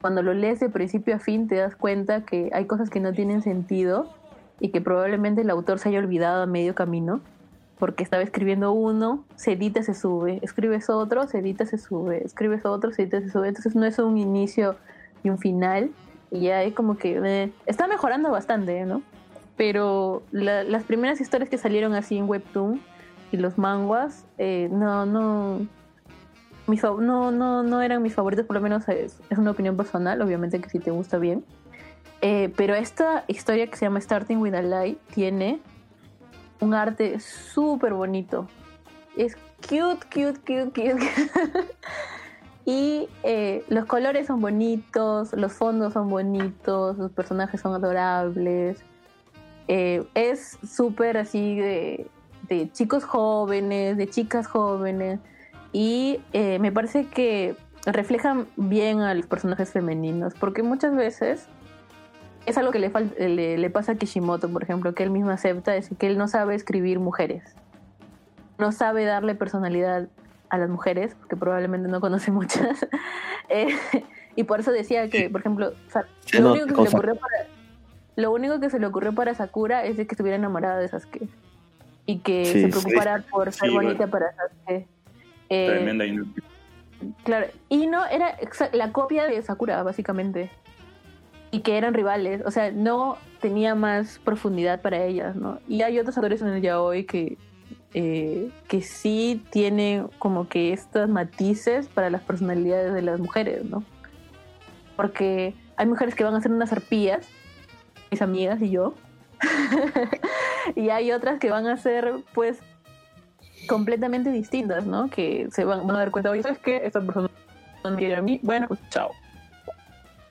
cuando 0.00 0.22
lo 0.22 0.34
lees 0.34 0.60
de 0.60 0.68
principio 0.68 1.16
a 1.16 1.18
fin 1.18 1.48
te 1.48 1.54
das 1.56 1.74
cuenta 1.76 2.24
que 2.26 2.50
hay 2.52 2.66
cosas 2.66 2.90
que 2.90 3.00
no 3.00 3.12
tienen 3.12 3.40
sentido 3.40 4.08
y 4.60 4.70
que 4.70 4.80
probablemente 4.80 5.42
el 5.42 5.50
autor 5.50 5.78
se 5.78 5.88
haya 5.88 5.98
olvidado 5.98 6.42
a 6.42 6.46
medio 6.46 6.74
camino 6.74 7.20
porque 7.78 8.04
estaba 8.04 8.22
escribiendo 8.22 8.72
uno, 8.72 9.24
se 9.36 9.52
edita, 9.52 9.82
se 9.82 9.94
sube, 9.94 10.38
escribes 10.42 10.88
otro, 10.88 11.26
se 11.26 11.38
edita, 11.40 11.66
se 11.66 11.76
sube, 11.76 12.24
escribes 12.24 12.64
otro, 12.64 12.92
se 12.92 13.02
edita, 13.02 13.20
se 13.20 13.30
sube, 13.30 13.48
entonces 13.48 13.74
no 13.74 13.84
es 13.84 13.98
un 13.98 14.16
inicio 14.16 14.76
y 15.22 15.30
un 15.30 15.38
final 15.38 15.90
y 16.30 16.40
ya 16.42 16.62
es 16.62 16.72
como 16.72 16.96
que 16.96 17.20
eh, 17.24 17.52
está 17.66 17.86
mejorando 17.88 18.30
bastante, 18.30 18.84
¿no? 18.86 19.02
Pero 19.56 20.22
la- 20.30 20.62
las 20.64 20.84
primeras 20.84 21.20
historias 21.20 21.50
que 21.50 21.58
salieron 21.58 21.94
así 21.94 22.16
en 22.16 22.28
Webtoon 22.28 22.80
y 23.32 23.36
los 23.36 23.58
manguas, 23.58 24.24
eh, 24.38 24.68
no, 24.70 25.04
no, 25.04 25.66
mis 26.66 26.82
no, 26.82 27.30
no, 27.32 27.62
no 27.62 27.82
eran 27.82 28.02
mis 28.02 28.14
favoritos, 28.14 28.46
por 28.46 28.54
lo 28.54 28.62
menos 28.62 28.88
es, 28.88 29.20
es 29.30 29.38
una 29.38 29.50
opinión 29.50 29.76
personal, 29.76 30.22
obviamente 30.22 30.60
que 30.60 30.70
si 30.70 30.78
te 30.78 30.90
gusta 30.90 31.18
bien. 31.18 31.44
Eh, 32.26 32.50
pero 32.56 32.74
esta 32.74 33.26
historia 33.28 33.66
que 33.66 33.76
se 33.76 33.84
llama 33.84 34.00
Starting 34.00 34.38
with 34.38 34.54
a 34.54 34.62
Lie 34.62 34.96
tiene 35.12 35.60
un 36.58 36.72
arte 36.72 37.20
súper 37.20 37.92
bonito. 37.92 38.48
Es 39.14 39.36
cute, 39.60 40.06
cute, 40.06 40.40
cute, 40.40 40.70
cute. 40.72 41.04
y 42.64 43.10
eh, 43.24 43.62
los 43.68 43.84
colores 43.84 44.26
son 44.26 44.40
bonitos, 44.40 45.34
los 45.34 45.52
fondos 45.52 45.92
son 45.92 46.08
bonitos, 46.08 46.96
los 46.96 47.12
personajes 47.12 47.60
son 47.60 47.74
adorables. 47.74 48.78
Eh, 49.68 50.06
es 50.14 50.56
súper 50.66 51.18
así 51.18 51.56
de, 51.60 52.06
de 52.48 52.72
chicos 52.72 53.04
jóvenes, 53.04 53.98
de 53.98 54.08
chicas 54.08 54.46
jóvenes. 54.46 55.20
Y 55.74 56.20
me 56.32 56.72
parece 56.72 57.04
que 57.04 57.54
reflejan 57.84 58.46
bien 58.56 59.00
a 59.00 59.12
los 59.12 59.26
personajes 59.26 59.72
femeninos, 59.72 60.32
porque 60.32 60.62
muchas 60.62 60.96
veces 60.96 61.48
es 62.46 62.58
algo 62.58 62.70
que 62.72 62.78
le, 62.78 62.90
le, 63.28 63.58
le 63.58 63.70
pasa 63.70 63.92
a 63.92 63.94
Kishimoto, 63.96 64.48
por 64.50 64.62
ejemplo, 64.62 64.94
que 64.94 65.02
él 65.02 65.10
mismo 65.10 65.30
acepta, 65.30 65.76
es 65.76 65.90
que 65.98 66.06
él 66.06 66.18
no 66.18 66.28
sabe 66.28 66.54
escribir 66.54 66.98
mujeres. 67.00 67.42
No 68.58 68.72
sabe 68.72 69.04
darle 69.04 69.34
personalidad 69.34 70.08
a 70.50 70.58
las 70.58 70.68
mujeres, 70.68 71.16
porque 71.18 71.36
probablemente 71.36 71.88
no 71.88 72.00
conoce 72.00 72.30
muchas. 72.30 72.86
Eh, 73.48 73.68
y 74.36 74.44
por 74.44 74.60
eso 74.60 74.72
decía 74.72 75.08
que, 75.10 75.30
por 75.30 75.40
ejemplo, 75.40 75.72
Sí, 76.26 76.38
lo, 76.38 76.44
no, 76.44 76.52
único 76.52 76.66
que 76.66 76.74
se 76.74 76.82
le 76.82 76.88
ocurrió 76.88 77.14
para, 77.16 77.46
lo 78.16 78.32
único 78.32 78.60
que 78.60 78.70
se 78.70 78.78
le 78.78 78.86
ocurrió 78.86 79.14
para 79.14 79.34
Sakura 79.34 79.84
es 79.84 79.96
de 79.96 80.06
que 80.06 80.14
estuviera 80.14 80.36
enamorada 80.36 80.78
de 80.78 80.88
Sasuke. 80.88 81.28
Y 82.06 82.18
que 82.18 82.44
Sí, 82.44 82.60
se 82.60 82.70
sí. 82.70 82.80
preocupara 82.80 83.24
por 83.30 83.52
ser 83.52 83.68
Sí, 83.68 83.74
bonita 83.74 84.06
bueno. 84.06 84.10
para 84.10 84.34
Sasuke. 84.36 84.86
Eh, 85.48 85.66
Tremenda 85.68 86.04
inútil. 86.04 86.44
Claro, 87.24 87.46
y 87.68 87.86
no 87.86 88.04
era 88.06 88.36
la 88.72 88.92
copia 88.92 89.26
de 89.26 89.40
Sakura, 89.42 89.82
básicamente. 89.82 90.50
Y 91.54 91.60
que 91.60 91.78
eran 91.78 91.94
rivales, 91.94 92.42
o 92.44 92.50
sea, 92.50 92.72
no 92.72 93.16
tenía 93.40 93.74
más 93.74 94.18
profundidad 94.18 94.80
para 94.80 95.04
ellas, 95.04 95.36
¿no? 95.36 95.60
Y 95.68 95.82
hay 95.82 95.98
otros 95.98 96.16
actores 96.16 96.42
en 96.42 96.48
el 96.48 96.62
yaoi 96.62 97.04
que, 97.04 97.38
eh, 97.92 98.50
que 98.66 98.82
sí 98.82 99.44
tienen 99.50 100.08
como 100.18 100.48
que 100.48 100.72
estos 100.72 101.08
matices 101.08 101.86
para 101.86 102.10
las 102.10 102.22
personalidades 102.22 102.92
de 102.92 103.02
las 103.02 103.20
mujeres, 103.20 103.64
¿no? 103.64 103.84
Porque 104.96 105.54
hay 105.76 105.86
mujeres 105.86 106.14
que 106.14 106.24
van 106.24 106.34
a 106.34 106.40
ser 106.40 106.50
unas 106.50 106.72
arpías, 106.72 107.28
mis 108.10 108.20
amigas 108.20 108.60
y 108.60 108.70
yo, 108.70 108.94
y 110.74 110.88
hay 110.88 111.12
otras 111.12 111.38
que 111.38 111.50
van 111.50 111.66
a 111.66 111.76
ser, 111.76 112.14
pues, 112.32 112.58
completamente 113.68 114.30
distintas, 114.30 114.86
¿no? 114.86 115.08
Que 115.08 115.48
se 115.52 115.64
van, 115.64 115.88
a 115.90 115.94
dar 115.94 116.10
cuenta, 116.10 116.30
oye, 116.30 116.42
¿sabes 116.42 116.58
qué? 116.58 116.82
Esta 116.84 117.00
persona 117.00 117.30
no 117.84 117.96
quiere 117.96 118.16
a 118.16 118.22
mí, 118.22 118.40
bueno, 118.42 118.68
pues 118.68 118.80
chao. 118.90 119.10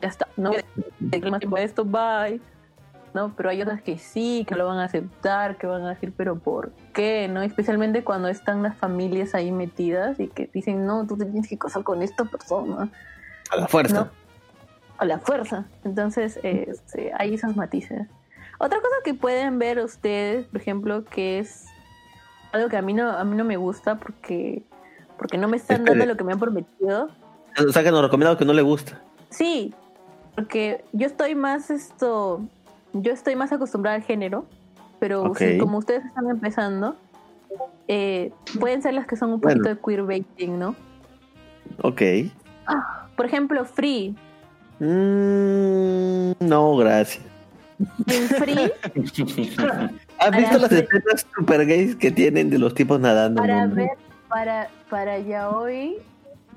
Ya 0.04 0.10
está, 0.10 0.28
no 0.36 0.52
más 1.32 1.40
tiempo 1.40 1.56
a 1.56 1.62
esto, 1.62 1.86
bye. 1.86 2.42
¿No? 3.14 3.34
Pero 3.38 3.50
hay 3.50 3.62
otras 3.62 3.82
que 3.82 3.98
sí, 3.98 4.44
que 4.46 4.56
lo 4.56 4.66
van 4.68 4.80
a 4.80 4.84
aceptar, 4.84 5.56
que 5.56 5.66
van 5.66 5.84
a 5.84 5.90
decir, 5.92 6.12
pero 6.18 6.38
¿por 6.40 6.74
qué? 6.94 7.30
¿No? 7.30 7.42
Especialmente 7.42 8.04
cuando 8.04 8.28
están 8.28 8.64
las 8.64 8.76
familias 8.76 9.34
ahí 9.34 9.50
metidas 9.54 10.20
y 10.20 10.28
que 10.28 10.50
dicen, 10.54 10.86
no, 10.86 11.08
tú 11.08 11.16
te 11.16 11.24
tienes 11.24 11.48
que 11.48 11.58
casar 11.58 11.84
con 11.84 12.02
esta 12.02 12.26
persona 12.26 12.90
A 13.50 13.56
la 13.56 13.68
fuerza. 13.70 13.94
No. 13.94 14.10
a 14.98 15.06
la 15.06 15.20
fuerza. 15.20 15.64
Entonces, 15.86 16.38
eh, 16.44 16.66
este, 16.68 17.14
hay 17.18 17.36
esos 17.36 17.56
matices. 17.56 18.06
Otra 18.60 18.80
cosa 18.82 18.96
que 19.06 19.14
pueden 19.14 19.58
ver 19.58 19.80
ustedes, 19.80 20.46
por 20.48 20.60
ejemplo, 20.60 21.06
que 21.06 21.40
es 21.40 21.68
algo 22.52 22.68
que 22.68 22.76
a 22.76 22.82
mí 22.82 22.94
no, 22.94 23.10
a 23.10 23.24
mí 23.24 23.38
no 23.38 23.46
me 23.46 23.56
gusta 23.56 24.00
porque, 24.00 24.64
porque 25.18 25.38
no 25.38 25.48
me 25.48 25.56
están 25.56 25.78
Espere. 25.78 26.00
dando 26.00 26.14
lo 26.14 26.18
que 26.18 26.24
me 26.26 26.34
han 26.34 26.40
prometido. 26.40 27.10
O 27.66 27.72
sea 27.72 27.84
que 27.84 27.92
nos 27.92 28.02
recomienda 28.02 28.38
que 28.38 28.44
no 28.44 28.54
le 28.54 28.64
gusta. 28.64 29.00
Sí, 29.30 29.74
porque 30.36 30.84
yo 30.94 31.06
estoy 31.08 31.36
más 31.36 31.70
esto, 31.70 32.42
yo 32.94 33.12
estoy 33.12 33.36
más 33.36 33.52
acostumbrada 33.52 33.96
al 33.98 34.04
género, 34.04 34.46
pero 35.00 35.34
si 35.36 35.58
como 35.58 35.78
ustedes 35.80 36.06
están 36.06 36.30
empezando, 36.30 36.96
eh, 37.88 38.32
pueden 38.60 38.82
ser 38.82 38.94
las 38.94 39.06
que 39.08 39.16
son 39.16 39.32
un 39.34 39.40
Bueno. 39.42 39.62
poquito 39.62 39.76
de 39.76 39.82
queerbaiting, 39.86 40.60
¿no? 40.60 40.76
Ok. 41.82 42.02
Por 43.16 43.26
ejemplo, 43.26 43.64
Free. 43.66 44.16
Mm, 44.80 46.32
no, 46.40 46.76
gracias. 46.78 47.24
En 48.08 48.28
Free, 48.30 48.72
¿Has 50.20 50.32
visto 50.38 50.58
las 50.58 50.70
ver- 50.70 50.84
escenas 50.86 51.28
super 51.36 51.66
gays 51.66 51.96
que 51.96 52.12
tienen 52.12 52.50
de 52.50 52.58
los 52.60 52.74
tipos 52.74 53.00
nadando? 53.00 53.42
para 53.42 53.68
ver, 53.68 53.90
para, 54.30 54.70
para 54.90 55.20
yaoi, 55.20 55.98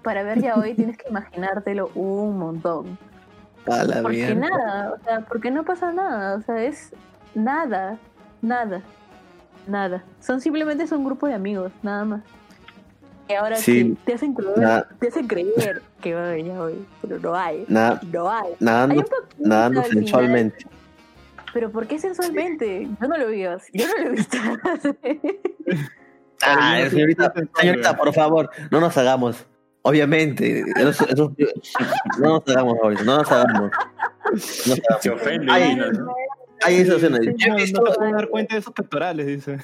para 0.03 0.23
ver 0.23 0.41
yaoi 0.43 0.75
tienes 0.75 0.97
que 0.97 1.09
imaginártelo 1.09 1.91
un 1.95 2.39
montón. 2.39 2.99
A 3.71 3.85
la 3.85 4.03
Porque 4.03 4.17
mierda. 4.35 4.49
nada, 4.49 4.93
o 4.93 5.05
sea, 5.05 5.21
porque 5.23 5.51
no 5.51 5.65
pasa 5.65 5.93
nada, 5.93 6.37
o 6.37 6.43
sea, 6.43 6.63
es 6.63 6.93
nada, 7.35 7.99
nada, 8.43 8.83
nada. 9.67 10.05
Son 10.21 10.41
simplemente 10.41 10.87
son 10.87 10.99
un 11.01 11.07
grupo 11.07 11.27
de 11.27 11.35
amigos, 11.35 11.73
nada 11.83 12.05
más. 12.05 12.21
Y 13.29 13.33
ahora 13.35 13.57
Sí. 13.57 13.97
te 14.05 14.15
hacen 14.15 14.35
creer, 14.35 14.57
Nada. 14.59 14.89
te 15.01 15.09
hacen 15.09 15.27
creer 15.27 15.83
que 16.01 16.15
va 16.15 16.21
a 16.21 16.27
haber 16.29 16.45
yaoi, 16.45 16.87
pero 17.03 17.19
no 17.19 17.35
hay, 17.35 17.65
no 17.69 18.31
hay. 18.31 18.53
Hay 18.53 18.57
nadando 18.61 19.01
al 19.01 19.87
final, 19.87 19.91
sensualmente. 19.91 20.67
pero 21.53 21.71
¿por 21.73 21.89
qué 21.89 21.99
sensualmente? 21.99 22.87
Yo 23.01 23.09
no 23.09 23.19
lo 23.19 23.27
vi 23.29 23.45
así, 23.45 23.73
yo 23.75 23.87
no 23.89 23.95
lo 24.05 24.09
he 24.09 24.11
visto 24.11 24.37
así. 24.63 25.21
Ah, 26.43 26.79
señorita, 26.91 27.33
señorita, 27.59 27.97
por 27.97 28.13
favor, 28.13 28.51
no 28.71 28.79
nos 28.79 28.97
hagamos. 28.99 29.47
Obviamente, 29.89 30.65
eso- 30.77 31.07
eso- 31.09 31.33
no 32.19 32.29
nos 32.41 32.49
hagamos 32.49 32.77
ahorita, 32.83 33.05
no 33.05 33.19
nos 33.19 33.31
hagamos. 33.31 33.71
No 34.67 34.75
nos 34.91 35.01
Se 35.01 35.11
ofende. 35.11 35.53
Hay 36.63 36.75
esas 36.81 36.97
escenas. 36.97 37.21
He 37.21 37.73
No, 37.73 37.83
no 37.85 37.93
se 37.93 37.97
pueden 37.99 38.17
dar 38.17 38.29
cuenta 38.29 38.55
de 38.55 38.61
esos 38.61 38.73
pectorales, 38.75 39.27
dice. 39.27 39.59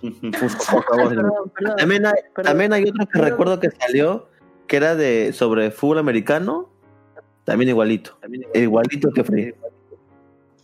por 0.00 0.50
favor, 0.50 1.08
perdón, 1.08 1.52
perdón. 1.54 1.76
También 1.76 2.06
hay, 2.06 2.14
también 2.42 2.72
hay 2.72 2.84
otro 2.84 3.04
que 3.04 3.12
Perdón. 3.12 3.28
recuerdo 3.30 3.60
que 3.60 3.70
salió, 3.72 4.28
que 4.66 4.76
era 4.78 4.94
de 4.96 5.32
sobre 5.34 5.70
fútbol 5.70 5.98
americano, 5.98 6.70
también 7.44 7.68
igualito, 7.68 8.16
igualito 8.54 9.10
que 9.12 9.24
Free. 9.24 9.54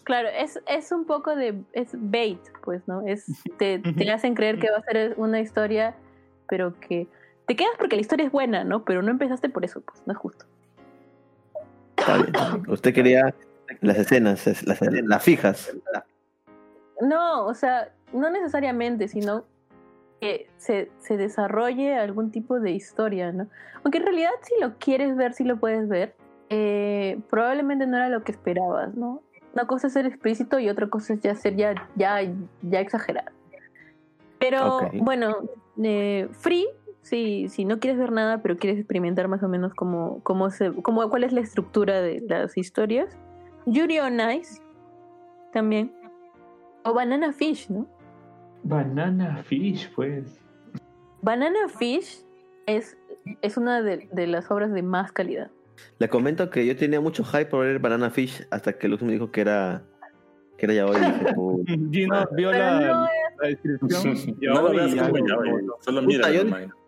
Claro, 0.05 0.29
es, 0.29 0.61
es 0.67 0.93
un 0.93 1.05
poco 1.07 1.35
de 1.35 1.55
es 1.73 1.89
bait, 1.93 2.41
pues, 2.63 2.83
¿no? 2.87 3.07
Es 3.07 3.27
te, 3.59 3.81
te 3.81 4.11
hacen 4.11 4.35
creer 4.35 4.59
que 4.59 4.71
va 4.71 4.79
a 4.79 4.83
ser 4.83 5.15
una 5.19 5.41
historia, 5.41 5.95
pero 6.49 6.79
que 6.81 7.07
te 7.47 7.57
quedas 7.57 7.73
porque 7.79 7.97
la 7.97 8.03
historia 8.03 8.27
es 8.27 8.33
buena, 8.33 8.65
¿no? 8.65 8.85
Pero 8.85 9.03
no 9.03 9.11
empezaste 9.11 9.49
por 9.49 9.65
eso, 9.65 9.81
pues, 9.81 10.03
no 10.07 10.13
es 10.13 10.19
justo. 10.19 10.45
Está 11.97 12.17
bien. 12.19 12.33
Usted 12.69 12.95
quería 12.95 13.35
las 13.81 13.99
escenas, 13.99 14.47
es- 14.47 14.67
las, 14.67 14.81
las 14.81 15.23
fijas. 15.23 15.75
No, 17.01 17.47
o 17.47 17.55
sea, 17.55 17.93
no 18.13 18.31
necesariamente, 18.31 19.09
sino 19.09 19.45
que 20.21 20.49
se, 20.57 20.91
se 21.01 21.17
desarrolle 21.17 21.95
algún 21.97 22.31
tipo 22.31 22.61
de 22.61 22.71
historia, 22.71 23.33
¿no? 23.33 23.49
Aunque 23.83 23.99
en 23.99 24.05
realidad 24.05 24.31
si 24.43 24.55
lo 24.61 24.79
quieres 24.79 25.17
ver, 25.17 25.35
si 25.35 25.45
lo 25.45 25.57
puedes 25.59 25.89
ver, 25.89 26.15
eh, 26.51 27.19
probablemente 27.31 27.87
no 27.87 27.97
era 27.97 28.09
lo 28.09 28.23
que 28.23 28.33
esperabas, 28.33 28.95
¿no? 28.95 29.23
Una 29.55 29.67
cosa 29.67 29.87
es 29.89 29.93
ser 29.93 30.07
explícito 30.07 30.59
y 30.59 30.69
otra 30.69 30.89
cosa 30.89 31.15
es 31.15 31.21
ya 31.21 31.35
ser 31.35 31.57
ya, 31.57 31.89
ya, 31.97 32.19
ya 32.63 32.81
exagerado. 32.81 33.31
Pero 34.39 34.91
bueno, 34.95 35.37
eh, 35.83 36.29
Free, 36.33 36.67
si, 37.05 37.51
si 37.51 37.67
no 37.67 37.79
quieres 37.81 37.99
ver 37.99 38.13
nada, 38.13 38.41
pero 38.41 38.57
quieres 38.57 38.79
experimentar 38.79 39.29
más 39.29 39.43
o 39.43 39.49
menos 39.49 39.75
cómo, 39.75 40.21
cómo 40.23 40.51
se, 40.51 40.73
cómo, 40.73 41.09
cuál 41.11 41.25
es 41.25 41.33
la 41.33 41.41
estructura 41.43 42.01
de 42.01 42.23
las 42.27 42.57
historias, 42.57 43.17
Yuri 43.67 44.01
on 44.01 44.19
Ice 44.33 44.63
también. 45.53 45.93
O 46.83 46.95
Banana 46.95 47.33
Fish, 47.33 47.69
¿no? 47.69 47.87
Banana 48.63 49.43
Fish, 49.45 49.93
pues. 49.95 50.41
Banana 51.21 51.69
Fish 51.69 52.25
es, 52.67 52.97
es 53.43 53.59
una 53.59 53.83
de, 53.83 54.09
de 54.11 54.27
las 54.27 54.51
obras 54.51 54.73
de 54.73 54.83
más 54.83 55.13
calidad. 55.13 55.51
Le 55.99 56.09
comento 56.09 56.49
que 56.49 56.65
yo 56.65 56.75
tenía 56.75 57.03
mucho 57.03 57.23
hype 57.23 57.47
por 57.47 57.67
ver 57.67 57.81
Banana 57.81 58.09
Fish 58.09 58.47
hasta 58.51 58.79
que 58.79 58.89
Luz 58.89 59.03
me 59.03 59.13
dijo 59.13 59.31
que 59.31 59.43
era 59.43 59.83
que 60.57 60.67
era 60.67 60.75
ya 60.75 60.87
hoy. 60.87 60.97
Dije, 60.97 61.33
"Puta". 61.35 61.73
Gino 61.91 62.29
vio 62.33 62.51
la, 62.51 62.81
no 62.81 63.09
la 63.43 63.49
descripción. 63.49 64.39
No 64.41 64.63
lo 64.63 64.71
veas 64.73 64.95
como 64.95 65.77
Solo 65.81 66.03
mira, 66.03 66.31
yo-. 66.31 66.45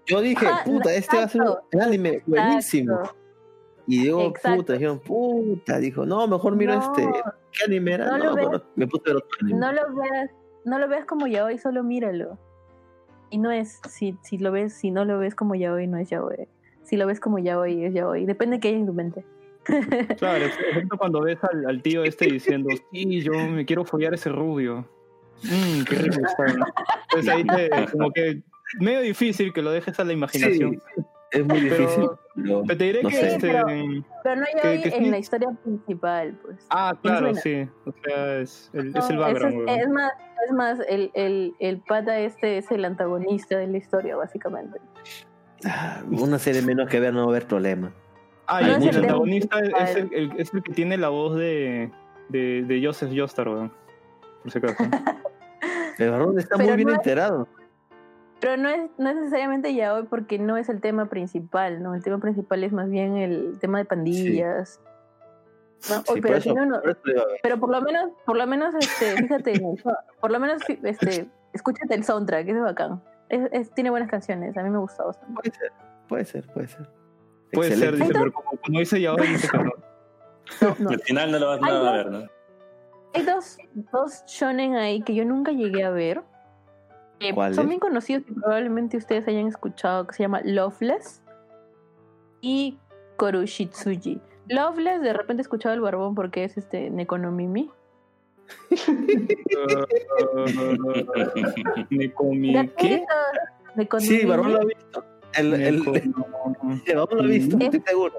Yo 0.07 0.21
dije, 0.21 0.47
puta, 0.65 0.95
este 0.95 1.17
va 1.17 1.25
a 1.25 1.29
ser 1.29 1.43
un 1.43 1.81
anime 1.81 2.23
buenísimo. 2.27 2.95
Exacto. 2.95 3.17
Y 3.89 4.03
digo, 4.03 4.23
Exacto. 4.23 4.57
puta, 4.57 4.73
dijeron, 4.75 4.99
puta, 5.01 5.79
dijo, 5.79 6.05
no, 6.07 6.27
mejor 6.27 6.57
mira 6.57 6.77
No, 6.77 6.81
este, 6.83 7.09
¿qué 7.53 7.65
anime 7.67 7.93
era? 7.95 8.07
no 8.07 8.19
No, 8.19 8.25
lo 8.25 8.35
pero 8.35 8.51
ves. 8.51 8.63
me 8.77 8.87
puse 8.87 9.11
otro 9.13 9.29
anime. 9.41 9.59
No 9.59 9.73
lo 9.73 9.95
veas, 9.95 10.31
no 10.65 10.79
lo 10.79 10.89
veas 10.89 11.05
como 11.07 11.27
yaoi, 11.27 11.59
solo 11.59 11.83
míralo. 11.85 12.39
Y 13.31 13.39
no 13.39 13.51
es, 13.51 13.81
si, 13.89 14.17
si 14.23 14.39
lo 14.39 14.51
ves, 14.53 14.73
si 14.75 14.91
no 14.91 15.05
lo 15.05 15.19
ves 15.19 15.35
como 15.35 15.55
yaoi, 15.55 15.87
no 15.87 15.99
es 15.99 16.11
yaoi. 16.11 16.49
Si 16.85 16.97
lo 16.97 17.07
ves 17.07 17.19
como 17.21 17.39
yaoi, 17.39 17.85
es 17.85 17.95
yaoi. 17.95 18.27
Depende 18.27 18.57
de 18.57 18.61
qué 18.61 18.69
hay 18.69 18.75
en 18.75 18.87
tu 18.87 18.93
mente. 18.93 19.25
Claro, 20.19 20.47
por 20.57 20.65
ejemplo, 20.67 20.99
cuando 20.99 21.21
ves 21.23 21.39
al, 21.43 21.67
al 21.67 21.83
tío 21.83 22.05
este 22.05 22.27
diciendo, 22.27 22.71
sí, 22.93 23.21
yo 23.21 23.33
me 23.33 23.65
quiero 23.65 23.85
follar 23.85 24.15
ese 24.15 24.29
rubio. 24.31 24.87
Mmm, 25.43 25.83
qué 25.89 25.95
rico 25.97 26.21
está. 26.25 26.45
Entonces 27.11 27.29
ahí 27.29 27.45
te, 27.45 27.71
como 27.91 28.11
que 28.13 28.43
medio 28.81 29.01
difícil 29.01 29.53
que 29.53 29.63
lo 29.63 29.71
dejes 29.71 29.99
a 30.01 30.05
la 30.05 30.13
imaginación. 30.13 30.73
Sí, 30.73 31.03
es 31.33 31.45
muy 31.47 31.61
difícil. 31.61 32.09
pero 32.35 32.63
Pero 32.67 32.79
te 32.79 32.85
diré 32.85 33.03
no 33.03 33.09
que 33.09 33.15
sé. 33.17 33.27
este, 33.35 33.49
pero- 33.49 33.67
Pero 34.23 34.37
no 34.41 34.47
yaoi 34.63 34.83
que 34.83 34.89
en 34.97 35.11
la 35.11 35.19
historia 35.19 35.49
principal, 35.63 36.39
pues. 36.43 36.67
Ah, 36.71 36.95
claro, 37.03 37.35
sí. 37.35 37.69
O 37.85 37.93
sea, 38.05 38.39
es 38.39 38.71
el, 38.75 38.93
No, 38.93 38.99
es 39.01 39.11
el 39.11 39.19
background, 39.19 39.69
es, 39.69 39.89
más, 39.89 40.13
es 40.47 40.53
más 40.53 40.79
el, 40.89 41.11
el, 41.15 41.55
el 41.61 41.79
pata 41.81 42.19
este 42.21 42.59
es 42.59 42.71
el 42.71 42.85
antagonista 42.85 43.59
de 43.59 43.67
la 43.67 43.79
historia, 43.79 44.17
básicamente. 44.17 44.79
Ah, 45.65 46.03
una 46.11 46.39
serie 46.39 46.63
menos 46.63 46.89
que 46.89 47.01
ver 47.01 47.13
no 47.13 47.21
va 47.21 47.27
a 47.27 47.31
haber 47.37 47.47
problema. 47.47 47.93
Ah, 48.47 48.59
hay 48.59 48.85
y 48.85 48.89
el 48.89 48.97
antagonista 48.99 49.59
es 49.61 49.97
el, 49.97 50.15
el- 50.15 50.33
es 50.39 50.55
el 50.55 50.63
que 50.63 50.73
tiene 50.73 50.97
la 50.97 51.09
voz 51.09 51.37
de, 51.37 51.91
de, 52.29 52.63
de 52.63 52.85
Joseph 52.85 53.11
Joestar, 53.13 53.49
weón. 53.49 53.73
Por 54.43 54.53
si 54.53 54.59
acaso. 54.59 54.85
El 55.99 56.11
varón 56.11 56.39
está 56.39 56.57
Pero 56.57 56.69
muy 56.69 56.77
bien 56.77 56.89
no 56.89 56.95
enterado. 56.95 57.49
Pero 58.41 58.57
no 58.57 58.69
es, 58.69 58.91
no 58.99 59.09
es 59.09 59.17
necesariamente 59.17 59.75
yaoi 59.75 60.05
porque 60.05 60.39
no 60.39 60.57
es 60.57 60.69
el 60.69 60.81
tema 60.81 61.07
principal, 61.07 61.83
¿no? 61.83 61.95
El 61.95 62.03
tema 62.03 62.19
principal 62.19 62.63
es 62.65 62.73
más 62.73 62.89
bien 62.91 63.17
el 63.17 63.59
tema 63.61 63.79
de 63.79 63.85
pandillas. 63.87 64.81
¿no? 65.89 65.97
Sí, 65.97 66.03
Oye, 66.09 66.21
por 66.21 66.21
pero 66.23 66.37
eso, 66.37 66.49
si 66.51 66.55
no, 66.55 66.67
no- 66.67 66.81
por 66.83 66.99
pero 67.43 67.59
por 67.59 67.71
lo 67.71 67.81
menos, 67.83 68.11
por 68.25 68.37
lo 68.37 68.47
menos, 68.47 68.75
este, 68.75 69.17
fíjate, 69.23 69.61
por 70.21 70.31
lo 70.31 70.39
menos, 70.41 70.63
este, 70.83 71.29
escúchate 71.53 71.95
el 71.95 72.05
soundtrack, 72.05 72.49
es 72.49 72.61
bacán. 72.61 73.03
Es- 73.29 73.49
es- 73.53 73.71
tiene 73.75 73.91
buenas 73.91 74.11
canciones, 74.11 74.57
a 74.57 74.63
mí 74.63 74.71
me 74.71 74.79
gustó 74.79 75.07
bastante. 75.07 75.35
Puede 75.35 75.55
ser, 75.55 75.73
puede 76.09 76.25
ser, 76.25 76.47
puede 76.53 76.69
ser. 76.69 76.89
Puede 77.53 77.71
ser, 77.77 77.95
Excelente. 77.95 78.05
dice, 78.07 78.19
pero 78.19 78.33
como, 78.33 78.51
como 78.61 78.79
dice 78.81 79.01
ya 79.01 79.11
ahora 79.11 79.25
dice 79.25 79.49
que 79.49 79.59
no. 79.59 79.65
No, 80.61 80.77
no. 80.79 80.91
Al 80.91 81.01
final 81.01 81.33
no 81.33 81.39
lo 81.39 81.47
vas 81.49 81.63
a 81.63 81.67
no. 81.71 81.93
ver, 81.93 82.11
¿no? 82.11 82.27
Hay 83.15 83.23
dos, 83.23 83.57
dos 83.93 84.25
shonen 84.27 84.75
ahí 84.77 85.01
que 85.03 85.15
yo 85.15 85.25
nunca 85.25 85.53
llegué 85.53 85.85
a 85.85 85.91
ver. 85.91 86.23
¿Cuáles? 87.35 87.57
son 87.57 87.69
bien 87.69 87.81
conocidos 87.81 88.25
y 88.29 88.33
probablemente 88.33 88.97
ustedes 88.97 89.27
hayan 89.29 89.47
escuchado, 89.47 90.07
que 90.07 90.15
se 90.15 90.23
llama 90.23 90.41
Loveless 90.45 91.23
y 92.41 92.79
Korushitsuji. 93.17 94.21
Loveless, 94.49 95.01
de 95.03 95.13
repente 95.13 95.41
he 95.41 95.45
escuchado 95.45 95.75
el 95.75 95.81
barbón 95.81 96.15
porque 96.15 96.45
es 96.45 96.57
este 96.57 96.91
Nekonomimi. 96.91 97.71
¿Ya 102.53 102.67
¿Qué? 102.77 103.05
Sí, 103.99 104.25
Barbón 104.25 104.53
lo 104.53 104.61
ha 104.61 104.65
visto. 104.65 105.05
El, 105.35 105.55
el, 105.55 105.63
el, 105.63 105.83
Nekonomimi. 105.93 106.83
Barbón 106.95 107.19
lo 107.19 107.25
ha 107.25 107.27
visto, 107.27 107.57
Es- 107.59 107.65
estoy 107.65 107.81
seguro. 107.87 108.15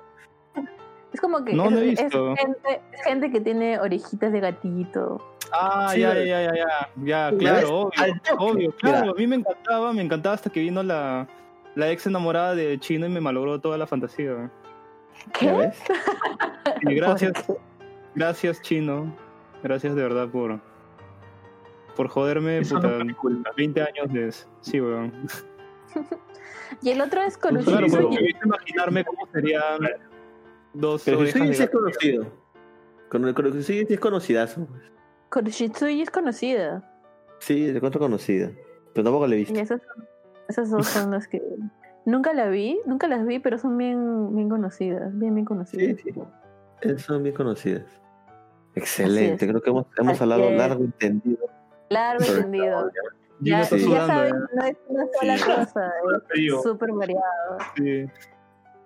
Es 1.14 1.22
como 1.22 1.44
que 1.44 1.54
No, 1.54 1.70
es, 1.70 2.00
gente, 2.00 2.82
es 2.92 3.04
gente 3.04 3.32
que 3.32 3.40
tiene 3.42 3.80
orejitas 3.80 4.32
de 4.32 4.40
gatito. 4.40 5.37
Ah, 5.52 5.92
Sí, 5.94 6.02
ya, 6.02 6.14
ya, 6.14 6.24
ya, 6.24 6.42
ya, 6.42 6.54
ya, 6.56 6.90
¿Ya 7.04 7.30
ves? 7.32 7.40
claro, 7.40 7.80
obvio, 7.84 8.14
obvio, 8.38 8.72
claro, 8.74 9.00
Mira. 9.02 9.12
a 9.12 9.16
mí 9.16 9.28
me 9.28 9.36
encantaba, 9.38 9.94
me 9.94 10.02
encantaba 10.02 10.36
hasta 10.36 10.50
que 10.50 10.60
vino 10.60 10.84
la, 10.84 11.28
la 11.76 11.90
ex 11.92 12.06
enamorada 12.08 12.56
de 12.56 12.78
Chino 12.80 13.06
y 13.06 13.10
me 13.10 13.22
malogró 13.22 13.60
toda 13.60 13.78
la 13.78 13.88
fantasía. 13.88 14.34
¿Ya 14.36 14.52
¿Qué? 15.40 15.52
ves? 15.52 15.78
Y 16.82 16.94
gracias, 16.96 17.34
gracias 18.16 18.62
Chino, 18.62 19.16
gracias 19.64 19.96
de 19.96 20.02
verdad 20.04 20.28
por, 20.30 20.60
por 21.96 22.08
joderme, 22.10 22.60
Eso 22.60 22.76
puta, 22.76 22.90
fue 22.90 23.04
mi 23.06 23.14
culpa. 23.14 23.52
20 23.58 23.82
años 23.82 24.14
de... 24.14 24.32
Sí, 24.62 24.82
weón. 24.82 25.14
Y 26.82 26.90
el 26.92 27.00
otro 27.02 27.22
es 27.22 27.38
Claro, 27.38 27.64
Korushitsuji. 27.64 27.96
pero 27.96 28.10
debiste 28.10 28.46
imaginarme 28.46 29.06
cómo 29.06 29.26
serían 29.34 29.80
dos 30.74 31.02
Pero 31.06 31.20
orejas 31.20 31.42
sí, 31.48 31.54
sí 31.56 31.64
es 31.64 31.70
conocido. 31.70 32.28
Con 33.10 33.26
el 33.26 33.34
con- 33.34 33.64
sí, 33.64 33.86
sí 33.86 33.94
es 33.94 34.00
conocidazo. 34.00 34.68
Korushitsuji 35.30 36.02
es 36.02 36.10
conocida. 36.10 36.84
Sí, 37.40 37.68
de 37.68 37.80
cuánto 37.80 38.00
conocida. 38.00 38.52
Pero 38.94 39.04
tampoco 39.06 39.28
le 39.28 39.36
he 39.36 39.40
visto. 39.40 39.54
Y 39.54 39.60
esas, 39.60 39.82
son- 39.82 40.08
esas 40.48 40.70
dos 40.72 40.88
son 40.88 41.12
las 41.12 41.28
que 41.28 41.42
nunca 42.06 42.34
la 42.34 42.48
vi, 42.48 42.80
nunca 42.86 43.08
las 43.08 43.26
vi, 43.26 43.40
pero 43.40 43.58
son 43.58 43.78
bien, 43.78 44.36
bien 44.36 44.50
conocidas, 44.50 45.18
bien, 45.18 45.36
bien 45.36 45.46
Sí, 45.46 45.48
conocidas. 45.48 46.02
sí. 46.02 46.14
Esas 46.82 47.02
Son 47.02 47.24
bien 47.24 47.36
conocidas. 47.36 47.84
Excelente. 48.76 49.48
Creo 49.48 49.62
que 49.62 49.70
hemos, 49.72 49.86
hemos 49.98 50.14
Así 50.14 50.24
hablado 50.24 50.44
es. 50.44 50.58
largo 50.58 50.84
y 50.84 50.88
tendido. 50.90 51.46
Largo 51.90 52.24
y 52.24 52.42
tendido. 52.42 52.92
Ya, 53.40 53.64
sí. 53.64 53.80
saben, 53.80 54.36
no 54.54 54.64
es 54.64 54.78
una 54.88 55.06
sola 55.20 55.38
Sí. 55.38 55.44
cosa, 55.44 55.94
es 56.34 56.64
súper 56.64 56.92
variado. 56.92 57.58
Sí. 57.76 58.06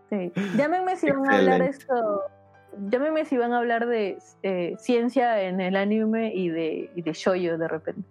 Sí. 0.10 0.34
Llámenme 0.58 0.96
si 0.98 1.10
van 1.10 1.30
a 1.30 1.38
hablar 1.38 1.60
de 1.62 1.66
Excelente. 1.68 1.70
esto. 1.70 2.22
Llámenme 2.90 3.26
si 3.26 3.38
van 3.38 3.54
a 3.54 3.58
hablar 3.60 3.86
de 3.88 4.18
eh, 4.44 4.76
ciencia 4.78 5.42
en 5.42 5.60
el 5.62 5.76
anime 5.76 6.34
y 6.34 6.50
de, 6.50 6.90
y 6.96 7.02
de 7.02 7.14
shoyo 7.14 7.58
de 7.58 7.68
repente. 7.68 8.02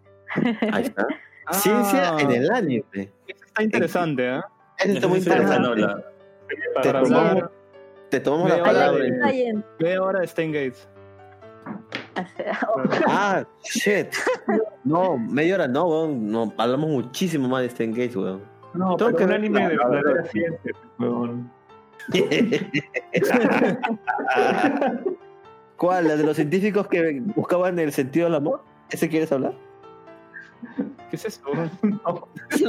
Ahí 0.73 0.83
está. 0.85 1.07
Ciencia 1.53 2.15
en 2.21 2.31
el 2.31 2.51
anime. 2.53 2.85
Eso 3.27 3.45
está 3.47 3.63
interesante, 3.63 4.37
¿eh? 4.37 4.41
Eso 4.79 4.93
está 4.93 5.09
muy 5.09 5.19
interesante. 5.19 5.81
Te 5.81 6.57
Para 6.75 7.03
tomamos, 7.03 7.31
hablar 7.31 7.51
te 8.11 8.21
tomamos 8.21 8.51
la 8.51 8.63
palabra. 8.63 9.03
de- 9.05 9.09
Está 9.09 9.31
bien. 9.31 9.65
media 9.79 10.03
hora 10.03 10.21
de 10.21 10.27
Gates. 10.47 10.89
Ah, 13.07 13.45
shit. 13.63 14.09
No, 14.85 15.17
media 15.17 15.55
hora 15.55 15.69
no, 15.69 15.87
weón. 15.87 16.31
No, 16.31 16.53
hablamos 16.59 16.91
muchísimo 16.91 17.49
más 17.49 17.61
de 17.63 17.67
este 17.69 17.85
engage, 17.85 18.17
weón. 18.17 18.43
No, 18.75 18.97
Tengo 18.97 19.11
pero 19.13 19.17
que 19.17 19.25
un 19.25 19.33
anime 19.33 19.61
la- 19.61 19.69
de 19.69 19.77
verdadera 19.77 20.25
ciencia, 20.25 20.73
weón. 20.99 21.51
¿Cuál? 25.77 26.09
¿La 26.09 26.17
de 26.17 26.25
los 26.25 26.37
científicos 26.37 26.87
que 26.89 27.21
buscaban 27.35 27.79
el 27.79 27.93
sentido 27.93 28.27
del 28.27 28.35
amor? 28.35 28.63
¿Ese 28.91 29.09
quieres 29.09 29.33
hablar? 29.33 29.55
¿Qué 31.09 31.17
es 31.17 31.25
eso? 31.25 31.41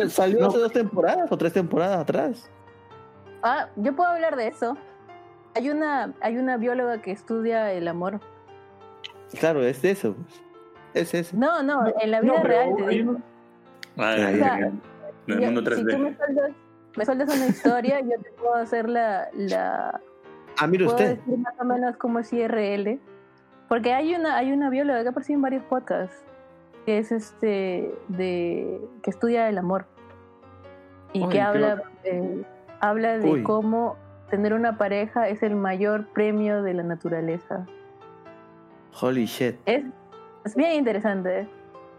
Salió 0.09 0.39
No. 0.39 0.47
hace 0.47 0.57
dos 0.59 0.71
temporadas 0.71 1.29
o 1.31 1.37
tres 1.37 1.53
temporadas 1.53 1.99
atrás. 1.99 2.49
Ah, 3.43 3.67
yo 3.75 3.95
puedo 3.95 4.09
hablar 4.09 4.35
de 4.35 4.47
eso. 4.47 4.77
Hay 5.55 5.69
una, 5.69 6.13
hay 6.21 6.37
una 6.37 6.57
bióloga 6.57 7.01
que 7.01 7.11
estudia 7.11 7.73
el 7.73 7.87
amor. 7.87 8.19
Claro, 9.39 9.63
es 9.63 9.81
de 9.81 9.91
eso. 9.91 10.13
pues. 10.15 10.41
Es 10.93 11.13
ese. 11.13 11.35
No, 11.37 11.63
no, 11.63 11.85
en 12.01 12.11
la 12.11 12.21
vida 12.21 12.33
No, 12.37 12.43
real 12.43 12.69
te 12.77 12.87
digo. 12.87 13.17
Ah, 13.97 14.13
O 14.13 14.15
sea, 14.37 14.57
en 14.59 14.81
el 15.27 15.41
mundo 15.51 15.61
si 15.75 15.83
tú 15.83 15.89
3D. 15.89 15.97
me 15.99 16.15
me 16.97 17.05
sueltas 17.05 17.35
una 17.35 17.47
historia, 17.47 17.99
yo 18.01 18.19
te 18.21 18.31
puedo 18.31 18.55
hacer 18.55 18.89
la, 18.89 19.29
la 19.33 19.99
Ah, 20.57 20.67
mire 20.67 20.85
puedo 20.85 20.97
usted. 20.97 21.17
decir 21.17 21.37
más 21.39 21.53
o 21.59 21.63
menos 21.65 21.95
cómo 21.97 22.19
es 22.19 22.31
IRL. 22.33 22.99
Porque 23.69 23.93
hay 23.93 24.13
una, 24.15 24.35
hay 24.37 24.51
una 24.51 24.69
bióloga 24.69 25.01
que 25.01 25.07
ha 25.07 25.11
aparecido 25.11 25.37
en 25.37 25.41
varios 25.41 25.63
podcasts, 25.63 26.23
que 26.85 26.97
es 26.97 27.11
este 27.11 27.95
de 28.09 28.81
que 29.01 29.09
estudia 29.09 29.47
el 29.47 29.57
amor. 29.57 29.85
Y 31.13 31.27
que 31.29 31.41
habla, 31.41 31.81
eh, 32.03 32.43
habla 32.79 33.17
de 33.17 33.29
Uy. 33.29 33.43
cómo 33.43 33.95
tener 34.29 34.53
una 34.53 34.77
pareja 34.77 35.27
es 35.27 35.41
el 35.43 35.55
mayor 35.55 36.07
premio 36.07 36.61
de 36.63 36.73
la 36.73 36.83
naturaleza. 36.83 37.65
Holy 38.99 39.25
shit. 39.25 39.55
Es, 39.65 39.83
es 40.45 40.55
bien 40.55 40.73
interesante. 40.73 41.41
¿eh? 41.41 41.49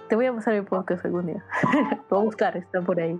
Te 0.09 0.17
voy 0.17 0.27
a 0.27 0.33
pasar 0.33 0.55
el 0.55 0.65
podcast 0.65 1.05
algún 1.05 1.27
día. 1.27 1.45
Lo 2.11 2.17
voy 2.17 2.21
a 2.21 2.25
buscar, 2.25 2.57
está 2.57 2.81
por 2.81 3.01
ahí. 3.01 3.19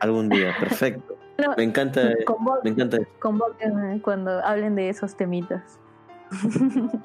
Algún 0.00 0.28
día, 0.28 0.54
perfecto. 0.58 1.16
No, 1.40 1.54
Me 1.56 1.62
encanta, 1.64 2.02
convo- 2.26 2.60
me 2.62 2.68
encanta. 2.68 2.98
convóquenme 3.18 4.02
cuando 4.02 4.44
hablen 4.44 4.74
de 4.74 4.90
esos 4.90 5.16
temitas. 5.16 5.80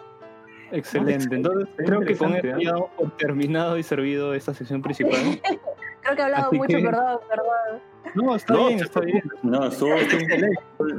Excelente. 0.72 1.36
Entonces, 1.36 1.70
creo 1.78 2.02
que 2.02 2.18
con 2.18 2.34
esto 2.36 2.48
¿eh? 2.48 2.56
ya 2.66 2.74
terminado 3.18 3.78
y 3.78 3.84
servido 3.84 4.34
esta 4.34 4.54
sección 4.54 4.82
principal. 4.82 5.14
Creo 6.02 6.16
que 6.16 6.22
he 6.22 6.26
hablado 6.26 6.48
Así 6.50 6.58
mucho, 6.58 6.78
que- 6.78 6.84
perdón, 6.84 7.20
perdón. 7.28 7.82
No, 8.14 8.36
está 8.36 8.54
No, 8.54 8.68
bien, 8.68 8.80
está 8.80 9.00
bien. 9.00 9.24
No, 9.42 9.66
estuvo 9.66 9.96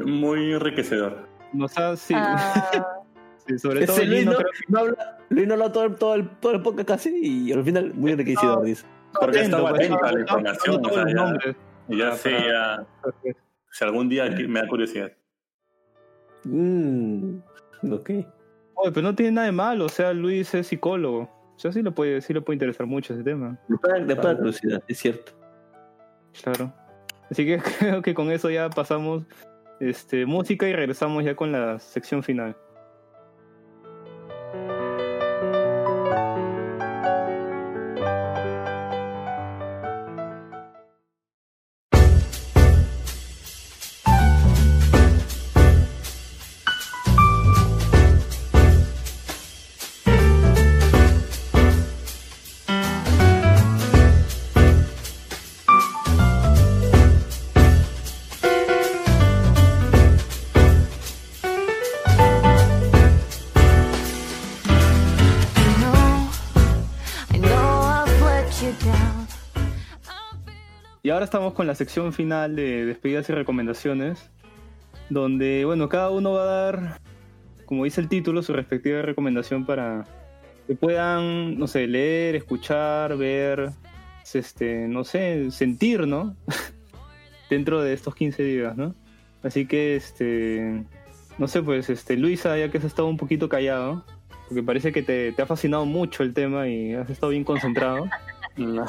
muy 0.05 0.53
enriquecedor. 0.55 1.29
Nos 1.53 1.77
ha, 1.79 1.97
sí, 1.97 2.15
Ah, 2.17 3.03
sí, 3.47 3.57
sobre 3.59 3.87
todo 3.87 4.03
Luis 4.05 4.25
no, 4.27 4.33
creo 4.35 4.49
no 4.69 4.79
habla, 4.81 5.19
Luis 5.29 5.47
no 5.47 5.53
habla 5.55 5.71
todo, 5.73 5.85
el- 5.85 5.95
todo, 5.97 6.15
el, 6.15 6.29
todo 6.41 6.53
el 6.53 6.63
podcast 6.63 6.89
casi 6.89 7.11
y 7.23 7.53
al 7.53 7.63
final 7.63 7.95
muy 7.95 8.13
enriquecido, 8.13 8.57
No. 8.57 8.63
dice. 8.63 8.85
Porque 9.13 9.39
atento, 9.39 9.57
estaba 9.57 9.71
pues, 9.71 9.81
atento 9.91 10.05
a 10.05 10.13
la 10.13 10.21
información. 10.21 10.87
o 10.87 10.89
sea, 10.91 11.05
ya- 11.09 11.39
ya 11.89 12.17
ya, 12.17 12.87
si 13.71 13.85
algún 13.85 14.09
día 14.09 14.29
me 14.49 14.61
da 14.61 14.69
curiosidad. 14.69 15.13
Mm, 16.45 17.39
ok. 17.91 18.11
Oye, 18.75 18.93
pero 18.93 19.03
no 19.03 19.15
tiene 19.15 19.33
nada 19.33 19.47
de 19.47 19.53
malo, 19.53 19.87
o 19.87 19.89
sea, 19.89 20.13
Luis 20.13 20.55
es 20.55 20.67
psicólogo. 20.67 21.23
O 21.57 21.59
sea, 21.59 21.73
sí 21.73 21.83
le 21.83 21.91
puede, 21.91 22.21
sí 22.21 22.35
le 22.35 22.43
puede 22.43 22.57
interesar 22.57 22.87
mucho 22.87 23.15
ese 23.15 23.23
tema. 23.23 23.59
Después, 23.69 24.07
de 24.07 24.15
la 24.15 24.37
curiosidad, 24.37 24.83
es 24.87 24.99
cierto. 24.99 25.33
Claro. 26.43 26.73
Así 27.31 27.47
que 27.47 27.59
creo 27.79 28.03
que 28.03 28.15
con 28.15 28.31
eso 28.31 28.51
ya 28.51 28.69
pasamos 28.69 29.25
este, 29.81 30.27
música 30.27 30.69
y 30.69 30.75
regresamos 30.75 31.25
ya 31.25 31.35
con 31.35 31.53
la 31.53 31.79
sección 31.79 32.23
final. 32.23 32.57
Ahora 71.17 71.25
estamos 71.25 71.55
con 71.55 71.67
la 71.67 71.75
sección 71.75 72.13
final 72.13 72.57
de 72.57 72.85
despedidas 72.85 73.27
y 73.31 73.33
recomendaciones, 73.33 74.29
donde, 75.09 75.65
bueno, 75.65 75.89
cada 75.89 76.11
uno 76.11 76.33
va 76.33 76.43
a 76.43 76.45
dar, 76.45 77.01
como 77.65 77.85
dice 77.85 78.03
el 78.03 78.09
título, 78.11 78.43
su 78.43 78.53
respectiva 78.53 79.01
recomendación 79.01 79.65
para 79.65 80.05
que 80.67 80.75
puedan, 80.75 81.59
no 81.59 81.69
sé, 81.69 81.87
leer, 81.87 82.37
escuchar, 82.37 83.17
ver, 83.17 83.71
este, 84.35 84.89
no 84.89 85.05
sé, 85.05 85.51
sentir, 85.53 86.07
¿no? 86.07 86.37
Dentro 87.49 87.81
de 87.81 87.95
estos 87.95 88.15
15 88.15 88.43
días, 88.43 88.77
¿no? 88.77 88.95
Así 89.43 89.65
que, 89.65 89.97
este, 89.97 90.85
no 91.39 91.49
sé, 91.49 91.63
pues, 91.63 91.89
este, 91.89 92.19
Luisa, 92.19 92.59
ya 92.59 92.71
que 92.71 92.77
has 92.77 92.85
estado 92.85 93.09
un 93.09 93.17
poquito 93.17 93.49
callado, 93.49 94.05
porque 94.49 94.63
parece 94.63 94.93
que 94.93 95.03
te, 95.03 95.33
te 95.33 95.41
ha 95.41 95.47
fascinado 95.47 95.87
mucho 95.87 96.23
el 96.23 96.35
tema 96.35 96.69
y 96.69 96.93
has 96.93 97.09
estado 97.09 97.31
bien 97.31 97.45
concentrado. 97.45 98.07
No, 98.57 98.87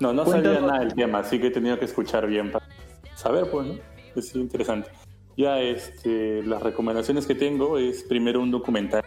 No, 0.00 0.12
no 0.12 0.24
Cuéntanos. 0.24 0.56
sabía 0.56 0.72
nada 0.72 0.84
del 0.84 0.94
tema, 0.94 1.18
así 1.18 1.38
que 1.38 1.48
he 1.48 1.50
tenido 1.50 1.78
que 1.78 1.84
escuchar 1.84 2.26
bien 2.26 2.50
para 2.50 2.66
saber, 3.14 3.50
pues, 3.50 3.66
¿no? 3.66 3.74
Es 4.16 4.34
interesante. 4.34 4.90
Ya, 5.36 5.60
este, 5.60 6.42
las 6.42 6.62
recomendaciones 6.62 7.26
que 7.26 7.34
tengo 7.34 7.78
es 7.78 8.02
primero 8.02 8.40
un 8.40 8.50
documental 8.50 9.04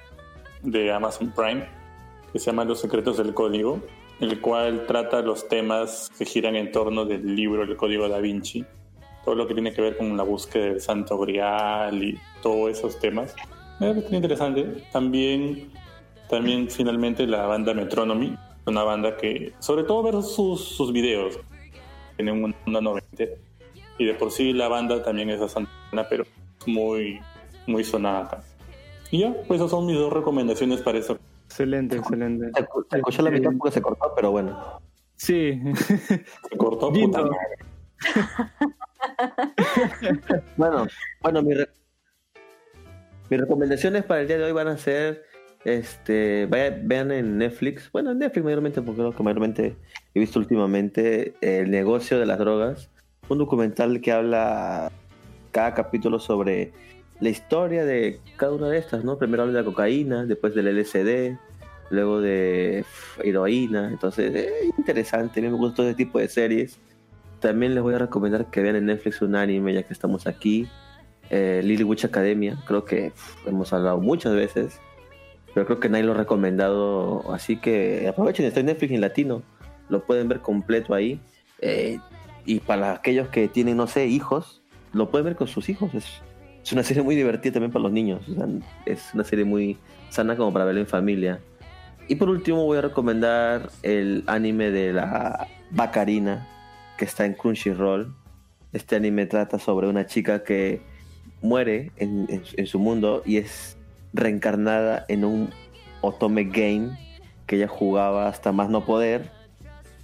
de 0.61 0.91
Amazon 0.91 1.33
Prime 1.35 1.67
que 2.31 2.39
se 2.39 2.47
llama 2.47 2.63
Los 2.65 2.79
secretos 2.79 3.17
del 3.17 3.33
código, 3.33 3.79
el 4.19 4.39
cual 4.41 4.85
trata 4.87 5.21
los 5.21 5.47
temas 5.47 6.09
que 6.17 6.25
giran 6.25 6.55
en 6.55 6.71
torno 6.71 7.05
del 7.05 7.35
libro 7.35 7.63
El 7.63 7.75
Código 7.75 8.07
da 8.07 8.19
Vinci, 8.19 8.65
todo 9.25 9.35
lo 9.35 9.47
que 9.47 9.53
tiene 9.53 9.73
que 9.73 9.81
ver 9.81 9.97
con 9.97 10.15
la 10.17 10.23
búsqueda 10.23 10.65
del 10.65 10.81
Santo 10.81 11.17
Grial 11.19 12.03
y 12.03 12.19
todos 12.41 12.71
esos 12.71 12.99
temas. 12.99 13.35
Es 13.79 14.11
interesante. 14.11 14.83
También, 14.91 15.71
también 16.29 16.69
finalmente 16.69 17.27
la 17.27 17.45
banda 17.45 17.73
Metronomy, 17.73 18.35
una 18.65 18.83
banda 18.83 19.17
que, 19.17 19.53
sobre 19.59 19.83
todo 19.83 20.03
ver 20.03 20.21
sus, 20.23 20.63
sus 20.63 20.91
videos, 20.93 21.39
tienen 22.15 22.43
un- 22.43 22.55
una 22.67 22.81
noventa 22.81 23.23
y 23.97 24.05
de 24.05 24.13
por 24.15 24.31
sí 24.31 24.53
la 24.53 24.67
banda 24.67 25.03
también 25.03 25.29
es 25.29 25.39
bastante 25.39 25.69
buena, 25.91 26.07
pero 26.09 26.23
muy, 26.65 27.19
muy 27.67 27.83
sonada 27.83 28.21
acá. 28.25 28.43
Y 29.11 29.19
ya, 29.19 29.33
pues 29.47 29.59
esas 29.59 29.69
son 29.71 29.85
mis 29.85 29.97
dos 29.97 30.11
recomendaciones 30.11 30.81
para 30.81 30.97
eso. 30.97 31.17
Excelente, 31.45 31.97
excelente. 31.97 32.49
Se 32.89 32.97
escuchó 32.97 33.21
la 33.21 33.29
mitad 33.31 33.51
porque 33.57 33.73
se 33.73 33.81
cortó, 33.81 34.11
pero 34.15 34.31
bueno. 34.31 34.81
Sí. 35.15 35.61
Se 36.49 36.57
cortó 36.57 36.91
puta 36.91 37.21
madre. 37.21 37.37
Bueno, 40.57 40.85
bueno, 41.21 41.41
mi 41.41 41.53
re- 41.53 41.69
mis 43.29 43.39
recomendaciones 43.39 44.03
para 44.03 44.21
el 44.21 44.27
día 44.27 44.37
de 44.37 44.43
hoy 44.45 44.51
van 44.51 44.67
a 44.67 44.77
ser, 44.77 45.23
este, 45.65 46.45
vaya- 46.47 46.77
vean 46.83 47.11
en 47.11 47.37
Netflix, 47.37 47.91
bueno, 47.91 48.11
en 48.11 48.19
Netflix 48.19 48.43
mayormente, 48.43 48.81
porque 48.81 49.01
lo 49.01 49.11
que 49.11 49.23
mayormente 49.23 49.75
he 50.13 50.19
visto 50.19 50.39
últimamente, 50.39 51.33
el 51.41 51.71
negocio 51.71 52.19
de 52.19 52.25
las 52.25 52.39
drogas, 52.39 52.89
un 53.29 53.37
documental 53.37 54.01
que 54.01 54.11
habla 54.11 54.91
cada 55.51 55.73
capítulo 55.73 56.19
sobre 56.19 56.71
la 57.19 57.29
historia 57.29 57.85
de 57.85 58.19
cada 58.35 58.53
una 58.53 58.69
de 58.69 58.77
estas, 58.79 59.03
¿no? 59.03 59.17
Primero 59.17 59.43
habla 59.43 59.53
de 59.53 59.59
la 59.59 59.65
cocaína, 59.65 60.25
después 60.25 60.53
del 60.55 60.67
LSD, 60.67 61.37
luego 61.89 62.19
de 62.21 62.83
heroína, 63.23 63.89
entonces, 63.89 64.33
es 64.33 64.77
interesante, 64.77 65.39
a 65.39 65.43
mí 65.43 65.49
me 65.49 65.57
gustó 65.57 65.83
ese 65.83 65.95
tipo 65.95 66.19
de 66.19 66.27
series. 66.27 66.79
También 67.39 67.75
les 67.75 67.83
voy 67.83 67.93
a 67.93 67.99
recomendar 67.99 68.49
que 68.49 68.61
vean 68.61 68.75
en 68.77 68.85
Netflix 68.87 69.21
un 69.21 69.35
anime, 69.35 69.73
ya 69.73 69.83
que 69.83 69.93
estamos 69.93 70.27
aquí. 70.27 70.67
Eh, 71.29 71.61
Lily 71.63 71.83
Witch 71.83 72.05
Academia, 72.05 72.57
creo 72.65 72.83
que 72.85 73.11
hemos 73.45 73.71
hablado 73.73 73.99
muchas 73.99 74.33
veces, 74.33 74.79
pero 75.53 75.65
creo 75.65 75.79
que 75.79 75.89
nadie 75.89 76.03
lo 76.03 76.13
ha 76.13 76.17
recomendado, 76.17 77.31
así 77.33 77.57
que 77.57 78.07
aprovechen, 78.07 78.45
está 78.45 78.59
en 78.61 78.67
Netflix 78.67 78.91
en 78.93 79.01
latino, 79.01 79.43
lo 79.89 80.03
pueden 80.05 80.27
ver 80.27 80.39
completo 80.39 80.93
ahí. 80.93 81.19
Eh, 81.59 81.99
y 82.45 82.59
para 82.59 82.93
aquellos 82.93 83.29
que 83.29 83.47
tienen, 83.47 83.77
no 83.77 83.87
sé, 83.87 84.07
hijos, 84.07 84.61
lo 84.91 85.09
pueden 85.09 85.25
ver 85.25 85.35
con 85.35 85.47
sus 85.47 85.69
hijos. 85.69 85.93
Es, 85.93 86.05
es 86.63 86.71
una 86.73 86.83
serie 86.83 87.03
muy 87.03 87.15
divertida 87.15 87.53
también 87.53 87.71
para 87.71 87.83
los 87.83 87.91
niños, 87.91 88.21
es 88.85 89.11
una 89.13 89.23
serie 89.23 89.45
muy 89.45 89.77
sana 90.09 90.35
como 90.35 90.51
para 90.51 90.65
verla 90.65 90.81
en 90.81 90.87
familia. 90.87 91.39
Y 92.07 92.15
por 92.15 92.29
último 92.29 92.65
voy 92.65 92.77
a 92.79 92.81
recomendar 92.81 93.69
el 93.81 94.23
anime 94.27 94.71
de 94.71 94.91
la 94.91 95.47
Bacarina, 95.71 96.47
que 96.97 97.05
está 97.05 97.25
en 97.25 97.33
Crunchyroll. 97.33 98.13
Este 98.73 98.95
anime 98.97 99.25
trata 99.25 99.57
sobre 99.59 99.87
una 99.87 100.05
chica 100.05 100.43
que 100.43 100.81
muere 101.41 101.91
en, 101.97 102.25
en- 102.29 102.43
en 102.57 102.67
su 102.67 102.79
mundo 102.79 103.21
y 103.25 103.37
es 103.37 103.77
reencarnada 104.13 105.05
en 105.07 105.25
un 105.25 105.49
Otome 106.01 106.45
Game 106.45 106.97
que 107.45 107.57
ella 107.57 107.67
jugaba 107.67 108.27
hasta 108.27 108.51
más 108.51 108.69
no 108.69 108.85
poder. 108.85 109.31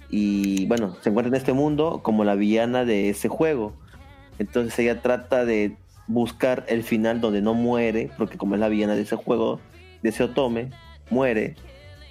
Y 0.08 0.66
bueno, 0.66 0.96
se 1.00 1.10
encuentra 1.10 1.28
en 1.28 1.36
este 1.36 1.52
mundo 1.52 2.00
como 2.02 2.24
la 2.24 2.34
villana 2.34 2.84
de 2.84 3.08
ese 3.08 3.28
juego. 3.28 3.74
Entonces 4.38 4.78
ella 4.78 5.00
trata 5.00 5.44
de 5.44 5.76
buscar 6.06 6.64
el 6.68 6.82
final 6.82 7.20
donde 7.20 7.40
no 7.40 7.54
muere, 7.54 8.10
porque 8.18 8.36
como 8.36 8.54
es 8.54 8.60
la 8.60 8.68
villana 8.68 8.94
de 8.94 9.02
ese 9.02 9.16
juego, 9.16 9.60
de 10.02 10.08
ese 10.08 10.24
Otome, 10.24 10.70
muere. 11.10 11.54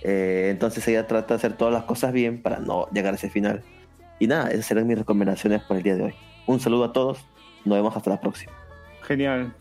Eh, 0.03 0.47
entonces 0.49 0.87
ella 0.87 1.07
trata 1.07 1.33
de 1.33 1.37
hacer 1.37 1.53
todas 1.57 1.73
las 1.73 1.83
cosas 1.83 2.13
bien 2.13 2.41
para 2.41 2.59
no 2.59 2.87
llegar 2.91 3.13
a 3.13 3.17
ese 3.17 3.29
final. 3.29 3.63
Y 4.19 4.27
nada, 4.27 4.49
esas 4.51 4.65
serán 4.65 4.87
mis 4.87 4.97
recomendaciones 4.97 5.61
por 5.63 5.77
el 5.77 5.83
día 5.83 5.95
de 5.95 6.03
hoy. 6.03 6.13
Un 6.45 6.59
saludo 6.59 6.85
a 6.85 6.93
todos, 6.93 7.25
nos 7.65 7.77
vemos 7.77 7.95
hasta 7.95 8.09
la 8.09 8.21
próxima. 8.21 8.53
Genial. 9.01 9.53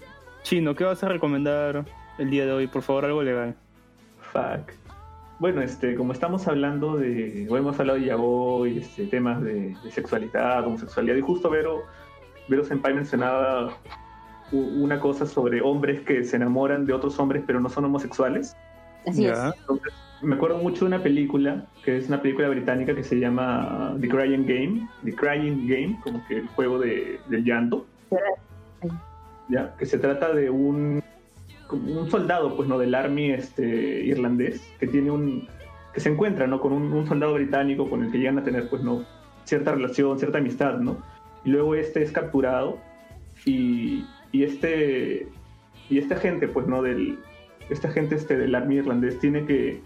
Chino, 0.42 0.74
¿qué 0.74 0.84
vas 0.84 1.02
a 1.02 1.08
recomendar 1.08 1.84
el 2.18 2.30
día 2.30 2.46
de 2.46 2.52
hoy? 2.52 2.66
Por 2.66 2.82
favor, 2.82 3.04
algo 3.04 3.22
legal. 3.22 3.54
Fuck. 4.32 4.72
Bueno, 5.38 5.62
este, 5.62 5.94
como 5.94 6.12
estamos 6.12 6.48
hablando 6.48 6.96
de, 6.96 7.46
o 7.48 7.56
hemos 7.56 7.78
hablado 7.78 7.98
de 7.98 8.06
yaoi, 8.06 8.78
este, 8.78 9.06
temas 9.06 9.42
de, 9.42 9.76
de 9.82 9.90
sexualidad, 9.90 10.66
homosexualidad, 10.66 11.16
y 11.16 11.20
justo 11.20 11.48
Vero, 11.48 11.84
Vero 12.48 12.64
Senpai 12.64 12.94
mencionaba 12.94 13.78
una 14.50 14.98
cosa 14.98 15.26
sobre 15.26 15.60
hombres 15.60 16.00
que 16.00 16.24
se 16.24 16.36
enamoran 16.36 16.86
de 16.86 16.94
otros 16.94 17.18
hombres 17.18 17.42
pero 17.46 17.60
no 17.60 17.68
son 17.68 17.84
homosexuales. 17.84 18.56
Así 19.06 19.22
Ya. 19.22 19.52
Entonces, 19.56 19.92
me 20.22 20.34
acuerdo 20.34 20.58
mucho 20.58 20.80
de 20.80 20.86
una 20.86 21.02
película, 21.02 21.66
que 21.84 21.96
es 21.96 22.08
una 22.08 22.20
película 22.20 22.48
británica 22.48 22.94
que 22.94 23.04
se 23.04 23.20
llama 23.20 23.96
The 24.00 24.08
Crying 24.08 24.46
Game, 24.46 24.88
The 25.04 25.14
Crying 25.14 25.68
Game, 25.68 26.00
como 26.02 26.26
que 26.26 26.38
el 26.38 26.48
juego 26.48 26.78
de, 26.78 27.20
del 27.28 27.44
llanto, 27.44 27.86
ya, 29.48 29.74
que 29.76 29.86
se 29.86 29.98
trata 29.98 30.32
de 30.32 30.50
un, 30.50 31.02
un 31.70 32.10
soldado, 32.10 32.56
pues 32.56 32.68
no, 32.68 32.78
del 32.78 32.94
army 32.94 33.30
este, 33.30 33.64
irlandés, 34.04 34.62
que 34.78 34.86
tiene 34.86 35.10
un, 35.10 35.48
que 35.92 36.00
se 36.00 36.08
encuentra, 36.08 36.46
¿no? 36.46 36.60
Con 36.60 36.72
un, 36.72 36.92
un 36.92 37.06
soldado 37.06 37.34
británico 37.34 37.88
con 37.88 38.04
el 38.04 38.10
que 38.10 38.18
llegan 38.18 38.38
a 38.38 38.44
tener, 38.44 38.68
pues 38.68 38.82
no, 38.82 39.04
cierta 39.44 39.72
relación, 39.72 40.18
cierta 40.18 40.38
amistad, 40.38 40.78
¿no? 40.78 40.98
Y 41.44 41.50
luego 41.50 41.74
este 41.74 42.02
es 42.02 42.12
capturado 42.12 42.78
y, 43.44 44.04
y 44.32 44.44
este, 44.44 45.28
y 45.88 45.98
esta 45.98 46.16
gente, 46.16 46.48
pues 46.48 46.66
no, 46.66 46.82
del, 46.82 47.18
esta 47.70 47.90
gente 47.90 48.14
este, 48.14 48.36
del 48.36 48.54
army 48.54 48.76
irlandés 48.76 49.18
tiene 49.18 49.44
que, 49.44 49.80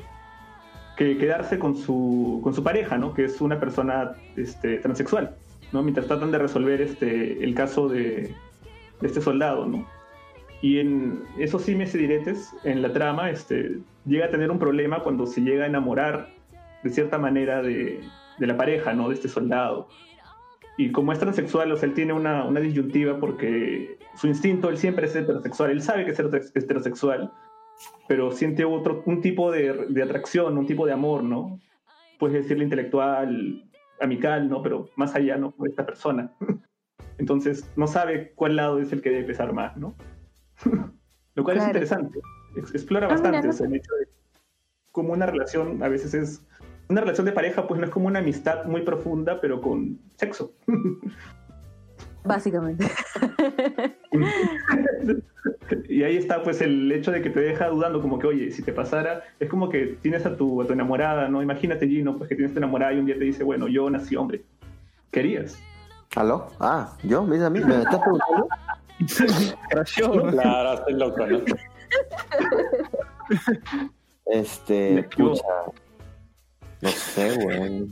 que 0.97 1.17
quedarse 1.17 1.59
con 1.59 1.77
su, 1.77 2.41
con 2.43 2.55
su 2.55 2.63
pareja, 2.63 2.99
¿no? 2.99 3.15
Que 3.15 3.25
es 3.25 3.41
una 3.41 3.61
persona 3.61 4.13
este, 4.37 4.79
transexual, 4.79 5.37
¿no? 5.73 5.83
Mientras 5.83 6.07
tratan 6.07 6.33
de 6.33 6.39
resolver 6.39 6.81
este, 6.81 7.43
el 7.43 7.55
caso 7.55 7.89
de, 7.89 8.35
de 9.01 9.07
este 9.07 9.21
soldado, 9.21 9.67
¿no? 9.67 9.87
Y 10.63 10.79
en 10.79 11.25
esos 11.39 11.63
simes 11.63 11.95
y 11.95 11.99
diretes, 11.99 12.55
en 12.65 12.81
la 12.83 12.93
trama, 12.93 13.31
este, 13.31 13.81
llega 14.07 14.27
a 14.27 14.31
tener 14.31 14.51
un 14.51 14.59
problema 14.59 15.01
cuando 15.03 15.27
se 15.27 15.41
llega 15.43 15.65
a 15.65 15.67
enamorar 15.67 16.29
de 16.85 16.91
cierta 16.91 17.19
manera 17.19 17.63
de, 17.63 18.01
de 18.39 18.47
la 18.47 18.57
pareja, 18.57 18.93
¿no? 18.93 19.09
De 19.09 19.15
este 19.15 19.29
soldado. 19.29 19.89
Y 20.79 20.93
como 20.93 21.13
es 21.13 21.19
transexual, 21.19 21.71
o 21.73 21.77
sea, 21.77 21.89
él 21.89 21.95
tiene 21.95 22.13
una, 22.13 22.45
una 22.45 22.61
disyuntiva 22.61 23.19
porque 23.19 23.99
su 24.15 24.29
instinto, 24.29 24.71
él 24.71 24.79
siempre 24.79 25.07
es 25.07 25.15
heterosexual, 25.17 25.71
él 25.71 25.83
sabe 25.83 26.05
que 26.05 26.13
es 26.13 26.21
heterosex- 26.21 26.53
heterosexual, 26.55 27.33
pero 28.09 28.31
siente 28.31 28.65
otro, 28.65 29.03
un 29.05 29.21
tipo 29.21 29.51
de, 29.51 29.87
de 29.89 30.03
atracción, 30.03 30.57
un 30.57 30.67
tipo 30.67 30.87
de 30.87 30.93
amor, 30.93 31.25
¿no? 31.25 31.61
Puedes 32.19 32.43
decirle 32.43 32.65
intelectual, 32.65 33.69
amical, 34.01 34.49
¿no? 34.49 34.63
Pero 34.63 34.89
más 34.97 35.15
allá, 35.15 35.37
¿no? 35.37 35.51
Por 35.51 35.69
esta 35.69 35.85
persona. 35.85 36.33
Entonces, 37.19 37.71
no 37.77 37.87
sabe 37.87 38.33
cuál 38.35 38.57
lado 38.57 38.79
es 38.79 38.93
el 38.93 39.03
que 39.03 39.11
debe 39.11 39.25
pesar 39.25 39.53
más, 39.53 39.77
¿no? 39.77 39.95
Lo 41.35 41.45
cual 41.45 41.57
es 41.59 41.67
interesante. 41.67 42.21
Ex- 42.57 42.75
Explora 42.75 43.07
Ah, 43.07 43.15
mira, 43.17 43.31
bastante 43.31 43.47
no 43.47 43.53
o 43.53 43.57
sea, 43.57 43.67
el 43.67 43.75
hecho 43.75 43.95
de 43.95 44.09
cómo 44.91 45.13
una 45.13 45.27
relación 45.27 45.83
a 45.83 45.89
veces 45.89 46.15
es. 46.15 46.47
Una 46.89 47.01
relación 47.01 47.25
de 47.25 47.33
pareja, 47.33 47.67
pues 47.67 47.81
no 47.81 47.87
es 47.87 47.93
como 47.93 48.09
una 48.09 48.19
amistad 48.19 48.65
muy 48.67 48.83
profunda, 48.83 49.41
pero 49.41 49.61
con 49.63 49.99
sexo. 50.17 50.53
Básicamente. 52.25 52.87
y 55.89 56.03
ahí 56.03 56.17
está, 56.17 56.43
pues, 56.43 56.61
el 56.61 56.91
hecho 56.93 57.11
de 57.11 57.23
que 57.23 57.31
te 57.31 57.41
deja 57.41 57.69
dudando, 57.69 58.01
como 58.01 58.19
que, 58.19 58.27
oye, 58.27 58.51
si 58.51 58.63
te 58.63 58.73
pasara, 58.73 59.23
es 59.41 59.49
como 59.49 59.69
que 59.69 59.99
tienes 60.03 60.25
a 60.27 60.37
tu, 60.37 60.61
a 60.63 60.67
tu 60.67 60.73
enamorada, 60.73 61.29
¿no? 61.29 61.43
Imagínate, 61.43 61.89
Gino, 61.89 62.17
pues 62.17 62.29
que 62.29 62.37
tienes 62.37 62.53
a 62.53 62.55
tu 62.55 62.59
enamorada 62.59 62.93
y 62.93 62.99
un 62.99 63.07
día 63.07 63.19
te 63.19 63.25
dice, 63.25 63.43
bueno, 63.43 63.69
yo 63.69 63.89
nací 63.91 64.15
hombre. 64.17 64.45
¿Querías? 65.11 65.59
¿Aló? 66.15 66.47
Ah, 66.61 66.97
¿yo? 67.03 67.25
¿Me 67.25 67.33
dices 67.37 67.47
a 67.47 67.51
mí? 67.51 67.61
¿Me 67.61 67.79
estás 67.79 68.01
preguntando? 68.01 68.49
Crashó. 69.71 70.13
Claro, 70.29 70.71
hasta 70.71 70.91
el 70.91 70.99
loco, 70.99 71.27
¿no? 71.27 71.41
Este, 74.27 75.03
pucha. 75.17 75.43
No 76.81 76.89
sé. 76.89 77.89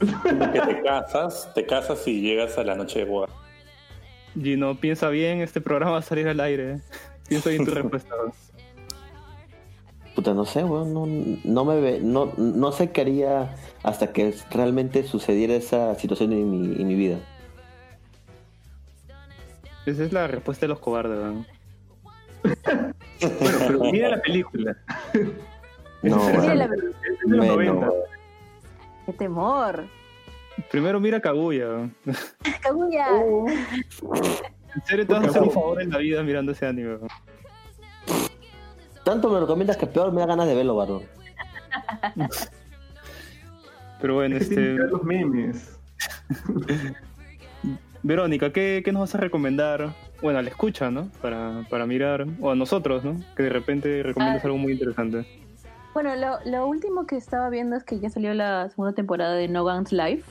Como 0.00 0.52
que 0.52 0.60
te 0.60 0.82
casas, 0.82 1.52
te 1.54 1.66
casas 1.66 2.06
y 2.08 2.20
llegas 2.20 2.56
a 2.58 2.64
la 2.64 2.74
noche 2.74 3.00
de 3.00 3.04
boda. 3.04 3.28
Gino, 4.34 4.78
piensa 4.78 5.08
bien, 5.08 5.40
este 5.40 5.60
programa 5.60 5.92
va 5.92 5.98
a 5.98 6.02
salir 6.02 6.28
al 6.28 6.40
aire. 6.40 6.72
¿eh? 6.72 6.80
Piensa 7.28 7.50
bien 7.50 7.64
tu 7.64 7.70
respuesta. 7.74 8.14
Puta, 10.14 10.34
no 10.34 10.44
sé, 10.44 10.64
weón. 10.64 10.94
No, 10.94 11.06
no 11.44 11.64
me 11.64 11.80
ve, 11.80 12.00
no, 12.00 12.32
no 12.36 12.72
sé 12.72 12.90
qué 12.90 13.02
haría 13.02 13.54
hasta 13.82 14.12
que 14.12 14.34
realmente 14.50 15.04
sucediera 15.04 15.54
esa 15.54 15.94
situación 15.96 16.32
en 16.32 16.50
mi, 16.50 16.80
en 16.80 16.88
mi 16.88 16.94
vida. 16.94 17.18
Esa 19.86 20.04
es 20.04 20.12
la 20.12 20.26
respuesta 20.26 20.64
de 20.64 20.68
los 20.68 20.78
cobardes, 20.78 21.18
¿no? 21.18 21.44
Bueno, 22.42 23.58
pero 23.66 23.78
mira 23.92 24.08
la 24.10 24.20
película. 24.20 24.76
No, 26.02 26.28
Es 26.28 26.40
Mira 26.40 26.54
la- 26.54 26.68
de 26.68 26.76
los 26.76 26.94
Menos, 27.26 27.46
90. 27.46 27.88
weón. 27.88 27.94
Qué 29.06 29.12
temor. 29.12 29.84
Primero 30.70 31.00
mira 31.00 31.20
Kaguya. 31.20 31.90
Kaguya. 32.62 33.06
En 34.74 34.82
serio, 34.86 35.06
te 35.06 35.12
vas 35.14 35.24
a 35.24 35.28
hacer 35.28 35.42
un 35.42 35.50
favor 35.50 35.80
en 35.82 35.90
la 35.90 35.98
vida 35.98 36.22
mirando 36.22 36.52
ese 36.52 36.66
anime. 36.66 36.96
weón. 36.96 37.08
Tanto 39.04 39.30
me 39.30 39.40
recomiendas 39.40 39.76
que 39.76 39.86
peor 39.86 40.12
me 40.12 40.20
da 40.20 40.26
ganas 40.26 40.46
de 40.46 40.54
verlo, 40.54 40.76
varón. 40.76 41.02
Pero 44.00 44.14
bueno, 44.14 44.36
Es 44.36 44.42
este. 44.42 44.60
los 44.74 45.02
memes. 45.02 45.78
Verónica, 48.02 48.52
¿qué, 48.52 48.82
qué 48.84 48.92
nos 48.92 49.00
vas 49.00 49.14
a 49.14 49.18
recomendar? 49.18 49.90
Bueno, 50.22 50.38
a 50.38 50.42
la 50.42 50.48
escucha, 50.48 50.90
¿no? 50.90 51.08
Para, 51.20 51.64
para 51.68 51.86
mirar. 51.86 52.26
O 52.40 52.50
a 52.50 52.54
nosotros, 52.56 53.04
¿no? 53.04 53.16
Que 53.36 53.42
de 53.44 53.50
repente 53.50 54.02
recomiendas 54.02 54.42
Ah. 54.44 54.46
algo 54.48 54.58
muy 54.58 54.72
interesante. 54.72 55.26
Bueno, 55.92 56.14
lo, 56.16 56.38
lo 56.50 56.66
último 56.66 57.06
que 57.06 57.16
estaba 57.16 57.50
viendo 57.50 57.76
es 57.76 57.84
que 57.84 57.98
ya 58.00 58.08
salió 58.10 58.32
la 58.32 58.68
segunda 58.70 58.94
temporada 58.94 59.34
de 59.34 59.48
No 59.48 59.64
Guns 59.64 59.92
Life. 59.92 60.24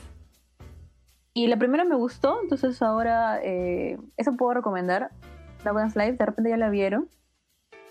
Y 1.32 1.46
la 1.46 1.58
primera 1.58 1.84
me 1.84 1.94
gustó, 1.94 2.40
entonces 2.42 2.82
ahora 2.82 3.38
eh, 3.42 3.98
eso 4.16 4.32
puedo 4.36 4.54
recomendar. 4.54 5.10
No 5.64 5.72
Guns 5.74 5.94
Life, 5.94 6.14
de 6.14 6.26
repente 6.26 6.50
ya 6.50 6.56
la 6.56 6.70
vieron. 6.70 7.08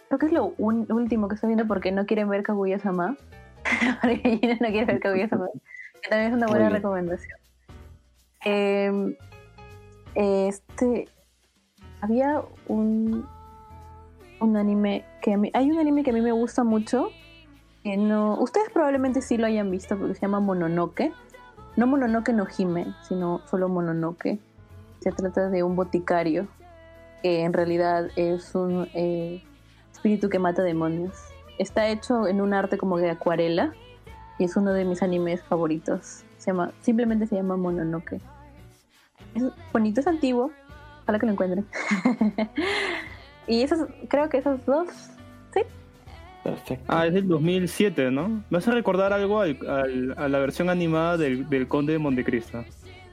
Creo 0.09 0.19
que 0.19 0.25
es 0.25 0.31
lo 0.33 0.53
un- 0.57 0.91
último 0.91 1.27
que 1.29 1.35
estoy 1.35 1.47
viendo 1.49 1.67
porque 1.67 1.91
no 1.91 2.05
quieren 2.05 2.27
ver 2.27 2.43
Kaguya-sama. 2.43 3.15
porque 4.01 4.57
no 4.59 4.67
quiere 4.67 4.85
ver 4.85 4.99
Kaguya-sama. 4.99 5.47
Que 6.01 6.09
también 6.09 6.31
es 6.31 6.37
una 6.37 6.47
buena 6.47 6.69
recomendación. 6.69 7.37
Eh, 8.45 9.15
este. 10.15 11.07
Había 12.01 12.41
un. 12.67 13.27
Un 14.39 14.55
anime 14.55 15.05
que 15.21 15.33
a 15.33 15.37
mí. 15.37 15.51
Hay 15.53 15.69
un 15.69 15.79
anime 15.79 16.03
que 16.03 16.11
a 16.11 16.13
mí 16.13 16.21
me 16.21 16.31
gusta 16.31 16.63
mucho. 16.63 17.09
Que 17.83 17.97
no. 17.97 18.39
Ustedes 18.39 18.69
probablemente 18.71 19.21
sí 19.21 19.37
lo 19.37 19.45
hayan 19.45 19.69
visto 19.71 19.97
porque 19.97 20.15
se 20.15 20.21
llama 20.21 20.39
Mononoke. 20.39 21.11
No 21.75 21.87
Mononoke 21.87 22.33
no 22.33 22.47
Hime, 22.57 22.93
sino 23.07 23.41
solo 23.47 23.69
Mononoke. 23.69 24.39
Se 24.99 25.11
trata 25.11 25.49
de 25.49 25.63
un 25.63 25.75
boticario 25.75 26.47
que 27.21 27.43
en 27.43 27.53
realidad 27.53 28.09
es 28.15 28.55
un 28.55 28.89
eh, 28.93 29.43
espíritu 29.91 30.29
que 30.29 30.39
mata 30.39 30.63
demonios. 30.63 31.13
Está 31.57 31.87
hecho 31.89 32.27
en 32.27 32.41
un 32.41 32.53
arte 32.53 32.77
como 32.77 32.97
de 32.97 33.09
acuarela 33.09 33.73
y 34.37 34.45
es 34.45 34.55
uno 34.55 34.73
de 34.73 34.85
mis 34.85 35.01
animes 35.03 35.43
favoritos. 35.43 36.23
Se 36.37 36.51
llama, 36.51 36.71
simplemente 36.81 37.27
se 37.27 37.35
llama 37.35 37.57
Mononoke. 37.57 38.21
Es 39.35 39.43
bonito, 39.73 39.99
es 40.01 40.07
antiguo. 40.07 40.51
Ojalá 41.03 41.19
que 41.19 41.25
lo 41.25 41.31
encuentren. 41.33 41.65
y 43.47 43.61
esos, 43.61 43.87
creo 44.07 44.29
que 44.29 44.37
esos 44.37 44.65
dos, 44.65 44.87
sí. 45.53 45.61
Perfecto. 46.43 46.85
Ah, 46.87 47.05
es 47.07 47.13
del 47.13 47.27
2007, 47.27 48.11
¿no? 48.11 48.43
¿Me 48.49 48.57
hace 48.59 48.71
recordar 48.71 49.11
algo 49.13 49.41
al- 49.41 49.57
al- 49.67 50.15
a 50.17 50.29
la 50.29 50.39
versión 50.39 50.69
animada 50.69 51.17
del, 51.17 51.49
del 51.49 51.67
Conde 51.67 51.93
de 51.93 51.99
Montecristo? 51.99 52.63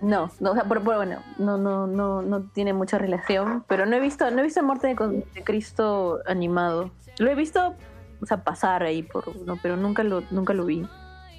No, 0.02 0.30
no, 0.40 0.50
o 0.50 0.54
sea, 0.54 0.64
por, 0.64 0.82
por- 0.82 0.96
bueno, 0.96 1.22
no, 1.38 1.56
no, 1.56 1.86
no, 1.86 2.20
no 2.22 2.42
tiene 2.50 2.72
mucha 2.74 2.98
relación, 2.98 3.64
pero 3.66 3.86
no 3.86 3.96
he 3.96 4.00
visto, 4.00 4.30
no 4.30 4.40
he 4.40 4.42
visto 4.42 4.62
Muerte 4.62 4.88
de 4.94 5.42
Cristo 5.44 6.18
animado. 6.26 6.90
Lo 7.18 7.30
he 7.30 7.34
visto, 7.34 7.74
o 8.20 8.26
sea, 8.26 8.44
pasar 8.44 8.82
ahí 8.82 9.02
por, 9.02 9.34
no, 9.46 9.56
pero 9.62 9.76
nunca 9.76 10.04
lo, 10.04 10.22
nunca 10.30 10.52
lo 10.52 10.66
vi. 10.66 10.86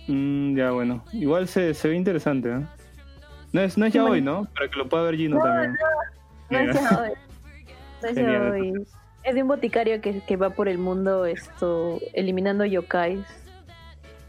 Mm, 0.07 0.55
ya, 0.57 0.71
bueno. 0.71 1.03
Igual 1.13 1.47
se, 1.47 1.73
se 1.75 1.87
ve 1.87 1.95
interesante, 1.95 2.49
¿eh? 2.51 2.65
No 3.57 3.63
es, 3.63 3.75
no 3.75 3.87
es 3.87 3.93
ya 3.93 4.05
hoy, 4.05 4.21
¿no? 4.21 4.45
Para 4.53 4.69
que 4.69 4.77
lo 4.77 4.87
pueda 4.87 5.05
ver 5.05 5.15
Gino 5.15 5.37
No, 5.37 5.43
también. 5.43 5.75
No 6.51 6.59
es 6.59 6.75
yaoi. 6.75 7.13
No 8.03 8.07
es 8.07 8.15
Genial, 8.15 8.53
yaoi. 8.53 8.73
Es 9.23 9.33
de 9.33 9.41
un 9.41 9.47
boticario 9.47 9.99
que, 9.99 10.21
que 10.21 10.37
va 10.37 10.51
por 10.51 10.67
el 10.67 10.77
mundo 10.77 11.25
esto 11.25 11.99
eliminando 12.13 12.65
yokais. 12.65 13.25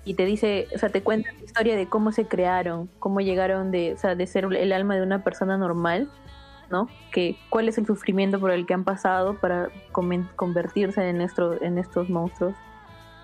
Y 0.06 0.14
te 0.14 0.24
dice, 0.24 0.66
o 0.74 0.78
sea, 0.78 0.88
te 0.88 1.02
cuenta 1.02 1.30
la 1.30 1.44
historia 1.44 1.76
de 1.76 1.86
cómo 1.86 2.10
se 2.10 2.26
crearon, 2.26 2.88
cómo 3.00 3.20
llegaron 3.20 3.70
de, 3.70 3.92
o 3.92 3.98
sea, 3.98 4.14
de 4.14 4.26
ser 4.26 4.46
el 4.46 4.72
alma 4.72 4.96
de 4.96 5.02
una 5.02 5.22
persona 5.22 5.58
normal, 5.58 6.08
¿no? 6.70 6.88
Que 7.12 7.36
cuál 7.50 7.68
es 7.68 7.76
el 7.76 7.84
sufrimiento 7.84 8.40
por 8.40 8.50
el 8.50 8.64
que 8.64 8.72
han 8.72 8.84
pasado 8.84 9.34
para 9.34 9.68
convertirse 9.92 11.06
en, 11.06 11.18
nuestro, 11.18 11.62
en 11.62 11.76
estos 11.76 12.08
monstruos, 12.08 12.54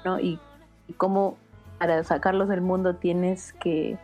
¿no? 0.05 0.21
Y, 0.21 0.39
y 0.87 0.93
cómo 0.93 1.39
para 1.79 2.05
sacarlos 2.05 2.51
del 2.51 2.61
mundo 2.61 2.97
tienes 2.97 3.55
que 3.55 3.97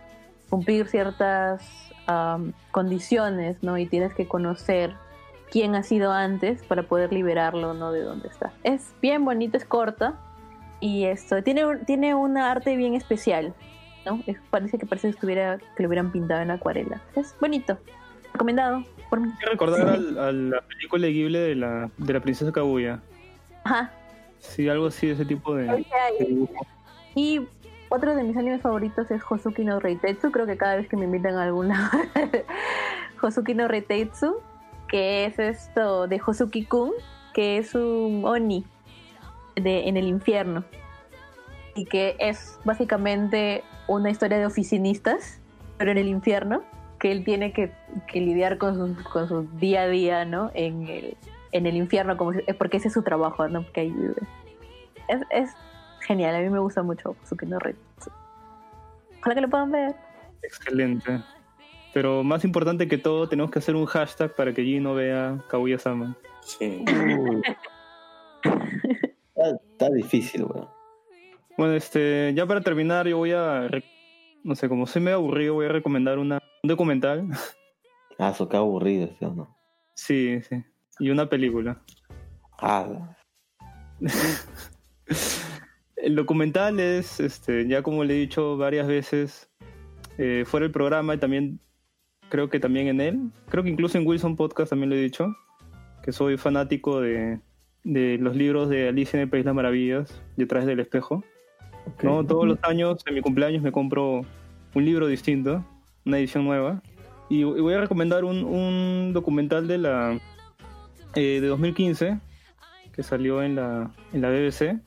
cumplir 0.51 0.87
ciertas 0.89 1.63
am, 2.07 2.53
condiciones, 2.73 3.63
¿no? 3.63 3.79
Y 3.79 3.87
tienes 3.87 4.13
que 4.15 4.27
conocer 4.29 4.95
quién 5.51 5.75
ha 5.75 5.83
sido 5.83 6.13
antes 6.13 6.63
para 6.65 6.83
poder 6.85 7.13
liberarlo, 7.13 7.73
¿no? 7.75 7.93
De 7.93 8.03
dónde 8.03 8.29
está. 8.29 8.53
Es 8.65 8.93
bien 9.01 9.25
bonito, 9.25 9.57
es 9.57 9.65
corta 9.65 10.15
y 10.81 11.05
esto 11.05 11.43
tiene 11.43 11.65
un- 11.67 11.85
tiene 11.85 12.15
una 12.15 12.51
arte 12.51 12.77
bien 12.77 12.95
especial, 12.95 13.55
¿no? 14.07 14.21
Es- 14.27 14.39
parece 14.51 14.79
que 14.79 14.87
parece 14.87 15.09
que 15.09 15.15
estuviera 15.15 15.59
que 15.77 15.83
lo 15.83 15.89
hubieran 15.89 16.11
pintado 16.13 16.41
en 16.43 16.51
acuarela. 16.51 17.01
Es 17.17 17.35
bonito, 17.41 17.79
recomendado 18.33 18.85
por 19.09 19.21
mí. 19.21 19.29
Hay 19.33 19.39
que 19.39 19.47
recordar 19.51 19.89
al- 19.89 20.19
a 20.19 20.33
la 20.33 20.61
película 20.63 21.07
de 21.07 21.13
Ghibli 21.13 21.39
de 21.39 21.55
la, 21.57 21.91
de 21.97 22.13
la 22.13 22.21
princesa 22.21 22.53
Kaguya. 22.53 23.01
Ajá. 23.65 23.93
Sí, 24.39 24.69
algo 24.69 24.87
así 24.87 25.09
de 25.09 25.13
ese 25.15 25.25
tipo 25.27 25.55
de, 25.55 25.65
de 26.19 26.25
dibujo. 26.27 26.67
Y 27.15 27.41
otro 27.91 28.15
de 28.15 28.23
mis 28.23 28.37
animes 28.37 28.63
favoritos 28.63 29.11
es 29.11 29.21
Hosuki 29.29 29.65
no 29.65 29.81
Reitetsu. 29.81 30.31
Creo 30.31 30.47
que 30.47 30.57
cada 30.57 30.77
vez 30.77 30.89
que 30.89 30.97
me 30.97 31.05
invitan 31.05 31.35
a 31.35 31.43
alguna 31.43 31.91
Hosuki 33.23 33.53
no 33.55 33.69
Reitetsu, 33.69 34.37
que 34.89 35.27
es 35.27 35.39
esto 35.39 36.07
de 36.07 36.21
Hosuki 36.25 36.65
Kun, 36.65 36.93
que 37.35 37.59
es 37.59 37.75
un 37.75 38.23
Oni 38.25 38.65
de, 39.57 39.89
en 39.89 39.97
el 39.97 40.07
infierno. 40.07 40.65
Y 41.75 41.85
que 41.85 42.17
es 42.21 42.59
básicamente 42.65 43.65
una 43.89 44.11
historia 44.11 44.39
de 44.39 44.47
oficinistas, 44.47 45.41
pero 45.77 45.91
en 45.91 45.99
el 45.99 46.09
infierno, 46.09 46.63
que 47.01 47.11
él 47.11 47.25
tiene 47.25 47.53
que, 47.53 47.73
lidiar 48.15 48.59
con 48.59 48.97
su, 49.29 49.49
día 49.59 49.83
a 49.83 49.89
día, 49.89 50.25
¿no? 50.25 50.53
En 50.55 50.87
el, 50.87 51.17
en 51.51 51.67
el 51.67 51.77
infierno, 51.77 52.17
porque 52.17 52.77
ese 52.77 52.89
es 52.89 52.95
su 52.95 53.03
trabajo, 53.03 53.49
¿no? 53.49 53.63
Porque 53.63 53.81
ahí 53.81 53.95
es 55.31 55.51
genial, 56.01 56.35
a 56.35 56.41
mí 56.41 56.51
me 56.51 56.59
gusta 56.59 56.83
mucho 56.83 57.17
Hosuki 57.23 57.47
no 57.47 57.59
Reitetsu. 57.59 58.11
Ojalá 59.21 59.35
que 59.35 59.41
lo 59.41 59.51
puedan 59.51 59.71
ver. 59.71 59.95
Excelente. 60.43 61.23
Pero 61.93 62.23
más 62.23 62.45
importante 62.45 62.89
que 62.89 62.99
todo, 62.99 63.29
tenemos 63.29 63.51
que 63.51 63.59
hacer 63.59 63.75
un 63.75 63.87
hashtag 63.87 64.35
para 64.35 64.53
que 64.53 64.63
Gino 64.63 64.95
vea 64.95 65.39
Kaguya-sama. 65.49 66.17
Sí. 66.43 66.85
Uy. 66.87 67.43
está, 69.35 69.57
está 69.73 69.91
difícil, 69.91 70.45
weón. 70.45 70.69
Bueno, 71.59 71.75
este, 71.75 72.33
ya 72.35 72.47
para 72.47 72.61
terminar, 72.63 73.07
yo 73.07 73.19
voy 73.19 73.33
a, 73.33 73.69
no 74.45 74.55
sé, 74.55 74.69
como 74.69 74.87
soy 74.87 75.03
medio 75.03 75.19
aburrido, 75.19 75.55
voy 75.55 75.67
a 75.67 75.71
recomendar 75.71 76.19
una, 76.19 76.41
un 76.63 76.69
documental. 76.69 77.29
Ah, 78.19 78.31
eso 78.31 78.49
qué 78.49 78.57
aburrido, 78.57 79.09
¿sí 79.19 79.25
o 79.25 79.35
no? 79.35 79.57
sí, 79.95 80.41
sí. 80.43 80.65
Y 80.99 81.11
una 81.11 81.29
película. 81.29 81.83
Ah, 82.59 83.17
El 86.03 86.17
documental 86.17 86.81
es, 86.81 87.21
este, 87.21 87.67
ya 87.69 87.83
como 87.83 88.05
le 88.05 88.15
he 88.15 88.19
dicho 88.19 88.57
varias 88.57 88.87
veces, 88.87 89.51
eh, 90.19 90.45
fuera 90.47 90.65
del 90.65 90.73
programa 90.73 91.15
y 91.15 91.19
también, 91.19 91.61
creo 92.29 92.49
que 92.49 92.61
también 92.61 92.89
en 92.89 93.01
él, 93.01 93.31
creo 93.49 93.65
que 93.65 93.71
incluso 93.71 93.99
en 93.99 94.07
Wilson 94.07 94.37
Podcast 94.37 94.71
también 94.71 94.91
lo 94.91 94.97
he 94.97 95.03
dicho, 95.03 95.35
que 96.03 96.13
soy 96.13 96.37
fanático 96.37 97.01
de, 97.01 97.41
de 97.85 98.19
los 98.19 98.37
libros 98.37 98.69
de 98.69 98.89
Alicia 98.89 99.17
en 99.17 99.23
el 99.23 99.29
País 99.31 99.45
de 99.45 99.49
las 99.49 99.55
Maravillas, 99.55 100.23
Detrás 100.37 100.67
del 100.67 100.81
Espejo. 100.81 101.25
¿no? 102.03 102.25
Todos 102.25 102.47
los 102.47 102.59
años, 102.63 103.03
en 103.07 103.15
mi 103.15 103.21
cumpleaños, 103.21 103.63
me 103.63 103.73
compro 103.73 104.23
un 104.75 104.85
libro 104.85 105.07
distinto, 105.07 105.65
una 106.05 106.19
edición 106.19 106.45
nueva. 106.45 106.83
Y, 107.29 107.41
y 107.41 107.45
voy 107.45 107.75
a 107.75 107.81
recomendar 107.81 108.25
un, 108.25 108.45
un 108.45 109.13
documental 109.13 109.69
de 109.69 109.79
la 109.79 110.19
eh, 111.15 111.41
de 111.41 111.47
2015 111.49 112.21
que 112.93 113.03
salió 113.03 113.43
en 113.43 113.57
la, 113.57 113.91
en 114.13 114.21
la 114.21 114.31
BBC. 114.31 114.81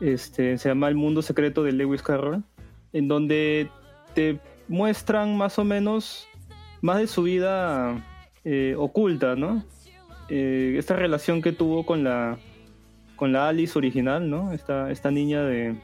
Este, 0.00 0.58
se 0.58 0.68
llama 0.68 0.88
El 0.88 0.94
Mundo 0.94 1.22
Secreto 1.22 1.62
de 1.62 1.72
Lewis 1.72 2.02
Carroll, 2.02 2.44
en 2.92 3.08
donde 3.08 3.68
te 4.14 4.40
muestran 4.68 5.36
más 5.36 5.58
o 5.58 5.64
menos 5.64 6.28
más 6.80 6.98
de 6.98 7.06
su 7.06 7.22
vida 7.22 8.04
eh, 8.44 8.74
oculta, 8.78 9.34
¿no? 9.34 9.64
Eh, 10.28 10.76
esta 10.78 10.94
relación 10.94 11.42
que 11.42 11.52
tuvo 11.52 11.84
con 11.84 12.04
la 12.04 12.38
con 13.16 13.32
la 13.32 13.48
Alice 13.48 13.76
original, 13.76 14.30
¿no? 14.30 14.52
Esta, 14.52 14.92
esta 14.92 15.10
niña 15.10 15.42
de 15.42 15.74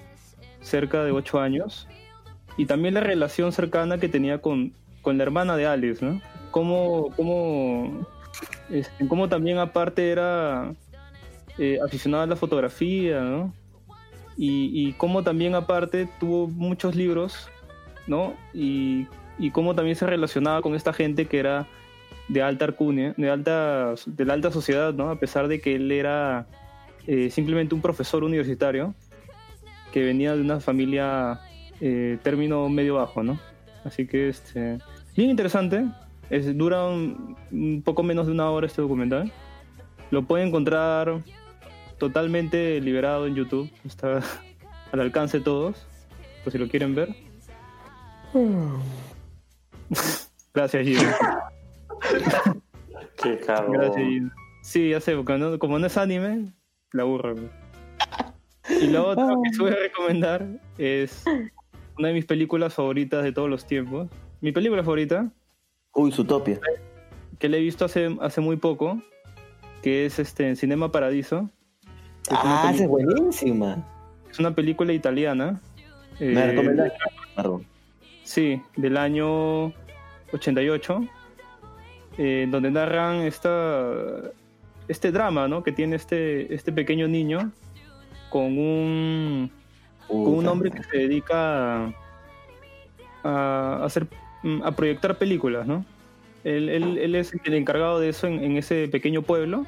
cerca 0.60 1.02
de 1.02 1.10
8 1.10 1.40
años. 1.40 1.88
Y 2.56 2.66
también 2.66 2.94
la 2.94 3.00
relación 3.00 3.50
cercana 3.50 3.98
que 3.98 4.08
tenía 4.08 4.40
con, 4.40 4.72
con 5.02 5.18
la 5.18 5.24
hermana 5.24 5.56
de 5.56 5.66
Alice, 5.66 6.04
¿no? 6.04 6.20
Cómo, 6.52 7.10
cómo, 7.16 8.06
este, 8.70 9.08
cómo 9.08 9.28
también 9.28 9.58
aparte 9.58 10.12
era 10.12 10.72
eh, 11.58 11.78
aficionada 11.84 12.22
a 12.22 12.28
la 12.28 12.36
fotografía, 12.36 13.20
¿no? 13.20 13.52
Y, 14.36 14.70
y 14.72 14.92
cómo 14.94 15.22
también 15.22 15.54
aparte 15.54 16.08
tuvo 16.18 16.48
muchos 16.48 16.96
libros, 16.96 17.48
¿no? 18.06 18.34
Y, 18.52 19.06
y 19.38 19.50
cómo 19.50 19.74
también 19.74 19.96
se 19.96 20.06
relacionaba 20.06 20.62
con 20.62 20.74
esta 20.74 20.92
gente 20.92 21.26
que 21.26 21.38
era 21.38 21.66
de 22.28 22.42
alta 22.42 22.64
alcurnia, 22.64 23.14
de 23.16 23.30
alta, 23.30 23.94
de 24.06 24.24
la 24.24 24.34
alta 24.34 24.50
sociedad, 24.50 24.94
¿no? 24.94 25.10
A 25.10 25.18
pesar 25.18 25.48
de 25.48 25.60
que 25.60 25.74
él 25.76 25.90
era 25.92 26.46
eh, 27.06 27.30
simplemente 27.30 27.74
un 27.74 27.82
profesor 27.82 28.24
universitario 28.24 28.94
que 29.92 30.02
venía 30.02 30.34
de 30.34 30.40
una 30.40 30.60
familia 30.60 31.40
eh, 31.80 32.18
término 32.22 32.68
medio 32.68 32.94
bajo, 32.96 33.22
¿no? 33.22 33.38
Así 33.84 34.06
que 34.06 34.28
este 34.28 34.78
bien 35.16 35.30
interesante. 35.30 35.84
Es, 36.30 36.56
dura 36.56 36.86
un, 36.86 37.36
un 37.52 37.82
poco 37.82 38.02
menos 38.02 38.26
de 38.26 38.32
una 38.32 38.50
hora 38.50 38.66
este 38.66 38.80
documental. 38.80 39.30
Lo 40.10 40.22
pueden 40.22 40.48
encontrar 40.48 41.22
totalmente 42.08 42.80
liberado 42.80 43.26
en 43.26 43.34
YouTube. 43.34 43.70
Está 43.84 44.20
al 44.92 45.00
alcance 45.00 45.38
de 45.38 45.44
todos. 45.44 45.86
Por 46.42 46.52
si 46.52 46.58
lo 46.58 46.68
quieren 46.68 46.94
ver. 46.94 47.08
Gracias, 50.52 50.86
Gino. 50.86 51.00
Qué 53.22 53.38
cabrón. 53.38 53.72
Gracias, 53.72 53.96
Gino. 54.06 54.30
Sí, 54.62 54.90
ya 54.90 55.00
sé, 55.00 55.14
porque 55.16 55.36
no- 55.38 55.58
como 55.58 55.78
no 55.78 55.86
es 55.86 55.96
anime, 55.96 56.52
la 56.92 57.02
aburro. 57.02 57.34
Y 58.80 58.86
lo 58.88 59.08
otro 59.08 59.40
que 59.42 59.50
te 59.50 59.58
voy 59.58 59.72
a 59.72 59.76
recomendar 59.76 60.46
es 60.78 61.22
una 61.98 62.08
de 62.08 62.14
mis 62.14 62.24
películas 62.24 62.72
favoritas 62.74 63.22
de 63.22 63.32
todos 63.32 63.48
los 63.50 63.66
tiempos. 63.66 64.08
Mi 64.40 64.52
película 64.52 64.82
favorita, 64.82 65.30
Uy, 65.94 66.10
Zootopia. 66.12 66.58
que 67.38 67.48
la 67.48 67.56
he 67.58 67.60
visto 67.60 67.84
hace, 67.84 68.16
hace 68.20 68.40
muy 68.40 68.56
poco, 68.56 69.02
que 69.82 70.06
es 70.06 70.18
este 70.18 70.48
en 70.48 70.56
Cinema 70.56 70.90
Paradiso. 70.90 71.50
Es 72.30 72.38
Ah, 72.42 72.70
esa 72.72 72.84
es 72.84 72.88
buenísima. 72.88 73.76
Es 74.30 74.38
una 74.38 74.54
película 74.54 74.92
italiana. 74.92 75.60
Me 76.20 76.50
eh. 76.50 76.92
Perdón. 77.36 77.66
Sí, 78.22 78.60
del 78.76 78.96
año 78.96 79.66
88, 80.32 81.04
eh, 82.18 82.46
donde 82.50 82.70
narran 82.70 83.16
esta, 83.22 83.92
este 84.88 85.12
drama 85.12 85.46
¿no? 85.48 85.62
que 85.62 85.72
tiene 85.72 85.96
este, 85.96 86.52
este 86.54 86.72
pequeño 86.72 87.06
niño 87.08 87.50
con 88.30 88.56
un, 88.58 89.50
con 90.08 90.34
un 90.34 90.48
hombre 90.48 90.70
que 90.70 90.82
se 90.84 90.96
dedica 90.98 91.84
a, 91.86 91.92
a 93.22 93.84
hacer 93.84 94.06
mm, 94.42 94.62
a 94.62 94.72
proyectar 94.72 95.16
películas, 95.18 95.66
¿no? 95.66 95.84
Él, 96.44 96.68
él- 96.68 96.98
él 96.98 97.14
es 97.14 97.32
el 97.44 97.54
encargado 97.54 98.00
de 98.00 98.08
eso 98.10 98.26
en, 98.26 98.42
en 98.42 98.56
ese 98.56 98.88
pequeño 98.88 99.22
pueblo. 99.22 99.66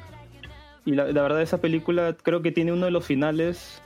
Y 0.87 0.93
la, 0.95 1.11
la 1.11 1.21
verdad, 1.21 1.41
esa 1.41 1.59
película 1.59 2.15
creo 2.23 2.41
que 2.41 2.53
tiene 2.53 2.71
uno 2.71 2.85
de 2.85 2.91
los 2.91 3.05
finales. 3.05 3.81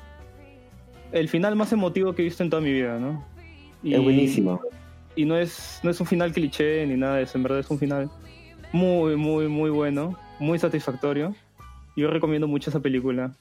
El 1.12 1.30
final 1.30 1.56
más 1.56 1.74
emotivo 1.74 2.14
que 2.14 2.22
he 2.22 2.26
visto 2.26 2.44
en 2.44 2.52
toda 2.52 2.62
mi 2.62 2.72
vida, 2.72 3.00
¿no? 3.00 3.26
Y- 3.82 3.96
Es 3.96 4.02
buenísimo. 4.02 4.62
y 5.16 5.26
no 5.26 5.36
es, 5.36 5.80
no 5.82 5.90
es 5.90 6.00
un 6.00 6.06
final 6.06 6.32
cliché 6.32 6.86
ni 6.86 6.96
nada 6.96 7.16
de 7.16 7.24
eso, 7.24 7.40
en 7.40 7.44
verdad 7.44 7.60
es 7.60 7.70
un 7.72 7.80
final 7.80 8.10
muy, 8.72 9.16
muy, 9.16 9.48
muy 9.48 9.72
bueno, 9.72 10.16
muy 10.40 10.60
satisfactorio. 10.60 11.34
Yo 11.98 12.08
recomiendo 12.12 12.48
mucho 12.48 12.70
esa 12.70 12.80
película. 12.80 13.32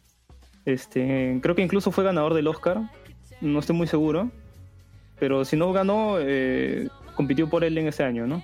Este, 0.64 1.38
creo 1.42 1.54
que 1.54 1.60
incluso 1.62 1.90
fue 1.92 2.02
ganador 2.02 2.32
del 2.32 2.48
Oscar, 2.48 2.80
no 3.42 3.58
estoy 3.58 3.76
muy 3.76 3.86
seguro, 3.86 4.30
pero 5.18 5.44
si 5.44 5.56
no 5.56 5.70
ganó, 5.74 6.16
eh, 6.18 6.88
compitió 7.14 7.48
por 7.50 7.62
él 7.62 7.76
en 7.76 7.88
ese 7.88 8.04
año, 8.04 8.26
¿no? 8.26 8.42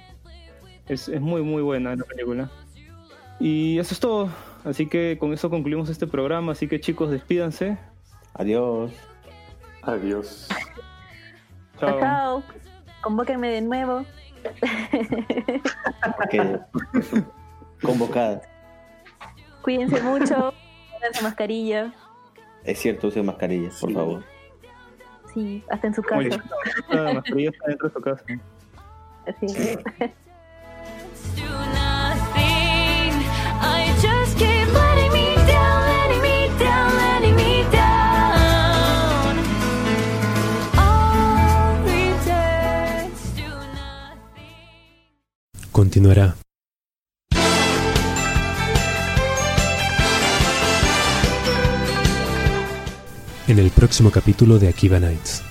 Es, 0.89 1.09
es 1.09 1.21
muy, 1.23 1.41
muy 1.43 1.63
buena 1.63 1.97
la 1.97 2.05
película. 2.05 2.51
Y 3.41 3.79
eso 3.79 3.93
es 3.95 4.01
todo, 4.01 4.29
así 4.67 4.87
que 4.87 5.17
con 5.19 5.33
eso 5.33 5.49
concluimos 5.49 5.89
este 5.89 6.07
programa, 6.07 6.53
así 6.53 6.69
que 6.69 6.81
chicos, 6.81 7.11
despídanse. 7.11 7.79
Adiós. 8.35 8.93
Adiós. 9.83 10.49
Chao. 11.79 12.01
Chao. 12.01 12.43
Convóquenme 13.01 13.49
de 13.49 13.61
nuevo. 13.63 14.05
Que... 16.31 16.59
Convocada. 17.83 18.43
Cuídense 19.63 20.03
mucho. 20.03 20.53
Pónganse 20.93 21.23
mascarilla. 21.23 21.95
Es 22.65 22.79
cierto, 22.81 23.09
use 23.09 23.23
mascarilla, 23.23 23.71
por 23.81 23.93
favor. 23.93 24.25
Sí, 25.33 25.65
hasta 25.71 25.87
en 25.87 25.95
su 25.95 26.03
casa. 26.03 26.43
La 26.91 27.15
mascarilla 27.15 27.51
está 27.51 27.67
dentro 27.69 27.89
de 27.89 27.95
su 27.95 28.01
casa. 28.01 28.25
Así. 29.27 29.47
do 29.47 30.26
Continuará. 45.77 46.35
En 53.47 53.59
el 53.59 53.71
próximo 53.73 54.11
capítulo 54.11 54.59
de 54.59 54.69
Akiva 54.69 54.99
Nights. 54.99 55.43